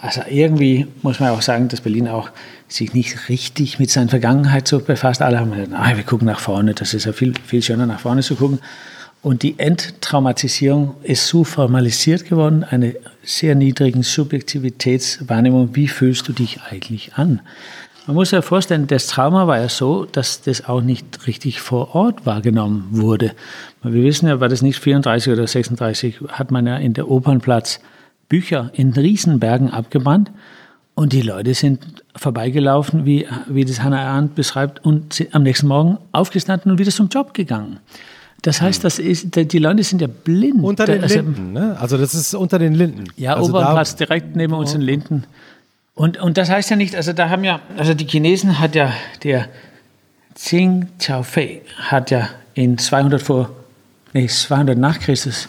also 0.00 0.20
irgendwie 0.28 0.86
muss 1.02 1.18
man 1.18 1.30
auch 1.30 1.42
sagen, 1.42 1.68
dass 1.68 1.80
Berlin 1.80 2.08
auch 2.08 2.30
sich 2.68 2.92
nicht 2.92 3.28
richtig 3.28 3.78
mit 3.78 3.90
seiner 3.90 4.08
Vergangenheit 4.08 4.68
so 4.68 4.78
befasst. 4.80 5.22
Alle 5.22 5.40
haben 5.40 5.50
gesagt, 5.50 5.72
ah, 5.74 5.96
wir 5.96 6.04
gucken 6.04 6.26
nach 6.26 6.40
vorne, 6.40 6.74
das 6.74 6.94
ist 6.94 7.06
ja 7.06 7.12
viel, 7.12 7.34
viel 7.44 7.62
schöner 7.62 7.86
nach 7.86 8.00
vorne 8.00 8.22
zu 8.22 8.36
gucken. 8.36 8.60
Und 9.20 9.42
die 9.42 9.58
Enttraumatisierung 9.58 10.94
ist 11.02 11.26
so 11.26 11.42
formalisiert 11.42 12.26
geworden, 12.26 12.64
eine 12.64 12.94
sehr 13.24 13.54
niedrigen 13.54 14.02
Subjektivitätswahrnehmung. 14.02 15.74
Wie 15.74 15.88
fühlst 15.88 16.28
du 16.28 16.32
dich 16.32 16.60
eigentlich 16.70 17.14
an? 17.14 17.40
Man 18.06 18.14
muss 18.14 18.30
ja 18.30 18.40
vorstellen, 18.42 18.86
das 18.86 19.06
Trauma 19.08 19.46
war 19.46 19.58
ja 19.58 19.68
so, 19.68 20.06
dass 20.06 20.40
das 20.40 20.66
auch 20.66 20.80
nicht 20.80 21.26
richtig 21.26 21.60
vor 21.60 21.94
Ort 21.94 22.24
wahrgenommen 22.24 22.86
wurde. 22.90 23.32
Wir 23.82 24.02
wissen 24.02 24.28
ja, 24.28 24.40
war 24.40 24.48
das 24.48 24.62
nicht 24.62 24.78
34 24.78 25.32
oder 25.32 25.46
36, 25.46 26.20
hat 26.28 26.50
man 26.50 26.66
ja 26.66 26.76
in 26.76 26.94
der 26.94 27.10
Opernplatz 27.10 27.80
Bücher 28.28 28.70
in 28.72 28.92
Riesenbergen 28.92 29.70
abgebrannt 29.70 30.30
und 30.98 31.12
die 31.12 31.22
Leute 31.22 31.54
sind 31.54 32.02
vorbeigelaufen, 32.16 33.06
wie, 33.06 33.24
wie 33.46 33.64
das 33.64 33.84
Hannah 33.84 34.02
Arendt 34.02 34.34
beschreibt, 34.34 34.84
und 34.84 35.12
sind 35.12 35.32
am 35.32 35.44
nächsten 35.44 35.68
Morgen 35.68 35.98
aufgestanden 36.10 36.72
und 36.72 36.80
wieder 36.80 36.90
zum 36.90 37.08
Job 37.08 37.34
gegangen. 37.34 37.78
Das 38.42 38.60
heißt, 38.60 38.82
das 38.82 38.98
ist, 38.98 39.36
die 39.36 39.58
Leute 39.60 39.84
sind 39.84 40.00
ja 40.00 40.08
blind. 40.08 40.64
Unter 40.64 40.86
den 40.86 41.00
also, 41.00 41.14
Linden, 41.14 41.52
ne? 41.52 41.76
Also 41.78 41.98
das 41.98 42.14
ist 42.14 42.34
unter 42.34 42.58
den 42.58 42.74
Linden. 42.74 43.04
Ja, 43.16 43.34
also 43.36 43.50
Opernplatz 43.50 43.94
direkt 43.94 44.34
neben 44.34 44.54
uns 44.54 44.74
in 44.74 44.80
Linden. 44.80 45.22
Und, 45.94 46.16
und 46.16 46.36
das 46.36 46.50
heißt 46.50 46.68
ja 46.70 46.74
nicht, 46.74 46.96
also 46.96 47.12
da 47.12 47.28
haben 47.28 47.44
ja, 47.44 47.60
also 47.76 47.94
die 47.94 48.04
Chinesen 48.04 48.58
hat 48.58 48.74
ja, 48.74 48.92
der 49.22 49.46
Qing 50.34 50.88
Xiaofei 50.98 51.62
hat 51.76 52.10
ja 52.10 52.28
in 52.54 52.76
200 52.76 53.22
vor, 53.22 53.50
nee, 54.14 54.26
200 54.26 54.76
nach 54.76 54.98
Christus 54.98 55.48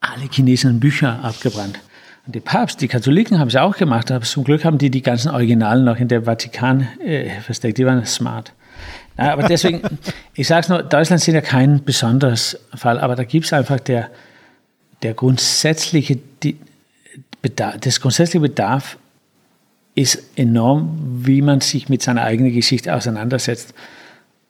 alle 0.00 0.28
chinesischen 0.30 0.78
Bücher 0.78 1.18
abgebrannt. 1.24 1.80
Der 2.26 2.40
Papst, 2.40 2.80
die 2.80 2.88
Katholiken 2.88 3.38
haben 3.38 3.48
es 3.48 3.56
auch 3.56 3.76
gemacht, 3.76 4.10
aber 4.10 4.24
zum 4.24 4.44
Glück 4.44 4.64
haben 4.64 4.78
die 4.78 4.90
die 4.90 5.02
ganzen 5.02 5.30
Originalen 5.30 5.84
noch 5.84 5.98
in 5.98 6.08
der 6.08 6.22
Vatikan 6.22 6.88
äh, 7.04 7.28
versteckt, 7.40 7.76
die 7.76 7.84
waren 7.84 8.04
smart. 8.06 8.52
Ja, 9.18 9.32
aber 9.32 9.42
deswegen, 9.42 9.82
ich 10.34 10.48
sage 10.48 10.60
es 10.62 10.68
nur, 10.70 10.82
Deutschland 10.82 11.20
sind 11.20 11.34
ja 11.34 11.42
kein 11.42 11.84
besonderes 11.84 12.58
Fall, 12.74 12.98
aber 12.98 13.14
da 13.14 13.24
gibt 13.24 13.44
es 13.46 13.52
einfach 13.52 13.78
der, 13.78 14.10
der 15.02 15.12
grundsätzliche, 15.12 16.18
die, 16.42 16.56
Bedarf, 17.42 17.76
das 17.80 18.00
grundsätzliche 18.00 18.40
Bedarf 18.40 18.96
ist 19.94 20.22
enorm, 20.34 20.98
wie 21.26 21.42
man 21.42 21.60
sich 21.60 21.90
mit 21.90 22.02
seiner 22.02 22.22
eigenen 22.22 22.54
Geschichte 22.54 22.94
auseinandersetzt. 22.94 23.74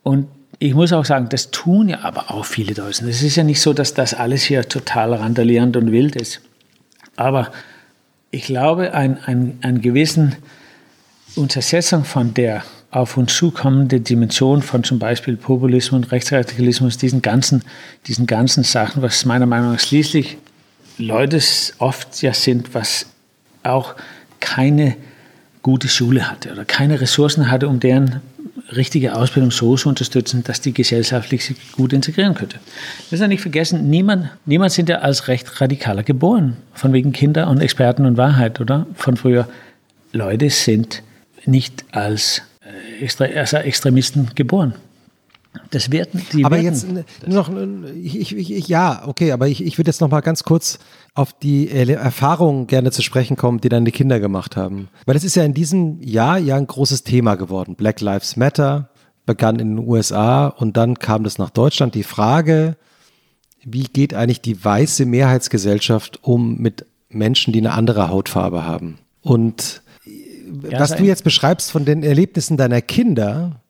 Und 0.05 0.29
ich 0.61 0.75
muss 0.75 0.93
auch 0.93 1.05
sagen, 1.05 1.29
das 1.29 1.51
tun 1.51 1.89
ja 1.89 2.03
aber 2.03 2.31
auch 2.31 2.45
viele 2.45 2.73
Deutschen. 2.73 3.09
Es 3.09 3.21
ist 3.23 3.35
ja 3.35 3.43
nicht 3.43 3.61
so, 3.61 3.73
dass 3.73 3.95
das 3.95 4.15
alles 4.15 4.45
hier 4.45 4.69
total 4.69 5.13
randalierend 5.13 5.77
und 5.77 5.91
wild 5.91 6.15
ist. 6.15 6.41
Aber 7.17 7.53
ich 8.31 8.45
glaube, 8.45 8.95
ein, 8.95 9.19
ein, 9.25 9.59
ein 9.63 9.81
gewissen 9.81 10.37
Untersetzung 11.37 12.05
von 12.05 12.35
der 12.35 12.63
auf 12.91 13.17
uns 13.17 13.35
zukommenden 13.37 14.05
Dimension 14.05 14.63
von 14.63 14.85
zum 14.85 15.01
Beispiel 15.01 15.37
Populismus 15.37 16.05
und 16.05 16.13
Rechtsradikalismus, 16.13 16.97
diesen 16.97 17.23
ganzen, 17.23 17.63
diesen 18.07 18.27
ganzen 18.27 18.63
Sachen, 18.63 19.03
was 19.03 19.25
meiner 19.25 19.47
Meinung 19.47 19.73
nach 19.73 19.81
schließlich 19.81 20.39
Leute 20.97 21.41
oft 21.79 22.23
ja 22.23 22.33
sind, 22.33 22.73
was 22.73 23.07
auch 23.65 23.97
keine 24.39 24.97
gute 25.63 25.89
Schule 25.89 26.31
hatte 26.31 26.53
oder 26.53 26.65
keine 26.65 27.01
Ressourcen 27.01 27.51
hatte, 27.51 27.69
um 27.69 27.81
deren 27.81 28.21
richtige 28.73 29.15
Ausbildung 29.15 29.51
so 29.51 29.77
zu 29.77 29.89
unterstützen, 29.89 30.43
dass 30.45 30.61
die 30.61 30.73
gesellschaftlich 30.73 31.45
sich 31.45 31.73
gut 31.73 31.93
integrieren 31.93 32.35
könnte. 32.35 32.57
Wir 32.57 33.07
müssen 33.11 33.23
ja 33.23 33.29
nicht 33.29 33.43
vergessen, 33.43 33.91
niemand, 33.91 34.31
niemand 34.47 34.73
sind 34.73 34.89
ja 34.89 34.99
als 34.99 35.29
recht 35.29 35.61
radikaler 35.61 36.03
geboren, 36.03 36.57
von 36.73 36.93
wegen 36.93 37.13
Kinder 37.13 37.49
und 37.49 37.61
Experten 37.61 38.07
und 38.07 38.17
Wahrheit, 38.17 38.61
oder? 38.61 38.87
Von 38.95 39.17
früher. 39.17 39.49
Leute 40.13 40.49
sind 40.51 41.03
nicht 41.45 41.85
als, 41.93 42.43
äh, 43.01 43.39
als 43.39 43.53
Extremisten 43.53 44.31
geboren. 44.35 44.75
Das 45.71 45.91
werden 45.91 46.23
die. 46.33 46.45
Aber 46.45 46.57
werden. 46.57 46.97
jetzt 46.97 47.27
noch, 47.27 47.51
ich, 47.95 48.37
ich, 48.37 48.69
ja, 48.69 49.03
okay, 49.07 49.33
aber 49.33 49.49
ich, 49.49 49.65
ich 49.65 49.79
würde 49.79 49.89
jetzt 49.89 50.01
noch 50.01 50.11
mal 50.11 50.21
ganz 50.21 50.45
kurz 50.45 50.79
auf 51.15 51.33
die 51.33 51.71
Erfahrungen 51.71 52.67
gerne 52.67 52.91
zu 52.91 53.03
sprechen 53.03 53.37
kommen, 53.37 53.61
die 53.61 53.69
deine 53.69 53.93
Kinder 53.93 54.21
gemacht 54.21 54.57
haben. 54.57 54.89
Weil 55.07 55.15
das 55.15 55.25
ist 55.25 55.37
ja 55.37 55.45
in 55.45 55.55
diesem 55.55 56.01
Jahr 56.03 56.39
ja 56.39 56.57
ein 56.57 56.67
großes 56.67 57.05
Thema 57.05 57.37
geworden. 57.37 57.77
Black 57.77 58.01
Lives 58.01 58.37
Matter 58.37 58.91
begann 59.27 59.59
in 59.59 59.77
den 59.77 59.87
USA 59.87 60.49
und 60.49 60.77
dann 60.77 60.99
kam 60.99 61.25
das 61.25 61.39
nach 61.39 61.51
Deutschland. 61.51 61.95
Die 61.95 62.03
Frage, 62.03 62.77
wie 63.65 63.85
geht 63.85 64.13
eigentlich 64.15 64.41
die 64.41 64.63
weiße 64.63 65.07
Mehrheitsgesellschaft 65.07 66.19
um 66.23 66.57
mit 66.59 66.87
Menschen, 67.09 67.53
die 67.53 67.61
eine 67.61 67.73
andere 67.73 68.09
Hautfarbe 68.09 68.65
haben? 68.65 68.99
Und 69.23 69.83
ja, 70.69 70.79
was 70.79 70.97
du 70.97 71.05
jetzt 71.05 71.25
beschreibst 71.25 71.71
von 71.71 71.85
den 71.85 72.03
Erlebnissen 72.03 72.57
deiner 72.57 72.83
Kinder, 72.83 73.63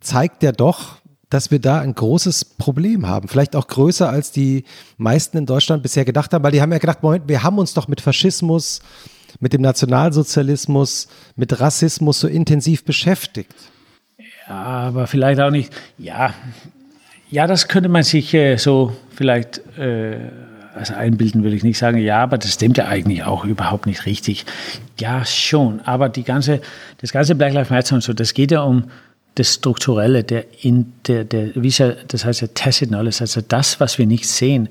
zeigt 0.00 0.42
ja 0.42 0.52
doch, 0.52 0.96
dass 1.34 1.50
wir 1.50 1.58
da 1.58 1.80
ein 1.80 1.96
großes 1.96 2.44
Problem 2.44 3.08
haben. 3.08 3.26
Vielleicht 3.26 3.56
auch 3.56 3.66
größer, 3.66 4.08
als 4.08 4.30
die 4.30 4.62
meisten 4.98 5.36
in 5.36 5.46
Deutschland 5.46 5.82
bisher 5.82 6.04
gedacht 6.04 6.32
haben, 6.32 6.44
weil 6.44 6.52
die 6.52 6.62
haben 6.62 6.70
ja 6.70 6.78
gedacht, 6.78 7.02
Moment, 7.02 7.24
wir 7.26 7.42
haben 7.42 7.58
uns 7.58 7.74
doch 7.74 7.88
mit 7.88 8.00
Faschismus, 8.00 8.80
mit 9.40 9.52
dem 9.52 9.60
Nationalsozialismus, 9.60 11.08
mit 11.34 11.60
Rassismus 11.60 12.20
so 12.20 12.28
intensiv 12.28 12.84
beschäftigt. 12.84 13.52
Ja, 14.46 14.54
aber 14.54 15.08
vielleicht 15.08 15.40
auch 15.40 15.50
nicht. 15.50 15.72
Ja, 15.98 16.34
ja 17.30 17.48
das 17.48 17.66
könnte 17.66 17.88
man 17.88 18.04
sich 18.04 18.32
äh, 18.32 18.56
so 18.56 18.94
vielleicht 19.10 19.58
äh, 19.76 20.30
also 20.72 20.94
einbilden, 20.94 21.42
will 21.42 21.52
ich 21.52 21.64
nicht 21.64 21.78
sagen. 21.78 21.98
Ja, 21.98 22.22
aber 22.22 22.38
das 22.38 22.52
stimmt 22.52 22.78
ja 22.78 22.86
eigentlich 22.86 23.24
auch 23.24 23.44
überhaupt 23.44 23.86
nicht 23.86 24.06
richtig. 24.06 24.46
Ja, 25.00 25.24
schon. 25.24 25.80
Aber 25.80 26.08
die 26.08 26.22
ganze, 26.22 26.60
das 27.00 27.10
ganze 27.10 27.34
Black 27.34 27.54
Lives 27.54 27.70
Matter 27.70 27.96
und 27.96 28.02
so, 28.02 28.12
das 28.12 28.34
geht 28.34 28.52
ja 28.52 28.62
um 28.62 28.84
das 29.34 29.54
Strukturelle, 29.54 30.22
der, 30.24 30.44
in, 30.62 30.92
der, 31.06 31.24
der, 31.24 31.50
wie 31.54 31.68
ja, 31.68 31.92
das 32.08 32.24
heißt 32.24 32.42
ja 32.42 32.48
Tacit 32.54 32.88
Knowledge, 32.88 33.18
also 33.20 33.40
das, 33.46 33.80
was 33.80 33.98
wir 33.98 34.06
nicht 34.06 34.28
sehen. 34.28 34.68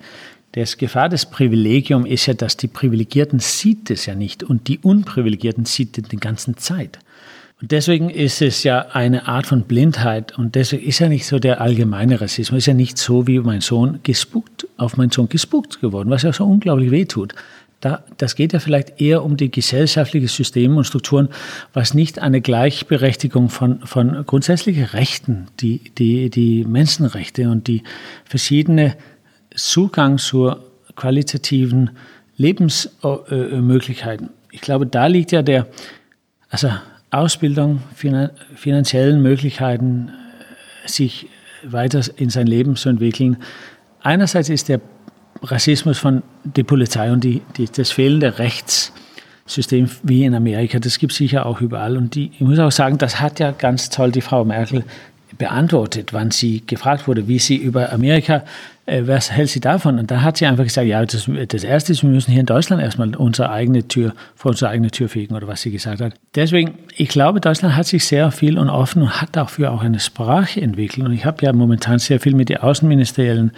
Das 0.54 0.78
Gefahr 0.78 1.10
des 1.10 1.26
Privilegium 1.26 2.06
ist 2.06 2.28
ja, 2.28 2.34
dass 2.34 2.58
die 2.58 2.68
Privilegierten 2.68 3.40
sieht 3.40 3.90
es 3.90 4.06
ja 4.06 4.16
nicht 4.16 4.44
und 4.44 4.68
die 4.68 4.80
Unprivilegierten 4.80 5.66
sieht 5.66 5.98
es 5.98 6.08
die 6.08 6.18
ganze 6.18 6.56
Zeit. 6.56 7.00
Und 7.62 7.72
deswegen 7.72 8.10
ist 8.10 8.42
es 8.42 8.64
ja 8.64 8.88
eine 8.92 9.28
Art 9.28 9.48
von 9.48 9.64
Blindheit 9.64 10.38
und 10.38 10.56
deswegen 10.56 10.86
ist 10.86 11.00
ja 11.00 11.08
nicht 11.08 11.26
so 11.26 11.40
der 11.40 11.62
allgemeine 11.62 12.20
Rassismus, 12.20 12.60
ist 12.60 12.66
ja 12.66 12.74
nicht 12.74 12.98
so, 12.98 13.26
wie 13.26 13.40
mein 13.40 13.62
Sohn 13.62 14.00
gespuckt, 14.04 14.68
auf 14.78 14.98
meinen 14.98 15.12
Sohn 15.12 15.30
gespuckt 15.30 15.80
geworden, 15.80 16.10
was 16.10 16.24
ja 16.24 16.34
so 16.34 16.46
unglaublich 16.46 16.92
wehtut. 16.92 17.34
Da, 17.84 18.04
das 18.16 18.36
geht 18.36 18.54
ja 18.54 18.60
vielleicht 18.60 19.02
eher 19.02 19.26
um 19.26 19.36
die 19.36 19.52
gesellschaftlichen 19.52 20.30
Systeme 20.30 20.78
und 20.78 20.86
Strukturen, 20.86 21.28
was 21.74 21.94
nicht 21.94 22.18
eine 22.20 22.40
Gleichberechtigung 22.40 23.50
von, 23.50 23.82
von 23.82 24.26
grundsätzlichen 24.26 24.86
Rechten, 24.86 25.48
die, 25.60 25.92
die, 25.98 26.30
die 26.30 26.64
Menschenrechte 26.64 27.50
und 27.50 27.68
die 27.68 27.84
verschiedene 28.24 28.96
Zugang 29.54 30.18
zu 30.18 30.56
qualitativen 30.96 31.90
Lebensmöglichkeiten. 32.38 34.30
Ich 34.52 34.62
glaube, 34.62 34.88
da 34.88 35.08
liegt 35.08 35.34
ja 35.34 35.42
der, 35.42 35.68
also 36.48 36.70
Ausbildung, 37.12 37.84
finanziellen 38.56 39.22
Möglichkeiten, 39.22 40.10
sich 40.86 41.28
weiter 41.66 42.02
in 42.16 42.30
sein 42.30 42.48
Leben 42.48 42.78
zu 42.78 42.88
entwickeln. 42.88 43.36
Einerseits 44.02 44.48
ist 44.48 44.70
der 44.70 44.80
Rassismus 45.44 46.00
von 46.00 46.24
der 46.44 46.64
Polizei 46.64 47.12
und 47.12 47.24
die, 47.24 47.42
die, 47.58 47.66
das 47.66 47.92
fehlende 47.92 48.40
Rechtssystem 48.40 49.90
wie 50.04 50.24
in 50.24 50.36
Amerika, 50.36 50.80
das 50.80 50.98
gibt 50.98 51.12
es 51.12 51.18
sicher 51.18 51.46
auch 51.46 51.62
überall. 51.62 51.98
Und 51.98 52.16
die, 52.16 52.32
ich 52.34 52.42
muss 52.42 52.60
auch 52.60 52.72
sagen, 52.72 52.98
das 52.98 53.20
hat 53.20 53.40
ja 53.40 53.52
ganz 53.52 53.90
toll 53.90 54.12
die 54.12 54.22
Frau 54.22 54.46
Merkel 54.46 54.84
beantwortet, 55.38 56.14
wann 56.14 56.32
sie 56.32 56.64
gefragt 56.66 57.08
wurde, 57.08 57.28
wie 57.28 57.40
sie 57.40 57.58
über 57.58 57.92
Amerika 57.92 58.44
äh, 58.86 59.04
was 59.06 59.32
hält 59.32 59.50
sie 59.50 59.62
davon? 59.62 59.98
Und 59.98 60.12
da 60.12 60.22
hat 60.22 60.38
sie 60.38 60.46
einfach 60.46 60.64
gesagt, 60.64 60.88
ja, 60.88 61.06
das, 61.06 61.30
das 61.48 61.64
Erste 61.64 61.94
ist, 61.94 62.04
wir 62.04 62.10
müssen 62.10 62.32
hier 62.32 62.42
in 62.42 62.46
Deutschland 62.46 62.82
erstmal 62.82 63.16
unsere 63.16 63.50
eigene 63.50 63.88
Tür, 63.88 64.14
vor 64.36 64.52
unsere 64.52 64.72
eigene 64.72 64.92
Tür 64.92 65.08
fegen 65.08 65.36
oder 65.36 65.48
was 65.48 65.62
sie 65.62 65.72
gesagt 65.72 66.02
hat. 66.02 66.14
Deswegen, 66.36 66.78
ich 66.96 67.10
glaube, 67.10 67.40
Deutschland 67.40 67.76
hat 67.76 67.88
sich 67.88 68.06
sehr 68.06 68.32
viel 68.32 68.58
und 68.58 68.70
offen 68.70 69.04
und 69.04 69.22
hat 69.22 69.30
dafür 69.34 69.72
auch 69.72 69.84
eine 69.84 70.00
Sprache 70.00 70.60
entwickelt. 70.62 71.08
Und 71.08 71.14
ich 71.14 71.26
habe 71.26 71.46
ja 71.46 71.54
momentan 71.54 72.00
sehr 72.00 72.20
viel 72.20 72.36
mit 72.36 72.50
den 72.50 72.58
außenministeriellen 72.58 73.52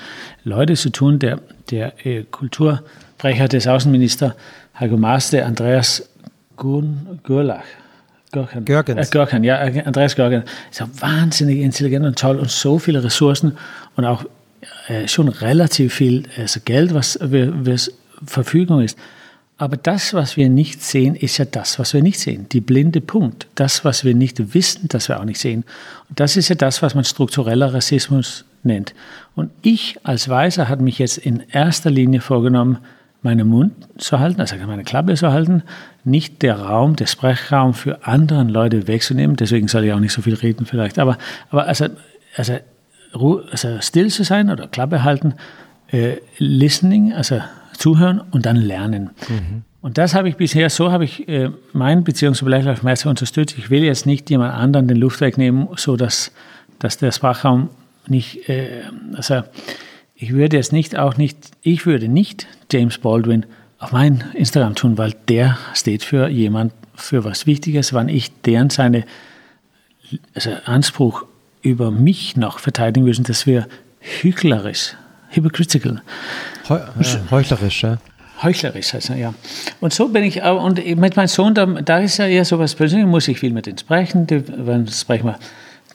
Leuten 0.43 0.75
zu 0.75 0.91
tun. 0.91 1.17
Der, 1.17 1.39
der 1.71 2.05
äh, 2.05 2.23
Kultursprecher 2.29 3.47
des 3.47 3.67
Außenministers, 3.67 4.33
Heiko 4.79 4.97
Maas, 4.97 5.31
der 5.31 5.47
Andreas 5.47 6.07
Gurlach, 6.55 7.63
Görken. 8.35 8.65
Görgens. 8.65 9.07
Äh, 9.07 9.11
Görken, 9.11 9.43
ja, 9.43 9.57
Andreas 9.85 10.15
Görken. 10.15 10.43
Ist 10.69 10.79
ja 10.79 10.87
wahnsinnig 10.99 11.59
intelligent 11.59 12.05
und 12.05 12.19
toll 12.19 12.37
und 12.37 12.51
so 12.51 12.79
viele 12.79 13.03
Ressourcen 13.03 13.57
und 13.95 14.05
auch 14.05 14.25
äh, 14.87 15.07
schon 15.07 15.29
relativ 15.29 15.93
viel 15.93 16.23
also 16.37 16.59
Geld, 16.65 16.93
was 16.93 17.17
wir, 17.21 17.53
Verfügung 18.25 18.81
ist. 18.81 18.97
Aber 19.57 19.77
das, 19.77 20.13
was 20.13 20.35
wir 20.35 20.49
nicht 20.49 20.83
sehen, 20.83 21.15
ist 21.15 21.37
ja 21.37 21.45
das, 21.45 21.79
was 21.79 21.93
wir 21.93 22.01
nicht 22.01 22.19
sehen. 22.19 22.47
Die 22.51 22.59
blinde 22.59 22.99
Punkt. 22.99 23.47
Das, 23.55 23.85
was 23.85 24.03
wir 24.03 24.13
nicht 24.13 24.53
wissen, 24.53 24.89
das 24.89 25.07
wir 25.07 25.19
auch 25.19 25.25
nicht 25.25 25.39
sehen. 25.39 25.63
Und 26.09 26.19
das 26.19 26.35
ist 26.35 26.49
ja 26.49 26.55
das, 26.55 26.81
was 26.81 26.93
man 26.93 27.05
struktureller 27.05 27.73
Rassismus 27.73 28.43
nennt. 28.63 28.93
Und 29.33 29.51
ich 29.61 29.95
als 30.03 30.27
Weißer 30.27 30.67
hat 30.67 30.81
mich 30.81 30.99
jetzt 30.99 31.17
in 31.17 31.41
erster 31.51 31.89
Linie 31.89 32.19
vorgenommen, 32.19 32.79
meinen 33.25 33.47
Mund 33.47 33.73
zu 33.97 34.19
halten, 34.19 34.39
also 34.39 34.55
meine 34.65 34.83
Klappe 34.83 35.15
zu 35.15 35.31
halten, 35.31 35.63
nicht 36.05 36.41
der 36.41 36.59
Raum, 36.59 36.95
der 36.95 37.07
Sprechraum 37.07 37.73
für 37.73 38.07
anderen 38.07 38.47
Leute 38.47 38.87
wegzunehmen. 38.87 39.35
Deswegen 39.35 39.67
soll 39.67 39.83
ich 39.83 39.91
auch 39.91 39.99
nicht 39.99 40.13
so 40.13 40.21
viel 40.21 40.35
reden 40.35 40.65
vielleicht. 40.65 40.97
Aber, 40.99 41.17
aber 41.49 41.67
also, 41.67 41.87
also 42.37 42.53
also 43.51 43.81
still 43.81 44.09
zu 44.09 44.23
sein 44.23 44.49
oder 44.49 44.67
Klappe 44.67 45.03
halten, 45.03 45.35
äh, 45.87 46.17
listening, 46.37 47.13
also 47.13 47.41
zuhören 47.77 48.21
und 48.31 48.45
dann 48.45 48.57
lernen. 48.57 49.11
Mhm. 49.29 49.63
Und 49.81 49.97
das 49.97 50.15
habe 50.15 50.29
ich 50.29 50.35
bisher, 50.35 50.69
so 50.69 50.91
habe 50.91 51.03
ich 51.03 51.27
äh, 51.27 51.51
mein 51.71 52.03
Beziehungsbegleitungsmeister 52.03 53.09
unterstützt. 53.09 53.57
Ich 53.57 53.69
will 53.69 53.83
jetzt 53.83 54.05
nicht 54.05 54.29
jemand 54.29 54.55
anderen 54.55 54.87
den 54.87 54.97
Luft 54.97 55.21
wegnehmen, 55.21 55.67
so 55.75 55.95
dass, 55.95 56.31
dass 56.79 56.97
der 56.97 57.11
Sprachraum 57.11 57.69
nicht, 58.07 58.49
äh, 58.49 58.81
also 59.13 59.43
ich 60.15 60.33
würde 60.33 60.57
jetzt 60.57 60.71
nicht 60.71 60.97
auch 60.97 61.17
nicht, 61.17 61.37
ich 61.61 61.85
würde 61.85 62.07
nicht 62.07 62.47
James 62.71 62.97
Baldwin 62.97 63.45
auf 63.79 63.91
mein 63.91 64.23
Instagram 64.33 64.75
tun, 64.75 64.97
weil 64.97 65.13
der 65.27 65.57
steht 65.73 66.03
für 66.03 66.27
jemand, 66.29 66.73
für 66.95 67.23
was 67.25 67.45
Wichtiges, 67.45 67.93
wann 67.93 68.07
ich 68.07 68.31
deren 68.41 68.69
seine 68.69 69.03
also 70.33 70.51
Anspruch 70.65 71.25
über 71.61 71.91
mich 71.91 72.37
noch 72.37 72.59
verteidigen 72.59 73.05
müssen, 73.05 73.23
dass 73.23 73.45
wir 73.45 73.67
heuchlerisch, 74.23 74.95
hypocritical. 75.29 76.01
Heu, 76.69 76.77
äh, 76.77 76.81
heuchlerisch, 77.31 77.83
ja. 77.83 77.97
Heuchlerisch 78.41 78.93
er, 78.93 79.15
ja. 79.17 79.33
Und 79.81 79.93
so 79.93 80.09
bin 80.09 80.23
ich 80.23 80.43
auch, 80.43 80.63
und 80.63 80.77
mit 80.77 81.15
meinem 81.15 81.27
Sohn, 81.27 81.53
da, 81.53 81.65
da 81.65 81.99
ist 81.99 82.17
ja 82.17 82.27
eher 82.27 82.45
so 82.45 82.59
was 82.59 82.75
Persönliches, 82.75 83.09
muss 83.09 83.27
ich 83.27 83.39
viel 83.39 83.51
mit 83.51 83.67
ihm 83.67 83.77
sprechen, 83.77 84.27
dann 84.27 84.87
sprechen 84.87 85.27
wir, 85.27 85.39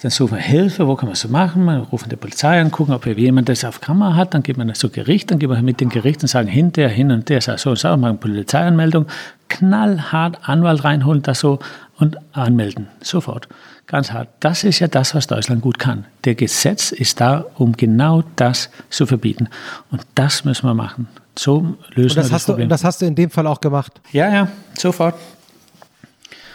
dann 0.02 0.10
suchen 0.10 0.36
wir 0.36 0.42
Hilfe, 0.42 0.86
wo 0.86 0.96
kann 0.96 1.08
man 1.08 1.16
so 1.16 1.28
machen, 1.28 1.64
wir 1.64 1.78
rufen 1.92 2.08
die 2.08 2.16
Polizei 2.16 2.60
an, 2.60 2.70
gucken, 2.70 2.94
ob 2.94 3.04
jemand 3.06 3.48
das 3.50 3.64
auf 3.64 3.80
Kamera 3.80 4.16
hat, 4.16 4.32
dann 4.32 4.42
geht 4.42 4.56
man 4.56 4.68
das 4.68 4.78
zu 4.78 4.88
Gericht, 4.88 5.30
dann 5.30 5.38
gehen 5.38 5.50
wir 5.50 5.60
mit 5.60 5.80
dem 5.80 5.90
Gericht 5.90 6.22
und 6.22 6.28
sagen, 6.28 6.48
hinterher, 6.48 6.88
hin 6.88 7.10
und 7.10 7.28
der 7.28 7.40
so 7.42 7.70
und 7.70 7.78
so, 7.78 7.96
machen 7.96 8.18
Polizeianmeldung, 8.18 9.06
knallhart 9.48 10.38
Anwalt 10.48 10.84
reinholen, 10.84 11.22
das 11.22 11.40
so 11.40 11.58
und 11.98 12.16
anmelden, 12.32 12.88
sofort. 13.02 13.46
Ganz 13.86 14.12
hart. 14.12 14.28
Das 14.40 14.64
ist 14.64 14.78
ja 14.78 14.88
das, 14.88 15.14
was 15.14 15.26
Deutschland 15.26 15.60
gut 15.62 15.78
kann. 15.78 16.06
Der 16.24 16.34
Gesetz 16.34 16.92
ist 16.92 17.20
da, 17.20 17.44
um 17.56 17.72
genau 17.76 18.22
das 18.36 18.70
zu 18.88 19.04
verbieten. 19.04 19.48
Und 19.90 20.02
das 20.14 20.44
müssen 20.44 20.66
wir 20.66 20.74
machen. 20.74 21.08
So 21.36 21.76
lösen 21.94 22.16
das 22.16 22.28
wir 22.28 22.32
das 22.32 22.44
Problem. 22.44 22.68
Du, 22.68 22.72
das 22.72 22.84
hast 22.84 23.02
du 23.02 23.06
in 23.06 23.16
dem 23.16 23.30
Fall 23.30 23.46
auch 23.46 23.60
gemacht? 23.60 24.00
Ja, 24.12 24.32
ja, 24.32 24.48
sofort. 24.78 25.16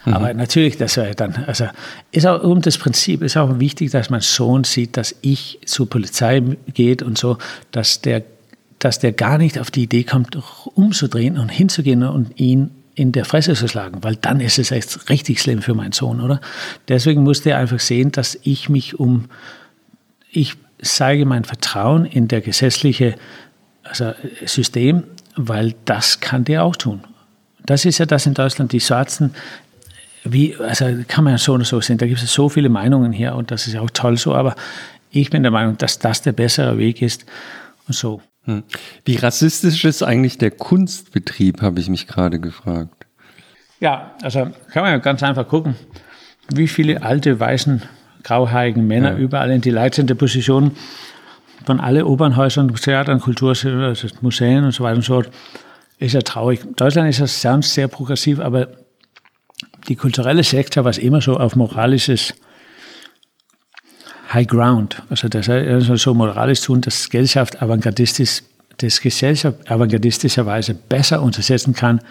Mhm. 0.06 0.14
Aber 0.14 0.34
natürlich, 0.34 0.78
das 0.78 0.98
wäre 0.98 1.16
dann, 1.16 1.44
also 1.48 1.66
ist 2.12 2.26
auch 2.26 2.44
um 2.44 2.62
das 2.62 2.78
Prinzip, 2.78 3.22
ist 3.22 3.38
auch 3.38 3.60
wichtig, 3.60 3.92
dass 3.92 4.10
mein 4.10 4.22
Sohn 4.22 4.64
sieht, 4.64 4.98
dass 4.98 5.16
ich 5.22 5.60
zur 5.66 5.90
Polizei 5.90 6.42
geht 6.74 7.02
und 7.02 7.18
so, 7.18 7.38
dass 7.72 8.02
der, 8.02 8.24
dass 8.80 9.00
der 9.00 9.12
gar 9.12 9.38
nicht 9.38 9.60
auf 9.60 9.72
die 9.72 9.84
Idee 9.84 10.04
kommt, 10.04 10.38
umzudrehen 10.76 11.38
und 11.38 11.50
hinzugehen 11.50 12.04
und 12.04 12.40
ihn 12.40 12.72
in 12.96 13.12
der 13.12 13.26
Fresse 13.26 13.54
zu 13.54 13.68
schlagen, 13.68 14.04
weil 14.04 14.16
dann 14.16 14.40
ist 14.40 14.58
es 14.58 14.72
echt 14.72 15.10
richtig 15.10 15.42
schlimm 15.42 15.62
für 15.62 15.74
meinen 15.74 15.92
Sohn, 15.92 16.22
oder? 16.22 16.40
Deswegen 16.88 17.24
musste 17.24 17.50
er 17.50 17.58
einfach 17.58 17.80
sehen, 17.80 18.12
dass 18.12 18.40
ich 18.44 18.70
mich 18.70 18.98
um, 18.98 19.26
ich 20.32 20.54
zeige 20.82 21.26
mein 21.26 21.44
Vertrauen 21.44 22.06
in 22.06 22.30
der 22.30 22.42
gesetzliche 22.42 23.16
also 23.84 24.14
System, 24.46 25.04
weil 25.36 25.76
das 25.86 26.20
kann 26.20 26.46
der 26.46 26.64
auch 26.64 26.76
tun. 26.76 27.02
Das 27.66 27.86
ist 27.86 27.98
ja 27.98 28.06
das 28.06 28.26
in 28.26 28.34
Deutschland, 28.34 28.72
die 28.72 28.80
Schwarzen, 28.80 29.34
wie, 30.26 30.56
also 30.56 30.86
kann 31.08 31.24
man 31.24 31.34
ja 31.34 31.38
so 31.38 31.54
oder 31.54 31.66
so 31.66 31.80
sehen, 31.82 31.98
da 31.98 32.08
gibt 32.08 32.22
es 32.22 32.34
so 32.34 32.50
viele 32.50 32.70
Meinungen 32.70 33.12
hier 33.12 33.36
und 33.36 33.52
das 33.52 33.68
ist 33.68 33.74
ja 33.74 33.82
auch 33.82 33.90
toll 33.92 34.18
so, 34.18 34.34
aber 34.34 34.56
ich 35.12 35.30
bin 35.30 35.44
der 35.44 35.52
Meinung, 35.52 35.78
dass 35.78 36.00
das 36.00 36.22
der 36.22 36.34
bessere 36.34 36.78
Weg 36.78 37.02
ist 37.02 37.26
und 37.88 37.96
so. 37.96 38.22
Hm. 38.46 38.64
Wie 39.06 39.16
rassistisch 39.16 39.86
ist 39.86 40.04
eigentlich 40.04 40.38
der 40.38 40.52
Kunstbetrieb, 40.52 41.62
habe 41.62 41.80
ich 41.80 41.90
mich 41.90 42.08
gerade 42.08 42.40
gefragt. 42.40 43.06
Ja, 43.80 44.16
also 44.22 44.48
kann 44.72 44.84
man 44.84 44.92
ja 44.92 44.98
ganz 44.98 45.24
einfach 45.24 45.48
gucken, 45.48 45.76
wie 46.54 46.68
viele 46.68 47.04
alte, 47.04 47.40
weißen, 47.40 47.84
grauhaarigen 48.24 48.86
Männer 48.88 49.12
ja. 49.12 49.18
überall 49.18 49.52
in 49.52 49.62
die 49.62 49.70
leitende 49.70 50.16
Position 50.16 50.72
von 51.66 51.80
allen 51.80 52.04
Opernhäusern, 52.04 52.74
Theatern, 52.76 53.20
Kulturmuseen 53.20 54.64
und 54.64 54.72
so 54.72 54.84
weiter 54.84 54.96
und 54.98 55.04
so 55.04 55.14
fort. 55.14 55.30
Ist 55.98 56.14
ja 56.14 56.22
traurig. 56.22 56.60
Deutschland 56.76 57.10
ist 57.10 57.20
ja 57.20 57.28
sonst 57.28 57.74
sehr 57.74 57.88
progressiv, 57.88 58.40
aber 58.40 58.68
die 59.88 59.96
kulturelle 59.96 60.44
Sektor, 60.44 60.86
was 60.86 60.98
immer 60.98 61.22
so 61.22 61.38
auf 61.38 61.56
moralisches 61.56 62.34
High 64.34 64.48
Ground. 64.48 65.02
Also 65.10 65.28
das 65.28 65.50
also 65.50 65.96
so 65.96 66.14
moralisch 66.14 66.62
tun, 66.62 66.82
dass 66.82 67.10
Gesellschaft 67.10 67.62
avantgardistisch, 67.62 68.42
das 68.78 69.00
Gesellschaft 69.00 69.70
avantgardistischerweise 69.70 70.74
besser 70.74 71.22
untersetzen 71.22 71.74
kann, 71.74 72.02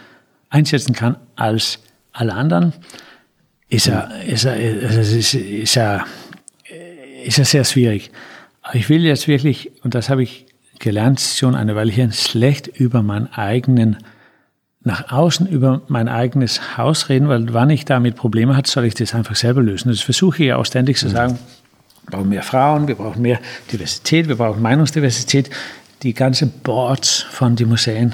einsetzen 0.49 0.95
kann 0.95 1.17
als 1.37 1.81
alle 2.13 2.33
anderen, 2.33 2.73
ist 3.69 3.87
ja, 3.87 4.03
ist 4.27 4.45
ja, 4.45 4.53
also 4.53 5.01
ist, 5.01 5.35
ist 5.35 5.75
ja 5.75 6.05
ist 7.25 7.39
ja 7.39 7.45
sehr 7.45 7.65
schwierig. 7.65 8.11
Aber 8.63 8.77
ich 8.77 8.89
will 8.89 9.05
jetzt 9.05 9.29
wirklich, 9.29 9.71
und 9.83 9.95
das 9.95 10.09
habe 10.09 10.23
ich 10.23 10.47
gelernt 10.79 11.21
schon 11.21 11.55
eine 11.55 11.75
Weile 11.75 11.91
hier, 11.91 12.11
schlecht 12.13 12.67
über 12.67 13.03
meinen 13.03 13.33
eigenen, 13.33 13.99
nach 14.85 15.11
außen 15.11 15.47
über 15.47 15.81
mein 15.89 16.09
eigenes 16.09 16.77
Haus 16.77 17.09
reden, 17.09 17.29
weil 17.29 17.53
wann 17.55 17.71
ich 17.71 17.85
damit 17.87 18.17
Probleme 18.17 18.57
habe, 18.57 18.69
soll 18.69 18.85
ich 18.85 18.95
das 18.95 19.15
einfach 19.15 19.35
selber 19.35 19.63
lösen. 19.63 19.89
Das 19.89 20.01
versuche 20.03 20.43
ich 20.43 20.49
ja 20.49 20.57
auch 20.57 20.67
ständig 20.67 20.99
zu 20.99 21.09
sagen. 21.09 21.39
Wir 22.07 22.11
brauchen 22.19 22.29
mehr 22.29 22.43
Frauen, 22.43 22.87
wir 22.87 22.95
brauchen 22.95 23.23
mehr 23.23 23.39
Diversität, 23.73 24.29
wir 24.29 24.37
brauchen 24.37 24.61
Meinungsdiversität. 24.61 25.49
Die 26.03 26.13
ganze 26.13 26.47
Boards 26.47 27.21
von 27.31 27.57
den 27.57 27.71
Museen, 27.71 28.11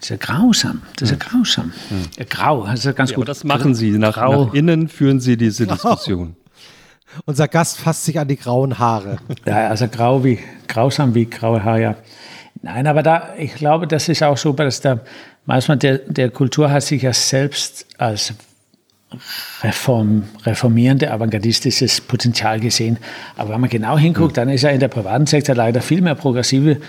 das 0.00 0.04
ist 0.04 0.08
ja 0.08 0.16
grausam. 0.16 0.80
Das 0.96 1.10
ist 1.10 1.20
ja 1.20 1.28
grausam. 1.28 1.72
Ja, 2.18 2.24
grau, 2.28 2.64
das 2.64 2.78
ist 2.78 2.84
ja 2.86 2.92
ganz 2.92 3.10
Ja, 3.10 3.16
gut. 3.16 3.24
aber 3.24 3.26
das 3.32 3.44
machen 3.44 3.74
Sie. 3.74 3.90
Nach, 3.98 4.14
Grau. 4.14 4.46
nach 4.46 4.54
innen 4.54 4.88
führen 4.88 5.20
Sie 5.20 5.36
diese 5.36 5.66
Diskussion. 5.66 6.34
Unser 7.26 7.48
Gast 7.48 7.78
fasst 7.78 8.06
sich 8.06 8.18
an 8.18 8.28
die 8.28 8.36
grauen 8.36 8.78
Haare. 8.78 9.18
Ja, 9.46 9.68
also 9.68 9.86
grau 9.88 10.24
wie, 10.24 10.38
grausam 10.66 11.14
wie 11.14 11.26
graue 11.26 11.62
Haare, 11.62 11.80
ja. 11.82 11.94
Nein, 12.62 12.86
aber 12.86 13.02
da, 13.02 13.34
ich 13.38 13.54
glaube, 13.54 13.86
das 13.86 14.08
ist 14.08 14.22
auch 14.22 14.36
so, 14.36 14.52
dass 14.54 14.80
da 14.80 15.00
manchmal 15.46 15.78
der, 15.78 15.98
der 15.98 16.30
Kultur 16.30 16.70
hat 16.70 16.82
sich 16.82 17.02
ja 17.02 17.12
selbst 17.12 17.86
als 17.98 18.34
reform, 19.62 20.24
reformierende, 20.44 21.10
avantgardistisches 21.10 22.00
Potenzial 22.00 22.60
gesehen. 22.60 22.98
Aber 23.36 23.50
wenn 23.50 23.60
man 23.60 23.70
genau 23.70 23.96
hinguckt, 23.96 24.36
dann 24.36 24.48
ist 24.48 24.64
er 24.64 24.72
in 24.72 24.80
der 24.80 24.88
privaten 24.88 25.26
Sektor 25.26 25.54
leider 25.54 25.80
viel 25.80 26.02
mehr 26.02 26.14
progressive, 26.14 26.80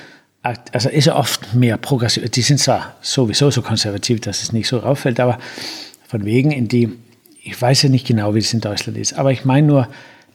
also 0.41 0.89
ist 0.89 1.07
er 1.07 1.15
oft 1.15 1.53
mehr 1.53 1.77
progressiv. 1.77 2.29
Die 2.31 2.41
sind 2.41 2.59
zwar 2.59 2.95
sowieso 3.01 3.51
so 3.51 3.61
konservativ, 3.61 4.21
dass 4.21 4.41
es 4.41 4.51
nicht 4.51 4.67
so 4.67 4.81
auffällt, 4.81 5.19
aber 5.19 5.39
von 6.07 6.25
wegen 6.25 6.51
in 6.51 6.67
die, 6.67 6.89
ich 7.43 7.61
weiß 7.61 7.83
ja 7.83 7.89
nicht 7.89 8.07
genau, 8.07 8.33
wie 8.33 8.39
es 8.39 8.53
in 8.53 8.61
Deutschland 8.61 8.97
ist, 8.97 9.13
aber 9.13 9.31
ich 9.31 9.45
meine 9.45 9.67
nur, 9.67 9.87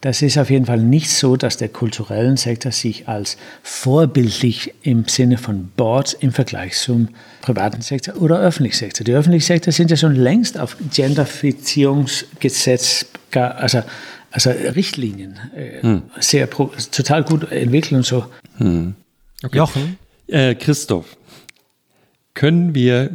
das 0.03 0.21
ist 0.21 0.37
auf 0.37 0.51
jeden 0.51 0.67
Fall 0.67 0.83
nicht 0.83 1.09
so, 1.11 1.37
dass 1.37 1.57
der 1.57 1.69
kulturellen 1.69 2.37
Sektor 2.37 2.73
sich 2.73 3.09
als 3.09 3.37
vorbildlich 3.63 4.75
im 4.83 5.07
Sinne 5.07 5.39
von 5.39 5.69
Boards 5.77 6.13
im 6.13 6.33
Vergleich 6.33 6.77
zum 6.77 7.11
privaten 7.41 7.83
Sektor 7.83 8.21
oder 8.21 8.41
öffentlichen 8.41 8.77
Sektor. 8.77 9.05
Die 9.05 9.13
öffentlichen 9.13 9.47
Sektor 9.47 9.73
sind 9.73 9.93
ja 9.93 9.97
schon 9.97 10.17
längst 10.17 10.59
auf 10.59 10.77
Genderfizierungsgesetz, 10.93 13.07
also, 13.33 13.85
also 14.33 14.51
Richtlinien, 14.51 15.39
äh, 15.55 16.01
sehr 16.19 16.49
pro, 16.49 16.73
total 16.91 17.23
gut 17.23 17.53
entwickelt 17.53 17.93
und 17.93 18.05
so. 18.05 18.27
Jochen? 19.53 19.99
Äh, 20.27 20.57
Christoph, 20.57 21.17
können 22.35 22.75
wir, 22.75 23.11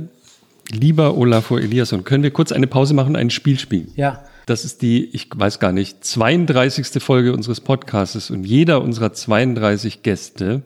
lieber 0.72 1.17
Olafur 1.17 1.59
Eliasson, 1.59 2.06
können 2.06 2.24
wir 2.24 2.32
kurz 2.32 2.53
eine 2.53 2.67
Pause 2.67 2.93
machen 2.93 3.09
und 3.09 3.17
ein 3.17 3.30
Spiel 3.30 3.59
spielen? 3.59 3.91
Ja. 3.98 4.24
Das 4.48 4.64
ist 4.64 4.82
die, 4.82 5.03
ich 5.14 5.27
weiß 5.35 5.59
gar 5.59 5.74
nicht, 5.74 6.06
32. 6.06 7.03
Folge 7.03 7.34
unseres 7.34 7.59
Podcastes 7.59 8.32
und 8.32 8.45
jeder 8.45 8.82
unserer 8.82 9.11
32 9.11 10.03
Gäste 10.03 10.64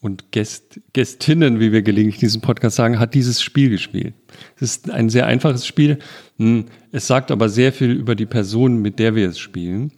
und 0.00 0.32
Gäst, 0.32 0.80
Gästinnen, 0.94 1.60
wie 1.60 1.70
wir 1.70 1.82
gelegentlich 1.82 2.22
in 2.22 2.28
diesem 2.28 2.40
Podcast 2.40 2.76
sagen, 2.76 2.98
hat 2.98 3.12
dieses 3.12 3.42
Spiel 3.42 3.68
gespielt. 3.68 4.14
Es 4.56 4.62
ist 4.62 4.90
ein 4.90 5.10
sehr 5.10 5.26
einfaches 5.26 5.66
Spiel. 5.66 5.98
Hm, 6.38 6.66
Es 6.90 7.06
sagt 7.06 7.30
aber 7.30 7.50
sehr 7.50 7.74
viel 7.74 7.90
über 7.90 8.14
die 8.14 8.24
Person, 8.24 8.80
mit 8.80 8.98
der 8.98 9.14
wir 9.14 9.28
es 9.28 9.38
spielen. 9.38 9.92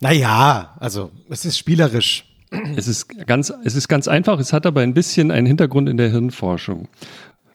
Naja, 0.00 0.76
also 0.78 1.10
es 1.30 1.46
ist 1.46 1.56
spielerisch. 1.56 2.26
Es 2.76 2.86
ist 2.86 3.08
ganz, 3.26 3.50
es 3.64 3.76
ist 3.76 3.88
ganz 3.88 4.08
einfach, 4.08 4.38
es 4.38 4.52
hat 4.52 4.66
aber 4.66 4.82
ein 4.82 4.92
bisschen 4.92 5.30
einen 5.30 5.46
Hintergrund 5.46 5.88
in 5.88 5.96
der 5.96 6.10
Hirnforschung. 6.10 6.88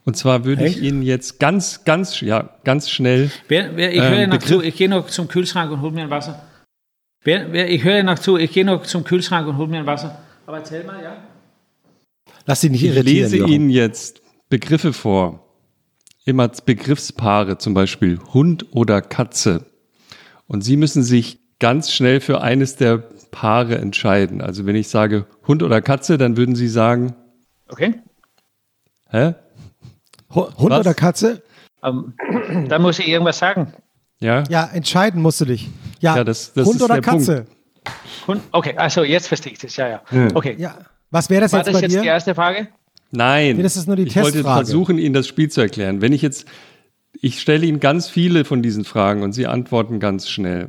Und 0.10 0.16
zwar 0.16 0.44
würde 0.44 0.66
ich 0.66 0.78
Echt? 0.78 0.82
Ihnen 0.82 1.04
jetzt 1.04 1.40
ganz, 1.40 1.84
ganz, 1.86 2.20
ja, 2.22 2.50
ganz 2.64 2.90
schnell 2.90 3.30
Wer, 3.48 3.78
wer, 3.78 3.92
ich 3.94 4.00
Ähm, 4.02 4.12
höre 4.12 4.26
noch 4.26 4.40
Begriff- 4.40 4.50
zu, 4.50 4.64
ich 4.64 4.76
gehe 4.76 4.90
noch 4.90 5.06
zum 5.06 5.28
Kühlschrank 5.28 5.72
und 5.72 5.82
hol 5.82 5.92
mir 5.92 6.02
ein 6.02 6.10
Wasser. 6.10 6.42
Wer, 7.24 7.54
wer, 7.54 7.70
ich 7.70 7.84
höre 7.84 8.02
noch 8.02 8.18
zu, 8.18 8.36
ich 8.38 8.52
gehe 8.52 8.66
noch 8.66 8.82
zum 8.88 9.04
Kühlschrank 9.04 9.48
und 9.48 9.58
hol 9.58 9.68
mir 9.68 9.78
ein 9.78 9.86
Wasser. 9.86 10.18
Aber 10.48 10.58
erzähl 10.58 10.84
mal, 10.84 11.04
ja? 11.04 11.16
Lass 12.48 12.62
dich 12.62 12.72
nicht 12.72 12.82
Ich 12.84 12.90
irritieren. 12.90 13.24
lese 13.26 13.38
Jochen. 13.38 13.54
Ihnen 13.54 13.70
jetzt 13.70 14.24
Begriffe 14.50 14.94
vor. 14.94 15.46
Immer 16.26 16.48
Begriffspaare, 16.48 17.60
zum 17.60 17.76
Beispiel 17.76 18.18
Hund 18.34 18.66
oder 18.72 19.04
Katze. 19.04 19.68
Und 20.48 20.64
Sie 20.64 20.76
müssen 20.76 21.04
sich 21.04 21.38
ganz 21.60 21.92
schnell 21.92 22.20
für 22.20 22.42
eines 22.42 22.78
der 22.78 22.98
Paare 23.30 23.78
entscheiden. 23.78 24.42
Also 24.42 24.66
wenn 24.66 24.76
ich 24.76 24.88
sage 24.88 25.28
Hund 25.46 25.62
oder 25.62 25.84
Katze, 25.84 26.18
dann 26.18 26.36
würden 26.36 26.56
Sie 26.56 26.68
sagen, 26.68 27.14
Okay. 27.68 27.94
hä? 29.12 29.36
Hu- 30.34 30.48
Hund 30.58 30.72
Was? 30.72 30.80
oder 30.82 30.94
Katze? 30.94 31.42
Ähm, 31.84 32.14
da 32.68 32.80
muss 32.80 33.00
ich 33.00 33.08
irgendwas 33.08 33.40
sagen. 33.40 33.74
Ja? 34.20 34.44
Ja, 34.50 34.70
entscheiden 34.74 35.22
musst 35.22 35.40
du 35.42 35.46
dich. 35.46 35.70
Ja, 36.02 36.18
Ja, 36.18 36.24
das- 36.24 36.54
das 36.54 36.66
Hund 36.68 36.76
ist 36.78 36.82
oder 36.84 36.96
der 36.96 37.02
Katze? 37.04 37.46
Hund- 38.28 38.42
Okay, 38.52 38.76
also 38.78 39.04
jetzt 39.04 39.28
verstehe 39.28 39.54
ich 39.54 39.60
das. 39.60 39.76
Ja, 39.78 39.88
ja. 39.88 40.02
Okay. 40.34 40.56
Ja. 40.58 40.76
Was 41.10 41.30
wäre 41.30 41.42
das 41.42 41.54
War 41.54 41.60
jetzt 41.60 41.68
das 41.68 41.74
bei 41.74 41.82
jetzt 41.82 41.94
die 41.96 42.00
dir? 42.02 42.06
erste 42.06 42.36
Frage? 42.36 42.68
Nein. 43.12 43.58
Nee, 43.58 43.64
das 43.64 43.76
ist 43.78 43.88
nur 43.88 43.96
die 43.96 44.04
ich 44.04 44.16
wollte 44.16 44.34
Testfrage. 44.34 44.66
versuchen, 44.66 44.98
Ihnen 45.00 45.14
das 45.14 45.26
Spiel 45.28 45.50
zu 45.50 45.62
erklären. 45.62 46.02
Wenn 46.02 46.14
ich 46.14 46.22
jetzt, 46.22 46.46
ich 47.22 47.40
stelle 47.42 47.66
Ihnen 47.66 47.80
ganz 47.80 48.08
viele 48.08 48.46
von 48.46 48.62
diesen 48.62 48.84
Fragen 48.86 49.24
und 49.24 49.32
Sie 49.34 49.48
antworten 49.48 50.00
ganz 50.00 50.30
schnell. 50.30 50.68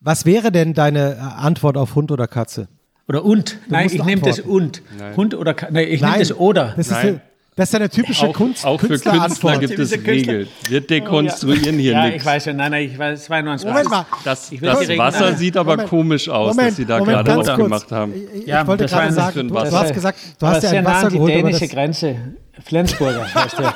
Was 0.00 0.24
wäre 0.26 0.52
denn 0.52 0.72
deine 0.74 1.14
äh, 1.16 1.18
Antwort 1.18 1.76
auf 1.76 1.94
Hund 1.96 2.12
oder 2.12 2.28
Katze? 2.28 2.68
Oder 3.08 3.24
und? 3.24 3.58
Nein, 3.68 3.84
musst 3.84 3.94
ich 3.96 4.04
nehme 4.04 4.22
das 4.22 4.38
und. 4.38 4.82
Hund 5.16 5.34
oder 5.34 5.52
Ka- 5.54 5.68
Nein, 5.72 5.88
ich 5.90 6.00
nehme 6.00 6.18
das 6.18 6.32
oder. 6.38 6.74
Das 6.76 6.86
ist, 6.86 6.92
Nein. 6.92 7.20
Das 7.56 7.68
ist 7.68 7.74
eine 7.74 7.90
typische 7.90 8.26
Auch, 8.28 8.32
Kunst, 8.34 8.64
auch 8.64 8.80
für 8.80 8.86
Künstler 8.88 9.12
Künstlerantwort. 9.12 9.60
gibt 9.60 9.78
es 9.78 9.90
Künstler- 9.90 10.12
Regeln. 10.12 10.48
Wir 10.68 10.80
dekonstruieren 10.80 11.78
hier 11.78 11.92
ja, 11.92 12.04
nichts. 12.04 12.22
ich 12.22 12.26
weiß 12.26 12.44
schon. 12.44 12.56
Nein, 12.56 12.70
nein, 12.70 12.84
ich 12.90 12.98
weiß, 12.98 13.20
es 13.20 13.28
war 13.30 13.42
nur 13.42 13.52
ein 13.52 13.58
Spaß. 13.58 13.68
Moment 13.70 13.90
mal. 13.90 14.06
Das, 14.24 14.50
das 14.50 14.50
die 14.50 14.98
Wasser 14.98 15.24
alle- 15.26 15.36
sieht 15.36 15.56
aber 15.56 15.72
Moment. 15.72 15.88
komisch 15.90 16.28
aus, 16.28 16.54
Moment, 16.54 16.68
dass 16.70 16.76
Sie 16.76 16.84
da 16.86 16.98
Moment, 16.98 17.26
gerade 17.26 17.40
aufgemacht 17.52 17.82
kurz. 17.82 17.92
haben. 17.92 18.14
Ich, 18.14 18.40
ich 18.42 18.46
Ja, 18.46 18.66
wollte 18.66 18.86
gerade 18.86 19.12
sagen, 19.12 19.48
du, 19.48 19.54
du 19.54 19.60
hast 19.72 19.92
gesagt, 19.92 20.18
du 20.38 20.46
Aber 20.46 20.56
hast 20.56 20.62
ja 20.62 20.70
ein 20.70 20.84
nah 20.84 20.90
Wasser 20.90 21.06
an 21.06 21.12
die 21.12 21.18
geholt, 21.18 21.32
aber 21.34 21.42
dänische 21.42 21.68
Grenze. 21.68 22.16
Flensburger 22.64 23.34
heißt 23.34 23.58
der. 23.58 23.74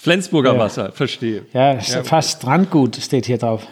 Flensburger 0.00 0.52
Ja. 0.54 0.58
Wasser, 0.58 0.92
verstehe. 0.92 1.42
Ja, 1.52 1.78
fast 1.80 2.38
Strandgut 2.38 2.96
steht 2.96 3.26
hier 3.26 3.38
drauf. 3.38 3.62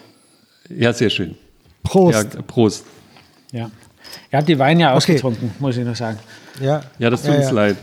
Ja, 0.68 0.92
sehr 0.92 1.10
schön. 1.10 1.34
Prost. 1.82 2.34
Ja, 2.34 2.42
Prost. 2.42 2.84
Ja. 3.52 3.70
Ihr 4.30 4.38
habt 4.38 4.48
die 4.48 4.58
Weine 4.58 4.82
ja 4.82 4.92
ausgetrunken, 4.94 5.52
muss 5.58 5.76
ich 5.76 5.84
noch 5.84 5.96
sagen. 5.96 6.18
Ja, 6.60 6.82
Ja, 6.98 7.10
das 7.10 7.22
tut 7.22 7.30
Ja, 7.32 7.36
uns 7.38 7.46
ja. 7.46 7.52
leid. 7.52 7.76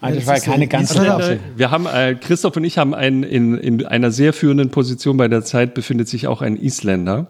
Also 0.00 0.18
das 0.18 0.26
war 0.26 0.36
so 0.38 0.50
keine 0.50 0.66
ganz. 0.66 0.94
Wir 0.94 1.70
haben, 1.70 1.86
äh, 1.86 2.14
Christoph 2.14 2.56
und 2.56 2.64
ich 2.64 2.78
haben 2.78 2.94
einen, 2.94 3.22
in, 3.22 3.58
in 3.58 3.86
einer 3.86 4.10
sehr 4.10 4.32
führenden 4.32 4.70
Position 4.70 5.16
bei 5.16 5.28
der 5.28 5.44
Zeit 5.44 5.74
befindet 5.74 6.08
sich 6.08 6.26
auch 6.26 6.40
ein 6.40 6.56
Isländer. 6.56 7.28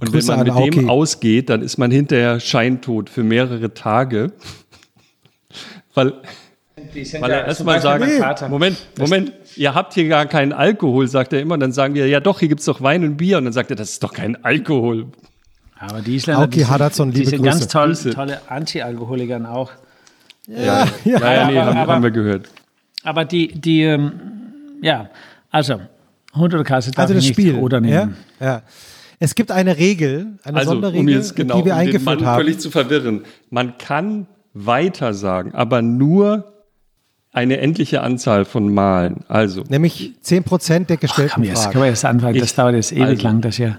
Und 0.00 0.12
Grüße 0.12 0.28
wenn 0.28 0.38
man 0.38 0.48
an 0.48 0.64
mit 0.64 0.74
dem 0.74 0.84
Auki. 0.84 0.88
ausgeht, 0.88 1.50
dann 1.50 1.62
ist 1.62 1.76
man 1.76 1.90
hinterher 1.90 2.40
scheintot 2.40 3.10
für 3.10 3.22
mehrere 3.24 3.74
Tage. 3.74 4.32
Weil, 5.94 6.12
Die 6.94 7.12
weil 7.20 7.30
ja 7.30 7.38
er 7.38 7.46
erstmal 7.46 7.80
sagt, 7.80 8.08
Vater. 8.08 8.48
Moment, 8.48 8.76
Moment, 8.98 9.32
ihr 9.56 9.74
habt 9.74 9.94
hier 9.94 10.06
gar 10.06 10.26
keinen 10.26 10.52
Alkohol, 10.52 11.08
sagt 11.08 11.32
er 11.32 11.40
immer. 11.40 11.54
Und 11.54 11.60
dann 11.60 11.72
sagen 11.72 11.94
wir, 11.94 12.06
ja 12.06 12.20
doch, 12.20 12.38
hier 12.38 12.48
gibt's 12.48 12.66
doch 12.66 12.80
Wein 12.80 13.02
und 13.02 13.16
Bier. 13.16 13.38
Und 13.38 13.44
dann 13.44 13.52
sagt 13.52 13.70
er, 13.70 13.76
das 13.76 13.90
ist 13.90 14.04
doch 14.04 14.12
kein 14.12 14.44
Alkohol. 14.44 15.06
Aber 15.80 16.00
die 16.02 16.14
Isländer, 16.14 16.42
Auki 16.42 16.50
die 16.50 16.58
sind, 16.60 16.70
Hadadsson, 16.70 17.10
die 17.10 17.18
liebe 17.18 17.30
sind 17.30 17.42
Grüße. 17.42 17.58
ganz 17.58 18.02
toll, 18.02 18.12
tolle 18.12 18.40
Anti-Alkoholiker 18.48 19.52
auch. 19.52 19.72
Ja, 20.48 20.86
ja. 21.04 21.18
Naja, 21.18 21.46
nee, 21.50 21.58
aber- 21.58 21.66
haben, 21.70 21.76
aber- 21.78 21.92
haben 21.94 22.02
wir 22.02 22.10
gehört. 22.10 22.48
Aber 23.04 23.24
die, 23.24 23.48
die 23.48 23.82
ähm, 23.82 24.12
ja, 24.82 25.08
also 25.50 25.80
Hund 26.34 26.52
oder 26.54 26.64
Katze 26.64 26.90
darf 26.90 27.02
Also 27.02 27.14
das 27.14 27.24
ich 27.24 27.30
Spiel. 27.30 27.52
nicht 27.54 27.62
oder 27.62 27.76
ja? 27.82 28.06
nehmen. 28.06 28.16
Ja. 28.40 28.62
Es 29.20 29.34
gibt 29.34 29.50
eine 29.50 29.76
Regel, 29.76 30.38
eine 30.44 30.58
Also, 30.58 30.70
Sonderregel, 30.72 31.00
um 31.00 31.08
jetzt 31.08 31.34
genau, 31.34 31.58
die 31.58 31.64
wir 31.64 31.72
um 31.72 31.78
den 31.78 31.86
eingeführt 31.88 32.04
Mann 32.20 32.26
haben. 32.26 32.38
völlig 32.40 32.58
zu 32.60 32.70
verwirren. 32.70 33.22
Man 33.50 33.76
kann 33.78 34.26
weiter 34.54 35.12
sagen, 35.14 35.54
aber 35.54 35.82
eine 37.32 37.58
endliche 37.58 38.00
Anzahl 38.02 38.44
von 38.44 38.72
Malen. 38.72 39.24
Also, 39.28 39.64
Nämlich 39.68 40.14
10% 40.22 40.86
der 40.88 40.96
gestellten 40.96 41.34
Komm, 41.34 41.44
jetzt 41.44 41.58
Fragen. 41.60 41.72
können 41.72 41.84
wir 41.84 41.90
jetzt 41.90 42.04
anfangen. 42.04 42.38
Das 42.38 42.50
Ich- 42.50 42.54
dauert 42.56 42.74
jetzt 42.74 42.92
ewig 42.92 43.02
also- 43.04 43.22
lang, 43.24 43.40
das 43.40 43.56
hier. 43.56 43.78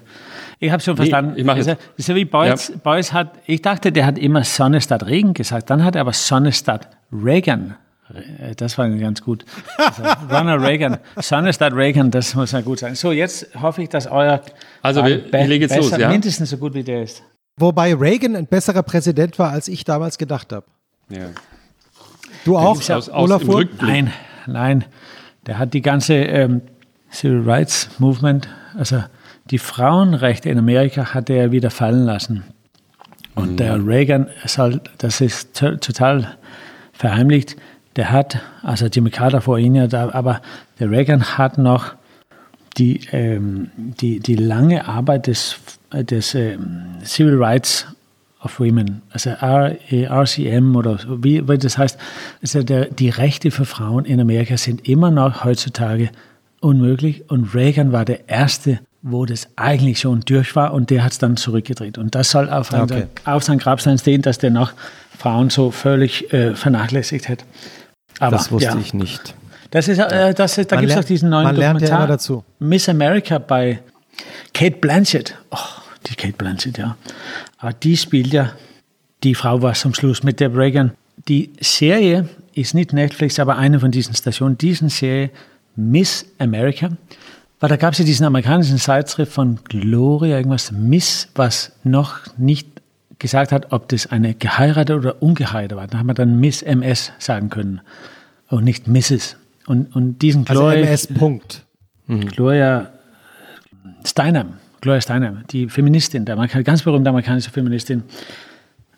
Ich 0.59 0.71
habe 0.71 0.81
schon 0.83 0.95
verstanden. 0.97 1.33
ich 1.37 1.45
mach 1.45 1.55
also, 1.55 1.69
jetzt. 1.71 1.81
das 1.81 1.99
ist 1.99 2.07
ja 2.09 2.15
wie 2.15 2.25
Beuys, 2.25 2.73
Beuys 2.83 3.13
hat, 3.13 3.31
ich 3.45 3.61
dachte, 3.61 3.91
der 3.91 4.05
hat 4.05 4.17
immer 4.17 4.43
Sonne 4.43 4.81
statt 4.81 5.05
Regen 5.05 5.33
gesagt. 5.33 5.69
Dann 5.69 5.83
hat 5.85 5.95
er 5.95 6.01
aber 6.01 6.13
Sonne 6.13 6.51
statt 6.51 6.89
Reagan. 7.13 7.75
Äh, 8.13 8.55
Das 8.55 8.77
war 8.77 8.89
ganz 8.89 9.21
gut. 9.21 9.45
Also, 9.77 10.03
Ronald 10.29 10.61
Reagan. 10.61 10.97
Sonne 11.17 11.53
statt 11.53 11.73
Reagan, 11.73 12.11
das 12.11 12.35
muss 12.35 12.51
ja 12.51 12.59
gut 12.61 12.79
sein. 12.79 12.95
So, 12.95 13.11
jetzt 13.13 13.47
hoffe 13.61 13.83
ich, 13.83 13.89
dass 13.89 14.07
euer 14.07 14.41
Also, 14.81 15.05
wir- 15.05 15.25
ich 15.33 15.47
lege 15.47 15.65
jetzt 15.65 15.75
besser, 15.75 15.91
los, 15.91 15.97
ja? 15.99 16.09
mindestens 16.09 16.49
so 16.49 16.57
gut 16.57 16.73
wie 16.73 16.83
der 16.83 17.03
ist. 17.03 17.23
Wobei 17.57 17.93
Reagan 17.93 18.35
ein 18.35 18.47
besserer 18.47 18.83
Präsident 18.83 19.37
war, 19.39 19.51
als 19.51 19.67
ich 19.67 19.83
damals 19.85 20.17
gedacht 20.17 20.51
habe. 20.51 20.65
ja. 21.09 21.27
Du 22.45 22.57
auch, 22.57 22.77
aus- 22.77 22.89
aus 22.89 23.09
Olaf? 23.09 23.43
Nein, 23.81 24.13
nein. 24.47 24.85
Der 25.45 25.57
hat 25.57 25.73
die 25.73 25.81
ganze 25.81 26.13
ähm, 26.15 26.61
Civil 27.11 27.41
Rights 27.49 27.89
Movement, 27.99 28.47
also 28.77 29.03
die 29.51 29.57
Frauenrechte 29.57 30.49
in 30.49 30.57
Amerika 30.57 31.13
hat 31.13 31.29
er 31.29 31.51
wieder 31.51 31.69
fallen 31.69 32.03
lassen. 32.05 32.43
Und 33.35 33.59
der 33.59 33.85
Reagan, 33.85 34.27
soll, 34.45 34.81
das 34.97 35.21
ist 35.21 35.57
to- 35.57 35.77
total 35.77 36.35
verheimlicht, 36.93 37.55
der 37.95 38.11
hat, 38.11 38.39
also 38.63 38.87
Jimmy 38.87 39.09
Carter 39.09 39.41
vor 39.41 39.57
ihm 39.57 39.75
ja 39.75 39.87
da, 39.87 40.09
aber 40.11 40.41
der 40.79 40.89
Reagan 40.91 41.37
hat 41.37 41.57
noch 41.57 41.93
die, 42.77 43.01
ähm, 43.11 43.71
die, 43.75 44.19
die 44.19 44.35
lange 44.35 44.87
Arbeit 44.87 45.27
des, 45.27 45.57
des 45.93 46.35
ähm, 46.35 46.97
Civil 47.03 47.41
Rights 47.41 47.87
of 48.43 48.59
Women, 48.59 49.01
also 49.11 49.31
RCM 49.31 50.75
oder 50.75 50.99
wie, 51.21 51.47
wie 51.47 51.57
das 51.57 51.77
heißt, 51.77 51.99
also 52.41 52.63
der, 52.63 52.85
die 52.85 53.09
Rechte 53.09 53.51
für 53.51 53.65
Frauen 53.65 54.05
in 54.05 54.21
Amerika 54.21 54.55
sind 54.57 54.87
immer 54.87 55.11
noch 55.11 55.43
heutzutage 55.43 56.09
unmöglich. 56.61 57.29
Und 57.29 57.53
Reagan 57.53 57.91
war 57.91 58.05
der 58.05 58.29
erste, 58.29 58.79
wo 59.01 59.25
das 59.25 59.47
eigentlich 59.55 59.99
schon 59.99 60.21
durch 60.21 60.55
war 60.55 60.73
und 60.73 60.89
der 60.89 61.03
hat 61.03 61.13
es 61.13 61.17
dann 61.19 61.37
zurückgedreht. 61.37 61.97
Und 61.97 62.15
das 62.15 62.31
soll 62.31 62.49
auf, 62.49 62.73
okay. 62.73 63.07
auf 63.25 63.43
sein 63.43 63.57
Grabstein 63.57 63.97
stehen, 63.97 64.21
dass 64.21 64.37
der 64.37 64.51
noch 64.51 64.73
Frauen 65.17 65.49
so 65.49 65.71
völlig 65.71 66.31
äh, 66.33 66.55
vernachlässigt 66.55 67.29
hat. 67.29 67.45
Aber, 68.19 68.37
das 68.37 68.51
wusste 68.51 68.69
ja. 68.69 68.77
ich 68.77 68.93
nicht. 68.93 69.33
Das 69.71 69.87
ist, 69.87 69.99
äh, 69.99 70.33
das, 70.33 70.55
da 70.55 70.75
gibt 70.77 70.91
es 70.91 70.97
auch 70.97 71.03
diesen 71.03 71.29
neuen 71.29 71.43
man 71.43 71.55
Dokumentar. 71.55 71.89
Lernt 71.89 72.01
ja 72.01 72.07
dazu. 72.07 72.43
Miss 72.59 72.89
America 72.89 73.37
bei 73.37 73.79
Kate 74.53 74.77
Blanchett. 74.77 75.35
Oh, 75.51 75.57
die 76.07 76.15
Kate 76.15 76.33
Blanchett, 76.33 76.77
ja. 76.77 76.97
Aber 77.59 77.73
die 77.73 77.95
spielt 77.95 78.33
ja 78.33 78.53
die 79.23 79.35
Frau 79.35 79.61
was 79.61 79.81
zum 79.81 79.93
Schluss 79.93 80.23
mit 80.23 80.39
der 80.39 80.55
Reagan. 80.55 80.91
Die 81.27 81.51
Serie 81.59 82.27
ist 82.53 82.73
nicht 82.73 82.93
Netflix, 82.93 83.39
aber 83.39 83.57
eine 83.57 83.79
von 83.79 83.91
diesen 83.91 84.15
Stationen. 84.15 84.57
Diesen 84.57 84.89
Serie 84.89 85.29
Miss 85.75 86.25
America. 86.39 86.89
Weil 87.59 87.69
da 87.69 87.75
gab 87.75 87.93
es 87.93 87.99
ja 87.99 88.05
diesen 88.05 88.25
amerikanischen 88.25 88.77
Zeitschrift 88.77 89.33
von 89.33 89.59
Gloria, 89.65 90.37
irgendwas 90.37 90.71
Miss, 90.71 91.27
was 91.35 91.73
noch 91.83 92.19
nicht 92.37 92.67
gesagt 93.19 93.51
hat, 93.51 93.71
ob 93.71 93.89
das 93.89 94.07
eine 94.07 94.33
geheiratete 94.33 94.97
oder 94.97 95.21
ungeheiratete 95.21 95.75
war. 95.75 95.87
Da 95.87 95.97
haben 95.97 96.07
wir 96.07 96.13
dann 96.13 96.39
Miss 96.39 96.61
MS 96.61 97.11
sagen 97.19 97.49
können 97.49 97.81
und 98.47 98.63
nicht 98.63 98.87
Mrs. 98.87 99.35
Und, 99.67 99.93
und 99.95 100.21
diesen 100.21 100.45
Gloria. 100.45 100.79
Also 100.79 100.87
MS 100.87 101.07
Punkt. 101.07 101.65
Mhm. 102.07 102.27
Gloria 102.27 102.89
Steinem, 104.05 104.53
Gloria 104.81 105.01
Steinem, 105.01 105.43
die 105.49 105.67
Feministin, 105.67 106.25
der 106.25 106.35
ganz 106.63 106.81
berühmte 106.83 107.09
amerikanische 107.09 107.51
Feministin. 107.51 108.03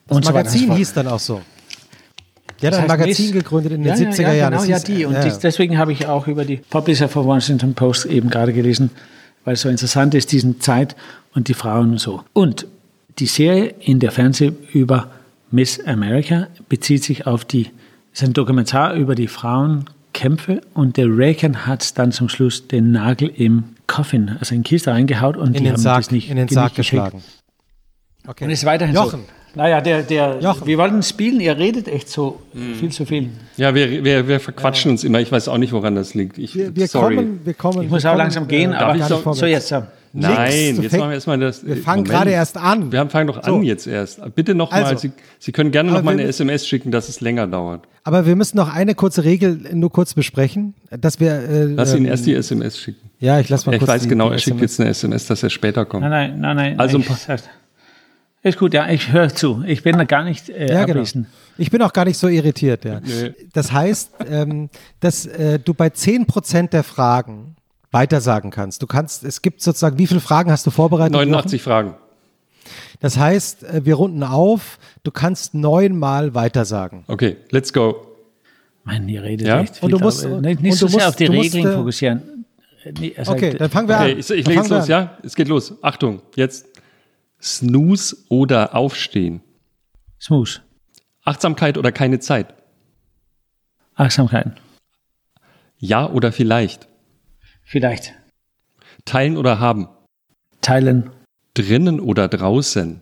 Das 0.07 0.17
und 0.17 0.25
Magazin 0.25 0.67
so 0.67 0.75
hieß 0.75 0.93
dann 0.93 1.07
auch 1.07 1.19
so. 1.19 1.41
Die 2.61 2.67
hat 2.67 2.75
ein 2.75 2.87
Magazin 2.87 3.25
Miss, 3.25 3.33
gegründet 3.33 3.73
in 3.73 3.83
den 3.83 3.87
ja, 3.87 3.95
70er 3.95 4.21
ja, 4.21 4.33
Jahren. 4.33 4.53
Genau, 4.53 4.63
ja, 4.65 4.79
die. 4.79 5.05
Und 5.05 5.13
ja. 5.13 5.25
deswegen 5.25 5.77
habe 5.77 5.91
ich 5.91 6.07
auch 6.07 6.27
über 6.27 6.45
die 6.45 6.57
Publisher 6.57 7.09
von 7.09 7.25
Washington 7.25 7.73
Post 7.73 8.05
eben 8.05 8.29
gerade 8.29 8.53
gelesen, 8.53 8.91
weil 9.45 9.55
es 9.55 9.61
so 9.61 9.69
interessant 9.69 10.13
ist, 10.13 10.31
diesen 10.31 10.61
Zeit 10.61 10.95
und 11.33 11.47
die 11.47 11.53
Frauen 11.53 11.91
und 11.91 11.99
so. 11.99 12.23
Und 12.33 12.67
die 13.19 13.25
Serie 13.25 13.73
in 13.79 13.99
der 13.99 14.11
Fernseh 14.11 14.51
über 14.73 15.09
Miss 15.49 15.85
America 15.85 16.47
bezieht 16.69 17.03
sich 17.03 17.27
auf 17.27 17.45
die, 17.45 17.69
ist 18.13 18.23
ein 18.23 18.33
Dokumentar 18.33 18.93
über 18.93 19.15
die 19.15 19.27
Frauenkämpfe 19.27 20.61
und 20.73 20.97
der 20.97 21.07
Reagan 21.07 21.65
hat 21.65 21.97
dann 21.97 22.11
zum 22.11 22.29
Schluss 22.29 22.67
den 22.67 22.91
Nagel 22.91 23.29
im 23.35 23.75
Coffin, 23.87 24.37
also 24.39 24.55
in 24.55 24.63
die 24.63 24.69
Kiste 24.69 24.91
reingehaut 24.91 25.35
und 25.35 25.57
in 25.57 25.63
die 25.63 25.69
haben 25.69 25.77
Sarg, 25.77 26.03
das 26.03 26.11
nicht 26.11 26.29
in 26.29 26.37
den 26.37 26.47
Sarg 26.47 26.75
geschlagen. 26.75 27.21
Okay. 28.27 28.45
Und 28.45 28.51
ist 28.51 28.65
weiterhin 28.65 28.95
Jochen. 28.95 29.21
so. 29.21 29.40
Naja, 29.55 29.81
der, 29.81 30.03
der, 30.03 30.39
wir 30.41 30.77
wollten 30.77 31.03
spielen, 31.03 31.41
ihr 31.41 31.57
redet 31.57 31.87
echt 31.87 32.09
so 32.09 32.41
mhm. 32.53 32.75
viel 32.75 32.91
zu 32.91 33.05
viel. 33.05 33.29
Ja, 33.57 33.75
wir, 33.75 34.03
wir, 34.03 34.27
wir 34.27 34.39
verquatschen 34.39 34.89
äh, 34.89 34.93
uns 34.93 35.03
immer. 35.03 35.19
Ich 35.19 35.31
weiß 35.31 35.47
auch 35.49 35.57
nicht, 35.57 35.73
woran 35.73 35.95
das 35.95 36.13
liegt. 36.13 36.37
Ich, 36.37 36.55
wir, 36.55 36.75
wir 36.75 36.87
sorry. 36.87 37.15
Kommen, 37.15 37.41
wir 37.43 37.53
kommen, 37.53 37.83
ich 37.83 37.89
muss 37.89 38.05
auch 38.05 38.11
kommen, 38.11 38.19
langsam 38.19 38.47
gehen, 38.47 38.71
äh, 38.71 38.75
aber 38.75 38.97
so, 39.03 39.33
so 39.33 39.45
jetzt. 39.45 39.69
Ja. 39.71 39.87
Nein, 40.13 40.81
jetzt 40.81 40.91
machen 40.91 41.09
wir 41.09 41.13
erstmal 41.13 41.39
das. 41.39 41.65
Wir 41.65 41.77
fangen 41.77 42.03
gerade 42.03 42.31
erst 42.31 42.57
an. 42.57 42.91
Wir 42.91 42.99
haben, 42.99 43.09
fangen 43.09 43.27
doch 43.27 43.43
so. 43.43 43.55
an 43.55 43.63
jetzt 43.63 43.87
erst. 43.87 44.19
Bitte 44.35 44.55
nochmal, 44.55 44.83
also, 44.83 44.97
Sie, 44.97 45.11
Sie 45.39 45.51
können 45.53 45.71
gerne 45.71 45.91
nochmal 45.91 46.15
eine 46.15 46.23
SMS 46.23 46.67
schicken, 46.67 46.91
dass 46.91 47.07
es 47.07 47.21
länger 47.21 47.47
dauert. 47.47 47.87
Aber 48.03 48.25
wir 48.25 48.35
müssen 48.35 48.57
noch 48.57 48.73
eine 48.73 48.93
kurze 48.93 49.23
Regel 49.23 49.69
nur 49.73 49.89
kurz 49.89 50.13
besprechen, 50.13 50.73
dass 50.89 51.19
wir. 51.19 51.31
Äh, 51.31 51.63
Lass 51.65 51.93
ihn 51.93 51.99
ähm, 51.99 52.05
erst 52.07 52.25
die 52.25 52.33
SMS 52.33 52.77
schicken. 52.77 53.09
Ja, 53.19 53.39
ich 53.39 53.47
lass 53.47 53.65
mal 53.65 53.73
ich 53.73 53.79
kurz. 53.79 53.89
Ich 53.89 53.95
weiß 53.95 54.09
genau, 54.09 54.31
er 54.31 54.39
schickt 54.39 54.59
jetzt 54.59 54.81
eine 54.81 54.89
SMS, 54.89 55.27
dass 55.27 55.43
er 55.43 55.49
später 55.49 55.85
kommt. 55.85 56.03
Nein, 56.03 56.39
nein, 56.39 56.39
nein, 56.39 56.55
nein. 56.55 56.79
Also 56.79 56.97
ein 56.97 57.03
paar. 57.05 57.17
Ist 58.43 58.57
gut, 58.57 58.73
ja, 58.73 58.89
ich 58.89 59.11
höre 59.11 59.29
zu. 59.29 59.63
Ich 59.67 59.83
bin 59.83 59.97
da 59.97 60.03
gar 60.03 60.23
nicht 60.23 60.49
äh, 60.49 60.73
ja, 60.73 60.85
genau. 60.85 61.03
Ich 61.57 61.69
bin 61.69 61.81
auch 61.83 61.93
gar 61.93 62.05
nicht 62.05 62.17
so 62.17 62.27
irritiert, 62.27 62.85
ja. 62.85 62.99
Das 63.53 63.71
heißt, 63.71 64.13
ähm, 64.27 64.69
dass 64.99 65.27
äh, 65.27 65.59
du 65.59 65.75
bei 65.75 65.87
10% 65.87 66.69
der 66.69 66.83
Fragen 66.83 67.55
weitersagen 67.91 68.49
kannst. 68.49 68.81
Du 68.81 68.87
kannst, 68.87 69.23
es 69.23 69.41
gibt 69.41 69.61
sozusagen, 69.61 69.99
wie 69.99 70.07
viele 70.07 70.21
Fragen 70.21 70.49
hast 70.49 70.65
du 70.65 70.71
vorbereitet? 70.71 71.13
89 71.13 71.61
Fragen. 71.61 71.95
Das 72.99 73.17
heißt, 73.17 73.63
äh, 73.63 73.85
wir 73.85 73.95
runden 73.95 74.23
auf, 74.23 74.79
du 75.03 75.11
kannst 75.11 75.53
neunmal 75.53 76.33
weitersagen. 76.33 77.03
Okay, 77.07 77.37
let's 77.51 77.71
go. 77.71 78.07
Mann, 78.83 79.07
ihr 79.07 79.21
redet 79.21 79.47
ja? 79.47 79.61
echt 79.61 79.77
viel. 79.77 79.85
Und 79.85 79.91
du 79.91 79.99
musst, 79.99 80.25
aber, 80.25 80.41
nicht, 80.41 80.61
nicht 80.61 80.77
so 80.77 80.87
sehr 80.87 81.07
auf 81.07 81.15
die 81.15 81.25
Regeln 81.25 81.63
musst, 81.63 81.75
fokussieren. 81.75 82.45
Nee, 82.99 83.13
okay, 83.27 83.55
dann 83.55 83.69
fangen 83.69 83.87
wir 83.87 83.95
okay, 83.95 84.13
an. 84.13 84.19
Ich, 84.19 84.29
ich 84.31 84.47
lege 84.47 84.61
jetzt 84.61 84.69
los, 84.69 84.83
an. 84.83 84.89
ja? 84.89 85.17
Es 85.21 85.35
geht 85.35 85.47
los. 85.47 85.75
Achtung, 85.83 86.21
jetzt. 86.35 86.65
Snooze 87.41 88.15
oder 88.29 88.75
Aufstehen? 88.75 89.41
Snooze. 90.19 90.61
Achtsamkeit 91.23 91.77
oder 91.77 91.91
keine 91.91 92.19
Zeit? 92.19 92.53
Achtsamkeit. 93.95 94.59
Ja 95.77 96.07
oder 96.09 96.31
vielleicht? 96.31 96.87
Vielleicht. 97.63 98.13
Teilen 99.05 99.37
oder 99.37 99.59
haben? 99.59 99.87
Teilen. 100.61 101.09
Drinnen 101.53 101.99
oder 101.99 102.27
draußen? 102.27 103.01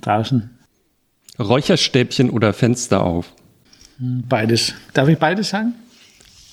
Draußen. 0.00 0.58
Räucherstäbchen 1.38 2.30
oder 2.30 2.52
Fenster 2.52 3.02
auf? 3.02 3.32
Beides. 3.98 4.74
Darf 4.94 5.08
ich 5.08 5.18
beides 5.18 5.50
sagen? 5.50 5.74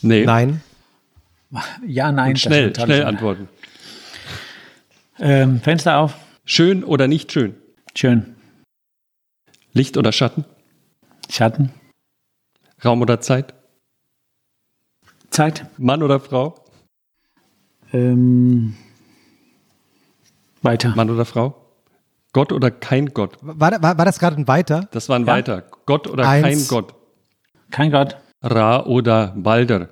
Nee. 0.01 0.25
Nein. 0.25 0.61
Ja, 1.85 2.11
nein. 2.11 2.29
Und 2.29 2.39
schnell, 2.39 2.75
schnell 2.75 3.03
antworten. 3.03 3.49
Ähm, 5.19 5.61
Fenster 5.61 5.97
auf. 5.97 6.15
Schön 6.51 6.83
oder 6.83 7.07
nicht 7.07 7.31
schön? 7.31 7.55
Schön. 7.93 8.35
Licht 9.71 9.97
oder 9.97 10.11
Schatten? 10.11 10.45
Schatten. 11.29 11.71
Raum 12.83 13.03
oder 13.03 13.21
Zeit? 13.21 13.53
Zeit. 15.29 15.67
Mann 15.77 16.01
oder 16.01 16.19
Frau? 16.19 16.55
Ähm, 17.93 18.75
weiter. 20.63 20.95
Mann 20.95 21.11
oder 21.11 21.23
Frau? 21.25 21.53
Gott 22.33 22.51
oder 22.51 22.71
kein 22.71 23.13
Gott? 23.13 23.37
War, 23.41 23.79
war, 23.83 23.99
war 23.99 24.05
das 24.05 24.17
gerade 24.17 24.37
ein 24.37 24.47
Weiter? 24.47 24.87
Das 24.89 25.07
war 25.07 25.17
ein 25.19 25.27
ja? 25.27 25.33
Weiter. 25.33 25.65
Gott 25.85 26.07
oder 26.07 26.27
Eins. 26.27 26.67
kein 26.67 26.67
Gott? 26.67 26.95
Kein 27.69 27.91
Gott. 27.91 28.17
Ra 28.41 28.87
oder 28.87 29.35
Balder? 29.37 29.89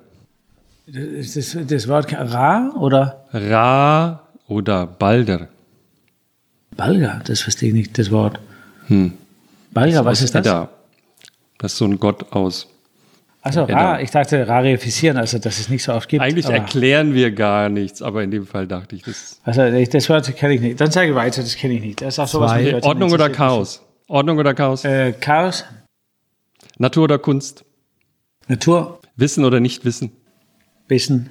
Ist 0.86 1.36
das, 1.36 1.56
das 1.68 1.86
Wort 1.86 2.12
Ra 2.12 2.72
oder? 2.80 3.28
Ra 3.32 4.28
oder 4.48 4.88
Balder? 4.88 5.50
Balga, 6.78 7.20
das 7.26 7.40
verstehe 7.40 7.70
ich 7.70 7.74
nicht, 7.74 7.98
das 7.98 8.10
Wort. 8.12 8.38
Hm. 8.86 9.12
Balga, 9.72 10.04
was 10.04 10.22
ist 10.22 10.34
das? 10.34 10.46
Edda. 10.46 10.70
Das 11.58 11.72
ist 11.72 11.78
so 11.78 11.84
ein 11.84 11.98
Gott 11.98 12.32
aus. 12.32 12.68
Achso, 13.42 13.64
ra, 13.64 14.00
ich 14.00 14.12
dachte 14.12 14.46
rarifizieren, 14.46 15.16
also 15.16 15.38
dass 15.38 15.58
es 15.58 15.68
nicht 15.68 15.82
so 15.82 15.92
oft 15.92 16.08
gibt. 16.08 16.22
Eigentlich 16.22 16.46
erklären 16.46 17.14
wir 17.14 17.32
gar 17.32 17.68
nichts, 17.68 18.00
aber 18.00 18.22
in 18.22 18.30
dem 18.30 18.46
Fall 18.46 18.68
dachte 18.68 18.94
ich 18.94 19.02
das. 19.02 19.40
Also 19.42 19.62
das 19.62 20.08
Wort 20.08 20.36
kenne 20.36 20.54
ich 20.54 20.60
nicht. 20.60 20.80
Dann 20.80 20.92
sage 20.92 21.10
ich 21.10 21.14
weiter, 21.16 21.42
das 21.42 21.56
kenne 21.56 21.74
ich 21.74 21.82
nicht. 21.82 22.00
Das 22.00 22.14
ist 22.14 22.18
auch 22.20 22.28
sowas 22.28 22.52
Zwei. 22.52 22.80
Ordnung 22.82 23.10
oder 23.10 23.28
Chaos? 23.28 23.82
Ordnung 24.06 24.38
oder 24.38 24.54
Chaos? 24.54 24.84
Äh, 24.84 25.12
Chaos. 25.12 25.64
Natur 26.78 27.04
oder 27.04 27.18
Kunst? 27.18 27.64
Natur. 28.46 29.00
Wissen 29.16 29.44
oder 29.44 29.58
nicht 29.58 29.84
wissen? 29.84 30.12
Wissen. 30.86 31.30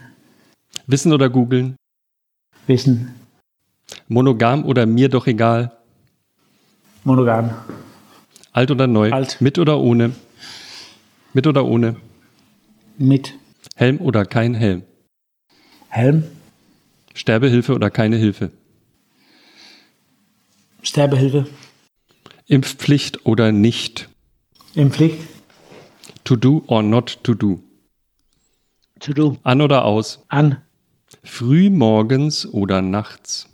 Wissen 0.87 1.13
oder 1.13 1.29
googeln? 1.29 1.77
Wissen. 2.67 3.13
Monogam 4.07 4.65
oder 4.65 4.85
mir 4.85 5.09
doch 5.09 5.27
egal? 5.27 5.77
Monogam. 7.03 7.53
Alt 8.51 8.71
oder 8.71 8.87
neu? 8.87 9.11
Alt. 9.11 9.41
Mit 9.41 9.59
oder 9.59 9.79
ohne? 9.79 10.13
Mit 11.33 11.45
oder 11.45 11.65
ohne? 11.65 11.95
Mit. 12.97 13.33
Helm 13.75 13.99
oder 13.99 14.25
kein 14.25 14.53
Helm? 14.53 14.83
Helm. 15.89 16.23
Sterbehilfe 17.13 17.73
oder 17.73 17.89
keine 17.89 18.15
Hilfe? 18.15 18.51
Sterbehilfe. 20.81 21.47
Impfpflicht 22.45 23.25
oder 23.25 23.51
nicht? 23.51 24.09
Impfpflicht. 24.73 25.19
To 26.23 26.35
do 26.35 26.63
or 26.67 26.81
not 26.81 27.23
to 27.23 27.33
do? 27.33 27.59
To 28.99 29.13
do. 29.13 29.37
An 29.43 29.61
oder 29.61 29.85
aus? 29.85 30.23
An. 30.29 30.61
Früh 31.23 31.69
morgens 31.69 32.45
oder 32.45 32.81
nachts? 32.81 33.47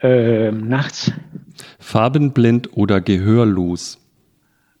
Ähm, 0.00 0.68
nachts. 0.68 1.12
Farbenblind 1.78 2.76
oder 2.76 3.00
gehörlos? 3.00 3.98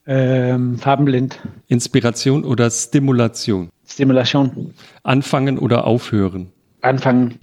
Ähm, 0.06 0.78
farbenblind. 0.78 1.40
Inspiration 1.66 2.44
oder 2.44 2.70
Stimulation? 2.70 3.70
Stimulation. 3.86 4.74
Anfangen 5.02 5.58
oder 5.58 5.86
aufhören? 5.86 6.52
Anfangen. 6.82 7.38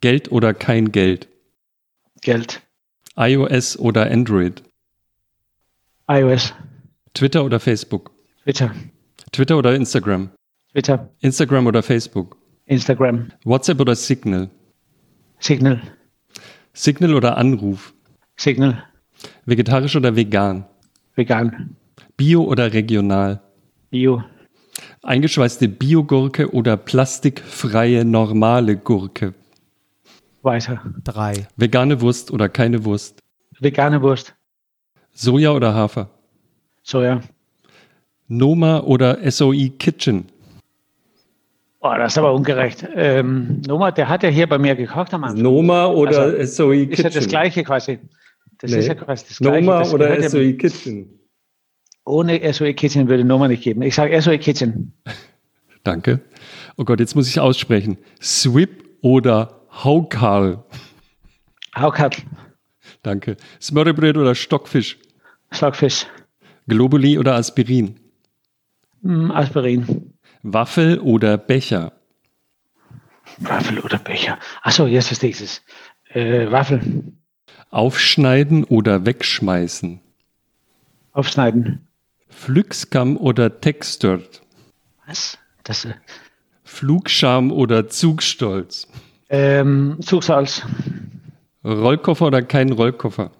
Geld 0.00 0.32
oder 0.32 0.54
kein 0.54 0.90
Geld? 0.90 1.28
Geld. 2.22 2.62
iOS 3.16 3.78
oder 3.78 4.10
Android? 4.10 4.62
iOS. 6.08 6.54
Twitter 7.14 7.44
oder 7.44 7.60
Facebook? 7.60 8.10
Twitter. 8.44 8.74
Twitter 9.32 9.58
oder 9.58 9.74
Instagram? 9.74 10.30
Twitter. 10.72 11.08
Instagram 11.20 11.66
oder 11.66 11.82
Facebook? 11.82 12.36
Instagram. 12.66 13.30
WhatsApp 13.44 13.80
oder 13.80 13.94
Signal? 13.94 14.48
Signal. 15.40 15.80
Signal 16.78 17.16
oder 17.16 17.36
Anruf? 17.36 17.92
Signal. 18.36 18.84
Vegetarisch 19.46 19.96
oder 19.96 20.14
vegan? 20.14 20.64
Vegan. 21.16 21.74
Bio 22.16 22.44
oder 22.44 22.72
regional? 22.72 23.40
Bio. 23.90 24.22
Eingeschweißte 25.02 25.66
Biogurke 25.68 26.54
oder 26.54 26.76
plastikfreie 26.76 28.04
normale 28.04 28.76
Gurke? 28.76 29.34
Weiter. 30.42 30.80
Drei. 31.02 31.48
Vegane 31.56 32.00
Wurst 32.00 32.30
oder 32.30 32.48
keine 32.48 32.84
Wurst? 32.84 33.24
Vegane 33.58 34.00
Wurst. 34.00 34.36
Soja 35.12 35.50
oder 35.50 35.74
Hafer? 35.74 36.08
Soja. 36.84 37.22
Noma 38.28 38.82
oder 38.82 39.28
SOE 39.28 39.70
Kitchen? 39.70 40.26
Oh, 41.80 41.92
das 41.96 42.12
ist 42.12 42.18
aber 42.18 42.34
ungerecht. 42.34 42.84
Ähm, 42.94 43.62
Noma, 43.66 43.90
der 43.92 44.08
hat 44.08 44.22
ja 44.24 44.28
hier 44.28 44.48
bei 44.48 44.58
mir 44.58 44.74
gekocht 44.74 45.14
am 45.14 45.24
Anfang. 45.24 45.40
Noma 45.42 45.86
oder 45.86 46.22
Also, 46.22 46.66
SOE 46.70 46.84
Ist 46.84 47.02
ja 47.02 47.10
das 47.10 47.28
Gleiche 47.28 47.62
quasi. 47.62 48.00
Das 48.58 48.72
ist 48.72 48.86
ja 48.88 48.94
quasi 48.96 49.26
das 49.28 49.38
Gleiche. 49.38 49.64
Noma 49.64 49.78
Das 49.80 49.94
oder 49.94 50.06
gehört 50.08 50.22
ja- 50.24 50.28
SOE 50.30 50.54
Kitchen? 50.54 51.20
Ohne 52.04 52.52
SOE 52.52 52.74
Kitchen 52.74 53.08
würde 53.08 53.24
Noma 53.24 53.46
nicht 53.46 53.62
geben. 53.62 53.82
Ich 53.82 53.94
sage 53.94 54.20
SOE 54.20 54.38
Kitchen. 54.38 54.92
Danke. 55.84 56.20
Oh 56.76 56.84
Gott, 56.84 56.98
jetzt 56.98 57.14
muss 57.14 57.28
ich 57.28 57.38
aussprechen. 57.38 57.96
Swip 58.20 58.84
oder 59.00 59.60
Haukal? 59.84 60.64
Haukatl. 61.76 62.22
Danke. 63.04 63.36
Smørrebröt 63.62 64.16
oder 64.16 64.34
Stockfisch? 64.34 64.98
Schlagfisch. 65.52 66.06
Globuli 66.66 67.18
oder 67.18 67.36
Aspirin? 67.36 67.94
Mm, 69.02 69.30
Aspirin. 69.30 70.07
Waffel 70.42 70.98
oder 71.00 71.36
Becher? 71.38 71.92
Waffel 73.38 73.78
oder 73.80 73.98
Becher. 73.98 74.38
Achso, 74.62 74.86
jetzt 74.86 75.08
verstehe 75.08 75.30
ich 75.30 75.40
es. 75.40 75.62
Äh, 76.10 76.50
Waffel. 76.50 77.12
Aufschneiden 77.70 78.64
oder 78.64 79.04
wegschmeißen? 79.04 80.00
Aufschneiden. 81.12 81.86
Flüxkamm 82.28 83.16
oder 83.16 83.60
Texturt? 83.60 84.42
Was? 85.06 85.38
Das, 85.64 85.84
äh, 85.84 85.94
Flugscham 86.64 87.50
oder 87.52 87.88
Zugstolz? 87.88 88.86
ähm, 89.30 89.98
Zugsalz. 90.00 90.62
Rollkoffer 91.64 92.26
oder 92.26 92.40
kein 92.42 92.72
Rollkoffer? 92.72 93.30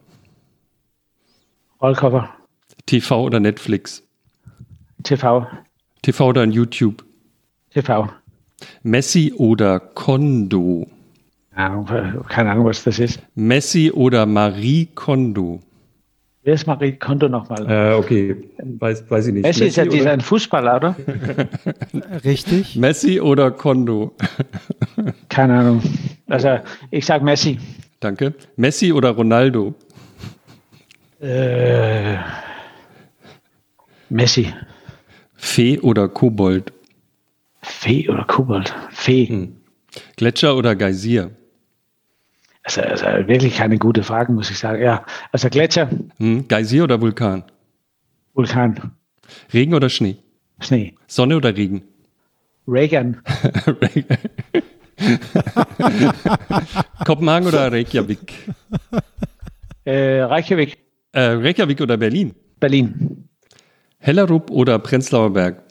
Rollcover. 1.81 2.29
TV 2.87 3.23
oder 3.23 3.41
Netflix? 3.41 4.03
TV. 5.05 5.47
TV 6.03 6.27
oder 6.27 6.43
ein 6.43 6.53
YouTube? 6.53 7.05
TV. 7.71 8.09
Messi 8.83 9.33
oder 9.37 9.81
Kondo? 9.81 10.87
Ja, 11.57 11.85
keine 12.29 12.53
Ahnung, 12.53 12.67
was 12.67 12.85
das 12.85 12.99
ist. 12.99 13.21
Messi 13.35 13.91
oder 13.93 14.27
Marie 14.27 14.89
Kondo? 14.95 15.61
Wer 16.45 16.55
ist 16.55 16.67
Marie 16.67 16.93
Kondo 16.93 17.29
nochmal? 17.29 17.67
Äh, 17.69 17.95
okay, 17.95 18.37
weiß, 18.59 19.11
weiß 19.11 19.27
ich 19.27 19.35
nicht. 19.35 19.43
Messi 19.43 19.67
ist 19.67 19.77
ja 19.77 19.85
dieser 19.85 20.13
ein 20.13 20.21
Fußballer, 20.21 20.77
oder? 20.77 20.97
Richtig. 22.25 22.77
Messi 22.77 23.21
oder 23.21 23.51
Kondo? 23.51 24.15
Keine 25.29 25.59
Ahnung. 25.59 25.83
Also, 26.29 26.59
ich 26.91 27.05
sage 27.05 27.25
Messi. 27.25 27.59
Danke. 28.01 28.35
Messi 28.57 28.93
oder 28.93 29.11
Ronaldo? 29.11 29.75
Äh, 31.21 32.17
Messi. 34.09 34.53
Fee 35.39 35.79
oder 35.81 36.09
Kobold? 36.09 36.73
Fee 37.63 38.09
oder 38.09 38.25
Kobold? 38.25 38.75
Fee. 38.91 39.49
Gletscher 40.17 40.57
oder 40.57 40.75
Geysir? 40.77 41.31
Also, 42.65 42.83
also 42.83 43.05
wirklich 43.29 43.57
keine 43.57 43.79
gute 43.79 44.03
Frage, 44.03 44.33
muss 44.33 44.51
ich 44.51 44.59
sagen. 44.59 44.83
Ja, 44.83 45.05
also 45.33 45.49
Gletscher, 45.49 45.89
Hm? 46.19 46.47
Geysir 46.49 46.85
oder 46.85 47.01
Vulkan? 47.01 47.45
Vulkan, 48.35 48.93
Regen 49.53 49.75
oder 49.75 49.89
Schnee? 49.89 50.17
Schnee, 50.61 50.95
Sonne 51.07 51.37
oder 51.37 51.57
Regen? 51.57 51.83
Reagan, 52.67 53.23
Kopenhagen 57.07 57.47
oder 57.49 57.73
Reykjavik? 57.73 58.35
äh, 59.85 60.21
Reykjavik, 60.23 60.79
Äh, 61.13 61.21
Reykjavik 61.21 61.81
oder 61.81 61.97
Berlin? 61.97 62.35
Berlin. 62.61 63.28
Hellerup 63.99 64.51
oder 64.51 64.79
Prenzlauer 64.79 65.33
Berg? 65.33 65.63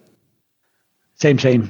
Same, 1.15 1.39
same. 1.39 1.67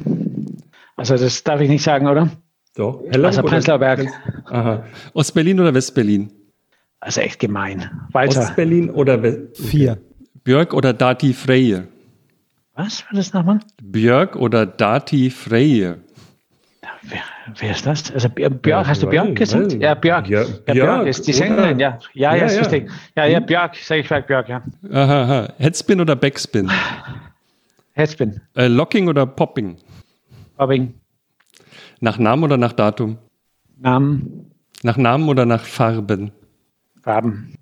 Also 0.96 1.16
das 1.16 1.44
darf 1.44 1.62
ich 1.62 1.70
nicht 1.70 1.84
sagen, 1.84 2.08
oder? 2.08 2.30
Doch. 2.76 3.04
Also 3.12 3.44
Prenzlauer 3.44 3.80
Berg. 3.80 4.08
Aha. 4.46 4.86
Ostberlin 5.14 5.60
oder 5.60 5.74
Westberlin? 5.74 6.32
Also 7.00 7.22
echt 7.22 7.40
gemein. 7.40 7.90
Weiter. 8.12 8.42
Ostberlin 8.42 8.90
oder 8.90 9.22
West 9.22 9.58
Vier. 9.58 9.98
Björk 10.44 10.74
oder 10.74 10.94
Dati 10.94 11.34
Freyr? 11.34 11.88
Was 12.74 13.04
war 13.06 13.14
das 13.14 13.34
nochmal? 13.34 13.60
Björk 13.82 14.36
oder 14.36 14.66
Dati 14.66 15.30
Freyr? 15.30 16.00
Wer, 17.04 17.22
wer 17.60 17.72
ist 17.72 17.86
das? 17.86 18.12
Also 18.12 18.30
Björk, 18.30 18.62
Björk 18.62 18.88
hast 18.88 19.04
du 19.04 19.08
Björk 19.08 19.36
gesagt? 19.36 19.68
nicht. 19.68 19.82
Ja, 19.82 19.94
Björk. 19.94 20.28
Ja, 20.28 20.42
Ja, 20.42 20.48
Björk, 20.48 20.66
Björk, 20.74 21.08
ist 21.08 21.28
die? 21.28 21.34
Sängerin, 21.34 21.80
ja. 21.80 22.00
Ja, 22.14 22.32
ja, 22.34 22.38
Ja, 22.38 22.46
ist 22.46 22.56
ja. 22.56 22.60
richtig. 22.62 22.92
Ja, 23.16 23.26
ja, 23.26 23.40
Björk, 23.40 23.76
sag 23.76 23.98
ich 24.00 24.08
vielleicht 24.08 24.28
Björk, 24.28 24.50
ja. 24.50 24.62
Aha, 24.92 25.24
aha. 25.24 25.54
Headspin 25.58 26.02
oder 26.02 26.16
Backspin? 26.16 26.70
Headspin, 27.94 28.42
Äh, 28.56 28.68
Locking 28.68 29.08
oder 29.08 29.26
Popping? 29.26 29.78
Bobbing, 30.58 30.94
Nach 32.00 32.18
Namen 32.18 32.44
oder 32.44 32.58
nach 32.58 32.74
Datum? 32.74 33.18
Namen, 33.80 34.52
Nach 34.84 34.98
Namen 34.98 35.30
oder 35.30 35.46
nach 35.46 35.64
Farben? 35.64 36.32
Farben. 37.02 37.56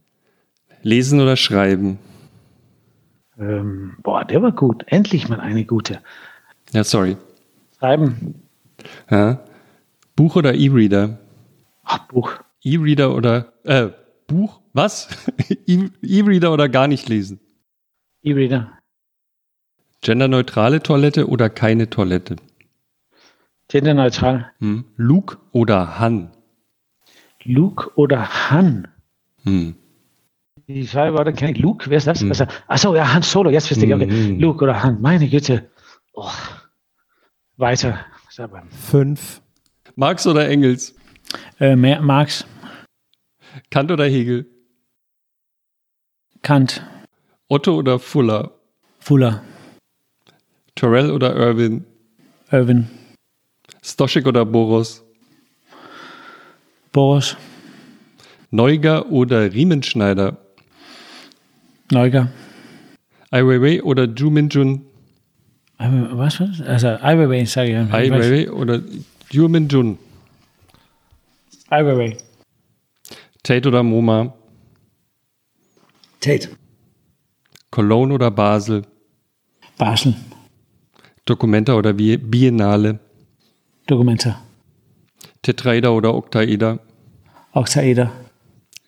Lesen 0.82 1.20
oder 1.22 1.36
schreiben? 1.36 1.98
Ähm, 3.40 3.96
boah, 4.04 4.24
der 4.26 4.42
war 4.42 4.52
gut. 4.52 4.84
Endlich 4.88 5.28
mal 5.30 5.40
eine 5.40 5.66
gute. 5.66 6.00
Ja, 6.72 6.84
sorry. 6.84 7.18
Schreiben. 7.80 8.36
Ja. 9.10 9.40
Buch 10.16 10.36
oder 10.36 10.54
E-Reader? 10.54 11.20
Ach, 11.84 12.08
Buch. 12.08 12.32
E-Reader 12.64 13.14
oder 13.16 13.54
äh, 13.64 13.90
Buch? 14.28 14.62
Was? 14.74 15.10
E- 15.68 15.90
E-Reader 16.02 16.52
oder 16.54 16.70
gar 16.70 16.88
nicht 16.88 17.10
lesen? 17.10 17.40
E-Reader. 18.24 18.72
Genderneutrale 20.02 20.82
Toilette 20.82 21.28
oder 21.28 21.50
keine 21.50 21.90
Toilette? 21.90 22.36
Genderneutral. 23.68 24.52
Hm. 24.60 24.86
Luke 24.96 25.38
oder 25.52 26.00
Han? 26.00 26.32
Luke 27.44 27.92
oder 27.96 28.50
Han? 28.52 28.88
Hm. 29.44 29.76
Die 30.68 30.86
zwei 30.86 31.14
Worte 31.14 31.34
kenne 31.34 31.52
ich. 31.52 31.60
Luke, 31.60 31.90
wer 31.90 31.98
ist 31.98 32.08
das? 32.08 32.24
Also, 32.24 32.46
achso, 32.68 32.96
ja, 32.96 33.14
Han 33.14 33.22
Solo, 33.22 33.50
jetzt 33.50 33.68
verstehe 33.68 33.88
ich. 33.88 33.94
Okay. 33.94 34.08
Mhm. 34.34 34.40
Luke 34.40 34.64
oder 34.64 34.82
Han, 34.82 35.02
meine 35.02 35.28
Güte. 35.30 35.70
Oh. 36.14 36.30
Weiter. 37.58 38.00
Fünf. 38.70 39.42
Marx 39.96 40.28
oder 40.28 40.48
Engels? 40.50 40.94
Äh, 41.60 41.76
mehr, 41.76 42.02
Marx, 42.02 42.46
Kant 43.72 43.92
oder 43.92 44.06
Hegel? 44.06 44.46
Kant, 46.42 46.84
Otto 47.48 47.78
oder 47.78 47.98
Fuller? 48.00 48.52
Fuller, 49.00 49.42
Terrell 50.76 51.12
oder 51.12 51.36
Irwin? 51.36 51.86
Irwin, 52.52 52.90
Stoschek 53.84 54.28
oder 54.28 54.46
Boros? 54.46 55.04
Boris, 56.92 57.38
Neuger 58.52 59.10
oder 59.12 59.52
Riemenschneider? 59.54 60.38
Neuger. 61.92 62.30
Ai 63.32 63.44
Weiwei 63.44 63.84
oder 63.84 64.06
Ju 64.06 64.30
Min-jun? 64.30 64.86
Was? 65.78 66.42
Also, 66.66 66.88
Ai 66.88 67.18
Weiwei, 67.18 67.46
sage 67.46 67.72
ich. 67.72 67.94
Ai 67.94 68.10
Weiwei 68.10 68.50
oder 68.50 68.82
Ju 69.32 69.48
Min-jun? 69.48 69.98
Ai 71.70 71.84
Weiwei. 71.86 72.18
Tate 73.44 73.68
oder 73.68 73.84
MoMA? 73.84 74.34
Tate. 76.20 76.50
Cologne 77.72 78.14
oder 78.14 78.32
Basel? 78.32 78.86
Basel. 79.78 80.16
Documenta 81.26 81.74
oder 81.76 81.94
Bi- 81.94 82.18
Biennale? 82.18 83.00
Dokumenta. 83.88 84.42
Tetraeder 85.42 85.94
oder 85.94 86.14
Oktaeder? 86.16 86.80
Octaeder. 87.54 88.12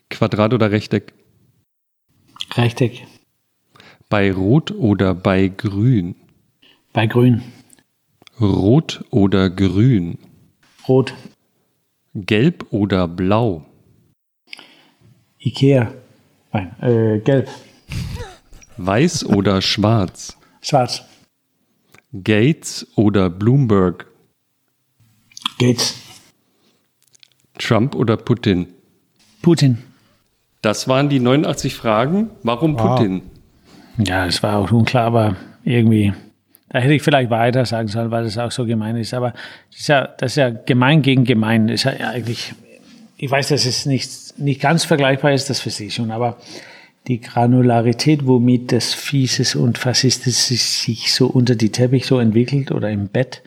Quadrat 0.10 0.54
oder 0.54 0.72
Rechteck? 0.72 1.14
Rechteck. 2.56 3.06
Bei 4.10 4.32
Rot 4.32 4.72
oder 4.72 5.14
bei 5.14 5.50
Grün? 5.50 6.16
Bei 6.94 7.06
Grün. 7.08 7.42
Rot 8.40 9.04
oder 9.12 9.50
Grün? 9.50 10.18
Rot. 10.88 11.14
Gelb 12.14 12.66
oder 12.72 13.08
Blau? 13.08 13.66
Ikea. 15.40 15.94
Nein, 16.52 16.76
äh, 16.82 17.20
Gelb. 17.20 17.50
Weiß 18.78 19.26
oder 19.26 19.62
Schwarz? 19.62 20.38
Schwarz. 20.62 21.04
Gates 22.14 22.88
oder 22.96 23.30
Bloomberg? 23.30 24.08
Geht's. 25.58 25.96
Trump 27.58 27.96
oder 27.96 28.18
Putin? 28.18 28.68
Putin. 29.42 29.80
Das 30.62 30.88
waren 30.88 31.10
die 31.10 31.20
89 31.20 31.76
Fragen. 31.76 32.30
Warum 32.44 32.78
wow. 32.78 32.98
Putin? 32.98 33.22
Ja, 33.98 34.26
es 34.26 34.44
war 34.44 34.58
auch 34.58 34.72
unklar, 34.72 35.06
aber 35.06 35.36
irgendwie, 35.64 36.14
da 36.70 36.80
hätte 36.80 36.94
ich 36.94 37.02
vielleicht 37.02 37.30
weiter 37.30 37.66
sagen 37.66 37.88
sollen, 37.88 38.12
weil 38.12 38.26
es 38.26 38.38
auch 38.38 38.52
so 38.52 38.66
gemein 38.66 38.98
ist. 38.98 39.14
Aber 39.14 39.34
das 39.72 39.80
ist 39.82 39.88
ja, 39.88 40.08
das 40.18 40.32
ist 40.34 40.36
ja 40.38 40.50
gemein 40.50 41.02
gegen 41.02 41.24
gemein. 41.24 41.68
Das 41.68 41.76
ist 41.76 41.84
ja 41.86 42.10
eigentlich, 42.10 42.54
ich 43.18 43.32
weiß, 43.32 43.50
dass 43.50 43.66
es 43.66 43.86
nicht, 43.86 44.38
nicht 44.38 44.62
ganz 44.62 44.84
vergleichbar 44.84 45.32
ist, 45.32 45.50
das 45.50 45.60
verstehe 45.60 45.88
ich 45.88 45.96
schon, 45.96 46.12
aber 46.12 46.38
die 47.08 47.22
Granularität, 47.22 48.28
womit 48.28 48.74
das 48.74 48.94
Fieses 48.94 49.56
und 49.56 49.78
Faschistische 49.78 50.56
sich 50.56 51.14
so 51.14 51.28
unter 51.28 51.56
die 51.56 51.72
Teppich 51.72 52.06
so 52.06 52.20
entwickelt 52.20 52.72
oder 52.72 52.90
im 52.90 53.08
Bett, 53.08 53.42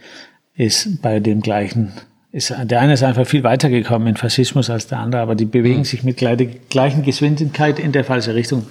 ist 0.54 1.02
bei 1.02 1.20
dem 1.20 1.42
gleichen 1.42 1.92
ist, 2.32 2.54
der 2.62 2.80
eine 2.80 2.92
ist 2.92 3.02
einfach 3.02 3.26
viel 3.26 3.42
weiter 3.42 3.68
gekommen 3.70 4.06
in 4.06 4.16
Faschismus 4.16 4.70
als 4.70 4.86
der 4.86 4.98
andere, 4.98 5.20
aber 5.20 5.34
die 5.34 5.46
bewegen 5.46 5.78
hm. 5.78 5.84
sich 5.84 6.04
mit 6.04 6.16
gleichen 6.16 7.02
Geschwindigkeit 7.02 7.78
in 7.78 7.92
der 7.92 8.04
falsche 8.04 8.34
Richtung. 8.34 8.66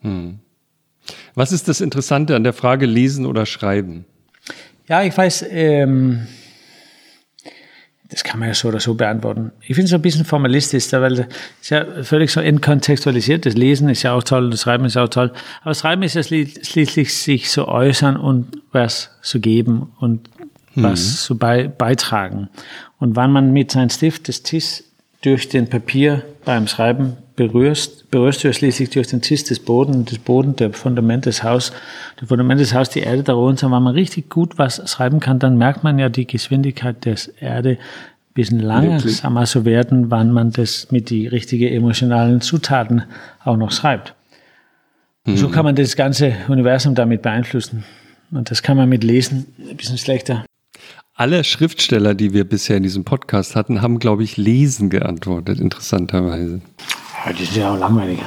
Hm. 0.00 0.40
Was 1.34 1.52
ist 1.52 1.68
das 1.68 1.80
Interessante 1.80 2.36
an 2.36 2.44
der 2.44 2.52
Frage 2.52 2.86
lesen 2.86 3.26
oder 3.26 3.46
schreiben? 3.46 4.04
Ja, 4.88 5.02
ich 5.02 5.16
weiß, 5.16 5.46
ähm, 5.50 6.26
das 8.10 8.24
kann 8.24 8.40
man 8.40 8.48
ja 8.48 8.54
so 8.54 8.68
oder 8.68 8.80
so 8.80 8.94
beantworten. 8.94 9.52
Ich 9.60 9.74
finde 9.74 9.84
es 9.84 9.92
ein 9.92 10.00
bisschen 10.00 10.24
formalistisch, 10.24 10.90
weil 10.92 11.26
es 11.60 11.68
ja 11.68 12.02
völlig 12.02 12.32
so 12.32 12.40
entkontextualisiert. 12.40 13.44
Das 13.44 13.54
Lesen 13.54 13.90
ist 13.90 14.02
ja 14.02 14.14
auch 14.14 14.22
toll, 14.22 14.48
das 14.48 14.62
Schreiben 14.62 14.86
ist 14.86 14.96
auch 14.96 15.08
toll. 15.08 15.30
Aber 15.60 15.70
das 15.70 15.80
Schreiben 15.80 16.02
ist 16.02 16.14
ja 16.14 16.22
schließlich 16.22 17.14
sich 17.14 17.50
so 17.50 17.68
äußern 17.68 18.16
und 18.16 18.62
was 18.72 19.10
zu 19.20 19.40
geben 19.40 19.92
und 20.00 20.30
was 20.74 21.00
mhm. 21.00 21.16
zu 21.16 21.38
bei, 21.38 21.68
beitragen. 21.68 22.48
Und 22.98 23.14
wann 23.14 23.30
man 23.30 23.52
mit 23.52 23.72
seinem 23.72 23.90
Stift 23.90 24.28
das 24.28 24.42
Tisch 24.42 24.82
durch 25.20 25.50
den 25.50 25.68
Papier 25.68 26.22
beim 26.46 26.66
Schreiben 26.66 27.18
berührst, 27.38 28.10
berührst 28.10 28.42
du 28.42 28.52
schließlich 28.52 28.90
durch 28.90 29.06
den 29.06 29.22
Tisch 29.22 29.44
des 29.44 29.60
Boden, 29.60 30.04
des 30.04 30.18
Boden, 30.18 30.56
der 30.56 30.72
Fundament 30.72 31.24
des 31.24 31.44
Haus, 31.44 31.72
der 32.20 32.26
Fundament 32.26 32.60
des 32.60 32.74
Haus, 32.74 32.90
die 32.90 33.00
Erde 33.00 33.22
darunter. 33.22 33.66
Und 33.66 33.72
wenn 33.72 33.82
man 33.84 33.94
richtig 33.94 34.28
gut 34.28 34.58
was 34.58 34.82
schreiben 34.90 35.20
kann, 35.20 35.38
dann 35.38 35.56
merkt 35.56 35.84
man 35.84 35.98
ja 35.98 36.08
die 36.08 36.26
Geschwindigkeit 36.26 37.04
des 37.04 37.28
Erde 37.28 37.70
ein 37.70 38.34
bisschen 38.34 38.58
langsamer 38.58 39.44
zu 39.44 39.64
werden, 39.64 40.10
wann 40.10 40.32
man 40.32 40.50
das 40.50 40.90
mit 40.90 41.10
die 41.10 41.28
richtigen 41.28 41.72
emotionalen 41.72 42.40
Zutaten 42.40 43.04
auch 43.44 43.56
noch 43.56 43.70
schreibt. 43.70 44.14
Mhm. 45.24 45.36
So 45.36 45.48
kann 45.48 45.64
man 45.64 45.76
das 45.76 45.94
ganze 45.94 46.34
Universum 46.48 46.96
damit 46.96 47.22
beeinflussen. 47.22 47.84
Und 48.32 48.50
das 48.50 48.62
kann 48.62 48.76
man 48.76 48.88
mit 48.88 49.04
Lesen 49.04 49.46
ein 49.58 49.76
bisschen 49.76 49.96
schlechter. 49.96 50.44
Alle 51.14 51.42
Schriftsteller, 51.42 52.14
die 52.14 52.32
wir 52.32 52.44
bisher 52.44 52.76
in 52.76 52.82
diesem 52.82 53.04
Podcast 53.04 53.56
hatten, 53.56 53.80
haben, 53.82 53.98
glaube 53.98 54.22
ich, 54.22 54.36
Lesen 54.36 54.90
geantwortet, 54.90 55.58
interessanterweise. 55.58 56.60
Ja, 57.26 57.32
die 57.32 57.44
sind 57.44 57.56
ja 57.56 57.72
auch 57.74 57.78
langweilig. 57.78 58.20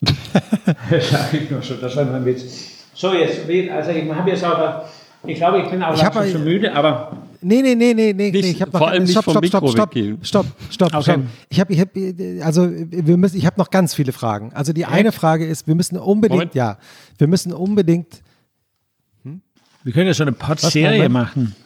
das 0.00 1.10
sage 1.10 1.38
ich 1.38 1.50
nur 1.50 1.62
schon, 1.62 1.80
das 1.80 1.96
war 1.96 2.04
mein 2.04 2.24
Witz. 2.24 2.42
So, 2.94 3.12
jetzt, 3.12 3.40
also 3.70 3.90
ich 3.90 4.10
habe 4.10 4.30
jetzt 4.30 4.44
aber, 4.44 4.88
ich 5.24 5.36
glaube, 5.36 5.60
ich 5.62 5.70
bin 5.70 5.82
auch 5.82 5.94
ich 5.94 6.02
langsam 6.02 6.30
schon 6.30 6.44
müde, 6.44 6.74
aber. 6.74 7.16
Nee, 7.40 7.62
nee, 7.62 7.74
nee, 7.76 7.94
nee, 7.94 8.12
nee, 8.12 8.28
ich 8.30 8.60
habe 8.60 8.72
noch 8.72 8.78
vor 8.80 8.88
allem 8.88 9.04
nicht 9.04 9.12
stopp, 9.12 9.24
vom 9.24 9.32
stopp, 9.32 9.42
Mikro 9.42 9.68
stopp, 9.68 9.92
stopp, 10.22 10.46
stopp, 10.70 10.90
stopp, 10.90 10.94
Okay. 10.94 11.02
stopp. 11.02 11.20
Ich 11.48 11.60
habe, 11.60 11.72
ich 11.72 11.80
hab, 11.80 12.44
also 12.44 12.68
wir 12.68 13.16
müssen, 13.16 13.36
ich 13.38 13.46
habe 13.46 13.58
noch 13.60 13.70
ganz 13.70 13.94
viele 13.94 14.12
Fragen. 14.12 14.52
Also 14.54 14.72
die 14.72 14.86
eine 14.86 15.12
Frage 15.12 15.46
ist, 15.46 15.68
wir 15.68 15.76
müssen 15.76 15.96
unbedingt, 15.98 16.38
Moment. 16.38 16.54
ja, 16.56 16.78
wir 17.18 17.28
müssen 17.28 17.52
unbedingt, 17.52 18.22
Wir 19.84 19.92
können 19.92 20.08
ja 20.08 20.14
so 20.14 20.24
eine 20.24 20.32
Pod-Serie 20.32 21.08
Moment? 21.08 21.12
machen. 21.12 21.56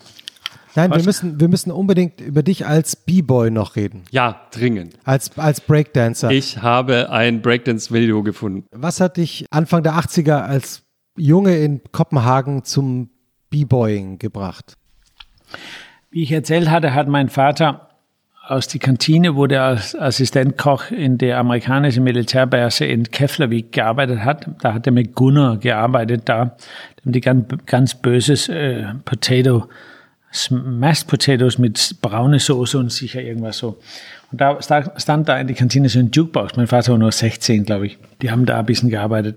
Nein, 0.74 0.90
wir 0.90 1.02
müssen, 1.04 1.40
wir 1.40 1.48
müssen 1.48 1.70
unbedingt 1.70 2.20
über 2.20 2.42
dich 2.42 2.66
als 2.66 2.96
B-Boy 2.96 3.50
noch 3.50 3.76
reden, 3.76 4.04
Ja, 4.10 4.40
dringend. 4.50 4.94
als 5.04 5.36
als 5.38 5.60
Breakdancer. 5.60 6.30
Ich 6.30 6.62
habe 6.62 7.10
ein 7.10 7.42
Breakdance-Video 7.42 8.22
gefunden. 8.22 8.66
Was 8.72 9.00
hat 9.00 9.16
dich 9.16 9.46
Anfang 9.50 9.82
der 9.82 9.94
80er 9.94 10.42
als 10.42 10.82
Junge 11.16 11.56
in 11.58 11.80
Kopenhagen 11.92 12.64
zum 12.64 13.10
B-Boying 13.50 14.18
gebracht? 14.18 14.74
Wie 16.10 16.22
ich 16.22 16.32
erzählt 16.32 16.70
hatte, 16.70 16.94
hat 16.94 17.08
mein 17.08 17.28
Vater 17.28 17.88
aus 18.46 18.66
der 18.66 18.80
Kantine, 18.80 19.36
wo 19.36 19.46
der 19.46 19.62
als 19.62 19.94
Assistentkoch 19.94 20.90
in 20.90 21.16
der 21.16 21.38
amerikanischen 21.38 22.02
Militärbörse 22.02 22.84
in 22.84 23.04
Keflavik 23.04 23.70
gearbeitet 23.72 24.20
hat. 24.24 24.48
Da 24.62 24.74
hat 24.74 24.86
er 24.86 24.92
mit 24.92 25.14
Gunnar 25.14 25.58
gearbeitet, 25.58 26.22
da 26.28 26.56
Die 26.98 27.02
haben 27.04 27.12
die 27.12 27.20
ganz, 27.20 27.46
ganz 27.66 27.94
böses 27.94 28.48
äh, 28.48 28.86
Potato, 29.04 29.68
Mashed 30.50 31.06
Potatoes 31.08 31.58
mit 31.58 31.96
braune 32.00 32.38
Soße 32.38 32.78
und 32.78 32.90
sicher 32.90 33.20
irgendwas 33.22 33.58
so. 33.58 33.78
Und 34.30 34.40
da 34.40 34.60
sta- 34.62 34.92
stand 34.98 35.28
da 35.28 35.38
in 35.38 35.46
die 35.46 35.54
Kantine 35.54 35.88
so 35.88 35.98
ein 35.98 36.10
Jukebox. 36.10 36.56
Mein 36.56 36.66
Vater 36.66 36.92
war 36.92 36.98
nur 36.98 37.12
16, 37.12 37.64
glaube 37.64 37.86
ich. 37.86 37.98
Die 38.22 38.30
haben 38.30 38.46
da 38.46 38.58
ein 38.58 38.66
bisschen 38.66 38.88
gearbeitet. 38.88 39.36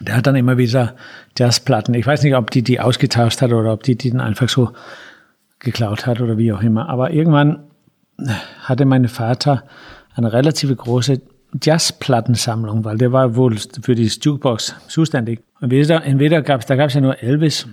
Der 0.00 0.16
hat 0.16 0.26
dann 0.26 0.36
immer 0.36 0.58
wieder 0.58 0.94
Jazzplatten. 1.36 1.94
Ich 1.94 2.06
weiß 2.06 2.22
nicht, 2.22 2.34
ob 2.36 2.50
die 2.50 2.62
die 2.62 2.78
ausgetauscht 2.78 3.40
hat 3.42 3.52
oder 3.52 3.72
ob 3.72 3.82
die 3.82 3.96
die 3.96 4.10
dann 4.10 4.20
einfach 4.20 4.48
so 4.48 4.70
geklaut 5.58 6.06
hat 6.06 6.20
oder 6.20 6.36
wie 6.38 6.52
auch 6.52 6.62
immer. 6.62 6.88
Aber 6.88 7.10
irgendwann 7.10 7.64
hatte 8.62 8.84
mein 8.84 9.08
Vater 9.08 9.64
eine 10.14 10.32
relativ 10.32 10.76
große 10.76 11.20
Jazzplattensammlung, 11.62 12.84
weil 12.84 12.98
der 12.98 13.12
war 13.12 13.34
wohl 13.34 13.56
für 13.82 13.94
die 13.94 14.04
Jukebox 14.06 14.74
zuständig. 14.88 15.40
Und 15.60 15.72
entweder 15.72 16.42
gab 16.42 16.60
es, 16.60 16.66
da 16.66 16.76
gab 16.76 16.88
es 16.88 16.94
ja 16.94 17.00
nur 17.00 17.22
Elvis, 17.22 17.66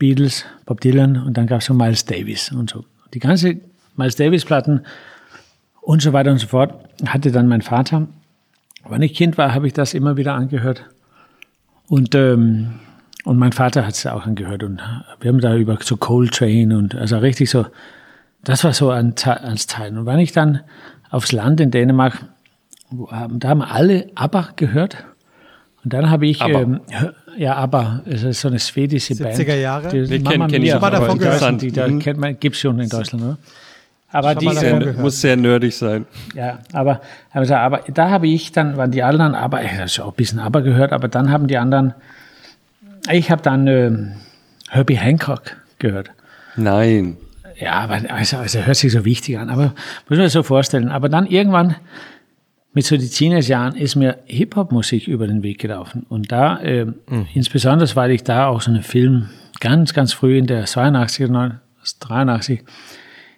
Beatles, 0.00 0.44
Bob 0.66 0.80
Dylan 0.80 1.16
und 1.16 1.36
dann 1.36 1.46
gab 1.46 1.60
es 1.60 1.66
so 1.66 1.74
Miles 1.74 2.04
Davis 2.04 2.50
und 2.50 2.70
so. 2.70 2.84
Die 3.14 3.20
ganze 3.20 3.60
Miles 3.96 4.16
Davis 4.16 4.44
Platten 4.44 4.80
und 5.80 6.02
so 6.02 6.12
weiter 6.12 6.32
und 6.32 6.38
so 6.38 6.48
fort 6.48 6.74
hatte 7.06 7.30
dann 7.30 7.46
mein 7.46 7.62
Vater. 7.62 8.08
Wenn 8.88 9.02
ich 9.02 9.14
Kind 9.14 9.38
war, 9.38 9.54
habe 9.54 9.66
ich 9.66 9.72
das 9.72 9.94
immer 9.94 10.16
wieder 10.16 10.34
angehört. 10.34 10.86
Und, 11.86 12.14
ähm, 12.14 12.80
und 13.24 13.36
mein 13.38 13.52
Vater 13.52 13.86
hat 13.86 13.94
es 13.94 14.06
auch 14.06 14.26
angehört. 14.26 14.62
Und 14.62 14.80
wir 15.20 15.28
haben 15.28 15.40
da 15.40 15.54
über 15.54 15.78
so 15.82 15.96
Coltrane 15.96 16.76
und 16.76 16.94
also 16.94 17.18
richtig 17.18 17.50
so, 17.50 17.66
das 18.42 18.64
war 18.64 18.72
so 18.72 18.90
ein, 18.90 19.14
Te- 19.16 19.40
als 19.40 19.66
Teil. 19.66 19.96
Und 19.98 20.06
wenn 20.06 20.18
ich 20.18 20.32
dann 20.32 20.60
aufs 21.10 21.32
Land 21.32 21.60
in 21.60 21.70
Dänemark, 21.70 22.24
da 22.90 23.48
haben 23.48 23.62
alle 23.62 24.10
ABBA 24.14 24.50
gehört. 24.56 25.04
Und 25.84 25.92
dann 25.92 26.10
habe 26.10 26.26
ich, 26.26 26.40
ähm, 26.62 26.80
ja, 27.40 27.56
ABBA, 27.56 28.02
es 28.04 28.22
ist 28.22 28.40
so 28.42 28.48
eine 28.48 28.58
schwedische 28.58 29.14
Band. 29.16 29.34
70er 29.34 29.54
Jahre? 29.54 29.88
Die, 29.88 30.00
Nee, 30.02 30.18
Mamma 30.18 30.44
kenn- 30.44 30.50
kenn 30.50 30.62
ich 30.62 30.74
aber 30.74 30.90
die 30.90 31.18
gehört. 31.18 31.62
Die 31.62 31.72
da 31.72 31.88
Mhm. 31.88 31.98
kennt 31.98 32.18
man, 32.20 32.38
gibt's 32.38 32.58
schon 32.60 32.78
in 32.78 32.88
Deutschland, 32.88 33.24
oder? 33.24 33.38
Aber 34.12 34.32
Schon 34.32 34.38
die, 34.40 34.46
davon 34.46 34.80
gehört. 34.80 34.98
Muss 34.98 35.20
sehr 35.20 35.36
nerdig 35.36 35.74
sein. 35.74 36.04
ja, 36.34 36.58
aber, 36.74 37.00
also, 37.32 37.54
aber 37.54 37.80
da 37.88 38.10
habe 38.10 38.26
ich 38.28 38.52
dann, 38.52 38.76
waren 38.76 38.90
die 38.90 39.02
anderen, 39.02 39.34
aber 39.34 39.62
ich 39.62 39.70
habe 39.72 39.84
auch 40.04 40.12
ein 40.12 40.16
bisschen 40.16 40.38
aber 40.38 40.60
gehört, 40.62 40.92
aber 40.92 41.08
dann 41.08 41.30
haben 41.30 41.46
die 41.46 41.56
anderen, 41.56 41.94
ich 43.10 43.30
habe 43.30 43.40
dann 43.40 43.66
ähm, 43.68 44.12
Herbie 44.68 44.98
Hancock 44.98 45.56
gehört. 45.78 46.10
Nein. 46.56 47.16
Ja, 47.58 47.72
aber 47.74 48.00
also, 48.10 48.36
also 48.38 48.58
hört 48.66 48.76
sich 48.76 48.92
so 48.92 49.04
wichtig 49.06 49.38
an, 49.38 49.48
aber 49.48 49.72
muss 50.08 50.18
man 50.18 50.22
sich 50.26 50.32
so 50.32 50.42
vorstellen. 50.42 50.88
Aber 50.90 51.08
dann 51.08 51.26
irgendwann 51.26 51.76
mit 52.72 52.84
so 52.84 52.96
die 52.96 53.08
Teenagerjahren 53.08 53.74
ist 53.74 53.96
mir 53.96 54.18
Hip-Hop-Musik 54.26 55.08
über 55.08 55.26
den 55.26 55.42
Weg 55.42 55.58
gelaufen. 55.58 56.06
Und 56.08 56.30
da, 56.30 56.60
ähm, 56.62 56.94
insbesondere 57.34 57.94
weil 57.96 58.12
ich 58.12 58.22
da 58.22 58.46
auch 58.46 58.60
so 58.60 58.70
einen 58.70 58.82
Film 58.82 59.28
ganz, 59.58 59.92
ganz 59.92 60.12
früh 60.12 60.38
in 60.38 60.46
der 60.46 60.66
82er, 60.66 61.56
83, 62.00 62.62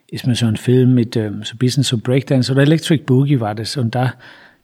ist 0.08 0.26
mir 0.26 0.34
so 0.34 0.46
ein 0.46 0.56
Film 0.56 0.94
mit 0.94 1.16
ähm, 1.16 1.42
so 1.42 1.54
ein 1.54 1.58
bisschen 1.58 1.82
so 1.82 1.96
Breakdance 1.96 2.52
oder 2.52 2.62
Electric 2.62 3.04
Boogie 3.04 3.40
war 3.40 3.54
das. 3.54 3.78
Und 3.78 3.94
da, 3.94 4.14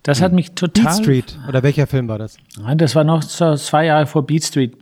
das 0.02 0.20
hat 0.20 0.32
mich 0.32 0.52
total. 0.52 0.84
Beat 0.84 0.94
Street. 1.02 1.38
Oder 1.48 1.62
welcher 1.62 1.86
Film 1.86 2.08
war 2.08 2.18
das? 2.18 2.36
Nein, 2.60 2.76
das 2.76 2.94
war 2.94 3.04
noch 3.04 3.22
so 3.22 3.56
zwei 3.56 3.86
Jahre 3.86 4.06
vor 4.06 4.26
Beat 4.26 4.44
Street. 4.44 4.76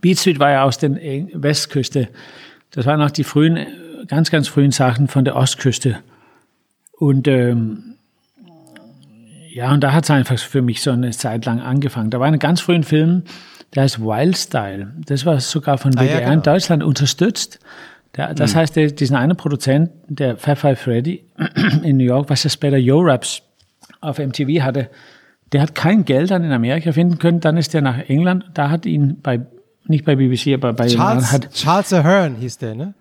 Beat 0.00 0.18
Street 0.18 0.38
war 0.38 0.52
ja 0.52 0.62
aus 0.62 0.78
der 0.78 0.92
Westküste. 0.92 2.08
Das 2.70 2.86
waren 2.86 3.00
noch 3.00 3.10
die 3.10 3.24
frühen, 3.24 3.56
äh, 3.56 3.66
ganz, 4.06 4.30
ganz 4.30 4.46
frühen 4.46 4.70
Sachen 4.70 5.08
von 5.08 5.24
der 5.24 5.34
Ostküste. 5.34 5.98
Und 6.92 7.26
ähm, 7.26 7.89
ja, 9.52 9.72
und 9.72 9.80
da 9.82 9.92
hat 9.92 10.04
es 10.04 10.10
einfach 10.10 10.38
für 10.38 10.62
mich 10.62 10.82
so 10.82 10.90
eine 10.90 11.10
Zeit 11.10 11.44
lang 11.44 11.60
angefangen. 11.60 12.10
Da 12.10 12.20
war 12.20 12.26
ein 12.26 12.38
ganz 12.38 12.60
frühen 12.60 12.84
Film, 12.84 13.24
der 13.74 13.82
heißt 13.84 14.00
Wild 14.00 14.36
Style. 14.36 14.94
Das 15.06 15.26
war 15.26 15.40
sogar 15.40 15.78
von 15.78 15.96
Ah, 15.96 16.02
ja, 16.02 16.08
WDR 16.08 16.20
genau. 16.20 16.32
in 16.32 16.42
Deutschland 16.42 16.82
unterstützt. 16.82 17.58
Der, 18.16 18.34
das 18.34 18.54
heißt, 18.54 18.74
der, 18.76 18.90
diesen 18.90 19.16
einen 19.16 19.36
Produzent, 19.36 19.90
der 20.08 20.36
Fat 20.36 20.58
Five 20.58 20.80
Freddy 20.80 21.24
in 21.82 21.96
New 21.96 22.04
York, 22.04 22.28
was 22.28 22.42
ja 22.44 22.50
später 22.50 22.76
Yo-Raps 22.76 23.42
auf 24.00 24.18
MTV 24.18 24.62
hatte, 24.62 24.90
der 25.52 25.62
hat 25.62 25.74
kein 25.74 26.04
Geld 26.04 26.30
dann 26.30 26.44
in 26.44 26.52
Amerika 26.52 26.92
finden 26.92 27.18
können. 27.18 27.40
Dann 27.40 27.56
ist 27.56 27.74
der 27.74 27.82
nach 27.82 27.98
England. 28.08 28.50
Da 28.54 28.70
hat 28.70 28.86
ihn 28.86 29.20
bei, 29.20 29.40
nicht 29.84 30.04
bei 30.04 30.16
BBC, 30.16 30.54
aber 30.54 30.72
bei 30.72 30.86
Charles, 30.86 31.32
hat, 31.32 31.52
Charles 31.52 31.92
Ahern 31.92 32.36
hieß 32.36 32.58
der, 32.58 32.74
ne? 32.74 32.94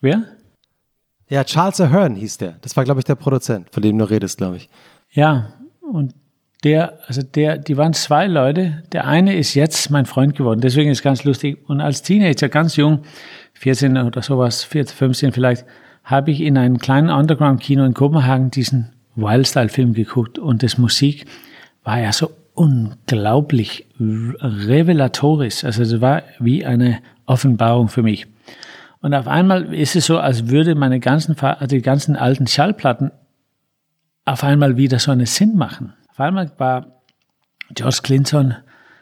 wer? 0.00 0.22
Ja, 1.28 1.42
Charles 1.42 1.80
Ahern 1.80 2.14
hieß 2.14 2.38
der. 2.38 2.56
Das 2.60 2.76
war, 2.76 2.84
glaube 2.84 3.00
ich, 3.00 3.04
der 3.04 3.16
Produzent, 3.16 3.68
von 3.72 3.82
dem 3.82 3.98
du 3.98 4.04
redest, 4.08 4.38
glaube 4.38 4.56
ich. 4.58 4.68
Ja, 5.10 5.52
und 5.92 6.14
der, 6.64 6.98
also 7.06 7.22
der, 7.22 7.58
die 7.58 7.76
waren 7.76 7.92
zwei 7.92 8.26
Leute. 8.26 8.82
Der 8.92 9.06
eine 9.06 9.36
ist 9.36 9.54
jetzt 9.54 9.90
mein 9.90 10.06
Freund 10.06 10.36
geworden, 10.36 10.60
deswegen 10.60 10.90
ist 10.90 10.98
es 10.98 11.04
ganz 11.04 11.24
lustig. 11.24 11.58
Und 11.68 11.80
als 11.80 12.02
Teenager, 12.02 12.48
ganz 12.48 12.76
jung, 12.76 13.00
14 13.54 13.96
oder 13.98 14.22
sowas, 14.22 14.64
14, 14.64 14.96
15 14.96 15.32
vielleicht, 15.32 15.64
habe 16.04 16.30
ich 16.30 16.40
in 16.40 16.56
einem 16.56 16.78
kleinen 16.78 17.10
Underground-Kino 17.10 17.84
in 17.84 17.94
Kopenhagen 17.94 18.50
diesen 18.50 18.92
Wildstyle-Film 19.16 19.94
geguckt 19.94 20.38
und 20.38 20.62
das 20.62 20.78
Musik 20.78 21.26
war 21.82 22.00
ja 22.00 22.12
so 22.12 22.30
unglaublich 22.54 23.86
revelatorisch. 23.98 25.64
Also 25.64 25.82
es 25.82 26.00
war 26.00 26.22
wie 26.38 26.64
eine 26.64 26.98
Offenbarung 27.26 27.88
für 27.88 28.02
mich. 28.02 28.26
Und 29.00 29.14
auf 29.14 29.28
einmal 29.28 29.74
ist 29.74 29.94
es 29.94 30.06
so, 30.06 30.18
als 30.18 30.48
würde 30.48 30.74
meine 30.74 31.00
ganzen, 31.00 31.36
die 31.70 31.82
ganzen 31.82 32.16
alten 32.16 32.46
Schallplatten 32.46 33.10
auf 34.26 34.44
einmal 34.44 34.76
wieder 34.76 34.98
so 34.98 35.10
einen 35.10 35.24
Sinn 35.24 35.56
machen. 35.56 35.94
Auf 36.10 36.20
einmal 36.20 36.50
war 36.58 36.86
George 37.74 38.00
Clinton, 38.02 38.54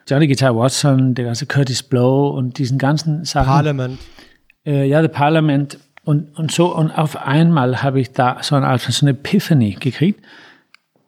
Johnny 0.09 0.28
Guitar 0.28 0.55
Watson, 0.55 1.15
der 1.15 1.25
ganze 1.25 1.47
Curtis 1.47 1.83
Blow 1.83 2.28
und 2.28 2.59
diesen 2.59 2.78
ganzen 2.78 3.25
Sachen. 3.25 3.47
Parliament. 3.47 3.99
Äh, 4.65 4.86
ja, 4.86 5.01
der 5.01 5.09
Parlament 5.09 5.78
und, 6.05 6.36
und 6.39 6.53
so. 6.53 6.75
Und 6.75 6.91
auf 6.91 7.17
einmal 7.17 7.83
habe 7.83 8.01
ich 8.01 8.12
da 8.12 8.39
so 8.43 8.55
eine 8.55 8.67
Art 8.67 8.83
so 8.83 9.05
eine 9.05 9.11
Epiphany 9.12 9.73
gekriegt. 9.73 10.25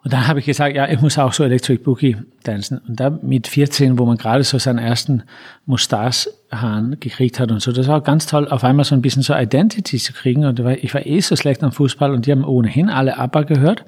Und 0.06 0.12
dann 0.12 0.28
habe 0.28 0.38
ich 0.38 0.46
gesagt, 0.46 0.76
ja, 0.76 0.88
ich 0.88 1.00
muss 1.00 1.18
auch 1.18 1.32
so 1.32 1.42
Electric 1.42 1.82
Boogie 1.82 2.16
tanzen. 2.44 2.78
Und 2.86 3.00
da 3.00 3.10
mit 3.10 3.48
14, 3.48 3.98
wo 3.98 4.06
man 4.06 4.16
gerade 4.16 4.44
so 4.44 4.56
seinen 4.56 4.78
ersten 4.78 5.24
Mustachhahn 5.64 6.98
gekriegt 7.00 7.40
hat 7.40 7.50
und 7.50 7.60
so, 7.60 7.72
das 7.72 7.88
war 7.88 8.00
ganz 8.02 8.26
toll, 8.26 8.46
auf 8.46 8.62
einmal 8.62 8.84
so 8.84 8.94
ein 8.94 9.02
bisschen 9.02 9.22
so 9.22 9.34
Identity 9.34 9.98
zu 9.98 10.12
kriegen. 10.12 10.44
Und 10.44 10.60
ich 10.60 10.94
war 10.94 11.04
eh 11.04 11.18
so 11.18 11.34
schlecht 11.34 11.64
am 11.64 11.72
Fußball 11.72 12.12
und 12.12 12.24
die 12.24 12.30
haben 12.30 12.44
ohnehin 12.44 12.88
alle 12.88 13.18
ABBA 13.18 13.42
gehört. 13.42 13.84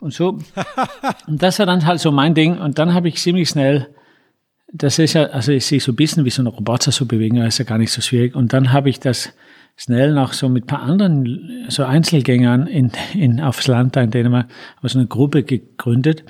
Und 0.00 0.14
so. 0.14 0.38
und 1.26 1.42
das 1.42 1.58
war 1.58 1.66
dann 1.66 1.84
halt 1.84 2.00
so 2.00 2.10
mein 2.10 2.32
Ding. 2.32 2.56
Und 2.56 2.78
dann 2.78 2.94
habe 2.94 3.08
ich 3.08 3.16
ziemlich 3.16 3.50
schnell, 3.50 3.88
das 4.72 4.98
ist 4.98 5.12
ja, 5.12 5.24
also 5.24 5.52
ich 5.52 5.66
sehe 5.66 5.80
so 5.80 5.92
ein 5.92 5.96
bisschen 5.96 6.24
wie 6.24 6.30
so 6.30 6.42
ein 6.42 6.46
Roboter 6.46 6.92
so 6.92 7.04
bewegen, 7.04 7.36
das 7.36 7.48
ist 7.48 7.58
ja 7.58 7.66
gar 7.66 7.76
nicht 7.76 7.92
so 7.92 8.00
schwierig. 8.00 8.34
Und 8.34 8.54
dann 8.54 8.72
habe 8.72 8.88
ich 8.88 9.00
das 9.00 9.34
schnell 9.76 10.12
noch 10.14 10.32
so 10.32 10.48
mit 10.48 10.64
ein 10.64 10.66
paar 10.66 10.82
anderen 10.82 11.66
so 11.68 11.84
Einzelgängern 11.84 12.66
in, 12.66 12.92
in, 13.14 13.40
aufs 13.40 13.66
Land 13.66 13.96
da 13.96 14.02
in 14.02 14.10
Dänemark, 14.10 14.48
aber 14.78 14.88
so 14.88 14.98
eine 14.98 15.06
Gruppe 15.06 15.42
gegründet 15.42 16.24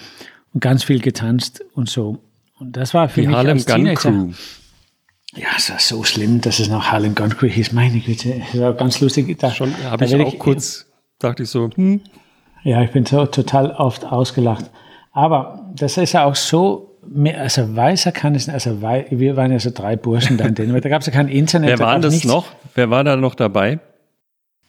und 0.52 0.60
ganz 0.60 0.84
viel 0.84 1.00
getanzt 1.00 1.64
und 1.74 1.88
so. 1.88 2.18
Und 2.58 2.76
das 2.76 2.94
war 2.94 3.08
für 3.08 3.20
Die 3.20 3.28
mich 3.28 3.36
Harlem 3.36 3.56
als 3.58 3.66
Gun 3.66 3.76
Teenager. 3.76 4.10
Crew. 4.10 4.32
Ja, 5.36 5.48
es 5.56 5.70
war 5.70 5.78
so 5.78 6.02
schlimm, 6.02 6.40
dass 6.40 6.58
es 6.58 6.68
noch 6.68 6.90
Harlem 6.90 7.14
Gun 7.14 7.30
Crew 7.30 7.48
hieß. 7.48 7.72
Meine 7.72 8.00
Güte, 8.00 8.42
das 8.52 8.60
war 8.60 8.72
ganz 8.72 9.00
lustig. 9.00 9.38
Da, 9.38 9.50
Schon 9.50 9.72
habe 9.84 10.04
ich 10.04 10.14
auch 10.16 10.38
kurz, 10.38 10.86
dachte 11.18 11.42
ich 11.42 11.50
so, 11.50 11.70
hm, 11.74 12.00
Ja, 12.64 12.82
ich 12.82 12.90
bin 12.90 13.04
so 13.04 13.26
total 13.26 13.70
oft 13.72 14.04
ausgelacht. 14.04 14.70
Aber 15.12 15.70
das 15.74 15.96
ist 15.98 16.12
ja 16.12 16.24
auch 16.24 16.36
so, 16.36 16.95
mehr, 17.08 17.40
also 17.40 17.74
weißer 17.76 18.12
kann 18.12 18.34
es 18.34 18.46
nicht, 18.46 18.54
also 18.54 18.82
wei, 18.82 19.06
wir 19.10 19.36
waren 19.36 19.52
ja 19.52 19.58
so 19.58 19.70
drei 19.70 19.96
Burschen 19.96 20.36
da 20.36 20.44
in 20.46 20.54
Dänemark, 20.54 20.82
da 20.82 20.88
gab 20.88 21.00
es 21.00 21.06
ja 21.06 21.12
kein 21.12 21.28
Internet. 21.28 21.68
wer 21.70 21.76
da 21.76 21.84
war 21.84 21.92
gab's 21.94 22.04
das 22.06 22.14
nichts. 22.14 22.28
noch? 22.28 22.46
Wer 22.74 22.90
war 22.90 23.04
da 23.04 23.16
noch 23.16 23.34
dabei? 23.34 23.78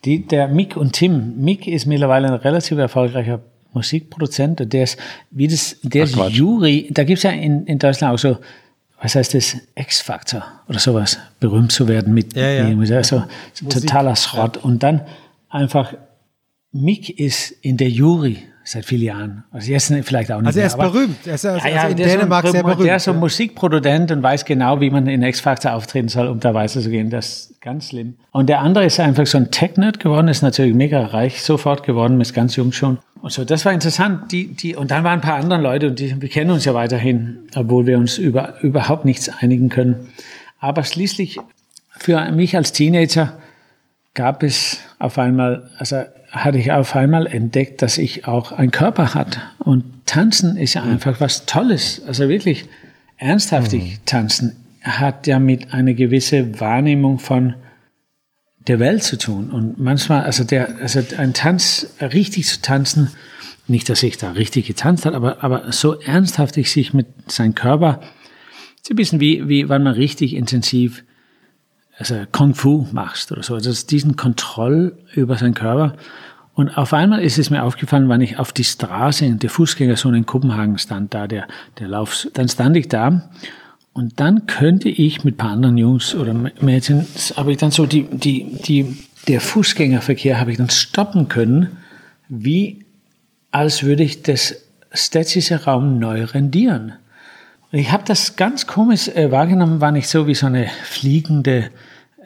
Die, 0.05 0.25
der 0.27 0.47
Mick 0.47 0.77
und 0.77 0.93
Tim. 0.93 1.37
Mick 1.37 1.67
ist 1.67 1.85
mittlerweile 1.85 2.27
ein 2.27 2.33
relativ 2.35 2.77
erfolgreicher 2.77 3.41
Musikproduzent. 3.73 4.61
und 4.61 4.71
Der 4.73 4.83
ist, 4.83 4.97
wie 5.31 5.47
das, 5.47 5.77
der 5.81 6.03
Ach, 6.03 6.07
ist 6.07 6.15
Quatsch. 6.15 6.33
Jury. 6.33 6.87
Da 6.91 7.03
gibt's 7.03 7.23
ja 7.23 7.31
in, 7.31 7.65
in 7.65 7.79
Deutschland 7.79 8.13
auch 8.13 8.17
so, 8.19 8.37
was 9.01 9.15
heißt 9.15 9.33
das, 9.33 9.57
X-Factor 9.75 10.43
oder 10.67 10.79
sowas, 10.79 11.19
berühmt 11.39 11.71
zu 11.71 11.87
werden 11.87 12.13
mit, 12.13 12.35
Ja, 12.35 12.47
ja. 12.49 12.69
mit 12.75 12.91
also 12.91 13.23
totaler 13.69 14.15
Schrott. 14.15 14.57
Und 14.57 14.83
dann 14.83 15.01
einfach, 15.49 15.93
Mick 16.71 17.09
ist 17.19 17.51
in 17.61 17.77
der 17.77 17.89
Jury 17.89 18.37
seit 18.69 18.85
vielen 18.85 19.03
Jahren. 19.03 19.43
Also 19.51 19.71
jetzt 19.71 19.93
vielleicht 20.03 20.31
auch 20.31 20.39
nicht 20.39 20.47
Also 20.47 20.59
er 20.59 20.63
mehr, 20.63 20.67
ist 20.67 20.73
aber- 20.73 20.91
berühmt. 20.91 21.15
Er 21.25 21.35
ist 21.35 21.45
also 21.45 21.67
ja, 21.67 21.73
ja, 21.73 21.83
in 21.83 21.97
so 21.97 22.03
Dänemark 22.03 22.45
ein- 22.45 22.51
sehr 22.51 22.63
berühmt. 22.63 22.85
Der 22.87 22.95
ist 22.97 23.03
so 23.05 23.11
ja. 23.11 23.17
Musikproduzent 23.17 24.11
und 24.11 24.21
weiß 24.23 24.45
genau, 24.45 24.81
wie 24.81 24.89
man 24.89 25.07
in 25.07 25.21
X-Factor 25.23 25.73
auftreten 25.73 26.09
soll, 26.09 26.27
um 26.27 26.39
da 26.39 26.53
weiterzugehen. 26.53 27.09
Das 27.09 27.27
ist 27.51 27.61
ganz 27.61 27.89
schlimm. 27.89 28.15
Und 28.31 28.49
der 28.49 28.59
andere 28.59 28.85
ist 28.85 28.99
einfach 28.99 29.25
so 29.25 29.37
ein 29.37 29.51
Tech-Nerd 29.51 29.99
geworden, 29.99 30.27
ist 30.27 30.41
natürlich 30.41 30.73
mega 30.73 31.05
reich, 31.05 31.41
sofort 31.41 31.83
geworden, 31.83 32.19
ist 32.21 32.33
ganz 32.33 32.55
jung 32.55 32.71
schon. 32.71 32.97
Und 33.21 33.31
so, 33.31 33.43
das 33.45 33.65
war 33.65 33.73
interessant. 33.73 34.31
Die, 34.31 34.47
die, 34.53 34.75
und 34.75 34.91
dann 34.91 35.03
waren 35.03 35.19
ein 35.19 35.21
paar 35.21 35.35
andere 35.37 35.59
Leute 35.61 35.87
und 35.87 35.99
die, 35.99 36.21
wir 36.21 36.29
kennen 36.29 36.51
uns 36.51 36.65
ja 36.65 36.73
weiterhin, 36.73 37.39
obwohl 37.55 37.87
wir 37.87 37.97
uns 37.97 38.17
über, 38.17 38.61
überhaupt 38.61 39.05
nichts 39.05 39.29
einigen 39.41 39.69
können. 39.69 40.09
Aber 40.59 40.83
schließlich 40.83 41.39
für 41.97 42.31
mich 42.31 42.55
als 42.55 42.73
Teenager 42.73 43.33
gab 44.13 44.43
es 44.43 44.79
auf 44.99 45.17
einmal, 45.17 45.69
also 45.77 46.03
hatte 46.29 46.57
ich 46.57 46.71
auf 46.71 46.95
einmal 46.95 47.27
entdeckt, 47.27 47.81
dass 47.81 47.97
ich 47.97 48.27
auch 48.27 48.51
einen 48.51 48.71
Körper 48.71 49.13
hat. 49.13 49.39
Und 49.59 49.83
tanzen 50.05 50.57
ist 50.57 50.73
ja 50.73 50.83
einfach 50.83 51.19
was 51.21 51.45
Tolles. 51.45 52.01
Also 52.05 52.29
wirklich 52.29 52.65
ernsthaftig 53.17 53.99
tanzen 54.05 54.55
hat 54.81 55.27
ja 55.27 55.39
mit 55.39 55.73
einer 55.73 55.93
gewissen 55.93 56.59
Wahrnehmung 56.59 57.19
von 57.19 57.55
der 58.67 58.79
Welt 58.79 59.03
zu 59.03 59.17
tun. 59.17 59.49
Und 59.51 59.79
manchmal, 59.79 60.23
also 60.23 60.43
der, 60.43 60.77
also 60.81 61.01
ein 61.17 61.33
Tanz, 61.33 61.87
richtig 62.01 62.45
zu 62.47 62.61
tanzen, 62.61 63.09
nicht, 63.67 63.89
dass 63.89 64.03
ich 64.03 64.17
da 64.17 64.31
richtig 64.31 64.67
getanzt 64.67 65.05
hat, 65.05 65.13
aber, 65.13 65.43
aber 65.43 65.71
so 65.71 65.99
ernsthaftig 65.99 66.71
sich 66.71 66.93
mit 66.93 67.07
seinem 67.31 67.55
Körper, 67.55 68.01
so 68.81 68.93
ein 68.93 68.95
bisschen 68.95 69.19
wie, 69.19 69.47
wie 69.49 69.67
wenn 69.67 69.83
man 69.83 69.93
richtig 69.93 70.33
intensiv 70.33 71.03
also 71.97 72.15
Kung 72.31 72.53
Fu 72.53 72.87
machst 72.91 73.31
oder 73.31 73.43
so. 73.43 73.55
Also 73.55 73.71
diesen 73.87 74.15
Kontroll 74.15 74.97
über 75.13 75.37
seinen 75.37 75.53
Körper. 75.53 75.93
Und 76.53 76.75
auf 76.77 76.93
einmal 76.93 77.21
ist 77.21 77.37
es 77.37 77.49
mir 77.49 77.63
aufgefallen, 77.63 78.09
wenn 78.09 78.21
ich 78.21 78.39
auf 78.39 78.51
die 78.51 78.63
Straße 78.63 79.25
in 79.25 79.39
der 79.39 79.49
Fußgängerzone 79.49 80.17
in 80.17 80.25
Kopenhagen 80.25 80.77
stand, 80.77 81.13
da 81.13 81.27
der, 81.27 81.47
der 81.79 81.87
Lauf, 81.87 82.27
dann 82.33 82.49
stand 82.49 82.77
ich 82.77 82.87
da 82.87 83.29
und 83.93 84.19
dann 84.19 84.45
könnte 84.45 84.89
ich 84.89 85.23
mit 85.23 85.35
ein 85.35 85.37
paar 85.37 85.51
anderen 85.51 85.77
Jungs 85.77 86.13
oder 86.13 86.33
Mädchen, 86.33 87.07
habe 87.35 87.51
ich 87.51 87.57
dann 87.57 87.71
so 87.71 87.85
die, 87.85 88.03
die, 88.03 88.57
die, 88.63 88.97
der 89.27 89.41
Fußgängerverkehr 89.41 90.39
habe 90.39 90.51
ich 90.51 90.57
dann 90.57 90.69
stoppen 90.69 91.29
können, 91.29 91.77
wie 92.29 92.85
als 93.51 93.83
würde 93.83 94.03
ich 94.03 94.21
das 94.21 94.55
städtische 94.91 95.63
Raum 95.63 95.99
neu 95.99 96.25
rendieren. 96.25 96.93
Ich 97.71 97.91
habe 97.91 98.03
das 98.05 98.35
ganz 98.35 98.65
komisch 98.67 99.09
äh, 99.09 99.31
wahrgenommen, 99.31 99.81
war 99.81 99.91
nicht 99.91 100.07
so 100.07 100.27
wie 100.27 100.35
so 100.35 100.45
eine 100.45 100.67
fliegende 100.83 101.69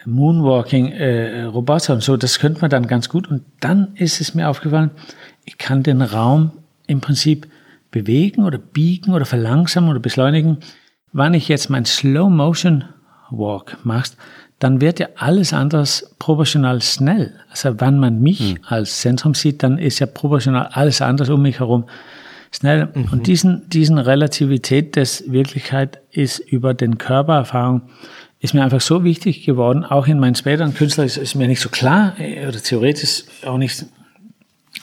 Moonwalking-Roboter 0.06 1.94
und 1.94 2.04
so. 2.04 2.18
Das 2.18 2.40
könnte 2.40 2.62
man 2.62 2.70
dann 2.70 2.88
ganz 2.88 3.10
gut. 3.10 3.30
Und 3.30 3.44
dann 3.60 3.96
ist 3.96 4.22
es 4.22 4.34
mir 4.34 4.50
aufgefallen, 4.50 4.92
ich 5.46 5.58
kann 5.58 5.84
den 5.84 6.02
Raum 6.02 6.52
im 6.88 7.02
Prinzip 7.02 7.48
bewegen 7.92 8.44
oder 8.44 8.58
biegen 8.58 9.14
oder 9.14 9.26
verlangsamen 9.26 9.90
oder 9.90 10.00
beschleunigen. 10.00 10.58
Wenn 11.14 11.34
ich 11.34 11.48
jetzt 11.48 11.70
mein 11.70 11.86
Slow-Motion-Walk 11.86 13.78
machst, 13.84 14.18
dann 14.60 14.80
wird 14.80 15.00
ja 15.00 15.08
alles 15.16 15.54
anders 15.54 16.16
proportional 16.20 16.82
schnell. 16.82 17.34
Also 17.50 17.80
wenn 17.82 17.98
man 17.98 18.22
mich 18.22 18.58
als 18.68 19.02
Zentrum 19.02 19.34
sieht, 19.34 19.64
dann 19.64 19.78
ist 19.78 20.00
ja 20.00 20.06
proportional 20.06 20.68
alles 20.72 21.02
anders 21.02 21.30
um 21.30 21.42
mich 21.42 21.60
herum 21.60 21.86
schnell. 22.52 22.90
Und 23.12 23.28
diesen, 23.28 23.68
diesen 23.70 23.98
Relativität 23.98 24.96
des 24.96 25.32
Wirklichkeit 25.32 26.00
ist 26.12 26.40
über 26.40 26.74
den 26.74 26.98
Körpererfahrung 26.98 27.84
ist 28.42 28.56
mir 28.56 28.64
einfach 28.64 28.82
so 28.82 29.04
wichtig 29.04 29.46
geworden, 29.46 29.86
auch 29.86 30.08
in 30.08 30.20
meinen 30.20 30.36
späteren 30.36 30.74
Künstlern 30.74 31.06
ist, 31.06 31.18
ist 31.18 31.36
mir 31.36 31.48
nicht 31.48 31.62
so 31.62 31.70
klar 31.70 32.20
äh, 32.20 32.48
oder 32.48 32.62
theoretisch 32.62 33.24
auch 33.46 33.58
nicht 33.58 33.86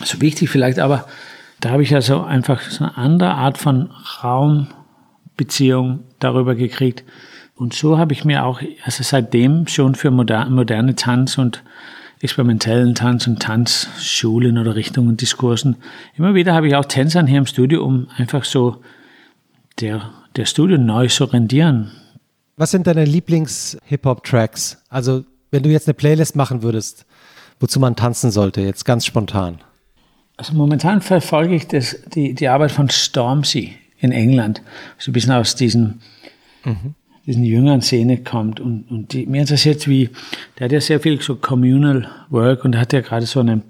so 0.05 0.21
wichtig 0.21 0.49
vielleicht, 0.49 0.79
aber 0.79 1.07
da 1.61 1.71
habe 1.71 1.83
ich 1.83 1.93
also 1.93 2.23
einfach 2.23 2.63
so 2.63 2.85
eine 2.85 2.97
andere 2.97 3.35
Art 3.35 3.59
von 3.59 3.91
Raumbeziehung 4.23 6.05
darüber 6.21 6.55
gekriegt. 6.55 7.03
Und 7.57 7.75
so 7.75 7.99
habe 7.99 8.13
ich 8.13 8.25
mir 8.25 8.45
auch, 8.45 8.61
also 8.85 9.03
seitdem 9.03 9.67
schon 9.67 9.97
für 9.97 10.13
moderne, 10.13 10.95
Tanz 10.95 11.37
und 11.37 11.65
experimentellen 12.21 12.95
Tanz 12.95 13.27
und 13.27 13.43
Tanzschulen 13.43 14.59
oder 14.59 14.77
Richtungen, 14.77 15.17
Diskursen. 15.17 15.77
Immer 16.17 16.35
wieder 16.35 16.55
habe 16.55 16.69
ich 16.69 16.77
auch 16.77 16.85
Tänzern 16.85 17.27
hier 17.27 17.39
im 17.39 17.47
Studio, 17.47 17.85
um 17.85 18.07
einfach 18.17 18.45
so 18.45 18.77
der, 19.81 20.11
der 20.37 20.45
Studio 20.45 20.79
neu 20.79 21.09
zu 21.09 21.25
rendieren. 21.25 21.91
Was 22.59 22.73
sind 22.73 22.89
deine 22.89 23.05
Lieblings-Hip-Hop-Tracks? 23.05 24.83
Also, 24.89 25.25
wenn 25.53 25.63
du 25.63 25.71
jetzt 25.71 25.87
eine 25.87 25.95
Playlist 25.95 26.35
machen 26.35 26.63
würdest, 26.63 27.07
wozu 27.61 27.79
man 27.79 27.95
tanzen 27.95 28.33
sollte, 28.33 28.61
jetzt 28.63 28.85
ganz 28.85 29.07
spontan. 29.07 29.61
Also 30.37 30.55
momentan 30.55 31.01
verfolge 31.01 31.55
ich 31.55 31.69
das, 31.69 31.97
die, 32.13 32.35
die 32.35 32.49
Arbeit 32.49 32.73
von 32.73 32.91
Stormzy 32.91 33.75
in 33.99 34.11
England, 34.11 34.61
so 34.99 35.11
ein 35.11 35.13
bisschen 35.13 35.33
aus 35.33 35.55
diesen, 35.55 36.01
diesen 37.27 37.45
jüngeren 37.45 37.81
Szene 37.81 38.25
kommt. 38.25 38.59
Und, 38.59 38.91
und 38.91 39.13
die, 39.13 39.27
mir 39.27 39.43
interessiert, 39.43 39.87
wie, 39.87 40.11
der 40.59 40.65
hat 40.65 40.73
ja 40.73 40.81
sehr 40.81 40.99
viel 40.99 41.21
so 41.21 41.37
Communal 41.37 42.09
Work 42.29 42.65
und 42.65 42.77
hat 42.77 42.93
ja 42.93 43.03
gerade 43.03 43.27
so 43.27 43.39
eine, 43.39 43.63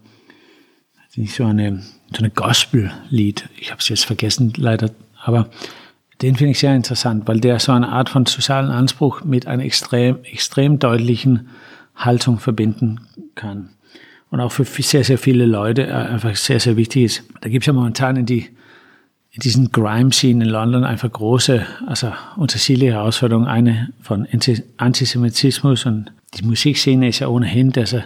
so 1.10 1.44
eine, 1.44 1.83
so 2.10 2.18
eine 2.18 2.31
Gospel-Lied. 2.31 3.50
Ich 3.60 3.70
habe 3.70 3.81
es 3.81 3.89
jetzt 3.91 4.07
vergessen, 4.07 4.55
leider, 4.57 4.91
aber 5.23 5.50
den 6.22 6.36
finde 6.36 6.50
ich 6.52 6.58
sehr 6.58 6.74
interessant, 6.74 7.28
weil 7.28 7.40
der 7.40 7.58
so 7.60 7.72
eine 7.72 7.88
Art 7.88 8.08
von 8.08 8.26
sozialen 8.26 8.70
Anspruch 8.70 9.24
mit 9.24 9.47
einer 9.47 9.64
extrem, 9.64 10.24
extrem 10.24 10.78
deutlichen 10.78 11.48
Haltung 11.94 12.38
verbinden 12.38 13.00
kann. 13.34 13.70
Und 14.30 14.40
auch 14.40 14.52
für 14.52 14.64
sehr, 14.64 15.05
sehr 15.05 15.18
viele 15.18 15.47
Leute 15.47 15.86
äh, 15.86 15.92
einfach 15.92 16.36
sehr, 16.36 16.60
sehr 16.60 16.76
wichtig 16.76 17.05
ist. 17.05 17.22
Da 17.40 17.48
gibt 17.48 17.62
es 17.62 17.66
ja 17.66 17.72
momentan 17.72 18.16
in, 18.16 18.26
die, 18.26 18.47
in 19.30 19.40
diesen 19.40 19.72
Grime-Scene 19.72 20.44
in 20.44 20.50
London 20.50 20.84
einfach 20.84 21.10
große, 21.10 21.64
also 21.86 22.12
unterschiedliche 22.36 22.92
Herausforderungen. 22.92 23.47
Eine 23.47 23.92
von 24.02 24.26
Anti- 24.30 24.62
Antisemitismus 24.76 25.86
und 25.86 26.12
die 26.34 26.44
Musikszene 26.44 27.08
ist 27.08 27.20
ja 27.20 27.28
ohnehin, 27.28 27.70
dass 27.70 27.94
er 27.94 28.05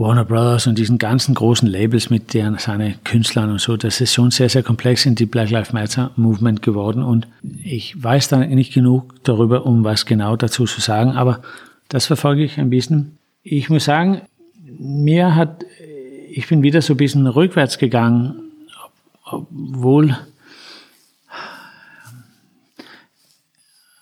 Warner 0.00 0.24
Brothers 0.24 0.66
und 0.66 0.78
diesen 0.78 0.96
ganzen 0.96 1.34
großen 1.34 1.68
Labels 1.68 2.08
mit 2.08 2.32
deren 2.32 2.56
seine 2.56 2.94
Künstlern 3.04 3.50
und 3.50 3.60
so, 3.60 3.76
das 3.76 4.00
ist 4.00 4.14
schon 4.14 4.30
sehr, 4.30 4.48
sehr 4.48 4.62
komplex 4.62 5.04
in 5.04 5.14
die 5.14 5.26
Black 5.26 5.50
Lives 5.50 5.74
Matter 5.74 6.10
Movement 6.16 6.62
geworden 6.62 7.02
und 7.02 7.28
ich 7.62 8.02
weiß 8.02 8.28
da 8.28 8.38
nicht 8.38 8.72
genug 8.72 9.22
darüber, 9.24 9.66
um 9.66 9.84
was 9.84 10.06
genau 10.06 10.36
dazu 10.36 10.64
zu 10.64 10.80
sagen, 10.80 11.10
aber 11.10 11.42
das 11.90 12.06
verfolge 12.06 12.42
ich 12.42 12.58
ein 12.58 12.70
bisschen. 12.70 13.18
Ich 13.42 13.68
muss 13.68 13.84
sagen, 13.84 14.22
mir 14.78 15.34
hat, 15.34 15.66
ich 16.30 16.48
bin 16.48 16.62
wieder 16.62 16.80
so 16.80 16.94
ein 16.94 16.96
bisschen 16.96 17.26
rückwärts 17.26 17.76
gegangen, 17.76 18.36
obwohl, 19.26 20.16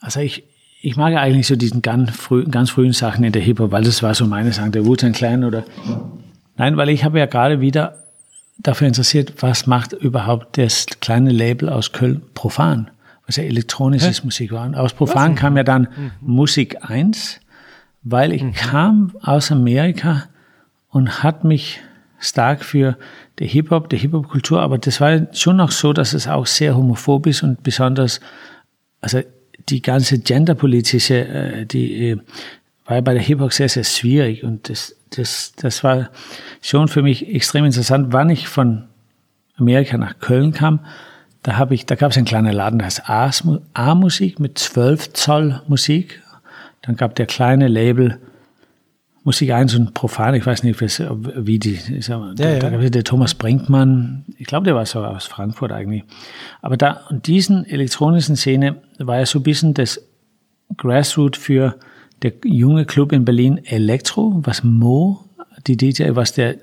also 0.01 0.21
ich, 0.21 0.45
ich 0.81 0.97
mag 0.97 1.13
ja 1.13 1.21
eigentlich 1.21 1.47
so 1.47 1.57
diesen 1.57 1.83
ganz, 1.83 2.11
früh, 2.11 2.45
ganz 2.45 2.71
frühen 2.71 2.93
Sachen 2.93 3.25
in 3.25 3.33
der 3.33 3.43
Hip-Hop, 3.43 3.73
weil 3.73 3.85
das 3.85 4.03
war 4.03 4.15
so 4.15 4.27
meine 4.27 4.53
Sachen, 4.53 4.73
der 4.73 4.87
Wu-Tang 4.87 5.13
Clan 5.13 5.45
oder, 5.45 5.65
nein, 6.57 6.77
weil 6.77 6.89
ich 6.89 7.05
habe 7.05 7.19
ja 7.19 7.27
gerade 7.27 7.61
wieder 7.61 8.05
dafür 8.59 8.89
interessiert, 8.89 9.35
was 9.41 9.67
macht 9.67 9.93
überhaupt 9.93 10.59
das 10.59 10.87
kleine 11.01 11.31
Label 11.31 11.69
aus 11.69 11.93
Köln 11.93 12.23
Profan, 12.35 12.91
was 13.27 13.37
ja 13.37 13.45
elektronisches 13.45 14.21
Hä? 14.21 14.25
Musik 14.25 14.53
war. 14.53 14.67
Und 14.67 14.75
aus 14.75 14.95
Profan 14.95 15.33
was? 15.33 15.41
kam 15.41 15.57
ja 15.57 15.65
dann 15.65 15.83
mhm. 15.83 16.11
Musik 16.21 16.89
1, 16.89 17.41
weil 18.03 18.33
ich 18.33 18.43
mhm. 18.43 18.53
kam 18.55 19.13
aus 19.23 19.51
Amerika 19.51 20.25
und 20.91 21.23
hat 21.23 21.45
mich 21.45 21.81
stark 22.21 22.65
für 22.65 22.97
der 23.39 23.47
Hip-Hop, 23.47 23.89
der 23.91 23.99
Hip-Hop-Kultur, 23.99 24.61
aber 24.61 24.79
das 24.79 25.01
war 25.01 25.33
schon 25.33 25.57
noch 25.57 25.71
so, 25.71 25.93
dass 25.93 26.15
es 26.15 26.27
auch 26.27 26.47
sehr 26.47 26.77
homophob 26.77 27.27
ist 27.27 27.43
und 27.43 27.63
besonders, 27.63 28.21
also 29.01 29.23
die 29.69 29.83
ganze 29.83 30.19
genderpolitische, 30.19 31.67
die 31.71 32.19
war 32.89 33.03
bei 33.03 33.13
der 33.13 33.23
Hip-Hop 33.23 33.53
sehr, 33.53 33.69
sehr 33.69 33.85
schwierig 33.85 34.45
und 34.45 34.69
das, 34.69 34.97
das, 35.11 35.53
das 35.57 35.85
war 35.85 36.11
schon 36.63 36.89
für 36.89 37.03
mich 37.03 37.35
extrem 37.35 37.65
interessant, 37.65 38.13
wann 38.13 38.31
ich 38.31 38.49
von 38.49 38.85
Amerika 39.57 39.99
nach 39.99 40.19
Köln 40.19 40.53
kam. 40.53 40.81
Da 41.43 41.57
habe 41.57 41.75
ich, 41.75 41.87
da 41.87 41.95
gab 41.95 42.11
es 42.11 42.17
einen 42.17 42.27
kleinen 42.27 42.53
Laden, 42.53 42.79
das 42.79 43.07
heißt 43.07 43.45
A-Musik 43.75 44.41
mit 44.41 44.59
12 44.59 45.13
Zoll 45.13 45.63
Musik. 45.69 46.23
Dann 46.83 46.97
gab 46.97 47.15
der 47.15 47.27
kleine 47.27 47.69
Label 47.69 48.19
Musik 49.25 49.53
1 49.53 49.75
und 49.75 49.93
Profan, 49.93 50.35
ich 50.35 50.47
weiß 50.47 50.63
nicht, 50.63 50.81
wie 50.81 51.59
die, 51.59 51.79
ja, 52.01 52.33
ja. 52.39 52.59
gab 52.59 52.81
es 52.81 52.91
der 52.91 53.05
Thomas 53.05 53.35
Brinkmann, 53.35 54.25
ich 54.39 54.47
glaube, 54.47 54.65
der 54.65 54.75
war 54.75 54.87
so 54.87 55.05
aus 55.05 55.27
Frankfurt 55.27 55.71
eigentlich. 55.71 56.05
Aber 56.63 56.79
da, 56.79 57.03
und 57.11 57.27
diesen 57.27 57.67
elektronischen 57.67 58.37
Szene 58.37 58.77
war 59.07 59.19
ja 59.19 59.27
so 59.27 59.39
ein 59.39 59.43
bisschen 59.43 59.75
das 59.75 60.01
Grassroot 60.77 61.37
für 61.37 61.77
der 62.23 62.33
junge 62.45 62.85
Club 62.85 63.13
in 63.13 63.25
Berlin 63.25 63.59
Elektro, 63.65 64.41
was 64.45 64.65
Mo, 64.65 65.25
die 65.67 65.77
DJ, 65.77 66.11
was 66.11 66.33
der 66.33 66.57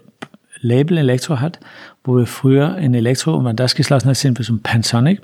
Label 0.59 0.97
Elektro 0.97 1.39
hat, 1.39 1.59
wo 2.03 2.17
wir 2.17 2.25
früher 2.25 2.77
in 2.77 2.93
Elektro, 2.93 3.35
und 3.35 3.45
wenn 3.45 3.55
das 3.55 3.75
geschlossen 3.75 4.09
hat, 4.09 4.17
sind 4.17 4.37
wir 4.37 4.45
zum 4.45 4.61
Pansonic, 4.61 5.21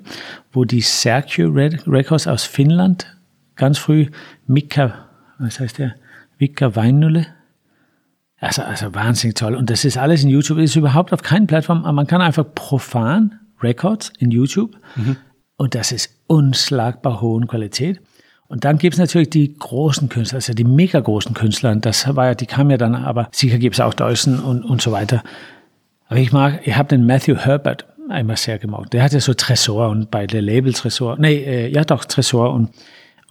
wo 0.51 0.65
die 0.65 0.81
Sergio 0.81 1.49
Records 1.49 2.27
aus 2.27 2.43
Finnland 2.43 3.07
ganz 3.55 3.77
früh 3.77 4.07
Mika, 4.47 5.09
was 5.39 5.59
heißt 5.59 5.79
der? 5.79 5.95
Vika 6.37 6.75
Weinnulle. 6.75 7.27
Also, 8.39 8.63
also 8.63 8.95
wahnsinnig 8.95 9.35
toll. 9.35 9.53
Und 9.53 9.69
das 9.69 9.85
ist 9.85 9.97
alles 9.97 10.23
in 10.23 10.29
YouTube, 10.29 10.57
ist 10.57 10.75
überhaupt 10.75 11.13
auf 11.13 11.21
keinen 11.21 11.45
Plattform. 11.45 11.81
Man 11.83 12.07
kann 12.07 12.21
einfach 12.21 12.45
profan 12.55 13.39
Records 13.61 14.11
in 14.17 14.31
YouTube. 14.31 14.75
Mhm. 14.95 15.17
Und 15.61 15.75
das 15.75 15.91
ist 15.91 16.09
unschlagbar 16.25 17.21
hohen 17.21 17.45
Qualität. 17.45 18.01
Und 18.47 18.65
dann 18.65 18.79
gibt 18.79 18.95
es 18.95 18.99
natürlich 18.99 19.29
die 19.29 19.53
großen 19.53 20.09
Künstler, 20.09 20.37
also 20.37 20.55
die 20.55 20.63
mega 20.63 20.99
großen 20.99 21.35
Künstler. 21.35 21.69
Und 21.69 21.85
das 21.85 22.15
war 22.15 22.25
ja, 22.25 22.33
die 22.33 22.47
kamen 22.47 22.71
ja 22.71 22.77
dann, 22.77 22.95
aber 22.95 23.29
sicher 23.31 23.59
gibt 23.59 23.75
es 23.75 23.79
auch 23.79 23.93
Deutschen 23.93 24.39
und, 24.39 24.63
und 24.63 24.81
so 24.81 24.91
weiter. 24.91 25.21
Aber 26.07 26.19
ich 26.19 26.31
mag, 26.31 26.61
ich 26.65 26.75
habe 26.75 26.89
den 26.89 27.05
Matthew 27.05 27.35
Herbert 27.35 27.85
einmal 28.09 28.37
sehr 28.37 28.57
gemocht. 28.57 28.91
Der 28.93 29.03
hatte 29.03 29.19
so 29.19 29.35
Tresor 29.35 29.89
und 29.89 30.09
bei 30.09 30.25
der 30.25 30.41
Label 30.41 30.73
Tresor, 30.73 31.17
nee, 31.19 31.35
äh, 31.35 31.67
ja 31.67 31.83
doch, 31.83 32.05
Tresor 32.05 32.55
und, 32.55 32.71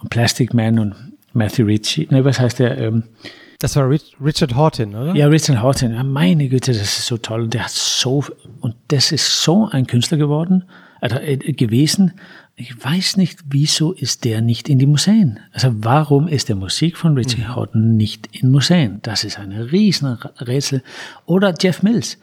und 0.00 0.10
Plastic 0.10 0.54
Man 0.54 0.78
und 0.78 0.94
Matthew 1.32 1.64
Ritchie, 1.64 2.06
ne, 2.12 2.24
was 2.24 2.38
heißt 2.38 2.60
der? 2.60 2.78
Ähm, 2.78 3.02
das 3.58 3.74
war 3.74 3.90
Richard 3.90 4.54
Horton, 4.54 4.94
oder? 4.94 5.16
Ja, 5.16 5.26
Richard 5.26 5.60
Horton. 5.60 5.94
Ja, 5.94 6.04
meine 6.04 6.48
Güte, 6.48 6.70
das 6.70 6.80
ist 6.80 7.06
so 7.06 7.16
toll. 7.16 7.42
Und 7.42 7.54
der 7.54 7.64
hat 7.64 7.72
so, 7.72 8.22
und 8.60 8.76
das 8.86 9.10
ist 9.10 9.42
so 9.42 9.68
ein 9.68 9.88
Künstler 9.88 10.16
geworden, 10.16 10.62
gewesen. 11.00 12.12
Ich 12.56 12.82
weiß 12.82 13.16
nicht, 13.16 13.40
wieso 13.48 13.92
ist 13.92 14.24
der 14.24 14.42
nicht 14.42 14.68
in 14.68 14.78
die 14.78 14.86
Museen? 14.86 15.40
Also 15.52 15.70
warum 15.72 16.28
ist 16.28 16.48
der 16.48 16.56
Musik 16.56 16.96
von 16.96 17.16
Richard 17.16 17.38
mhm. 17.38 17.54
Horton 17.54 17.96
nicht 17.96 18.28
in 18.32 18.50
Museen? 18.50 19.00
Das 19.02 19.24
ist 19.24 19.38
ein 19.38 19.52
Riesenrätsel. 19.52 20.82
Oder 21.26 21.54
Jeff 21.58 21.82
Mills. 21.82 22.18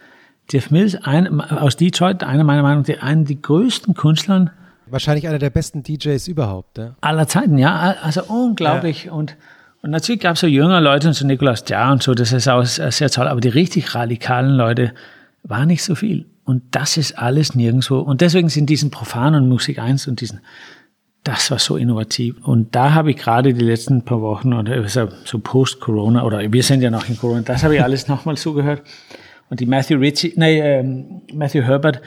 Jeff 0.50 0.70
Mills, 0.70 0.94
ein, 0.94 1.40
aus 1.40 1.76
Detroit, 1.76 2.22
einer 2.22 2.44
meiner 2.44 2.62
Meinung 2.62 2.84
nach, 2.86 3.02
einer 3.02 3.24
der 3.24 3.36
größten 3.36 3.94
Künstlern 3.94 4.50
Wahrscheinlich 4.90 5.28
einer 5.28 5.38
der 5.38 5.50
besten 5.50 5.82
DJs 5.82 6.28
überhaupt. 6.28 6.78
Ja? 6.78 6.94
Aller 7.00 7.28
Zeiten, 7.28 7.58
ja. 7.58 7.96
Also 8.02 8.22
unglaublich. 8.24 9.04
Ja. 9.04 9.12
Und, 9.12 9.36
und 9.82 9.90
natürlich 9.90 10.20
gab 10.20 10.34
es 10.34 10.40
so 10.40 10.46
jüngere 10.46 10.80
Leute, 10.80 11.12
so 11.12 11.26
Nikolaus 11.26 11.64
Ja 11.68 11.92
und 11.92 12.02
so, 12.02 12.14
das 12.14 12.32
ist 12.32 12.48
auch 12.48 12.64
sehr 12.64 13.10
toll. 13.10 13.28
Aber 13.28 13.40
die 13.40 13.48
richtig 13.48 13.94
radikalen 13.94 14.52
Leute 14.52 14.92
waren 15.42 15.68
nicht 15.68 15.82
so 15.82 15.94
viel. 15.94 16.26
Und 16.44 16.62
das 16.70 16.96
ist 16.96 17.18
alles 17.18 17.54
nirgendwo. 17.54 17.98
Und 17.98 18.20
deswegen 18.20 18.48
sind 18.48 18.70
diesen 18.70 18.90
profanen 18.90 19.48
Musik 19.48 19.78
1 19.78 20.08
und 20.08 20.20
diesen, 20.20 20.40
das 21.24 21.50
war 21.50 21.58
so 21.58 21.76
innovativ. 21.76 22.36
Und 22.42 22.74
da 22.74 22.94
habe 22.94 23.10
ich 23.10 23.16
gerade 23.16 23.52
die 23.52 23.64
letzten 23.64 24.02
paar 24.02 24.22
Wochen 24.22 24.54
oder 24.54 24.86
so 24.88 25.38
Post-Corona 25.38 26.24
oder 26.24 26.52
wir 26.52 26.62
sind 26.62 26.80
ja 26.80 26.90
noch 26.90 27.08
in 27.08 27.18
Corona, 27.18 27.42
das 27.42 27.64
habe 27.64 27.76
ich 27.76 27.82
alles 27.82 28.08
nochmal 28.08 28.36
zugehört. 28.36 28.82
Und 29.50 29.60
die 29.60 29.66
Matthew 29.66 29.98
Ritchie, 29.98 30.34
nee, 30.36 30.60
ähm, 30.60 31.22
Matthew 31.32 31.62
Herbert, 31.62 32.00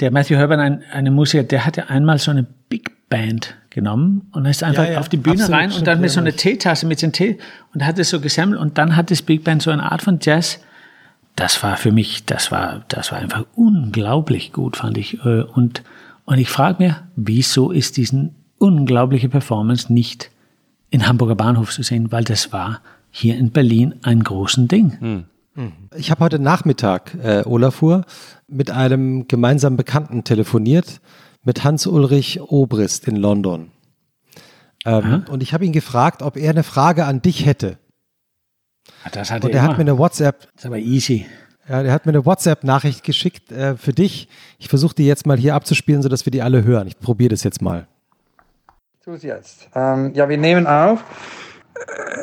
der 0.00 0.10
Matthew 0.10 0.36
Herbert, 0.36 0.60
ein, 0.60 0.82
eine 0.92 1.10
Musiker, 1.10 1.42
der 1.42 1.66
hatte 1.66 1.90
einmal 1.90 2.18
so 2.18 2.30
eine 2.30 2.46
Big 2.68 2.90
Band 3.10 3.56
genommen 3.70 4.30
und 4.32 4.46
ist 4.46 4.62
einfach 4.62 4.84
ja, 4.84 4.92
ja, 4.92 5.00
auf 5.00 5.08
die 5.08 5.16
Bühne 5.16 5.48
rein 5.50 5.72
und 5.72 5.86
dann 5.86 6.00
mit 6.00 6.10
so 6.10 6.20
einer 6.20 6.32
Teetasse 6.32 6.86
mit 6.86 7.02
dem 7.02 7.12
Tee 7.12 7.38
und 7.74 7.84
hat 7.84 7.98
es 7.98 8.08
so 8.08 8.20
gesammelt 8.20 8.60
und 8.60 8.78
dann 8.78 8.96
hat 8.96 9.10
das 9.10 9.20
Big 9.20 9.44
Band 9.44 9.62
so 9.62 9.70
eine 9.70 9.90
Art 9.90 10.00
von 10.00 10.18
Jazz. 10.22 10.60
Das 11.36 11.62
war 11.62 11.76
für 11.76 11.92
mich, 11.92 12.24
das 12.26 12.50
war, 12.50 12.84
das 12.88 13.12
war 13.12 13.18
einfach 13.18 13.44
unglaublich 13.54 14.52
gut, 14.52 14.76
fand 14.76 14.98
ich. 14.98 15.24
Äh, 15.24 15.42
und, 15.42 15.82
und 16.24 16.38
ich 16.38 16.50
frage 16.50 16.82
mir, 16.82 17.08
wieso 17.16 17.70
ist 17.70 17.96
diesen 17.96 18.34
unglaubliche 18.58 19.28
Performance 19.28 19.92
nicht 19.92 20.30
in 20.90 21.06
Hamburger 21.06 21.36
Bahnhof 21.36 21.72
zu 21.72 21.82
sehen, 21.82 22.12
weil 22.12 22.24
das 22.24 22.52
war 22.52 22.80
hier 23.10 23.36
in 23.36 23.50
Berlin 23.50 23.94
ein 24.02 24.22
großes 24.22 24.68
Ding. 24.68 25.00
Hm. 25.00 25.24
Ich 25.96 26.10
habe 26.10 26.24
heute 26.24 26.38
Nachmittag, 26.38 27.14
äh, 27.22 27.42
Olafur, 27.44 28.04
mit 28.48 28.70
einem 28.70 29.26
gemeinsamen 29.28 29.76
Bekannten 29.76 30.24
telefoniert, 30.24 31.00
mit 31.42 31.64
Hans-Ulrich 31.64 32.40
Obrist 32.40 33.08
in 33.08 33.16
London. 33.16 33.70
Ähm, 34.86 35.24
und 35.30 35.42
ich 35.42 35.52
habe 35.52 35.64
ihn 35.64 35.72
gefragt, 35.72 36.22
ob 36.22 36.36
er 36.36 36.50
eine 36.50 36.62
Frage 36.62 37.04
an 37.04 37.20
dich 37.20 37.44
hätte. 37.44 37.78
Ah, 39.04 39.08
das 39.12 39.30
hat 39.30 39.44
und 39.44 39.54
er, 39.54 39.62
hat 39.62 39.76
mir 39.78 39.82
eine 39.82 39.98
WhatsApp. 39.98 40.40
Das 40.40 40.64
ist 40.64 40.66
aber 40.66 40.78
easy. 40.78 41.26
Ja, 41.68 41.82
der 41.82 41.92
hat 41.92 42.06
mir 42.06 42.10
eine 42.10 42.26
WhatsApp-Nachricht 42.26 43.04
geschickt 43.04 43.52
äh, 43.52 43.76
für 43.76 43.92
dich. 43.92 44.28
Ich 44.58 44.68
versuche 44.68 44.94
die 44.94 45.06
jetzt 45.06 45.26
mal 45.26 45.36
hier 45.36 45.54
abzuspielen, 45.54 46.02
sodass 46.02 46.26
wir 46.26 46.30
die 46.30 46.42
alle 46.42 46.64
hören. 46.64 46.88
Ich 46.88 46.98
probiere 46.98 47.30
das 47.30 47.44
jetzt 47.44 47.62
mal. 47.62 47.86
Tue 49.04 49.14
es 49.14 49.22
jetzt. 49.22 49.68
Ähm, 49.74 50.12
ja, 50.14 50.28
wir 50.28 50.36
nehmen 50.36 50.66
auf. 50.66 51.04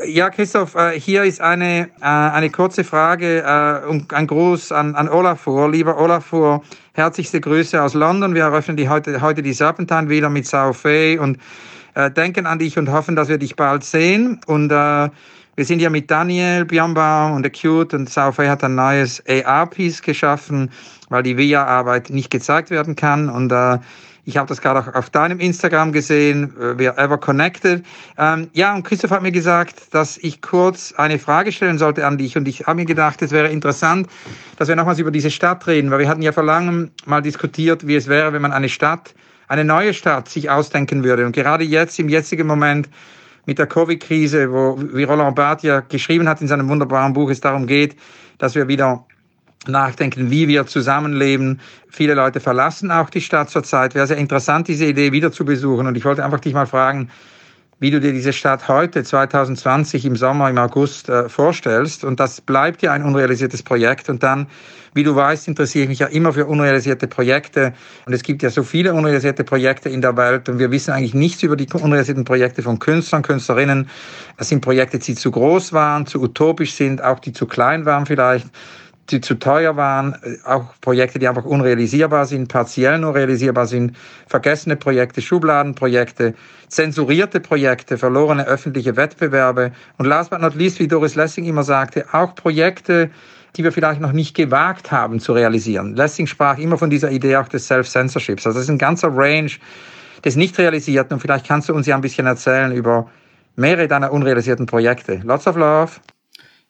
Äh, 0.04 0.12
ja, 0.12 0.30
Christoph, 0.30 0.76
äh, 0.76 1.00
hier 1.00 1.24
ist 1.24 1.42
eine, 1.42 1.90
äh, 2.02 2.06
eine 2.06 2.50
kurze 2.50 2.84
Frage 2.84 3.86
und 3.90 4.14
ein 4.14 4.28
Gruß 4.28 4.72
an, 4.72 4.96
an 4.96 5.10
Olafur. 5.10 5.72
Lieber 5.72 5.98
Olafur, 5.98 6.62
herzlichste 6.94 7.42
Grüße 7.42 7.82
aus 7.82 7.94
London. 7.94 8.36
Wir 8.36 8.44
eröffnen 8.44 8.78
die 8.78 8.90
heute, 8.90 9.22
heute 9.22 9.42
die 9.42 9.54
Serpentine 9.54 10.10
wieder 10.10 10.30
mit 10.30 10.46
Saufei 10.46 11.20
und 11.20 11.40
äh, 11.98 12.12
denken 12.12 12.46
an 12.46 12.60
dich 12.60 12.78
und 12.78 12.92
hoffen, 12.92 13.16
dass 13.16 13.28
wir 13.28 13.40
dich 13.40 13.56
bald 13.56 13.84
sehen. 13.84 14.40
Und 14.46 14.72
äh, 14.72 15.10
wir 15.58 15.66
sind 15.66 15.82
ja 15.82 15.90
mit 15.90 16.12
Daniel 16.12 16.66
Biombaum 16.66 17.34
und 17.34 17.44
Acute 17.44 17.96
und 17.96 18.08
Saufei 18.08 18.48
hat 18.48 18.64
ein 18.64 18.76
neues 18.76 19.24
AR-Piece 19.28 20.04
geschaffen, 20.04 20.70
weil 21.10 21.24
die 21.24 21.36
VIA-Arbeit 21.36 22.12
nicht 22.12 22.30
gezeigt 22.30 22.70
werden 22.70 22.96
kann. 22.96 23.28
Und 23.28 23.52
äh, 23.52 23.80
ich 24.24 24.38
habe 24.38 24.48
das 24.48 24.62
gerade 24.62 24.82
auch 24.82 24.94
auf 24.94 25.10
deinem 25.10 25.40
Instagram 25.40 25.94
gesehen, 25.94 26.54
äh, 26.62 26.78
wir 26.78 27.00
ever 27.00 27.18
connected. 27.18 27.84
Ähm, 28.20 28.50
ja, 28.54 28.76
und 28.76 28.84
Christoph 28.84 29.10
hat 29.10 29.24
mir 29.24 29.32
gesagt, 29.32 29.96
dass 29.96 30.20
ich 30.20 30.44
kurz 30.44 30.94
eine 30.96 31.18
Frage 31.18 31.52
stellen 31.52 31.80
sollte 31.80 32.06
an 32.06 32.20
dich. 32.20 32.38
Und 32.38 32.48
ich 32.48 32.68
habe 32.68 32.76
mir 32.76 32.86
gedacht, 32.86 33.24
es 33.24 33.32
wäre 33.32 33.48
interessant, 33.48 34.08
dass 34.58 34.68
wir 34.68 34.76
nochmals 34.76 35.00
über 35.00 35.10
diese 35.10 35.32
Stadt 35.32 35.66
reden, 35.66 35.90
weil 35.90 35.98
wir 35.98 36.08
hatten 36.08 36.22
ja 36.22 36.34
vor 36.34 36.44
langem 36.44 36.92
mal 37.08 37.24
diskutiert, 37.24 37.88
wie 37.88 37.96
es 37.96 38.08
wäre, 38.08 38.32
wenn 38.32 38.44
man 38.44 38.54
eine 38.54 38.70
Stadt, 38.70 39.16
eine 39.48 39.66
neue 39.66 39.96
Stadt 39.96 40.30
sich 40.30 40.52
ausdenken 40.52 41.04
würde. 41.04 41.26
Und 41.26 41.32
gerade 41.32 41.64
jetzt, 41.64 41.98
im 41.98 42.10
jetzigen 42.10 42.46
Moment, 42.46 42.90
mit 43.48 43.58
der 43.58 43.66
Covid-Krise, 43.66 44.52
wo, 44.52 44.78
wie 44.94 45.04
Roland 45.04 45.36
Barthes 45.36 45.64
ja 45.64 45.80
geschrieben 45.80 46.30
hat 46.30 46.42
in 46.42 46.48
seinem 46.48 46.70
wunderbaren 46.70 47.14
Buch, 47.14 47.32
es 47.32 47.42
darum 47.42 47.66
geht, 47.66 47.96
dass 48.38 48.54
wir 48.54 48.68
wieder 48.68 49.06
nachdenken, 49.68 50.30
wie 50.30 50.48
wir 50.48 50.68
zusammenleben. 50.68 51.60
Viele 51.90 52.14
Leute 52.14 52.40
verlassen 52.40 52.92
auch 52.92 53.10
die 53.10 53.22
Stadt 53.22 53.50
zurzeit. 53.50 53.96
Wäre 53.96 54.06
sehr 54.06 54.18
interessant, 54.18 54.68
diese 54.68 54.86
Idee 54.86 55.12
wieder 55.12 55.32
zu 55.32 55.46
besuchen. 55.46 55.88
Und 55.88 55.98
ich 55.98 56.06
wollte 56.06 56.24
einfach 56.24 56.40
dich 56.40 56.54
mal 56.54 56.68
fragen, 56.68 57.10
wie 57.80 57.92
du 57.92 58.00
dir 58.00 58.12
diese 58.12 58.34
Stadt 58.34 58.68
heute, 58.68 59.04
2020 59.04 60.06
im 60.06 60.16
Sommer, 60.16 60.50
im 60.50 60.58
August 60.58 61.10
äh, 61.10 61.30
vorstellst. 61.30 62.04
Und 62.04 62.20
das 62.20 62.42
bleibt 62.42 62.82
ja 62.82 62.92
ein 62.92 63.04
unrealisiertes 63.04 63.64
Projekt. 63.64 64.10
Und 64.10 64.24
dann, 64.24 64.48
wie 64.98 65.04
du 65.04 65.16
weißt, 65.16 65.48
interessiere 65.48 65.84
ich 65.84 65.90
mich 65.90 66.00
ja 66.00 66.08
immer 66.08 66.34
für 66.34 66.46
unrealisierte 66.46 67.08
Projekte. 67.08 67.74
Und 68.06 68.12
es 68.12 68.24
gibt 68.24 68.44
ja 68.44 68.50
so 68.50 68.64
viele 68.64 68.94
unrealisierte 68.94 69.46
Projekte 69.46 69.88
in 69.88 70.02
der 70.02 70.18
Welt. 70.18 70.50
Und 70.50 70.60
wir 70.60 70.72
wissen 70.72 70.92
eigentlich 70.92 71.14
nichts 71.14 71.42
über 71.44 71.56
die 71.56 71.68
unrealisierten 71.72 72.26
Projekte 72.26 72.64
von 72.64 72.80
Künstlern, 72.80 73.22
Künstlerinnen. 73.22 73.90
Das 74.38 74.50
sind 74.50 74.60
Projekte, 74.60 75.00
die 75.00 75.16
zu 75.16 75.32
groß 75.32 75.72
waren, 75.72 76.06
zu 76.06 76.22
utopisch 76.22 76.74
sind, 76.74 77.02
auch 77.02 77.20
die 77.20 77.32
zu 77.32 77.46
klein 77.46 77.86
waren 77.86 78.06
vielleicht 78.06 78.48
die 79.10 79.22
zu 79.22 79.36
teuer 79.36 79.78
waren, 79.78 80.16
auch 80.44 80.74
Projekte, 80.82 81.20
die 81.20 81.28
einfach 81.28 81.46
unrealisierbar 81.46 82.26
sind, 82.26 82.50
partiell 82.50 83.00
nur 83.00 83.16
realisierbar 83.16 83.66
sind, 83.66 83.96
vergessene 84.28 84.76
Projekte, 84.76 85.22
Schubladenprojekte, 85.22 86.34
zensurierte 86.68 87.40
Projekte, 87.40 87.98
verlorene 87.98 88.46
öffentliche 88.46 88.98
Wettbewerbe 88.98 89.72
und 89.98 90.06
last 90.06 90.30
but 90.30 90.42
not 90.42 90.56
least, 90.56 90.80
wie 90.80 90.88
Doris 90.88 91.16
Lessing 91.16 91.46
immer 91.46 91.64
sagte, 91.64 92.06
auch 92.12 92.36
Projekte, 92.36 93.10
die 93.58 93.64
wir 93.64 93.72
vielleicht 93.72 94.00
noch 94.00 94.12
nicht 94.12 94.36
gewagt 94.36 94.92
haben 94.92 95.20
zu 95.20 95.34
realisieren. 95.34 95.96
Lessing 95.96 96.28
sprach 96.28 96.58
immer 96.58 96.78
von 96.78 96.90
dieser 96.90 97.12
Idee 97.12 97.38
auch 97.38 97.48
des 97.48 97.68
Self-Censorships. 97.68 98.46
Also 98.46 98.60
es 98.60 98.66
ist 98.66 98.70
ein 98.70 98.78
ganzer 98.78 99.10
Range 99.12 99.52
des 100.24 100.36
nicht 100.36 100.58
realisierten 100.58 101.14
und 101.14 101.20
vielleicht 101.20 101.46
kannst 101.46 101.70
du 101.70 101.74
uns 101.74 101.88
ja 101.88 101.96
ein 101.96 102.02
bisschen 102.02 102.28
erzählen 102.28 102.72
über 102.72 103.10
mehrere 103.56 103.88
deiner 103.88 104.12
unrealisierten 104.12 104.66
Projekte. 104.66 105.16
Lots 105.24 105.48
of 105.48 105.56
love. 105.56 105.92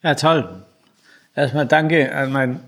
Ja, 0.01 0.15
toll. 0.15 0.65
Erstmal 1.35 1.67
danke 1.67 2.13
an 2.13 2.31
meinen, 2.31 2.59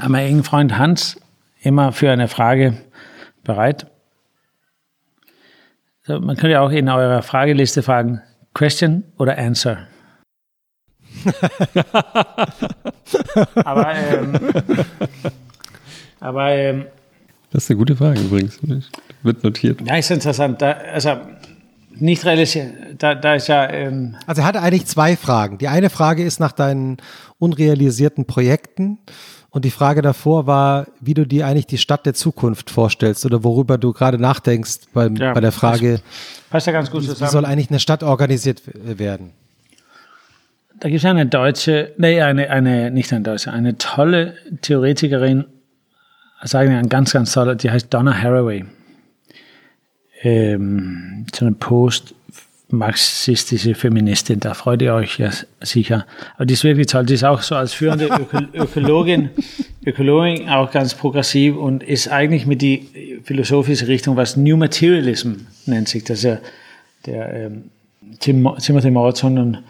an 0.00 0.12
meinen 0.12 0.28
engen 0.28 0.44
Freund 0.44 0.78
Hans, 0.78 1.20
immer 1.60 1.92
für 1.92 2.10
eine 2.10 2.28
Frage 2.28 2.78
bereit. 3.44 3.86
So, 6.04 6.18
man 6.18 6.36
könnte 6.36 6.52
ja 6.52 6.60
auch 6.60 6.70
in 6.70 6.88
eurer 6.88 7.22
Frageliste 7.22 7.82
fragen, 7.82 8.22
Question 8.54 9.04
oder 9.18 9.38
Answer? 9.38 9.86
aber 13.64 13.94
ähm, 13.94 14.38
aber 16.20 16.50
ähm, 16.50 16.84
das 17.52 17.64
ist 17.64 17.70
eine 17.70 17.78
gute 17.78 17.96
Frage 17.96 18.20
übrigens. 18.20 18.58
Wird 19.22 19.44
notiert. 19.44 19.80
Ja, 19.86 19.96
ist 19.96 20.10
interessant. 20.10 20.62
Da, 20.62 20.72
also 20.72 21.18
nicht 21.94 22.24
realisiert. 22.24 22.72
Da, 22.98 23.14
da 23.14 23.34
ist 23.34 23.48
ja. 23.48 23.70
Ähm 23.70 24.16
also 24.26 24.42
er 24.42 24.46
hatte 24.46 24.62
eigentlich 24.62 24.86
zwei 24.86 25.16
Fragen. 25.16 25.58
Die 25.58 25.68
eine 25.68 25.90
Frage 25.90 26.24
ist 26.24 26.40
nach 26.40 26.52
deinen 26.52 26.96
unrealisierten 27.38 28.24
Projekten. 28.24 28.98
Und 29.50 29.66
die 29.66 29.70
Frage 29.70 30.00
davor 30.00 30.46
war, 30.46 30.86
wie 31.00 31.12
du 31.12 31.26
dir 31.26 31.46
eigentlich 31.46 31.66
die 31.66 31.76
Stadt 31.76 32.06
der 32.06 32.14
Zukunft 32.14 32.70
vorstellst 32.70 33.26
oder 33.26 33.44
worüber 33.44 33.76
du 33.76 33.92
gerade 33.92 34.18
nachdenkst 34.18 34.78
beim, 34.94 35.14
ja, 35.16 35.34
bei 35.34 35.40
der 35.40 35.52
Frage, 35.52 36.00
passt 36.48 36.66
ja 36.66 36.72
ganz 36.72 36.90
gut 36.90 37.02
wie, 37.02 37.08
wie 37.08 37.26
soll 37.26 37.44
eigentlich 37.44 37.68
eine 37.68 37.78
Stadt 37.78 38.02
organisiert 38.02 38.62
werden? 38.72 39.32
Da 40.82 40.88
gibt 40.88 40.98
es 40.98 41.04
eine 41.04 41.26
deutsche, 41.26 41.92
nee, 41.96 42.20
eine, 42.20 42.50
eine, 42.50 42.90
nicht 42.90 43.12
eine 43.12 43.22
deutsche, 43.22 43.52
eine 43.52 43.78
tolle 43.78 44.34
Theoretikerin, 44.62 45.44
also 46.40 46.58
eigentlich 46.58 46.76
eine 46.76 46.88
ganz, 46.88 47.12
ganz 47.12 47.32
tolle, 47.32 47.54
die 47.54 47.70
heißt 47.70 47.94
Donna 47.94 48.20
Haraway 48.20 48.64
ähm, 50.22 51.24
so 51.32 51.44
eine 51.44 51.54
post-marxistische 51.54 53.76
Feministin, 53.76 54.40
da 54.40 54.54
freut 54.54 54.82
ihr 54.82 54.94
euch 54.94 55.20
ja 55.20 55.30
sicher. 55.60 56.04
Aber 56.34 56.46
die 56.46 56.54
ist 56.54 56.64
wirklich 56.64 56.88
toll, 56.88 57.06
die 57.06 57.14
ist 57.14 57.22
auch 57.22 57.42
so 57.42 57.54
als 57.54 57.74
führende 57.74 58.06
Öko 58.06 58.40
Ökologin, 58.52 59.30
Ökologin 59.86 60.48
auch 60.48 60.72
ganz 60.72 60.96
progressiv 60.96 61.56
und 61.56 61.84
ist 61.84 62.08
eigentlich 62.08 62.46
mit 62.46 62.60
die 62.60 63.20
philosophische 63.22 63.86
Richtung, 63.86 64.16
was 64.16 64.36
New 64.36 64.56
Materialism 64.56 65.34
nennt 65.66 65.88
sich, 65.88 66.02
das 66.02 66.18
ist 66.18 66.24
ja 66.24 66.38
der 67.06 67.34
ähm, 67.34 67.70
Tim, 68.18 68.50
Timothy 68.58 68.90
Morrison 68.90 69.38
und 69.38 69.62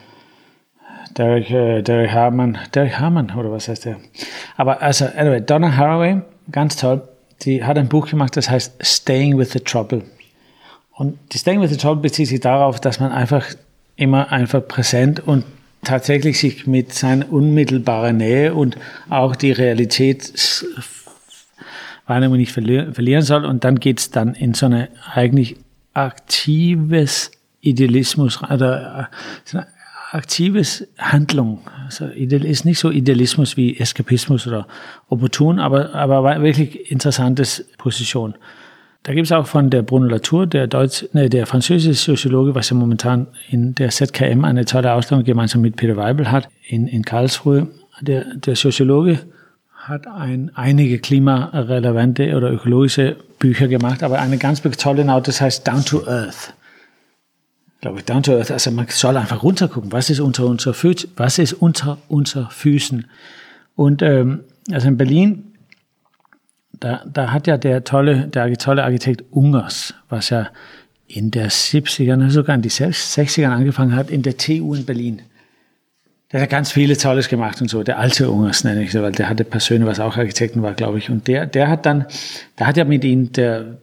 Derek, 1.17 1.49
äh, 1.51 1.81
Derek 1.81 2.11
Harman, 2.11 2.57
Derek 2.73 2.99
Harman 2.99 3.31
oder 3.31 3.51
was 3.51 3.67
heißt 3.67 3.85
der? 3.85 3.97
Aber 4.57 4.81
also, 4.81 5.05
anyway, 5.05 5.41
Donna 5.41 5.75
Haraway, 5.75 6.21
ganz 6.51 6.75
toll, 6.75 7.01
die 7.43 7.63
hat 7.63 7.77
ein 7.77 7.89
Buch 7.89 8.07
gemacht, 8.07 8.35
das 8.37 8.49
heißt 8.49 8.73
Staying 8.81 9.37
with 9.37 9.51
the 9.51 9.59
Trouble. 9.59 10.03
Und 10.95 11.17
das 11.31 11.43
Denken 11.43 11.61
mit 11.61 11.71
der 11.71 11.77
Job 11.77 12.01
bezieht 12.01 12.27
sich 12.27 12.39
darauf, 12.39 12.79
dass 12.79 12.99
man 12.99 13.11
einfach 13.11 13.45
immer 13.95 14.31
einfach 14.31 14.67
präsent 14.67 15.19
und 15.25 15.43
tatsächlich 15.83 16.39
sich 16.39 16.65
mit 16.65 16.93
seiner 16.93 17.31
unmittelbaren 17.31 18.17
Nähe 18.17 18.53
und 18.53 18.77
auch 19.09 19.35
die 19.35 19.51
Realität 19.51 20.33
Wahrnehmung 22.05 22.37
nicht 22.37 22.51
verlieren 22.51 23.21
soll. 23.21 23.45
Und 23.45 23.63
dann 23.63 23.79
geht 23.79 23.99
es 23.99 24.11
dann 24.11 24.33
in 24.35 24.53
so 24.53 24.65
eine 24.65 24.89
eigentlich 25.13 25.57
aktives 25.93 27.31
Idealismus 27.61 28.41
oder 28.43 29.09
eine 29.51 29.67
aktives 30.13 30.87
Handlung. 30.97 31.59
Also 31.85 32.05
ist 32.05 32.65
nicht 32.65 32.79
so 32.79 32.91
Idealismus 32.91 33.57
wie 33.57 33.77
Eskapismus 33.77 34.47
oder 34.47 34.67
Opportun, 35.09 35.59
aber, 35.59 35.93
aber 35.95 36.41
wirklich 36.41 36.91
interessantes 36.91 37.65
Position. 37.77 38.35
Da 39.01 39.13
gibt 39.13 39.25
es 39.25 39.31
auch 39.33 39.47
von 39.47 39.69
der 39.69 39.81
Bruno 39.81 40.05
Latour, 40.05 40.47
der, 40.47 40.67
Deutsch, 40.67 41.05
ne, 41.11 41.29
der 41.29 41.45
französische 41.45 42.11
Soziologe, 42.11 42.55
was 42.55 42.69
ja 42.69 42.75
momentan 42.77 43.27
in 43.49 43.75
der 43.75 43.89
ZKM 43.89 44.45
eine 44.45 44.63
tolle 44.63 44.93
Ausstellung 44.93 45.25
gemeinsam 45.25 45.61
mit 45.61 45.75
Peter 45.75 45.97
Weibel 45.97 46.31
hat, 46.31 46.47
in, 46.65 46.87
in 46.87 47.03
Karlsruhe. 47.03 47.67
Der, 47.99 48.35
der 48.35 48.55
Soziologe 48.55 49.19
hat 49.75 50.07
ein, 50.07 50.51
einige 50.53 50.99
klimarelevante 50.99 52.37
oder 52.37 52.51
ökologische 52.51 53.17
Bücher 53.39 53.67
gemacht, 53.67 54.03
aber 54.03 54.21
eine 54.21 54.37
ganz 54.37 54.61
tolle 54.61 55.03
das 55.27 55.41
heißt 55.41 55.67
Down 55.67 55.83
to 55.83 56.07
Earth. 56.07 56.53
Glaube 57.83 57.99
ich, 57.99 58.05
Down 58.05 58.23
to 58.23 58.31
Earth. 58.31 58.49
Also 58.49 58.71
man 58.71 58.87
soll 58.87 59.17
einfach 59.17 59.43
runtergucken, 59.43 59.91
was 59.91 60.09
ist 60.09 60.21
unter 60.21 60.45
unser 60.45 60.73
Füßen, 60.73 61.11
was 61.17 61.37
ist 61.37 61.51
unter 61.51 61.97
unser 62.07 62.49
Füßen. 62.49 63.07
Und 63.75 64.01
ähm, 64.01 64.45
also 64.71 64.87
in 64.87 64.95
Berlin 64.95 65.53
da, 66.79 67.03
da 67.05 67.33
hat 67.33 67.45
ja 67.45 67.57
der 67.57 67.83
tolle, 67.83 68.27
der 68.27 68.57
tolle 68.57 68.85
Architekt 68.85 69.25
Ungers, 69.31 69.93
was 70.07 70.29
ja 70.29 70.47
in 71.07 71.29
der 71.29 71.51
70er, 71.51 72.29
sogar 72.29 72.55
in 72.55 72.61
die 72.61 72.71
60ern 72.71 73.49
angefangen 73.49 73.97
hat, 73.97 74.09
in 74.09 74.21
der 74.21 74.37
TU 74.37 74.73
in 74.73 74.85
Berlin. 74.85 75.21
Der 76.33 76.41
hat 76.41 76.49
ganz 76.49 76.71
viele 76.71 76.97
Tolles 76.97 77.29
gemacht 77.29 77.61
und 77.61 77.69
so. 77.69 77.83
Der 77.83 77.99
alte 77.99 78.31
Ungers 78.31 78.63
nenne 78.63 78.81
ich 78.83 78.91
so, 78.91 79.03
weil 79.03 79.11
der 79.11 79.29
hatte 79.29 79.43
persönlich, 79.43 79.87
was 79.87 79.99
auch 79.99 80.17
Architekten 80.17 80.63
war, 80.63 80.73
glaube 80.73 80.97
ich. 80.97 81.11
Und 81.11 81.27
der, 81.27 81.45
der 81.45 81.69
hat 81.69 81.85
dann, 81.85 82.07
da 82.55 82.65
hat 82.65 82.75
ja 82.75 82.85
mit 82.85 83.05
ihm 83.05 83.31
der 83.31 83.77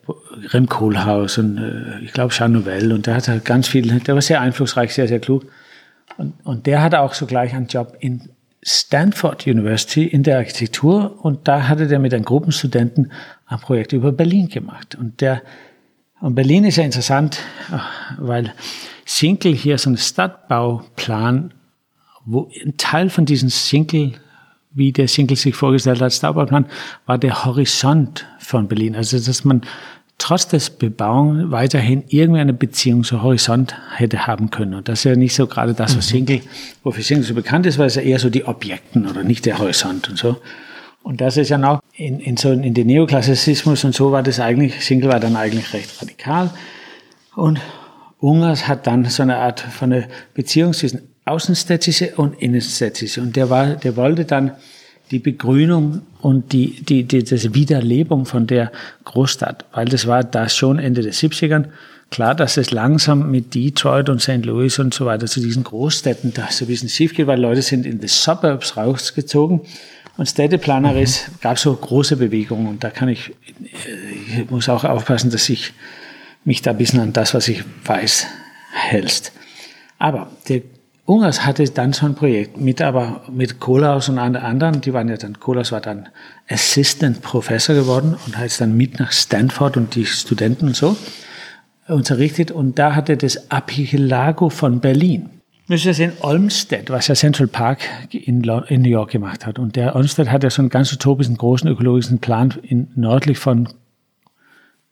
Rem 0.53 0.69
Kohlhaus 0.69 1.39
und 1.39 1.59
äh, 1.59 2.05
ich 2.05 2.13
glaube 2.13 2.35
Jean 2.35 2.51
Nouvel 2.51 2.93
und 2.93 3.07
der 3.07 3.15
hat 3.15 3.29
halt 3.29 3.45
ganz 3.45 3.69
viel, 3.69 4.01
der 4.01 4.15
war 4.15 4.23
sehr 4.23 4.41
einflussreich, 4.41 4.93
sehr, 4.93 5.07
sehr 5.07 5.21
klug. 5.21 5.47
Und, 6.17 6.35
und 6.45 6.67
der 6.67 6.83
hatte 6.83 7.01
auch 7.01 7.15
sogleich 7.15 7.55
einen 7.55 7.69
Job 7.69 7.97
in 8.01 8.31
Stanford 8.65 9.47
University 9.47 10.05
in 10.05 10.25
der 10.25 10.39
Architektur 10.39 11.25
und 11.25 11.47
da 11.47 11.69
hatte 11.69 11.87
der 11.87 12.01
mit 12.01 12.13
einem 12.13 12.25
Gruppenstudenten 12.25 13.13
ein 13.47 13.61
Projekt 13.61 13.93
über 13.93 14.11
Berlin 14.11 14.49
gemacht. 14.49 14.97
Und 14.97 15.21
der, 15.21 15.43
und 16.21 16.35
Berlin 16.35 16.65
ist 16.65 16.77
ja 16.77 16.85
interessant, 16.85 17.39
weil 18.19 18.53
Sinkel 19.07 19.55
hier 19.55 19.79
so 19.79 19.91
ein 19.91 19.97
Stadtbauplan, 19.97 21.55
wo 22.31 22.49
ein 22.65 22.77
Teil 22.77 23.11
von 23.11 23.25
diesem 23.25 23.49
Sinkel, 23.49 24.13
wie 24.73 24.93
der 24.93 25.09
Sinkel 25.09 25.37
sich 25.37 25.55
vorgestellt 25.55 26.01
hat, 26.01 26.13
Stadtbauplan, 26.13 26.67
war 27.07 27.19
der 27.19 27.45
Horizont 27.45 28.27
von 28.39 28.69
Berlin. 28.69 28.95
Also, 28.95 29.19
dass 29.19 29.45
man 29.45 29.63
trotz 30.19 30.47
des 30.47 30.71
Bebauung 30.71 31.51
weiterhin 31.51 32.05
irgendeine 32.09 32.53
Beziehung 32.53 33.03
zum 33.03 33.23
Horizont 33.23 33.75
hätte 33.97 34.27
haben 34.27 34.51
können. 34.51 34.75
Und 34.75 34.89
das 34.89 35.01
ist 35.01 35.05
ja 35.05 35.17
nicht 35.17 35.35
so 35.35 35.47
gerade 35.47 35.75
das, 35.75 35.97
was 35.97 36.09
Single, 36.09 36.37
mhm. 36.37 36.43
wofür 36.85 37.03
Single 37.03 37.25
so 37.25 37.35
bekannt 37.35 37.67
ist, 37.67 37.79
weil 37.79 37.87
es 37.87 37.97
ja 37.97 38.03
eher 38.03 38.19
so 38.19 38.31
die 38.31 38.45
Objekten 38.45 39.09
oder 39.09 39.25
nicht 39.25 39.47
der 39.47 39.59
Horizont 39.59 40.09
und 40.09 40.19
so. 40.19 40.37
Und 41.03 41.21
das 41.23 41.39
ist 41.39 41.49
ja 41.49 41.59
noch 41.59 41.83
in, 41.95 42.21
in 42.21 42.37
so 42.37 42.53
in 42.53 42.75
den 42.75 42.87
Neoklassizismus 42.87 43.85
und 43.85 43.95
so 43.95 44.13
war 44.13 44.23
das 44.23 44.39
eigentlich, 44.39 44.85
Single 44.85 45.09
war 45.09 45.19
dann 45.19 45.35
eigentlich 45.35 45.73
recht 45.73 46.01
radikal. 46.01 46.51
Und 47.35 47.59
Ungers 48.21 48.69
hat 48.69 48.87
dann 48.87 49.07
so 49.07 49.23
eine 49.23 49.39
Art 49.39 49.61
von 49.61 49.93
einer 49.93 50.07
Beziehung 50.35 50.75
zwischen 50.75 51.10
Außenstädtische 51.25 52.15
und 52.17 52.41
Innenstädtische. 52.41 53.21
Und 53.21 53.37
der 53.37 53.51
war, 53.51 53.77
der 53.77 53.97
wollte 53.97 54.25
dann 54.25 54.53
die 55.11 55.19
Begrünung 55.19 56.03
und 56.21 56.53
die, 56.53 56.83
die, 56.83 57.05
die, 57.05 57.25
das 57.25 57.55
Wiederlebung 57.55 58.27
von 58.27 58.47
der 58.47 58.71
Großstadt, 59.05 59.65
weil 59.73 59.87
das 59.87 60.07
war 60.07 60.23
da 60.23 60.49
schon 60.49 60.79
Ende 60.79 61.03
der 61.03 61.13
70ern. 61.13 61.67
Klar, 62.11 62.35
dass 62.35 62.57
es 62.57 62.71
langsam 62.71 63.31
mit 63.31 63.55
Detroit 63.55 64.09
und 64.09 64.21
St. 64.21 64.45
Louis 64.45 64.79
und 64.79 64.95
so 64.95 65.07
weiter 65.07 65.27
zu 65.27 65.41
diesen 65.41 65.63
Großstädten 65.63 66.35
da 66.35 66.49
so 66.51 66.65
ein 66.65 66.69
bisschen 66.69 66.89
schief 66.89 67.15
geht, 67.15 67.27
weil 67.27 67.41
Leute 67.41 67.63
sind 67.63 67.87
in 67.87 68.01
die 68.01 68.09
Suburbs 68.09 68.77
rausgezogen. 68.77 69.61
Und 70.17 70.27
städteplanerisch 70.27 71.29
mhm. 71.29 71.33
gab 71.41 71.57
es 71.57 71.63
so 71.63 71.75
große 71.75 72.17
Bewegungen. 72.17 72.67
Und 72.67 72.85
da 72.85 72.91
kann 72.91 73.09
ich, 73.09 73.33
ich 73.47 74.51
muss 74.51 74.69
auch 74.69 74.85
aufpassen, 74.85 75.31
dass 75.31 75.49
ich 75.49 75.73
mich 76.45 76.63
da 76.63 76.73
ein 76.73 76.79
bisschen 76.79 77.01
an 77.01 77.13
das, 77.13 77.33
was 77.33 77.49
ich 77.49 77.63
weiß, 77.85 78.27
hältst. 78.73 79.33
Aber 79.99 80.31
der 80.49 80.63
Ungers 81.11 81.45
hatte 81.45 81.65
dann 81.65 81.93
so 81.93 82.07
ein 82.07 82.15
Projekt 82.15 82.61
mit, 82.61 82.81
aber 82.81 83.23
mit 83.33 83.59
Kohlaus 83.59 84.09
und 84.09 84.19
anderen, 84.19 84.81
die 84.81 84.93
waren 84.93 85.09
ja 85.09 85.17
dann, 85.17 85.41
Kohlaus 85.41 85.73
war 85.73 85.81
dann 85.81 86.09
Assistant 86.49 87.21
Professor 87.21 87.75
geworden 87.75 88.17
und 88.27 88.39
hat 88.39 88.61
dann 88.61 88.77
mit 88.77 89.01
nach 89.01 89.11
Stanford 89.11 89.77
und 89.77 89.97
die 89.97 90.07
Studenten 90.07 90.69
und 90.69 90.77
so. 90.77 90.97
unterrichtet 91.89 92.53
und 92.53 92.79
da 92.79 92.95
hat 92.95 93.09
er 93.09 93.17
das 93.17 93.51
Archipelago 93.51 94.51
von 94.51 94.79
Berlin. 94.79 95.31
Müssen 95.67 95.87
wir 95.87 95.95
sehen, 95.95 96.13
Olmsted, 96.21 96.91
was 96.91 97.09
ja 97.09 97.17
Central 97.17 97.49
Park 97.49 97.81
in, 98.13 98.45
in 98.69 98.83
New 98.83 98.89
York 98.89 99.11
gemacht 99.11 99.47
hat. 99.47 99.59
Und 99.59 99.75
der 99.75 99.97
Olmsted 99.97 100.31
hat 100.31 100.45
ja 100.45 100.51
so 100.51 100.63
einen 100.63 100.69
ganz 100.69 100.93
utopischen, 100.93 101.37
großen 101.37 101.69
ökologischen 101.69 102.21
Plan 102.21 102.55
in, 102.63 102.87
nördlich 102.95 103.39
von 103.39 103.69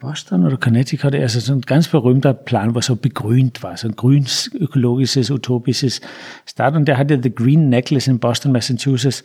Boston 0.00 0.46
oder 0.46 0.56
Connecticut. 0.56 1.12
Also 1.14 1.40
so 1.40 1.52
ein 1.52 1.62
ganz 1.62 1.88
berühmter 1.88 2.32
Plan, 2.32 2.74
was 2.74 2.86
so 2.86 2.94
begrünt 2.94 3.64
war. 3.64 3.76
So 3.76 3.88
ein 3.88 3.96
grünes, 3.96 4.48
ökologisches, 4.54 5.28
utopisches 5.28 6.00
Start. 6.46 6.76
Und 6.76 6.86
der 6.86 6.98
hatte 6.98 7.18
The 7.20 7.34
Green 7.34 7.68
Necklace 7.68 8.06
in 8.06 8.20
Boston, 8.20 8.52
Massachusetts. 8.52 9.24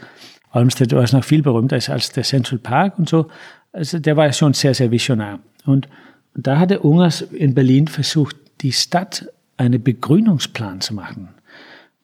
Olmsted 0.52 0.92
war 0.94 1.06
noch 1.12 1.24
viel 1.24 1.44
berühmter 1.44 1.76
als 1.76 2.12
der 2.12 2.24
Central 2.24 2.58
Park 2.58 2.98
und 2.98 3.08
so. 3.08 3.28
Also 3.72 4.00
der 4.00 4.18
war 4.18 4.32
schon 4.34 4.54
sehr, 4.54 4.74
sehr 4.74 4.90
visionär. 4.90 5.40
Und 5.66 5.88
da 6.36 6.58
hatte 6.58 6.80
Ungers 6.80 7.22
in 7.22 7.54
Berlin 7.54 7.88
versucht, 7.88 8.36
die 8.62 8.72
Stadt 8.72 9.28
einen 9.58 9.84
Begrünungsplan 9.84 10.82
zu 10.82 10.96
machen. 10.96 11.30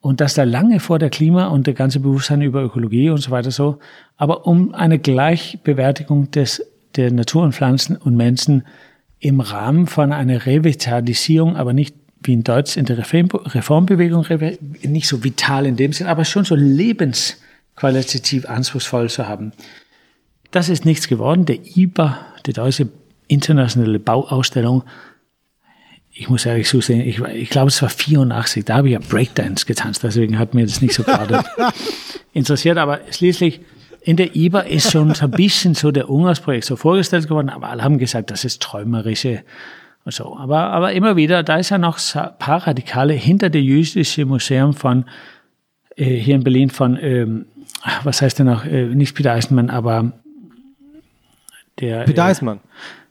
Und 0.01 0.21
das 0.21 0.35
da 0.35 0.43
lange 0.43 0.79
vor 0.79 0.99
der 0.99 1.09
Klima 1.09 1.47
und 1.47 1.65
der 1.67 1.73
ganze 1.73 1.99
Bewusstsein 1.99 2.41
über 2.41 2.63
Ökologie 2.63 3.09
und 3.09 3.17
so 3.17 3.31
weiter 3.31 3.51
so. 3.51 3.79
Aber 4.15 4.45
um 4.45 4.73
eine 4.73 4.99
Gleichbewertigung 4.99 6.31
des, 6.31 6.68
der 6.95 7.11
Natur 7.11 7.43
und 7.43 7.53
Pflanzen 7.53 7.95
und 7.95 8.15
Menschen 8.15 8.63
im 9.19 9.41
Rahmen 9.41 9.87
von 9.87 10.13
einer 10.13 10.45
Revitalisierung, 10.45 11.55
aber 11.55 11.73
nicht 11.73 11.95
wie 12.23 12.33
in 12.33 12.43
Deutsch 12.43 12.77
in 12.77 12.85
der 12.85 12.97
Reformbewegung, 12.97 14.25
nicht 14.83 15.07
so 15.07 15.23
vital 15.23 15.65
in 15.65 15.75
dem 15.75 15.93
Sinn, 15.93 16.07
aber 16.07 16.25
schon 16.25 16.45
so 16.45 16.55
lebensqualitativ 16.55 18.45
anspruchsvoll 18.45 19.09
zu 19.09 19.27
haben. 19.27 19.51
Das 20.51 20.69
ist 20.69 20.85
nichts 20.85 21.07
geworden. 21.07 21.45
Der 21.45 21.59
IBA, 21.77 22.19
die 22.45 22.53
deutsche 22.53 22.89
internationale 23.27 23.99
Bauausstellung, 23.99 24.83
ich 26.11 26.29
muss 26.29 26.45
ehrlich 26.45 26.67
zusehen, 26.67 27.01
ich, 27.01 27.19
ich 27.19 27.49
glaube, 27.49 27.69
es 27.69 27.81
war 27.81 27.89
84, 27.89 28.65
da 28.65 28.77
habe 28.77 28.89
ich 28.89 28.93
ja 28.93 28.99
Breakdance 28.99 29.65
getanzt, 29.65 30.03
deswegen 30.03 30.37
hat 30.37 30.53
mir 30.53 30.65
das 30.65 30.81
nicht 30.81 30.93
so 30.93 31.03
gerade 31.03 31.43
interessiert, 32.33 32.77
aber 32.77 32.99
schließlich 33.11 33.61
in 34.01 34.17
der 34.17 34.35
IBA 34.35 34.61
ist 34.61 34.91
schon 34.91 35.13
so 35.13 35.25
ein 35.25 35.31
bisschen 35.31 35.73
so 35.73 35.91
der 35.91 36.09
Ungarsprojekt 36.09 36.65
so 36.65 36.75
vorgestellt 36.75 37.27
geworden, 37.27 37.49
aber 37.49 37.69
alle 37.69 37.83
haben 37.83 37.97
gesagt, 37.97 38.31
das 38.31 38.45
ist 38.45 38.61
träumerische 38.61 39.43
und 40.05 40.13
so. 40.13 40.37
Aber, 40.37 40.71
aber 40.71 40.93
immer 40.93 41.15
wieder, 41.15 41.43
da 41.43 41.57
ist 41.57 41.69
ja 41.69 41.77
noch 41.77 41.99
ein 42.15 42.29
paar 42.39 42.67
Radikale 42.67 43.13
hinter 43.13 43.49
der 43.49 43.61
jüdische 43.61 44.25
Museum 44.25 44.73
von, 44.73 45.05
äh, 45.95 46.15
hier 46.15 46.35
in 46.35 46.43
Berlin 46.43 46.69
von, 46.69 46.97
ähm, 47.01 47.45
was 48.03 48.21
heißt 48.21 48.39
denn 48.39 48.47
noch, 48.47 48.65
äh, 48.65 48.85
nicht 48.85 49.15
Peter 49.15 49.33
Eisenmann, 49.33 49.69
aber 49.69 50.11
der. 51.79 52.03
Peter 52.03 52.23
äh, 52.23 52.29
Eisenmann. 52.29 52.59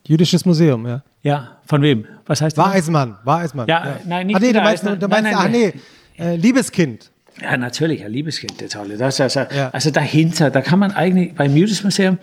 Jüdisches 0.07 0.45
Museum, 0.47 0.87
ja. 0.87 1.03
Ja, 1.23 1.59
von 1.67 1.83
wem? 1.83 2.07
Was 2.27 2.41
heißt 2.41 2.57
das? 2.57 2.65
War 2.65 2.73
Eismann, 2.73 3.17
war 3.25 3.41
Eismann. 3.41 3.67
Ja, 3.69 3.87
ja. 3.87 4.01
nein, 4.07 4.27
nicht 4.27 4.37
Ach 4.37 4.41
nee, 4.41 4.53
du 4.53 4.61
meinst, 4.61 4.85
du 4.85 4.89
meinst, 4.89 5.11
nein, 5.11 5.23
nein, 5.25 5.35
ach 5.37 5.49
nee, 5.49 5.75
äh, 6.19 6.37
Liebeskind. 6.37 7.11
Ja, 7.43 7.57
natürlich, 7.57 8.05
ein 8.05 8.13
Liebeskind, 8.13 8.61
der 8.61 8.69
tolle. 8.69 8.97
Das 8.97 9.21
also, 9.21 9.41
ja. 9.41 9.71
also 9.71 9.91
dahinter, 9.91 10.51
da 10.51 10.61
kann 10.61 10.79
man 10.79 10.93
eigentlich 10.93 11.35
beim 11.35 11.57
Jüdischen 11.57 11.87
Museum, 11.87 12.19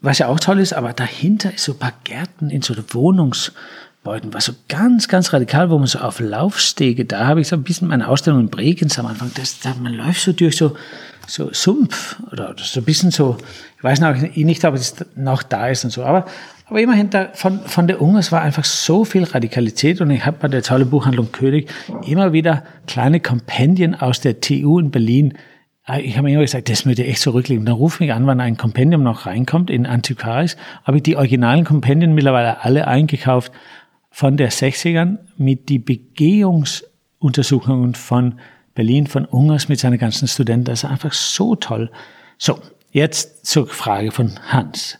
was 0.00 0.18
ja 0.18 0.28
auch 0.28 0.40
toll 0.40 0.60
ist, 0.60 0.72
aber 0.72 0.92
dahinter 0.92 1.54
ist 1.54 1.64
so 1.64 1.72
ein 1.72 1.78
paar 1.78 1.94
Gärten 2.04 2.50
in 2.50 2.62
so 2.62 2.74
Wohnungsbeuten, 2.90 4.34
was 4.34 4.46
so 4.46 4.52
ganz, 4.68 5.08
ganz 5.08 5.32
radikal, 5.32 5.70
wo 5.70 5.78
man 5.78 5.86
so 5.86 5.98
auf 5.98 6.20
Laufstege, 6.20 7.04
da 7.04 7.26
habe 7.26 7.40
ich 7.40 7.48
so 7.48 7.56
ein 7.56 7.62
bisschen 7.62 7.88
meine 7.88 8.08
Ausstellung 8.08 8.40
in 8.40 8.48
Bregenz 8.48 8.98
am 8.98 9.06
Anfang, 9.06 9.30
das, 9.34 9.60
da, 9.60 9.74
man 9.80 9.94
läuft 9.94 10.20
so 10.20 10.32
durch 10.32 10.56
so, 10.56 10.76
so 11.26 11.50
Sumpf 11.52 12.16
oder 12.32 12.54
so 12.58 12.80
ein 12.80 12.84
bisschen 12.84 13.10
so, 13.10 13.38
ich 13.76 13.84
weiß 13.84 14.00
noch 14.00 14.14
nicht, 14.14 14.64
ob 14.64 14.74
es 14.74 14.94
noch 15.16 15.42
da 15.42 15.68
ist 15.68 15.84
und 15.84 15.90
so, 15.90 16.04
aber 16.04 16.26
aber 16.74 16.82
immerhin, 16.82 17.08
da, 17.08 17.28
von, 17.34 17.60
von 17.60 17.86
der 17.86 18.02
Ungers 18.02 18.32
war 18.32 18.42
einfach 18.42 18.64
so 18.64 19.04
viel 19.04 19.22
Radikalität 19.22 20.00
und 20.00 20.10
ich 20.10 20.26
habe 20.26 20.38
bei 20.40 20.48
der 20.48 20.64
tolle 20.64 20.86
Buchhandlung 20.86 21.30
König 21.30 21.70
immer 22.04 22.32
wieder 22.32 22.64
kleine 22.88 23.20
Kompendien 23.20 23.94
aus 23.94 24.18
der 24.18 24.40
TU 24.40 24.80
in 24.80 24.90
Berlin. 24.90 25.34
Äh, 25.86 26.00
ich 26.00 26.18
habe 26.18 26.28
immer 26.28 26.40
gesagt, 26.40 26.68
das 26.68 26.84
würde 26.84 27.06
echt 27.06 27.20
zurücklegen. 27.20 27.64
Dann 27.64 27.76
ruf 27.76 28.00
mich 28.00 28.12
an, 28.12 28.26
wann 28.26 28.40
ein 28.40 28.56
Kompendium 28.56 29.04
noch 29.04 29.24
reinkommt 29.24 29.70
in 29.70 29.86
Antiquaris. 29.86 30.56
Habe 30.82 30.96
ich 30.96 31.04
die 31.04 31.16
originalen 31.16 31.64
Kompendien 31.64 32.12
mittlerweile 32.12 32.64
alle 32.64 32.88
eingekauft 32.88 33.52
von 34.10 34.36
der 34.36 34.50
60ern 34.50 35.18
mit 35.36 35.68
die 35.68 35.78
Begehungsuntersuchungen 35.78 37.94
von 37.94 38.40
Berlin, 38.74 39.06
von 39.06 39.26
Ungers 39.26 39.68
mit 39.68 39.78
seinen 39.78 39.98
ganzen 39.98 40.26
Studenten. 40.26 40.64
Das 40.64 40.82
ist 40.82 40.90
einfach 40.90 41.12
so 41.12 41.54
toll. 41.54 41.92
So, 42.36 42.58
jetzt 42.90 43.46
zur 43.46 43.68
Frage 43.68 44.10
von 44.10 44.32
Hans. 44.48 44.98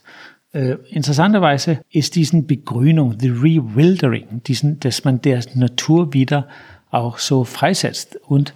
Äh, 0.55 0.77
interessanterweise 0.89 1.81
ist 1.91 2.15
diesen 2.15 2.47
Begrünung, 2.47 3.17
the 3.19 3.27
Rewildering, 3.27 4.41
diesen, 4.47 4.79
dass 4.79 5.03
man 5.03 5.21
der 5.21 5.43
Natur 5.53 6.13
wieder 6.13 6.47
auch 6.91 7.17
so 7.17 7.43
freisetzt. 7.43 8.17
Und 8.25 8.53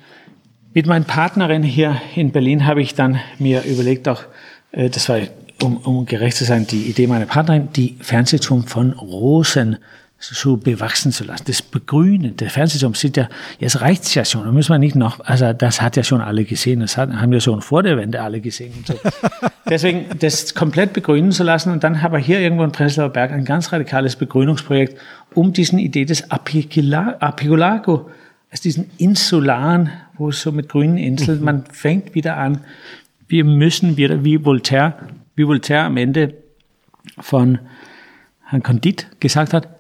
mit 0.74 0.86
meinen 0.86 1.03
Partnerin 1.03 1.61
hier 1.61 2.02
in 2.16 2.32
Berlin 2.32 2.66
habe 2.66 2.82
ich 2.82 2.95
dann 2.95 3.19
mir 3.38 3.66
überlegt, 3.66 4.08
auch, 4.08 4.24
äh, 4.72 4.90
das 4.90 5.10
war, 5.10 5.19
um, 5.61 5.76
um 5.76 6.06
gerecht 6.06 6.38
zu 6.38 6.45
sein, 6.45 6.66
die 6.66 6.84
Idee 6.84 7.06
meiner 7.06 7.26
Partnerin, 7.26 7.68
die 7.76 7.98
Fernsehturm 8.00 8.64
von 8.64 8.94
Rosen 8.94 9.76
so 10.20 10.58
bewachsen 10.58 11.14
zu 11.14 11.24
lassen. 11.24 11.46
Das 11.48 11.62
Begrünen, 11.62 12.36
der 12.36 12.50
Fernsehturm 12.50 12.94
sieht 12.94 13.16
ja, 13.16 13.30
jetzt 13.58 13.80
reicht's 13.80 14.14
ja 14.16 14.26
schon. 14.26 14.44
Da 14.44 14.52
müssen 14.52 14.72
wir 14.72 14.78
nicht 14.78 14.96
noch, 14.96 15.22
also 15.22 15.54
das 15.54 15.82
hat 15.82 15.96
ja 15.96 16.04
schon 16.04 16.20
alle 16.20 16.44
gesehen. 16.44 16.82
Das 16.82 16.98
hat, 16.98 17.10
haben 17.12 17.32
ja 17.32 17.40
schon 17.40 17.62
vor 17.62 17.84
der 17.84 17.96
Wende 17.98 18.22
alle 18.22 18.42
gesehen. 18.42 18.74
Und 18.78 18.88
so. 18.88 18.96
Deswegen 19.70 20.08
das 20.20 20.54
komplett 20.54 20.92
begrünen 20.92 21.32
zu 21.32 21.44
lassen. 21.44 21.72
Und 21.72 21.86
dann 21.86 22.02
haben 22.02 22.12
wir 22.14 22.20
hier 22.20 22.42
irgendwo 22.42 22.66
in 22.66 22.72
Prenzlauer 22.74 23.10
Berg 23.10 23.32
ein 23.32 23.46
ganz 23.46 23.72
radikales 23.72 24.18
Begrünungsprojekt 24.18 25.00
um 25.34 25.54
diesen 25.54 25.80
Idee 25.80 26.04
des 26.06 26.30
Apiculago, 26.32 28.10
also 28.52 28.64
diesen 28.64 28.92
Insularen, 28.98 29.90
wo 30.18 30.30
es 30.30 30.42
so 30.42 30.52
mit 30.52 30.70
grünen 30.70 30.98
Inseln, 30.98 31.42
man 31.44 31.64
fängt 31.66 32.14
wieder 32.14 32.36
an, 32.36 32.66
wir 33.28 33.46
müssen 33.46 33.96
wieder, 33.96 34.24
wie 34.26 34.44
Voltaire, 34.44 34.98
wie 35.36 35.48
Voltaire 35.48 35.84
am 35.84 35.98
Ende 35.98 36.34
von 37.20 37.60
Herrn 38.44 38.64
Condit 38.64 39.08
gesagt 39.20 39.54
hat, 39.54 39.78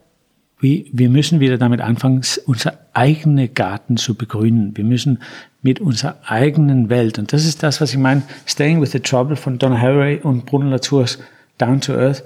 wir 0.61 1.09
müssen 1.09 1.39
wieder 1.39 1.57
damit 1.57 1.79
anfangen, 1.79 2.21
unser 2.45 2.79
eigene 2.93 3.47
Garten 3.47 3.95
zu 3.95 4.15
begrünen. 4.15 4.75
Wir 4.75 4.83
müssen 4.83 5.19
mit 5.61 5.79
unserer 5.79 6.17
eigenen 6.25 6.89
Welt, 6.89 7.17
und 7.17 7.31
das 7.31 7.45
ist 7.45 7.63
das, 7.63 7.79
was 7.79 7.91
ich 7.91 7.97
meine, 7.97 8.23
Staying 8.45 8.81
with 8.81 8.91
the 8.91 8.99
Trouble 8.99 9.35
von 9.35 9.57
Donna 9.57 9.79
Haraway 9.79 10.19
und 10.21 10.45
Bruno 10.45 10.69
Latours 10.69 11.19
Down 11.57 11.79
to 11.81 11.93
Earth. 11.93 12.23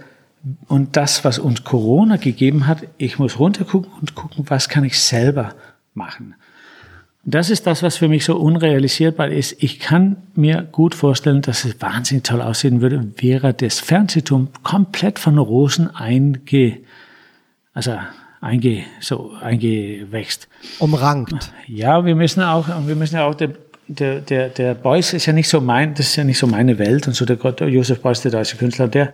Und 0.67 0.97
das, 0.97 1.23
was 1.23 1.39
uns 1.39 1.63
Corona 1.63 2.17
gegeben 2.17 2.67
hat, 2.67 2.87
ich 2.97 3.17
muss 3.19 3.39
runtergucken 3.39 3.91
und 4.01 4.15
gucken, 4.15 4.45
was 4.49 4.67
kann 4.67 4.83
ich 4.83 4.99
selber 4.99 5.53
machen. 5.93 6.35
Das 7.25 7.49
ist 7.49 7.65
das, 7.67 7.83
was 7.83 7.97
für 7.97 8.09
mich 8.09 8.25
so 8.25 8.35
unrealisierbar 8.35 9.29
ist. 9.29 9.55
Ich 9.63 9.79
kann 9.79 10.17
mir 10.35 10.67
gut 10.69 10.93
vorstellen, 10.93 11.41
dass 11.41 11.63
es 11.63 11.81
wahnsinnig 11.81 12.25
toll 12.25 12.41
aussehen 12.41 12.81
würde, 12.81 13.13
wäre 13.17 13.53
das 13.53 13.79
Fernsehturm 13.79 14.49
komplett 14.63 15.19
von 15.19 15.37
Rosen 15.37 15.95
einge, 15.95 16.79
also 17.73 17.97
einge, 18.43 18.83
so 18.99 19.31
eingewächst. 19.41 20.47
Umrankt. 20.79 21.51
Ja, 21.67 22.05
wir 22.05 22.15
müssen 22.15 22.43
auch, 22.43 22.67
wir 22.85 22.95
müssen 22.95 23.15
ja 23.15 23.25
auch, 23.25 23.35
der, 23.35 23.49
der, 23.87 24.19
der, 24.19 24.49
der 24.49 24.73
Beuys 24.75 25.13
ist 25.13 25.25
ja 25.25 25.33
nicht 25.33 25.49
so 25.49 25.61
mein, 25.61 25.93
das 25.93 26.07
ist 26.07 26.15
ja 26.15 26.23
nicht 26.23 26.37
so 26.37 26.47
meine 26.47 26.77
Welt 26.77 27.07
und 27.07 27.13
so, 27.13 27.25
der 27.25 27.37
Josef 27.67 28.01
Beuys, 28.01 28.21
der 28.21 28.31
deutsche 28.31 28.57
Künstler, 28.57 28.87
der, 28.87 29.13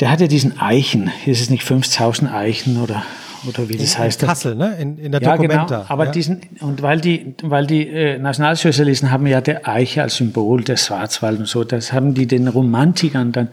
der 0.00 0.10
hatte 0.10 0.28
diesen 0.28 0.60
Eichen, 0.60 1.10
ist 1.26 1.40
es 1.40 1.50
nicht 1.50 1.64
5000 1.64 2.32
Eichen 2.32 2.80
oder, 2.80 3.02
oder 3.48 3.68
wie 3.68 3.76
das 3.76 3.94
in, 3.94 3.98
heißt. 3.98 4.22
In 4.22 4.28
Kassel, 4.28 4.54
ne? 4.54 4.76
In, 4.78 4.98
in 4.98 5.12
der 5.12 5.20
ja, 5.20 5.32
Documenta. 5.32 5.64
Genau, 5.64 5.84
aber 5.88 6.06
ja. 6.06 6.10
diesen, 6.12 6.42
und 6.60 6.82
weil 6.82 7.00
die, 7.00 7.34
weil 7.42 7.66
die 7.66 7.88
äh, 7.88 8.18
Nationalsozialisten 8.18 9.10
haben 9.10 9.26
ja 9.26 9.40
der 9.40 9.66
Eiche 9.66 10.02
als 10.02 10.16
Symbol 10.16 10.62
des 10.62 10.86
Schwarzwald 10.86 11.40
und 11.40 11.48
so, 11.48 11.64
das 11.64 11.92
haben 11.92 12.14
die 12.14 12.26
den 12.26 12.48
Romantikern 12.48 13.32
dann, 13.32 13.48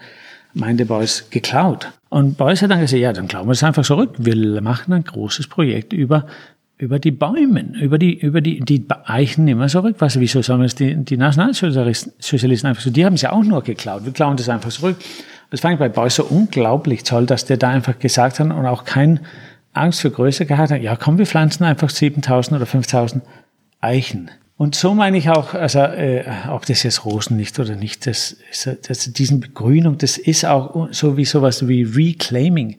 meinte 0.54 0.86
Beuys, 0.86 1.30
geklaut. 1.32 1.92
Und 2.14 2.38
Beuys 2.38 2.62
hat 2.62 2.70
dann 2.70 2.80
gesagt, 2.80 3.02
ja, 3.02 3.12
dann 3.12 3.28
glauben 3.28 3.48
wir 3.48 3.54
es 3.54 3.64
einfach 3.64 3.84
zurück. 3.84 4.12
Wir 4.20 4.62
machen 4.62 4.94
ein 4.94 5.04
großes 5.04 5.48
Projekt 5.48 5.94
über, 5.94 6.28
über 6.78 7.00
die 7.00 7.10
Bäume, 7.10 7.74
über 7.82 7.98
die, 7.98 8.14
über 8.14 8.40
die, 8.40 8.60
die 8.60 8.86
Eichen 9.06 9.48
wir 9.48 9.68
zurück. 9.68 9.96
Was, 9.98 10.20
wieso 10.20 10.44
sollen 10.44 10.60
wir 10.60 10.68
es 10.68 10.76
die, 10.76 10.96
die 10.96 11.18
Nationalsozialisten 11.18 12.68
einfach 12.68 12.84
so, 12.84 12.92
die 12.92 13.04
haben 13.04 13.16
es 13.16 13.24
ja 13.24 13.32
auch 13.32 13.44
nur 13.44 13.64
geklaut. 13.64 14.06
Wir 14.06 14.14
klauen 14.14 14.38
das 14.38 14.48
einfach 14.48 14.70
zurück. 14.70 14.98
Das 15.50 15.62
fand 15.62 15.74
ich 15.74 15.80
bei 15.80 15.90
Beuys 15.90 16.14
so 16.14 16.26
unglaublich 16.26 17.02
toll, 17.02 17.26
dass 17.26 17.46
der 17.46 17.58
da 17.58 17.70
einfach 17.70 17.98
gesagt 17.98 18.40
hat 18.40 18.46
und 18.46 18.66
auch 18.68 18.86
kein 18.86 19.22
Angst 19.74 20.02
für 20.02 20.12
Größe 20.12 20.46
gehabt 20.46 20.70
hat. 20.70 20.84
Ja, 20.84 20.96
komm, 20.96 21.18
wir 21.18 21.26
pflanzen 21.26 21.64
einfach 21.64 21.90
7000 21.90 22.58
oder 22.58 22.68
5000 22.68 23.24
Eichen. 23.82 24.30
Und 24.56 24.76
so 24.76 24.94
meine 24.94 25.18
ich 25.18 25.30
auch, 25.30 25.56
also 25.56 25.80
äh, 25.80 26.26
ob 26.50 26.66
das 26.66 26.84
jetzt 26.84 27.06
Rosen 27.06 27.38
nicht 27.38 27.60
oder 27.60 27.76
nicht, 27.76 28.06
das 28.06 28.38
das, 28.88 29.12
diesen 29.14 29.40
Begrünung, 29.40 29.98
das 29.98 30.18
ist 30.18 30.46
auch 30.46 30.90
so 30.92 31.18
wie 31.18 31.26
sowas 31.26 31.68
wie 31.68 31.84
Reclaiming, 31.84 32.78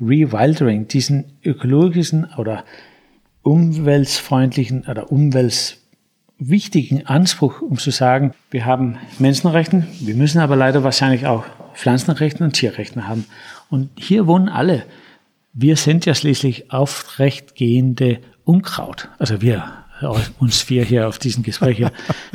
Rewildering, 0.00 0.88
diesen 0.88 1.24
ökologischen 1.44 2.26
oder 2.36 2.64
umweltfreundlichen 3.42 4.86
oder 4.88 5.10
umweltwichtigen 5.10 7.06
Anspruch, 7.06 7.60
um 7.60 7.78
zu 7.78 7.90
sagen, 7.90 8.32
wir 8.50 8.64
haben 8.64 8.98
Menschenrechte, 9.18 9.86
wir 10.00 10.14
müssen 10.14 10.40
aber 10.40 10.56
leider 10.56 10.84
wahrscheinlich 10.84 11.26
auch 11.26 11.44
Pflanzenrechte 11.74 12.44
und 12.44 12.52
Tierrechte 12.52 13.06
haben. 13.08 13.26
Und 13.68 13.90
hier 13.96 14.26
wohnen 14.26 14.48
alle. 14.48 14.84
wir 15.58 15.76
sind 15.76 16.04
ja 16.04 16.14
schließlich 16.14 16.70
aufrechtgehende 16.70 18.18
Unkraut. 18.44 19.08
Also 19.18 19.40
wir, 19.40 19.64
uns 20.38 20.60
vier 20.62 20.84
hier 20.84 21.08
auf 21.08 21.18
diesen 21.18 21.42
Gesprächen. 21.42 21.90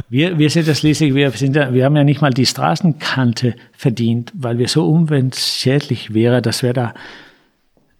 Wir, 0.09 0.37
wir 0.37 0.49
sind 0.49 0.67
ja 0.67 0.75
schließlich, 0.75 1.13
wir 1.13 1.31
sind 1.31 1.55
wir 1.55 1.85
haben 1.85 1.95
ja 1.95 2.03
nicht 2.03 2.21
mal 2.21 2.33
die 2.33 2.45
Straßenkante 2.45 3.55
verdient, 3.71 4.31
weil 4.35 4.57
wir 4.57 4.67
so 4.67 4.87
umweltschädlich 4.87 6.13
wären, 6.13 6.41
dass 6.41 6.63
wir 6.63 6.73
da, 6.73 6.93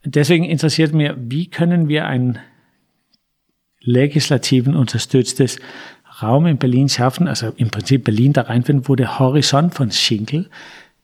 deswegen 0.04 0.46
interessiert 0.46 0.94
mir, 0.94 1.16
wie 1.18 1.48
können 1.48 1.88
wir 1.88 2.08
ein 2.08 2.40
legislativen 3.82 4.76
unterstütztes 4.76 5.58
Raum 6.22 6.46
in 6.46 6.58
Berlin 6.58 6.90
schaffen, 6.90 7.28
also 7.28 7.52
im 7.58 7.72
Prinzip 7.72 8.04
Berlin 8.04 8.34
da 8.34 8.42
reinfinden, 8.42 8.88
wo 8.88 8.96
der 8.96 9.20
Horizont 9.20 9.74
von 9.74 9.92
Schinkel, 9.92 10.50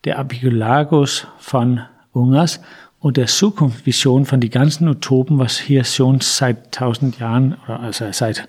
der 0.04 0.20
Apiculagus 0.20 1.28
von 1.40 1.82
Ungers 2.12 2.60
und 3.00 3.18
der 3.18 3.28
Zukunftsvision 3.28 4.26
von 4.26 4.40
die 4.40 4.50
ganzen 4.50 4.88
Utopen, 4.88 5.38
was 5.38 5.60
hier 5.60 5.84
schon 5.84 6.22
seit 6.22 6.72
tausend 6.72 7.20
Jahren, 7.20 7.56
also 7.68 8.12
seit 8.12 8.48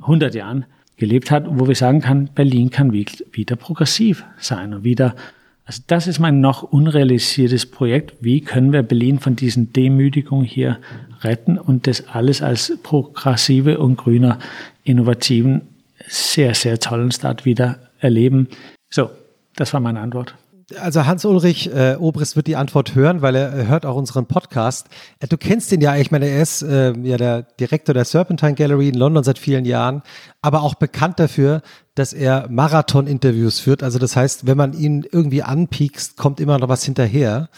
100 0.00 0.34
Jahren 0.34 0.64
gelebt 0.96 1.30
hat, 1.30 1.44
wo 1.48 1.66
wir 1.66 1.74
sagen 1.74 2.00
kann, 2.00 2.28
Berlin 2.34 2.70
kann 2.70 2.92
wieder 2.92 3.56
progressiv 3.56 4.24
sein 4.38 4.74
und 4.74 4.84
wieder, 4.84 5.16
also 5.64 5.82
das 5.86 6.06
ist 6.06 6.18
mein 6.18 6.40
noch 6.40 6.62
unrealisiertes 6.62 7.66
Projekt. 7.66 8.14
Wie 8.20 8.40
können 8.40 8.72
wir 8.72 8.82
Berlin 8.82 9.18
von 9.18 9.36
diesen 9.36 9.72
Demütigungen 9.72 10.44
hier 10.44 10.78
retten 11.22 11.58
und 11.58 11.86
das 11.86 12.08
alles 12.08 12.42
als 12.42 12.72
progressive 12.82 13.78
und 13.78 13.96
grüner, 13.96 14.38
innovativen, 14.84 15.62
sehr, 16.06 16.54
sehr 16.54 16.78
tollen 16.78 17.12
Stadt 17.12 17.44
wieder 17.44 17.78
erleben? 17.98 18.48
So, 18.88 19.10
das 19.56 19.72
war 19.72 19.80
meine 19.80 20.00
Antwort 20.00 20.34
also 20.78 21.06
Hans-Ulrich 21.06 21.72
äh, 21.72 21.96
Obrist 21.98 22.36
wird 22.36 22.46
die 22.46 22.56
Antwort 22.56 22.94
hören, 22.94 23.22
weil 23.22 23.34
er, 23.34 23.66
hört 23.68 23.86
auch 23.86 23.96
unseren 23.96 24.26
Podcast. 24.26 24.88
Äh, 25.18 25.28
du 25.28 25.36
kennst 25.36 25.72
ihn 25.72 25.80
ja, 25.80 25.96
ich 25.96 26.10
meine, 26.10 26.26
er 26.26 26.42
ist 26.42 26.62
äh, 26.62 26.92
ja 26.98 27.16
der 27.16 27.42
Direktor 27.42 27.94
der 27.94 28.04
Serpentine 28.04 28.54
Gallery 28.54 28.88
in 28.88 28.94
London 28.94 29.24
seit 29.24 29.38
vielen 29.38 29.64
Jahren, 29.64 30.02
aber 30.42 30.62
auch 30.62 30.74
bekannt 30.74 31.18
dafür, 31.18 31.62
dass 31.94 32.12
er 32.12 32.48
Marathon-Interviews 32.50 33.60
führt. 33.60 33.82
Also 33.82 33.98
das 33.98 34.16
heißt, 34.16 34.46
wenn 34.46 34.56
man 34.56 34.72
ihn 34.72 35.04
irgendwie 35.10 35.42
anpiekst, 35.42 36.16
kommt 36.16 36.40
immer 36.40 36.58
noch 36.58 36.68
was 36.68 36.84
hinterher. 36.84 37.48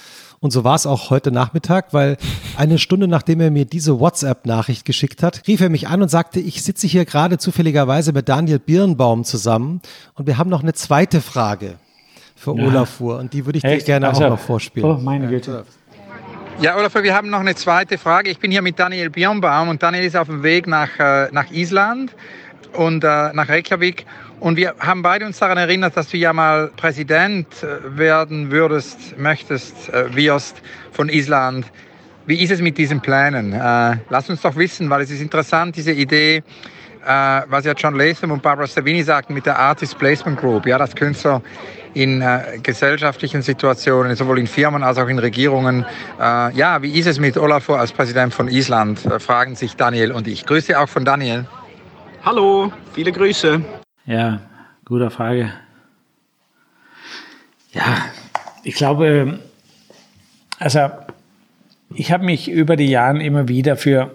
Und 0.40 0.50
so 0.50 0.64
war 0.64 0.74
es 0.74 0.86
auch 0.86 1.10
heute 1.10 1.30
Nachmittag, 1.30 1.92
weil 1.92 2.16
eine 2.56 2.78
Stunde 2.78 3.06
nachdem 3.06 3.40
er 3.40 3.52
mir 3.52 3.64
diese 3.64 4.00
WhatsApp-Nachricht 4.00 4.84
geschickt 4.84 5.22
hat, 5.22 5.46
rief 5.46 5.60
er 5.60 5.70
mich 5.70 5.86
an 5.86 6.02
und 6.02 6.08
sagte, 6.08 6.40
ich 6.40 6.64
sitze 6.64 6.88
hier 6.88 7.04
gerade 7.04 7.38
zufälligerweise 7.38 8.12
mit 8.12 8.28
Daniel 8.28 8.58
Birnbaum 8.58 9.22
zusammen 9.22 9.80
und 10.14 10.26
wir 10.26 10.38
haben 10.38 10.50
noch 10.50 10.62
eine 10.62 10.72
zweite 10.72 11.20
Frage 11.20 11.76
für 12.42 12.56
ja. 12.56 12.66
Olafur 12.66 13.18
und 13.18 13.32
die 13.32 13.46
würde 13.46 13.58
ich 13.58 13.64
Echt? 13.64 13.82
dir 13.82 13.92
gerne 13.92 14.08
also, 14.08 14.24
auch 14.24 14.30
noch 14.30 14.40
vorspielen. 14.40 14.90
Oh, 14.90 14.98
meine 15.00 15.28
Güte. 15.28 15.64
Ja, 16.60 16.76
Olafur, 16.76 17.02
wir 17.02 17.14
haben 17.14 17.30
noch 17.30 17.40
eine 17.40 17.54
zweite 17.54 17.98
Frage. 17.98 18.30
Ich 18.30 18.38
bin 18.38 18.50
hier 18.50 18.62
mit 18.62 18.78
Daniel 18.78 19.10
Birnbaum 19.10 19.68
und 19.68 19.82
Daniel 19.82 20.04
ist 20.04 20.16
auf 20.16 20.26
dem 20.26 20.42
Weg 20.42 20.66
nach, 20.66 20.88
äh, 20.98 21.28
nach 21.32 21.50
Island 21.50 22.14
und 22.72 23.04
äh, 23.04 23.32
nach 23.32 23.48
Reykjavik. 23.48 24.06
Und 24.40 24.56
wir 24.56 24.74
haben 24.80 25.02
beide 25.02 25.24
uns 25.24 25.38
daran 25.38 25.56
erinnert, 25.56 25.96
dass 25.96 26.08
du 26.08 26.16
ja 26.16 26.32
mal 26.32 26.70
Präsident 26.76 27.46
äh, 27.62 27.96
werden 27.96 28.50
würdest, 28.50 29.16
möchtest, 29.18 29.88
äh, 29.88 30.14
wirst 30.14 30.62
von 30.90 31.08
Island. 31.08 31.66
Wie 32.26 32.42
ist 32.42 32.50
es 32.50 32.60
mit 32.60 32.76
diesen 32.76 33.00
Plänen? 33.00 33.52
Äh, 33.52 33.98
lass 34.10 34.28
uns 34.30 34.42
doch 34.42 34.56
wissen, 34.56 34.90
weil 34.90 35.02
es 35.02 35.10
ist 35.10 35.20
interessant, 35.20 35.76
diese 35.76 35.92
Idee, 35.92 36.42
äh, 37.04 37.42
was 37.48 37.64
ja 37.64 37.72
John 37.72 37.96
Latham 37.96 38.30
und 38.30 38.42
Barbara 38.42 38.66
Savini 38.66 39.02
sagten 39.02 39.34
mit 39.34 39.46
der 39.46 39.58
Artist 39.58 39.98
Placement 39.98 40.38
Group, 40.38 40.66
ja, 40.66 40.78
dass 40.78 40.94
Künstler 40.94 41.42
in 41.94 42.22
äh, 42.22 42.58
gesellschaftlichen 42.62 43.42
Situationen, 43.42 44.16
sowohl 44.16 44.38
in 44.38 44.46
Firmen 44.46 44.82
als 44.82 44.98
auch 44.98 45.08
in 45.08 45.18
Regierungen. 45.18 45.84
Äh, 46.18 46.54
ja, 46.54 46.82
wie 46.82 46.98
ist 46.98 47.06
es 47.06 47.18
mit 47.18 47.36
Olafur 47.36 47.78
als 47.78 47.92
Präsident 47.92 48.32
von 48.32 48.48
Island? 48.48 49.04
Äh, 49.06 49.18
fragen 49.18 49.54
sich 49.54 49.76
Daniel 49.76 50.12
und 50.12 50.26
ich. 50.28 50.46
Grüße 50.46 50.78
auch 50.78 50.88
von 50.88 51.04
Daniel. 51.04 51.46
Hallo, 52.24 52.72
viele 52.92 53.12
Grüße. 53.12 53.60
Ja, 54.06 54.40
gute 54.84 55.10
Frage. 55.10 55.52
Ja, 57.72 58.04
ich 58.62 58.74
glaube, 58.74 59.40
also 60.58 60.90
ich 61.94 62.12
habe 62.12 62.24
mich 62.24 62.50
über 62.50 62.76
die 62.76 62.88
Jahre 62.88 63.22
immer 63.22 63.48
wieder 63.48 63.76
für 63.76 64.10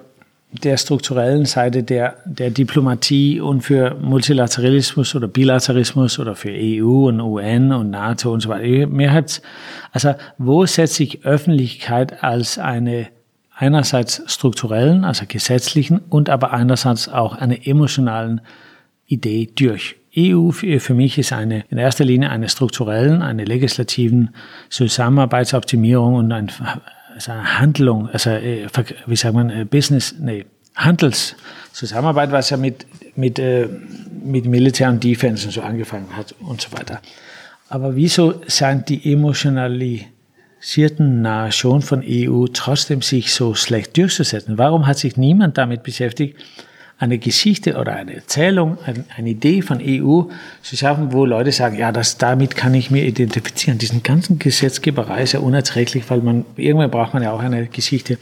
der 0.60 0.78
strukturellen 0.78 1.46
Seite 1.46 1.84
der, 1.84 2.16
der 2.26 2.50
Diplomatie 2.50 3.40
und 3.40 3.62
für 3.62 3.96
Multilateralismus 3.96 5.16
oder 5.16 5.28
Bilateralismus 5.28 6.20
oder 6.20 6.36
für 6.36 6.52
EU 6.52 7.08
und 7.08 7.22
UN 7.22 7.72
und 7.72 7.90
NATO 7.90 8.32
und 8.34 8.42
so 8.42 8.50
weiter. 8.50 8.88
Mir 8.88 9.12
hat's, 9.14 9.42
also 9.92 10.16
wo 10.38 10.66
setzt 10.66 10.96
sich 10.96 11.26
Öffentlichkeit 11.26 12.24
als 12.24 12.58
eine 12.58 13.08
einerseits 13.56 14.22
strukturellen, 14.28 15.04
also 15.04 15.26
gesetzlichen 15.28 16.02
und 16.10 16.30
aber 16.30 16.54
einerseits 16.54 17.10
auch 17.10 17.36
eine 17.36 17.66
emotionalen 17.66 18.42
Idee 19.08 19.50
durch? 19.56 19.96
EU 20.18 20.52
für, 20.52 20.80
für 20.80 20.94
mich 20.94 21.18
ist 21.18 21.32
eine, 21.32 21.64
in 21.70 21.78
erster 21.78 22.04
Linie 22.04 22.30
eine 22.30 22.50
strukturellen, 22.50 23.22
eine 23.22 23.46
legislativen 23.46 24.32
Zusammenarbeitsoptimierung 24.70 26.16
und 26.16 26.32
ein 26.32 26.52
also 27.18 27.34
Handlung, 27.34 28.08
also 28.10 28.30
äh, 28.30 28.68
wie 29.08 29.16
sagt 29.16 29.34
man, 29.34 29.50
äh, 29.50 29.66
Business, 29.66 30.14
nee, 30.20 30.46
Handelszusammenarbeit, 30.76 32.32
was 32.32 32.52
ja 32.52 32.58
mit, 32.58 32.86
mit, 33.16 33.40
äh, 33.40 33.68
mit 34.24 34.46
Militär 34.46 34.90
und 34.90 35.04
Defense 35.04 35.48
und 35.48 35.52
so 35.52 35.62
angefangen 35.62 36.16
hat 36.16 36.36
und 36.40 36.62
so 36.62 36.72
weiter. 36.72 37.02
Aber 37.70 37.96
wieso 37.96 38.44
sind 38.46 38.90
die 38.90 39.12
emotionalisierten 39.12 41.24
Nationen 41.24 41.82
von 41.82 42.04
EU 42.06 42.46
trotzdem 42.54 43.02
sich 43.02 43.34
so 43.34 43.56
schlecht 43.56 43.98
durchzusetzen? 43.98 44.60
Warum 44.60 44.86
hat 44.86 45.00
sich 45.00 45.18
niemand 45.18 45.58
damit 45.58 45.82
beschäftigt, 45.82 46.38
eine 47.00 47.20
Geschichte 47.20 47.78
oder 47.78 47.96
eine 47.96 48.16
Erzählung, 48.16 48.78
eine 49.16 49.30
Idee 49.30 49.62
von 49.62 49.80
EU 49.82 50.24
zu 50.64 50.78
schaffen, 50.78 51.14
wo 51.14 51.26
Leute 51.26 51.52
sagen, 51.52 51.78
ja, 51.78 51.92
das, 51.92 52.18
damit 52.18 52.56
kann 52.56 52.74
ich 52.74 52.90
mir 52.90 53.06
identifizieren. 53.06 53.78
Diesen 53.78 54.02
ganzen 54.02 54.40
Gesetzgeberei 54.40 55.22
ist 55.22 55.34
ja 55.34 55.40
unerträglich, 55.40 56.10
weil 56.10 56.22
man, 56.22 56.46
irgendwann 56.56 56.90
braucht 56.90 57.14
man 57.14 57.22
ja 57.22 57.32
auch 57.32 57.42
eine 57.42 57.68
Geschichte. 57.68 58.18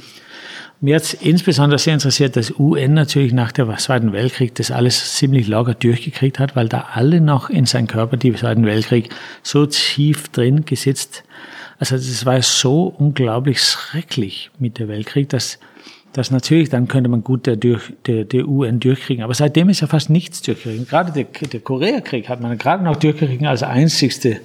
Mir 0.82 0.98
hat 0.98 1.14
insbesondere 1.14 1.80
sehr 1.80 1.94
interessiert, 1.94 2.36
dass 2.36 2.60
UN 2.60 2.94
natürlich 2.94 3.32
nach 3.32 3.54
dem 3.54 3.76
Zweiten 3.78 4.12
Weltkrieg 4.12 4.54
das 4.56 4.72
alles 4.72 5.16
ziemlich 5.16 5.48
locker 5.48 5.74
durchgekriegt 5.74 6.38
hat, 6.38 6.58
weil 6.58 6.68
da 6.68 6.90
alle 6.94 7.22
noch 7.22 7.50
in 7.50 7.66
seinem 7.66 7.88
Körper 7.88 8.18
die 8.18 8.34
Zweiten 8.34 8.66
Weltkrieg 8.66 9.10
so 9.42 9.66
tief 9.66 10.28
drin 10.30 10.66
gesetzt. 10.66 11.24
Also 11.80 11.96
das 11.96 12.26
war 12.26 12.42
so 12.42 12.94
unglaublich 12.98 13.62
schrecklich 13.62 14.52
mit 14.60 14.78
der 14.80 14.90
Weltkrieg, 14.90 15.30
dass 15.30 15.60
das 16.16 16.32
natürlich, 16.32 16.70
dann 16.70 16.88
könnte 16.88 17.10
man 17.10 17.26
gut 17.26 17.46
der, 17.46 17.58
durch, 17.58 17.92
der, 18.06 18.24
der 18.24 18.48
UN 18.48 18.80
durchkriegen. 18.80 19.22
Aber 19.22 19.34
seitdem 19.34 19.68
ist 19.68 19.82
ja 19.82 19.88
fast 19.88 20.10
nichts 20.10 20.42
durchgekriegt. 20.42 20.90
Gerade 20.90 21.12
der, 21.12 21.26
der 21.26 21.60
Koreakrieg 21.60 22.30
hat 22.30 22.40
man 22.40 22.58
gerade 22.58 22.86
noch 22.86 22.96
durchgekriegt 22.96 23.44
als 23.44 23.64
einzigste 23.64 24.40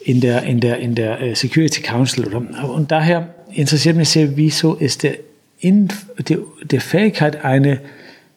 in 0.00 0.20
der, 0.20 0.42
in 0.42 0.60
der, 0.60 0.78
in 0.78 0.94
der 0.94 1.20
äh, 1.22 1.34
Security 1.34 1.80
Council. 1.80 2.26
Und 2.34 2.92
daher 2.92 3.34
interessiert 3.50 3.96
mich 3.96 4.10
sehr, 4.10 4.36
wieso 4.36 4.74
ist 4.74 5.02
der, 5.02 5.14
in, 5.58 5.88
die, 6.28 6.38
die 6.70 6.80
Fähigkeit, 6.80 7.42
eine 7.42 7.80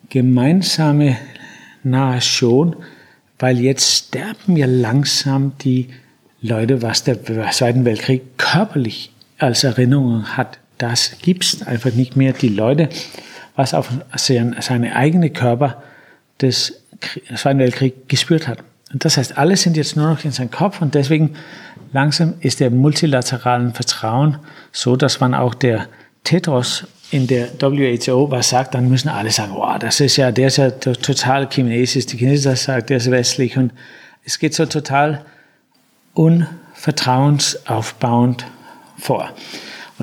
gemeinsame 0.07 1.17
Nation, 1.83 2.77
weil 3.37 3.59
jetzt 3.59 4.07
sterben 4.07 4.55
ja 4.55 4.65
langsam 4.65 5.51
die 5.61 5.89
Leute, 6.41 6.81
was 6.81 7.03
der 7.03 7.21
Zweiten 7.51 7.83
Weltkrieg 7.83 8.37
körperlich 8.37 9.11
als 9.37 9.65
Erinnerung 9.65 10.37
hat 10.37 10.59
das 10.79 11.11
gibt 11.21 11.67
einfach 11.67 11.91
nicht 11.91 12.15
mehr. 12.15 12.33
Die 12.33 12.49
Leute, 12.49 12.89
was 13.55 13.75
auf 13.75 13.89
seine 14.15 14.95
eigene 14.95 15.29
Körper 15.29 15.83
des 16.41 16.81
Zweiten 17.35 17.59
Weltkrieg 17.59 18.09
gespürt 18.09 18.47
hat. 18.47 18.63
Und 18.91 19.05
das 19.05 19.17
heißt, 19.17 19.37
alle 19.37 19.55
sind 19.55 19.77
jetzt 19.77 19.95
nur 19.95 20.07
noch 20.07 20.25
in 20.25 20.31
seinem 20.31 20.49
Kopf 20.49 20.81
und 20.81 20.95
deswegen 20.95 21.35
langsam 21.93 22.33
ist 22.39 22.59
der 22.59 22.71
multilateralen 22.71 23.75
Vertrauen 23.75 24.39
so, 24.71 24.95
dass 24.95 25.19
man 25.19 25.35
auch 25.35 25.53
der 25.53 25.87
Tetros 26.23 26.87
in 27.11 27.27
der 27.27 27.49
WHO 27.59 28.31
was 28.31 28.49
sagt, 28.49 28.73
dann 28.75 28.89
müssen 28.89 29.09
alle 29.09 29.31
sagen, 29.31 29.53
wow, 29.53 29.79
das 29.79 29.99
ist 29.99 30.15
ja, 30.17 30.31
der 30.31 30.47
ist 30.47 30.57
ja 30.57 30.71
total 30.71 31.47
chinesisch, 31.49 32.07
die 32.07 32.17
Chinesen 32.17 32.55
sagen, 32.55 32.85
der 32.87 32.97
ist 32.97 33.11
westlich 33.11 33.57
und 33.57 33.71
es 34.23 34.39
geht 34.39 34.53
so 34.53 34.65
total 34.65 35.25
unvertrauensaufbauend 36.13 38.45
vor. 38.97 39.29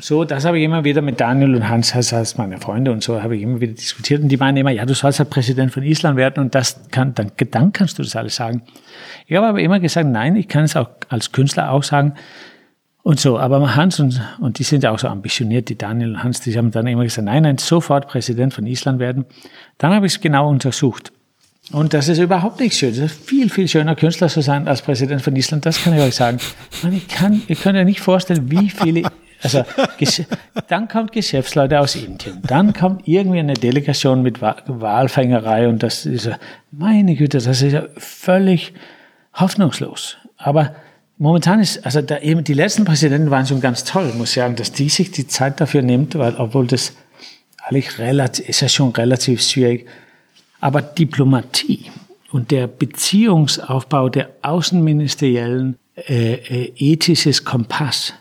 So, 0.01 0.25
das 0.25 0.45
habe 0.45 0.59
ich 0.59 0.65
immer 0.65 0.85
wieder 0.85 1.01
mit 1.01 1.21
Daniel 1.21 1.55
und 1.55 1.69
Hans, 1.69 1.93
das 1.93 2.13
heißt 2.13 2.39
meine 2.39 2.59
Freunde 2.59 2.93
und 2.93 3.03
so, 3.03 3.23
habe 3.23 3.37
ich 3.37 3.43
immer 3.43 3.61
wieder 3.61 3.73
diskutiert. 3.73 4.23
Und 4.23 4.29
die 4.29 4.37
meinen 4.37 4.59
immer, 4.59 4.71
ja, 4.71 4.85
du 4.85 4.95
sollst 4.95 5.19
halt 5.19 5.31
Präsident 5.31 5.73
von 5.73 5.83
Island 5.83 6.17
werden 6.17 6.45
und 6.45 6.55
das 6.55 6.81
kann, 6.91 7.15
dann, 7.15 7.33
dann 7.51 7.73
kannst 7.73 7.99
du 7.99 8.03
das 8.03 8.15
alles 8.15 8.37
sagen. 8.37 8.63
Ich 9.27 9.37
habe 9.37 9.47
aber 9.47 9.61
immer 9.61 9.81
gesagt, 9.81 10.09
nein, 10.09 10.37
ich 10.37 10.49
kann 10.49 10.65
es 10.65 10.77
auch 10.77 10.91
als 11.09 11.33
Künstler 11.33 11.71
auch 11.71 11.83
sagen. 11.83 12.15
Und 13.03 13.21
so, 13.21 13.39
aber 13.39 13.77
Hans 13.77 14.01
und, 14.01 14.21
und 14.41 14.59
die 14.59 14.65
sind 14.65 14.83
ja 14.83 14.91
auch 14.91 14.99
so 14.99 15.09
ambitioniert, 15.09 15.69
die 15.69 15.79
Daniel 15.79 16.11
und 16.11 16.25
Hans, 16.25 16.41
die 16.41 16.57
haben 16.59 16.73
dann 16.73 16.87
immer 16.89 17.05
gesagt, 17.05 17.25
nein, 17.25 17.45
nein, 17.45 17.57
sofort 17.57 18.09
Präsident 18.09 18.53
von 18.53 18.67
Island 18.67 18.99
werden. 18.99 19.25
Dann 19.79 19.95
habe 19.95 20.07
ich 20.07 20.15
es 20.15 20.21
genau 20.21 20.49
untersucht. 20.51 21.13
Und 21.73 21.95
das 21.95 22.09
ist 22.09 22.19
überhaupt 22.19 22.61
nicht 22.61 22.77
schön. 22.77 22.91
Es 22.91 22.99
ist 22.99 23.25
viel, 23.29 23.49
viel 23.49 23.67
schöner, 23.67 23.97
Künstler 23.97 24.29
zu 24.29 24.41
sein 24.41 24.69
als 24.69 24.83
Präsident 24.83 25.23
von 25.23 25.35
Island. 25.35 25.67
Das 25.67 25.83
kann 25.83 25.95
ich 25.97 26.01
euch 26.01 26.15
sagen. 26.15 26.39
Und 26.83 26.93
ich 26.93 27.09
kann, 27.09 27.43
ihr 27.49 27.57
könnt 27.57 27.77
euch 27.77 27.85
nicht 27.85 28.01
vorstellen, 28.01 28.51
wie 28.51 28.71
viele 28.71 29.11
Also 29.55 29.65
dann 30.69 30.89
kommt 30.89 31.13
Geschäftsleute 31.13 31.81
aus 31.81 31.95
Indien, 31.95 32.43
dann 32.47 32.73
kommt 32.73 33.07
irgendwie 33.07 33.39
eine 33.39 33.55
Delegation 33.55 34.23
mit 34.23 34.41
Wahlfängerei 34.41 35.69
und 35.69 35.83
das 35.83 36.07
ist, 36.07 36.31
meine 36.71 37.15
Güte, 37.15 37.39
das 37.39 37.63
ist 37.63 37.73
ja 37.73 37.85
völlig 37.97 38.75
hoffnungslos. 39.35 40.17
Aber 40.37 40.75
momentan 41.19 41.61
ist, 41.61 41.85
also 41.85 42.03
da 42.03 42.19
eben 42.19 42.45
die 42.45 42.55
letzten 42.55 42.85
Präsidenten 42.85 43.31
waren 43.31 43.47
schon 43.47 43.61
ganz 43.61 43.85
toll, 43.85 44.13
muss 44.15 44.31
ich 44.31 44.35
sagen, 44.37 44.57
dass 44.57 44.73
die 44.73 44.89
sich 44.89 45.11
die 45.11 45.27
Zeit 45.27 45.61
dafür 45.61 45.83
nimmt, 45.83 46.17
weil 46.19 46.35
obwohl 46.37 46.67
das 46.67 46.95
eigentlich 47.65 47.99
relativ, 47.99 48.49
ist 48.49 48.61
ja 48.61 48.69
schon 48.69 48.91
relativ 48.91 49.43
schwierig. 49.43 49.87
Aber 50.61 50.83
Diplomatie 50.83 51.91
und 52.31 52.51
der 52.51 52.67
Beziehungsaufbau 52.67 54.09
der 54.09 54.31
außenministeriellen 54.43 55.77
äh, 55.97 56.35
äh, 56.35 56.73
ethisches 56.77 57.45
Kompass, 57.45 58.13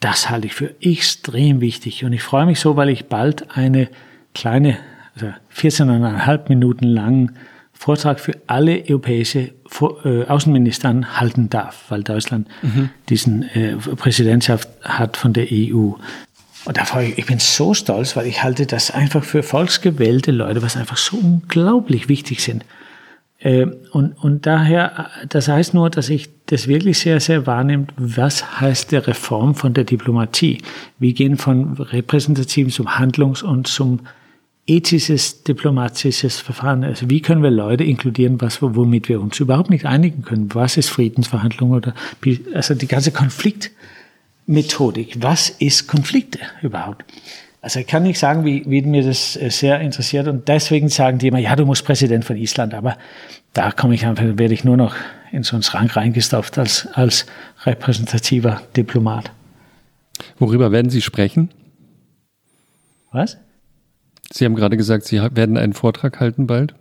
das 0.00 0.30
halte 0.30 0.46
ich 0.46 0.54
für 0.54 0.74
extrem 0.80 1.60
wichtig. 1.60 2.04
Und 2.04 2.12
ich 2.12 2.22
freue 2.22 2.46
mich 2.46 2.58
so, 2.58 2.76
weil 2.76 2.88
ich 2.88 3.06
bald 3.06 3.56
eine 3.56 3.88
kleine, 4.34 4.78
also 5.14 5.26
14,5 5.54 6.48
Minuten 6.48 6.86
langen 6.86 7.36
Vortrag 7.72 8.20
für 8.20 8.34
alle 8.46 8.84
europäische 8.88 9.52
äh, 10.04 10.24
Außenministern 10.26 11.18
halten 11.18 11.48
darf, 11.48 11.84
weil 11.88 12.02
Deutschland 12.02 12.46
mhm. 12.60 12.90
diesen 13.08 13.42
äh, 13.54 13.76
Präsidentschaft 13.76 14.68
hat 14.82 15.16
von 15.16 15.32
der 15.32 15.46
EU. 15.50 15.92
Und 16.66 16.76
da 16.76 16.84
freue 16.84 17.08
ich, 17.08 17.18
ich 17.18 17.26
bin 17.26 17.38
so 17.38 17.72
stolz, 17.72 18.16
weil 18.16 18.26
ich 18.26 18.42
halte 18.42 18.66
das 18.66 18.90
einfach 18.90 19.24
für 19.24 19.42
volksgewählte 19.42 20.30
Leute, 20.30 20.60
was 20.60 20.76
einfach 20.76 20.98
so 20.98 21.16
unglaublich 21.16 22.08
wichtig 22.10 22.42
sind. 22.42 22.66
Äh, 23.40 23.66
und, 23.92 24.12
und 24.22 24.46
daher, 24.46 25.10
das 25.28 25.48
heißt 25.48 25.74
nur, 25.74 25.90
dass 25.90 26.08
ich 26.08 26.28
das 26.46 26.68
wirklich 26.68 26.98
sehr, 26.98 27.20
sehr 27.20 27.46
wahrnimmt, 27.46 27.92
was 27.96 28.60
heißt 28.60 28.92
der 28.92 29.06
Reform 29.06 29.54
von 29.54 29.74
der 29.74 29.84
Diplomatie? 29.84 30.58
Wir 30.98 31.12
gehen 31.14 31.36
von 31.36 31.74
repräsentativen 31.74 32.70
zum 32.70 32.98
Handlungs- 32.98 33.42
und 33.42 33.66
zum 33.66 34.00
ethisches 34.66 35.42
diplomatisches 35.42 36.38
Verfahren. 36.38 36.84
Also 36.84 37.10
wie 37.10 37.22
können 37.22 37.42
wir 37.42 37.50
Leute 37.50 37.82
inkludieren, 37.82 38.40
was, 38.40 38.62
womit 38.62 39.08
wir 39.08 39.20
uns 39.20 39.40
überhaupt 39.40 39.70
nicht 39.70 39.86
einigen 39.86 40.22
können? 40.22 40.54
Was 40.54 40.76
ist 40.76 40.90
Friedensverhandlung 40.90 41.72
oder 41.72 41.94
also 42.54 42.74
die 42.74 42.86
ganze 42.86 43.10
Konfliktmethodik? 43.10 45.20
Was 45.22 45.50
ist 45.50 45.88
Konflikte 45.88 46.38
überhaupt? 46.62 47.04
Also 47.62 47.80
ich 47.80 47.86
kann 47.86 48.04
nicht 48.04 48.18
sagen, 48.18 48.44
wie, 48.44 48.64
wie 48.66 48.82
mir 48.82 49.02
das 49.02 49.36
äh, 49.36 49.50
sehr 49.50 49.80
interessiert 49.80 50.28
und 50.28 50.48
deswegen 50.48 50.88
sagen 50.88 51.18
die 51.18 51.28
immer, 51.28 51.38
ja, 51.38 51.56
du 51.56 51.66
musst 51.66 51.84
Präsident 51.84 52.24
von 52.24 52.36
Island, 52.36 52.72
aber 52.72 52.96
da 53.52 53.70
komme 53.70 53.94
ich 53.94 54.06
einfach, 54.06 54.24
werde 54.24 54.54
ich 54.54 54.64
nur 54.64 54.76
noch 54.76 54.94
in 55.30 55.42
so 55.42 55.56
einen 55.56 55.62
Schrank 55.62 55.94
reingestopft 55.96 56.58
als, 56.58 56.88
als 56.94 57.26
repräsentativer 57.64 58.62
Diplomat. 58.76 59.30
Worüber 60.38 60.72
werden 60.72 60.90
Sie 60.90 61.02
sprechen? 61.02 61.50
Was? 63.12 63.38
Sie 64.32 64.44
haben 64.44 64.54
gerade 64.54 64.76
gesagt, 64.76 65.04
Sie 65.04 65.18
werden 65.18 65.56
einen 65.56 65.72
Vortrag 65.72 66.20
halten 66.20 66.46
bald. 66.46 66.74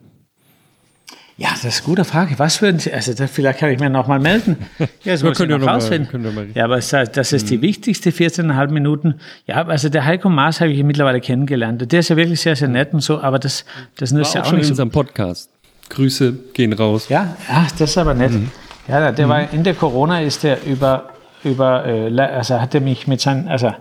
Ja, 1.40 1.52
das 1.52 1.64
ist 1.64 1.80
eine 1.80 1.86
gute 1.86 2.04
Frage. 2.04 2.38
Was 2.38 2.62
würden 2.62 2.80
Sie, 2.80 2.92
also 2.92 3.14
das, 3.14 3.32
vielleicht 3.32 3.60
kann 3.60 3.72
ich 3.72 3.80
mir 3.80 3.90
noch 3.90 4.08
mal 4.08 4.20
melden. 4.20 4.58
Ja, 5.04 5.14
das 5.14 5.24
muss 5.24 5.40
ich 5.40 5.48
noch 5.48 5.66
rausfinden. 5.66 6.22
Mal, 6.36 6.48
ja, 6.54 6.66
aber 6.66 6.76
das 6.76 7.32
ist 7.32 7.50
die 7.50 7.58
mhm. 7.58 7.62
wichtigste 7.62 8.10
14,5 8.10 8.68
Minuten. 8.72 9.16
Ja, 9.48 9.66
also 9.66 9.88
der 9.88 10.04
Heiko 10.04 10.30
Maas 10.30 10.60
habe 10.60 10.72
ich 10.72 10.84
mittlerweile 10.84 11.22
kennengelernt. 11.22 11.90
Der 11.90 12.02
ist 12.02 12.10
ja 12.10 12.18
wirklich 12.18 12.42
sehr, 12.42 12.58
sehr 12.58 12.68
nett 12.68 12.94
und 12.94 13.00
so, 13.00 13.22
aber 13.22 13.40
das, 13.40 13.64
das 13.96 14.12
ist 14.12 14.34
ja 14.34 14.42
auch, 14.42 14.46
auch 14.46 14.50
schon 14.50 14.58
nicht 14.58 14.66
in 14.66 14.72
unserem 14.74 14.92
Podcast. 14.92 15.50
Grüße 15.90 16.34
gehen 16.54 16.74
raus. 16.74 17.08
Ja, 17.08 17.38
ach, 17.50 17.72
das 17.72 17.92
ist 17.92 17.98
aber 17.98 18.14
nett. 18.14 18.32
Mhm. 18.32 18.52
Ja, 18.90 19.12
der 19.14 19.26
mhm. 19.26 19.30
war 19.30 19.54
in 19.54 19.64
der 19.64 19.76
Corona 19.76 20.20
ist 20.22 20.44
der 20.44 20.66
über, 20.66 21.12
über 21.46 21.86
äh, 21.86 22.20
also 22.20 22.60
hat 22.60 22.76
er 22.76 22.82
mich 22.82 23.08
mit 23.08 23.22
seinen, 23.22 23.48
also 23.48 23.74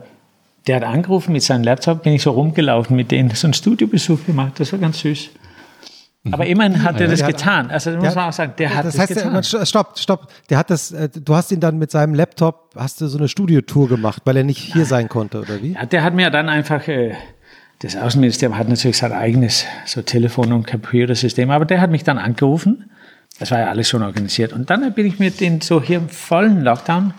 der 0.69 0.77
hat 0.77 0.85
angerufen 0.85 1.33
mit 1.33 1.43
seinem 1.43 1.65
Laptop, 1.65 2.05
bin 2.05 2.13
ich 2.13 2.23
so 2.23 2.31
rumgelaufen 2.31 2.95
mit 2.95 3.11
denen, 3.11 3.31
so 3.31 3.49
einen 3.49 3.55
Studiobesuch 3.55 4.25
gemacht, 4.27 4.53
das 4.59 4.71
war 4.73 4.79
ganz 4.79 5.01
süß. 5.01 5.31
Mhm. 6.29 6.35
Aber 6.35 6.47
immerhin 6.47 6.83
hat 6.83 7.01
er 7.01 7.09
das 7.09 7.25
getan. 7.25 7.71
Also 7.71 7.91
muss 7.93 8.15
man 8.15 8.29
auch 8.29 8.33
sagen, 8.33 8.53
der 8.59 8.75
hat 8.75 8.85
das, 8.85 8.95
das 8.97 9.11
heißt, 9.11 9.25
getan. 9.25 9.67
Stopp, 9.67 9.99
stopp. 9.99 10.29
Der 10.51 10.59
hat 10.59 10.71
das, 10.71 10.93
äh, 10.93 11.09
du 11.09 11.35
hast 11.35 11.51
ihn 11.53 11.61
dann 11.61 11.79
mit 11.79 11.91
seinem 11.91 12.15
Laptop, 12.15 12.71
hast 12.77 13.01
du 13.01 13.07
so 13.07 13.19
eine 13.19 13.29
Studiotour 13.29 13.89
gemacht, 13.89 14.23
weil 14.25 14.37
er 14.37 14.45
nicht 14.45 14.59
hier 14.59 14.85
sein 14.85 15.09
konnte, 15.09 15.41
oder 15.41 15.63
wie? 15.63 15.73
Ja, 15.73 15.87
der 15.87 16.03
hat 16.03 16.15
mir 16.15 16.31
dann 16.31 16.49
einfach, 16.49 16.87
äh, 16.89 17.15
das 17.81 17.97
Außenministerium 17.97 18.59
hat 18.59 18.69
natürlich 18.69 18.99
sein 18.99 19.13
eigenes 19.13 19.65
so 19.87 20.03
Telefon- 20.03 20.53
und 20.53 20.67
Computersystem, 20.67 21.51
aber 21.51 21.65
der 21.65 21.81
hat 21.81 21.91
mich 21.91 22.05
dann 22.05 22.19
angerufen. 22.19 22.91
Das 23.39 23.51
war 23.51 23.61
ja 23.61 23.69
alles 23.69 23.89
schon 23.89 24.03
organisiert. 24.03 24.53
Und 24.53 24.69
dann 24.69 24.93
bin 24.95 25.07
ich 25.07 25.19
mit 25.19 25.41
den 25.41 25.61
so 25.61 25.81
hier 25.81 25.99
im 25.99 26.09
vollen 26.09 26.63
Lockdown 26.63 27.15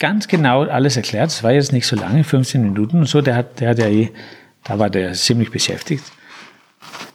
ganz 0.00 0.26
genau 0.26 0.62
alles 0.64 0.96
erklärt. 0.96 1.30
Es 1.30 1.44
war 1.44 1.52
jetzt 1.52 1.72
nicht 1.72 1.86
so 1.86 1.94
lange, 1.94 2.24
15 2.24 2.60
Minuten 2.60 2.98
und 2.98 3.06
so. 3.06 3.20
Der 3.20 3.36
hat, 3.36 3.60
der 3.60 3.70
hat 3.70 3.78
ja 3.78 3.86
eh, 3.86 4.10
da 4.64 4.78
war 4.78 4.90
der 4.90 5.12
ziemlich 5.12 5.50
beschäftigt. 5.50 6.04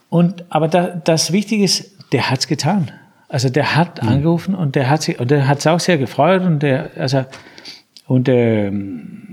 Und, 0.09 0.45
aber 0.49 0.67
da, 0.67 0.87
das 0.87 1.31
Wichtige 1.31 1.63
ist, 1.63 1.91
der 2.11 2.29
hat's 2.29 2.47
getan. 2.47 2.91
Also 3.29 3.49
der 3.49 3.75
hat 3.75 4.01
mhm. 4.01 4.09
angerufen 4.09 4.55
und 4.55 4.75
der 4.75 4.89
hat 4.89 5.03
sich, 5.03 5.19
und 5.19 5.31
der 5.31 5.47
hat's 5.47 5.67
auch 5.67 5.79
sehr 5.79 5.97
gefreut 5.97 6.43
und 6.43 6.63
der, 6.63 6.91
also, 6.95 7.25
und, 8.07 8.29
ähm, 8.29 9.27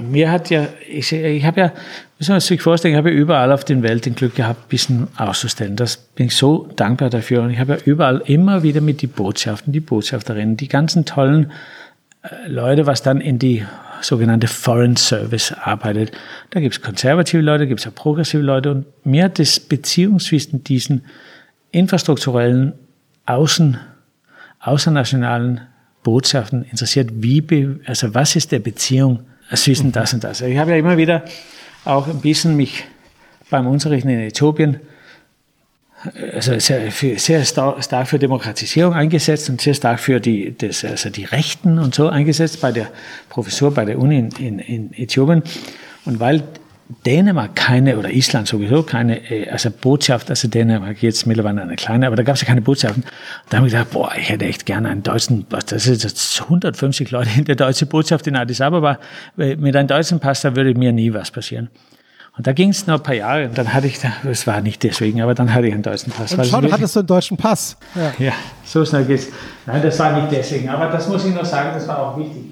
mir 0.00 0.30
hat 0.30 0.50
ja, 0.50 0.68
ich, 0.88 1.12
ich 1.12 1.44
habe 1.44 1.60
ja, 1.60 1.72
muss 2.18 2.28
man 2.28 2.40
sich 2.40 2.62
vorstellen, 2.62 2.94
ich 2.94 2.98
habe 2.98 3.10
ja 3.10 3.16
überall 3.16 3.52
auf 3.52 3.64
der 3.64 3.82
Welt 3.82 4.06
den 4.06 4.14
Glück 4.14 4.34
gehabt, 4.34 4.66
ein 4.66 4.68
bisschen 4.68 5.08
auszustellen. 5.16 5.76
Das 5.76 5.96
bin 5.96 6.26
ich 6.26 6.36
so 6.36 6.68
dankbar 6.76 7.10
dafür. 7.10 7.42
Und 7.42 7.50
ich 7.50 7.58
habe 7.58 7.74
ja 7.74 7.78
überall 7.84 8.22
immer 8.26 8.62
wieder 8.62 8.80
mit 8.80 9.02
die 9.02 9.06
Botschaften, 9.06 9.72
die 9.72 9.80
Botschafterinnen, 9.80 10.56
die 10.56 10.68
ganzen 10.68 11.04
tollen 11.04 11.52
äh, 12.22 12.48
Leute, 12.48 12.86
was 12.86 13.02
dann 13.02 13.20
in 13.20 13.38
die 13.38 13.66
sogenannte 14.04 14.46
Foreign 14.46 14.96
Service 14.96 15.52
arbeitet. 15.52 16.12
Da 16.50 16.60
gibt 16.60 16.74
es 16.74 16.80
konservative 16.80 17.42
Leute, 17.42 17.66
gibt 17.66 17.80
es 17.80 17.86
auch 17.86 17.94
progressive 17.94 18.42
Leute. 18.42 18.70
Und 18.70 18.86
mir 19.04 19.24
hat 19.24 19.38
das 19.38 19.60
Beziehung 19.60 20.20
zwischen 20.20 20.64
diesen 20.64 21.04
infrastrukturellen 21.70 22.74
Außen, 23.26 23.78
außernationalen 24.60 25.62
Botschaften 26.02 26.64
interessiert, 26.64 27.10
wie, 27.14 27.78
also 27.86 28.14
was 28.14 28.36
ist 28.36 28.52
der 28.52 28.58
Beziehung 28.58 29.20
zwischen 29.54 29.92
das 29.92 30.12
und 30.14 30.24
das. 30.24 30.40
Ich 30.40 30.58
habe 30.58 30.72
ja 30.72 30.76
immer 30.76 30.96
wieder 30.96 31.24
auch 31.84 32.08
ein 32.08 32.20
bisschen 32.20 32.56
mich 32.56 32.84
beim 33.50 33.66
Unterrichten 33.66 34.08
in 34.08 34.20
Äthiopien 34.20 34.80
also 36.34 36.58
sehr, 36.58 36.90
sehr 36.90 37.44
stark 37.44 38.08
für 38.08 38.18
Demokratisierung 38.18 38.94
eingesetzt 38.94 39.48
und 39.50 39.60
sehr 39.60 39.74
stark 39.74 40.00
für 40.00 40.20
die, 40.20 40.56
das, 40.56 40.84
also 40.84 41.10
die 41.10 41.24
Rechten 41.24 41.78
und 41.78 41.94
so 41.94 42.08
eingesetzt 42.08 42.60
bei 42.60 42.72
der 42.72 42.88
Professur 43.28 43.72
bei 43.72 43.84
der 43.84 43.98
Uni 43.98 44.18
in, 44.18 44.30
in, 44.30 44.58
in 44.58 44.92
Äthiopien. 44.94 45.42
Und 46.04 46.18
weil 46.18 46.42
Dänemark 47.06 47.56
keine, 47.56 47.96
oder 47.98 48.10
Island 48.10 48.48
sowieso 48.48 48.82
keine, 48.82 49.30
äh, 49.30 49.48
also 49.48 49.70
Botschaft, 49.70 50.30
also 50.30 50.48
Dänemark 50.48 51.02
jetzt 51.02 51.26
mittlerweile 51.26 51.62
eine 51.62 51.76
kleine, 51.76 52.06
aber 52.06 52.16
da 52.16 52.22
gab 52.22 52.34
es 52.34 52.42
ja 52.42 52.48
keine 52.48 52.62
Botschaften. 52.62 53.04
Da 53.48 53.58
habe 53.58 53.66
ich 53.66 53.72
gedacht, 53.72 53.90
boah, 53.90 54.12
ich 54.16 54.28
hätte 54.28 54.44
echt 54.44 54.66
gerne 54.66 54.88
einen 54.88 55.02
deutschen, 55.02 55.46
das 55.48 55.86
ist 55.86 56.02
jetzt 56.02 56.42
150 56.42 57.10
Leute 57.10 57.30
in 57.36 57.44
der 57.44 57.54
deutschen 57.56 57.88
Botschaft 57.88 58.26
in 58.26 58.36
Addis 58.36 58.60
Ababa. 58.60 58.98
Mit 59.36 59.76
einem 59.76 59.88
deutschen 59.88 60.20
Pass, 60.20 60.42
da 60.42 60.54
würde 60.54 60.74
mir 60.74 60.92
nie 60.92 61.12
was 61.14 61.30
passieren. 61.30 61.70
Und 62.36 62.46
da 62.46 62.52
ging 62.52 62.70
es 62.70 62.86
noch 62.86 62.94
ein 62.94 63.02
paar 63.02 63.14
Jahre 63.14 63.46
und 63.46 63.58
dann 63.58 63.74
hatte 63.74 63.86
ich, 63.86 63.98
es 64.24 64.46
war 64.46 64.62
nicht 64.62 64.82
deswegen, 64.82 65.20
aber 65.20 65.34
dann 65.34 65.52
hatte 65.52 65.66
ich 65.66 65.74
einen 65.74 65.82
deutschen 65.82 66.12
Pass. 66.12 66.32
Und 66.32 66.50
du 66.64 66.72
hattest 66.72 66.96
du 66.96 67.00
einen 67.00 67.06
deutschen 67.06 67.36
Pass. 67.36 67.76
Ja. 67.94 68.12
ja, 68.18 68.32
so 68.64 68.84
schnell 68.86 69.04
geht's. 69.04 69.28
Nein, 69.66 69.82
das 69.82 69.98
war 69.98 70.18
nicht 70.18 70.32
deswegen, 70.32 70.70
aber 70.70 70.86
das 70.90 71.08
muss 71.08 71.24
ich 71.26 71.34
noch 71.34 71.44
sagen, 71.44 71.70
das 71.74 71.86
war 71.86 71.98
auch 71.98 72.16
wichtig. 72.16 72.44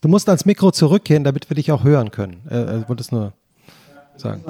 Du 0.00 0.08
musst 0.08 0.28
ans 0.28 0.46
Mikro 0.46 0.70
zurückgehen, 0.70 1.22
damit 1.22 1.50
wir 1.50 1.54
dich 1.54 1.70
auch 1.70 1.84
hören 1.84 2.10
können. 2.10 2.40
Äh, 2.50 2.56
äh 2.56 2.80
ich 2.80 2.88
wollte 2.88 3.02
es 3.02 3.12
nur 3.12 3.34
sagen. 4.16 4.42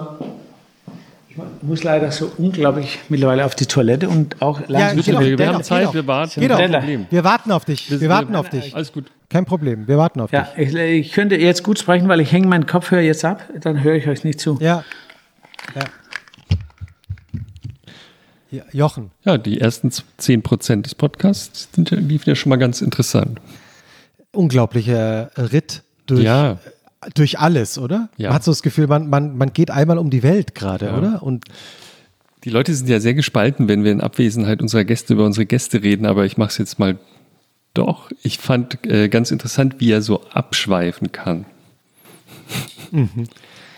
Ich 1.35 1.63
muss 1.63 1.83
leider 1.83 2.11
so 2.11 2.31
unglaublich 2.37 2.99
mittlerweile 3.09 3.47
auf 3.47 3.55
die 3.55 3.65
Toilette 3.65 4.09
und 4.09 4.43
auch 4.43 4.61
ja, 4.69 4.95
wir, 4.95 5.39
wir 5.39 5.49
haben 5.49 5.63
Zeit, 5.63 5.95
wir 5.95 6.07
warten. 6.07 6.41
Wir 6.41 7.25
warten 7.25 7.53
auf 7.53 7.65
dich. 7.65 7.91
Wir, 7.91 8.03
wir 8.03 8.09
warten 8.11 8.37
auf 8.37 8.51
dich. 8.51 8.75
Alles 8.75 8.93
gut. 8.93 9.11
Kein 9.31 9.47
Problem, 9.47 9.89
wir 9.89 9.97
warten 9.97 10.21
auf 10.21 10.31
ja, 10.31 10.43
dich. 10.43 10.73
Ja, 10.73 10.81
ich, 10.83 11.07
ich, 11.07 11.13
könnte 11.13 11.37
jetzt 11.37 11.63
gut 11.63 11.79
sprechen, 11.79 12.07
weil 12.09 12.21
ich 12.21 12.33
hänge 12.33 12.49
meinen 12.49 12.67
Kopfhörer 12.67 13.01
jetzt 13.01 13.25
ab, 13.25 13.49
dann 13.61 13.83
höre 13.83 13.95
ich 13.95 14.09
euch 14.09 14.25
nicht 14.25 14.41
zu. 14.41 14.59
Ja. 14.61 14.85
ja. 15.75 15.83
ja 18.51 18.63
Jochen. 18.73 19.11
Ja, 19.25 19.39
die 19.39 19.59
ersten 19.59 19.89
10% 19.89 20.83
des 20.83 20.95
Podcasts 20.95 21.71
sind, 21.75 21.91
liefen 21.93 22.29
ja 22.29 22.35
schon 22.35 22.51
mal 22.51 22.57
ganz 22.57 22.83
interessant. 22.83 23.41
Unglaublicher 24.33 25.31
Ritt 25.39 25.83
durch, 26.05 26.25
ja. 26.25 26.59
Durch 27.15 27.39
alles, 27.39 27.79
oder? 27.79 28.09
Ja. 28.17 28.29
Man 28.29 28.37
hat 28.37 28.45
so 28.45 28.51
das 28.51 28.63
Gefühl, 28.63 28.87
man, 28.87 29.09
man, 29.09 29.37
man 29.37 29.53
geht 29.53 29.71
einmal 29.71 29.99
um 29.99 30.11
die 30.11 30.23
Welt 30.23 30.55
gerade, 30.55 30.87
ja. 30.87 30.99
oder? 30.99 31.23
Und 31.23 31.45
die 32.45 32.51
Leute 32.51 32.75
sind 32.75 32.89
ja 32.89 33.01
sehr 33.01 33.15
gespalten, 33.15 33.69
wenn 33.69 33.85
wir 33.85 33.93
in 33.93 34.01
Abwesenheit 34.01 34.61
unserer 34.61 34.85
Gäste 34.85 35.15
über 35.15 35.25
unsere 35.25 35.47
Gäste 35.47 35.83
reden, 35.83 36.07
aber 36.07 36.25
ich 36.25 36.37
mache 36.37 36.51
es 36.51 36.59
jetzt 36.59 36.79
mal 36.79 36.99
doch, 37.75 38.11
ich 38.23 38.39
fand 38.39 38.85
äh, 38.87 39.09
ganz 39.09 39.31
interessant, 39.31 39.77
wie 39.79 39.91
er 39.91 40.03
so 40.03 40.23
abschweifen 40.33 41.11
kann. 41.11 41.47
Mhm. 42.91 43.29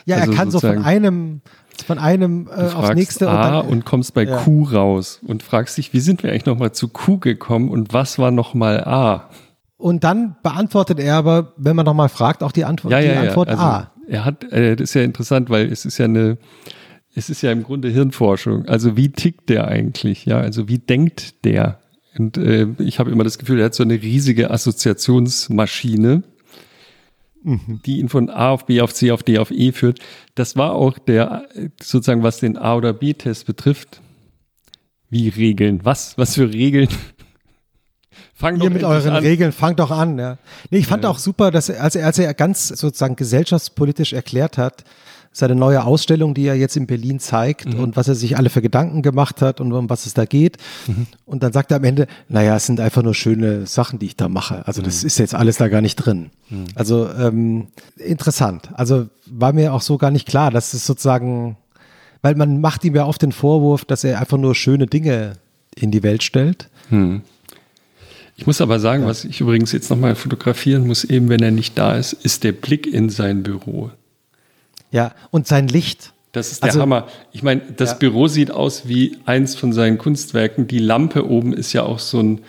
Ja, 0.04 0.16
also 0.16 0.32
er 0.32 0.36
kann 0.36 0.50
so 0.50 0.60
von 0.60 0.84
einem 0.84 1.40
von 1.86 1.98
einem 1.98 2.48
äh, 2.48 2.72
aufs 2.72 2.94
nächste 2.94 3.28
A 3.28 3.58
und, 3.58 3.64
dann, 3.64 3.72
und 3.72 3.84
kommst 3.84 4.14
bei 4.14 4.24
ja. 4.24 4.38
Q 4.38 4.64
raus 4.64 5.20
und 5.26 5.42
fragst 5.42 5.76
dich, 5.76 5.92
wie 5.92 6.00
sind 6.00 6.22
wir 6.22 6.30
eigentlich 6.30 6.46
nochmal 6.46 6.72
zu 6.72 6.88
Q 6.88 7.18
gekommen 7.18 7.68
und 7.68 7.92
was 7.92 8.18
war 8.18 8.30
nochmal 8.30 8.84
A? 8.84 9.28
Und 9.76 10.04
dann 10.04 10.36
beantwortet 10.42 11.00
er 11.00 11.16
aber, 11.16 11.52
wenn 11.56 11.76
man 11.76 11.84
nochmal 11.84 12.08
fragt, 12.08 12.42
auch 12.42 12.52
die 12.52 12.64
Antwort, 12.64 12.92
ja, 12.92 13.00
die 13.00 13.06
ja, 13.08 13.20
Antwort 13.20 13.48
ja. 13.48 13.54
Also, 13.54 13.64
A. 13.64 13.90
Er 14.06 14.24
hat, 14.24 14.44
äh, 14.52 14.76
das 14.76 14.90
ist 14.90 14.94
ja 14.94 15.02
interessant, 15.02 15.50
weil 15.50 15.70
es 15.70 15.84
ist 15.84 15.98
ja 15.98 16.04
eine, 16.04 16.38
es 17.14 17.30
ist 17.30 17.42
ja 17.42 17.52
im 17.52 17.62
Grunde 17.62 17.88
Hirnforschung. 17.88 18.66
Also 18.66 18.96
wie 18.96 19.10
tickt 19.10 19.48
der 19.48 19.68
eigentlich? 19.68 20.26
Ja, 20.26 20.38
also 20.38 20.68
wie 20.68 20.78
denkt 20.78 21.44
der? 21.44 21.80
Und 22.16 22.36
äh, 22.36 22.68
ich 22.78 22.98
habe 22.98 23.10
immer 23.10 23.24
das 23.24 23.38
Gefühl, 23.38 23.58
er 23.58 23.66
hat 23.66 23.74
so 23.74 23.82
eine 23.82 24.00
riesige 24.00 24.50
Assoziationsmaschine, 24.50 26.22
mhm. 27.42 27.80
die 27.84 27.98
ihn 27.98 28.08
von 28.08 28.30
A 28.30 28.50
auf 28.50 28.66
B 28.66 28.80
auf 28.80 28.94
C 28.94 29.10
auf 29.10 29.22
D 29.22 29.38
auf 29.38 29.50
E 29.50 29.72
führt. 29.72 29.98
Das 30.34 30.56
war 30.56 30.74
auch 30.74 30.98
der, 30.98 31.48
sozusagen, 31.82 32.22
was 32.22 32.38
den 32.38 32.56
A 32.56 32.76
oder 32.76 32.92
B-Test 32.92 33.46
betrifft. 33.46 34.00
Wie 35.10 35.28
Regeln? 35.28 35.80
Was? 35.84 36.16
Was 36.18 36.34
für 36.34 36.52
Regeln? 36.52 36.88
Fang 38.44 38.60
Ihr 38.60 38.68
mit 38.68 38.84
euren 38.84 39.14
an. 39.14 39.22
Regeln, 39.22 39.52
fangt 39.52 39.78
doch 39.78 39.90
an. 39.90 40.18
Ja. 40.18 40.36
Nee, 40.68 40.76
ich 40.76 40.86
fand 40.86 41.04
ja. 41.04 41.10
auch 41.10 41.18
super, 41.18 41.50
dass 41.50 41.70
er, 41.70 41.82
als 41.82 41.96
er, 41.96 42.04
als 42.04 42.18
er 42.18 42.34
ganz 42.34 42.68
sozusagen 42.68 43.16
gesellschaftspolitisch 43.16 44.12
erklärt 44.12 44.58
hat, 44.58 44.84
seine 45.32 45.54
neue 45.54 45.82
Ausstellung, 45.82 46.34
die 46.34 46.44
er 46.44 46.54
jetzt 46.54 46.76
in 46.76 46.86
Berlin 46.86 47.20
zeigt 47.20 47.72
mhm. 47.72 47.80
und 47.80 47.96
was 47.96 48.06
er 48.06 48.14
sich 48.14 48.36
alle 48.36 48.50
für 48.50 48.60
Gedanken 48.60 49.00
gemacht 49.00 49.40
hat 49.40 49.62
und 49.62 49.72
um 49.72 49.88
was 49.88 50.04
es 50.04 50.12
da 50.12 50.26
geht. 50.26 50.58
Mhm. 50.86 51.06
Und 51.24 51.42
dann 51.42 51.54
sagt 51.54 51.70
er 51.70 51.78
am 51.78 51.84
Ende, 51.84 52.06
naja, 52.28 52.54
es 52.54 52.66
sind 52.66 52.80
einfach 52.80 53.02
nur 53.02 53.14
schöne 53.14 53.66
Sachen, 53.66 53.98
die 53.98 54.06
ich 54.06 54.16
da 54.16 54.28
mache. 54.28 54.66
Also 54.68 54.82
das 54.82 55.00
mhm. 55.00 55.06
ist 55.06 55.18
jetzt 55.18 55.34
alles 55.34 55.56
da 55.56 55.68
gar 55.68 55.80
nicht 55.80 55.96
drin. 55.96 56.30
Mhm. 56.50 56.66
Also 56.74 57.08
ähm, 57.18 57.68
interessant. 57.96 58.68
Also 58.74 59.08
war 59.24 59.54
mir 59.54 59.72
auch 59.72 59.80
so 59.80 59.96
gar 59.96 60.10
nicht 60.10 60.28
klar, 60.28 60.50
dass 60.50 60.74
es 60.74 60.84
sozusagen, 60.84 61.56
weil 62.20 62.34
man 62.34 62.60
macht 62.60 62.84
ihm 62.84 62.94
ja 62.94 63.06
oft 63.06 63.22
den 63.22 63.32
Vorwurf, 63.32 63.86
dass 63.86 64.04
er 64.04 64.20
einfach 64.20 64.36
nur 64.36 64.54
schöne 64.54 64.86
Dinge 64.86 65.32
in 65.74 65.90
die 65.90 66.02
Welt 66.02 66.22
stellt. 66.22 66.68
Ich 68.36 68.46
muss 68.46 68.60
aber 68.60 68.80
sagen, 68.80 69.02
ja. 69.02 69.08
was 69.08 69.24
ich 69.24 69.40
übrigens 69.40 69.72
jetzt 69.72 69.90
nochmal 69.90 70.14
fotografieren 70.14 70.86
muss, 70.86 71.04
eben 71.04 71.28
wenn 71.28 71.42
er 71.42 71.50
nicht 71.50 71.78
da 71.78 71.96
ist, 71.96 72.12
ist 72.12 72.44
der 72.44 72.52
Blick 72.52 72.86
in 72.86 73.08
sein 73.08 73.42
Büro. 73.42 73.90
Ja, 74.90 75.12
und 75.30 75.46
sein 75.46 75.68
Licht. 75.68 76.12
Das 76.32 76.50
ist 76.50 76.62
der 76.62 76.70
also, 76.70 76.80
Hammer. 76.80 77.06
Ich 77.32 77.44
meine, 77.44 77.60
das 77.76 77.90
ja. 77.90 77.96
Büro 77.96 78.26
sieht 78.26 78.50
aus 78.50 78.88
wie 78.88 79.18
eins 79.24 79.54
von 79.54 79.72
seinen 79.72 79.98
Kunstwerken. 79.98 80.66
Die 80.66 80.80
Lampe 80.80 81.28
oben 81.28 81.52
ist 81.52 81.72
ja 81.72 81.84
auch 81.84 82.00
so 82.00 82.20
ein. 82.20 82.40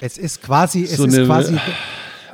Es 0.00 0.18
ist 0.18 0.42
quasi, 0.42 0.84
so 0.84 1.06
es 1.06 1.14
ist 1.14 1.26
quasi 1.26 1.58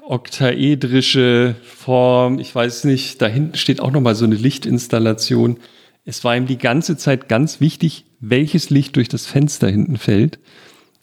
oktaedrische 0.02 1.55
Form. 1.62 2.41
Ich 2.41 2.52
weiß 2.52 2.85
nicht. 2.85 3.23
Da 3.23 3.28
hinten 3.28 3.57
steht 3.57 3.81
auch 3.81 3.93
noch 3.93 4.01
mal 4.01 4.17
so 4.17 4.25
eine 4.25 4.35
Lichtinstallation. 4.35 5.59
Es 6.05 6.25
war 6.25 6.36
ihm 6.36 6.47
die 6.47 6.59
ganze 6.59 6.97
Zeit 6.97 7.28
ganz 7.28 7.60
wichtig, 7.60 8.05
welches 8.19 8.70
Licht 8.70 8.97
durch 8.97 9.09
das 9.09 9.27
Fenster 9.27 9.69
hinten 9.69 9.97
fällt, 9.97 10.41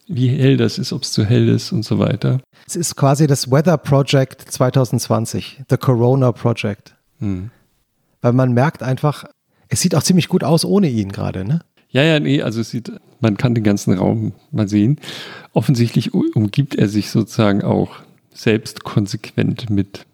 wie 0.07 0.29
hell 0.29 0.57
das 0.57 0.77
ist, 0.77 0.93
ob 0.93 1.03
es 1.03 1.11
zu 1.11 1.25
hell 1.25 1.49
ist 1.49 1.71
und 1.71 1.83
so 1.83 1.99
weiter. 1.99 2.39
Es 2.65 2.75
ist 2.75 2.95
quasi 2.95 3.27
das 3.27 3.51
Weather 3.51 3.77
Project 3.77 4.41
2020, 4.41 5.63
the 5.69 5.77
Corona 5.77 6.31
Project. 6.31 6.95
Hm. 7.19 7.51
Weil 8.21 8.33
man 8.33 8.53
merkt 8.53 8.83
einfach, 8.83 9.25
es 9.69 9.81
sieht 9.81 9.95
auch 9.95 10.03
ziemlich 10.03 10.27
gut 10.27 10.43
aus 10.43 10.65
ohne 10.65 10.89
ihn 10.89 11.11
gerade, 11.11 11.45
ne? 11.45 11.61
Ja, 11.89 12.03
ja, 12.03 12.19
nee, 12.19 12.41
also 12.41 12.61
es 12.61 12.69
sieht, 12.69 12.91
man 13.21 13.37
kann 13.37 13.55
den 13.55 13.63
ganzen 13.63 13.97
Raum 13.97 14.33
mal 14.51 14.67
sehen. 14.67 14.99
Offensichtlich 15.53 16.13
umgibt 16.13 16.75
er 16.75 16.89
sich 16.89 17.09
sozusagen 17.09 17.63
auch 17.63 17.95
selbst 18.33 18.83
konsequent 18.83 19.69
mit. 19.69 20.05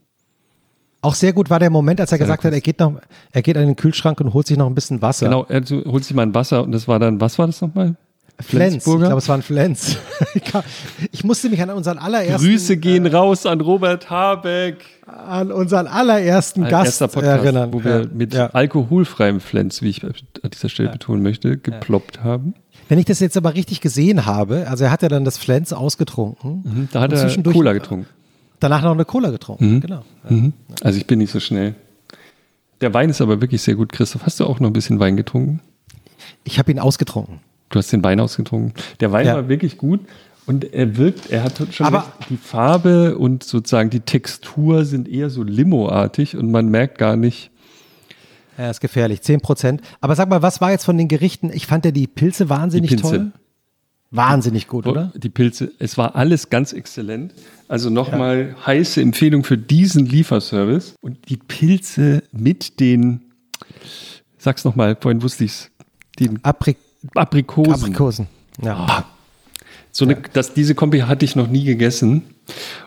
Auch 1.02 1.16
sehr 1.16 1.34
gut 1.34 1.50
war 1.50 1.60
der 1.60 1.70
Moment, 1.70 2.00
als 2.00 2.12
er 2.12 2.18
sehr 2.18 2.26
gesagt 2.26 2.46
hat, 2.46 2.54
er 2.54 2.62
geht 2.62 2.80
noch, 2.80 3.02
er 3.32 3.42
geht 3.42 3.58
an 3.58 3.66
den 3.66 3.76
Kühlschrank 3.76 4.22
und 4.22 4.34
holt 4.34 4.48
sich 4.48 4.58
noch 4.58 4.68
ein 4.68 4.76
bisschen 4.76 5.02
Wasser. 5.02 5.26
Genau, 5.26 5.46
er 5.50 5.62
holt 5.62 6.06
sich 6.06 6.16
mal 6.16 6.22
ein 6.22 6.34
Wasser 6.34 6.64
und 6.64 6.72
das 6.72 6.88
war 6.88 7.00
dann, 7.00 7.20
was 7.20 7.38
war 7.40 7.48
das 7.48 7.60
nochmal? 7.60 7.96
Flens. 8.40 8.76
Ich 8.76 8.84
glaube, 8.84 9.18
es 9.18 9.30
war 9.30 9.38
ein 9.38 9.42
Flens. 9.42 9.98
ich 11.12 11.24
musste 11.24 11.50
mich 11.50 11.62
an 11.62 11.70
unseren 11.70 11.98
allerersten. 11.98 12.48
Grüße 12.48 12.78
gehen 12.78 13.06
äh, 13.06 13.16
raus 13.16 13.46
an 13.46 13.62
Robert 13.62 14.10
Habeck. 14.10 14.84
An 15.06 15.52
unseren 15.52 15.88
allerersten 15.88 16.68
Gast 16.68 17.00
Podcast, 17.00 17.24
erinnern. 17.26 17.74
Wo 17.74 17.84
wir 17.84 18.02
ja. 18.02 18.08
mit 18.12 18.34
ja. 18.34 18.48
alkoholfreiem 18.48 19.40
Flens, 19.40 19.82
wie 19.82 19.90
ich 19.90 20.04
an 20.04 20.14
dieser 20.52 20.70
Stelle 20.70 20.90
ja. 20.90 20.94
betonen 20.94 21.22
möchte, 21.22 21.58
geploppt 21.58 22.24
haben. 22.24 22.56
Wenn 22.90 23.00
ich 23.00 23.06
das 23.06 23.20
jetzt 23.20 23.38
aber 23.38 23.54
richtig 23.54 23.82
gesehen 23.82 24.26
habe, 24.26 24.68
also 24.68 24.84
er 24.86 24.92
hat 24.92 25.02
ja 25.04 25.10
dann 25.10 25.26
das 25.26 25.38
Flens 25.38 25.72
ausgetrunken. 25.72 26.64
Mhm, 26.64 26.90
da 26.92 27.02
hat 27.02 27.14
er 27.14 27.44
Cola 27.44 27.74
getrunken. 27.74 28.08
Danach 28.60 28.82
noch 28.82 28.92
eine 28.92 29.06
Cola 29.06 29.30
getrunken, 29.30 29.76
mhm. 29.76 29.82
genau. 29.82 30.04
Mhm. 30.30 30.54
Also 30.82 30.98
ich 30.98 31.06
bin 31.06 31.20
nicht 31.20 31.32
so 31.32 31.40
schnell. 31.40 31.76
Der 32.82 32.94
Wein 32.94 33.10
ist 33.10 33.22
aber 33.22 33.42
wirklich 33.42 33.62
sehr 33.62 33.76
gut. 33.76 33.92
Christoph, 33.92 34.24
hast 34.26 34.40
du 34.40 34.46
auch 34.46 34.60
noch 34.60 34.70
ein 34.70 34.74
bisschen 34.74 35.00
Wein 35.00 35.16
getrunken? 35.16 35.62
Ich 36.44 36.60
habe 36.60 36.72
ihn 36.72 36.80
ausgetrunken. 36.80 37.40
Du 37.74 37.80
hast 37.80 37.92
den 37.92 38.04
Wein 38.04 38.20
ausgetrunken. 38.20 38.72
Der 39.00 39.12
Wein 39.12 39.26
ja. 39.26 39.34
war 39.34 39.50
wirklich 39.50 39.80
gut 39.80 40.02
und 40.46 40.76
er 40.76 40.96
wirkt, 40.96 41.32
er 41.32 41.44
hat 41.44 41.60
schon 41.72 41.88
Aber 41.88 42.00
recht, 42.00 42.30
die 42.30 42.38
Farbe 42.38 43.18
und 43.18 43.42
sozusagen 43.42 43.90
die 43.90 44.02
Textur 44.02 44.86
sind 44.86 45.10
eher 45.10 45.32
so 45.32 45.42
limoartig 45.42 46.38
und 46.38 46.52
man 46.52 46.68
merkt 46.70 47.00
gar 47.00 47.16
nicht. 47.16 47.50
Ja, 48.60 48.70
ist 48.70 48.80
gefährlich, 48.80 49.24
10 49.24 49.42
Prozent. 49.42 49.82
Aber 50.02 50.16
sag 50.16 50.30
mal, 50.30 50.44
was 50.44 50.62
war 50.62 50.70
jetzt 50.70 50.86
von 50.86 51.00
den 51.00 51.08
Gerichten? 51.08 51.50
Ich 51.52 51.66
fand 51.66 51.84
ja 51.84 51.90
die 51.90 52.06
Pilze 52.06 52.48
wahnsinnig 52.48 52.92
die 52.92 52.98
Pilze. 52.98 53.18
toll. 53.18 53.32
Wahnsinnig 54.12 54.68
gut, 54.68 54.86
oder? 54.86 55.12
Die 55.16 55.30
Pilze, 55.30 55.72
es 55.80 55.98
war 55.98 56.16
alles 56.16 56.52
ganz 56.52 56.74
exzellent. 56.74 57.34
Also 57.68 57.90
nochmal 57.90 58.50
ja. 58.50 58.68
heiße 58.68 59.02
Empfehlung 59.02 59.44
für 59.44 59.58
diesen 59.58 60.06
Lieferservice. 60.06 60.94
Und 61.02 61.28
die 61.30 61.38
Pilze 61.38 62.22
mit 62.32 62.80
den, 62.80 63.22
sag's 64.38 64.64
nochmal, 64.64 64.96
vorhin 65.02 65.24
wusste 65.24 65.46
ich's, 65.46 65.72
den 66.20 66.38
Aprik 66.44 66.78
Aprikosen. 67.16 67.74
Aprikosen, 67.74 68.28
ja. 68.62 68.86
Oh. 68.90 69.04
So 69.92 70.06
eine, 70.06 70.18
das, 70.34 70.54
diese 70.56 70.74
Kombi 70.74 71.02
hatte 71.02 71.24
ich 71.24 71.36
noch 71.36 71.48
nie 71.48 71.64
gegessen. 71.64 72.24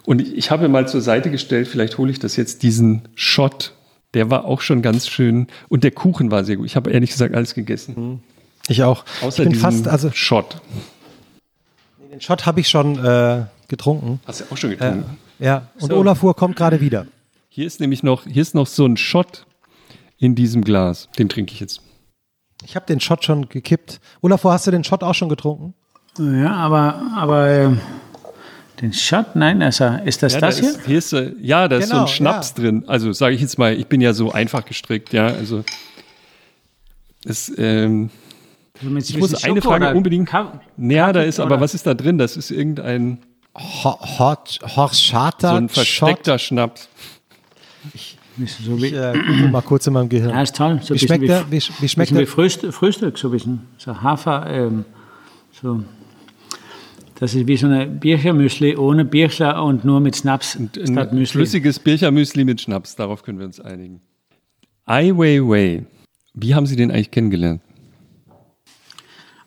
Und 0.04 0.20
ich 0.20 0.50
habe 0.50 0.64
mir 0.64 0.68
mal 0.68 0.88
zur 0.88 1.00
Seite 1.00 1.30
gestellt, 1.30 1.68
vielleicht 1.68 1.98
hole 1.98 2.10
ich 2.10 2.18
das 2.18 2.36
jetzt, 2.36 2.62
diesen 2.64 3.02
Shot. 3.14 3.74
Der 4.14 4.28
war 4.30 4.44
auch 4.44 4.60
schon 4.60 4.82
ganz 4.82 5.06
schön. 5.08 5.46
Und 5.68 5.84
der 5.84 5.92
Kuchen 5.92 6.30
war 6.30 6.44
sehr 6.44 6.56
gut. 6.56 6.66
Ich 6.66 6.74
habe 6.74 6.90
ehrlich 6.90 7.10
gesagt 7.10 7.34
alles 7.34 7.54
gegessen. 7.54 7.94
Mhm. 7.96 8.20
Ich 8.68 8.82
auch. 8.82 9.04
Außer 9.22 9.44
ich 9.44 9.50
bin 9.50 9.58
fast, 9.58 9.86
also 9.86 10.10
Shot. 10.10 10.60
Den 12.10 12.20
Shot 12.20 12.44
habe 12.46 12.60
ich 12.60 12.68
schon 12.68 12.98
äh, 13.04 13.44
getrunken. 13.68 14.20
Hast 14.26 14.40
du 14.40 14.44
auch 14.50 14.56
schon 14.56 14.70
getrunken? 14.70 15.16
Äh, 15.38 15.44
ja, 15.44 15.68
und 15.78 15.90
so. 15.90 15.96
Olafur 15.96 16.34
kommt 16.34 16.56
gerade 16.56 16.80
wieder. 16.80 17.06
Hier 17.48 17.66
ist 17.66 17.78
nämlich 17.78 18.02
noch, 18.02 18.24
hier 18.24 18.42
ist 18.42 18.54
noch 18.54 18.66
so 18.66 18.84
ein 18.84 18.96
Shot 18.96 19.46
in 20.18 20.34
diesem 20.34 20.64
Glas. 20.64 21.08
Den 21.18 21.28
trinke 21.28 21.52
ich 21.52 21.60
jetzt. 21.60 21.82
Ich 22.64 22.74
habe 22.74 22.86
den 22.86 23.00
Shot 23.00 23.24
schon 23.24 23.48
gekippt. 23.48 24.00
Olafur, 24.22 24.52
hast 24.52 24.66
du 24.66 24.70
den 24.70 24.84
Shot 24.84 25.02
auch 25.02 25.14
schon 25.14 25.28
getrunken? 25.28 25.74
Ja, 26.18 26.54
aber, 26.54 27.02
aber 27.14 27.48
äh, 27.48 27.70
den 28.80 28.92
Shot, 28.92 29.36
nein, 29.36 29.62
also 29.62 29.84
ist 30.04 30.22
das 30.22 30.34
ja, 30.34 30.40
das 30.40 30.56
da 30.56 30.60
hier? 30.62 30.70
Ist, 30.70 30.86
hier 30.86 30.98
ist, 30.98 31.12
äh, 31.12 31.32
ja, 31.40 31.68
da 31.68 31.78
genau, 31.78 31.84
ist 31.84 31.88
so 31.88 31.94
ein 31.94 31.98
genau, 31.98 32.06
Schnaps 32.08 32.54
ja. 32.56 32.62
drin. 32.62 32.84
Also 32.86 33.12
sage 33.12 33.34
ich 33.34 33.40
jetzt 33.40 33.58
mal, 33.58 33.74
ich 33.74 33.86
bin 33.86 34.00
ja 34.00 34.12
so 34.12 34.32
einfach 34.32 34.64
gestrickt, 34.64 35.12
ja, 35.12 35.26
also 35.26 35.64
es, 37.24 37.52
ähm, 37.56 38.10
also 38.82 38.96
ich 38.96 39.18
muss 39.18 39.44
eine 39.44 39.56
Schoko 39.56 39.68
Frage 39.68 39.96
unbedingt. 39.96 40.30
Ja, 40.76 41.12
da 41.12 41.22
ist, 41.22 41.40
aber 41.40 41.60
was 41.60 41.74
ist 41.74 41.86
da 41.86 41.94
drin? 41.94 42.18
Das 42.18 42.36
ist 42.36 42.50
irgendein 42.50 43.18
Hot, 43.54 44.60
Horchata. 44.76 45.50
So 45.50 45.56
ein 45.56 45.68
versteckter 45.68 46.38
Shot. 46.38 46.48
Schnaps. 46.48 46.88
Ich, 47.94 48.15
so 48.44 48.80
wie, 48.80 48.86
ich 48.86 48.92
äh, 48.92 49.12
gucke 49.12 49.48
mal 49.48 49.62
kurz 49.62 49.86
in 49.86 49.94
meinem 49.94 50.08
Gehirn. 50.08 50.30
Ja, 50.30 50.42
ist 50.42 50.56
toll. 50.56 50.80
So 50.82 50.94
wie, 50.94 50.98
schmeckt 50.98 51.28
der? 51.28 51.50
Wie, 51.50 51.62
wie 51.80 51.88
schmeckt 51.88 52.10
der? 52.10 52.20
Wie 52.20 52.26
Frühstück, 52.26 52.74
Frühstück, 52.74 53.16
so 53.18 53.28
ein 53.28 53.32
bisschen. 53.32 53.60
So 53.78 54.02
Hafer, 54.02 54.46
ähm, 54.48 54.84
so. 55.52 55.82
Das 57.18 57.34
ist 57.34 57.46
wie 57.46 57.56
so 57.56 57.66
eine 57.66 57.86
Birchermüsli 57.86 58.76
ohne 58.76 59.04
Bircher 59.06 59.62
und 59.64 59.84
nur 59.84 60.00
mit 60.00 60.16
Schnaps 60.16 60.56
und 60.56 60.78
statt 60.84 61.14
Müsli. 61.14 61.38
Flüssiges 61.38 61.78
Birchermüsli 61.78 62.44
mit 62.44 62.60
Schnaps, 62.60 62.94
darauf 62.94 63.22
können 63.22 63.38
wir 63.38 63.46
uns 63.46 63.58
einigen. 63.58 64.00
Ai 64.84 65.12
Weiwei, 65.12 65.86
wie 66.34 66.54
haben 66.54 66.66
Sie 66.66 66.76
den 66.76 66.90
eigentlich 66.90 67.10
kennengelernt? 67.10 67.62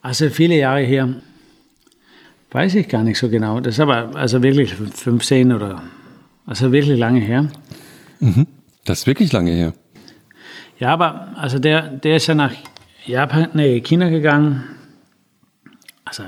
Also 0.01 0.29
viele 0.29 0.57
Jahre 0.57 0.81
her, 0.81 1.21
weiß 2.51 2.75
ich 2.75 2.87
gar 2.87 3.03
nicht 3.03 3.19
so 3.19 3.29
genau. 3.29 3.59
Das 3.59 3.75
ist 3.75 3.79
aber 3.79 4.15
also 4.15 4.41
wirklich 4.41 4.73
15 4.73 5.51
oder, 5.51 5.83
also 6.47 6.71
wirklich 6.71 6.97
lange 6.97 7.19
her. 7.19 7.51
Mhm. 8.19 8.47
Das 8.89 9.01
ist 9.01 9.05
wirklich 9.05 9.31
lange 9.31 9.51
her. 9.51 9.73
Ja, 10.79 10.93
aber 10.93 11.27
also 11.35 11.59
der, 11.59 11.89
der 11.89 12.15
ist 12.15 12.25
ja 12.25 12.33
nach 12.33 12.53
Japan, 13.05 13.49
nee, 13.53 13.81
China 13.81 14.09
gegangen. 14.09 14.63
Also 16.05 16.23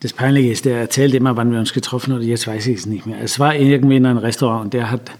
das 0.00 0.12
Peinliche 0.12 0.50
ist, 0.50 0.64
der 0.64 0.80
erzählt 0.80 1.14
immer, 1.14 1.36
wann 1.36 1.52
wir 1.52 1.60
uns 1.60 1.72
getroffen 1.72 2.14
haben, 2.14 2.22
jetzt 2.22 2.48
weiß 2.48 2.66
ich 2.66 2.78
es 2.78 2.86
nicht 2.86 3.06
mehr. 3.06 3.20
Es 3.22 3.38
war 3.38 3.54
irgendwie 3.54 3.94
in 3.94 4.06
einem 4.06 4.18
Restaurant 4.18 4.64
und 4.64 4.74
der 4.74 4.90
hat 4.90 5.12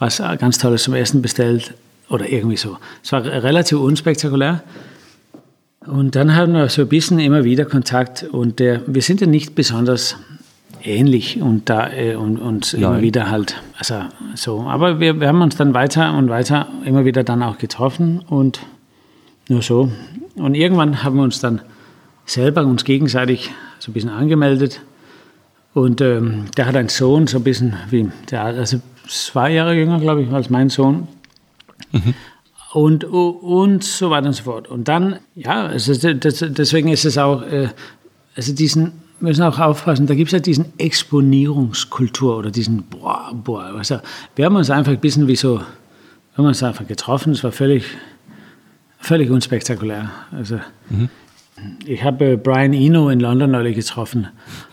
was 0.00 0.18
ganz 0.40 0.58
Tolles 0.58 0.82
zum 0.82 0.94
Essen 0.94 1.22
bestellt 1.22 1.74
oder 2.08 2.28
irgendwie 2.28 2.56
so. 2.56 2.76
Es 3.04 3.12
war 3.12 3.24
relativ 3.24 3.78
unspektakulär. 3.78 4.64
Und 5.86 6.16
dann 6.16 6.34
haben 6.34 6.54
wir 6.54 6.68
so 6.70 6.82
ein 6.82 6.88
bisschen 6.88 7.20
immer 7.20 7.44
wieder 7.44 7.64
Kontakt 7.64 8.24
und 8.24 8.58
der, 8.58 8.82
wir 8.88 9.02
sind 9.02 9.20
ja 9.20 9.28
nicht 9.28 9.54
besonders 9.54 10.16
ähnlich 10.88 11.40
und 11.40 11.68
da 11.68 11.92
äh, 11.92 12.16
und, 12.16 12.38
und 12.38 12.74
immer 12.74 13.00
wieder 13.02 13.30
halt, 13.30 13.60
also 13.78 14.02
so. 14.34 14.62
Aber 14.62 15.00
wir, 15.00 15.20
wir 15.20 15.28
haben 15.28 15.42
uns 15.42 15.56
dann 15.56 15.74
weiter 15.74 16.16
und 16.16 16.28
weiter 16.28 16.68
immer 16.84 17.04
wieder 17.04 17.24
dann 17.24 17.42
auch 17.42 17.58
getroffen 17.58 18.20
und 18.28 18.60
nur 19.48 19.62
so. 19.62 19.92
Und 20.36 20.54
irgendwann 20.54 21.02
haben 21.04 21.16
wir 21.16 21.22
uns 21.22 21.40
dann 21.40 21.60
selber 22.26 22.64
uns 22.64 22.84
gegenseitig 22.84 23.50
so 23.78 23.90
ein 23.90 23.94
bisschen 23.94 24.10
angemeldet 24.10 24.80
Und 25.74 26.00
ähm, 26.00 26.46
der 26.56 26.66
hat 26.66 26.76
einen 26.76 26.88
Sohn, 26.88 27.26
so 27.26 27.38
ein 27.38 27.44
bisschen 27.44 27.76
wie 27.90 28.08
der, 28.30 28.44
also 28.44 28.80
zwei 29.06 29.52
Jahre 29.52 29.74
jünger, 29.74 30.00
glaube 30.00 30.22
ich, 30.22 30.30
als 30.30 30.50
mein 30.50 30.70
Sohn. 30.70 31.08
Mhm. 31.92 32.14
Und, 32.72 33.04
und 33.04 33.84
so 33.84 34.10
weiter 34.10 34.26
und 34.26 34.32
so 34.34 34.42
fort. 34.42 34.68
Und 34.68 34.88
dann, 34.88 35.20
ja, 35.34 35.66
also 35.66 35.94
das, 36.14 36.44
deswegen 36.48 36.88
ist 36.88 37.04
es 37.04 37.16
auch, 37.16 37.42
äh, 37.42 37.68
also 38.36 38.52
diesen, 38.54 38.92
müssen 39.20 39.42
auch 39.42 39.58
aufpassen, 39.58 40.06
da 40.06 40.14
gibt 40.14 40.28
es 40.28 40.32
ja 40.32 40.38
diesen 40.38 40.72
Exponierungskultur 40.78 42.36
oder 42.38 42.50
diesen, 42.50 42.84
boah, 42.84 43.32
boah, 43.32 43.64
also 43.76 44.00
wir 44.36 44.44
haben 44.44 44.56
uns 44.56 44.70
einfach 44.70 44.92
ein 44.92 45.00
bisschen 45.00 45.26
wie 45.26 45.36
so, 45.36 45.58
wir 45.58 45.64
haben 46.36 46.46
uns 46.46 46.62
einfach 46.62 46.86
getroffen, 46.86 47.32
es 47.32 47.42
war 47.42 47.52
völlig, 47.52 47.84
völlig 48.98 49.30
unspektakulär. 49.30 50.10
Also, 50.32 50.60
mhm. 50.90 51.08
Ich 51.86 52.04
habe 52.04 52.36
Brian 52.36 52.72
Eno 52.72 53.08
in 53.10 53.20
London 53.20 53.50
neulich 53.50 53.74
getroffen. 53.74 54.28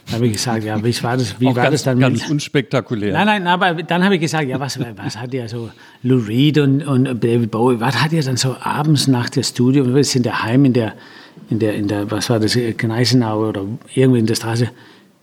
Da 0.08 0.14
habe 0.14 0.28
ich 0.28 0.34
gesagt, 0.34 0.64
ja, 0.64 0.84
wie 0.84 1.04
war 1.04 1.18
das, 1.18 1.40
wie 1.40 1.48
war 1.48 1.56
ganz, 1.56 1.72
das 1.72 1.84
dann? 1.84 2.00
Ganz 2.00 2.22
mit, 2.22 2.30
unspektakulär. 2.30 3.12
Nein, 3.12 3.26
nein, 3.26 3.48
aber 3.48 3.74
dann 3.82 4.04
habe 4.04 4.16
ich 4.16 4.22
gesagt, 4.22 4.48
ja, 4.48 4.60
was, 4.60 4.80
was 4.80 5.20
hat 5.20 5.34
ihr 5.34 5.50
so, 5.50 5.72
Lou 6.04 6.18
Reed 6.18 6.60
und, 6.60 6.84
und 6.84 7.06
David 7.06 7.50
Bowie, 7.50 7.80
was 7.80 8.02
hat 8.04 8.12
ihr 8.14 8.22
dann 8.22 8.38
so 8.38 8.56
abends 8.60 9.08
nach 9.08 9.30
der 9.30 9.44
Studio, 9.44 9.96
wir 9.96 10.04
sind 10.04 10.26
daheim 10.26 10.66
in 10.66 10.74
der, 10.74 10.94
in 11.50 11.60
der, 11.60 11.76
in 11.76 11.88
der, 11.88 12.10
was 12.12 12.30
war 12.30 12.40
das, 12.40 12.56
Gneisenau 12.56 13.50
oder 13.50 13.66
irgendwie 13.94 14.20
in 14.20 14.26
der 14.26 14.36
Straße. 14.36 14.70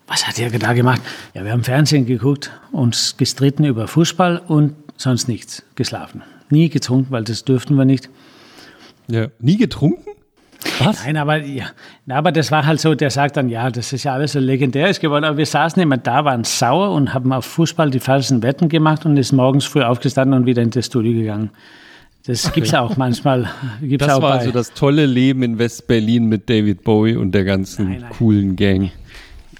Was 0.06 0.26
hat 0.26 0.38
ihr 0.38 0.50
da 0.50 0.72
gemacht? 0.72 1.00
Ja, 1.34 1.44
wir 1.44 1.52
haben 1.52 1.64
Fernsehen 1.64 2.06
geguckt, 2.06 2.50
uns 2.70 3.16
gestritten 3.16 3.64
über 3.64 3.88
Fußball 3.88 4.42
und 4.46 4.74
sonst 4.96 5.28
nichts, 5.28 5.62
geschlafen. 5.74 6.22
Nie 6.50 6.68
getrunken, 6.68 7.10
weil 7.10 7.24
das 7.24 7.44
dürften 7.44 7.76
wir 7.76 7.84
nicht. 7.84 8.10
Ja, 9.08 9.28
nie 9.40 9.56
getrunken? 9.56 10.12
Was? 10.78 11.04
Nein, 11.04 11.16
aber, 11.16 11.38
ja, 11.38 11.66
aber 12.08 12.30
das 12.30 12.50
war 12.52 12.66
halt 12.66 12.80
so, 12.80 12.94
der 12.94 13.10
sagt 13.10 13.36
dann, 13.36 13.48
ja, 13.48 13.70
das 13.70 13.92
ist 13.92 14.04
ja 14.04 14.14
alles 14.14 14.32
so 14.32 14.38
legendär 14.38 14.92
geworden. 14.92 15.24
Aber 15.24 15.36
wir 15.36 15.46
saßen 15.46 15.82
immer 15.82 15.96
da, 15.96 16.24
waren 16.24 16.44
sauer 16.44 16.92
und 16.92 17.14
haben 17.14 17.32
auf 17.32 17.44
Fußball 17.46 17.90
die 17.90 18.00
falschen 18.00 18.42
Wetten 18.42 18.68
gemacht 18.68 19.04
und 19.04 19.16
ist 19.16 19.32
morgens 19.32 19.64
früh 19.64 19.82
aufgestanden 19.82 20.38
und 20.38 20.46
wieder 20.46 20.62
in 20.62 20.70
das 20.70 20.86
Studio 20.86 21.12
gegangen. 21.12 21.50
Das 22.26 22.46
okay. 22.46 22.54
gibt 22.54 22.66
es 22.68 22.74
auch 22.74 22.96
manchmal. 22.96 23.50
Gibt's 23.80 24.06
das 24.06 24.16
auch 24.16 24.22
war 24.22 24.32
bei. 24.32 24.38
also 24.38 24.52
das 24.52 24.72
tolle 24.74 25.06
Leben 25.06 25.42
in 25.42 25.58
West-Berlin 25.58 26.26
mit 26.26 26.48
David 26.48 26.84
Bowie 26.84 27.16
und 27.16 27.32
der 27.32 27.44
ganzen 27.44 27.88
nein, 27.90 28.00
nein. 28.00 28.10
coolen 28.12 28.56
Gang. 28.56 28.92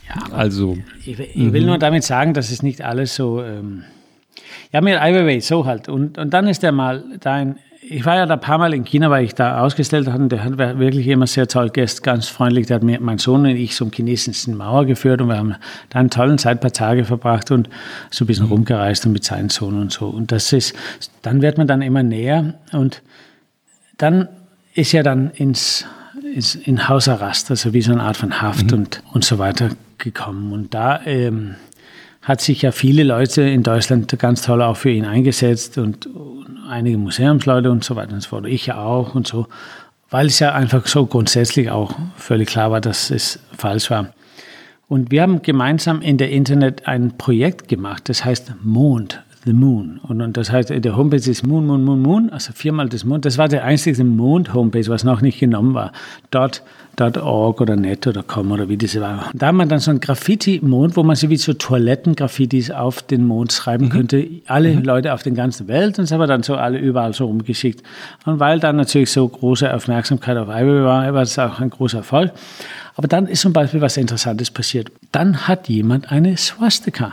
Ja, 0.09 0.33
also. 0.33 0.79
Ich, 1.05 1.19
ich 1.19 1.53
will 1.53 1.65
nur 1.65 1.79
damit 1.79 2.05
sagen, 2.05 2.35
dass 2.35 2.51
es 2.51 2.63
nicht 2.63 2.83
alles 2.83 3.15
so. 3.15 3.43
Ähm, 3.43 3.85
ja, 4.73 4.81
mit 4.81 4.97
Ai 4.97 5.41
so 5.41 5.67
halt. 5.67 5.89
Und, 5.89 6.19
und 6.19 6.31
dann 6.33 6.47
ist 6.47 6.63
er 6.65 6.73
mal 6.73 7.05
da 7.21 7.41
in, 7.41 7.57
ich 7.85 8.05
war 8.05 8.17
ja 8.17 8.27
da 8.27 8.35
ein 8.35 8.41
paar 8.41 8.59
Mal 8.59 8.75
in 8.75 8.85
China, 8.85 9.11
weil 9.11 9.25
ich 9.25 9.35
da 9.35 9.61
ausgestellt 9.61 10.07
hatte. 10.07 10.29
Der 10.29 10.45
hat 10.45 10.57
wirklich 10.57 11.09
immer 11.09 11.27
sehr 11.27 11.49
toll 11.49 11.69
Gäste, 11.69 12.01
ganz 12.03 12.29
freundlich. 12.29 12.69
Der 12.69 12.77
hat 12.77 12.85
mir, 12.85 13.01
mein 13.01 13.19
Sohn 13.19 13.41
und 13.41 13.57
ich 13.57 13.75
zum 13.75 13.91
chinesischen 13.91 14.57
Mauer 14.57 14.87
geführt 14.87 15.21
und 15.21 15.29
wir 15.29 15.37
haben 15.37 15.57
da 15.91 15.99
einen 15.99 16.11
tollen 16.11 16.39
Zeit, 16.39 16.59
ein 16.59 16.61
paar 16.61 16.73
Tage 16.73 17.05
verbracht 17.05 17.51
und 17.51 17.69
so 18.11 18.25
ein 18.25 18.29
bisschen 18.29 18.47
mhm. 18.47 18.53
rumgereist 18.53 19.05
und 19.07 19.13
mit 19.13 19.25
seinen 19.25 19.49
Sohn 19.49 19.81
und 19.81 19.91
so. 19.91 20.07
Und 20.07 20.31
das 20.31 20.53
ist, 20.53 20.75
dann 21.23 21.43
wird 21.43 21.59
man 21.59 21.67
dann 21.67 21.83
immer 21.83 22.05
näher 22.05 22.55
und 22.71 23.03
dann 23.99 24.29
ist 24.75 24.93
ja 24.93 25.03
dann 25.03 25.31
ins, 25.33 25.85
ins 26.35 26.55
in 26.55 26.89
Hausarrest, 26.89 27.51
also 27.51 27.73
wie 27.73 27.83
so 27.83 27.93
eine 27.93 28.03
Art 28.03 28.17
von 28.17 28.41
Haft 28.41 28.71
mhm. 28.71 28.79
und, 28.79 29.03
und 29.13 29.25
so 29.25 29.39
weiter 29.39 29.71
gekommen. 29.99 30.53
Und 30.53 30.73
da 30.73 31.01
ähm, 31.05 31.57
hat 32.23 32.41
sich 32.41 32.63
ja 32.63 32.71
viele 32.71 33.03
Leute 33.03 33.43
in 33.43 33.63
Deutschland 33.65 34.17
ganz 34.19 34.43
toll 34.43 34.63
auch 34.63 34.77
für 34.77 34.91
ihn 34.91 35.05
eingesetzt 35.05 35.77
und 35.77 36.09
einige 36.69 36.97
Museumsleute 36.97 37.71
und 37.71 37.83
so 37.83 37.97
weiter 37.97 38.15
und 38.15 38.23
so 38.23 38.31
fort. 38.31 38.47
Ich 38.47 38.67
ja 38.67 38.79
auch 38.79 39.15
und 39.15 39.27
so, 39.27 39.49
weil 40.09 40.27
es 40.27 40.39
ja 40.39 40.53
einfach 40.53 40.87
so 40.87 41.07
grundsätzlich 41.07 41.71
auch 41.71 41.95
völlig 42.17 42.49
klar 42.49 42.71
war, 42.71 42.81
dass 42.81 43.11
es 43.11 43.41
falsch 43.57 43.91
war. 43.91 44.15
Und 44.89 45.11
wir 45.11 45.23
haben 45.23 45.43
gemeinsam 45.43 46.01
in 46.01 46.19
der 46.19 46.31
Internet 46.31 46.87
ein 46.87 47.17
Projekt 47.19 47.67
gemacht, 47.69 48.09
das 48.09 48.25
heißt 48.25 48.55
Mond, 48.63 49.23
The 49.45 49.53
Moon. 49.53 50.01
Und, 50.03 50.21
und 50.21 50.37
das 50.37 50.53
heißt, 50.53 50.71
der 50.71 50.97
Homepage 50.97 51.17
ist 51.29 51.47
Moon, 51.47 51.67
Moon, 51.67 51.85
Moon, 51.85 52.01
Moon, 52.01 52.31
also 52.31 52.53
viermal 52.53 52.89
das 52.89 53.05
Mond. 53.05 53.25
Das 53.25 53.39
war 53.39 53.49
der 53.49 53.65
einzige 53.65 54.05
Mond-Homepage, 54.05 54.87
was 54.89 55.03
noch 55.03 55.21
nicht 55.21 55.41
genommen 55.41 55.75
war. 55.75 55.93
Dort 56.31 56.63
.org 57.01 57.61
oder 57.61 57.75
net 57.75 58.07
oder 58.07 58.23
com 58.23 58.53
oder 58.53 58.69
wie 58.69 58.77
diese 58.77 59.01
war. 59.01 59.31
Da 59.35 59.47
haben 59.47 59.57
wir 59.57 59.67
dann 59.67 59.81
so 59.81 59.91
ein 59.91 59.99
Graffiti-Mond, 59.99 60.97
wo 60.97 61.03
man 61.03 61.17
so 61.17 61.29
wie 61.31 61.37
so 61.37 61.55
Toiletten-Graffitis 61.55 62.71
auf 62.71 63.03
den 63.03 63.25
Mond 63.27 63.53
schreiben 63.53 63.87
mhm. 63.87 63.91
könnte. 63.91 64.29
Alle 64.47 64.75
mhm. 64.75 64.83
Leute 64.83 65.13
auf 65.15 65.23
der 65.23 65.33
ganzen 65.33 65.69
Welt 65.69 65.99
und 65.99 66.05
das 66.05 66.13
haben 66.13 66.21
wir 66.21 66.27
dann 66.27 66.43
so 66.43 66.55
alle 66.55 66.79
überall 66.79 67.15
so 67.15 67.27
rumgeschickt. 67.27 67.83
Und 68.27 68.41
weil 68.41 68.61
dann 68.61 68.77
natürlich 68.77 69.11
so 69.11 69.27
große 69.27 69.73
Aufmerksamkeit 69.75 70.37
auf 70.37 70.49
Ivory 70.49 70.85
war, 70.85 71.15
war 71.15 71.23
es 71.23 71.39
auch 71.39 71.61
ein 71.61 71.71
großer 71.71 71.99
Erfolg. 71.99 72.33
Aber 72.95 73.09
dann 73.09 73.27
ist 73.27 73.41
zum 73.41 73.53
Beispiel 73.53 73.81
was 73.81 73.97
Interessantes 73.97 74.51
passiert. 74.51 74.93
Dann 75.13 75.49
hat 75.49 75.69
jemand 75.69 76.13
eine 76.13 76.37
Swastika, 76.37 77.13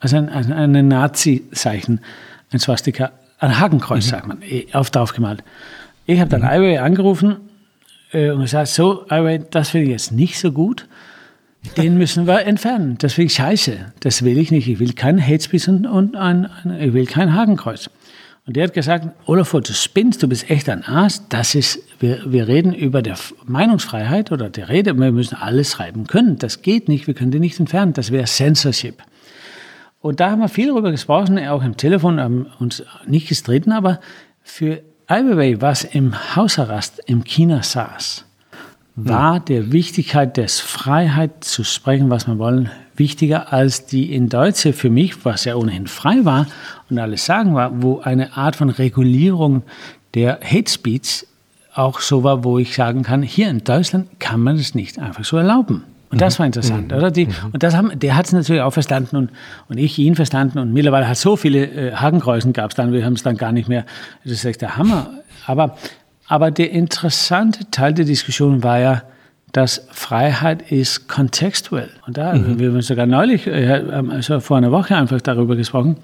also 0.00 0.16
ein, 0.16 0.28
ein, 0.28 0.76
ein 0.76 0.88
Nazi-Zeichen, 0.88 2.00
ein 2.52 2.58
Swastika, 2.58 3.12
ein 3.38 3.58
Hakenkreuz, 3.58 4.06
mhm. 4.06 4.10
sagt 4.10 4.26
man, 4.26 4.42
eh, 4.42 4.66
auf 4.72 4.90
drauf 4.90 5.12
gemalt. 5.12 5.42
Ich 6.06 6.20
habe 6.20 6.30
dann 6.30 6.42
mhm. 6.42 6.48
Ivory 6.48 6.78
angerufen 6.78 7.36
äh, 8.12 8.30
und 8.30 8.42
gesagt, 8.42 8.68
so, 8.68 9.04
aber 9.08 9.38
das 9.38 9.70
finde 9.70 9.86
ich 9.86 9.92
jetzt 9.92 10.12
nicht 10.12 10.38
so 10.38 10.52
gut. 10.52 10.86
Den 11.76 11.98
müssen 11.98 12.26
wir 12.26 12.46
entfernen. 12.46 12.96
Das 12.98 13.14
finde 13.14 13.26
ich 13.26 13.34
scheiße. 13.34 13.92
Das 14.00 14.22
will 14.22 14.38
ich 14.38 14.50
nicht. 14.50 14.68
Ich 14.68 14.78
will 14.78 14.92
keinen 14.92 15.18
Headspace 15.18 15.68
und, 15.68 15.86
und 15.86 16.16
ein, 16.16 16.46
ein, 16.46 16.80
ich 16.80 16.92
will 16.92 17.06
kein 17.06 17.34
Hakenkreuz. 17.34 17.90
Und 18.46 18.56
der 18.56 18.64
hat 18.64 18.72
gesagt, 18.72 19.08
Olafur, 19.26 19.60
du 19.60 19.74
spinnst, 19.74 20.22
du 20.22 20.28
bist 20.28 20.48
echt 20.48 20.70
ein 20.70 20.82
Arsch. 20.82 21.16
Das 21.28 21.54
ist, 21.54 21.80
wir, 22.00 22.22
wir 22.32 22.48
reden 22.48 22.72
über 22.72 23.02
die 23.02 23.12
Meinungsfreiheit 23.44 24.32
oder 24.32 24.48
die 24.48 24.62
Rede. 24.62 24.94
Wir 24.98 25.12
müssen 25.12 25.34
alles 25.34 25.72
schreiben 25.72 26.06
können. 26.06 26.38
Das 26.38 26.62
geht 26.62 26.88
nicht. 26.88 27.06
Wir 27.06 27.12
können 27.12 27.30
die 27.30 27.40
nicht 27.40 27.60
entfernen. 27.60 27.92
Das 27.92 28.10
wäre 28.10 28.24
Censorship. 28.24 29.02
Und 30.00 30.20
da 30.20 30.30
haben 30.30 30.40
wir 30.40 30.48
viel 30.48 30.68
darüber 30.68 30.90
gesprochen, 30.90 31.38
auch 31.38 31.62
im 31.62 31.76
Telefon, 31.76 32.20
haben 32.20 32.46
uns 32.60 32.82
nicht 33.06 33.28
gestritten, 33.28 33.72
aber 33.72 34.00
für 34.42 34.82
Ai 35.06 35.24
Weiwei, 35.24 35.60
was 35.60 35.84
im 35.84 36.36
Hausarrest 36.36 37.00
im 37.06 37.24
China 37.24 37.62
saß, 37.62 38.24
war 38.94 39.40
der 39.40 39.72
Wichtigkeit 39.72 40.36
des 40.36 40.60
Freiheit 40.60 41.44
zu 41.44 41.64
sprechen, 41.64 42.10
was 42.10 42.26
man 42.26 42.38
wollen, 42.38 42.70
wichtiger 42.96 43.52
als 43.52 43.86
die 43.86 44.12
in 44.12 44.28
Deutsche 44.28 44.72
für 44.72 44.90
mich, 44.90 45.24
was 45.24 45.44
ja 45.44 45.54
ohnehin 45.54 45.86
frei 45.86 46.24
war 46.24 46.46
und 46.90 46.98
alles 46.98 47.24
sagen 47.24 47.54
war, 47.54 47.82
wo 47.82 48.00
eine 48.00 48.36
Art 48.36 48.56
von 48.56 48.70
Regulierung 48.70 49.62
der 50.14 50.40
Hate 50.42 50.70
Speech 50.70 51.26
auch 51.74 52.00
so 52.00 52.24
war, 52.24 52.42
wo 52.44 52.58
ich 52.58 52.74
sagen 52.74 53.02
kann, 53.02 53.22
hier 53.22 53.48
in 53.48 53.62
Deutschland 53.62 54.18
kann 54.18 54.40
man 54.40 54.56
es 54.56 54.74
nicht 54.74 54.98
einfach 54.98 55.24
so 55.24 55.36
erlauben. 55.36 55.84
Und 56.10 56.20
das 56.20 56.38
war 56.38 56.46
interessant, 56.46 56.90
mhm. 56.90 56.96
oder? 56.96 57.10
Die, 57.10 57.26
mhm. 57.26 57.34
Und 57.52 57.62
das 57.62 57.76
haben, 57.76 57.98
der 57.98 58.16
hat 58.16 58.26
es 58.26 58.32
natürlich 58.32 58.62
auch 58.62 58.72
verstanden 58.72 59.16
und, 59.16 59.30
und 59.68 59.78
ich 59.78 59.98
ihn 59.98 60.14
verstanden. 60.14 60.58
Und 60.58 60.72
mittlerweile 60.72 61.08
hat 61.08 61.16
so 61.18 61.36
viele 61.36 61.64
äh, 61.66 61.92
Hakenkreuzen 61.94 62.52
gab 62.52 62.70
es 62.70 62.76
dann, 62.76 62.92
wir 62.92 63.04
haben 63.04 63.12
es 63.12 63.22
dann 63.22 63.36
gar 63.36 63.52
nicht 63.52 63.68
mehr. 63.68 63.84
Das 64.24 64.32
ist 64.32 64.44
echt 64.44 64.62
der 64.62 64.76
Hammer. 64.76 65.10
Aber, 65.46 65.76
aber 66.26 66.50
der 66.50 66.70
interessante 66.70 67.70
Teil 67.70 67.92
der 67.92 68.04
Diskussion 68.04 68.62
war 68.62 68.78
ja, 68.78 69.02
dass 69.52 69.86
Freiheit 69.90 70.70
ist 70.70 71.08
kontextuell. 71.08 71.90
Und 72.06 72.16
da, 72.16 72.34
mhm. 72.34 72.58
wir 72.58 72.70
haben 72.70 72.82
sogar 72.82 73.06
neulich, 73.06 73.46
äh, 73.46 73.82
also 74.10 74.40
vor 74.40 74.56
einer 74.56 74.72
Woche 74.72 74.96
einfach 74.96 75.20
darüber 75.20 75.56
gesprochen. 75.56 75.96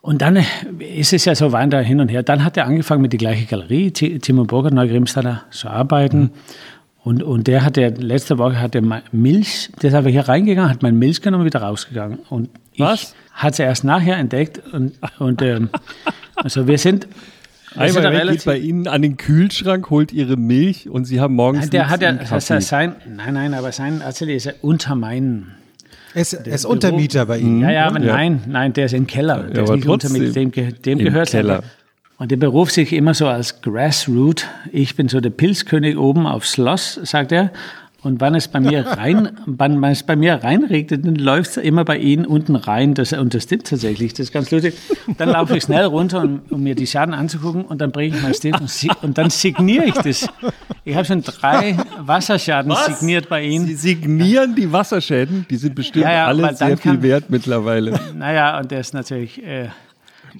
Und 0.00 0.20
dann 0.20 0.36
ist 0.80 1.12
es 1.12 1.24
ja 1.24 1.36
so 1.36 1.52
weiter 1.52 1.80
hin 1.80 2.00
und 2.00 2.08
her. 2.08 2.24
Dann 2.24 2.44
hat 2.44 2.56
er 2.56 2.66
angefangen 2.66 3.02
mit 3.02 3.12
der 3.12 3.18
gleichen 3.18 3.46
Galerie, 3.46 3.92
Timo 3.92 4.44
Burger, 4.44 4.72
Neugrimstaler, 4.72 5.44
zu 5.50 5.68
arbeiten. 5.68 6.18
Mhm. 6.18 6.30
Und, 7.04 7.22
und 7.22 7.48
der 7.48 7.64
hat 7.64 7.76
der, 7.76 7.90
letzte 7.90 8.38
Woche 8.38 8.60
hat 8.60 8.74
der 8.74 8.82
Milch, 9.10 9.70
der 9.80 9.90
ist 9.90 9.94
einfach 9.94 10.10
hier 10.10 10.28
reingegangen, 10.28 10.70
hat 10.70 10.82
mein 10.82 10.96
Milch 10.96 11.20
genommen 11.20 11.42
und 11.42 11.46
wieder 11.46 11.62
rausgegangen. 11.62 12.20
Und 12.30 12.48
Was? 12.78 13.02
ich 13.02 13.08
hat 13.32 13.56
sie 13.56 13.62
erst 13.62 13.82
nachher 13.82 14.16
entdeckt. 14.18 14.62
Und, 14.72 14.92
und 15.18 15.42
ähm, 15.42 15.70
also 16.36 16.66
wir 16.66 16.78
sind. 16.78 17.08
Einmal 17.74 18.26
geht 18.28 18.44
bei 18.44 18.58
Ihnen 18.58 18.86
an 18.86 19.00
den 19.00 19.16
Kühlschrank, 19.16 19.88
holt 19.88 20.12
Ihre 20.12 20.36
Milch 20.36 20.90
und 20.90 21.06
Sie 21.06 21.20
haben 21.20 21.34
morgens. 21.34 21.62
Nein, 21.62 21.70
der 21.70 21.88
hat 21.88 22.02
ja, 22.02 22.12
das 22.12 22.50
heißt 22.50 22.68
sein, 22.68 22.96
nein, 23.16 23.32
nein, 23.32 23.54
aber 23.54 23.72
sein 23.72 24.02
Atelier 24.02 24.36
ist 24.36 24.44
ja 24.44 24.52
unter 24.60 24.94
meinen. 24.94 25.54
Er 26.14 26.20
ist, 26.20 26.34
er 26.34 26.46
ist 26.46 26.66
Untermieter 26.66 27.24
bei 27.24 27.38
Ihnen. 27.38 27.62
Ja, 27.62 27.70
ja, 27.70 27.86
aber 27.86 27.98
ja. 28.00 28.14
nein, 28.14 28.42
nein, 28.46 28.74
der 28.74 28.84
ist 28.84 28.92
im 28.92 29.06
Keller. 29.06 29.44
Der 29.44 29.56
ja, 29.56 29.62
ist 29.64 29.70
nicht 29.70 29.88
Untermieter, 29.88 30.32
dem, 30.32 30.52
dem 30.52 30.98
gehört 30.98 31.30
Keller. 31.30 31.62
Und 32.22 32.30
der 32.30 32.36
beruft 32.36 32.74
sich 32.74 32.92
immer 32.92 33.14
so 33.14 33.26
als 33.26 33.62
Grassroot. 33.62 34.46
Ich 34.70 34.94
bin 34.94 35.08
so 35.08 35.20
der 35.20 35.30
Pilzkönig 35.30 35.98
oben 35.98 36.28
aufs 36.28 36.52
Schloss, 36.52 37.00
sagt 37.02 37.32
er. 37.32 37.50
Und 38.00 38.20
wann 38.20 38.36
es 38.36 38.46
bei 38.46 38.60
mir 38.60 38.86
rein, 38.96 39.40
wann 39.44 39.82
es 39.82 40.04
bei 40.04 40.14
mir 40.14 40.34
reinregnet, 40.34 41.04
dann 41.04 41.16
läuft 41.16 41.50
es 41.50 41.56
immer 41.56 41.84
bei 41.84 41.98
Ihnen 41.98 42.24
unten 42.24 42.54
rein. 42.54 42.94
Das, 42.94 43.12
und 43.12 43.34
das 43.34 43.42
stimmt 43.42 43.66
tatsächlich. 43.66 44.12
Das 44.12 44.20
ist 44.20 44.32
ganz 44.32 44.52
lustig. 44.52 44.74
Dann 45.18 45.30
laufe 45.30 45.56
ich 45.56 45.64
schnell 45.64 45.84
runter, 45.86 46.22
um, 46.22 46.42
um 46.48 46.62
mir 46.62 46.76
die 46.76 46.86
Schaden 46.86 47.12
anzugucken. 47.12 47.64
Und 47.64 47.80
dann 47.80 47.90
bringe 47.90 48.14
ich 48.14 48.22
mein 48.22 48.34
Stift 48.34 48.60
und, 48.60 49.02
und, 49.02 49.18
dann 49.18 49.30
signiere 49.30 49.86
ich 49.86 49.94
das. 49.94 50.28
Ich 50.84 50.94
habe 50.94 51.04
schon 51.04 51.22
drei 51.22 51.76
Wasserschaden 51.98 52.70
Was? 52.70 53.00
signiert 53.00 53.28
bei 53.28 53.42
Ihnen. 53.42 53.66
Sie 53.66 53.74
signieren 53.74 54.54
die 54.54 54.70
Wasserschäden? 54.70 55.44
Die 55.50 55.56
sind 55.56 55.74
bestimmt 55.74 56.04
ja, 56.04 56.12
ja, 56.12 56.26
alle 56.26 56.54
sehr 56.54 56.76
kann, 56.76 57.00
viel 57.00 57.02
wert 57.02 57.30
mittlerweile. 57.30 57.98
Naja, 58.14 58.60
und 58.60 58.70
der 58.70 58.78
ist 58.78 58.94
natürlich. 58.94 59.42
Äh, 59.42 59.70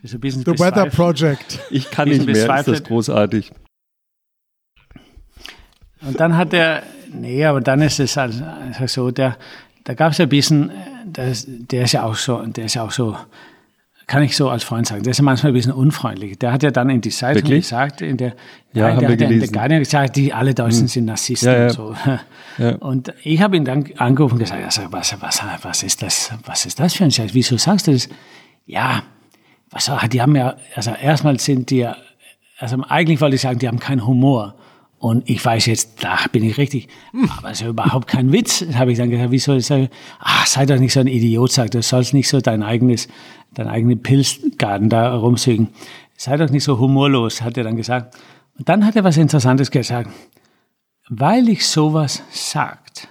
ist 0.03 0.15
ein 0.15 0.21
bisschen 0.21 0.45
The 0.45 0.59
Weather 0.59 0.87
Project. 0.87 1.59
Ich 1.71 1.91
kann 1.91 2.09
nicht 2.09 2.27
mehr, 2.27 2.59
ist 2.59 2.69
das 2.69 2.83
großartig. 2.85 3.53
Und 6.07 6.19
dann 6.19 6.37
hat 6.37 6.53
er, 6.53 6.83
nee, 7.13 7.45
aber 7.45 7.61
dann 7.61 7.81
ist 7.83 8.01
es 8.01 8.19
also 8.19 8.43
so, 8.87 9.11
der, 9.11 9.37
da 9.85 9.95
gab 9.95 10.13
es 10.13 10.21
ein 10.21 10.29
bisschen, 10.29 10.71
das, 11.07 11.47
der 11.49 11.85
ist 11.85 11.93
ja 11.93 12.03
auch 12.05 12.17
so, 12.17 12.45
der 12.45 12.65
ist 12.65 12.75
ja 12.75 12.83
auch 12.83 12.91
so, 12.91 13.17
kann 14.09 14.23
ich 14.23 14.37
so 14.37 14.51
als 14.51 14.65
Freund 14.65 14.87
sagen, 14.87 15.05
der 15.05 15.13
ist 15.13 15.19
ja 15.19 15.25
manchmal 15.25 15.53
ein 15.53 15.55
bisschen 15.55 15.73
unfreundlich. 15.73 16.39
Der 16.39 16.53
hat 16.53 16.63
ja 16.63 16.71
dann 16.71 16.91
in 16.91 17.01
die 17.01 17.11
Zeitung 17.11 17.45
Wirklich? 17.45 17.65
gesagt, 17.65 18.03
in 18.03 18.17
der, 18.17 18.35
Ja, 18.73 18.89
nein, 18.89 18.97
haben 18.97 19.01
der 19.01 19.09
wir 19.09 19.09
hat 19.09 19.09
ja 19.09 19.13
in 19.13 19.19
der 19.19 19.29
gelesen. 19.29 19.53
Guardian 19.53 19.79
gesagt, 19.81 20.17
die 20.17 20.33
alle 20.33 20.55
Deutschen 20.55 20.89
sind 20.89 21.05
Narzissten 21.05 21.49
Ja, 21.49 21.59
ja. 21.59 21.65
und 21.67 21.73
so. 21.73 21.97
Ja. 22.59 22.75
Und 22.77 23.15
ich 23.23 23.41
habe 23.41 23.57
ihn 23.57 23.65
dann 23.65 23.87
angerufen 23.97 24.35
und 24.35 24.41
gesagt, 24.41 24.63
also, 24.63 24.83
was, 24.91 25.17
was, 25.23 25.43
was, 25.63 25.83
ist 25.83 26.03
das, 26.03 26.33
was 26.45 26.67
ist 26.67 26.79
das 26.81 26.95
für 26.95 27.05
ein 27.05 27.11
Scheiß? 27.11 27.33
Wieso 27.33 27.57
sagst 27.57 27.87
du 27.87 27.93
das? 27.93 28.09
Ja, 28.67 29.03
was, 29.73 29.91
die 30.11 30.23
haben 30.23 30.37
ja, 30.37 30.57
also 30.75 30.93
erstmal 30.93 31.41
sind 31.41 31.71
die 31.71 31.79
ja, 31.79 31.97
also 32.59 32.77
eigentlich 32.89 33.21
wollte 33.21 33.37
ich 33.37 33.43
sagen, 33.43 33.59
die 33.59 33.67
haben 33.67 33.81
keinen 33.81 34.07
Humor. 34.07 34.55
Und 34.99 35.29
ich 35.29 35.45
weiß 35.45 35.67
jetzt, 35.67 36.05
da 36.05 36.17
bin 36.31 36.45
ich 36.45 36.59
richtig, 36.59 36.87
aber 37.37 37.49
es 37.51 37.55
ist 37.55 37.63
ja 37.63 37.69
überhaupt 37.71 38.07
kein 38.07 38.31
Witz. 38.31 38.65
Habe 38.75 38.93
ich 38.93 38.99
dann 38.99 39.11
gesagt, 39.11 39.33
wie 39.33 39.39
soll 39.41 39.57
ich 39.57 39.67
sagen, 39.67 39.89
ah, 40.21 40.47
sei 40.47 40.65
doch 40.65 40.79
nicht 40.79 40.93
so 40.93 41.01
ein 41.01 41.09
Idiot, 41.09 41.51
sag, 41.51 41.73
du 41.73 41.83
sollst 41.83 42.15
nicht 42.15 42.29
so 42.29 42.41
dein 42.41 42.63
eigenes, 42.63 43.09
dein 43.53 43.67
eigenen 43.67 44.01
Pilzgarten 44.01 44.89
da 44.89 45.17
rumsügen. 45.17 45.71
Sei 46.17 46.37
doch 46.37 46.51
nicht 46.51 46.63
so 46.63 46.79
humorlos, 46.79 47.43
hat 47.43 47.59
er 47.59 47.65
dann 47.65 47.75
gesagt. 47.75 48.17
Und 48.57 48.69
dann 48.69 48.87
hat 48.87 48.95
er 48.95 49.03
was 49.03 49.17
Interessantes 49.17 49.73
gesagt. 49.73 50.09
Weil 51.09 51.49
ich 51.49 51.67
sowas 51.67 52.23
sagt, 52.31 53.09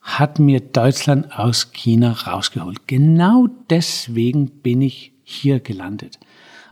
hat 0.00 0.38
mir 0.38 0.60
Deutschland 0.60 1.38
aus 1.38 1.72
China 1.72 2.12
rausgeholt. 2.12 2.88
Genau 2.88 3.48
deswegen 3.68 4.62
bin 4.62 4.80
ich 4.80 5.13
hier 5.24 5.60
gelandet. 5.60 6.18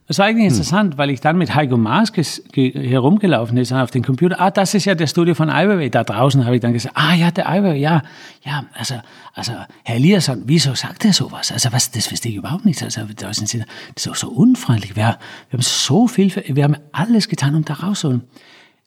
Es 0.09 0.19
war 0.19 0.27
eigentlich 0.27 0.49
interessant, 0.49 0.99
weil 0.99 1.11
ich 1.11 1.21
dann 1.21 1.39
mit 1.39 1.55
Heiko 1.55 1.77
Maas 1.77 2.13
herumgelaufen 2.55 3.57
ist 3.57 3.73
auf 3.73 3.93
dem 3.93 4.03
Computer. 4.03 4.41
Ah, 4.41 4.51
das 4.51 4.75
ist 4.75 4.85
ja 4.85 4.95
der 4.95 5.07
Studio 5.07 5.35
von 5.35 5.49
Iwerway. 5.49 5.91
Da 5.91 6.03
draußen 6.03 6.45
habe 6.45 6.57
ich 6.57 6.61
dann 6.61 6.73
gesagt, 6.73 6.97
ah 6.99 7.15
ja, 7.15 7.31
der 7.31 7.47
Iwerway, 7.47 7.81
ja, 7.81 8.03
ja, 8.43 8.67
also, 8.75 8.97
also 9.33 9.53
Herr 9.85 9.97
Eliasson, 9.97 10.43
wieso 10.45 10.75
sagt 10.75 11.05
er 11.05 11.13
sowas? 11.13 11.53
Also 11.53 11.73
was, 11.73 11.93
das 11.93 12.09
verstehe 12.09 12.33
ich 12.33 12.39
überhaupt 12.39 12.65
nicht. 12.65 12.83
Also 12.83 13.03
da 13.17 13.33
sind 13.33 13.49
Sie, 13.49 13.61
das 13.95 14.05
ist 14.05 14.09
auch 14.09 14.17
so 14.17 14.29
unfreundlich. 14.29 14.97
Wir, 14.97 15.19
wir 15.49 15.59
haben 15.59 15.63
so 15.63 16.09
viel, 16.09 16.31
wir 16.47 16.65
haben 16.65 16.77
alles 16.91 17.29
getan, 17.29 17.55
um 17.55 17.65
da 17.65 17.75
rauszuholen. 17.75 18.25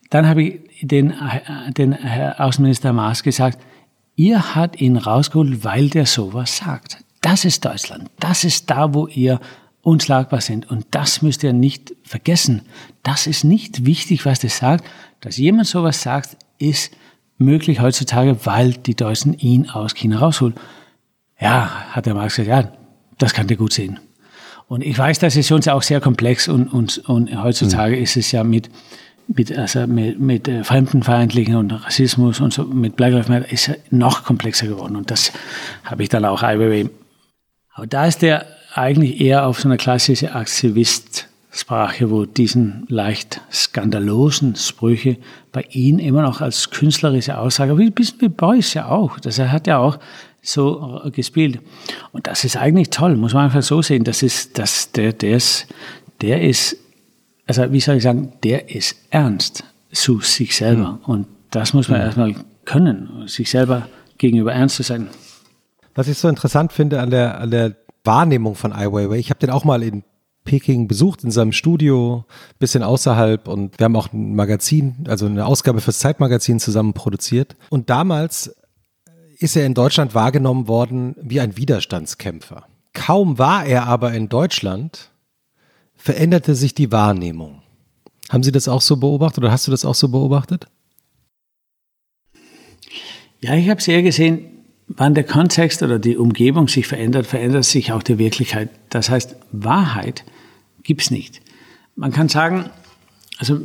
Dann 0.10 0.27
habe 0.27 0.44
ich 0.44 0.60
den, 0.82 1.11
äh, 1.11 1.72
den 1.72 1.94
Herr 1.94 2.42
Außenminister 2.42 2.92
Maas 2.92 3.24
gesagt, 3.24 3.60
ihr 4.16 4.53
hat 4.53 4.80
ihn 4.82 4.98
rausgeholt, 4.98 5.64
weil 5.64 5.90
der 5.90 6.06
sowas 6.06 6.58
sagt. 6.58 7.05
Das 7.26 7.44
ist 7.44 7.66
Deutschland. 7.66 8.12
Das 8.20 8.44
ist 8.44 8.70
da, 8.70 8.94
wo 8.94 9.08
ihr 9.08 9.40
unschlagbar 9.82 10.42
sind. 10.42 10.70
Und 10.70 10.86
das 10.92 11.24
müsst 11.24 11.42
ihr 11.42 11.54
nicht 11.54 11.95
vergessen. 12.04 12.62
Das 13.02 13.26
ist 13.26 13.44
nicht 13.44 13.84
wichtig, 13.84 14.28
was 14.28 14.42
das 14.42 14.58
sagt. 14.58 14.86
Dass 15.22 15.38
jemand 15.38 15.68
sowas 15.68 16.04
sagt, 16.04 16.38
ist 16.60 16.92
möglich 17.40 17.80
heutzutage, 17.80 18.38
weil 18.45 18.74
die 18.74 18.94
Deutschen 18.94 19.34
ihn 19.40 19.72
aus 19.72 19.95
China 19.95 20.20
rausholen. 20.20 20.54
Ja, 21.42 21.68
hat 21.94 22.06
der 22.06 22.14
Marx 22.14 22.36
gesagt, 22.36 22.48
ja, 22.48 22.72
das 23.18 23.34
kann 23.34 23.48
der 23.48 23.58
gut 23.58 23.74
sehen. 23.74 24.00
Und 24.68 24.84
ich 24.84 24.95
weiß, 24.95 25.18
das 25.18 25.36
ist 25.36 25.52
uns 25.52 25.68
auch 25.68 25.82
sehr 25.82 26.02
komplex 26.02 26.48
und, 26.48 26.68
und, 26.68 27.00
und 27.10 27.42
heutzutage 27.42 27.98
ist 27.98 28.18
es 28.18 28.32
ja 28.32 28.44
mit, 28.44 28.70
mit, 29.28 29.52
also 29.52 29.88
mit, 29.88 30.20
mit 30.20 30.48
äh, 30.48 30.64
Fremdenfeindlichen 30.64 31.56
und 31.56 31.72
Rassismus 31.72 32.40
und 32.40 32.54
so, 32.54 32.66
mit 32.66 32.95
Black 32.95 33.14
Lives 33.14 33.30
Matter 33.30 33.52
ist 33.52 33.66
ja 33.66 33.74
noch 33.90 34.24
komplexer 34.26 34.68
geworden. 34.68 34.95
Und 34.95 35.10
das 35.10 35.34
habe 35.86 36.04
ich 36.04 36.10
dann 36.10 36.24
auch 36.24 36.44
IWW. 36.44 36.88
Aber 37.76 37.88
da 37.88 38.08
ist 38.08 38.22
der 38.22 38.45
eigentlich 38.74 39.20
eher 39.20 39.45
auf 39.45 39.60
so 39.60 39.68
eine 39.68 39.78
klassische 39.78 40.34
Aktivistsprache, 40.34 42.10
wo 42.10 42.26
diesen 42.26 42.86
leicht 42.88 43.42
skandalosen 43.52 44.56
Sprüche 44.56 45.18
bei 45.52 45.66
ihm 45.72 46.00
immer 46.00 46.22
noch 46.22 46.40
als 46.40 46.72
künstlerische 46.72 47.38
Aussage, 47.38 47.78
wie 47.78 47.88
ein 47.88 47.92
bisschen 47.92 48.22
wie 48.22 48.30
Beuys 48.30 48.74
ja 48.74 48.88
auch, 48.88 49.20
das 49.20 49.40
er 49.40 49.52
hat 49.52 49.68
ja 49.68 49.78
auch 49.78 50.00
so 50.42 51.02
gespielt. 51.14 51.60
Und 52.14 52.28
das 52.28 52.45
ist 52.45 52.56
eigentlich 52.56 52.92
toll, 52.92 53.18
muss 53.18 53.34
man 53.34 53.45
einfach 53.45 53.62
so 53.62 53.82
sehen. 53.82 54.06
Das 54.06 54.24
ist, 54.24 54.58
das, 54.58 54.92
der, 54.92 55.12
der 55.12 55.36
ist, 55.36 55.68
der 56.22 56.42
ist, 56.42 56.78
also 57.45 57.72
wie 57.74 57.82
soll 57.82 57.98
ich 57.98 58.04
sagen, 58.04 58.32
der 58.44 58.70
ist 58.74 58.95
ernst 59.10 59.66
zu 59.92 60.22
sich 60.22 60.56
selber. 60.56 61.00
Und 61.06 61.28
das 61.52 61.74
muss 61.74 61.90
man 61.90 62.00
erstmal 62.00 62.36
können, 62.64 63.28
sich 63.28 63.50
selber 63.50 63.90
gegenüber 64.18 64.54
ernst 64.54 64.78
zu 64.78 64.84
sein. 64.84 65.10
Was 65.95 66.09
ich 66.09 66.17
so 66.17 66.27
interessant 66.27 66.74
finde 66.74 66.99
an 66.99 67.09
der, 67.09 67.40
an 67.40 67.51
der 67.51 67.75
Wahrnehmung 68.03 68.56
von 68.56 68.74
Ai 68.74 68.91
Weiwei, 68.91 69.17
ich 69.17 69.30
habe 69.30 69.40
den 69.40 69.49
auch 69.49 69.64
mal 69.64 69.82
in 69.82 70.03
Peking 70.43 70.88
besucht, 70.88 71.24
in 71.24 71.32
seinem 71.32 71.53
Studio, 71.53 72.25
bisschen 72.59 72.83
außerhalb 72.83 73.48
und 73.48 73.80
wir 73.80 73.85
haben 73.85 73.95
auch 73.95 74.14
ein 74.14 74.35
Magazin, 74.35 75.06
also 75.07 75.25
eine 75.25 75.45
Ausgabe 75.45 75.82
fürs 75.82 75.99
Zeitmagazin 75.99 76.59
zusammen 76.59 76.93
produziert. 76.93 77.56
Und 77.69 77.90
damals 77.90 78.56
ist 79.40 79.56
er 79.56 79.65
in 79.65 79.74
Deutschland 79.74 80.14
wahrgenommen 80.14 80.67
worden 80.67 81.15
wie 81.19 81.40
ein 81.40 81.57
Widerstandskämpfer. 81.57 82.67
Kaum 82.93 83.40
war 83.40 83.65
er 83.65 83.88
aber 83.88 84.14
in 84.14 84.30
Deutschland, 84.30 85.11
veränderte 85.95 86.56
sich 86.56 86.75
die 86.75 86.91
Wahrnehmung. 86.91 87.64
Haben 88.30 88.43
Sie 88.43 88.51
das 88.51 88.67
auch 88.67 88.82
so 88.82 88.98
beobachtet 88.98 89.40
oder 89.40 89.51
hast 89.51 89.67
du 89.67 89.72
das 89.72 89.85
auch 89.85 89.95
so 89.95 90.09
beobachtet? 90.09 90.67
Ja, 93.40 93.56
ich 93.56 93.69
habe 93.69 93.82
sehr 93.82 94.01
gesehen, 94.01 94.55
wann 94.88 95.15
der 95.15 95.23
Kontext 95.23 95.81
oder 95.83 95.99
die 95.99 96.17
Umgebung 96.17 96.67
sich 96.67 96.88
verändert, 96.88 97.25
verändert 97.25 97.65
sich 97.65 97.91
auch 97.91 98.03
die 98.03 98.17
Wirklichkeit. 98.17 98.69
Das 98.89 99.09
heißt, 99.09 99.35
Wahrheit 99.51 100.23
gibt 100.83 101.01
es 101.01 101.11
nicht. 101.11 101.41
Man 101.95 102.11
kann 102.11 102.30
sagen, 102.30 102.69
also 103.38 103.61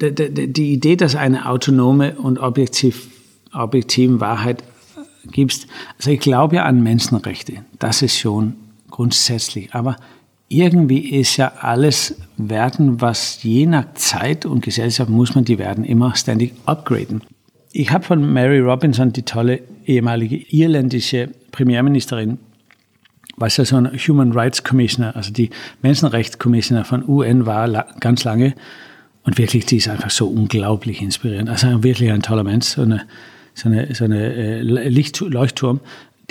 die, 0.00 0.14
die, 0.14 0.52
die 0.52 0.72
Idee, 0.72 0.96
dass 0.96 1.14
eine 1.14 1.48
autonome 1.48 2.16
und 2.16 2.38
objektiv, 2.38 3.08
objektiven 3.52 4.20
Wahrheit 4.20 4.64
gibt, 5.30 5.66
also 5.98 6.10
ich 6.10 6.20
glaube 6.20 6.56
ja 6.56 6.64
an 6.64 6.82
Menschenrechte, 6.82 7.64
das 7.78 8.02
ist 8.02 8.18
schon 8.18 8.54
grundsätzlich, 8.90 9.74
aber 9.74 9.96
irgendwie 10.48 10.98
ist 10.98 11.36
ja 11.36 11.52
alles 11.60 12.16
Werten, 12.36 13.00
was 13.00 13.42
je 13.42 13.66
nach 13.66 13.94
Zeit 13.94 14.46
und 14.46 14.62
Gesellschaft 14.62 15.08
muss 15.08 15.34
man 15.34 15.44
die 15.44 15.58
Werten 15.58 15.84
immer 15.84 16.16
ständig 16.16 16.54
upgraden. 16.66 17.22
Ich 17.72 17.92
habe 17.92 18.04
von 18.04 18.32
Mary 18.32 18.58
Robinson, 18.58 19.12
die 19.12 19.22
tolle 19.22 19.60
ehemalige 19.86 20.36
irländische 20.36 21.30
Premierministerin, 21.52 22.38
was 23.36 23.56
ja 23.56 23.64
so 23.64 23.76
ein 23.76 23.86
Human 23.96 24.32
Rights 24.32 24.64
Commissioner, 24.64 25.14
also 25.14 25.32
die 25.32 25.50
Menschenrechtscommissioner 25.82 26.84
von 26.84 27.08
UN 27.08 27.46
war 27.46 27.66
la 27.68 27.86
ganz 28.00 28.24
lange. 28.24 28.54
Und 29.22 29.38
wirklich, 29.38 29.66
die 29.66 29.76
ist 29.76 29.88
einfach 29.88 30.10
so 30.10 30.26
unglaublich 30.26 31.00
inspirierend. 31.02 31.48
Also 31.48 31.82
wirklich 31.82 32.10
ein 32.10 32.22
toller 32.22 32.42
Mensch, 32.42 32.66
so 32.66 32.82
eine, 32.82 33.02
so 33.54 33.68
eine, 33.68 33.94
so 33.94 34.04
eine 34.04 34.32
äh, 34.34 34.62
Licht 34.62 35.20
Leuchtturm. 35.20 35.80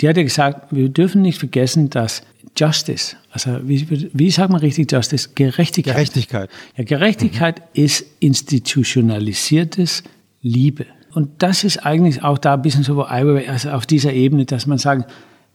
Die 0.00 0.08
hat 0.08 0.16
ja 0.16 0.22
gesagt, 0.22 0.72
wir 0.72 0.88
dürfen 0.88 1.22
nicht 1.22 1.38
vergessen, 1.38 1.88
dass 1.90 2.22
Justice, 2.56 3.16
also 3.30 3.60
wie, 3.62 4.10
wie 4.12 4.30
sagt 4.30 4.50
man 4.50 4.60
richtig 4.60 4.90
Justice? 4.90 5.30
Gerechtigkeit. 5.34 5.94
Gerechtigkeit. 5.94 6.50
Ja, 6.76 6.84
Gerechtigkeit 6.84 7.60
mhm. 7.60 7.84
ist 7.84 8.04
institutionalisiertes 8.18 10.02
Liebe. 10.42 10.86
Und 11.12 11.42
das 11.42 11.64
ist 11.64 11.84
eigentlich 11.84 12.22
auch 12.22 12.38
da 12.38 12.54
ein 12.54 12.62
bisschen 12.62 12.84
so, 12.84 12.96
wo 12.96 13.02
also 13.02 13.70
auf 13.70 13.86
dieser 13.86 14.12
Ebene, 14.12 14.44
dass 14.44 14.66
man 14.66 14.78
sagt, 14.78 15.10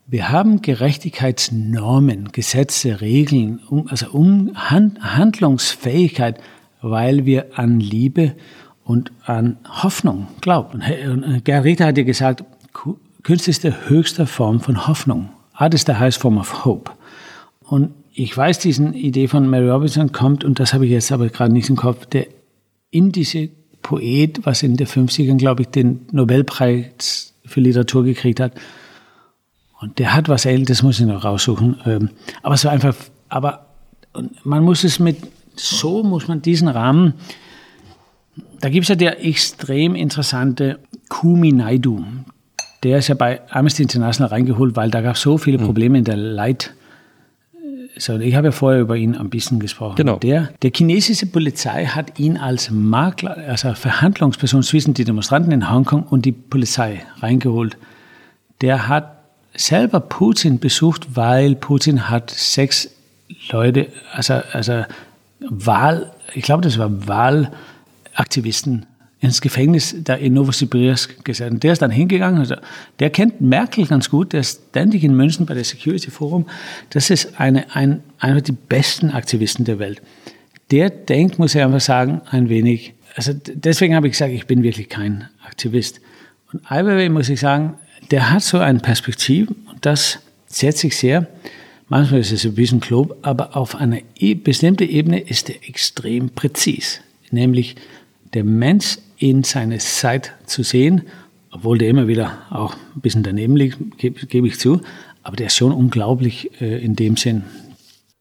wir 0.08 0.30
haben 0.30 0.62
Gerechtigkeitsnormen, 0.62 2.32
Gesetze, 2.32 3.02
Regeln, 3.02 3.60
also 3.88 4.10
um 4.12 4.52
Handlungsfähigkeit, 4.56 6.40
weil 6.82 7.26
wir 7.26 7.58
an 7.58 7.80
Liebe 7.80 8.36
und 8.84 9.12
an 9.26 9.58
Hoffnung 9.68 10.28
glauben. 10.42 10.84
Und 11.10 11.44
Gerita 11.44 11.86
hat 11.86 11.98
ja 11.98 12.04
gesagt, 12.04 12.44
Kunst 13.24 13.48
ist 13.48 13.64
die 13.64 13.74
höchste 13.88 14.28
Form 14.28 14.60
von 14.60 14.88
Hoffnung. 14.88 15.30
Art 15.54 15.74
is 15.74 15.86
the 15.88 15.94
highest 15.94 16.22
form 16.22 16.38
of 16.38 16.66
hope. 16.66 16.92
Und 17.62 17.92
ich 18.14 18.38
weiß, 18.38 18.60
diese 18.60 18.84
Idee 18.90 19.28
von 19.28 19.50
Mary 19.50 19.70
Robinson 19.70 20.12
kommt, 20.12 20.44
und 20.44 20.60
das 20.60 20.74
habe 20.74 20.86
ich 20.86 20.92
jetzt 20.92 21.12
aber 21.12 21.30
gerade 21.30 21.52
nicht 21.52 21.70
im 21.70 21.76
Kopf, 21.76 22.06
der 22.06 22.28
indische 22.92 23.50
Poet, 23.86 24.44
was 24.48 24.64
in 24.64 24.78
den 24.78 24.88
50ern, 24.88 25.38
glaube 25.38 25.62
ich, 25.62 25.68
den 25.68 26.08
Nobelpreis 26.12 27.36
für 27.46 27.60
Literatur 27.60 28.04
gekriegt 28.04 28.40
hat. 28.40 28.54
Und 29.80 30.00
der 30.00 30.16
hat 30.16 30.28
was 30.28 30.46
Älteres, 30.46 30.82
muss 30.82 31.00
ich 31.00 31.06
noch 31.06 31.24
raussuchen. 31.24 32.10
Aber 32.42 32.56
es 32.56 32.66
war 32.66 32.72
einfach, 32.72 32.96
aber 33.30 33.68
man 34.44 34.64
muss 34.64 34.84
es 34.84 34.98
mit, 34.98 35.18
so 35.56 36.02
muss 36.02 36.28
man 36.28 36.42
diesen 36.42 36.68
Rahmen, 36.68 37.14
da 38.60 38.70
gibt 38.70 38.86
es 38.86 38.90
ja 38.90 38.96
der 38.96 39.24
extrem 39.24 39.94
interessante 39.94 40.80
Kumi 41.10 41.52
Naidu. 41.52 42.04
Der 42.82 42.98
ist 42.98 43.10
ja 43.10 43.14
bei 43.14 43.42
Amnesty 43.52 43.84
International 43.84 44.32
reingeholt, 44.32 44.76
weil 44.76 44.90
da 44.90 45.02
gab 45.02 45.14
es 45.14 45.22
so 45.22 45.38
viele 45.38 45.60
Probleme 45.60 46.00
in 46.00 46.06
der 46.06 46.18
Leit. 46.18 46.74
So, 47.98 48.20
ich 48.20 48.36
habe 48.36 48.48
ja 48.48 48.52
vorher 48.52 48.82
über 48.82 48.98
ihn 48.98 49.16
ein 49.16 49.30
bisschen 49.30 49.60
gesprochen. 49.60 49.96
Genau. 49.96 50.18
Der, 50.18 50.50
der 50.62 50.72
chinesische 50.76 51.28
Polizei 51.28 51.86
hat 51.86 52.20
ihn 52.20 52.38
als 52.38 52.70
Makler, 52.70 53.38
also 53.48 53.74
Verhandlungsperson 53.74 54.64
zwischen 54.64 54.94
den 54.94 55.06
Demonstranten 55.06 55.52
in 55.52 55.72
Hongkong 55.72 56.04
und 56.04 56.26
die 56.26 56.34
Polizei 56.34 57.06
reingeholt. 57.20 57.78
Der 58.62 58.90
hat 58.90 59.18
selber 59.54 60.02
Putin 60.02 60.60
besucht, 60.60 61.16
weil 61.16 61.56
Putin 61.56 62.10
hat 62.10 62.32
sechs 62.32 62.90
Leute, 63.50 63.88
also, 64.14 64.42
also 64.52 64.84
Wahl, 65.40 66.12
ich 66.34 66.44
glaube, 66.44 66.64
das 66.64 66.78
war 66.78 67.08
Wahlaktivisten 67.08 68.86
ins 69.26 69.42
Gefängnis 69.42 69.96
da 70.04 70.16
in 70.16 70.34
Novosibirsk 70.34 71.24
gesetzt. 71.26 71.52
Und 71.52 71.64
der 71.64 71.74
ist 71.74 71.82
dann 71.82 71.92
hingegangen, 71.92 72.40
also 72.40 72.56
der 73.00 73.10
kennt 73.10 73.42
Merkel 73.42 73.86
ganz 73.86 74.10
gut, 74.10 74.34
der 74.34 74.42
ist 74.42 74.62
ständig 74.70 75.04
in 75.04 75.16
München 75.16 75.46
bei 75.46 75.54
der 75.54 75.64
Security 75.64 76.12
Forum. 76.12 76.46
Das 76.92 77.10
ist 77.10 77.40
eine, 77.40 77.76
ein, 77.76 78.02
einer 78.20 78.42
der 78.42 78.54
besten 78.54 79.10
Aktivisten 79.10 79.66
der 79.66 79.80
Welt. 79.80 80.02
Der 80.72 80.90
denkt, 80.90 81.40
muss 81.40 81.56
ich 81.56 81.62
einfach 81.62 81.82
sagen, 81.82 82.22
ein 82.30 82.50
wenig, 82.50 82.94
also 83.16 83.34
deswegen 83.34 83.96
habe 83.96 84.08
ich 84.08 84.14
gesagt, 84.14 84.32
ich 84.32 84.48
bin 84.48 84.64
wirklich 84.64 84.90
kein 84.90 85.28
Aktivist. 85.46 86.02
Und 86.52 86.72
Ai 86.72 87.10
muss 87.10 87.30
ich 87.30 87.40
sagen, 87.40 87.76
der 88.12 88.32
hat 88.32 88.44
so 88.44 88.60
eine 88.60 88.80
Perspektive 88.80 89.54
und 89.70 89.86
das 89.86 90.20
setzt 90.48 90.80
sich 90.80 90.98
sehr. 90.98 91.28
Manchmal 91.88 92.22
ist 92.22 92.32
es 92.32 92.46
ein 92.46 92.56
bisschen 92.56 92.80
klob, 92.80 93.18
aber 93.22 93.56
auf 93.56 93.76
einer 93.76 94.00
bestimmten 94.44 94.90
Ebene 94.90 95.20
ist 95.20 95.50
er 95.50 95.68
extrem 95.68 96.30
präzis. 96.30 97.02
Nämlich 97.30 97.76
der 98.34 98.44
Mensch 98.44 98.98
in 99.18 99.44
seine 99.44 99.78
Zeit 99.80 100.34
zu 100.46 100.64
sehen, 100.64 101.04
obwohl 101.52 101.78
der 101.78 101.90
immer 101.90 102.08
wieder 102.08 102.40
auch 102.50 102.76
ein 102.96 103.02
bisschen 103.02 103.24
daneben 103.24 103.56
liegt, 103.56 103.98
gebe, 103.98 104.26
gebe 104.26 104.48
ich 104.48 104.60
zu, 104.60 104.82
aber 105.24 105.36
der 105.36 105.48
ist 105.48 105.56
schon 105.56 105.72
unglaublich 105.72 106.52
äh, 106.62 106.84
in 106.84 106.96
dem 106.96 107.18
Sinn. 107.18 107.44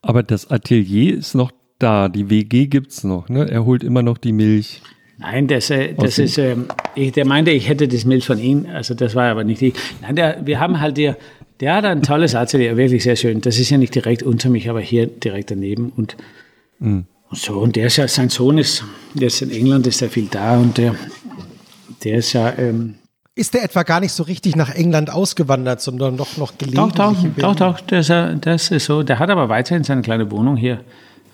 Aber 0.03 0.23
das 0.23 0.51
Atelier 0.51 1.17
ist 1.17 1.35
noch 1.35 1.51
da, 1.79 2.09
die 2.09 2.31
WG 2.31 2.67
gibt 2.67 2.93
es 2.93 3.05
noch, 3.05 3.29
ne? 3.29 3.51
Er 3.51 3.65
holt 3.65 3.83
immer 3.83 4.03
noch 4.03 4.19
die 4.19 4.33
Milch. 4.33 4.81
Nein, 5.19 5.47
das, 5.47 5.71
äh, 5.71 5.95
das 5.95 6.19
ist, 6.19 6.39
äh, 6.39 6.57
ich, 6.95 7.13
der 7.13 7.27
meinte, 7.27 7.51
ich 7.51 7.69
hätte 7.69 7.89
das 7.89 8.05
Milch 8.05 8.25
von 8.25 8.39
ihm, 8.39 8.67
also 8.73 8.95
das 8.95 9.15
war 9.15 9.31
aber 9.31 9.45
nicht 9.45 9.63
ich. 9.63 9.75
Nein, 10.03 10.17
der, 10.17 10.45
wir 10.45 10.61
haben 10.61 10.81
halt 10.81 10.97
der, 10.97 11.17
der 11.61 11.75
hat 11.77 11.85
ein 11.85 12.03
tolles 12.03 12.35
Atelier, 12.35 12.77
wirklich 12.77 13.05
sehr 13.05 13.17
schön. 13.17 13.41
Das 13.41 13.59
ist 13.59 13.71
ja 13.71 13.79
nicht 13.79 13.95
direkt 13.95 14.23
unter 14.23 14.51
mich, 14.51 14.69
aber 14.69 14.81
hier 14.81 15.07
direkt 15.07 15.51
daneben 15.51 15.91
und, 15.91 16.17
mhm. 16.79 17.07
Und 17.31 17.39
so. 17.39 17.59
Und 17.59 17.77
der 17.77 17.87
ist 17.87 17.97
ja, 17.97 18.09
sein 18.09 18.29
Sohn 18.29 18.59
ist, 18.59 18.85
der 19.15 19.29
ist 19.29 19.43
in 19.43 19.51
England, 19.51 19.87
ist 19.87 20.01
ja 20.01 20.09
viel 20.09 20.29
da 20.31 20.59
und 20.59 20.77
der, 20.79 20.95
der 22.03 22.17
ist 22.17 22.33
ja, 22.33 22.57
ähm, 22.59 22.97
ist 23.37 23.53
der 23.53 23.65
etwa 23.65 23.83
gar 23.83 23.99
nicht 23.99 24.13
so 24.13 24.23
richtig 24.23 24.55
nach 24.55 24.73
England 24.73 25.11
ausgewandert, 25.11 25.81
sondern 25.81 26.17
doch 26.17 26.37
noch 26.37 26.57
gelegentlich? 26.57 26.95
Doch, 26.95 27.15
doch, 27.15 27.57
doch, 27.57 27.57
doch, 27.57 27.81
das, 27.81 28.07
das 28.41 28.71
ist 28.71 28.85
so. 28.85 29.03
Der 29.03 29.19
hat 29.19 29.29
aber 29.29 29.49
weiterhin 29.49 29.83
seine 29.83 30.03
kleine 30.03 30.31
Wohnung 30.31 30.57
hier 30.57 30.85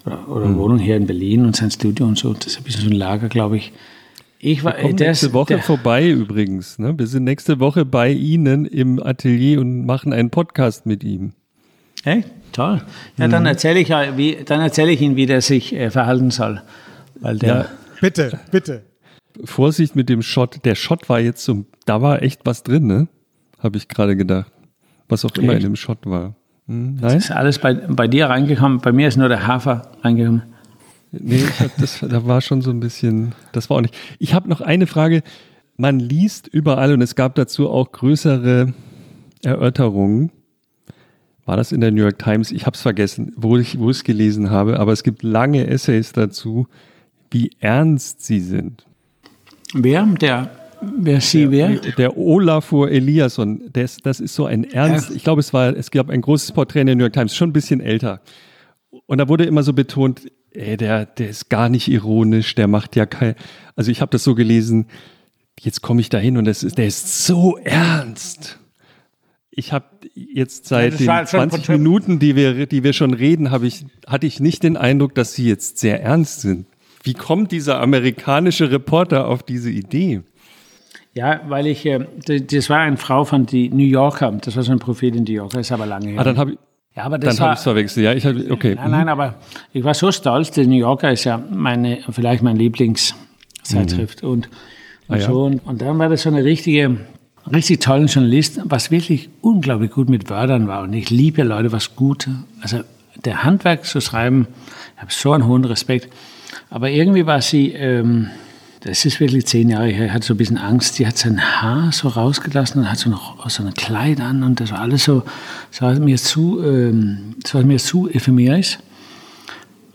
oder, 0.07 0.29
oder 0.29 0.47
mhm. 0.47 0.57
Wohnung 0.57 0.79
hier 0.79 0.97
in 0.97 1.07
Berlin 1.07 1.45
und 1.45 1.57
sein 1.57 1.71
Studio 1.71 2.07
und 2.07 2.19
so. 2.19 2.33
Das 2.33 2.47
ist 2.47 2.59
ein 2.59 2.65
bisschen 2.65 2.85
so 2.85 2.89
ein 2.89 2.97
Lager, 2.97 3.29
glaube 3.29 3.59
ich. 3.59 3.73
Ich 4.39 4.65
war, 4.65 4.79
Wir 4.79 4.95
nächste 4.95 5.27
ist, 5.27 5.33
Woche 5.35 5.55
der, 5.55 5.63
vorbei 5.63 6.09
übrigens. 6.09 6.79
Ne? 6.79 6.99
Wir 6.99 7.07
sind 7.07 7.25
nächste 7.25 7.61
Woche 7.61 7.85
bei 7.85 8.11
Ihnen 8.11 8.65
im 8.65 9.03
Atelier 9.03 9.61
und 9.61 9.85
machen 9.85 10.15
einen 10.15 10.31
Podcast 10.31 10.87
mit 10.87 11.05
ihm. 11.05 11.33
Hey, 12.03 12.25
toll. 12.53 12.83
Ja, 13.17 13.27
mhm. 13.27 13.31
dann 13.33 13.47
erzähle 13.47 13.81
ich, 13.81 13.89
wie, 13.89 14.39
dann 14.45 14.61
erzähle 14.61 14.91
ich 14.91 15.01
Ihnen, 15.01 15.17
wie 15.17 15.27
der 15.27 15.41
sich 15.41 15.75
äh, 15.75 15.91
verhalten 15.91 16.31
soll. 16.31 16.63
Weil 17.21 17.39
der, 17.39 17.55
ja. 17.55 17.67
Bitte, 18.01 18.41
bitte. 18.51 18.83
Vorsicht 19.45 19.97
mit 19.97 20.09
dem 20.09 20.23
Shot. 20.23 20.65
Der 20.65 20.75
Shot 20.75 21.09
war 21.09 21.21
jetzt 21.21 21.45
so, 21.45 21.65
da 21.87 22.03
war 22.03 22.23
echt 22.23 22.41
was 22.45 22.63
drin, 22.63 22.87
ne? 22.87 23.09
Habe 23.59 23.77
ich 23.77 23.89
gerade 23.89 24.17
gedacht. 24.17 24.53
Was 25.09 25.25
auch 25.25 25.35
immer 25.37 25.55
in 25.55 25.63
dem 25.63 25.77
Shot 25.77 26.07
war. 26.07 26.35
Hm, 26.67 26.95
nein? 26.95 27.01
Das 27.01 27.15
ist 27.17 27.31
alles 27.31 27.59
bei, 27.59 27.75
bei 27.75 28.09
dir 28.09 28.27
reingekommen. 28.27 28.81
Bei 28.81 28.93
mir 28.93 29.09
ist 29.09 29.17
nur 29.17 29.29
der 29.29 29.47
Hafer 29.47 29.93
reingekommen. 30.03 30.43
Nee, 31.13 31.45
das, 31.79 32.01
da 32.01 32.27
war 32.27 32.41
schon 32.41 32.63
so 32.63 32.71
ein 32.71 32.81
bisschen, 32.81 33.35
das 33.53 33.69
war 33.69 33.79
auch 33.79 33.81
nicht. 33.81 33.97
Ich 34.19 34.35
habe 34.35 34.49
noch 34.49 34.61
eine 34.61 34.87
Frage. 34.87 35.23
Man 35.77 35.99
liest 35.99 36.47
überall 36.47 36.93
und 36.93 37.03
es 37.03 37.15
gab 37.17 37.35
dazu 37.35 37.69
auch 37.69 37.91
größere 37.91 38.73
Erörterungen. 39.43 40.31
War 41.51 41.57
das 41.57 41.73
in 41.73 41.81
der 41.81 41.91
New 41.91 42.03
York 42.03 42.21
Times? 42.21 42.53
Ich 42.53 42.65
habe 42.65 42.77
es 42.77 42.81
vergessen, 42.81 43.33
wo 43.35 43.57
ich 43.57 43.75
es 43.75 44.05
gelesen 44.05 44.51
habe, 44.51 44.79
aber 44.79 44.93
es 44.93 45.03
gibt 45.03 45.25
lange 45.25 45.67
Essays 45.67 46.13
dazu, 46.13 46.69
wie 47.33 47.51
ernst 47.59 48.25
sie 48.25 48.39
sind. 48.39 48.87
Wer? 49.75 50.07
Der 50.21 50.49
Wer 50.81 51.21
sie 51.21 51.51
wer? 51.51 51.71
Der 51.99 52.17
Olafur 52.17 52.89
Eliasson, 52.89 53.63
das, 53.73 53.97
das 53.97 54.21
ist 54.21 54.37
so 54.37 54.47
ein 54.47 54.63
ernst, 54.63 55.11
ich 55.11 55.25
glaube, 55.25 55.41
es 55.41 55.53
war, 55.53 55.77
es 55.77 55.91
gab 55.91 56.09
ein 56.09 56.21
großes 56.21 56.53
Porträt 56.53 56.83
in 56.83 56.87
der 56.87 56.95
New 56.95 57.03
York 57.03 57.15
Times, 57.15 57.35
schon 57.35 57.49
ein 57.49 57.53
bisschen 57.53 57.81
älter. 57.81 58.21
Und 59.07 59.19
da 59.19 59.29
wurde 59.29 59.45
immer 59.45 59.65
so 59.65 59.73
betont, 59.73 60.31
ey, 60.53 60.77
der, 60.77 61.05
der 61.05 61.31
ist 61.31 61.51
gar 61.51 61.69
nicht 61.69 61.89
ironisch, 61.89 62.55
der 62.55 62.69
macht 62.69 62.95
ja 62.95 63.07
kein, 63.07 63.35
also 63.75 63.91
ich 63.91 64.01
habe 64.01 64.13
das 64.13 64.23
so 64.23 64.37
gelesen, 64.37 64.87
jetzt 65.59 65.83
komme 65.83 66.01
ich 66.01 66.11
da 66.11 66.19
hin 66.19 66.37
und 66.37 66.45
das 66.45 66.63
ist, 66.63 66.79
der 66.79 66.87
ist 66.87 67.25
so 67.25 67.57
ernst. 67.57 68.60
Ich 69.51 69.73
habe 69.73 69.87
jetzt 70.15 70.67
seit 70.67 71.01
ja, 71.01 71.19
den 71.19 71.27
20 71.27 71.69
Minuten, 71.71 72.19
die 72.19 72.37
wir, 72.37 72.67
die 72.67 72.85
wir 72.85 72.93
schon 72.93 73.15
reden, 73.15 73.51
habe 73.51 73.67
ich, 73.67 73.85
hatte 74.07 74.27
ich 74.27 74.39
nicht 74.41 74.63
den 74.63 74.77
Eindruck, 74.77 75.15
dass 75.15 75.35
sie 75.35 75.49
jetzt 75.49 75.79
sehr 75.79 76.03
ernst 76.03 76.41
sind. 76.41 76.67
Wie 77.03 77.15
kommt 77.15 77.51
dieser 77.51 77.81
amerikanische 77.81 78.71
Reporter 78.71 79.27
auf 79.27 79.43
diese 79.43 79.71
Idee? 79.71 80.23
Ja, 81.15 81.41
weil 81.49 81.67
ich, 81.67 81.85
äh, 81.87 82.07
das 82.27 82.71
war 82.71 82.79
eine 82.79 82.97
Frau 82.97 83.25
von 83.25 83.47
die 83.47 83.69
New 83.71 83.85
Yorker, 83.85 84.31
das 84.33 84.55
war 84.55 84.63
so 84.63 84.71
ein 84.71 84.79
Prophet 84.79 85.17
in 85.17 85.25
New 85.25 85.33
York, 85.33 85.51
das 85.51 85.63
ist 85.63 85.73
aber 85.73 85.87
lange 85.87 86.11
her. 86.11 86.21
Ah, 86.21 86.25
dann 86.25 86.39
habe 86.39 86.53
ich, 86.53 86.59
ja, 86.97 87.05
aber 87.05 87.19
das 87.19 87.37
dann 87.37 87.47
habe 87.47 87.55
ich 87.55 87.59
es 87.59 87.63
verwechselt. 87.65 88.05
Ja, 88.05 88.13
ich 88.13 88.27
hab, 88.27 88.35
okay. 88.51 88.75
Nein, 88.75 88.91
nein, 88.91 89.09
aber 89.09 89.37
ich 89.73 89.85
war 89.85 89.95
so 89.95 90.11
stolz. 90.11 90.51
Der 90.53 90.67
New 90.67 90.77
Yorker 90.77 91.13
ist 91.13 91.25
ja 91.25 91.43
meine, 91.51 91.99
vielleicht 92.11 92.43
mein 92.43 92.57
Lieblingszeitschrift. 92.57 94.23
Mhm. 94.23 94.29
Und, 94.29 94.47
und 94.47 94.51
ah, 95.09 95.17
ja. 95.17 95.27
so. 95.27 95.45
Und, 95.45 95.61
und, 95.65 95.81
dann 95.83 95.99
war 95.99 96.09
das 96.09 96.23
so 96.23 96.31
eine 96.31 96.45
richtige, 96.45 96.99
richtig 97.51 97.81
tollen 97.81 98.07
Journalist, 98.07 98.61
was 98.65 98.91
wirklich 98.91 99.29
unglaublich 99.41 99.91
gut 99.91 100.09
mit 100.09 100.31
Wörtern 100.31 100.69
war. 100.69 100.83
Und 100.83 100.93
ich 100.93 101.11
liebe 101.11 101.43
Leute, 101.43 101.73
was 101.73 101.97
gut, 101.97 102.29
also 102.61 102.81
der 103.25 103.45
Handwerk 103.45 103.85
zu 103.85 104.01
schreiben, 104.01 104.47
ich 104.97 105.03
habe 105.03 105.13
so 105.13 105.33
einen 105.33 105.47
hohen 105.47 105.65
Respekt. 105.65 106.09
Aber 106.69 106.91
irgendwie 106.91 107.27
war 107.27 107.41
sie, 107.41 107.73
ähm, 107.73 108.31
das 108.81 109.05
ist 109.05 109.21
wirklich 109.21 109.47
zehn 109.47 109.69
Jahre 109.69 109.89
her, 109.89 110.07
ich 110.07 110.13
hatte 110.13 110.27
so 110.27 110.35
ein 110.35 110.39
bisschen 110.39 110.59
Angst. 110.59 110.99
Die 110.99 111.07
hat 111.07 111.19
sein 111.19 111.41
Haar 111.41 111.93
so 111.93 112.09
rausgelassen 112.09 112.83
und 112.83 112.91
hat 112.91 112.99
so, 112.99 113.11
noch, 113.11 113.49
so 113.51 113.63
ein 113.63 113.75
Kleid 113.75 114.21
an 114.21 114.43
und 114.43 114.61
das 114.61 114.71
war 114.73 114.81
alles 114.81 115.05
so, 115.05 115.23
das 115.71 115.83
war 115.83 115.95
mir 115.99 116.17
zu, 116.17 116.63
ähm, 116.65 117.37
das 117.43 117.55
war 117.55 117.63
mir 117.63 117.79
zu 117.79 118.09
ephemerisch. 118.09 118.79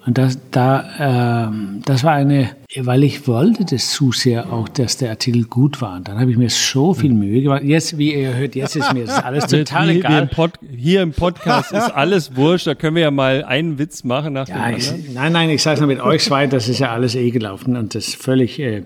Und 0.05 0.19
das, 0.19 0.37
da, 0.51 1.47
äh, 1.47 1.51
das 1.83 2.03
war 2.03 2.13
eine, 2.13 2.51
weil 2.77 3.03
ich 3.03 3.27
wollte 3.27 3.65
das 3.65 3.89
zu 3.89 4.11
sehr 4.11 4.53
auch, 4.53 4.69
dass 4.69 4.97
der 4.97 5.09
Artikel 5.09 5.45
gut 5.45 5.81
war. 5.81 5.95
Und 5.95 6.07
dann 6.07 6.19
habe 6.19 6.29
ich 6.29 6.37
mir 6.37 6.49
so 6.49 6.93
viel 6.93 7.11
Mühe 7.11 7.41
gemacht. 7.41 7.63
Jetzt, 7.63 7.97
wie 7.97 8.13
ihr 8.13 8.35
hört, 8.35 8.55
jetzt 8.55 8.75
ist 8.75 8.93
mir 8.93 9.05
das 9.05 9.23
alles 9.23 9.47
total 9.47 9.89
wie, 9.89 9.97
egal. 9.97 10.29
Im 10.31 10.77
hier 10.77 11.01
im 11.01 11.11
Podcast 11.11 11.71
ist 11.71 11.89
alles 11.89 12.35
wurscht. 12.35 12.67
Da 12.67 12.75
können 12.75 12.95
wir 12.95 13.03
ja 13.03 13.11
mal 13.11 13.43
einen 13.45 13.79
Witz 13.79 14.03
machen 14.03 14.33
nach 14.33 14.47
ja, 14.47 14.67
dem 14.67 14.77
ich, 14.77 14.93
Nein, 15.13 15.31
nein, 15.33 15.49
ich 15.49 15.63
sage 15.63 15.75
es 15.75 15.79
nur 15.79 15.87
mit 15.87 16.01
euch 16.01 16.23
zwei, 16.23 16.45
das 16.45 16.67
ist 16.67 16.77
ja 16.77 16.91
alles 16.91 17.15
eh 17.15 17.31
gelaufen 17.31 17.75
und 17.75 17.95
das 17.95 18.09
ist 18.09 18.15
völlig. 18.21 18.59
Äh, 18.59 18.83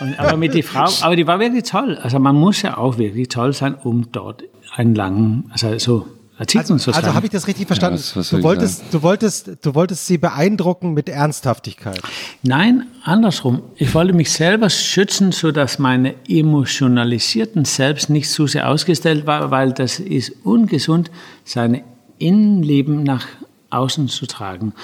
und, 0.00 0.18
aber 0.18 0.38
mit 0.38 0.54
die 0.54 0.62
Frau, 0.62 0.88
aber 1.02 1.16
die 1.16 1.26
war 1.26 1.38
wirklich 1.38 1.64
toll. 1.64 1.98
Also 2.00 2.18
man 2.18 2.34
muss 2.34 2.62
ja 2.62 2.78
auch 2.78 2.96
wirklich 2.96 3.28
toll 3.28 3.52
sein, 3.52 3.74
um 3.74 4.10
dort 4.10 4.44
einen 4.74 4.94
langen, 4.94 5.50
also 5.52 5.78
so 5.78 6.06
Artikel 6.38 6.70
also, 6.70 6.92
also 6.92 7.14
habe 7.14 7.26
ich 7.26 7.32
das 7.32 7.46
richtig 7.46 7.66
verstanden? 7.66 7.98
Ja, 8.14 8.22
du, 8.22 8.42
wolltest, 8.42 8.84
du, 8.90 9.02
wolltest, 9.02 9.50
du 9.62 9.74
wolltest 9.74 10.06
sie 10.06 10.18
beeindrucken 10.18 10.92
mit 10.92 11.08
Ernsthaftigkeit. 11.08 12.00
Nein, 12.42 12.86
andersrum. 13.04 13.62
Ich 13.76 13.94
wollte 13.94 14.12
mich 14.12 14.30
selber 14.30 14.68
schützen, 14.68 15.32
sodass 15.32 15.78
meine 15.78 16.14
emotionalisierten 16.28 17.64
Selbst 17.64 18.10
nicht 18.10 18.30
zu 18.30 18.46
sehr 18.46 18.68
ausgestellt 18.68 19.26
war, 19.26 19.50
weil 19.50 19.72
das 19.72 19.98
ist 19.98 20.32
ungesund, 20.44 21.10
seine 21.44 21.84
Innenleben 22.18 23.02
nach 23.02 23.26
außen 23.70 24.08
zu 24.08 24.26
tragen. 24.26 24.74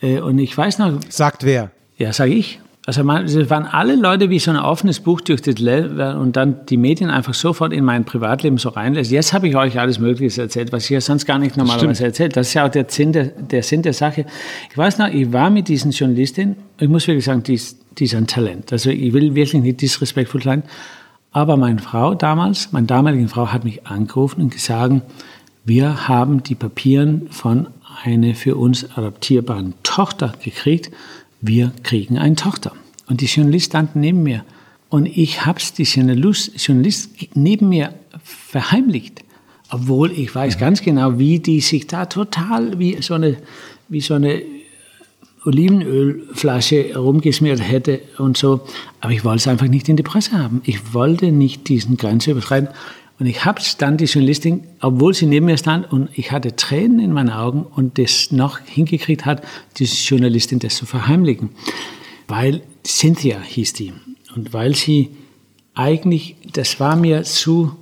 Äh, 0.00 0.20
und 0.20 0.38
ich 0.38 0.56
weiß 0.56 0.78
noch. 0.78 1.00
Sagt 1.08 1.44
wer? 1.44 1.72
Ja, 1.96 2.12
sage 2.12 2.34
ich. 2.34 2.60
Also 2.90 3.04
man, 3.04 3.26
es 3.26 3.50
waren 3.50 3.66
alle 3.66 3.94
Leute 3.94 4.30
wie 4.30 4.40
so 4.40 4.50
ein 4.50 4.56
offenes 4.56 4.98
Buch 4.98 5.20
durch 5.20 5.40
das 5.40 5.60
Le 5.60 6.18
und 6.18 6.34
dann 6.34 6.66
die 6.66 6.76
Medien 6.76 7.08
einfach 7.08 7.34
sofort 7.34 7.72
in 7.72 7.84
mein 7.84 8.04
Privatleben 8.04 8.58
so 8.58 8.70
reinlässt. 8.70 9.12
Jetzt 9.12 9.32
habe 9.32 9.46
ich 9.46 9.54
euch 9.54 9.78
alles 9.78 10.00
Mögliche 10.00 10.42
erzählt, 10.42 10.72
was 10.72 10.86
ich 10.86 10.90
ja 10.90 11.00
sonst 11.00 11.24
gar 11.24 11.38
nicht 11.38 11.56
normalerweise 11.56 12.06
erzählt. 12.06 12.36
Das 12.36 12.48
ist 12.48 12.54
ja 12.54 12.66
auch 12.66 12.68
der 12.68 12.86
Sinn 12.88 13.12
der, 13.12 13.26
der 13.26 13.62
Sinn 13.62 13.82
der 13.82 13.92
Sache. 13.92 14.26
Ich 14.68 14.76
weiß 14.76 14.98
noch, 14.98 15.06
ich 15.06 15.32
war 15.32 15.50
mit 15.50 15.68
diesen 15.68 15.92
Journalistin, 15.92 16.56
ich 16.80 16.88
muss 16.88 17.06
wirklich 17.06 17.24
sagen, 17.24 17.44
die 17.44 17.54
ist, 17.54 17.78
die 17.96 18.06
ist 18.06 18.14
ein 18.16 18.26
Talent. 18.26 18.72
Also 18.72 18.90
ich 18.90 19.12
will 19.12 19.36
wirklich 19.36 19.62
nicht 19.62 19.80
disrespektvoll 19.80 20.42
sein. 20.42 20.64
Aber 21.30 21.56
meine 21.56 21.78
Frau 21.78 22.16
damals, 22.16 22.72
meine 22.72 22.88
damalige 22.88 23.28
Frau 23.28 23.52
hat 23.52 23.62
mich 23.62 23.86
angerufen 23.86 24.42
und 24.42 24.50
gesagt, 24.50 24.94
wir 25.64 26.08
haben 26.08 26.42
die 26.42 26.56
Papieren 26.56 27.28
von 27.30 27.68
einer 28.02 28.34
für 28.34 28.56
uns 28.56 28.84
adoptierbaren 28.96 29.74
Tochter 29.84 30.32
gekriegt 30.42 30.90
wir 31.40 31.72
kriegen 31.82 32.18
eine 32.18 32.36
Tochter. 32.36 32.72
Und 33.08 33.20
die 33.20 33.26
Journalist 33.26 33.66
stand 33.66 33.96
neben 33.96 34.22
mir. 34.22 34.44
Und 34.88 35.06
ich 35.06 35.46
habe 35.46 35.58
es 35.58 35.72
die 35.72 35.84
Journalist, 35.84 36.52
Journalist 36.56 37.10
neben 37.34 37.68
mir 37.68 37.94
verheimlicht. 38.22 39.22
Obwohl 39.70 40.10
ich 40.12 40.34
weiß 40.34 40.58
ganz 40.58 40.82
genau, 40.82 41.18
wie 41.18 41.38
die 41.38 41.60
sich 41.60 41.86
da 41.86 42.06
total 42.06 42.78
wie 42.78 43.00
so 43.00 43.14
eine, 43.14 43.36
wie 43.88 44.00
so 44.00 44.14
eine 44.14 44.42
Olivenölflasche 45.44 46.96
rumgeschmiert 46.96 47.60
hätte 47.60 48.00
und 48.18 48.36
so. 48.36 48.60
Aber 49.00 49.12
ich 49.12 49.24
wollte 49.24 49.38
es 49.38 49.48
einfach 49.48 49.68
nicht 49.68 49.88
in 49.88 49.96
die 49.96 50.02
Presse 50.02 50.32
haben. 50.32 50.60
Ich 50.64 50.92
wollte 50.92 51.32
nicht 51.32 51.68
diesen 51.68 51.96
Grenze 51.96 52.32
überschreiten. 52.32 52.68
Und 53.20 53.26
ich 53.26 53.44
habe 53.44 53.60
dann 53.76 53.98
die 53.98 54.06
Journalistin, 54.06 54.62
obwohl 54.80 55.12
sie 55.12 55.26
neben 55.26 55.44
mir 55.44 55.58
stand 55.58 55.92
und 55.92 56.08
ich 56.14 56.32
hatte 56.32 56.56
Tränen 56.56 57.00
in 57.00 57.12
meinen 57.12 57.28
Augen 57.28 57.64
und 57.64 57.98
das 57.98 58.32
noch 58.32 58.58
hingekriegt 58.58 59.26
hat, 59.26 59.44
diese 59.76 59.94
Journalistin 59.94 60.58
das 60.58 60.76
zu 60.76 60.86
verheimlichen. 60.86 61.50
Weil 62.28 62.62
Cynthia 62.84 63.38
hieß 63.38 63.74
die. 63.74 63.92
Und 64.34 64.54
weil 64.54 64.74
sie 64.74 65.10
eigentlich, 65.74 66.36
das 66.54 66.80
war 66.80 66.96
mir 66.96 67.24
zu 67.24 67.76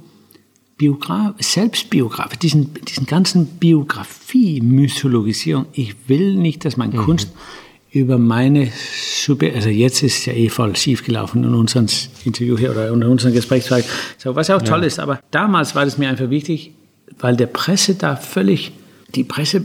Biograf, 0.77 1.37
Selbstbiograf, 1.39 2.37
diesen, 2.37 2.75
diesen 2.85 3.07
ganzen 3.07 3.47
Biografie-Mythologisierung. 3.47 5.67
Ich 5.73 6.09
will 6.09 6.35
nicht, 6.35 6.65
dass 6.65 6.77
meine 6.77 6.99
mhm. 6.99 7.05
Kunst 7.05 7.31
über 7.91 8.19
meine 8.19 8.71
Super, 9.25 9.49
also 9.55 9.69
jetzt 9.69 10.03
ist 10.03 10.19
es 10.19 10.27
ja 10.27 10.33
eh 10.33 10.49
voll 10.49 10.77
schief 10.77 11.05
gelaufen 11.05 11.45
in 11.45 11.55
unserem 11.55 11.87
Interview 12.25 12.59
hier 12.59 12.71
oder 12.71 12.89
in 12.89 13.03
unserem 13.03 13.33
Gesprächszweig, 13.33 13.85
so, 14.19 14.35
was 14.35 14.51
auch 14.51 14.63
toll 14.63 14.81
ja. 14.81 14.87
ist, 14.87 14.99
aber 14.99 15.21
damals 15.31 15.75
war 15.75 15.85
es 15.85 15.99
mir 15.99 16.09
einfach 16.09 16.31
wichtig, 16.31 16.73
weil 17.19 17.37
der 17.37 17.47
Presse 17.47 17.95
da 17.95 18.17
völlig, 18.17 18.73
die 19.15 19.25
Presse 19.25 19.65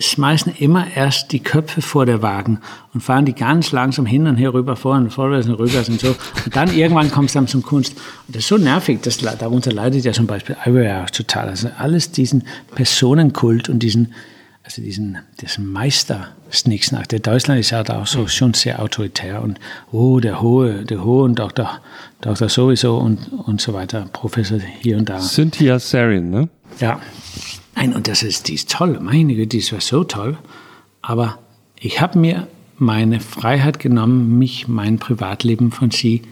schmeißen 0.00 0.54
immer 0.58 0.86
erst 0.94 1.30
die 1.32 1.40
Köpfe 1.40 1.82
vor 1.82 2.06
der 2.06 2.22
Wagen 2.22 2.58
und 2.94 3.02
fahren 3.02 3.26
die 3.26 3.34
ganz 3.34 3.70
langsam 3.70 4.06
hin 4.06 4.26
und 4.26 4.36
her 4.36 4.54
rüber, 4.54 4.74
vor 4.74 4.96
und 4.96 5.10
vorwärts 5.10 5.46
und 5.46 5.54
rückwärts 5.54 5.90
und 5.90 6.00
so. 6.00 6.16
Und 6.44 6.56
dann 6.56 6.74
irgendwann 6.74 7.10
kommt 7.10 7.28
es 7.28 7.34
dann 7.34 7.46
zum 7.46 7.62
Kunst. 7.62 7.96
Und 8.26 8.34
das 8.34 8.44
ist 8.44 8.48
so 8.48 8.56
nervig, 8.56 9.02
dass, 9.02 9.18
darunter 9.18 9.72
leidet 9.72 10.04
ja 10.04 10.12
zum 10.12 10.26
Beispiel 10.26 10.56
Ivory 10.64 10.90
auch 10.90 11.10
total. 11.10 11.50
Also 11.50 11.68
alles 11.78 12.10
diesen 12.10 12.44
Personenkult 12.74 13.68
und 13.68 13.80
diesen, 13.80 14.14
also 14.70 14.82
diesen, 14.82 15.18
diesen 15.40 15.66
Meister 15.72 16.28
nach. 16.92 17.06
Der 17.08 17.18
Deutschland 17.18 17.58
ist 17.58 17.70
ja 17.70 17.82
auch 17.82 18.06
so 18.06 18.28
schon 18.28 18.54
sehr 18.54 18.80
autoritär 18.80 19.42
und 19.42 19.58
oh, 19.90 20.20
der 20.20 20.40
Hohe, 20.40 20.84
der 20.84 21.04
Hohe 21.04 21.24
und 21.24 21.36
Doktor, 21.40 21.80
Doktor 22.20 22.48
sowieso 22.48 22.96
und, 22.98 23.18
und 23.46 23.60
so 23.60 23.72
weiter, 23.74 24.08
Professor 24.12 24.60
hier 24.60 24.96
und 24.96 25.08
da. 25.08 25.18
Cynthia 25.18 25.80
Sarin, 25.80 26.30
ne? 26.30 26.48
Ja. 26.78 27.00
Nein, 27.74 27.94
und 27.94 28.06
das 28.06 28.22
ist, 28.22 28.46
die 28.46 28.54
ist 28.54 28.70
toll, 28.70 29.00
meine 29.00 29.34
Güte, 29.34 29.56
die 29.58 29.72
war 29.72 29.80
so 29.80 30.04
toll. 30.04 30.38
Aber 31.02 31.40
ich 31.80 32.00
habe 32.00 32.16
mir 32.20 32.46
meine 32.76 33.18
Freiheit 33.18 33.80
genommen, 33.80 34.38
mich 34.38 34.68
mein 34.68 35.00
Privatleben 35.00 35.72
von 35.72 35.90
sie 35.90 36.22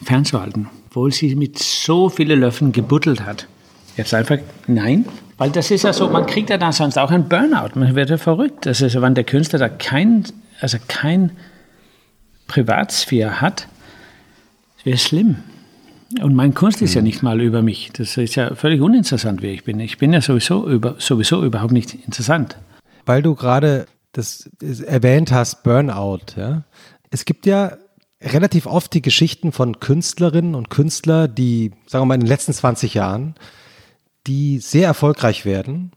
fernzuhalten. 0.00 0.68
Obwohl 0.90 1.12
sie 1.12 1.34
mit 1.34 1.58
so 1.58 2.10
vielen 2.10 2.38
Löffeln 2.38 2.70
gebuddelt 2.70 3.22
hat. 3.22 3.48
Jetzt 3.96 4.14
einfach, 4.14 4.38
nein, 4.68 5.04
weil 5.38 5.50
das 5.50 5.70
ist 5.70 5.84
ja 5.84 5.92
so, 5.92 6.08
man 6.08 6.26
kriegt 6.26 6.50
ja 6.50 6.58
dann 6.58 6.72
sonst 6.72 6.98
auch 6.98 7.10
einen 7.10 7.28
Burnout, 7.28 7.78
man 7.78 7.94
wird 7.94 8.10
ja 8.10 8.18
verrückt. 8.18 8.66
Das 8.66 8.80
ist, 8.80 9.00
wenn 9.00 9.14
der 9.14 9.24
Künstler 9.24 9.60
da 9.60 9.68
kein, 9.68 10.24
also 10.60 10.78
kein 10.88 11.30
Privatsphäre 12.48 13.40
hat, 13.40 13.68
wäre 14.84 14.98
schlimm. 14.98 15.36
Und 16.22 16.34
meine 16.34 16.54
Kunst 16.54 16.82
ist 16.82 16.94
ja 16.94 17.02
nicht 17.02 17.22
mal 17.22 17.40
über 17.40 17.62
mich. 17.62 17.90
Das 17.92 18.16
ist 18.16 18.34
ja 18.34 18.54
völlig 18.54 18.80
uninteressant, 18.80 19.42
wer 19.42 19.52
ich 19.52 19.64
bin. 19.64 19.78
Ich 19.78 19.98
bin 19.98 20.12
ja 20.12 20.20
sowieso, 20.20 20.66
über, 20.66 20.96
sowieso 20.98 21.44
überhaupt 21.44 21.72
nicht 21.72 21.94
interessant. 21.94 22.56
Weil 23.06 23.22
du 23.22 23.34
gerade 23.34 23.86
das 24.12 24.50
erwähnt 24.86 25.30
hast, 25.30 25.62
Burnout. 25.62 26.20
Ja? 26.36 26.64
Es 27.10 27.26
gibt 27.26 27.46
ja 27.46 27.76
relativ 28.22 28.66
oft 28.66 28.94
die 28.94 29.02
Geschichten 29.02 29.52
von 29.52 29.80
Künstlerinnen 29.80 30.54
und 30.54 30.70
Künstlern, 30.70 31.32
die, 31.34 31.72
sagen 31.86 32.02
wir 32.02 32.06
mal, 32.06 32.14
in 32.14 32.22
den 32.22 32.28
letzten 32.28 32.52
20 32.52 32.94
Jahren, 32.94 33.34
die 34.26 34.58
sehr 34.58 34.86
erfolgreich 34.86 35.44
werden 35.44 35.92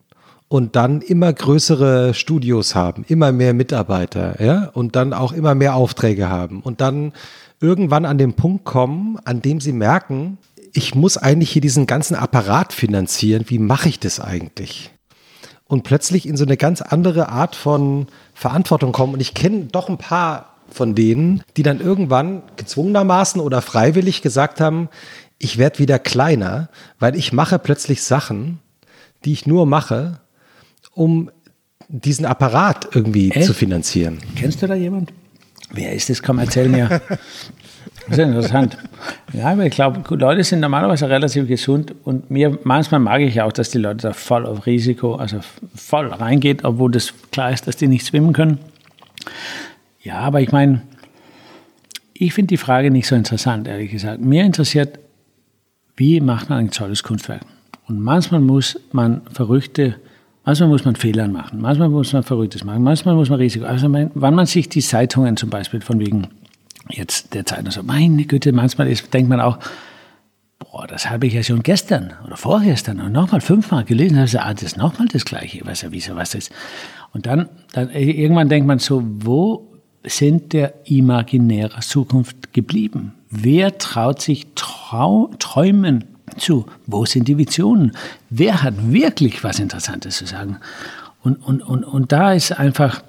und 0.48 0.76
dann 0.76 1.02
immer 1.02 1.32
größere 1.32 2.14
Studios 2.14 2.76
haben, 2.76 3.06
immer 3.08 3.32
mehr 3.32 3.54
Mitarbeiter, 3.54 4.42
ja, 4.44 4.70
und 4.74 4.96
dann 4.96 5.14
auch 5.14 5.32
immer 5.32 5.56
mehr 5.56 5.76
Aufträge 5.76 6.30
haben 6.30 6.62
und 6.62 6.82
dann 6.82 7.14
irgendwann 7.62 8.06
an 8.06 8.18
den 8.18 8.34
Punkt 8.34 8.66
kommen, 8.66 9.18
an 9.24 9.42
dem 9.42 9.62
sie 9.62 9.74
merken, 9.74 10.38
ich 10.74 10.96
muss 10.96 11.18
eigentlich 11.18 11.52
hier 11.52 11.62
diesen 11.62 11.86
ganzen 11.86 12.16
Apparat 12.16 12.74
finanzieren. 12.74 13.46
Wie 13.48 13.60
mache 13.60 13.90
ich 13.90 14.00
das 14.00 14.20
eigentlich? 14.20 14.92
Und 15.68 15.84
plötzlich 15.84 16.28
in 16.28 16.38
so 16.38 16.44
eine 16.44 16.58
ganz 16.58 16.82
andere 16.82 17.30
Art 17.30 17.56
von 17.56 18.08
Verantwortung 18.34 18.92
kommen. 18.92 19.14
Und 19.14 19.20
ich 19.20 19.34
kenne 19.34 19.66
doch 19.66 19.90
ein 19.90 19.98
paar 19.98 20.56
von 20.70 20.96
denen, 20.96 21.44
die 21.58 21.64
dann 21.64 21.82
irgendwann 21.82 22.44
gezwungenermaßen 22.56 23.42
oder 23.42 23.62
freiwillig 23.62 24.22
gesagt 24.22 24.62
haben, 24.62 24.90
ich 25.44 25.58
werde 25.58 25.80
wieder 25.80 26.00
kleiner, 26.00 26.70
weil 27.00 27.16
ich 27.16 27.34
mache 27.34 27.58
plötzlich 27.60 28.04
Sachen, 28.04 28.60
die 29.26 29.34
ich 29.34 29.48
nur 29.48 29.66
mache, 29.66 30.20
um 30.94 31.32
diesen 31.88 32.26
Apparat 32.26 32.88
irgendwie 32.94 33.32
Echt? 33.32 33.48
zu 33.48 33.54
finanzieren. 33.54 34.20
Kennst 34.36 34.62
du 34.62 34.68
da 34.68 34.76
jemand? 34.76 35.12
Wer 35.72 35.94
ist 35.94 36.10
das? 36.10 36.22
Komm, 36.22 36.40
erzähl 36.40 36.70
mir. 36.70 37.02
Das 38.08 38.18
ist 38.18 38.26
interessant. 38.26 38.78
Ja, 39.32 39.52
aber 39.52 39.66
ich 39.68 39.74
glaube, 39.74 40.02
Leute 40.16 40.44
sind 40.44 40.60
normalerweise 40.60 41.08
relativ 41.08 41.48
gesund 41.48 41.94
und 42.04 42.32
mir, 42.32 42.58
manchmal 42.64 43.00
mag 43.00 43.22
ich 43.22 43.40
auch, 43.42 43.52
dass 43.52 43.70
die 43.70 43.78
Leute 43.78 44.08
da 44.08 44.14
voll 44.14 44.48
auf 44.48 44.66
Risiko, 44.66 45.16
also 45.16 45.40
voll 45.76 46.08
reingeht, 46.08 46.66
obwohl 46.66 46.92
das 46.92 47.14
klar 47.32 47.52
ist, 47.52 47.68
dass 47.68 47.78
die 47.78 47.88
nicht 47.88 48.08
schwimmen 48.08 48.34
können. 48.34 48.58
Ja, 50.02 50.16
aber 50.18 50.42
ich 50.42 50.52
meine, 50.52 50.82
ich 52.14 52.34
finde 52.34 52.48
die 52.48 52.58
Frage 52.58 52.90
nicht 52.90 53.08
so 53.08 53.16
interessant, 53.16 53.68
ehrlich 53.68 53.92
gesagt. 53.92 54.20
Mir 54.20 54.44
interessiert, 54.44 55.00
wie 55.96 56.22
macht 56.22 56.50
man 56.50 56.60
ein 56.60 56.72
tolles 56.72 57.04
Kunstwerk? 57.04 57.42
Und 57.88 58.02
manchmal 58.02 58.40
muss 58.40 58.80
man 58.92 59.22
verrückte 59.32 59.96
Manchmal 60.44 60.70
muss 60.70 60.86
man 60.86 60.96
Fehler 60.96 61.28
machen, 61.28 61.62
manchmal 61.62 61.90
muss 61.90 62.14
man 62.14 62.24
Verrücktes 62.24 62.64
machen, 62.64 62.82
manchmal 62.82 63.14
muss 63.14 63.30
man 63.30 63.38
Risiko. 63.38 63.66
Also 63.66 63.92
wenn 63.94 64.34
man 64.34 64.46
sich 64.48 64.70
die 64.70 64.82
Zeitungen 64.82 65.38
zum 65.38 65.52
Beispiel 65.52 65.82
von 65.82 66.00
wegen 66.00 66.30
jetzt 66.90 67.36
der 67.36 67.46
Zeitung 67.46 67.70
so, 67.70 67.84
meine 67.84 68.26
Güte, 68.26 68.52
manchmal 68.52 68.88
ist, 68.88 69.14
denkt 69.14 69.30
man 69.30 69.40
auch, 69.40 69.60
boah, 70.58 70.88
das 70.88 71.12
habe 71.12 71.28
ich 71.28 71.34
ja 71.34 71.44
schon 71.44 71.62
gestern 71.62 72.14
oder 72.26 72.38
vorgestern 72.38 73.02
und 73.02 73.12
nochmal 73.12 73.42
fünfmal 73.42 73.84
gelesen, 73.84 74.18
also, 74.18 74.40
ah, 74.40 74.52
das 74.52 74.64
ist 74.64 74.78
nochmal 74.78 75.08
das 75.10 75.26
Gleiche, 75.26 75.62
was 75.64 75.84
ja, 75.84 75.92
wieso, 75.92 76.16
was 76.16 76.34
ist. 76.34 76.52
Und 77.14 77.28
dann, 77.28 77.48
dann 77.74 77.92
irgendwann 77.92 78.50
denkt 78.50 78.66
man 78.66 78.80
so, 78.80 79.04
wo 79.06 79.68
sind 80.04 80.54
der 80.54 80.74
imaginäre 80.86 81.82
Zukunft 81.82 82.52
geblieben? 82.52 83.14
Wer 83.32 83.78
traut 83.78 84.22
sich 84.22 84.48
trau, 84.56 85.32
träumen 85.40 86.04
zu, 86.38 86.66
wo 86.86 87.06
sind 87.06 87.28
die 87.28 87.38
Visionen? 87.38 87.94
Wer 88.30 88.62
hat 88.62 88.92
wirklich 88.92 89.44
was 89.44 89.60
Interessantes 89.60 90.18
zu 90.18 90.26
sagen? 90.26 90.58
Und, 91.24 91.36
und, 91.38 91.62
und, 91.62 91.84
und 91.84 92.12
da 92.12 92.34
ist 92.34 92.52
einfach, 92.52 93.04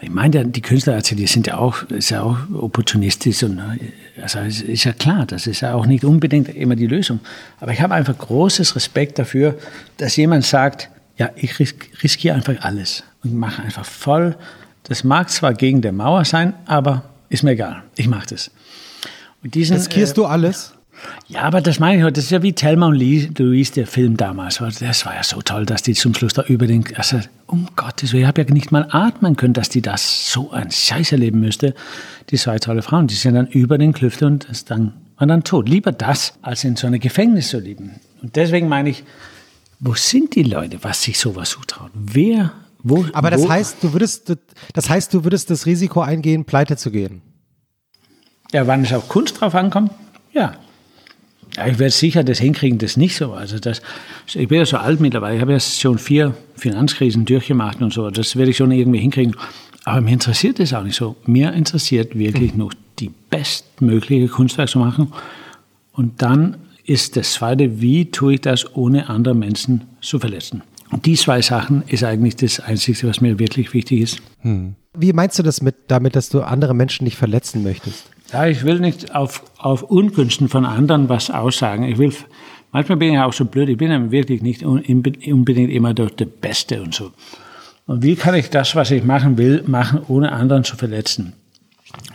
ich 0.00 0.08
meine, 0.08 0.46
die 0.46 0.62
Künstler, 0.62 1.00
die 1.00 1.26
sind 1.26 1.46
ja 1.46 1.58
auch, 1.58 1.82
ist 1.84 2.10
ja 2.10 2.22
auch 2.22 2.38
opportunistisch 2.54 3.42
und 3.42 3.60
also 4.22 4.38
ist 4.40 4.84
ja 4.84 4.92
klar, 4.92 5.26
das 5.26 5.46
ist 5.46 5.60
ja 5.60 5.74
auch 5.74 5.86
nicht 5.86 6.04
unbedingt 6.04 6.48
immer 6.48 6.76
die 6.76 6.86
Lösung. 6.86 7.20
Aber 7.60 7.72
ich 7.72 7.80
habe 7.82 7.94
einfach 7.94 8.16
großes 8.16 8.76
Respekt 8.76 9.18
dafür, 9.18 9.58
dass 9.98 10.16
jemand 10.16 10.44
sagt, 10.44 10.88
ja, 11.18 11.30
ich 11.36 11.58
riskiere 11.58 12.34
einfach 12.34 12.54
alles 12.60 13.04
und 13.24 13.34
mache 13.34 13.62
einfach 13.62 13.84
voll. 13.84 14.36
Das 14.84 15.04
mag 15.04 15.28
zwar 15.30 15.54
gegen 15.54 15.82
der 15.82 15.92
Mauer 15.92 16.24
sein, 16.24 16.54
aber 16.66 17.02
ist 17.28 17.42
mir 17.42 17.52
egal. 17.52 17.82
Ich 17.96 18.06
mache 18.06 18.26
das. 18.28 18.50
Diesen, 19.50 19.76
Riskierst 19.76 20.12
äh, 20.12 20.16
du 20.16 20.26
alles? 20.26 20.72
Ja, 21.28 21.42
aber 21.42 21.60
das 21.60 21.78
meine 21.78 21.98
ich 21.98 22.04
heute. 22.04 22.14
Das 22.14 22.24
ist 22.24 22.30
ja 22.30 22.42
wie 22.42 22.52
Thelma 22.52 22.86
und 22.86 22.96
Louise, 22.96 23.72
der 23.72 23.86
Film 23.86 24.16
damals. 24.16 24.62
Das 24.80 25.04
war 25.04 25.14
ja 25.14 25.22
so 25.22 25.42
toll, 25.42 25.66
dass 25.66 25.82
die 25.82 25.94
zum 25.94 26.14
Schluss 26.14 26.32
da 26.32 26.42
über 26.42 26.66
den, 26.66 26.84
also 26.96 27.20
um 27.46 27.68
Gottes 27.76 28.12
Willen, 28.12 28.22
ich 28.22 28.28
habe 28.28 28.42
ja 28.42 28.52
nicht 28.52 28.72
mal 28.72 28.86
atmen 28.90 29.36
können, 29.36 29.52
dass 29.52 29.68
die 29.68 29.82
das 29.82 30.30
so 30.30 30.50
ein 30.50 30.70
Scheiß 30.70 31.12
erleben 31.12 31.40
müsste. 31.40 31.74
Die 32.30 32.36
zwei 32.36 32.58
tolle 32.58 32.82
Frauen, 32.82 33.06
die 33.06 33.14
sind 33.14 33.34
dann 33.34 33.46
über 33.46 33.78
den 33.78 33.92
Klüfte 33.92 34.26
und 34.26 34.48
das 34.48 34.64
dann, 34.64 34.94
waren 35.18 35.28
dann 35.28 35.44
tot. 35.44 35.68
Lieber 35.68 35.92
das, 35.92 36.34
als 36.42 36.64
in 36.64 36.76
so 36.76 36.86
einem 36.86 37.00
Gefängnis 37.00 37.48
zu 37.48 37.58
leben. 37.58 38.00
Und 38.22 38.36
deswegen 38.36 38.68
meine 38.68 38.90
ich, 38.90 39.04
wo 39.80 39.94
sind 39.94 40.34
die 40.34 40.44
Leute, 40.44 40.78
was 40.82 41.02
sich 41.02 41.18
sowas 41.18 41.50
zutrauen? 41.50 41.90
Wer, 41.94 42.52
wo? 42.82 43.04
Aber 43.12 43.30
das 43.30 43.42
wo? 43.42 43.48
heißt, 43.50 43.82
du 43.82 43.92
würdest, 43.92 44.34
das 44.72 44.88
heißt, 44.88 45.12
du 45.12 45.24
würdest 45.24 45.50
das 45.50 45.66
Risiko 45.66 46.00
eingehen, 46.00 46.46
pleite 46.46 46.76
zu 46.76 46.90
gehen. 46.90 47.20
Ja, 48.56 48.66
wann 48.66 48.84
es 48.84 48.92
auf 48.94 49.10
Kunst 49.10 49.38
drauf 49.38 49.54
ankommt? 49.54 49.90
Ja, 50.32 50.54
ja, 51.58 51.66
ich 51.66 51.78
werde 51.78 51.90
sicher 51.90 52.24
das 52.24 52.38
hinkriegen, 52.38 52.78
das 52.78 52.96
nicht 52.96 53.14
so. 53.14 53.34
Also 53.34 53.58
das, 53.58 53.82
ich 54.32 54.48
bin 54.48 54.56
ja 54.56 54.64
so 54.64 54.78
alt 54.78 54.98
mittlerweile, 54.98 55.36
ich 55.36 55.42
habe 55.42 55.52
ja 55.52 55.60
schon 55.60 55.98
vier 55.98 56.34
Finanzkrisen 56.54 57.26
durchgemacht 57.26 57.82
und 57.82 57.92
so. 57.92 58.08
Das 58.08 58.34
werde 58.34 58.52
ich 58.52 58.56
schon 58.56 58.72
irgendwie 58.72 59.00
hinkriegen. 59.00 59.36
Aber 59.84 60.00
mir 60.00 60.14
interessiert 60.14 60.58
das 60.58 60.72
auch 60.72 60.84
nicht 60.84 60.96
so. 60.96 61.16
Mir 61.26 61.52
interessiert 61.52 62.18
wirklich 62.18 62.54
mhm. 62.54 62.60
noch 62.60 62.72
die 62.98 63.10
bestmögliche 63.28 64.28
Kunstwerk 64.28 64.70
zu 64.70 64.78
machen. 64.78 65.12
Und 65.92 66.22
dann 66.22 66.56
ist 66.86 67.18
das 67.18 67.34
Zweite, 67.34 67.82
wie 67.82 68.10
tue 68.10 68.34
ich 68.34 68.40
das, 68.40 68.74
ohne 68.74 69.10
andere 69.10 69.34
Menschen 69.34 69.82
zu 70.00 70.18
verletzen. 70.18 70.62
Und 70.90 71.04
die 71.04 71.16
zwei 71.16 71.42
Sachen 71.42 71.82
ist 71.88 72.04
eigentlich 72.04 72.36
das 72.36 72.60
Einzige, 72.60 73.06
was 73.06 73.20
mir 73.20 73.38
wirklich 73.38 73.74
wichtig 73.74 74.00
ist. 74.00 74.22
Hm. 74.40 74.76
Wie 74.94 75.12
meinst 75.12 75.38
du 75.38 75.42
das 75.42 75.60
mit, 75.60 75.74
damit, 75.88 76.16
dass 76.16 76.30
du 76.30 76.40
andere 76.40 76.72
Menschen 76.72 77.04
nicht 77.04 77.18
verletzen 77.18 77.62
möchtest? 77.62 78.06
Ja, 78.32 78.46
ich 78.46 78.64
will 78.64 78.80
nicht 78.80 79.14
auf, 79.14 79.42
auf 79.58 79.82
Ungunsten 79.84 80.48
von 80.48 80.64
anderen 80.64 81.08
was 81.08 81.30
aussagen. 81.30 81.84
Ich 81.84 81.98
will, 81.98 82.12
manchmal 82.72 82.98
bin 82.98 83.14
ich 83.14 83.20
auch 83.20 83.32
so 83.32 83.44
blöd, 83.44 83.68
ich 83.68 83.76
bin 83.76 83.90
ja 83.90 84.10
wirklich 84.10 84.42
nicht 84.42 84.62
unbedingt 84.64 85.70
immer 85.70 85.94
der, 85.94 86.10
Beste 86.26 86.82
und 86.82 86.94
so. 86.94 87.12
Und 87.86 88.02
wie 88.02 88.16
kann 88.16 88.34
ich 88.34 88.50
das, 88.50 88.74
was 88.74 88.90
ich 88.90 89.04
machen 89.04 89.38
will, 89.38 89.62
machen, 89.66 90.00
ohne 90.08 90.32
anderen 90.32 90.64
zu 90.64 90.76
verletzen? 90.76 91.34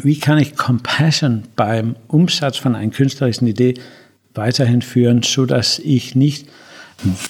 Wie 0.01 0.19
kann 0.19 0.37
ich 0.37 0.57
Compassion 0.57 1.43
beim 1.55 1.95
Umsatz 2.07 2.57
von 2.57 2.75
einer 2.75 2.91
künstlerischen 2.91 3.47
Idee 3.47 3.75
weiterhin 4.33 4.81
führen, 4.81 5.23
so 5.23 5.45
dass 5.45 5.79
ich 5.79 6.13
nicht 6.15 6.47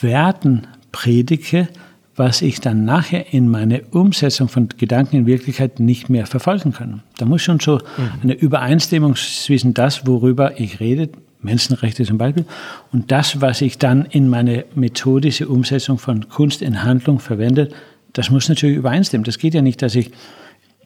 Werten 0.02 0.68
predige, 0.92 1.68
was 2.16 2.42
ich 2.42 2.60
dann 2.60 2.84
nachher 2.86 3.34
in 3.34 3.50
meine 3.50 3.84
Umsetzung 3.92 4.48
von 4.48 4.68
Gedanken 4.78 5.18
in 5.18 5.26
Wirklichkeit 5.26 5.80
nicht 5.80 6.10
mehr 6.10 6.26
verfolgen 6.26 6.74
kann. 6.74 7.04
Da 7.18 7.26
muss 7.26 7.42
schon 7.42 7.60
so 7.60 7.80
eine 8.22 8.34
Übereinstimmung 8.34 9.16
zwischen 9.16 9.74
das, 9.74 10.06
worüber 10.06 10.60
ich 10.60 10.80
rede, 10.80 11.10
Menschenrechte 11.42 12.04
zum 12.04 12.18
Beispiel, 12.18 12.46
und 12.92 13.12
das, 13.12 13.42
was 13.42 13.62
ich 13.62 13.78
dann 13.78 14.06
in 14.06 14.30
meine 14.30 14.66
methodische 14.76 15.48
Umsetzung 15.48 15.98
von 15.98 16.30
Kunst 16.30 16.62
in 16.62 16.84
Handlung 16.84 17.20
verwende, 17.20 17.70
das 18.14 18.30
muss 18.30 18.50
natürlich 18.50 18.78
übereinstimmen. 18.78 19.24
Das 19.24 19.38
geht 19.38 19.54
ja 19.54 19.62
nicht, 19.62 19.82
dass 19.82 19.96
ich 19.96 20.12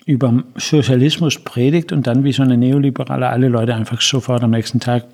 über 0.06 0.44
Sozialismus 0.56 1.40
predigt 1.40 1.92
und 1.92 2.06
dann 2.06 2.24
wie 2.24 2.32
so 2.32 2.44
eine 2.44 2.58
Neoliberale 2.58 3.28
alle 3.28 3.48
Leute 3.48 3.74
einfach 3.74 4.02
sofort 4.02 4.44
am 4.44 4.52
nächsten 4.52 4.80
Tag 4.80 5.06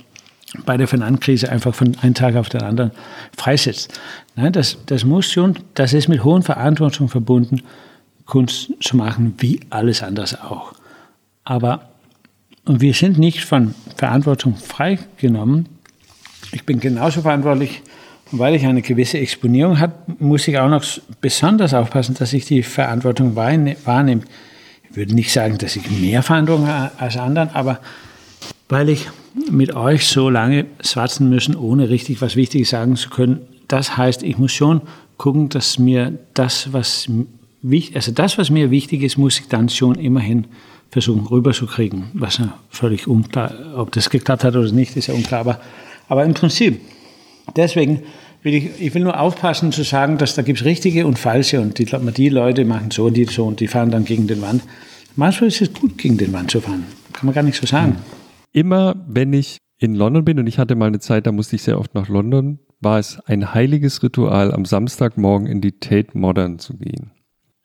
bei 0.66 0.78
der 0.78 0.88
Finanzkrise 0.88 1.50
einfach 1.50 1.74
von 1.74 1.96
einem 2.02 2.14
Tag 2.14 2.36
auf 2.36 2.50
den 2.50 2.62
anderen 2.62 2.92
freisetzt. 3.38 4.00
Nein, 4.36 4.52
das, 4.52 4.78
das 4.86 5.06
muss 5.06 5.32
schon, 5.32 5.58
das 5.76 5.94
ist 5.94 6.08
mit 6.08 6.24
hohen 6.24 6.44
Verantwortung 6.44 7.08
verbunden, 7.08 7.62
Kunst 8.26 8.72
zu 8.82 8.98
machen, 8.98 9.36
wie 9.38 9.62
alles 9.70 10.04
andere 10.04 10.26
auch. 10.44 10.74
Aber 11.44 11.92
und 12.66 12.82
wir 12.82 12.94
sind 12.94 13.18
nicht 13.18 13.44
von 13.44 13.74
Verantwortung 13.96 14.56
freigenommen. 14.56 15.68
Ich 16.52 16.66
bin 16.66 16.80
genauso 16.80 17.22
verantwortlich, 17.22 17.82
weil 18.32 18.56
ich 18.56 18.66
eine 18.66 18.82
gewisse 18.82 19.18
Exponierung 19.18 19.80
habe, 19.80 19.94
muss 20.20 20.48
ich 20.48 20.60
auch 20.60 20.70
noch 20.70 20.84
besonders 21.20 21.74
aufpassen, 21.74 22.16
dass 22.16 22.34
ich 22.34 22.46
die 22.46 22.64
Verantwortung 22.64 23.36
wahrnehme. 23.36 24.22
Ich 24.90 24.96
würde 24.96 25.16
nicht 25.16 25.32
sagen, 25.32 25.58
dass 25.58 25.76
ich 25.76 25.90
mehr 25.90 26.22
Verantwortung 26.22 26.68
habe 26.68 26.92
als 26.98 27.18
anderen, 27.18 27.50
aber 27.50 27.80
weil 28.70 28.90
ich 28.90 29.08
mit 29.50 29.76
euch 29.76 30.08
so 30.08 30.30
lange 30.30 30.66
schwatzen 30.82 31.30
müssen, 31.30 31.56
ohne 31.56 31.90
richtig 31.90 32.22
was 32.22 32.36
Wichtiges 32.36 32.70
sagen 32.70 32.96
zu 32.96 33.10
können, 33.10 33.42
das 33.68 33.96
heißt, 33.96 34.24
ich 34.24 34.38
muss 34.38 34.52
schon 34.52 34.82
gucken, 35.18 35.50
dass 35.50 35.80
mir 35.80 36.20
das, 36.34 36.74
was 36.74 37.08
also 37.94 38.12
das, 38.12 38.38
was 38.38 38.50
mir 38.50 38.72
wichtig 38.72 39.04
ist, 39.04 39.18
muss 39.18 39.40
ich 39.40 39.48
dann 39.48 39.70
schon 39.70 39.96
immerhin 39.96 40.46
versuchen 40.90 41.26
rüberzukriegen. 41.28 42.06
Was 42.14 42.40
ja 42.40 42.58
völlig 42.70 43.08
unklar, 43.08 43.54
ob 43.76 43.92
das 43.92 44.10
geklappt 44.10 44.44
hat 44.44 44.56
oder 44.56 44.72
nicht, 44.72 44.98
ist 44.98 45.08
ja 45.08 45.14
unklar. 45.14 45.42
Aber, 45.42 45.62
aber 46.10 46.26
im 46.26 46.34
Prinzip, 46.34 46.82
deswegen 47.56 48.02
will 48.44 48.56
ich, 48.56 48.72
ich 48.80 48.94
will 48.94 49.04
nur 49.04 49.20
aufpassen 49.20 49.72
zu 49.72 49.84
sagen, 49.84 50.18
dass 50.18 50.36
da 50.36 50.42
gibt 50.42 50.60
es 50.60 50.66
richtige 50.66 51.08
und 51.08 51.18
falsche 51.18 51.62
und 51.62 51.78
die, 51.78 51.86
die 51.86 52.30
Leute 52.30 52.66
machen 52.66 52.92
so 52.92 53.06
und 53.06 53.16
die 53.16 53.26
so 53.26 53.46
und 53.46 53.60
die 53.60 53.68
fahren 53.68 53.92
dann 53.92 54.04
gegen 54.04 54.28
den 54.28 54.42
Wand. 54.42 54.64
Manchmal 55.16 55.50
ist 55.50 55.62
es 55.62 55.74
gut, 55.74 55.98
gegen 55.98 56.18
den 56.18 56.34
Wand 56.34 56.52
zu 56.52 56.60
fahren. 56.60 56.86
Kann 57.14 57.26
man 57.26 57.36
gar 57.36 57.44
nicht 57.44 57.60
so 57.60 57.68
sagen. 57.68 57.98
Immer 58.52 58.96
wenn 59.08 59.34
ich 59.34 59.58
in 59.78 59.96
London 59.96 60.26
bin 60.26 60.40
und 60.40 60.48
ich 60.48 60.60
hatte 60.60 60.76
mal 60.76 60.88
eine 60.88 61.00
Zeit, 61.00 61.26
da 61.26 61.32
musste 61.32 61.56
ich 61.56 61.64
sehr 61.64 61.80
oft 61.80 61.96
nach 61.96 62.10
London, 62.10 62.60
war 62.80 63.00
es 63.00 63.20
ein 63.26 63.54
heiliges 63.54 64.04
Ritual, 64.04 64.54
am 64.54 64.66
Samstagmorgen 64.66 65.48
in 65.48 65.62
die 65.62 65.80
Tate 65.80 66.18
Modern 66.18 66.60
zu 66.60 66.78
gehen. 66.78 67.12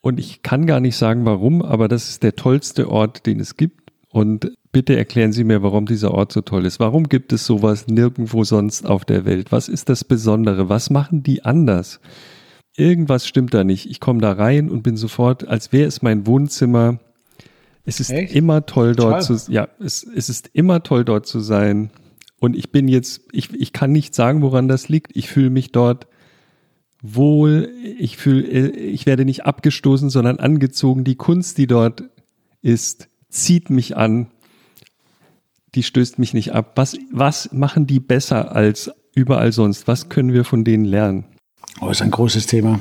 Und 0.01 0.21
ich 0.21 0.43
kann 0.43 0.67
gar 0.67 0.81
nicht 0.81 0.97
sagen, 0.97 1.25
warum, 1.25 1.63
aber 1.63 1.89
das 1.89 2.09
ist 2.09 2.23
der 2.23 2.37
tollste 2.37 2.91
Ort, 2.91 3.27
den 3.27 3.41
es 3.41 3.57
gibt. 3.57 3.93
Und 4.09 4.53
bitte 4.71 4.97
erklären 4.97 5.33
Sie 5.33 5.43
mir, 5.43 5.63
warum 5.63 5.87
dieser 5.87 6.13
Ort 6.13 6.33
so 6.33 6.43
toll 6.43 6.65
ist. 6.65 6.79
Warum 6.79 7.09
gibt 7.09 7.33
es 7.33 7.45
sowas 7.45 7.87
nirgendwo 7.89 8.45
sonst 8.45 8.87
auf 8.87 9.05
der 9.05 9.25
Welt? 9.25 9.51
Was 9.51 9.69
ist 9.69 9.89
das 9.89 10.05
Besondere? 10.05 10.69
Was 10.69 10.91
machen 10.91 11.23
die 11.23 11.45
anders? 11.45 12.01
Irgendwas 12.77 13.27
stimmt 13.27 13.53
da 13.53 13.65
nicht. 13.65 13.91
Ich 13.91 14.01
komme 14.01 14.21
da 14.21 14.33
rein 14.33 14.71
und 14.71 14.83
bin 14.83 14.97
sofort, 14.97 15.49
als 15.49 15.73
wäre 15.73 15.89
es 15.89 16.03
mein 16.03 16.27
Wohnzimmer. 16.27 16.99
Es 17.87 18.01
ist 18.01 18.11
Echt? 18.11 18.35
immer 18.35 18.67
toll 18.67 18.97
dort 18.97 19.27
toll. 19.27 19.39
zu, 19.39 19.51
ja, 19.51 19.69
es, 19.79 20.03
es 20.03 20.29
ist 20.29 20.51
immer 20.53 20.83
toll 20.83 21.05
dort 21.05 21.27
zu 21.27 21.39
sein. 21.41 21.91
Und 22.39 22.57
ich 22.57 22.71
bin 22.71 22.89
jetzt, 22.89 23.23
ich, 23.33 23.55
ich 23.55 23.73
kann 23.73 23.93
nicht 23.93 24.15
sagen, 24.15 24.43
woran 24.43 24.69
das 24.69 24.89
liegt. 24.89 25.17
Ich 25.17 25.29
fühle 25.29 25.51
mich 25.51 25.73
dort 25.73 26.09
wohl, 27.01 27.71
ich 27.99 28.17
fühle, 28.17 28.43
ich 28.71 29.07
werde 29.07 29.25
nicht 29.25 29.47
abgestoßen, 29.47 30.11
sondern 30.11 30.39
angezogen. 30.39 31.05
Die 31.05 31.15
Kunst, 31.15 31.59
die 31.59 31.69
dort 31.69 32.05
ist, 32.61 33.09
zieht 33.29 33.71
mich 33.71 33.97
an. 33.97 34.27
Die 35.77 35.85
stößt 35.85 36.19
mich 36.19 36.35
nicht 36.35 36.53
ab. 36.53 36.73
Was, 36.75 36.99
was 37.13 37.53
machen 37.53 37.87
die 37.87 38.01
besser 38.01 38.55
als 38.55 38.91
überall 39.15 39.53
sonst? 39.53 39.87
Was 39.87 40.09
können 40.09 40.33
wir 40.33 40.45
von 40.45 40.65
denen 40.65 40.85
lernen? 40.85 41.25
Oh, 41.81 41.89
ist 41.89 42.03
ein 42.03 42.11
großes 42.11 42.47
Thema. 42.47 42.81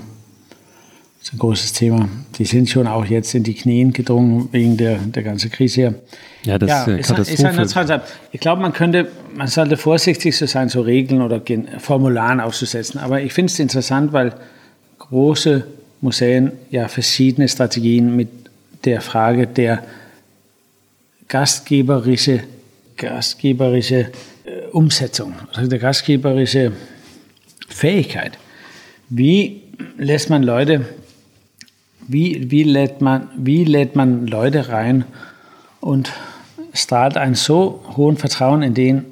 Das 1.26 1.32
ist 1.32 1.38
ein 1.38 1.40
großes 1.40 1.74
Thema. 1.74 2.08
Die 2.38 2.45
sind 2.45 2.70
schon 2.70 2.86
auch 2.86 3.04
jetzt 3.04 3.34
in 3.34 3.42
die 3.42 3.56
Knien 3.56 3.92
gedrungen 3.94 4.48
wegen 4.52 4.78
der, 4.78 5.00
der 5.00 5.24
ganzen 5.24 5.50
Krise 5.50 5.74
hier. 5.74 5.95
Ja, 6.44 6.60
das 6.60 6.70
ja, 6.70 6.82
ist, 6.82 6.88
eine 6.88 7.02
Katastrophe. 7.02 7.64
Ist 7.64 7.92
eine 7.92 8.02
ich 8.32 8.40
glaube, 8.40 8.62
man 8.62 8.74
könnte, 8.74 9.08
man 9.34 9.48
sollte 9.48 9.76
vorsichtig 9.76 10.38
so 10.38 10.45
sein, 10.45 10.70
so 10.70 10.82
Regeln 10.82 11.24
oder 11.24 11.42
Formularen 11.80 12.40
auszusetzen. 12.40 13.00
Aber 13.00 13.24
ich 13.24 13.34
finde 13.34 13.52
es 13.52 13.58
interessant, 13.58 14.14
weil 14.14 14.36
große 15.00 15.66
Museen 16.00 16.52
ja 16.70 16.88
verschiedene 16.88 17.50
Strategien 17.50 18.16
mit 18.16 18.30
der 18.84 19.02
Frage 19.02 19.48
der 19.48 19.84
gastgeberische, 21.28 22.42
gastgeberische 22.98 24.12
äh, 24.45 24.68
Umsetzung, 24.74 25.34
also 25.54 25.68
der 25.68 25.80
gastgeberische 25.80 26.72
Fähigkeit. 27.68 28.38
Wie 29.10 29.64
lässt 29.98 30.30
man 30.30 30.44
Leute 30.44 30.86
wie, 32.08 32.51
wie, 32.51 32.64
lädt 32.64 33.01
man, 33.01 33.30
wie 33.38 33.64
lädt 33.64 33.95
man 33.95 34.27
Leute 34.27 34.69
rein 34.69 35.06
und 35.80 36.11
strahlt 36.74 37.17
ein 37.17 37.35
so 37.35 37.84
hohen 37.95 38.17
Vertrauen 38.17 38.61
in 38.61 38.74
denen 38.74 39.06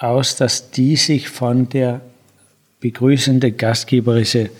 aus, 0.00 0.36
dass 0.36 0.70
die 0.70 0.96
sich 0.96 1.28
von 1.28 1.68
der 1.68 2.00
begrüßenden 2.80 3.56
gastgeberischen 3.56 4.50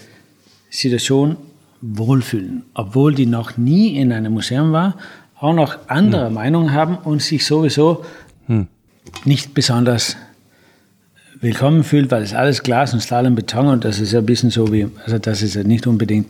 Situation 0.70 1.36
wohlfühlen, 1.81 2.65
obwohl 2.74 3.15
die 3.15 3.26
noch 3.26 3.56
nie 3.56 3.98
in 3.98 4.12
einem 4.12 4.32
Museum 4.32 4.73
war, 4.73 4.97
auch 5.39 5.52
noch 5.52 5.76
andere 5.89 6.28
hm. 6.28 6.34
Meinungen 6.34 6.73
haben 6.73 6.97
und 6.97 7.20
sich 7.23 7.44
sowieso 7.44 8.05
hm. 8.47 8.66
nicht 9.24 9.55
besonders 9.55 10.16
willkommen 11.40 11.84
fühlt, 11.84 12.10
weil 12.10 12.23
es 12.23 12.32
alles 12.32 12.62
Glas 12.62 12.94
und 12.94 13.02
Stahl 13.02 13.26
und 13.26 13.34
Beton 13.34 13.66
und 13.66 13.84
das 13.84 14.00
ist 14.00 14.12
ja 14.12 14.20
ein 14.20 14.26
bisschen 14.26 14.50
so 14.50 14.73
wie, 14.73 14.89
also 15.05 15.18
das 15.18 15.42
ist 15.42 15.55
ja 15.55 15.62
nicht 15.62 15.86
unbedingt 15.86 16.28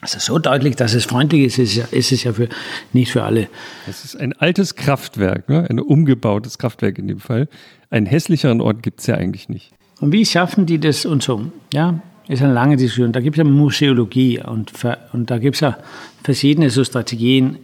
also 0.00 0.18
so 0.20 0.38
deutlich, 0.38 0.76
dass 0.76 0.94
es 0.94 1.04
freundlich 1.04 1.44
ist, 1.44 1.58
ist, 1.58 1.74
ja, 1.74 1.84
ist 1.90 2.12
es 2.12 2.22
ja 2.22 2.32
für, 2.32 2.48
nicht 2.92 3.10
für 3.10 3.24
alle. 3.24 3.48
Es 3.88 4.04
ist 4.04 4.16
ein 4.16 4.32
altes 4.32 4.76
Kraftwerk, 4.76 5.48
ne? 5.48 5.66
ein 5.68 5.80
umgebautes 5.80 6.58
Kraftwerk 6.58 6.98
in 6.98 7.08
dem 7.08 7.18
Fall. 7.18 7.48
Einen 7.90 8.06
hässlicheren 8.06 8.60
Ort 8.60 8.82
gibt 8.82 9.00
es 9.00 9.06
ja 9.06 9.16
eigentlich 9.16 9.48
nicht. 9.48 9.72
Und 10.00 10.12
wie 10.12 10.24
schaffen 10.24 10.66
die 10.66 10.78
das 10.78 11.04
und 11.04 11.22
so? 11.22 11.50
Ja, 11.72 12.00
ist 12.28 12.42
eine 12.42 12.52
lange 12.52 12.76
Diskussion. 12.76 13.12
Da 13.12 13.20
gibt 13.20 13.36
es 13.36 13.38
ja 13.38 13.44
Museologie 13.44 14.40
und, 14.40 14.72
und 15.12 15.30
da 15.30 15.38
gibt 15.38 15.56
es 15.56 15.60
ja 15.60 15.78
verschiedene 16.22 16.70
so 16.70 16.84
Strategien. 16.84 17.58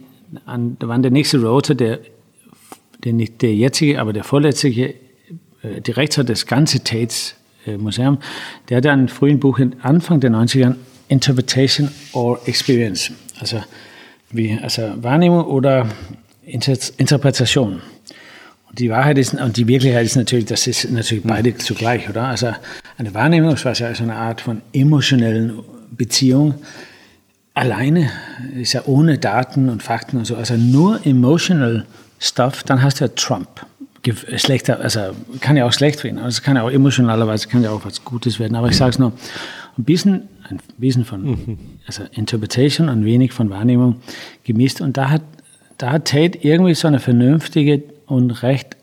An, 0.45 0.75
da 0.79 0.89
war 0.89 0.99
der 0.99 1.11
nächste 1.11 1.41
Rotor, 1.41 1.75
der, 1.75 1.99
der 3.03 3.13
nicht 3.13 3.41
der 3.41 3.55
jetzige, 3.55 4.01
aber 4.01 4.11
der 4.11 4.25
vorletzte 4.25 4.67
äh, 4.67 4.93
Direktor 5.81 6.25
des 6.25 6.45
ganzen 6.45 6.83
Tates 6.83 7.35
äh, 7.65 7.77
Museum, 7.77 8.17
der 8.67 8.77
hat 8.77 8.85
ein 8.87 9.07
frühen 9.07 9.39
Buch 9.39 9.59
Anfang 9.81 10.19
der 10.19 10.31
90er 10.31 10.75
Interpretation 11.07 11.89
or 12.13 12.39
Experience. 12.45 13.11
Also, 13.39 13.63
wie, 14.31 14.57
also 14.61 14.93
Wahrnehmung 15.01 15.45
oder 15.45 15.87
Inter 16.45 16.77
Interpretation. 16.97 17.81
Und 18.69 18.79
die 18.79 18.89
Wahrheit 18.89 19.17
ist, 19.17 19.33
und 19.33 19.57
die 19.57 19.67
Wirklichkeit 19.67 20.05
ist 20.05 20.15
natürlich, 20.15 20.45
das 20.45 20.67
ist 20.67 20.89
natürlich 20.91 21.23
beide 21.23 21.57
zugleich, 21.57 22.09
oder? 22.09 22.23
Also 22.25 22.51
eine 22.97 23.13
Wahrnehmung 23.13 23.53
ist 23.53 23.65
also 23.65 23.83
eine 24.03 24.15
Art 24.15 24.41
von 24.41 24.61
emotionellen 24.73 25.59
Beziehung. 25.91 26.55
Alleine 27.53 28.11
ist 28.55 28.73
ja 28.73 28.83
ohne 28.85 29.17
Daten 29.17 29.69
und 29.69 29.81
Fakten 29.81 30.17
und 30.17 30.25
so, 30.25 30.35
also 30.35 30.55
nur 30.55 31.05
emotional 31.05 31.85
stuff, 32.19 32.63
dann 32.63 32.81
hast 32.81 32.99
du 32.99 33.05
ja 33.05 33.11
Trump. 33.15 33.65
Schlechter, 34.35 34.79
also 34.81 35.15
kann 35.39 35.57
ja 35.57 35.65
auch 35.65 35.73
schlecht 35.73 36.03
werden, 36.03 36.19
also 36.19 36.43
kann 36.43 36.57
ja 36.57 36.61
auch 36.61 36.69
emotionalerweise 36.69 37.47
kann 37.47 37.63
ja 37.63 37.71
auch 37.71 37.85
was 37.85 38.05
Gutes 38.05 38.39
werden, 38.39 38.55
aber 38.55 38.69
ich 38.69 38.77
sage 38.77 38.91
es 38.91 38.99
nur, 38.99 39.13
ein 39.77 39.83
bisschen, 39.83 40.27
ein 40.49 40.59
bisschen 40.77 41.05
von 41.05 41.57
also 41.87 42.03
Interpretation 42.11 42.89
und 42.89 43.05
wenig 43.05 43.31
von 43.33 43.49
Wahrnehmung 43.49 43.95
gemischt. 44.43 44.81
Und 44.81 44.97
da 44.97 45.09
hat, 45.09 45.23
da 45.77 45.91
hat 45.91 46.05
Tate 46.05 46.37
irgendwie 46.41 46.75
so 46.75 46.87
eine 46.87 46.99
vernünftige 46.99 47.83
und 48.05 48.43
recht 48.43 48.77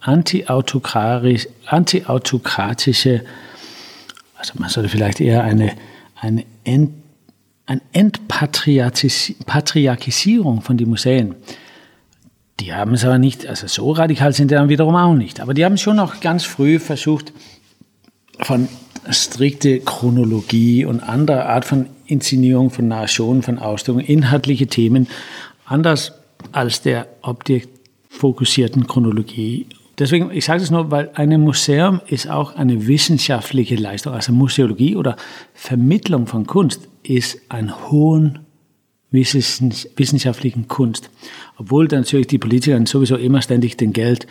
anti-autokratische, 0.00 1.48
anti 1.66 2.02
also 4.36 4.54
man 4.56 4.68
sollte 4.68 4.88
vielleicht 4.88 5.20
eher 5.20 5.44
eine, 5.44 5.70
eine 6.16 6.44
Ent, 6.64 6.90
eine 7.66 7.80
Entpatriarchisierung 7.92 10.62
von 10.62 10.76
den 10.76 10.88
Museen. 10.88 11.36
Die 12.58 12.74
haben 12.74 12.94
es 12.94 13.04
aber 13.04 13.18
nicht, 13.18 13.46
also 13.46 13.68
so 13.68 13.92
radikal 13.92 14.32
sind 14.32 14.50
die 14.50 14.56
dann 14.56 14.68
wiederum 14.68 14.96
auch 14.96 15.14
nicht. 15.14 15.40
Aber 15.40 15.54
die 15.54 15.64
haben 15.64 15.78
schon 15.78 15.96
noch 15.96 16.20
ganz 16.20 16.44
früh 16.44 16.78
versucht, 16.78 17.32
von 18.40 18.68
strikte 19.10 19.80
Chronologie 19.80 20.84
und 20.84 21.00
andere 21.00 21.46
Art 21.46 21.64
von 21.64 21.86
Inszenierung 22.06 22.70
von 22.70 22.88
Narration, 22.88 23.42
von 23.42 23.58
Ausstellungen, 23.58 24.06
inhaltliche 24.06 24.66
Themen, 24.66 25.08
anders 25.64 26.12
als 26.52 26.82
der 26.82 27.06
objektfokussierten 27.22 28.86
Chronologie. 28.86 29.66
Deswegen, 29.98 30.30
ich 30.30 30.44
sage 30.44 30.60
das 30.60 30.70
nur, 30.70 30.90
weil 30.90 31.10
ein 31.14 31.40
Museum 31.40 32.00
ist 32.06 32.28
auch 32.28 32.56
eine 32.56 32.86
wissenschaftliche 32.86 33.76
Leistung, 33.76 34.12
also 34.12 34.32
Museologie 34.32 34.96
oder 34.96 35.16
Vermittlung 35.54 36.26
von 36.26 36.46
Kunst 36.46 36.88
ist 37.02 37.38
einen 37.48 37.90
hohen 37.90 38.40
wissenschaftlichen 39.10 40.68
Kunst. 40.68 41.10
Obwohl 41.58 41.86
natürlich 41.86 42.28
die 42.28 42.38
Politiker 42.38 42.84
sowieso 42.86 43.16
immer 43.16 43.42
ständig 43.42 43.76
den 43.76 43.92
Geld 43.92 44.26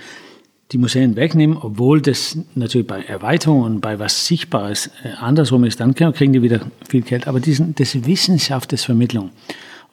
die 0.71 0.77
Museen 0.77 1.15
wegnehmen, 1.15 1.57
obwohl 1.57 2.01
das 2.01 2.37
natürlich 2.55 2.87
bei 2.87 3.03
Erweiterung 3.03 3.61
und 3.61 3.81
bei 3.81 3.99
was 3.99 4.25
Sichtbares 4.25 4.87
äh, 5.03 5.09
andersrum 5.19 5.65
ist, 5.65 5.79
dann 5.79 5.93
kriegen 5.93 6.33
die 6.33 6.41
wieder 6.41 6.61
viel 6.87 7.01
Geld. 7.01 7.27
Aber 7.27 7.39
diesen, 7.39 7.75
das 7.75 8.05
Wissenschaft 8.05 8.71
des 8.71 8.85
Vermittlung. 8.85 9.31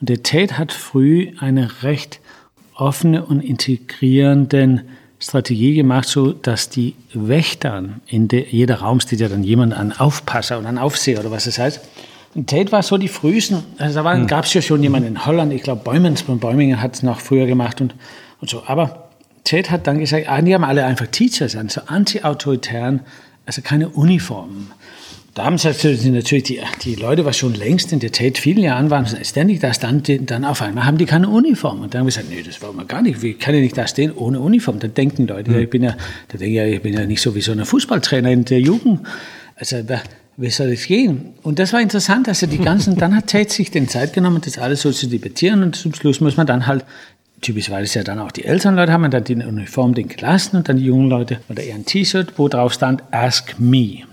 Und 0.01 0.09
der 0.09 0.23
Tate 0.23 0.57
hat 0.57 0.73
früh 0.73 1.33
eine 1.41 1.83
recht 1.83 2.21
offene 2.77 3.25
und 3.25 3.41
integrierenden 3.41 4.83
Strategie 5.19 5.75
gemacht, 5.75 6.09
so 6.09 6.31
dass 6.33 6.71
die 6.71 6.95
Wächter 7.13 7.83
in 8.07 8.29
der, 8.29 8.49
jeder 8.51 8.77
Raum 8.77 9.01
steht 9.01 9.19
ja 9.19 9.29
dann 9.29 9.43
jemand 9.43 9.75
an 9.75 9.91
Aufpasser 9.91 10.61
oder 10.61 10.69
an 10.69 10.79
Aufseher 10.79 11.19
oder 11.19 11.33
was 11.33 11.47
es 11.49 11.59
heißt. 11.59 11.81
Und 12.37 12.49
Tate 12.49 12.71
war 12.71 12.85
so 12.85 12.99
die 12.99 13.09
frühesten, 13.09 13.65
also 13.79 14.01
da 14.01 14.15
hm. 14.15 14.29
gab 14.29 14.45
es 14.45 14.55
ja 14.55 14.63
schon 14.63 14.81
jemanden 14.81 15.09
in 15.09 15.27
Holland, 15.27 15.53
ich 15.53 15.63
glaube 15.63 15.83
Beumens 15.83 16.21
von 16.21 16.39
Bäumingen 16.39 16.81
hat 16.81 16.95
es 16.95 17.03
noch 17.03 17.19
früher 17.19 17.47
gemacht 17.47 17.81
und, 17.81 17.97
und 18.41 18.49
so. 18.49 18.63
Aber 18.67 19.08
Tate 19.49 19.71
hat 19.71 19.87
dann 19.87 19.99
gesagt, 19.99 20.29
ah, 20.29 20.41
die 20.43 20.55
haben 20.55 20.65
alle 20.65 20.85
einfach 20.85 21.07
Teachers 21.07 21.57
an, 21.57 21.69
so 21.69 21.81
anti-autoritären, 21.87 23.01
also 23.47 23.63
keine 23.63 23.89
Uniformen. 23.89 24.71
Da 25.35 25.45
haben 25.45 25.57
sie 25.57 25.69
natürlich 26.11 26.43
die, 26.43 26.61
die 26.83 26.97
Leute, 26.97 27.25
was 27.25 27.37
schon 27.37 27.55
längst 27.55 27.93
in 27.93 28.01
der 28.01 28.11
Tate 28.11 28.41
vielen 28.41 28.59
Jahren 28.59 28.91
waren, 28.91 29.07
ständig 29.25 29.61
da 29.61 29.73
stand, 29.73 30.11
dann 30.31 30.45
auf 30.45 30.61
einmal 30.61 30.85
haben 30.85 30.99
die 30.99 31.07
keine 31.07 31.29
Uniform. 31.29 31.81
Und 31.81 31.95
dann 31.95 32.01
haben 32.01 32.07
wir 32.07 32.13
gesagt, 32.13 32.29
nee, 32.29 32.43
das 32.43 32.61
wollen 32.61 32.77
wir 32.77 32.85
gar 32.85 33.03
nicht. 33.03 33.23
Wie 33.23 33.35
kann 33.35 33.55
ich 33.55 33.63
nicht 33.63 33.79
da 33.79 33.87
stehen 33.87 34.13
ohne 34.13 34.41
Uniform? 34.41 34.81
Da 34.81 34.89
denken 34.89 35.29
Leute, 35.29 35.53
mhm. 35.53 35.59
ich 35.61 35.71
bin 35.71 35.85
ja, 35.85 35.97
da 36.27 36.39
denke 36.39 36.67
ich, 36.67 36.75
ich 36.75 36.83
bin 36.83 36.93
ja 36.93 37.07
nicht 37.07 37.23
so 37.23 37.37
wie 37.37 37.41
so 37.41 37.53
ein 37.53 37.65
Fußballtrainer 37.65 38.33
in 38.33 38.45
der 38.47 38.61
Jugend. 38.61 39.01
Also, 39.55 39.77
wie 40.37 40.51
soll 40.51 40.71
das 40.71 40.87
gehen? 40.87 41.35
Und 41.43 41.61
das 41.61 41.73
war 41.73 41.81
interessant, 41.81 42.27
er 42.27 42.49
die 42.49 42.59
ganzen, 42.59 42.97
dann 42.97 43.15
hat 43.15 43.29
Tate 43.29 43.53
sich 43.53 43.71
den 43.71 43.89
Zeit 43.89 44.13
genommen, 44.13 44.41
das 44.45 44.59
alles 44.59 44.83
so 44.83 44.91
zu 44.91 45.07
debattieren 45.07 45.63
und 45.63 45.77
zum 45.77 45.95
Schluss 45.95 46.21
muss 46.21 46.37
man 46.37 46.49
dann 46.49 46.67
halt 46.67 46.85
typisch 47.41 47.71
war 47.71 47.81
es 47.81 47.95
ja 47.95 48.03
dann 48.03 48.19
auch 48.19 48.33
die 48.33 48.45
älteren 48.45 48.77
Leute 48.77 48.93
haben 48.93 49.11
dann 49.11 49.25
die 49.25 49.37
Uniform 49.37 49.95
den 49.95 50.09
gelassen 50.09 50.57
und 50.57 50.69
dann 50.69 50.77
die 50.77 50.85
jungen 50.85 51.09
Leute 51.09 51.41
oder 51.49 51.63
eher 51.63 51.75
ein 51.75 51.85
T-Shirt, 51.85 52.35
wo 52.37 52.49
drauf 52.49 52.73
stand 52.73 53.03
Ask 53.11 53.59
Me. 53.59 54.08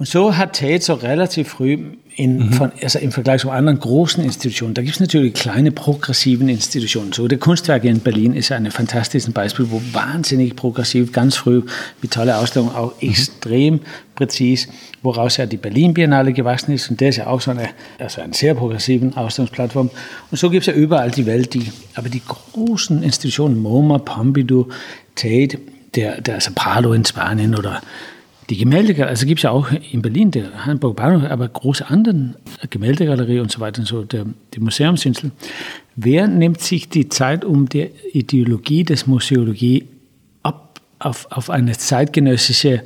Und 0.00 0.06
so 0.06 0.34
hat 0.34 0.56
Tate 0.56 0.80
so 0.80 0.94
relativ 0.94 1.50
früh 1.50 1.78
in, 2.16 2.38
mhm. 2.38 2.52
von, 2.54 2.72
also 2.82 2.98
im 2.98 3.12
Vergleich 3.12 3.42
zu 3.42 3.50
anderen 3.50 3.78
großen 3.78 4.24
Institutionen, 4.24 4.72
da 4.72 4.80
gibt 4.80 4.94
es 4.94 5.00
natürlich 5.00 5.34
kleine 5.34 5.72
progressiven 5.72 6.48
Institutionen. 6.48 7.12
So 7.12 7.28
der 7.28 7.36
Kunstwerke 7.36 7.86
in 7.86 8.00
Berlin 8.00 8.32
ist 8.32 8.50
ein 8.50 8.70
fantastisches 8.70 9.30
Beispiel, 9.30 9.70
wo 9.70 9.82
wahnsinnig 9.92 10.56
progressiv, 10.56 11.12
ganz 11.12 11.36
früh 11.36 11.64
mit 12.00 12.14
tolle 12.14 12.38
Ausstellungen, 12.38 12.74
auch 12.74 12.94
mhm. 13.02 13.10
extrem 13.10 13.80
präzis, 14.14 14.68
woraus 15.02 15.36
ja 15.36 15.44
die 15.44 15.58
Berlin 15.58 15.92
Biennale 15.92 16.32
gewachsen 16.32 16.72
ist. 16.72 16.88
Und 16.88 16.98
der 16.98 17.10
ist 17.10 17.16
ja 17.16 17.26
auch 17.26 17.42
so 17.42 17.50
eine, 17.50 17.68
also 17.98 18.22
eine 18.22 18.32
sehr 18.32 18.54
progressiven 18.54 19.14
Ausstellungsplattform. 19.18 19.90
Und 20.30 20.38
so 20.38 20.48
gibt 20.48 20.66
es 20.66 20.74
ja 20.74 20.80
überall 20.80 21.10
die 21.10 21.26
Welt, 21.26 21.52
die, 21.52 21.70
aber 21.94 22.08
die 22.08 22.22
großen 22.26 23.02
Institutionen, 23.02 23.58
MoMA, 23.58 23.98
Pompidou, 23.98 24.66
Tate, 25.14 25.58
der, 25.94 26.22
der 26.22 26.36
also 26.36 26.52
Prado 26.54 26.94
in 26.94 27.04
Spanien 27.04 27.54
oder 27.54 27.82
die 28.50 28.56
Gemäldegalerie, 28.56 29.10
also 29.10 29.26
gibt 29.26 29.38
es 29.38 29.42
ja 29.44 29.52
auch 29.52 29.68
in 29.92 30.02
Berlin, 30.02 30.32
der 30.32 30.66
Hamburg 30.66 30.96
Bahnhof, 30.96 31.30
aber 31.30 31.48
große 31.48 31.88
andere 31.88 32.34
Gemäldegalerie 32.68 33.38
und 33.38 33.50
so 33.50 33.60
weiter 33.60 33.80
und 33.80 33.86
so, 33.86 34.02
der, 34.02 34.26
die 34.52 34.60
Museumsinsel. 34.60 35.30
Wer 35.94 36.26
nimmt 36.26 36.60
sich 36.60 36.88
die 36.88 37.08
Zeit, 37.08 37.44
um 37.44 37.68
die 37.68 37.90
Ideologie 38.12 38.82
des 38.82 39.06
Museologie 39.06 39.86
ab, 40.42 40.80
auf, 40.98 41.28
auf 41.30 41.48
eine 41.48 41.72
zeitgenössische, 41.72 42.82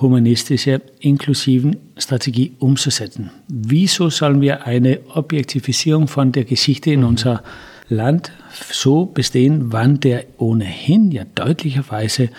humanistische, 0.00 0.80
inklusiven 1.00 1.76
Strategie 1.98 2.52
umzusetzen? 2.58 3.30
Wieso 3.48 4.08
sollen 4.08 4.40
wir 4.40 4.66
eine 4.66 5.00
Objektifizierung 5.14 6.08
von 6.08 6.32
der 6.32 6.44
Geschichte 6.44 6.90
in 6.90 7.00
mhm. 7.00 7.06
unser 7.06 7.42
Land 7.88 8.32
so 8.70 9.04
bestehen, 9.04 9.72
wann 9.72 10.00
der 10.00 10.24
ohnehin 10.38 11.10
ja 11.10 11.24
deutlicherweise 11.34 12.30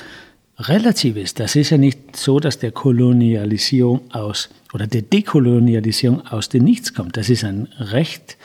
relativ 0.59 1.15
ist. 1.15 1.39
Das 1.39 1.55
ist 1.55 1.69
ja 1.69 1.77
nicht 1.77 2.15
so, 2.15 2.39
dass 2.39 2.59
der 2.59 2.71
Kolonialisierung 2.71 4.01
aus 4.11 4.49
oder 4.73 4.87
der 4.87 5.01
Dekolonialisierung 5.01 6.25
aus 6.27 6.49
dem 6.49 6.63
Nichts 6.63 6.93
kommt. 6.93 7.17
Das 7.17 7.29
ist 7.29 7.43
ein 7.43 7.67
recht 7.79 8.37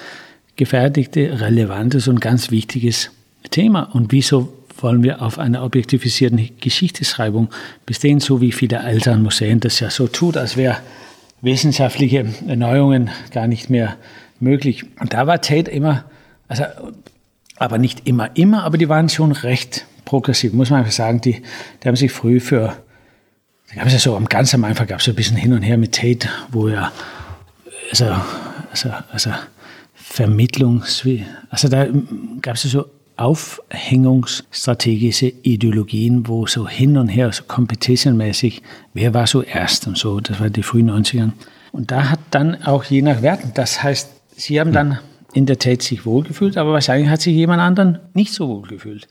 gefertigtes, 0.56 1.40
relevantes 1.40 2.08
und 2.08 2.20
ganz 2.20 2.50
wichtiges 2.50 3.10
Thema. 3.50 3.82
Und 3.82 4.12
wieso 4.12 4.52
wollen 4.80 5.02
wir 5.02 5.22
auf 5.22 5.38
einer 5.38 5.64
objektifizierten 5.64 6.50
Geschichtsschreibung 6.60 7.48
bestehen, 7.84 8.20
so 8.20 8.40
wie 8.40 8.52
viele 8.52 8.78
Eltern 8.78 9.22
Museen 9.22 9.60
das 9.60 9.80
ja 9.80 9.90
so 9.90 10.06
tut, 10.06 10.36
als 10.36 10.56
wäre 10.56 10.78
wissenschaftliche 11.40 12.26
Erneuerungen 12.46 13.10
gar 13.32 13.46
nicht 13.46 13.70
mehr 13.70 13.96
möglich. 14.40 14.84
Und 15.00 15.12
da 15.12 15.26
war 15.26 15.40
Tate 15.40 15.70
immer, 15.70 16.04
also, 16.48 16.64
aber 17.56 17.78
nicht 17.78 18.06
immer, 18.06 18.36
immer, 18.36 18.64
aber 18.64 18.78
die 18.78 18.88
waren 18.88 19.08
schon 19.08 19.32
recht 19.32 19.84
progressiv, 20.08 20.52
muss 20.54 20.70
man 20.70 20.80
einfach 20.80 20.92
sagen. 20.92 21.20
Die, 21.20 21.42
die 21.82 21.88
haben 21.88 21.96
sich 21.96 22.10
früh 22.10 22.40
für, 22.40 22.74
da 23.68 23.74
gab 23.76 23.86
es 23.86 23.92
ja 23.92 23.98
so, 23.98 24.16
am 24.16 24.24
ganz 24.26 24.54
am 24.54 24.64
Anfang 24.64 24.86
gab 24.86 25.00
es 25.00 25.04
so 25.04 25.12
ein 25.12 25.14
bisschen 25.14 25.36
hin 25.36 25.52
und 25.52 25.60
her 25.60 25.76
mit 25.76 25.94
Tate, 25.94 26.30
wo 26.50 26.68
er, 26.68 26.90
also, 27.90 28.06
also, 28.70 28.88
also 29.12 29.30
Vermittlungs, 29.94 31.06
also 31.50 31.68
da 31.68 31.86
gab 32.40 32.54
es 32.54 32.64
ja 32.64 32.70
so 32.70 32.86
aufhängungsstrategische 33.16 35.26
Ideologien, 35.42 36.26
wo 36.26 36.46
so 36.46 36.66
hin 36.66 36.96
und 36.96 37.08
her, 37.08 37.30
so 37.32 37.42
competitionmäßig, 37.46 38.62
wer 38.94 39.12
war 39.12 39.26
so 39.26 39.42
erst 39.42 39.86
und 39.86 39.98
so, 39.98 40.20
das 40.20 40.40
war 40.40 40.48
die 40.48 40.62
frühen 40.62 40.90
90ern. 40.90 41.32
Und 41.72 41.90
da 41.90 42.08
hat 42.08 42.20
dann 42.30 42.62
auch 42.62 42.84
je 42.84 43.02
nach 43.02 43.20
Werten, 43.20 43.52
das 43.54 43.82
heißt, 43.82 44.08
sie 44.36 44.58
haben 44.58 44.72
dann 44.72 45.00
in 45.34 45.44
der 45.44 45.58
Tate 45.58 45.84
sich 45.84 46.06
wohlgefühlt, 46.06 46.56
aber 46.56 46.72
wahrscheinlich 46.72 47.10
hat 47.10 47.20
sich 47.20 47.34
jemand 47.34 47.60
anderen 47.60 47.98
nicht 48.14 48.32
so 48.32 48.48
wohlgefühlt. 48.48 49.06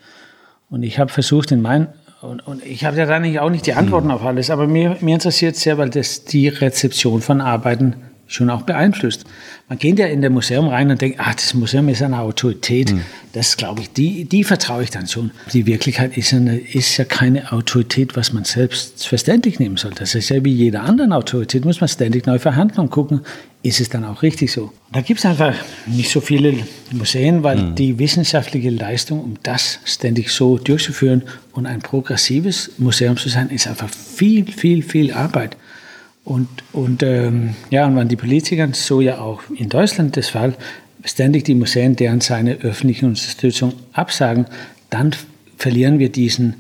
Und 0.69 0.83
ich 0.83 0.99
habe 0.99 1.11
versucht, 1.11 1.51
in 1.51 1.61
meinen, 1.61 1.87
und, 2.21 2.45
und 2.45 2.65
ich 2.65 2.83
habe 2.83 2.97
ja 2.97 3.05
dann 3.05 3.21
nicht, 3.21 3.39
auch 3.39 3.49
nicht 3.49 3.67
die 3.67 3.73
Antworten 3.73 4.11
auf 4.11 4.23
alles, 4.23 4.49
aber 4.49 4.67
mir, 4.67 4.97
mir 5.01 5.13
interessiert 5.13 5.55
sehr, 5.55 5.77
weil 5.77 5.89
das 5.89 6.25
die 6.25 6.47
Rezeption 6.47 7.21
von 7.21 7.41
Arbeiten 7.41 7.95
schon 8.27 8.49
auch 8.49 8.63
beeinflusst. 8.63 9.23
Man 9.69 9.79
geht 9.79 9.99
ja 9.99 10.07
in 10.07 10.21
das 10.21 10.31
Museum 10.31 10.67
rein 10.67 10.91
und 10.91 11.01
denkt, 11.01 11.19
ach, 11.21 11.33
das 11.35 11.53
Museum 11.53 11.87
ist 11.89 12.01
eine 12.01 12.19
Autorität. 12.19 12.91
Mhm. 12.91 13.01
Das 13.33 13.55
glaube 13.55 13.81
ich, 13.81 13.91
die, 13.93 14.25
die 14.25 14.43
vertraue 14.43 14.83
ich 14.83 14.89
dann 14.89 15.07
schon. 15.07 15.31
Die 15.53 15.65
Wirklichkeit 15.65 16.17
ist, 16.17 16.33
eine, 16.33 16.57
ist 16.57 16.97
ja 16.97 17.05
keine 17.05 17.51
Autorität, 17.53 18.17
was 18.17 18.33
man 18.33 18.43
selbstverständlich 18.43 19.59
nehmen 19.59 19.77
soll. 19.77 19.91
Das 19.95 20.13
ist 20.13 20.29
ja 20.29 20.43
wie 20.43 20.51
jeder 20.51 20.83
anderen 20.83 21.13
Autorität, 21.13 21.63
muss 21.65 21.79
man 21.79 21.87
ständig 21.87 22.25
neu 22.25 22.39
verhandeln 22.39 22.81
und 22.81 22.89
gucken, 22.89 23.21
ist 23.67 23.81
es 23.81 23.89
dann 23.89 24.05
auch 24.05 24.21
richtig 24.23 24.51
so. 24.51 24.71
Da 24.91 25.01
gibt 25.01 25.19
es 25.19 25.25
einfach 25.25 25.53
nicht 25.85 26.09
so 26.09 26.21
viele 26.21 26.53
Museen, 26.91 27.43
weil 27.43 27.57
mhm. 27.57 27.75
die 27.75 27.99
wissenschaftliche 27.99 28.69
Leistung, 28.69 29.21
um 29.21 29.35
das 29.43 29.79
ständig 29.83 30.29
so 30.29 30.57
durchzuführen 30.57 31.23
und 31.51 31.65
ein 31.65 31.79
progressives 31.79 32.71
Museum 32.77 33.17
zu 33.17 33.29
sein, 33.29 33.49
ist 33.49 33.67
einfach 33.67 33.89
viel, 33.89 34.49
viel, 34.51 34.83
viel 34.83 35.11
Arbeit. 35.11 35.57
Und, 36.23 36.47
und 36.71 37.03
ähm, 37.03 37.55
ja, 37.69 37.85
und 37.85 37.95
wenn 37.95 38.07
die 38.07 38.15
Politiker, 38.15 38.67
so 38.73 39.01
ja 39.01 39.19
auch 39.19 39.41
in 39.55 39.69
Deutschland 39.69 40.17
das 40.17 40.29
Fall, 40.29 40.55
ständig 41.03 41.45
die 41.45 41.55
Museen 41.55 41.95
deren 41.95 42.21
seine 42.21 42.55
öffentliche 42.61 43.05
Unterstützung 43.05 43.73
absagen, 43.93 44.45
dann 44.89 45.11
verlieren 45.57 45.99
wir 45.99 46.09
diesen 46.09 46.55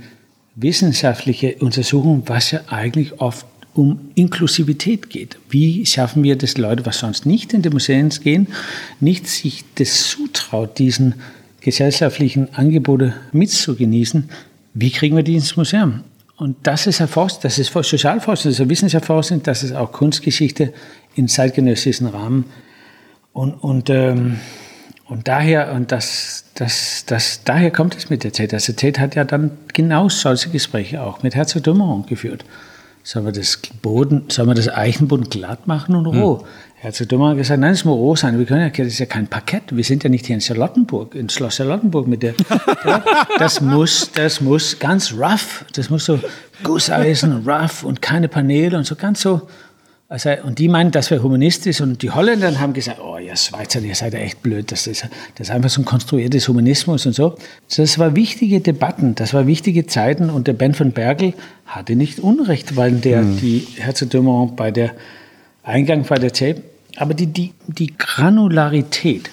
wissenschaftliche 0.55 1.55
Untersuchung, 1.59 2.23
was 2.25 2.51
ja 2.51 2.61
eigentlich 2.67 3.19
oft 3.21 3.45
um 3.77 3.99
Inklusivität 4.15 5.09
geht. 5.09 5.37
Wie 5.49 5.85
schaffen 5.85 6.23
wir 6.23 6.35
das 6.35 6.57
Leute, 6.57 6.85
was 6.85 6.99
sonst 6.99 7.25
nicht 7.25 7.53
in 7.53 7.61
die 7.61 7.69
Museen 7.69 8.09
gehen, 8.09 8.47
nicht 8.99 9.27
sich 9.27 9.63
das 9.75 10.09
zutraut, 10.09 10.79
diesen 10.79 11.15
gesellschaftlichen 11.61 12.53
Angebote 12.55 13.13
mitzugenießen, 13.31 14.29
wie 14.73 14.91
kriegen 14.91 15.15
wir 15.15 15.23
die 15.23 15.35
ins 15.35 15.55
Museum? 15.57 16.01
Und 16.37 16.55
das 16.63 16.87
ist 16.87 16.99
erforscht, 16.99 17.43
das 17.43 17.57
ist 17.57 17.73
Sozialforschung, 17.73 18.51
das 18.51 18.59
ist 18.59 18.69
Wissenschaftsforschung, 18.69 19.41
das 19.43 19.63
ist 19.63 19.73
auch 19.73 19.91
Kunstgeschichte 19.91 20.73
im 21.15 21.27
zeitgenössischen 21.27 22.07
Rahmen. 22.07 22.45
Und, 23.33 23.53
und, 23.55 23.89
ähm, 23.89 24.39
und 25.05 25.27
daher, 25.27 25.71
und 25.73 25.91
das, 25.91 26.45
das, 26.53 27.05
das, 27.05 27.43
daher 27.43 27.71
kommt 27.71 27.95
es 27.95 28.09
mit 28.09 28.23
der 28.23 28.31
Tate. 28.31 28.55
Also 28.55 28.73
Tate 28.73 29.01
hat 29.01 29.15
ja 29.15 29.23
dann 29.23 29.51
genau 29.73 30.09
solche 30.09 30.49
Gespräche 30.49 31.01
auch 31.01 31.23
mit 31.23 31.35
Herzog 31.35 31.63
Dummerung 31.63 32.05
geführt. 32.05 32.45
Sollen 33.07 33.23
wir 33.23 33.31
das 33.31 33.57
Boden, 33.81 34.25
sollen 34.27 34.49
wir 34.49 34.53
das 34.53 34.67
Eichenboden 34.67 35.29
glatt 35.29 35.65
machen 35.65 35.95
und 35.95 36.07
roh? 36.07 36.39
Hm. 36.39 36.45
Er 36.81 36.89
hat 36.89 36.95
zu 36.95 37.07
Dummer 37.07 37.35
gesagt, 37.35 37.61
nein, 37.61 37.71
es 37.71 37.85
muss 37.85 37.95
roh 37.95 38.17
sein. 38.17 38.37
Wir 38.37 38.45
können 38.45 38.59
ja, 38.63 38.67
das 38.67 38.87
ist 38.87 38.99
ja 38.99 39.05
kein 39.05 39.27
Parkett. 39.27 39.63
Wir 39.73 39.85
sind 39.85 40.03
ja 40.03 40.09
nicht 40.09 40.25
hier 40.25 40.35
in 40.35 40.41
Charlottenburg, 40.41 41.15
in 41.15 41.29
Schloss 41.29 41.55
Charlottenburg 41.55 42.05
mit 42.05 42.21
der, 42.21 42.33
das 43.39 43.61
muss, 43.61 44.11
das 44.11 44.41
muss 44.41 44.77
ganz 44.77 45.13
rough, 45.13 45.63
das 45.71 45.89
muss 45.89 46.03
so 46.03 46.19
Gusseisen, 46.63 47.47
rough 47.47 47.85
und 47.85 48.01
keine 48.01 48.27
Paneele 48.27 48.77
und 48.77 48.85
so 48.85 48.97
ganz 48.97 49.21
so, 49.21 49.47
also, 50.09 50.29
und 50.43 50.59
die 50.59 50.69
meinen, 50.69 50.91
das 50.91 51.11
wäre 51.11 51.21
humanistisch. 51.21 51.81
Und 51.81 52.01
die 52.01 52.11
Holländer 52.11 52.59
haben 52.59 52.73
gesagt, 52.73 52.99
oh, 53.01 53.17
ihr 53.17 53.35
Schweizer, 53.35 53.81
ihr 53.81 53.95
seid 53.95 54.13
ja 54.13 54.19
echt 54.19 54.41
blöd. 54.41 54.71
Das 54.71 54.87
ist, 54.87 55.07
das 55.35 55.49
ist 55.49 55.53
einfach 55.53 55.69
so 55.69 55.81
ein 55.81 55.85
konstruiertes 55.85 56.47
Humanismus 56.47 57.05
und 57.05 57.13
so. 57.13 57.35
Das 57.75 57.99
war 57.99 58.15
wichtige 58.15 58.61
Debatten, 58.61 59.15
das 59.15 59.33
war 59.33 59.47
wichtige 59.47 59.85
Zeiten. 59.85 60.29
Und 60.29 60.47
der 60.47 60.53
Ben 60.53 60.73
von 60.73 60.91
Bergel 60.91 61.33
hatte 61.65 61.95
nicht 61.95 62.19
Unrecht, 62.19 62.75
weil 62.77 62.93
der, 62.93 63.19
hm. 63.19 63.37
die 63.37 63.67
Herzog 63.77 64.11
Dumont 64.11 64.55
bei 64.55 64.71
der 64.71 64.91
Eingang 65.63 66.03
bei 66.03 66.17
der 66.17 66.31
Tape 66.31 66.61
aber 66.97 67.13
die, 67.13 67.27
die, 67.27 67.53
die 67.67 67.95
Granularität 67.95 69.29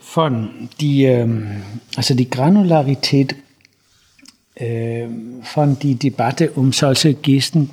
von 0.00 0.68
die, 0.80 1.04
ähm, 1.04 1.62
also 1.96 2.14
die 2.14 2.28
Granularität 2.28 3.36
äh, 4.54 5.06
von 5.42 5.78
die 5.78 5.94
Debatte 5.94 6.50
um 6.52 6.72
solche 6.72 7.14
Gesten, 7.14 7.70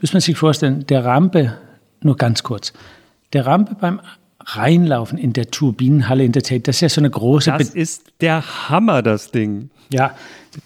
muss 0.00 0.12
man 0.12 0.20
sich 0.20 0.36
vorstellen, 0.36 0.86
der 0.86 1.04
Rampe, 1.04 1.58
nur 2.02 2.16
ganz 2.16 2.42
kurz, 2.42 2.72
der 3.32 3.46
Rampe 3.46 3.76
beim 3.78 4.00
Reinlaufen 4.44 5.18
in 5.18 5.32
der 5.32 5.50
Turbinenhalle 5.50 6.24
in 6.24 6.32
der 6.32 6.42
Tate, 6.42 6.60
das 6.60 6.76
ist 6.76 6.80
ja 6.80 6.88
so 6.88 7.00
eine 7.00 7.10
große... 7.10 7.54
Das 7.56 7.70
ist 7.70 8.04
der 8.20 8.68
Hammer, 8.68 9.02
das 9.02 9.30
Ding. 9.30 9.70
Ja, 9.92 10.16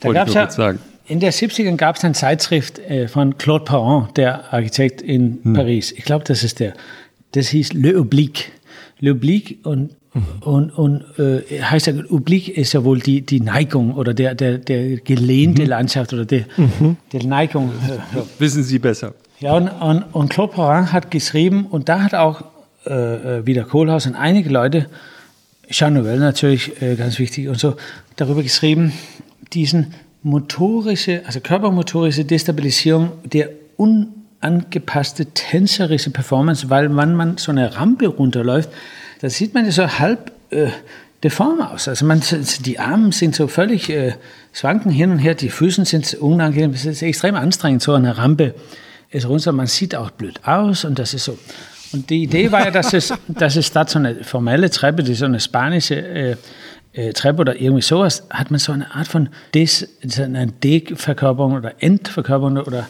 da 0.00 0.12
gab 0.12 0.28
es 0.28 0.34
ja... 0.34 0.50
Sagen. 0.50 0.78
In 1.06 1.20
der 1.20 1.34
70ern 1.34 1.76
gab 1.76 1.96
es 1.96 2.04
eine 2.04 2.14
Zeitschrift 2.14 2.78
äh, 2.78 3.08
von 3.08 3.36
Claude 3.36 3.64
Perron, 3.64 4.08
der 4.16 4.54
Architekt 4.54 5.02
in 5.02 5.38
hm. 5.42 5.52
Paris. 5.52 5.92
Ich 5.92 6.04
glaube, 6.04 6.24
das 6.24 6.42
ist 6.42 6.60
der. 6.60 6.72
Das 7.32 7.48
hieß 7.48 7.74
Le 7.74 7.98
Oblique. 7.98 8.52
Le 9.00 9.12
Oblique 9.12 9.58
und 9.64 9.94
und, 10.40 10.70
und 10.70 11.04
äh, 11.18 11.60
heißt 11.60 11.88
ja, 11.88 11.94
Oblique 12.08 12.48
ist 12.48 12.72
ja 12.72 12.84
wohl 12.84 13.00
die, 13.00 13.22
die 13.22 13.40
Neigung 13.40 13.94
oder 13.94 14.14
der, 14.14 14.34
der, 14.34 14.58
der 14.58 14.98
gelehnte 14.98 15.62
mhm. 15.62 15.68
Landschaft 15.68 16.12
oder 16.12 16.24
der, 16.24 16.44
mhm. 16.56 16.96
der 17.12 17.24
Neigung. 17.24 17.72
Wissen 18.38 18.62
Sie 18.62 18.78
besser. 18.78 19.14
Ja, 19.40 19.54
und, 19.54 19.68
und, 19.68 20.02
und 20.12 20.28
Claude 20.28 20.52
Perrin 20.52 20.92
hat 20.92 21.10
geschrieben, 21.10 21.66
und 21.66 21.88
da 21.88 22.02
hat 22.02 22.14
auch 22.14 22.44
äh, 22.86 23.38
äh, 23.38 23.46
wieder 23.46 23.64
Kohlhaus 23.64 24.06
und 24.06 24.14
einige 24.14 24.50
Leute, 24.50 24.86
Jean 25.68 25.94
Nouvel 25.94 26.18
natürlich 26.18 26.80
äh, 26.80 26.94
ganz 26.94 27.18
wichtig 27.18 27.48
und 27.48 27.58
so, 27.58 27.74
darüber 28.16 28.42
geschrieben, 28.42 28.92
diesen 29.52 29.94
motorische, 30.22 31.22
also 31.26 31.40
körpermotorische 31.40 32.24
Destabilisierung 32.24 33.12
der 33.24 33.50
unangepasste 33.76 35.26
tänzerische 35.26 36.10
Performance, 36.10 36.70
weil 36.70 36.94
wenn 36.96 37.14
man 37.14 37.36
so 37.38 37.50
eine 37.50 37.74
Rampe 37.76 38.06
runterläuft, 38.06 38.70
da 39.20 39.30
sieht 39.30 39.54
man 39.54 39.70
so 39.70 39.86
halb 39.86 40.32
äh, 40.50 40.68
deform 41.22 41.60
aus. 41.60 41.88
Also 41.88 42.04
man, 42.04 42.22
die 42.60 42.78
Arme 42.78 43.12
sind 43.12 43.34
so 43.34 43.48
völlig 43.48 43.88
äh, 43.90 44.14
schwanken 44.52 44.90
hin 44.90 45.10
und 45.10 45.18
her, 45.18 45.34
die 45.34 45.48
Füße 45.48 45.84
sind 45.84 46.14
unangenehm, 46.14 46.72
es 46.72 46.84
ist 46.84 47.02
extrem 47.02 47.34
anstrengend, 47.34 47.82
so 47.82 47.94
eine 47.94 48.16
Rampe 48.18 48.54
ist 49.10 49.28
runter, 49.28 49.52
man 49.52 49.66
sieht 49.66 49.94
auch 49.94 50.10
blöd 50.10 50.40
aus 50.44 50.84
und 50.84 50.98
das 50.98 51.14
ist 51.14 51.24
so. 51.24 51.38
Und 51.92 52.10
die 52.10 52.24
Idee 52.24 52.50
war 52.50 52.64
ja, 52.64 52.70
dass 52.70 52.92
es, 52.92 53.14
dass 53.28 53.56
es 53.56 53.70
da 53.70 53.86
so 53.86 53.98
eine 53.98 54.24
formelle 54.24 54.68
Treppe, 54.70 55.02
die 55.02 55.14
so 55.14 55.24
eine 55.24 55.40
spanische 55.40 55.94
äh, 55.94 56.36
äh, 56.92 57.12
Treppe 57.12 57.40
oder 57.40 57.60
irgendwie 57.60 57.82
sowas, 57.82 58.24
hat 58.30 58.50
man 58.50 58.58
so 58.58 58.72
eine 58.72 58.94
Art 58.94 59.08
von 59.08 59.28
Des, 59.54 59.88
eine 60.18 60.48
Deverkörperung 60.48 61.54
oder 61.54 61.74
Entverkörperung 61.80 62.58
oder 62.58 62.88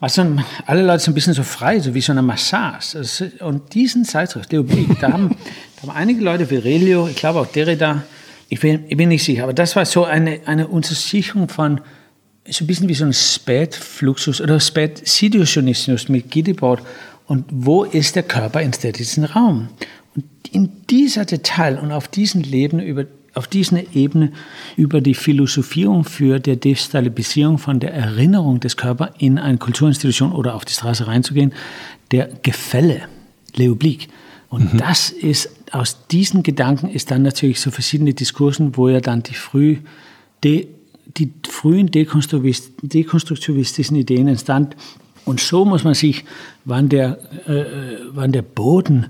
also 0.00 0.24
alle 0.66 0.82
Leute 0.82 1.00
sind 1.00 1.12
ein 1.12 1.14
bisschen 1.14 1.34
so 1.34 1.42
frei, 1.42 1.80
so 1.80 1.94
wie 1.94 2.00
so 2.00 2.12
eine 2.12 2.22
Massage. 2.22 2.98
Also, 2.98 3.26
und 3.40 3.72
diesen 3.74 4.04
der 4.04 4.60
Oblique, 4.60 4.96
da 5.00 5.12
haben, 5.12 5.36
da 5.76 5.82
haben 5.82 5.90
einige 5.90 6.22
Leute, 6.22 6.48
Virelio, 6.50 7.08
ich 7.08 7.16
glaube 7.16 7.40
auch 7.40 7.46
Derrida, 7.46 8.02
ich 8.48 8.60
bin, 8.60 8.84
ich 8.88 8.96
bin 8.96 9.08
nicht 9.08 9.24
sicher, 9.24 9.44
aber 9.44 9.54
das 9.54 9.74
war 9.74 9.84
so 9.84 10.04
eine, 10.04 10.40
eine 10.46 10.68
Untersuchung 10.68 11.48
von, 11.48 11.80
so 12.48 12.64
ein 12.64 12.66
bisschen 12.66 12.88
wie 12.88 12.94
so 12.94 13.04
ein 13.04 13.12
Spätfluxus 13.12 14.40
oder 14.40 14.60
Spätsideosionismus 14.60 16.08
mit 16.08 16.30
Giddeboard. 16.30 16.82
Und 17.26 17.44
wo 17.50 17.82
ist 17.82 18.14
der 18.14 18.22
Körper 18.22 18.62
in 18.62 18.72
städtischen 18.72 19.24
Raum? 19.24 19.68
Und 20.14 20.24
in 20.52 20.86
dieser 20.88 21.24
Detail 21.24 21.78
und 21.78 21.90
auf 21.90 22.06
diesen 22.06 22.42
Leben 22.42 22.78
über 22.78 23.04
auf 23.36 23.46
dieser 23.46 23.94
Ebene 23.94 24.32
über 24.76 25.00
die 25.00 25.14
Philosophierung 25.14 26.04
für 26.04 26.40
der 26.40 26.56
Destabilisierung 26.56 27.58
von 27.58 27.80
der 27.80 27.92
Erinnerung 27.92 28.60
des 28.60 28.76
Körpers 28.76 29.10
in 29.18 29.38
eine 29.38 29.58
Kulturinstitution 29.58 30.32
oder 30.32 30.54
auf 30.54 30.64
die 30.64 30.72
Straße 30.72 31.06
reinzugehen, 31.06 31.52
der 32.12 32.28
Gefälle, 32.42 33.02
Leoblik. 33.54 34.08
Und 34.48 34.74
mhm. 34.74 34.78
das 34.78 35.10
ist, 35.10 35.50
aus 35.70 36.06
diesen 36.08 36.42
Gedanken 36.42 36.88
ist 36.88 37.10
dann 37.10 37.22
natürlich 37.22 37.60
so 37.60 37.70
verschiedene 37.70 38.14
Diskursen, 38.14 38.76
wo 38.76 38.88
ja 38.88 39.00
dann 39.00 39.22
die 39.22 39.34
früh, 39.34 39.78
de, 40.42 40.68
die 41.16 41.32
frühen 41.48 41.90
dekonstruktivistischen 41.90 43.96
Ideen 43.96 44.28
entstand. 44.28 44.76
Und 45.26 45.40
so 45.40 45.64
muss 45.64 45.84
man 45.84 45.94
sich, 45.94 46.24
wann 46.64 46.88
der, 46.88 47.18
äh, 47.46 47.64
wann 48.12 48.32
der 48.32 48.42
Boden 48.42 49.06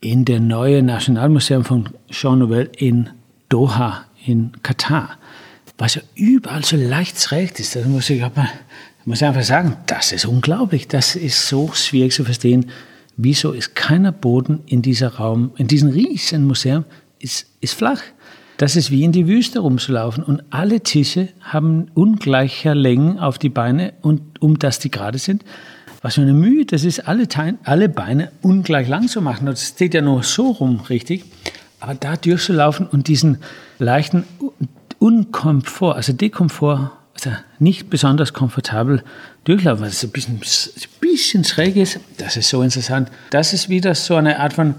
in 0.00 0.24
der 0.24 0.40
neue 0.40 0.82
Nationalmuseum 0.82 1.64
von 1.64 1.90
Jean 2.08 2.38
Nouvel 2.38 2.70
in 2.76 3.10
Doha 3.50 4.06
in 4.24 4.52
Katar, 4.62 5.18
was 5.76 5.96
ja 5.96 6.02
überall 6.14 6.64
so 6.64 6.76
leicht 6.76 7.20
schräg 7.20 7.58
ist. 7.60 7.76
Das 7.76 7.84
muss 7.84 8.08
ich, 8.08 8.24
aber, 8.24 8.48
muss 9.04 9.22
einfach 9.22 9.42
sagen, 9.42 9.76
das 9.86 10.12
ist 10.12 10.24
unglaublich. 10.24 10.88
Das 10.88 11.16
ist 11.16 11.48
so 11.48 11.70
schwierig 11.74 12.12
zu 12.12 12.24
verstehen. 12.24 12.70
Wieso 13.16 13.52
ist 13.52 13.74
keiner 13.74 14.12
Boden 14.12 14.60
in 14.66 14.80
dieser 14.80 15.16
Raum, 15.16 15.52
in 15.58 15.66
diesem 15.66 15.90
riesen 15.90 16.46
Museum, 16.46 16.84
ist, 17.18 17.46
ist 17.60 17.74
flach? 17.74 18.00
Das 18.56 18.76
ist 18.76 18.90
wie 18.90 19.04
in 19.04 19.12
die 19.12 19.26
Wüste 19.26 19.60
rumzulaufen 19.60 20.22
und 20.22 20.42
alle 20.50 20.80
Tische 20.80 21.28
haben 21.40 21.90
ungleicher 21.94 22.74
Längen 22.74 23.18
auf 23.18 23.38
die 23.38 23.48
Beine 23.48 23.94
und 24.02 24.40
um 24.40 24.58
dass 24.58 24.78
die 24.78 24.90
gerade 24.90 25.18
sind. 25.18 25.44
Was 26.02 26.14
für 26.14 26.22
eine 26.22 26.32
Mühe, 26.32 26.64
das 26.64 26.84
ist 26.84 27.08
alle, 27.08 27.28
Teile, 27.28 27.58
alle 27.64 27.88
Beine 27.88 28.32
ungleich 28.42 28.88
lang 28.88 29.08
zu 29.08 29.20
machen. 29.20 29.46
Das 29.46 29.66
steht 29.66 29.94
ja 29.94 30.02
nur 30.02 30.22
so 30.22 30.50
rum, 30.50 30.80
richtig. 30.88 31.24
Aber 31.80 31.94
da 31.94 32.16
durchzulaufen 32.16 32.86
und 32.86 33.08
diesen 33.08 33.38
leichten 33.78 34.24
Unkomfort, 34.98 35.96
also 35.96 36.12
Dekomfort, 36.12 36.92
also 37.14 37.30
nicht 37.58 37.90
besonders 37.90 38.32
komfortabel 38.32 39.02
durchlaufen, 39.44 39.82
weil 39.82 39.88
es 39.88 40.04
ein 40.04 40.10
bisschen, 40.10 40.34
ein 40.34 41.00
bisschen 41.00 41.44
schräg 41.44 41.76
ist, 41.76 41.98
das 42.18 42.36
ist 42.36 42.50
so 42.50 42.62
interessant. 42.62 43.10
Das 43.30 43.52
ist 43.52 43.68
wieder 43.68 43.94
so 43.94 44.16
eine 44.16 44.38
Art 44.38 44.52
von, 44.52 44.74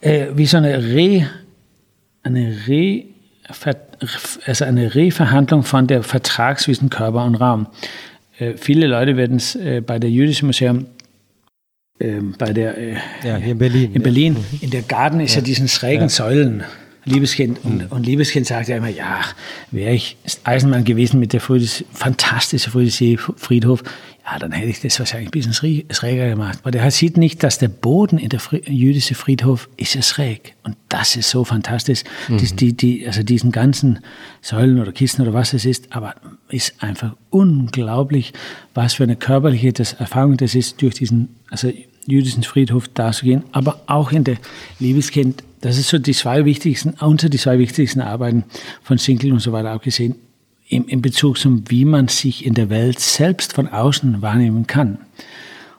äh, 0.00 0.26
wie 0.34 0.46
so 0.46 0.56
eine 0.56 0.82
Re, 0.82 1.28
eine 2.24 2.56
Re, 2.66 3.04
also 4.46 4.64
eine 4.64 4.94
Reverhandlung 4.94 5.62
von 5.62 5.86
der 5.86 6.02
Vertrag 6.02 6.60
zwischen 6.60 6.90
Körper 6.90 7.24
und 7.24 7.36
Raum. 7.36 7.66
Äh, 8.38 8.54
viele 8.56 8.86
Leute 8.86 9.16
werden 9.16 9.36
es 9.36 9.54
äh, 9.54 9.80
bei 9.80 9.98
der 9.98 10.10
Jüdischen 10.10 10.46
Museum 10.46 10.86
ähm, 12.00 12.34
bei 12.38 12.52
der 12.52 12.76
äh, 12.78 12.94
ja, 13.24 13.36
hier 13.36 13.52
in 13.52 13.58
Berlin. 13.58 13.92
In 13.94 14.02
Berlin, 14.02 14.36
ja. 14.52 14.58
in 14.62 14.70
der 14.70 14.82
Garten 14.82 15.20
ist 15.20 15.34
ja, 15.34 15.40
ja 15.40 15.44
diesen 15.44 15.68
schrägen 15.68 16.08
Säulen. 16.08 16.64
Liebeskind 17.04 17.64
und, 17.64 17.78
mhm. 17.78 17.86
und 17.90 18.06
Liebeskind 18.06 18.46
sagt 18.46 18.68
ja 18.68 18.76
immer, 18.76 18.88
ja, 18.88 19.22
wäre 19.72 19.92
ich 19.92 20.16
Eisenmann 20.44 20.84
gewesen 20.84 21.18
mit 21.18 21.32
der 21.32 21.40
Frühdes, 21.40 21.84
fantastische 21.92 22.70
Friedhof, 22.70 23.82
ja, 24.24 24.38
dann 24.38 24.52
hätte 24.52 24.68
ich 24.68 24.80
das 24.80 24.98
wahrscheinlich 24.98 25.28
ein 25.28 25.52
bisschen 25.52 25.84
schräger 25.90 26.28
gemacht. 26.28 26.58
Aber 26.62 26.70
der 26.70 26.88
sieht 26.90 27.16
nicht, 27.16 27.42
dass 27.42 27.58
der 27.58 27.68
Boden 27.68 28.18
in 28.18 28.28
der 28.28 28.40
jüdischen 28.66 29.16
Friedhof 29.16 29.68
ist 29.76 29.94
ja 29.94 30.02
schräg. 30.02 30.54
Und 30.62 30.76
das 30.88 31.16
ist 31.16 31.30
so 31.30 31.44
fantastisch. 31.44 32.04
Mhm. 32.28 32.38
Die, 32.38 32.56
die, 32.56 32.72
die, 32.76 33.06
also 33.06 33.22
diesen 33.24 33.50
ganzen 33.50 33.98
Säulen 34.40 34.80
oder 34.80 34.92
Kisten 34.92 35.22
oder 35.22 35.34
was 35.34 35.54
es 35.54 35.64
ist, 35.64 35.92
aber 35.92 36.14
ist 36.50 36.74
einfach 36.82 37.16
unglaublich, 37.30 38.32
was 38.74 38.94
für 38.94 39.02
eine 39.02 39.16
körperliche 39.16 39.72
das 39.72 39.94
Erfahrung 39.94 40.36
das 40.36 40.54
ist, 40.54 40.80
durch 40.82 40.94
diesen 40.94 41.34
also 41.50 41.72
jüdischen 42.06 42.44
Friedhof 42.44 42.88
da 42.88 43.12
zu 43.12 43.24
gehen, 43.24 43.44
aber 43.52 43.82
auch 43.86 44.12
in 44.12 44.24
der 44.24 44.36
Liebeskind. 44.78 45.42
Das 45.60 45.78
ist 45.78 45.88
so 45.88 45.98
die 45.98 46.12
zwei 46.12 46.44
wichtigsten, 46.44 46.90
unter 47.00 47.28
die 47.28 47.38
zwei 47.38 47.58
wichtigsten 47.58 48.00
Arbeiten 48.00 48.44
von 48.82 48.98
Sinkel 48.98 49.32
und 49.32 49.40
so 49.40 49.52
weiter 49.52 49.74
auch 49.74 49.80
im, 50.72 50.88
in 50.88 51.02
Bezug 51.02 51.38
zum, 51.38 51.64
wie 51.68 51.84
man 51.84 52.08
sich 52.08 52.46
in 52.46 52.54
der 52.54 52.70
Welt 52.70 52.98
selbst 52.98 53.52
von 53.52 53.68
außen 53.68 54.22
wahrnehmen 54.22 54.66
kann. 54.66 54.98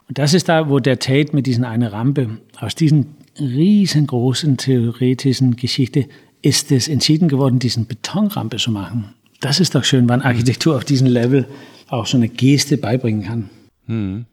Und 0.08 0.18
das 0.18 0.34
ist 0.34 0.50
da, 0.50 0.70
wo 0.70 0.80
der 0.80 1.00
Tate 1.00 1.36
mit 1.36 1.48
diesen 1.48 1.64
eine 1.64 1.92
Rampe 1.92 2.38
aus 2.60 2.76
diesen 2.76 3.16
riesengroßen 3.40 4.58
theoretischen 4.58 5.56
Geschichte 5.56 6.08
ist 6.42 6.72
es 6.72 6.88
entschieden 6.88 7.30
geworden, 7.30 7.58
diesen 7.58 7.88
Betonrampe 7.88 8.58
zu 8.58 8.72
machen. 8.72 9.14
Das 9.40 9.60
ist 9.60 9.76
doch 9.76 9.84
schön, 9.84 10.08
wann 10.10 10.22
Architektur 10.22 10.76
auf 10.76 10.86
diesem 10.86 11.08
Level 11.08 11.48
auch 11.88 12.06
so 12.06 12.18
eine 12.18 12.30
Geste 12.30 12.78
beibringen 12.78 13.24
kann. 13.24 13.50
Hm. 13.88 14.26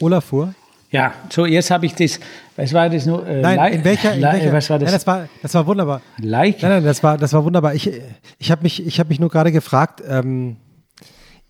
Olafur, 0.00 0.54
ja, 0.90 1.14
so 1.30 1.46
jetzt 1.46 1.70
habe 1.70 1.86
ich 1.86 1.94
das. 1.94 2.20
Was 2.56 2.72
war 2.72 2.88
das 2.88 3.04
nur? 3.04 3.26
Äh, 3.26 3.40
nein, 3.40 3.72
in 3.72 3.84
welcher, 3.84 4.14
in 4.14 4.22
welcher 4.22 4.52
was 4.52 4.70
war 4.70 4.78
das? 4.78 4.86
Nein, 4.86 4.94
das 4.94 5.06
war, 5.06 5.28
das 5.42 5.54
war 5.54 5.66
wunderbar. 5.66 6.00
Like? 6.18 6.62
Nein, 6.62 6.70
nein, 6.70 6.84
das 6.84 7.02
war, 7.02 7.18
das 7.18 7.32
war 7.32 7.44
wunderbar. 7.44 7.74
Ich, 7.74 7.90
ich 8.38 8.50
habe 8.50 8.62
mich, 8.62 8.86
ich 8.86 9.04
mich 9.08 9.18
nur 9.18 9.28
gerade 9.28 9.50
gefragt, 9.50 10.02
ähm, 10.06 10.56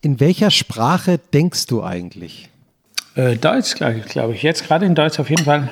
in 0.00 0.20
welcher 0.20 0.50
Sprache 0.50 1.18
denkst 1.18 1.66
du 1.66 1.82
eigentlich? 1.82 2.48
Äh, 3.16 3.36
Deutsch, 3.36 3.74
glaube 3.74 3.98
ich, 3.98 4.06
glaub 4.06 4.32
ich. 4.32 4.42
Jetzt 4.42 4.66
gerade 4.66 4.86
in 4.86 4.94
Deutsch 4.94 5.20
auf 5.20 5.28
jeden 5.28 5.44
Fall. 5.44 5.68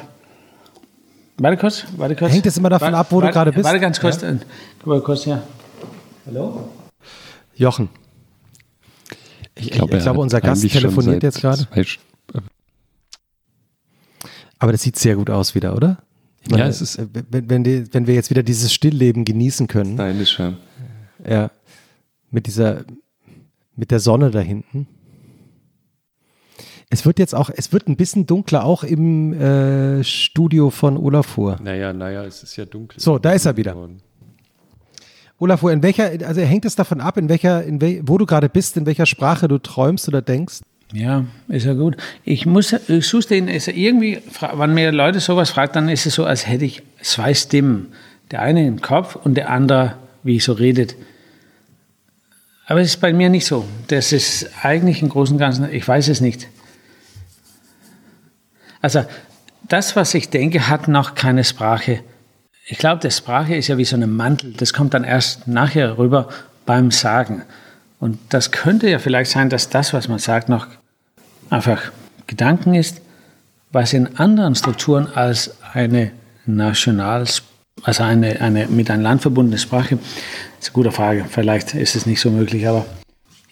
Warte 1.38 1.56
kurz, 1.56 1.84
warte 1.96 2.14
kurz. 2.14 2.32
Hängt 2.32 2.46
es 2.46 2.56
immer 2.58 2.68
davon 2.68 2.92
warte, 2.92 2.98
ab, 2.98 3.06
wo 3.10 3.16
warte, 3.16 3.28
du 3.28 3.32
gerade 3.32 3.52
bist? 3.52 3.64
Warte 3.64 3.80
ganz 3.80 4.00
kurz. 4.00 4.20
Ja. 4.20 4.34
Mal 4.84 5.00
kurz, 5.00 5.24
ja. 5.24 5.42
Hallo? 6.26 6.68
Jochen. 7.54 7.88
Ich, 9.54 9.66
ich, 9.66 9.72
glaube, 9.72 9.96
ich 9.96 10.02
glaube 10.02 10.20
unser 10.20 10.40
Gast 10.40 10.68
telefoniert 10.68 11.22
jetzt 11.22 11.40
gerade. 11.40 11.66
Aber 14.62 14.70
das 14.70 14.82
sieht 14.82 14.96
sehr 14.96 15.16
gut 15.16 15.28
aus 15.28 15.56
wieder, 15.56 15.74
oder? 15.74 15.98
Meine, 16.48 16.62
ja, 16.62 16.68
es 16.68 16.80
ist. 16.80 16.96
Wenn, 17.12 17.50
wenn, 17.50 17.64
die, 17.64 17.92
wenn, 17.92 18.06
wir 18.06 18.14
jetzt 18.14 18.30
wieder 18.30 18.44
dieses 18.44 18.72
Stillleben 18.72 19.24
genießen 19.24 19.66
können. 19.66 19.94
Stylisch, 19.94 20.38
ja. 20.38 20.54
Ja. 21.28 21.50
Mit 22.30 22.46
dieser, 22.46 22.84
mit 23.74 23.90
der 23.90 23.98
Sonne 23.98 24.30
da 24.30 24.38
hinten. 24.38 24.86
Es 26.90 27.04
wird 27.04 27.18
jetzt 27.18 27.34
auch, 27.34 27.50
es 27.52 27.72
wird 27.72 27.88
ein 27.88 27.96
bisschen 27.96 28.24
dunkler, 28.26 28.64
auch 28.64 28.84
im 28.84 29.32
äh, 29.32 30.04
Studio 30.04 30.70
von 30.70 30.96
Olafur. 30.96 31.58
Naja, 31.60 31.92
naja, 31.92 32.24
es 32.24 32.44
ist 32.44 32.54
ja 32.54 32.64
dunkel. 32.64 33.00
So, 33.00 33.18
da 33.18 33.32
ist 33.32 33.46
er 33.46 33.56
wieder. 33.56 33.76
Olafur, 35.38 35.72
in 35.72 35.82
welcher, 35.82 36.04
also 36.24 36.40
hängt 36.40 36.66
es 36.66 36.76
davon 36.76 37.00
ab, 37.00 37.16
in 37.16 37.28
welcher, 37.28 37.64
in 37.64 37.80
wel, 37.80 38.02
wo 38.04 38.16
du 38.16 38.26
gerade 38.26 38.48
bist, 38.48 38.76
in 38.76 38.86
welcher 38.86 39.06
Sprache 39.06 39.48
du 39.48 39.58
träumst 39.58 40.06
oder 40.06 40.22
denkst? 40.22 40.60
Ja, 40.92 41.24
ist 41.48 41.64
ja 41.64 41.72
gut. 41.72 41.96
Ich 42.22 42.44
muss, 42.44 42.72
ich 42.72 43.06
suche 43.06 43.28
den, 43.28 43.48
ist 43.48 43.68
irgendwie, 43.68 44.20
wenn 44.54 44.74
mir 44.74 44.92
Leute 44.92 45.20
sowas 45.20 45.50
fragen, 45.50 45.72
dann 45.72 45.88
ist 45.88 46.04
es 46.06 46.14
so, 46.14 46.24
als 46.26 46.46
hätte 46.46 46.66
ich 46.66 46.82
zwei 47.00 47.32
Stimmen. 47.32 47.92
Der 48.30 48.42
eine 48.42 48.66
im 48.66 48.80
Kopf 48.80 49.16
und 49.16 49.34
der 49.34 49.50
andere, 49.50 49.94
wie 50.22 50.36
ich 50.36 50.44
so 50.44 50.52
redet. 50.52 50.94
Aber 52.66 52.80
es 52.80 52.88
ist 52.88 53.00
bei 53.00 53.12
mir 53.12 53.28
nicht 53.28 53.46
so. 53.46 53.66
Das 53.88 54.12
ist 54.12 54.50
eigentlich 54.62 55.02
im 55.02 55.08
Großen 55.08 55.34
und 55.34 55.40
Ganzen, 55.40 55.72
ich 55.72 55.86
weiß 55.86 56.08
es 56.08 56.20
nicht. 56.20 56.48
Also 58.80 59.04
das, 59.68 59.96
was 59.96 60.12
ich 60.14 60.28
denke, 60.28 60.68
hat 60.68 60.88
noch 60.88 61.14
keine 61.14 61.44
Sprache. 61.44 62.00
Ich 62.66 62.78
glaube, 62.78 63.00
die 63.00 63.10
Sprache 63.10 63.54
ist 63.54 63.68
ja 63.68 63.78
wie 63.78 63.84
so 63.84 63.96
ein 63.96 64.14
Mantel. 64.14 64.52
Das 64.52 64.72
kommt 64.72 64.94
dann 64.94 65.04
erst 65.04 65.48
nachher 65.48 65.98
rüber 65.98 66.28
beim 66.66 66.90
Sagen. 66.90 67.42
Und 67.98 68.18
das 68.30 68.50
könnte 68.50 68.88
ja 68.90 68.98
vielleicht 68.98 69.30
sein, 69.30 69.48
dass 69.48 69.68
das, 69.68 69.92
was 69.92 70.08
man 70.08 70.18
sagt, 70.18 70.48
noch 70.48 70.66
einfach 71.52 71.92
Gedanken 72.26 72.74
ist, 72.74 73.00
was 73.72 73.92
in 73.92 74.16
anderen 74.18 74.54
Strukturen 74.54 75.06
als 75.14 75.56
eine 75.72 76.12
national, 76.46 77.26
also 77.82 78.02
eine, 78.02 78.40
eine 78.40 78.66
mit 78.66 78.90
einem 78.90 79.02
Land 79.02 79.22
verbundene 79.22 79.58
Sprache, 79.58 79.98
ist 80.60 80.68
eine 80.68 80.72
gute 80.72 80.92
Frage. 80.92 81.24
Vielleicht 81.28 81.74
ist 81.74 81.94
es 81.94 82.06
nicht 82.06 82.20
so 82.20 82.30
möglich, 82.30 82.66
aber 82.66 82.86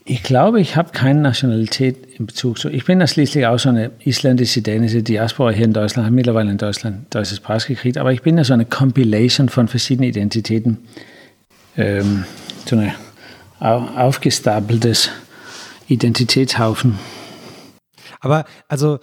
ich 0.05 0.23
glaube, 0.23 0.61
ich 0.61 0.77
habe 0.77 0.91
keine 0.93 1.21
Nationalität 1.21 2.19
in 2.19 2.27
Bezug 2.27 2.59
zu. 2.59 2.69
Ich 2.71 2.85
bin 2.85 3.01
ja 3.01 3.07
schließlich 3.07 3.47
auch 3.47 3.59
so 3.59 3.69
eine 3.69 3.91
isländische, 4.01 4.63
dänische 4.63 5.03
Diaspora 5.03 5.51
hier 5.51 5.67
in 5.67 5.73
Deutschland, 5.73 6.07
habe 6.07 6.17
mittlerweile 6.17 6.51
in 6.51 6.59
Deutschland 6.59 7.15
deutsches 7.15 7.39
Pass 7.39 7.67
gekriegt, 7.67 7.99
aber 7.99 8.13
ich 8.13 8.23
bin 8.23 8.37
ja 8.37 8.45
so 8.45 8.55
eine 8.55 8.65
Compilation 8.65 9.49
von 9.49 9.69
verschiedenen 9.69 10.09
Identitäten. 10.09 10.79
Ähm, 11.77 12.25
so 12.67 12.77
ein 12.77 12.93
aufgestapeltes 13.61 15.11
Identitätshaufen. 15.89 16.99
Aber 18.21 18.45
also 18.69 19.01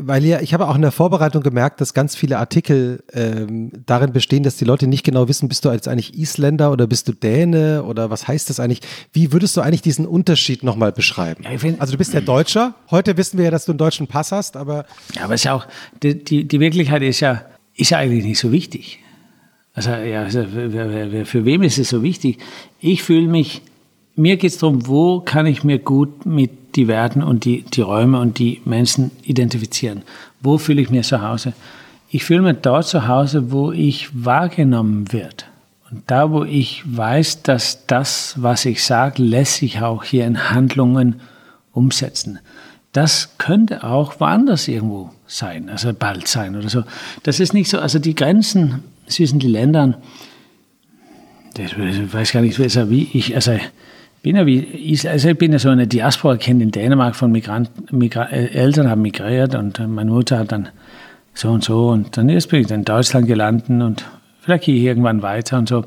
weil 0.00 0.24
ja, 0.24 0.40
ich 0.40 0.52
habe 0.52 0.68
auch 0.68 0.74
in 0.74 0.82
der 0.82 0.92
Vorbereitung 0.92 1.42
gemerkt, 1.42 1.80
dass 1.80 1.94
ganz 1.94 2.14
viele 2.14 2.38
Artikel 2.38 3.02
ähm, 3.12 3.70
darin 3.86 4.12
bestehen, 4.12 4.42
dass 4.42 4.56
die 4.56 4.64
Leute 4.64 4.86
nicht 4.86 5.04
genau 5.04 5.28
wissen, 5.28 5.48
bist 5.48 5.64
du 5.64 5.70
jetzt 5.70 5.88
eigentlich 5.88 6.18
Isländer 6.18 6.72
oder 6.72 6.86
bist 6.86 7.08
du 7.08 7.12
Däne 7.12 7.82
oder 7.84 8.10
was 8.10 8.28
heißt 8.28 8.50
das 8.50 8.60
eigentlich? 8.60 8.80
Wie 9.12 9.32
würdest 9.32 9.56
du 9.56 9.62
eigentlich 9.62 9.82
diesen 9.82 10.06
Unterschied 10.06 10.62
nochmal 10.62 10.92
beschreiben? 10.92 11.42
Ja, 11.44 11.56
find, 11.56 11.80
also 11.80 11.92
du 11.92 11.98
bist 11.98 12.12
ja 12.12 12.20
Deutscher. 12.20 12.74
Heute 12.90 13.16
wissen 13.16 13.38
wir 13.38 13.46
ja, 13.46 13.50
dass 13.50 13.64
du 13.64 13.72
einen 13.72 13.78
deutschen 13.78 14.06
Pass 14.06 14.30
hast, 14.30 14.56
aber. 14.56 14.84
Ja, 15.14 15.24
aber 15.24 15.34
es 15.34 15.40
ist 15.40 15.44
ja 15.44 15.54
auch, 15.54 15.66
die, 16.02 16.22
die, 16.22 16.46
die 16.46 16.60
Wirklichkeit 16.60 17.02
ist 17.02 17.20
ja, 17.20 17.44
ist 17.74 17.90
ja 17.90 17.98
eigentlich 17.98 18.24
nicht 18.24 18.38
so 18.38 18.52
wichtig. 18.52 18.98
Also, 19.72 19.90
ja, 19.90 20.24
also 20.24 20.44
für, 20.44 21.24
für 21.24 21.44
wem 21.44 21.62
ist 21.62 21.78
es 21.78 21.88
so 21.88 22.02
wichtig? 22.02 22.38
Ich 22.80 23.02
fühle 23.02 23.28
mich, 23.28 23.62
mir 24.18 24.36
geht 24.36 24.50
es 24.50 24.58
darum, 24.58 24.86
wo 24.86 25.20
kann 25.20 25.46
ich 25.46 25.64
mir 25.64 25.78
gut 25.78 26.26
mit 26.26 26.76
die 26.76 26.88
Werten 26.88 27.22
und 27.22 27.44
die, 27.44 27.62
die 27.62 27.80
Räume 27.80 28.18
und 28.18 28.38
die 28.38 28.60
Menschen 28.64 29.10
identifizieren. 29.22 30.02
Wo 30.40 30.58
fühle 30.58 30.82
ich 30.82 30.90
mich 30.90 31.06
zu 31.06 31.22
Hause? 31.22 31.52
Ich 32.10 32.24
fühle 32.24 32.42
mich 32.42 32.58
dort 32.62 32.86
zu 32.86 33.06
Hause, 33.06 33.52
wo 33.52 33.72
ich 33.72 34.08
wahrgenommen 34.12 35.12
wird. 35.12 35.46
Und 35.90 36.02
da, 36.08 36.30
wo 36.30 36.44
ich 36.44 36.82
weiß, 36.84 37.42
dass 37.42 37.86
das, 37.86 38.34
was 38.38 38.64
ich 38.64 38.84
sage, 38.84 39.22
lässt 39.22 39.56
sich 39.56 39.80
auch 39.80 40.04
hier 40.04 40.26
in 40.26 40.50
Handlungen 40.50 41.20
umsetzen. 41.72 42.40
Das 42.92 43.38
könnte 43.38 43.84
auch 43.84 44.20
woanders 44.20 44.68
irgendwo 44.68 45.10
sein, 45.26 45.68
also 45.68 45.92
bald 45.92 46.26
sein 46.26 46.56
oder 46.56 46.68
so. 46.68 46.82
Das 47.22 47.40
ist 47.40 47.54
nicht 47.54 47.70
so, 47.70 47.78
also 47.78 47.98
die 47.98 48.14
Grenzen 48.14 48.82
zwischen 49.06 49.38
den 49.38 49.50
Ländern, 49.50 49.96
ich 51.56 51.76
weiß 52.12 52.32
gar 52.32 52.40
nicht, 52.40 52.58
wie 52.58 53.08
ich, 53.12 53.34
also 53.34 53.58
bin 54.28 54.36
ja 54.36 54.44
wie, 54.44 54.98
also 55.08 55.30
ich 55.30 55.38
bin 55.38 55.52
ja 55.52 55.58
so 55.58 55.70
eine 55.70 55.86
Diaspora-Kind 55.86 56.60
in 56.60 56.70
Dänemark 56.70 57.16
von 57.16 57.32
Migranten, 57.32 57.96
Migra 57.96 58.24
äh, 58.24 58.48
Eltern 58.48 58.90
haben 58.90 59.00
migriert 59.00 59.54
und 59.54 59.78
meine 59.88 60.10
Mutter 60.10 60.40
hat 60.40 60.52
dann 60.52 60.68
so 61.32 61.48
und 61.48 61.64
so 61.64 61.88
und 61.88 62.14
dann 62.14 62.28
erst 62.28 62.50
bin 62.50 62.60
ich 62.60 62.70
in 62.70 62.84
Deutschland 62.84 63.26
gelandet 63.26 63.70
und 63.70 64.04
vielleicht 64.40 64.64
gehe 64.64 64.76
ich 64.76 64.82
irgendwann 64.82 65.22
weiter 65.22 65.56
und 65.56 65.66
so. 65.66 65.86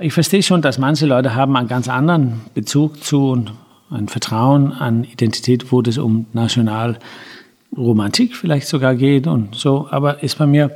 Ich 0.00 0.14
verstehe 0.14 0.42
schon, 0.42 0.62
dass 0.62 0.78
manche 0.78 1.04
Leute 1.04 1.34
haben 1.34 1.54
einen 1.58 1.68
ganz 1.68 1.90
anderen 1.90 2.40
Bezug 2.54 3.04
zu 3.04 3.32
und 3.32 3.52
ein 3.90 4.08
Vertrauen 4.08 4.72
an 4.72 5.04
Identität, 5.04 5.70
wo 5.70 5.82
das 5.82 5.98
um 5.98 6.24
Nationalromantik 6.32 8.34
vielleicht 8.34 8.66
sogar 8.66 8.94
geht 8.94 9.26
und 9.26 9.54
so, 9.54 9.88
aber 9.90 10.22
ist 10.22 10.38
bei 10.38 10.46
mir, 10.46 10.74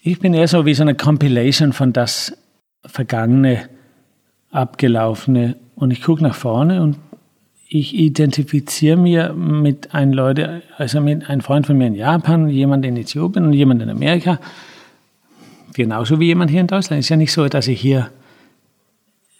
ich 0.00 0.18
bin 0.18 0.32
eher 0.32 0.48
so 0.48 0.64
wie 0.64 0.72
so 0.72 0.82
eine 0.82 0.94
Compilation 0.94 1.74
von 1.74 1.92
das 1.92 2.32
Vergangene, 2.86 3.68
Abgelaufene 4.50 5.56
und 5.80 5.90
ich 5.90 6.02
gucke 6.02 6.22
nach 6.22 6.34
vorne 6.34 6.82
und 6.82 6.96
ich 7.66 7.94
identifiziere 7.94 8.96
mir 8.96 9.32
mit 9.32 9.94
einem 9.94 10.12
Leute, 10.12 10.62
also 10.76 11.00
mit 11.00 11.28
einem 11.28 11.40
Freund 11.40 11.66
von 11.66 11.78
mir 11.78 11.86
in 11.86 11.94
Japan, 11.94 12.48
jemand 12.48 12.84
in 12.84 12.96
Äthiopien 12.96 13.44
und 13.44 13.52
jemand 13.52 13.80
in 13.82 13.90
Amerika, 13.90 14.38
genauso 15.74 16.20
wie 16.20 16.26
jemand 16.26 16.50
hier 16.50 16.60
in 16.60 16.66
Deutschland. 16.66 17.00
Es 17.00 17.06
ist 17.06 17.10
ja 17.10 17.16
nicht 17.16 17.32
so, 17.32 17.48
dass 17.48 17.66
ich 17.66 17.80
hier 17.80 18.10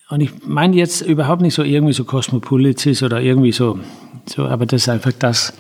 und 0.09 0.21
ich 0.21 0.31
meine 0.45 0.75
jetzt 0.75 1.03
überhaupt 1.03 1.41
nicht 1.41 1.55
so 1.55 1.63
irgendwie 1.63 1.93
so 1.93 2.05
Cosmopolitis 2.05 3.03
oder 3.05 3.21
irgendwie 3.21 3.53
so, 3.53 3.79
so, 4.27 4.45
aber 4.45 4.67
das 4.67 4.83
ist 4.83 4.89
einfach 4.89 5.13
das. 5.13 5.53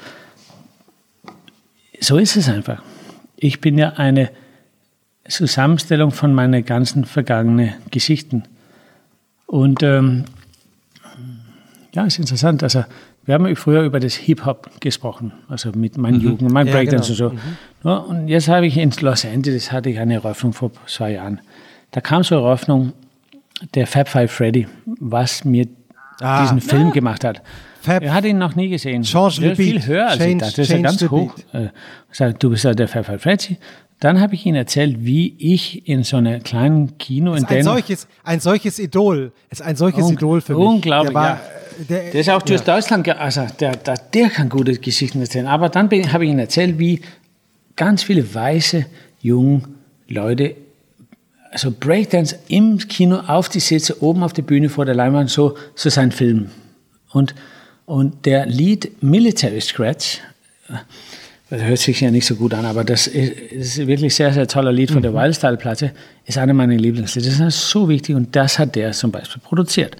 So 2.00 2.18
ist 2.18 2.36
es 2.36 2.48
einfach. 2.48 2.82
Ich 3.36 3.60
bin 3.60 3.78
ja 3.78 3.90
eine 3.90 4.30
Zusammenstellung 5.28 6.10
von 6.10 6.34
meinen 6.34 6.64
ganzen 6.64 7.04
vergangenen 7.04 7.74
Geschichten. 7.92 8.42
Und 9.46 9.84
ähm, 9.84 10.24
ja, 11.94 12.04
ist 12.04 12.18
interessant. 12.18 12.62
Also, 12.62 12.84
wir 13.24 13.34
haben 13.34 13.54
früher 13.56 13.82
über 13.82 14.00
das 14.00 14.14
Hip-Hop 14.14 14.80
gesprochen, 14.80 15.32
also 15.48 15.70
mit 15.72 15.98
meinen 15.98 16.18
mhm. 16.18 16.24
Jugend, 16.24 16.50
mein 16.50 16.66
ja, 16.66 16.72
Breakdance 16.72 17.14
genau. 17.14 17.30
und 17.30 17.38
so. 17.38 17.48
Mhm. 17.48 17.56
Ja, 17.88 17.96
und 17.96 18.28
jetzt 18.28 18.48
habe 18.48 18.66
ich 18.66 18.76
in 18.76 18.92
Los 19.00 19.24
Angeles 19.24 19.72
hatte 19.72 19.90
ich 19.90 19.98
eine 19.98 20.14
Eröffnung 20.14 20.52
vor 20.52 20.70
zwei 20.86 21.12
Jahren. 21.12 21.40
Da 21.90 22.00
kam 22.00 22.22
so 22.22 22.36
eine 22.36 22.46
Eröffnung 22.46 22.92
der 23.74 23.86
Fab 23.86 24.08
Five 24.08 24.30
Freddy, 24.30 24.66
was 25.00 25.44
mir 25.44 25.66
ah, 26.20 26.42
diesen 26.42 26.60
Film 26.60 26.88
ja. 26.88 26.92
gemacht 26.92 27.24
hat. 27.24 27.42
Fab 27.82 28.02
er 28.02 28.12
hat 28.12 28.24
ihn 28.24 28.38
noch 28.38 28.54
nie 28.56 28.68
gesehen. 28.68 29.02
Change 29.02 29.46
ist 29.46 29.56
viel 29.56 29.84
höher 29.86 30.08
als 30.08 30.18
change, 30.18 30.32
ich 30.32 30.38
dachte. 30.38 30.56
Das 30.56 30.68
ist 30.68 30.70
ja 30.70 30.82
ganz 30.82 31.10
hoch. 31.10 31.34
Äh, 31.52 32.34
du 32.38 32.50
bist 32.50 32.64
ja 32.64 32.74
der 32.74 32.88
Fab 32.88 33.06
Five 33.06 33.22
Freddy. 33.22 33.56
Dann 34.00 34.18
habe 34.18 34.34
ich 34.34 34.46
ihm 34.46 34.54
erzählt, 34.54 35.04
wie 35.04 35.34
ich 35.38 35.86
in 35.86 36.02
so 36.04 36.16
einem 36.16 36.42
kleinen 36.42 36.96
Kino 36.96 37.34
in 37.34 37.44
ein 37.44 37.62
solches, 37.62 38.08
ein 38.24 38.40
solches 38.40 38.78
Idol, 38.78 39.30
ist 39.50 39.60
ein 39.60 39.76
solches 39.76 40.04
Un 40.04 40.14
Idol 40.14 40.40
für 40.40 40.54
mich. 40.54 40.66
Unglaublich, 40.66 41.12
der, 41.12 41.14
war, 41.14 41.28
ja. 41.28 41.40
der, 41.86 42.10
der, 42.10 42.20
ist 42.20 42.30
auch 42.30 42.40
durch 42.40 42.60
ja. 42.60 42.74
Deutschland, 42.74 43.06
also 43.10 43.46
der, 43.60 43.76
der, 43.76 43.98
der 43.98 44.30
kann 44.30 44.48
gute 44.48 44.72
Geschichten 44.72 45.20
erzählen. 45.20 45.46
Aber 45.46 45.68
dann 45.68 45.90
habe 45.90 46.24
ich 46.24 46.30
ihm 46.30 46.38
erzählt, 46.38 46.78
wie 46.78 47.02
ganz 47.76 48.02
viele 48.02 48.34
weiße, 48.34 48.86
junge 49.20 49.62
Leute, 50.08 50.56
also 51.50 51.70
Breakdance 51.70 52.38
im 52.48 52.78
Kino 52.78 53.16
auf 53.26 53.50
die 53.50 53.60
Sitze, 53.60 54.02
oben 54.02 54.22
auf 54.22 54.32
der 54.32 54.42
Bühne 54.42 54.70
vor 54.70 54.86
der 54.86 54.94
Leinwand, 54.94 55.28
so, 55.28 55.58
so 55.74 55.90
sein 55.90 56.10
Film. 56.10 56.50
Und, 57.12 57.34
und 57.84 58.24
der 58.24 58.46
Lied 58.46 59.02
Military 59.02 59.60
Scratch, 59.60 60.20
das 61.50 61.62
hört 61.62 61.78
sich 61.78 62.00
ja 62.00 62.12
nicht 62.12 62.26
so 62.26 62.36
gut 62.36 62.54
an, 62.54 62.64
aber 62.64 62.84
das 62.84 63.08
ist, 63.08 63.32
ist 63.52 63.86
wirklich 63.86 64.14
sehr, 64.14 64.32
sehr 64.32 64.46
toller 64.46 64.72
Lied 64.72 64.92
von 64.92 65.02
der 65.02 65.10
mhm. 65.10 65.16
Wildstyle-Platte. 65.16 65.92
Ist 66.24 66.38
einer 66.38 66.54
meiner 66.54 66.76
Lieblingslieder. 66.76 67.28
Das 67.28 67.40
ist 67.40 67.70
so 67.70 67.88
wichtig 67.88 68.14
und 68.14 68.36
das 68.36 68.58
hat 68.58 68.76
der 68.76 68.92
zum 68.92 69.10
Beispiel 69.10 69.42
produziert. 69.42 69.96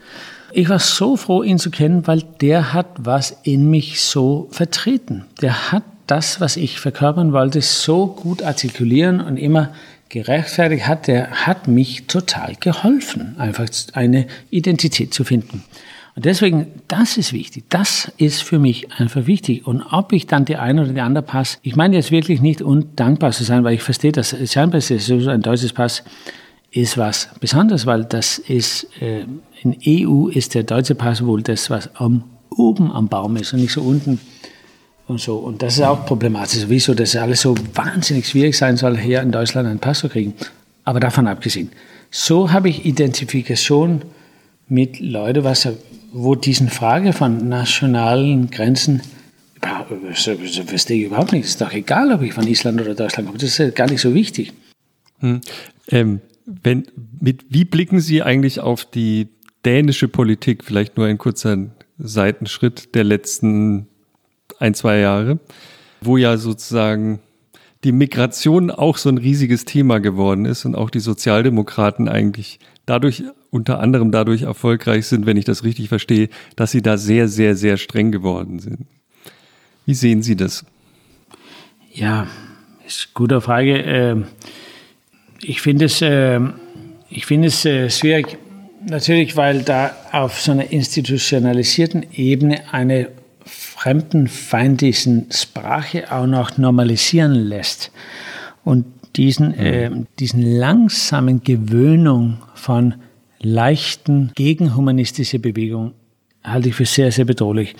Ich 0.53 0.69
war 0.69 0.79
so 0.79 1.17
froh, 1.17 1.43
ihn 1.43 1.59
zu 1.59 1.71
kennen, 1.71 2.07
weil 2.07 2.23
der 2.41 2.73
hat 2.73 2.87
was 2.99 3.37
in 3.43 3.69
mich 3.69 4.01
so 4.01 4.49
vertreten. 4.53 5.25
Der 5.43 5.73
hat 5.73 5.83
das, 6.07 6.41
was 6.41 6.57
ich 6.57 6.81
verkörpern 6.81 7.33
wollte, 7.33 7.61
so 7.63 8.07
gut 8.07 8.43
artikulieren 8.43 9.21
und 9.21 9.37
immer 9.37 9.73
gerechtfertigt 10.09 10.87
hat. 10.87 11.09
Der 11.09 11.47
hat 11.47 11.69
mich 11.69 12.07
total 12.07 12.55
geholfen, 12.59 13.37
einfach 13.39 13.67
eine 13.93 14.27
Identität 14.51 15.15
zu 15.15 15.25
finden. 15.25 15.65
Und 16.17 16.25
deswegen, 16.25 16.67
das 16.89 17.17
ist 17.17 17.33
wichtig. 17.33 17.65
Das 17.69 18.11
ist 18.17 18.43
für 18.43 18.59
mich 18.59 18.93
einfach 18.93 19.27
wichtig. 19.27 19.67
Und 19.67 19.83
ob 19.91 20.13
ich 20.13 20.27
dann 20.27 20.45
die 20.45 20.57
eine 20.57 20.83
oder 20.83 20.93
die 20.93 21.01
andere 21.01 21.25
Pass, 21.25 21.59
ich 21.63 21.77
meine 21.77 21.97
jetzt 21.97 22.11
wirklich 22.11 22.41
nicht 22.41 22.63
undankbar 22.63 23.31
zu 23.31 23.45
sein, 23.45 23.65
weil 23.65 23.75
ich 23.75 23.83
verstehe, 23.83 24.13
dass 24.13 24.35
scheinbar 24.51 24.79
ist 24.79 24.91
ein 24.91 25.43
deutsches 25.43 25.73
Pass 25.73 26.03
ist 26.73 26.97
was 26.97 27.31
Besonderes, 27.41 27.87
weil 27.87 28.05
das 28.05 28.39
ist, 28.39 28.87
äh, 29.01 29.25
in 29.63 29.77
EU 29.87 30.29
ist 30.29 30.55
der 30.55 30.63
deutsche 30.63 30.95
Pass 30.95 31.25
wohl 31.25 31.43
das, 31.43 31.69
was 31.69 31.95
am, 31.97 32.25
oben 32.51 32.91
am 32.93 33.09
Baum 33.09 33.37
ist 33.37 33.53
und 33.53 33.61
nicht 33.61 33.73
so 33.73 33.83
unten 33.83 34.21
und 35.09 35.21
so. 35.21 35.37
Und 35.37 35.63
das 35.63 35.75
ist 35.75 35.83
auch 35.83 36.07
problematisch. 36.07 36.65
Wieso 36.69 36.95
das 36.95 37.17
alles 37.17 37.41
so 37.41 37.55
wahnsinnig 37.75 38.27
schwierig 38.29 38.57
sein 38.57 38.77
soll, 38.77 38.97
hier 38.97 39.21
in 39.21 39.33
Deutschland 39.33 39.69
einen 39.69 39.81
Pass 39.81 40.01
zu 40.01 40.09
kriegen. 40.09 40.35
Aber 40.85 41.01
davon 41.01 41.27
abgesehen. 41.27 41.71
So 42.11 42.53
habe 42.53 42.69
ich 42.69 42.85
Identifikation 42.87 44.03
mit 44.69 45.01
Leuten, 45.01 45.45
was 45.45 45.69
wo 46.13 46.35
diese 46.35 46.69
Frage 46.69 47.13
von 47.13 47.49
nationalen 47.49 48.51
Grenzen 48.51 49.03
verstehe 50.13 51.01
ich 51.01 51.07
überhaupt 51.07 51.33
nicht. 51.33 51.45
Ist 51.45 51.61
doch 51.61 51.73
egal, 51.73 52.13
ob 52.13 52.23
ich 52.23 52.33
von 52.33 52.47
Island 52.47 52.81
oder 52.81 52.95
Deutschland 52.95 53.29
komme. 53.29 53.39
Das 53.39 53.59
ist 53.59 53.77
gar 53.77 53.89
nicht 53.89 54.01
so 54.01 54.15
wichtig. 54.15 54.53
Hm. 55.21 55.41
Ähm, 55.89 56.21
wenn, 56.47 56.87
mit, 57.21 57.45
wie 57.49 57.65
blicken 57.65 58.01
Sie 58.01 58.23
eigentlich 58.23 58.61
auf 58.61 58.85
die 58.85 59.29
dänische 59.65 60.09
Politik? 60.09 60.65
Vielleicht 60.65 60.97
nur 60.97 61.07
ein 61.07 61.19
kurzer 61.19 61.57
Seitenschritt 61.99 62.95
der 62.95 63.05
letzten 63.05 63.87
ein, 64.59 64.75
zwei 64.75 64.99
Jahre, 64.99 65.39
wo 66.01 66.17
ja 66.17 66.37
sozusagen 66.37 67.21
die 67.85 67.93
Migration 67.93 68.71
auch 68.71 68.99
so 68.99 69.09
ein 69.09 69.19
riesiges 69.19 69.65
Thema 69.65 70.01
geworden 70.01 70.45
ist 70.45 70.65
und 70.65 70.75
auch 70.75 70.91
die 70.91 71.01
Sozialdemokraten 71.01 72.09
eigentlich 72.09 72.59
dadurch, 72.85 73.25
unter 73.51 73.81
anderem 73.81 74.11
dadurch 74.11 74.43
erfolgreich 74.43 75.07
sind, 75.07 75.27
wenn 75.27 75.37
ich 75.37 75.45
das 75.45 75.65
richtig 75.65 75.89
verstehe, 75.89 76.29
dass 76.57 76.71
sie 76.71 76.83
da 76.83 76.97
sehr, 76.97 77.29
sehr, 77.29 77.57
sehr 77.57 77.77
streng 77.77 78.13
geworden 78.13 78.59
sind. 78.61 78.87
Wie 79.87 79.95
sehen 79.95 80.23
Sie 80.23 80.37
das? 80.37 80.65
Ja, 81.93 82.29
ist 82.87 83.09
eine 83.09 83.15
gute 83.15 83.41
Frage. 83.41 83.79
Ähm, 83.79 84.25
ich 85.43 85.61
finde 85.61 85.87
es, 85.87 86.01
ähm, 86.03 86.55
ich 87.09 87.27
finde 87.27 87.49
es 87.49 87.65
äh, 87.65 87.91
schwierig, 87.91 88.39
natürlich, 88.87 89.37
weil 89.37 89.63
da 89.63 89.97
auf 90.13 90.41
so 90.41 90.53
einer 90.53 90.71
institutionalisierten 90.71 92.07
Ebene 92.13 92.73
eine 92.73 93.09
fremdenfeindlichen 93.45 95.27
Sprache 95.33 96.13
auch 96.13 96.27
noch 96.27 96.57
normalisieren 96.59 97.35
lässt. 97.35 97.91
Und 98.65 98.85
diesen, 99.17 99.55
äh, 99.55 99.91
diesen 100.19 100.43
langsamen 100.43 101.43
Gewöhnung 101.43 102.39
von 102.55 102.95
leichten 103.43 104.33
gegenhumanistische 104.35 105.39
Bewegung 105.39 105.93
halte 106.45 106.71
ich 106.71 106.75
für 106.75 106.87
sehr, 106.87 107.13
sehr 107.13 107.25
bedrohlich. 107.25 107.75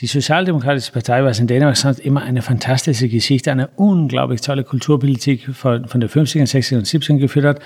Die 0.00 0.06
Sozialdemokratische 0.06 0.92
Partei, 0.92 1.24
was 1.24 1.40
in 1.40 1.46
Dänemark 1.46 1.76
sonst 1.76 1.98
immer 1.98 2.22
eine 2.22 2.40
fantastische 2.42 3.08
Geschichte, 3.08 3.50
eine 3.50 3.68
unglaublich 3.76 4.40
tolle 4.40 4.64
Kulturpolitik 4.64 5.54
von, 5.54 5.88
von 5.88 6.00
der 6.00 6.08
50er, 6.08 6.44
60er 6.44 6.76
und 6.76 6.86
70er 6.86 7.18
geführt 7.18 7.44
hat, 7.44 7.60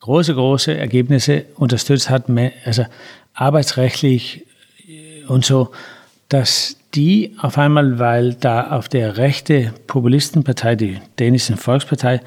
große, 0.00 0.34
große 0.34 0.76
Ergebnisse 0.76 1.44
unterstützt 1.56 2.10
hat, 2.10 2.24
also 2.64 2.84
arbeitsrechtlich 3.34 4.46
und 5.28 5.44
so, 5.44 5.70
dass 6.28 6.76
die 6.94 7.34
auf 7.40 7.56
einmal, 7.56 7.98
weil 7.98 8.34
da 8.34 8.72
auf 8.72 8.88
der 8.88 9.16
rechte 9.16 9.72
Populistenpartei, 9.86 10.76
die 10.76 10.98
dänische 11.18 11.56
Volkspartei, 11.56 12.20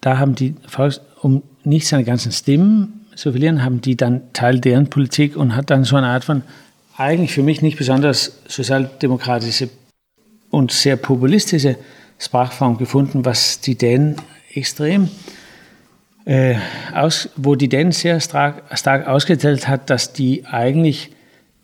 da 0.00 0.18
haben 0.18 0.34
die 0.34 0.54
Volks, 0.66 1.00
um 1.20 1.42
nicht 1.62 1.86
seine 1.86 2.04
ganzen 2.04 2.32
Stimmen 2.32 3.03
zu 3.16 3.32
verlieren, 3.32 3.62
haben 3.62 3.80
die 3.80 3.96
dann 3.96 4.32
Teil 4.32 4.60
deren 4.60 4.88
Politik 4.88 5.36
und 5.36 5.54
hat 5.54 5.70
dann 5.70 5.84
so 5.84 5.96
eine 5.96 6.08
Art 6.08 6.24
von 6.24 6.42
eigentlich 6.96 7.32
für 7.32 7.42
mich 7.42 7.62
nicht 7.62 7.76
besonders 7.76 8.38
sozialdemokratische 8.46 9.68
und 10.50 10.70
sehr 10.70 10.96
populistische 10.96 11.76
Sprachform 12.18 12.78
gefunden, 12.78 13.24
was 13.24 13.60
die 13.60 13.76
Dänen 13.76 14.16
extrem 14.52 15.08
äh, 16.24 16.54
aus, 16.92 17.28
wo 17.36 17.54
die 17.54 17.68
Dänen 17.68 17.92
sehr 17.92 18.20
stark, 18.20 18.62
stark 18.78 19.06
ausgeteilt 19.06 19.68
hat, 19.68 19.90
dass 19.90 20.12
die 20.12 20.46
eigentlich 20.46 21.10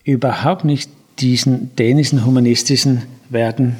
überhaupt 0.04 0.64
nicht 0.64 0.90
diesen 1.20 1.74
dänischen 1.76 2.24
humanistischen 2.24 3.02
Werten 3.28 3.76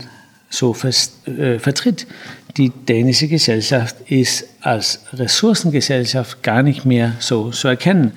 so 0.49 0.73
fest, 0.73 1.27
äh, 1.29 1.59
vertritt. 1.59 2.07
Die 2.57 2.71
dänische 2.71 3.29
Gesellschaft 3.29 3.97
ist 4.09 4.47
als 4.61 5.05
Ressourcengesellschaft 5.13 6.43
gar 6.43 6.63
nicht 6.63 6.85
mehr 6.85 7.15
so 7.19 7.51
zu 7.51 7.69
erkennen. 7.69 8.13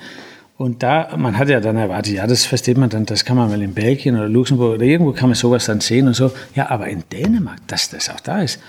Und 0.58 0.84
da, 0.84 1.16
man 1.18 1.38
hat 1.38 1.50
ja 1.50 1.60
dann 1.60 1.78
erwartet, 1.78 2.14
ja, 2.14 2.28
das 2.28 2.46
versteht 2.46 2.78
man 2.78 2.90
dann, 2.90 3.06
das 3.06 3.26
kann 3.26 3.38
man 3.38 3.50
mal 3.50 3.62
in 3.62 3.74
Belgien 3.74 4.16
oder 4.16 4.30
Luxemburg 4.30 4.76
oder 4.76 4.86
irgendwo 4.86 5.12
kann 5.12 5.30
man 5.30 5.36
sowas 5.36 5.66
dann 5.66 5.82
sehen 5.82 6.08
und 6.08 6.14
so. 6.14 6.32
Ja, 6.56 6.70
aber 6.70 6.88
in 6.88 7.04
Dänemark, 7.12 7.60
dass 7.68 7.90
das 7.90 8.10
auch 8.10 8.20
da 8.20 8.42
ist. 8.42 8.60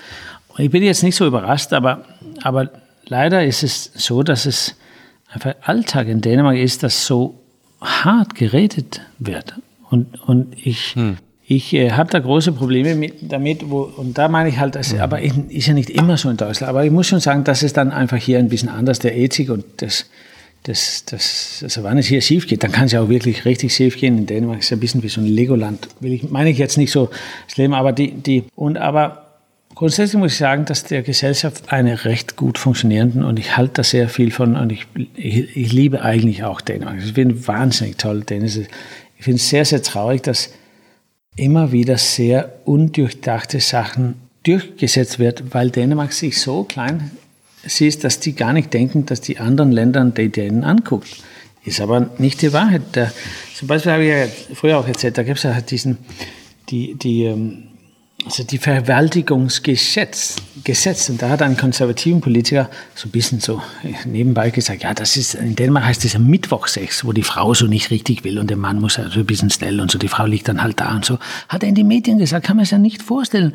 Und 0.48 0.64
ich 0.64 0.70
bin 0.70 0.82
jetzt 0.82 1.02
nicht 1.02 1.16
so 1.16 1.26
überrascht, 1.26 1.72
aber, 1.72 2.04
aber 2.42 2.70
leider 3.06 3.44
ist 3.44 3.62
es 3.62 3.90
so, 3.94 4.22
dass 4.22 4.46
es 4.46 4.76
einfach 5.28 5.54
Alltag 5.62 6.08
in 6.08 6.20
Dänemark 6.20 6.56
ist, 6.56 6.82
dass 6.82 7.06
so 7.06 7.40
hart 7.80 8.34
geredet 8.34 9.00
wird. 9.18 9.54
Und, 9.90 10.20
und 10.22 10.56
ich, 10.56 10.94
hm. 10.94 11.18
Ich 11.46 11.74
äh, 11.74 11.90
habe 11.90 12.10
da 12.10 12.18
große 12.18 12.52
Probleme 12.52 12.94
mit, 12.94 13.14
damit, 13.20 13.68
wo, 13.68 13.82
und 13.82 14.16
da 14.16 14.28
meine 14.28 14.48
ich 14.48 14.58
halt, 14.58 14.74
dass, 14.74 14.92
hm. 14.92 15.00
aber 15.00 15.20
ist 15.20 15.66
ja 15.66 15.74
nicht 15.74 15.90
immer 15.90 16.16
so 16.16 16.30
in 16.30 16.36
Deutschland, 16.36 16.70
aber 16.70 16.84
ich 16.84 16.90
muss 16.90 17.06
schon 17.06 17.20
sagen, 17.20 17.44
dass 17.44 17.62
es 17.62 17.72
dann 17.72 17.92
einfach 17.92 18.16
hier 18.16 18.38
ein 18.38 18.48
bisschen 18.48 18.70
anders, 18.70 18.98
der 18.98 19.16
Ethik 19.16 19.50
und 19.50 19.64
das, 19.78 20.06
das, 20.62 21.04
das, 21.04 21.60
also 21.62 21.84
wenn 21.84 21.98
es 21.98 22.06
hier 22.06 22.22
schief 22.22 22.46
geht, 22.46 22.62
dann 22.62 22.72
kann 22.72 22.86
es 22.86 22.92
ja 22.92 23.02
auch 23.02 23.10
wirklich 23.10 23.44
richtig 23.44 23.74
schief 23.74 23.98
gehen. 23.98 24.16
In 24.16 24.26
Dänemark 24.26 24.60
ist 24.60 24.66
es 24.66 24.72
ein 24.72 24.80
bisschen 24.80 25.02
wie 25.02 25.08
so 25.08 25.20
ein 25.20 25.26
Legoland. 25.26 25.88
Will 26.00 26.14
ich, 26.14 26.30
meine 26.30 26.48
ich 26.48 26.56
jetzt 26.56 26.78
nicht 26.78 26.90
so 26.90 27.10
schlimm, 27.48 27.74
aber 27.74 27.92
die, 27.92 28.12
die, 28.12 28.44
und 28.54 28.78
aber 28.78 29.26
grundsätzlich 29.74 30.18
muss 30.18 30.32
ich 30.32 30.38
sagen, 30.38 30.64
dass 30.64 30.84
der 30.84 31.02
Gesellschaft 31.02 31.70
eine 31.70 32.06
recht 32.06 32.36
gut 32.36 32.56
funktionierenden 32.56 33.22
und 33.22 33.38
ich 33.38 33.58
halte 33.58 33.74
da 33.74 33.82
sehr 33.84 34.08
viel 34.08 34.30
von 34.30 34.56
und 34.56 34.72
ich, 34.72 34.86
ich, 35.14 35.54
ich 35.54 35.72
liebe 35.74 36.00
eigentlich 36.00 36.44
auch 36.44 36.62
Dänemark. 36.62 36.96
Ich 37.04 37.12
finde 37.12 37.46
wahnsinnig 37.46 37.98
toll. 37.98 38.22
Dänemark. 38.22 38.68
Ich 39.18 39.24
finde 39.24 39.36
es 39.36 39.50
sehr, 39.50 39.66
sehr 39.66 39.82
traurig, 39.82 40.22
dass 40.22 40.48
immer 41.36 41.72
wieder 41.72 41.98
sehr 41.98 42.52
undurchdachte 42.64 43.60
Sachen 43.60 44.16
durchgesetzt 44.44 45.18
wird, 45.18 45.54
weil 45.54 45.70
Dänemark 45.70 46.12
sich 46.12 46.40
so 46.40 46.64
klein 46.64 47.10
siehst, 47.66 48.04
dass 48.04 48.20
die 48.20 48.34
gar 48.34 48.52
nicht 48.52 48.72
denken, 48.72 49.06
dass 49.06 49.20
die 49.20 49.38
anderen 49.38 49.72
Länder 49.72 50.04
die 50.04 50.28
denen 50.28 50.64
anguckt. 50.64 51.08
Ist 51.64 51.80
aber 51.80 52.10
nicht 52.18 52.42
die 52.42 52.52
Wahrheit. 52.52 52.82
Da, 52.92 53.10
zum 53.54 53.68
Beispiel 53.68 53.92
habe 53.92 54.04
ich 54.04 54.10
ja 54.10 54.54
früher 54.54 54.78
auch 54.78 54.86
erzählt, 54.86 55.16
da 55.16 55.22
gibt 55.22 55.38
es 55.38 55.44
ja 55.44 55.58
diesen, 55.62 55.96
die, 56.68 56.94
die, 56.94 57.24
ähm, 57.24 57.64
also 58.24 58.42
die 58.42 58.58
Verwaltigungsgesetz, 58.58 60.36
Gesetz, 60.64 61.10
und 61.10 61.20
da 61.20 61.28
hat 61.28 61.42
ein 61.42 61.58
konservativen 61.58 62.22
Politiker 62.22 62.70
so 62.94 63.08
ein 63.08 63.10
bisschen 63.10 63.40
so 63.40 63.60
nebenbei 64.06 64.48
gesagt, 64.48 64.82
ja, 64.82 64.94
das 64.94 65.16
ist, 65.18 65.34
in 65.34 65.54
Dänemark 65.54 65.84
heißt 65.84 66.04
das 66.04 66.14
ja 66.14 66.18
Mittwochsex, 66.18 67.04
wo 67.04 67.12
die 67.12 67.22
Frau 67.22 67.52
so 67.52 67.66
nicht 67.66 67.90
richtig 67.90 68.24
will 68.24 68.38
und 68.38 68.48
der 68.48 68.56
Mann 68.56 68.80
muss 68.80 68.98
also 68.98 69.20
ein 69.20 69.26
bisschen 69.26 69.50
stellen 69.50 69.80
und 69.80 69.90
so, 69.90 69.98
die 69.98 70.08
Frau 70.08 70.24
liegt 70.24 70.48
dann 70.48 70.62
halt 70.62 70.80
da 70.80 70.94
und 70.94 71.04
so. 71.04 71.18
Hat 71.50 71.62
er 71.62 71.68
in 71.68 71.74
die 71.74 71.84
Medien 71.84 72.18
gesagt, 72.18 72.46
kann 72.46 72.56
man 72.56 72.64
sich 72.64 72.72
ja 72.72 72.78
nicht 72.78 73.02
vorstellen. 73.02 73.54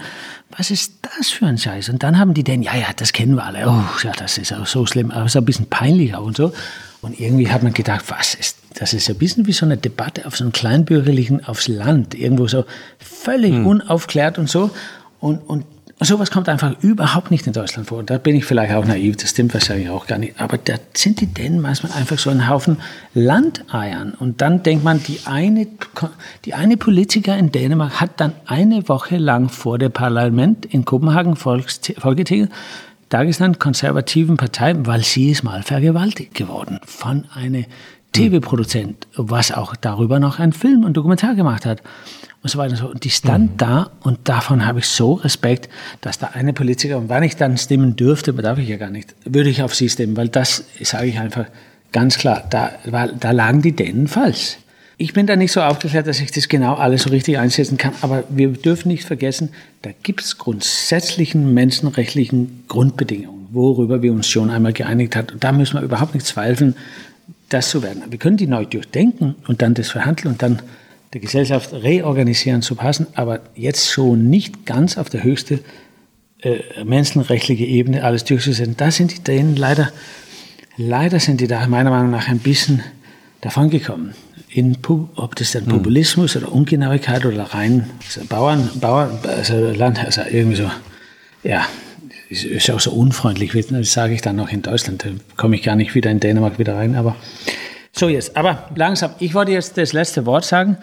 Was 0.56 0.70
ist 0.70 0.94
das 1.02 1.30
für 1.30 1.48
ein 1.48 1.58
Scheiß? 1.58 1.90
Und 1.90 2.04
dann 2.04 2.20
haben 2.20 2.36
die 2.36 2.44
den, 2.44 2.62
ja, 2.62 2.76
ja, 2.76 2.88
das 2.96 3.12
kennen 3.12 3.36
wir 3.36 3.46
alle, 3.46 3.68
oh, 3.68 3.84
ja, 4.04 4.12
das 4.12 4.38
ist 4.38 4.54
auch 4.54 4.68
so 4.68 4.86
schlimm, 4.86 5.10
aber 5.10 5.30
so 5.30 5.40
ein 5.40 5.46
bisschen 5.46 5.66
peinlich 5.68 6.14
auch 6.14 6.26
und 6.26 6.38
so. 6.38 6.54
Und 7.02 7.20
irgendwie 7.20 7.50
hat 7.50 7.64
man 7.64 7.74
gedacht, 7.74 8.06
was 8.10 8.36
ist, 8.36 8.59
das 8.76 8.94
ist 8.94 9.10
ein 9.10 9.18
bisschen 9.18 9.48
wie 9.48 9.52
so 9.52 9.66
eine 9.66 9.78
Debatte 9.78 10.26
auf 10.26 10.38
so 10.38 10.44
einem 10.44 10.54
kleinbürgerlichen, 10.54 11.46
aufs 11.46 11.68
Land, 11.68 12.16
irgendwo 12.16 12.48
so 12.48 12.66
völlig 13.00 13.54
hm. 13.54 13.66
unaufklärt 13.66 14.38
und 14.38 14.50
so. 14.50 14.72
Und, 15.20 15.40
und 15.40 15.66
sowas 16.00 16.32
kommt 16.32 16.48
einfach 16.48 16.82
überhaupt 16.82 17.32
nicht 17.32 17.46
in 17.48 17.54
Deutschland 17.54 17.88
vor. 17.88 18.04
Da 18.04 18.18
bin 18.18 18.36
ich 18.36 18.46
vielleicht 18.46 18.74
auch 18.74 18.86
naiv, 18.86 19.18
das 19.18 19.32
stimmt 19.32 19.54
wahrscheinlich 19.54 19.90
auch 19.90 20.08
gar 20.08 20.18
nicht. 20.18 20.40
Aber 20.40 20.58
da 20.58 20.76
sind 20.94 21.20
die 21.20 21.28
Dänen 21.28 21.60
manchmal 21.60 21.92
einfach 21.94 22.18
so 22.18 22.30
ein 22.30 22.48
Haufen 22.48 22.78
Landeiern. 23.14 24.14
Und 24.14 24.42
dann 24.42 24.64
denkt 24.64 24.84
man, 24.84 25.04
die 25.04 25.20
eine, 25.26 25.68
die 26.46 26.54
eine 26.54 26.78
Politiker 26.78 27.38
in 27.38 27.52
Dänemark 27.52 28.00
hat 28.00 28.20
dann 28.22 28.34
eine 28.46 28.88
Woche 28.88 29.18
lang 29.18 29.50
vor 29.50 29.78
dem 29.78 29.92
Parlament 29.92 30.66
in 30.66 30.86
Kopenhagen 30.86 31.36
vorgetätigt, 31.36 32.52
Dagestan 33.10 33.58
konservativen 33.58 34.38
Partei, 34.38 34.76
weil 34.78 35.04
sie 35.04 35.32
ist 35.32 35.44
mal 35.44 35.64
vergewaltigt 35.64 36.36
geworden 36.36 36.80
von 36.86 37.26
einem 37.34 37.66
TV-Produzent, 38.14 39.08
was 39.16 39.52
auch 39.52 39.76
darüber 39.76 40.20
noch 40.20 40.40
einen 40.40 40.54
Film 40.54 40.84
und 40.84 40.94
Dokumentar 40.94 41.36
gemacht 41.36 41.66
hat 41.66 41.82
und 42.42 42.50
so 42.50 42.58
weiter 42.58 42.72
und 42.72 42.78
so. 42.78 42.88
Und 42.90 43.04
die 43.04 43.10
stand 43.10 43.54
mhm. 43.54 43.58
da 43.58 43.92
und 44.02 44.28
davon 44.28 44.66
habe 44.66 44.80
ich 44.80 44.86
so 44.86 45.14
Respekt, 45.14 45.70
dass 46.02 46.18
da 46.18 46.32
eine 46.34 46.54
Politiker, 46.54 46.98
und 46.98 47.10
wann 47.10 47.24
ich 47.24 47.36
dann 47.36 47.58
stimmen 47.58 47.96
dürfte, 47.96 48.34
darf 48.34 48.58
ich 48.58 48.70
ja 48.70 48.78
gar 48.78 48.90
nicht, 48.90 49.16
würde 49.26 49.50
ich 49.50 49.62
auf 49.62 49.76
sie 49.76 49.90
stimmen, 49.90 50.18
weil 50.18 50.30
das 50.30 50.66
sage 50.82 51.08
ich 51.08 51.20
einfach 51.20 51.46
ganz 51.92 52.18
klar, 52.18 52.44
da, 52.50 52.72
da 53.20 53.32
lagen 53.32 53.62
die 53.62 53.76
Dänen 53.76 54.08
falsch. 54.08 54.58
Ich 55.02 55.14
bin 55.14 55.28
da 55.28 55.38
nicht 55.38 55.54
so 55.54 55.62
aufgeklärt, 55.62 56.08
dass 56.08 56.20
ich 56.20 56.32
das 56.32 56.50
genau 56.50 56.74
alles 56.76 57.04
so 57.04 57.10
richtig 57.10 57.38
einsetzen 57.38 57.78
kann, 57.78 57.94
aber 58.02 58.26
wir 58.28 58.50
dürfen 58.50 58.90
nicht 58.90 59.06
vergessen, 59.06 59.50
da 59.82 59.92
gibt 60.04 60.22
es 60.22 60.38
grundsätzlichen 60.38 61.54
menschenrechtlichen 61.54 62.66
Grundbedingungen, 62.68 63.48
worüber 63.52 64.02
wir 64.02 64.12
uns 64.12 64.28
schon 64.28 64.50
einmal 64.50 64.74
geeinigt 64.74 65.16
haben. 65.16 65.30
Und 65.32 65.44
da 65.44 65.54
müssen 65.54 65.76
wir 65.76 65.84
überhaupt 65.84 66.16
nicht 66.16 66.26
zweifeln, 66.26 66.76
das 67.50 67.70
zu 67.70 67.84
werden. 67.84 68.04
Wir 68.10 68.20
können 68.20 68.38
die 68.38 68.48
neu 68.48 68.66
durchdenken 68.66 69.36
und 69.48 69.62
dann 69.62 69.74
das 69.74 69.90
verhandeln 69.90 70.34
und 70.34 70.42
dann 70.42 70.62
der 71.14 71.22
Gesellschaft 71.22 71.74
reorganisieren 71.74 72.62
zu 72.62 72.76
passen, 72.76 73.08
aber 73.16 73.42
jetzt 73.56 73.90
schon 73.90 74.30
nicht 74.30 74.66
ganz 74.66 74.98
auf 74.98 75.10
der 75.10 75.24
höchsten 75.24 75.60
äh, 76.42 76.84
menschenrechtlichen 76.84 77.66
Ebene 77.66 78.04
alles 78.04 78.24
durchzusetzen. 78.24 78.78
Da 78.78 78.92
sind 78.92 79.12
die 79.12 79.24
Dänen 79.24 79.56
leider, 79.56 79.92
leider 80.78 81.20
sind 81.20 81.42
die 81.42 81.48
da 81.48 81.66
meiner 81.68 81.90
Meinung 81.90 82.12
nach 82.12 82.28
ein 82.28 82.40
bisschen 82.40 82.84
davon 83.42 83.70
gekommen. 83.70 84.14
In, 84.52 84.78
ob 85.16 85.36
das 85.36 85.52
dann 85.52 85.66
hm. 85.66 85.74
Populismus 85.74 86.36
oder 86.36 86.52
Ungenauigkeit 86.52 87.26
oder 87.26 87.44
rein 87.44 87.90
also 88.04 88.22
Bauern, 88.28 88.70
Bauern, 88.80 89.20
also 89.28 89.72
Land, 89.72 90.04
also 90.04 90.22
irgendwie 90.30 90.56
so, 90.56 90.72
ja, 91.44 91.68
ist 92.30 92.70
auch 92.70 92.80
so 92.80 92.92
unfreundlich, 92.92 93.52
das 93.70 93.92
sage 93.92 94.14
ich 94.14 94.22
dann 94.22 94.36
noch 94.36 94.50
in 94.50 94.62
Deutschland, 94.62 95.04
da 95.04 95.10
komme 95.36 95.56
ich 95.56 95.64
gar 95.64 95.76
nicht 95.76 95.96
wieder 95.96 96.12
in 96.12 96.20
Dänemark 96.20 96.60
wieder 96.60 96.76
rein, 96.76 96.96
aber 96.96 97.16
so 97.92 98.08
jetzt, 98.08 98.38
aber 98.38 98.70
langsam, 98.76 99.12
ich 99.20 99.34
wollte 99.34 99.52
jetzt 99.52 99.78
das 99.78 99.94
letzte 99.94 100.26
Wort 100.26 100.46
sagen 100.46 100.78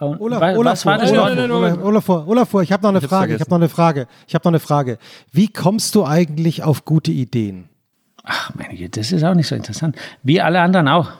Und 0.00 0.20
Olaf, 0.20 0.40
was, 0.40 0.56
Olaf, 0.58 0.72
was 0.72 0.86
war 0.86 0.98
das 0.98 1.12
Olaf, 1.12 1.78
Olaf, 1.82 2.08
Olaf, 2.08 2.08
Olaf, 2.26 2.54
ich 2.62 2.72
habe 2.72 2.82
noch 2.82 2.90
eine 2.90 2.98
ich 2.98 3.06
Frage. 3.06 3.34
Ich 3.34 3.40
habe 3.40 3.50
noch 3.50 3.58
eine 3.58 3.68
Frage. 3.68 4.08
Ich 4.26 4.34
habe 4.34 4.42
noch 4.44 4.50
eine 4.50 4.60
Frage. 4.60 4.98
Wie 5.30 5.48
kommst 5.48 5.94
du 5.94 6.04
eigentlich 6.06 6.62
auf 6.62 6.84
gute 6.86 7.10
Ideen? 7.10 7.68
Ach, 8.24 8.54
meine 8.54 8.76
Güte, 8.76 9.00
das 9.00 9.12
ist 9.12 9.24
auch 9.24 9.34
nicht 9.34 9.46
so 9.46 9.54
interessant. 9.54 9.96
Wie 10.22 10.40
alle 10.40 10.60
anderen 10.60 10.88
auch. 10.88 11.10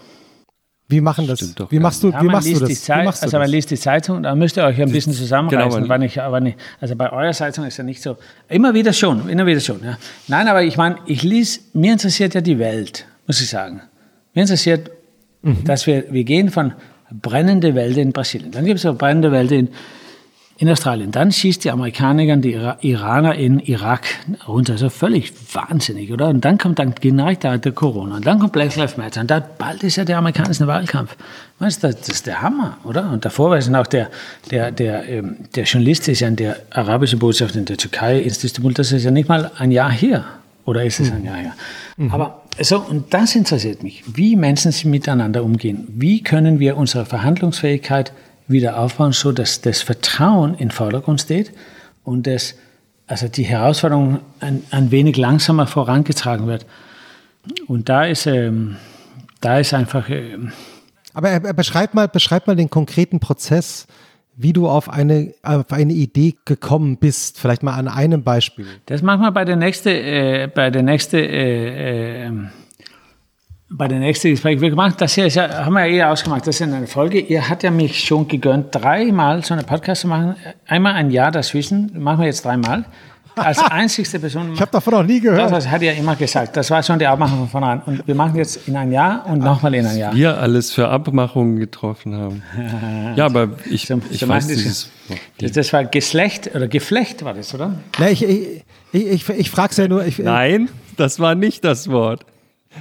Wie 0.90 1.00
machen 1.00 1.28
das? 1.28 1.54
Wie 1.70 1.78
machst 1.78 2.02
du, 2.02 2.10
ja, 2.10 2.20
wie 2.20 2.26
machst 2.26 2.48
du 2.48 2.58
das? 2.58 2.82
Zeit, 2.82 3.04
machst 3.04 3.22
also 3.22 3.38
man 3.38 3.48
liest 3.48 3.70
die 3.70 3.76
Zeitung, 3.76 4.24
da 4.24 4.34
müsst 4.34 4.56
ihr 4.56 4.64
euch 4.64 4.82
ein 4.82 4.90
bisschen 4.90 5.12
zusammenreißen. 5.12 5.82
Genau, 5.82 5.88
wann 5.88 6.02
ich, 6.02 6.16
wann 6.16 6.46
ich, 6.46 6.56
also 6.80 6.96
bei 6.96 7.12
eurer 7.12 7.32
Zeitung 7.32 7.64
ist 7.64 7.76
ja 7.76 7.84
nicht 7.84 8.02
so. 8.02 8.16
Immer 8.48 8.74
wieder 8.74 8.92
schon, 8.92 9.28
immer 9.28 9.46
wieder 9.46 9.60
schon. 9.60 9.84
Ja. 9.84 9.98
Nein, 10.26 10.48
aber 10.48 10.64
ich 10.64 10.76
meine, 10.76 10.96
ich 11.06 11.22
lese, 11.22 11.60
mir 11.74 11.92
interessiert 11.92 12.34
ja 12.34 12.40
die 12.40 12.58
Welt, 12.58 13.06
muss 13.28 13.40
ich 13.40 13.48
sagen. 13.48 13.82
Mir 14.34 14.42
interessiert, 14.42 14.90
mhm. 15.42 15.62
dass 15.64 15.86
wir, 15.86 16.12
wir 16.12 16.24
gehen 16.24 16.50
von 16.50 16.72
brennende 17.12 17.76
Wälder 17.76 18.02
in 18.02 18.10
Brasilien. 18.10 18.50
Dann 18.50 18.64
gibt 18.64 18.80
es 18.80 18.86
auch 18.86 18.96
brennende 18.96 19.30
Wälder 19.30 19.56
in, 19.56 19.68
in 20.60 20.68
Australien. 20.68 21.10
Dann 21.10 21.32
schießt 21.32 21.64
die 21.64 21.70
Amerikaner 21.70 22.36
die 22.36 22.52
Iraner 22.82 23.34
in 23.34 23.60
Irak 23.60 24.06
runter. 24.46 24.76
So 24.76 24.90
völlig 24.90 25.32
wahnsinnig, 25.54 26.12
oder? 26.12 26.28
Und 26.28 26.44
dann 26.44 26.58
kommt 26.58 26.78
dann 26.78 26.94
direkt 27.02 27.44
da 27.44 27.56
der 27.56 27.72
Corona. 27.72 28.16
Und 28.16 28.26
dann 28.26 28.38
kommt 28.38 28.52
Black 28.52 28.76
Lives 28.76 28.98
Matter. 28.98 29.22
Und 29.22 29.30
da 29.30 29.40
bald 29.40 29.82
ist 29.82 29.96
ja 29.96 30.04
der 30.04 30.18
amerikanische 30.18 30.66
Wahlkampf. 30.66 31.16
Weißt 31.60 31.82
du, 31.82 31.88
das 31.88 32.06
ist 32.10 32.26
der 32.26 32.42
Hammer, 32.42 32.76
oder? 32.84 33.10
Und 33.10 33.24
davor 33.24 33.48
war 33.48 33.56
es 33.56 33.72
auch 33.72 33.86
der, 33.86 34.10
der, 34.50 34.70
der, 34.70 35.08
ähm, 35.08 35.36
der 35.54 35.64
Journalist 35.64 36.08
ist 36.08 36.20
ja 36.20 36.28
in 36.28 36.36
der 36.36 36.56
arabischen 36.70 37.18
Botschaft 37.18 37.56
in 37.56 37.64
der 37.64 37.78
Türkei 37.78 38.18
in 38.18 38.28
Istanbul. 38.28 38.74
Das 38.74 38.92
ist 38.92 39.02
ja 39.02 39.10
nicht 39.10 39.30
mal 39.30 39.50
ein 39.56 39.70
Jahr 39.70 39.90
her. 39.90 40.26
Oder 40.66 40.84
ist 40.84 41.00
es 41.00 41.10
ein 41.10 41.24
Jahr 41.24 41.36
her? 41.36 41.54
Mhm. 41.96 42.12
Aber 42.12 42.42
so, 42.60 42.80
und 42.80 43.14
das 43.14 43.34
interessiert 43.34 43.82
mich, 43.82 44.04
wie 44.14 44.36
Menschen 44.36 44.72
miteinander 44.90 45.42
umgehen. 45.42 45.86
Wie 45.88 46.22
können 46.22 46.58
wir 46.60 46.76
unsere 46.76 47.06
Verhandlungsfähigkeit 47.06 48.12
wieder 48.50 48.78
aufbauen, 48.78 49.12
so 49.12 49.32
dass 49.32 49.60
das 49.60 49.82
Vertrauen 49.82 50.54
in 50.54 50.70
Vordergrund 50.70 51.20
steht 51.20 51.52
und 52.04 52.26
dass 52.26 52.54
also 53.06 53.26
die 53.26 53.42
Herausforderung 53.42 54.20
ein, 54.38 54.62
ein 54.70 54.90
wenig 54.92 55.16
langsamer 55.16 55.66
vorangetragen 55.66 56.46
wird. 56.46 56.64
Und 57.66 57.88
da 57.88 58.04
ist, 58.04 58.26
ähm, 58.26 58.76
da 59.40 59.58
ist 59.58 59.74
einfach. 59.74 60.08
Ähm, 60.08 60.52
Aber 61.12 61.28
er, 61.28 61.44
er 61.44 61.54
beschreibt 61.54 61.94
mal, 61.94 62.06
beschreibt 62.06 62.46
mal 62.46 62.54
den 62.54 62.70
konkreten 62.70 63.18
Prozess, 63.18 63.88
wie 64.36 64.52
du 64.52 64.68
auf 64.68 64.88
eine, 64.88 65.34
auf 65.42 65.72
eine 65.72 65.92
Idee 65.92 66.36
gekommen 66.44 66.98
bist. 66.98 67.38
Vielleicht 67.38 67.62
mal 67.62 67.74
an 67.74 67.88
einem 67.88 68.22
Beispiel. 68.22 68.66
Das 68.86 69.02
machen 69.02 69.22
wir 69.22 69.32
bei 69.32 69.44
der 69.44 69.56
nächsten, 69.56 69.88
äh, 69.88 70.48
bei 70.54 70.70
der 70.70 70.82
nächsten, 70.82 71.16
äh, 71.16 72.26
äh, 72.26 72.32
bei 73.70 73.88
der 73.88 74.00
nächsten 74.00 74.30
Gespräch. 74.30 74.60
Wir 74.60 74.70
gemacht, 74.70 75.00
das 75.00 75.14
hier 75.14 75.26
ist 75.26 75.36
ja, 75.36 75.64
haben 75.64 75.74
wir 75.74 75.86
ja 75.86 76.08
eh 76.08 76.10
ausgemacht, 76.10 76.46
das 76.46 76.60
ist 76.60 76.62
eine 76.62 76.86
Folge. 76.86 77.20
Ihr 77.20 77.48
hat 77.48 77.62
ja 77.62 77.70
mich 77.70 78.00
schon 78.00 78.26
gegönnt, 78.26 78.66
dreimal 78.74 79.44
so 79.44 79.54
eine 79.54 79.62
Podcast 79.62 80.02
zu 80.02 80.08
machen. 80.08 80.36
Einmal 80.66 80.94
ein 80.94 81.10
Jahr 81.10 81.30
dazwischen, 81.30 81.92
machen 81.96 82.20
wir 82.20 82.26
jetzt 82.26 82.44
dreimal 82.44 82.84
als 83.36 83.58
einzigste 83.58 84.18
Person. 84.18 84.52
Ich 84.54 84.60
habe 84.60 84.70
davon 84.70 84.92
noch 84.92 85.02
nie 85.02 85.20
gehört. 85.20 85.50
Das, 85.50 85.68
hat 85.68 85.82
er 85.82 85.92
ja 85.92 85.98
immer 85.98 86.16
gesagt. 86.16 86.56
Das 86.56 86.70
war 86.70 86.82
schon 86.82 86.98
die 86.98 87.06
Abmachung 87.06 87.38
von 87.38 87.48
vornherein. 87.48 87.80
Und 87.86 88.06
wir 88.06 88.14
machen 88.14 88.36
jetzt 88.36 88.68
in 88.68 88.76
ein 88.76 88.92
Jahr 88.92 89.24
und 89.26 89.38
nochmal 89.38 89.74
in 89.74 89.86
ein 89.86 89.96
Jahr. 89.96 90.14
Wir 90.14 90.38
alles 90.38 90.72
für 90.72 90.88
Abmachungen 90.88 91.58
getroffen 91.58 92.14
haben. 92.14 92.42
ja, 93.16 93.26
aber 93.26 93.50
ich, 93.70 93.86
so, 93.86 94.00
ich 94.10 94.20
so 94.20 94.28
weiß 94.28 94.46
dieses. 94.48 94.90
Das, 95.38 95.52
das 95.52 95.72
war 95.72 95.84
Geschlecht 95.84 96.54
oder 96.54 96.68
Geflecht 96.68 97.24
war 97.24 97.34
das, 97.34 97.54
oder? 97.54 97.74
Nein, 97.98 98.12
ich, 98.12 98.22
ich, 98.22 98.64
ich, 98.92 99.28
ich 99.28 99.50
frage 99.50 99.70
es 99.70 99.76
ja 99.76 99.88
nur. 99.88 100.04
Ich, 100.04 100.18
Nein, 100.18 100.68
das 100.96 101.18
war 101.20 101.34
nicht 101.34 101.64
das 101.64 101.88
Wort. 101.90 102.24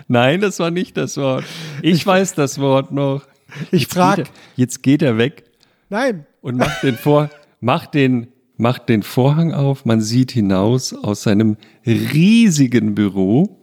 Nein, 0.08 0.42
das 0.42 0.60
war 0.60 0.72
nicht 0.72 0.98
das 0.98 1.18
Wort. 1.18 1.46
Ich 1.82 2.06
weiß 2.06 2.34
das 2.34 2.60
Wort 2.60 2.92
noch. 2.92 3.24
Ich 3.72 3.88
frage. 3.88 4.26
Jetzt 4.56 4.84
geht 4.84 5.02
er 5.02 5.18
weg. 5.18 5.44
Nein. 5.90 6.26
Und 6.42 6.58
macht 6.58 6.84
den 6.84 6.96
vor, 6.96 7.30
macht 7.60 7.94
den 7.94 8.28
macht 8.60 8.90
den 8.90 9.04
Vorhang 9.04 9.54
auf, 9.54 9.86
man 9.86 10.02
sieht 10.02 10.32
hinaus 10.32 10.94
aus 10.94 11.24
seinem 11.24 11.56
riesigen 11.86 12.94
Büro, 12.94 13.58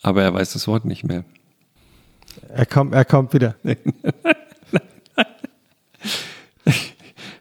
aber 0.00 0.22
er 0.22 0.32
weiß 0.32 0.52
das 0.52 0.68
Wort 0.68 0.84
nicht 0.84 1.02
mehr. 1.02 1.24
Er 2.48 2.64
kommt, 2.64 2.94
er 2.94 3.04
kommt 3.04 3.34
wieder. 3.34 3.56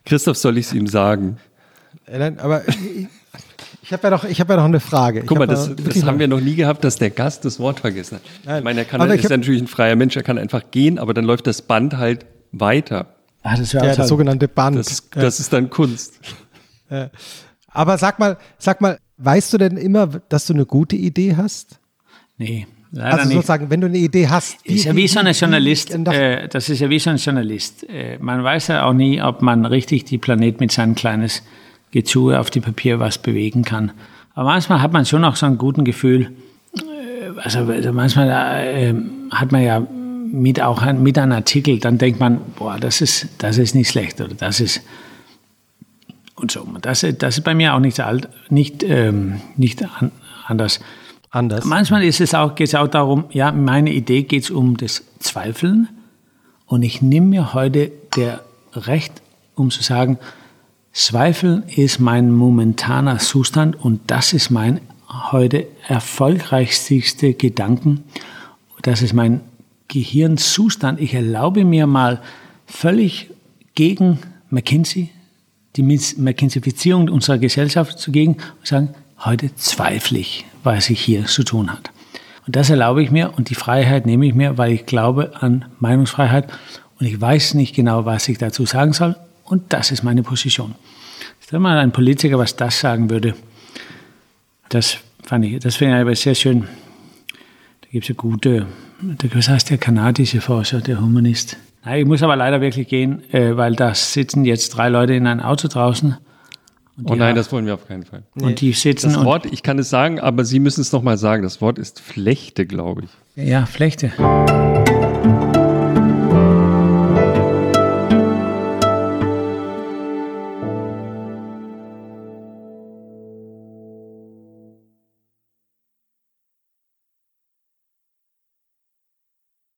Christoph, 0.05 0.37
soll 0.37 0.57
ich 0.57 0.65
es 0.65 0.73
ihm 0.73 0.87
sagen? 0.87 1.37
Nein, 2.11 2.39
aber 2.39 2.63
ich, 3.91 3.93
habe 3.93 4.07
ja, 4.07 4.09
noch, 4.11 4.23
hab 4.23 4.49
ja 4.49 4.55
noch 4.55 4.65
eine 4.65 4.79
Frage. 4.79 5.23
Guck 5.25 5.37
mal, 5.37 5.47
das, 5.47 5.69
das 5.75 6.03
haben 6.03 6.17
wir 6.17 6.27
noch 6.27 6.39
nie 6.39 6.55
gehabt, 6.55 6.83
dass 6.83 6.95
der 6.95 7.09
Gast 7.09 7.43
das 7.43 7.59
Wort 7.59 7.81
vergessen 7.81 8.15
hat. 8.15 8.21
Nein. 8.45 8.57
Ich 8.59 8.63
meine, 8.63 8.79
er 8.79 8.85
kann, 8.85 9.09
ist 9.09 9.23
ja 9.29 9.37
natürlich 9.37 9.61
ein 9.61 9.67
freier 9.67 9.95
Mensch, 9.95 10.15
er 10.15 10.23
kann 10.23 10.37
einfach 10.37 10.71
gehen, 10.71 10.97
aber 10.97 11.13
dann 11.13 11.25
läuft 11.25 11.47
das 11.47 11.61
Band 11.61 11.97
halt 11.97 12.25
weiter. 12.51 13.15
Ah, 13.43 13.57
das 13.57 13.73
ja, 13.73 13.81
das 13.93 14.07
sogenannte 14.07 14.47
Band. 14.47 14.77
Das, 14.77 15.09
das 15.09 15.39
ist 15.39 15.51
dann 15.51 15.69
Kunst. 15.69 16.19
Aber 17.67 17.97
sag 17.97 18.19
mal, 18.19 18.37
sag 18.57 18.81
mal, 18.81 18.97
weißt 19.17 19.53
du 19.53 19.57
denn 19.57 19.77
immer, 19.77 20.07
dass 20.07 20.45
du 20.45 20.53
eine 20.53 20.65
gute 20.65 20.95
Idee 20.95 21.35
hast? 21.35 21.79
Nee. 22.37 22.67
Leider 22.93 23.19
also 23.19 23.31
sozusagen, 23.31 23.69
wenn 23.69 23.79
du 23.79 23.87
eine 23.87 23.97
Idee 23.97 24.27
hast. 24.27 24.57
Wie, 24.65 24.75
ist 24.75 24.83
ja 24.83 24.95
wie 24.95 25.07
so 25.07 25.19
ein 25.19 25.31
Journalist. 25.33 25.91
Äh, 25.91 26.49
das 26.49 26.67
ist 26.67 26.79
ja 26.79 26.89
wie 26.89 26.99
so 26.99 27.09
ein 27.09 27.15
Journalist. 27.15 27.89
Äh, 27.89 28.17
man 28.19 28.43
weiß 28.43 28.67
ja 28.67 28.83
auch 28.83 28.93
nie, 28.93 29.21
ob 29.21 29.41
man 29.41 29.65
richtig 29.65 30.03
die 30.05 30.17
Planet 30.17 30.59
mit 30.59 30.73
seinem 30.73 30.95
kleines 30.95 31.41
Gezue 31.91 32.39
auf 32.39 32.49
dem 32.49 32.63
Papier 32.63 32.99
was 32.99 33.17
bewegen 33.17 33.63
kann. 33.63 33.91
Aber 34.33 34.49
manchmal 34.49 34.81
hat 34.81 34.93
man 34.93 35.05
schon 35.05 35.23
auch 35.25 35.35
so 35.35 35.45
ein 35.45 35.57
gutes 35.57 35.83
Gefühl. 35.83 36.31
Äh, 36.75 37.39
also, 37.41 37.59
also 37.59 37.93
manchmal 37.93 38.29
äh, 38.29 38.93
hat 39.31 39.51
man 39.51 39.63
ja 39.63 39.85
mit 40.31 40.61
auch 40.61 40.81
ein, 40.81 41.03
mit 41.03 41.17
einem 41.17 41.33
Artikel, 41.33 41.79
dann 41.79 41.97
denkt 41.97 42.19
man, 42.19 42.39
boah, 42.57 42.77
das 42.79 43.01
ist, 43.01 43.27
das 43.39 43.57
ist 43.57 43.75
nicht 43.75 43.89
schlecht 43.89 44.21
oder 44.21 44.33
das 44.33 44.61
ist 44.61 44.81
und 46.35 46.51
so. 46.51 46.65
Das, 46.81 47.05
das 47.17 47.37
ist 47.37 47.43
bei 47.43 47.53
mir 47.53 47.73
auch 47.73 47.79
nicht, 47.79 47.99
alt, 47.99 48.29
nicht, 48.49 48.83
ähm, 48.83 49.41
nicht 49.55 49.83
an, 49.83 50.11
anders. 50.45 50.79
Anders. 51.33 51.63
Manchmal 51.63 52.03
ist 52.03 52.19
es 52.19 52.33
auch, 52.33 52.55
geht 52.55 52.67
es 52.67 52.75
auch 52.75 52.89
darum, 52.89 53.23
ja, 53.31 53.53
meine 53.53 53.93
Idee 53.93 54.23
geht 54.23 54.43
es 54.43 54.51
um 54.51 54.75
das 54.75 55.03
Zweifeln 55.19 55.87
und 56.65 56.83
ich 56.83 57.01
nehme 57.01 57.27
mir 57.27 57.53
heute 57.53 57.89
der 58.17 58.41
Recht, 58.73 59.21
um 59.55 59.71
zu 59.71 59.81
sagen, 59.81 60.17
Zweifeln 60.93 61.63
ist 61.67 61.99
mein 61.99 62.31
momentaner 62.31 63.17
Zustand 63.19 63.77
und 63.81 64.01
das 64.07 64.33
ist 64.33 64.49
mein 64.49 64.81
heute 65.31 65.67
erfolgreichste 65.87 67.33
Gedanken. 67.33 68.03
Das 68.81 69.01
ist 69.01 69.13
mein 69.13 69.39
Gehirnzustand. 69.87 70.99
Ich 70.99 71.13
erlaube 71.13 71.63
mir 71.63 71.87
mal 71.87 72.21
völlig 72.65 73.29
gegen 73.73 74.19
McKinsey, 74.49 75.09
die 75.77 75.83
McKinseyfizierung 75.83 77.07
unserer 77.07 77.37
Gesellschaft 77.37 77.97
zugegen 77.97 78.33
und 78.33 78.67
sagen, 78.67 78.89
heute 79.23 79.55
zweifle 79.55 80.19
ich, 80.19 80.45
was 80.63 80.89
ich 80.89 80.99
hier 80.99 81.25
zu 81.25 81.43
tun 81.43 81.71
hat. 81.71 81.89
Und 82.45 82.57
das 82.57 82.69
erlaube 82.69 83.01
ich 83.01 83.11
mir 83.11 83.33
und 83.37 83.49
die 83.49 83.55
Freiheit 83.55 84.05
nehme 84.05 84.25
ich 84.25 84.33
mir, 84.33 84.57
weil 84.57 84.73
ich 84.73 84.85
glaube 84.85 85.41
an 85.41 85.65
Meinungsfreiheit 85.79 86.51
und 86.99 87.05
ich 87.05 87.19
weiß 87.19 87.53
nicht 87.53 87.75
genau, 87.75 88.03
was 88.03 88.27
ich 88.27 88.37
dazu 88.37 88.65
sagen 88.65 88.91
soll 88.91 89.15
und 89.51 89.73
das 89.73 89.91
ist 89.91 90.01
meine 90.01 90.23
Position. 90.23 90.75
Stell 91.41 91.59
mal 91.59 91.77
ein 91.77 91.91
Politiker, 91.91 92.39
was 92.39 92.55
das 92.55 92.79
sagen 92.79 93.09
würde. 93.09 93.35
Das 94.69 94.97
fand 95.23 95.45
ich, 95.45 95.59
das 95.59 95.75
finde 95.75 95.97
ich 95.97 96.01
aber 96.01 96.15
sehr 96.15 96.35
schön. 96.35 96.61
Da 97.81 97.87
gibt 97.91 98.05
es 98.05 98.09
ja 98.09 98.15
gute, 98.15 98.67
was 99.33 99.49
heißt 99.49 99.69
der 99.69 99.77
kanadische 99.77 100.39
Forscher, 100.39 100.79
der 100.79 101.01
Humanist? 101.01 101.57
Ich 101.93 102.05
muss 102.05 102.23
aber 102.23 102.37
leider 102.37 102.61
wirklich 102.61 102.87
gehen, 102.87 103.23
äh, 103.33 103.57
weil 103.57 103.75
da 103.75 103.93
sitzen 103.93 104.45
jetzt 104.45 104.69
drei 104.69 104.87
Leute 104.87 105.13
in 105.15 105.27
einem 105.27 105.41
Auto 105.41 105.67
draußen. 105.67 106.15
Oh 107.03 107.15
nein, 107.15 107.29
haben, 107.29 107.35
das 107.35 107.51
wollen 107.51 107.65
wir 107.65 107.73
auf 107.73 107.87
keinen 107.87 108.03
Fall. 108.03 108.23
Und 108.35 108.61
die 108.61 108.71
sitzen. 108.71 109.11
Das 109.13 109.25
Wort, 109.25 109.47
ich 109.47 109.63
kann 109.63 109.79
es 109.79 109.89
sagen, 109.89 110.19
aber 110.19 110.45
Sie 110.45 110.59
müssen 110.59 110.81
es 110.81 110.91
nochmal 110.91 111.17
sagen. 111.17 111.43
Das 111.43 111.59
Wort 111.59 111.77
ist 111.79 111.99
Flechte, 111.99 112.65
glaube 112.65 113.03
ich. 113.35 113.47
Ja, 113.47 113.65
Flechte. 113.65 114.11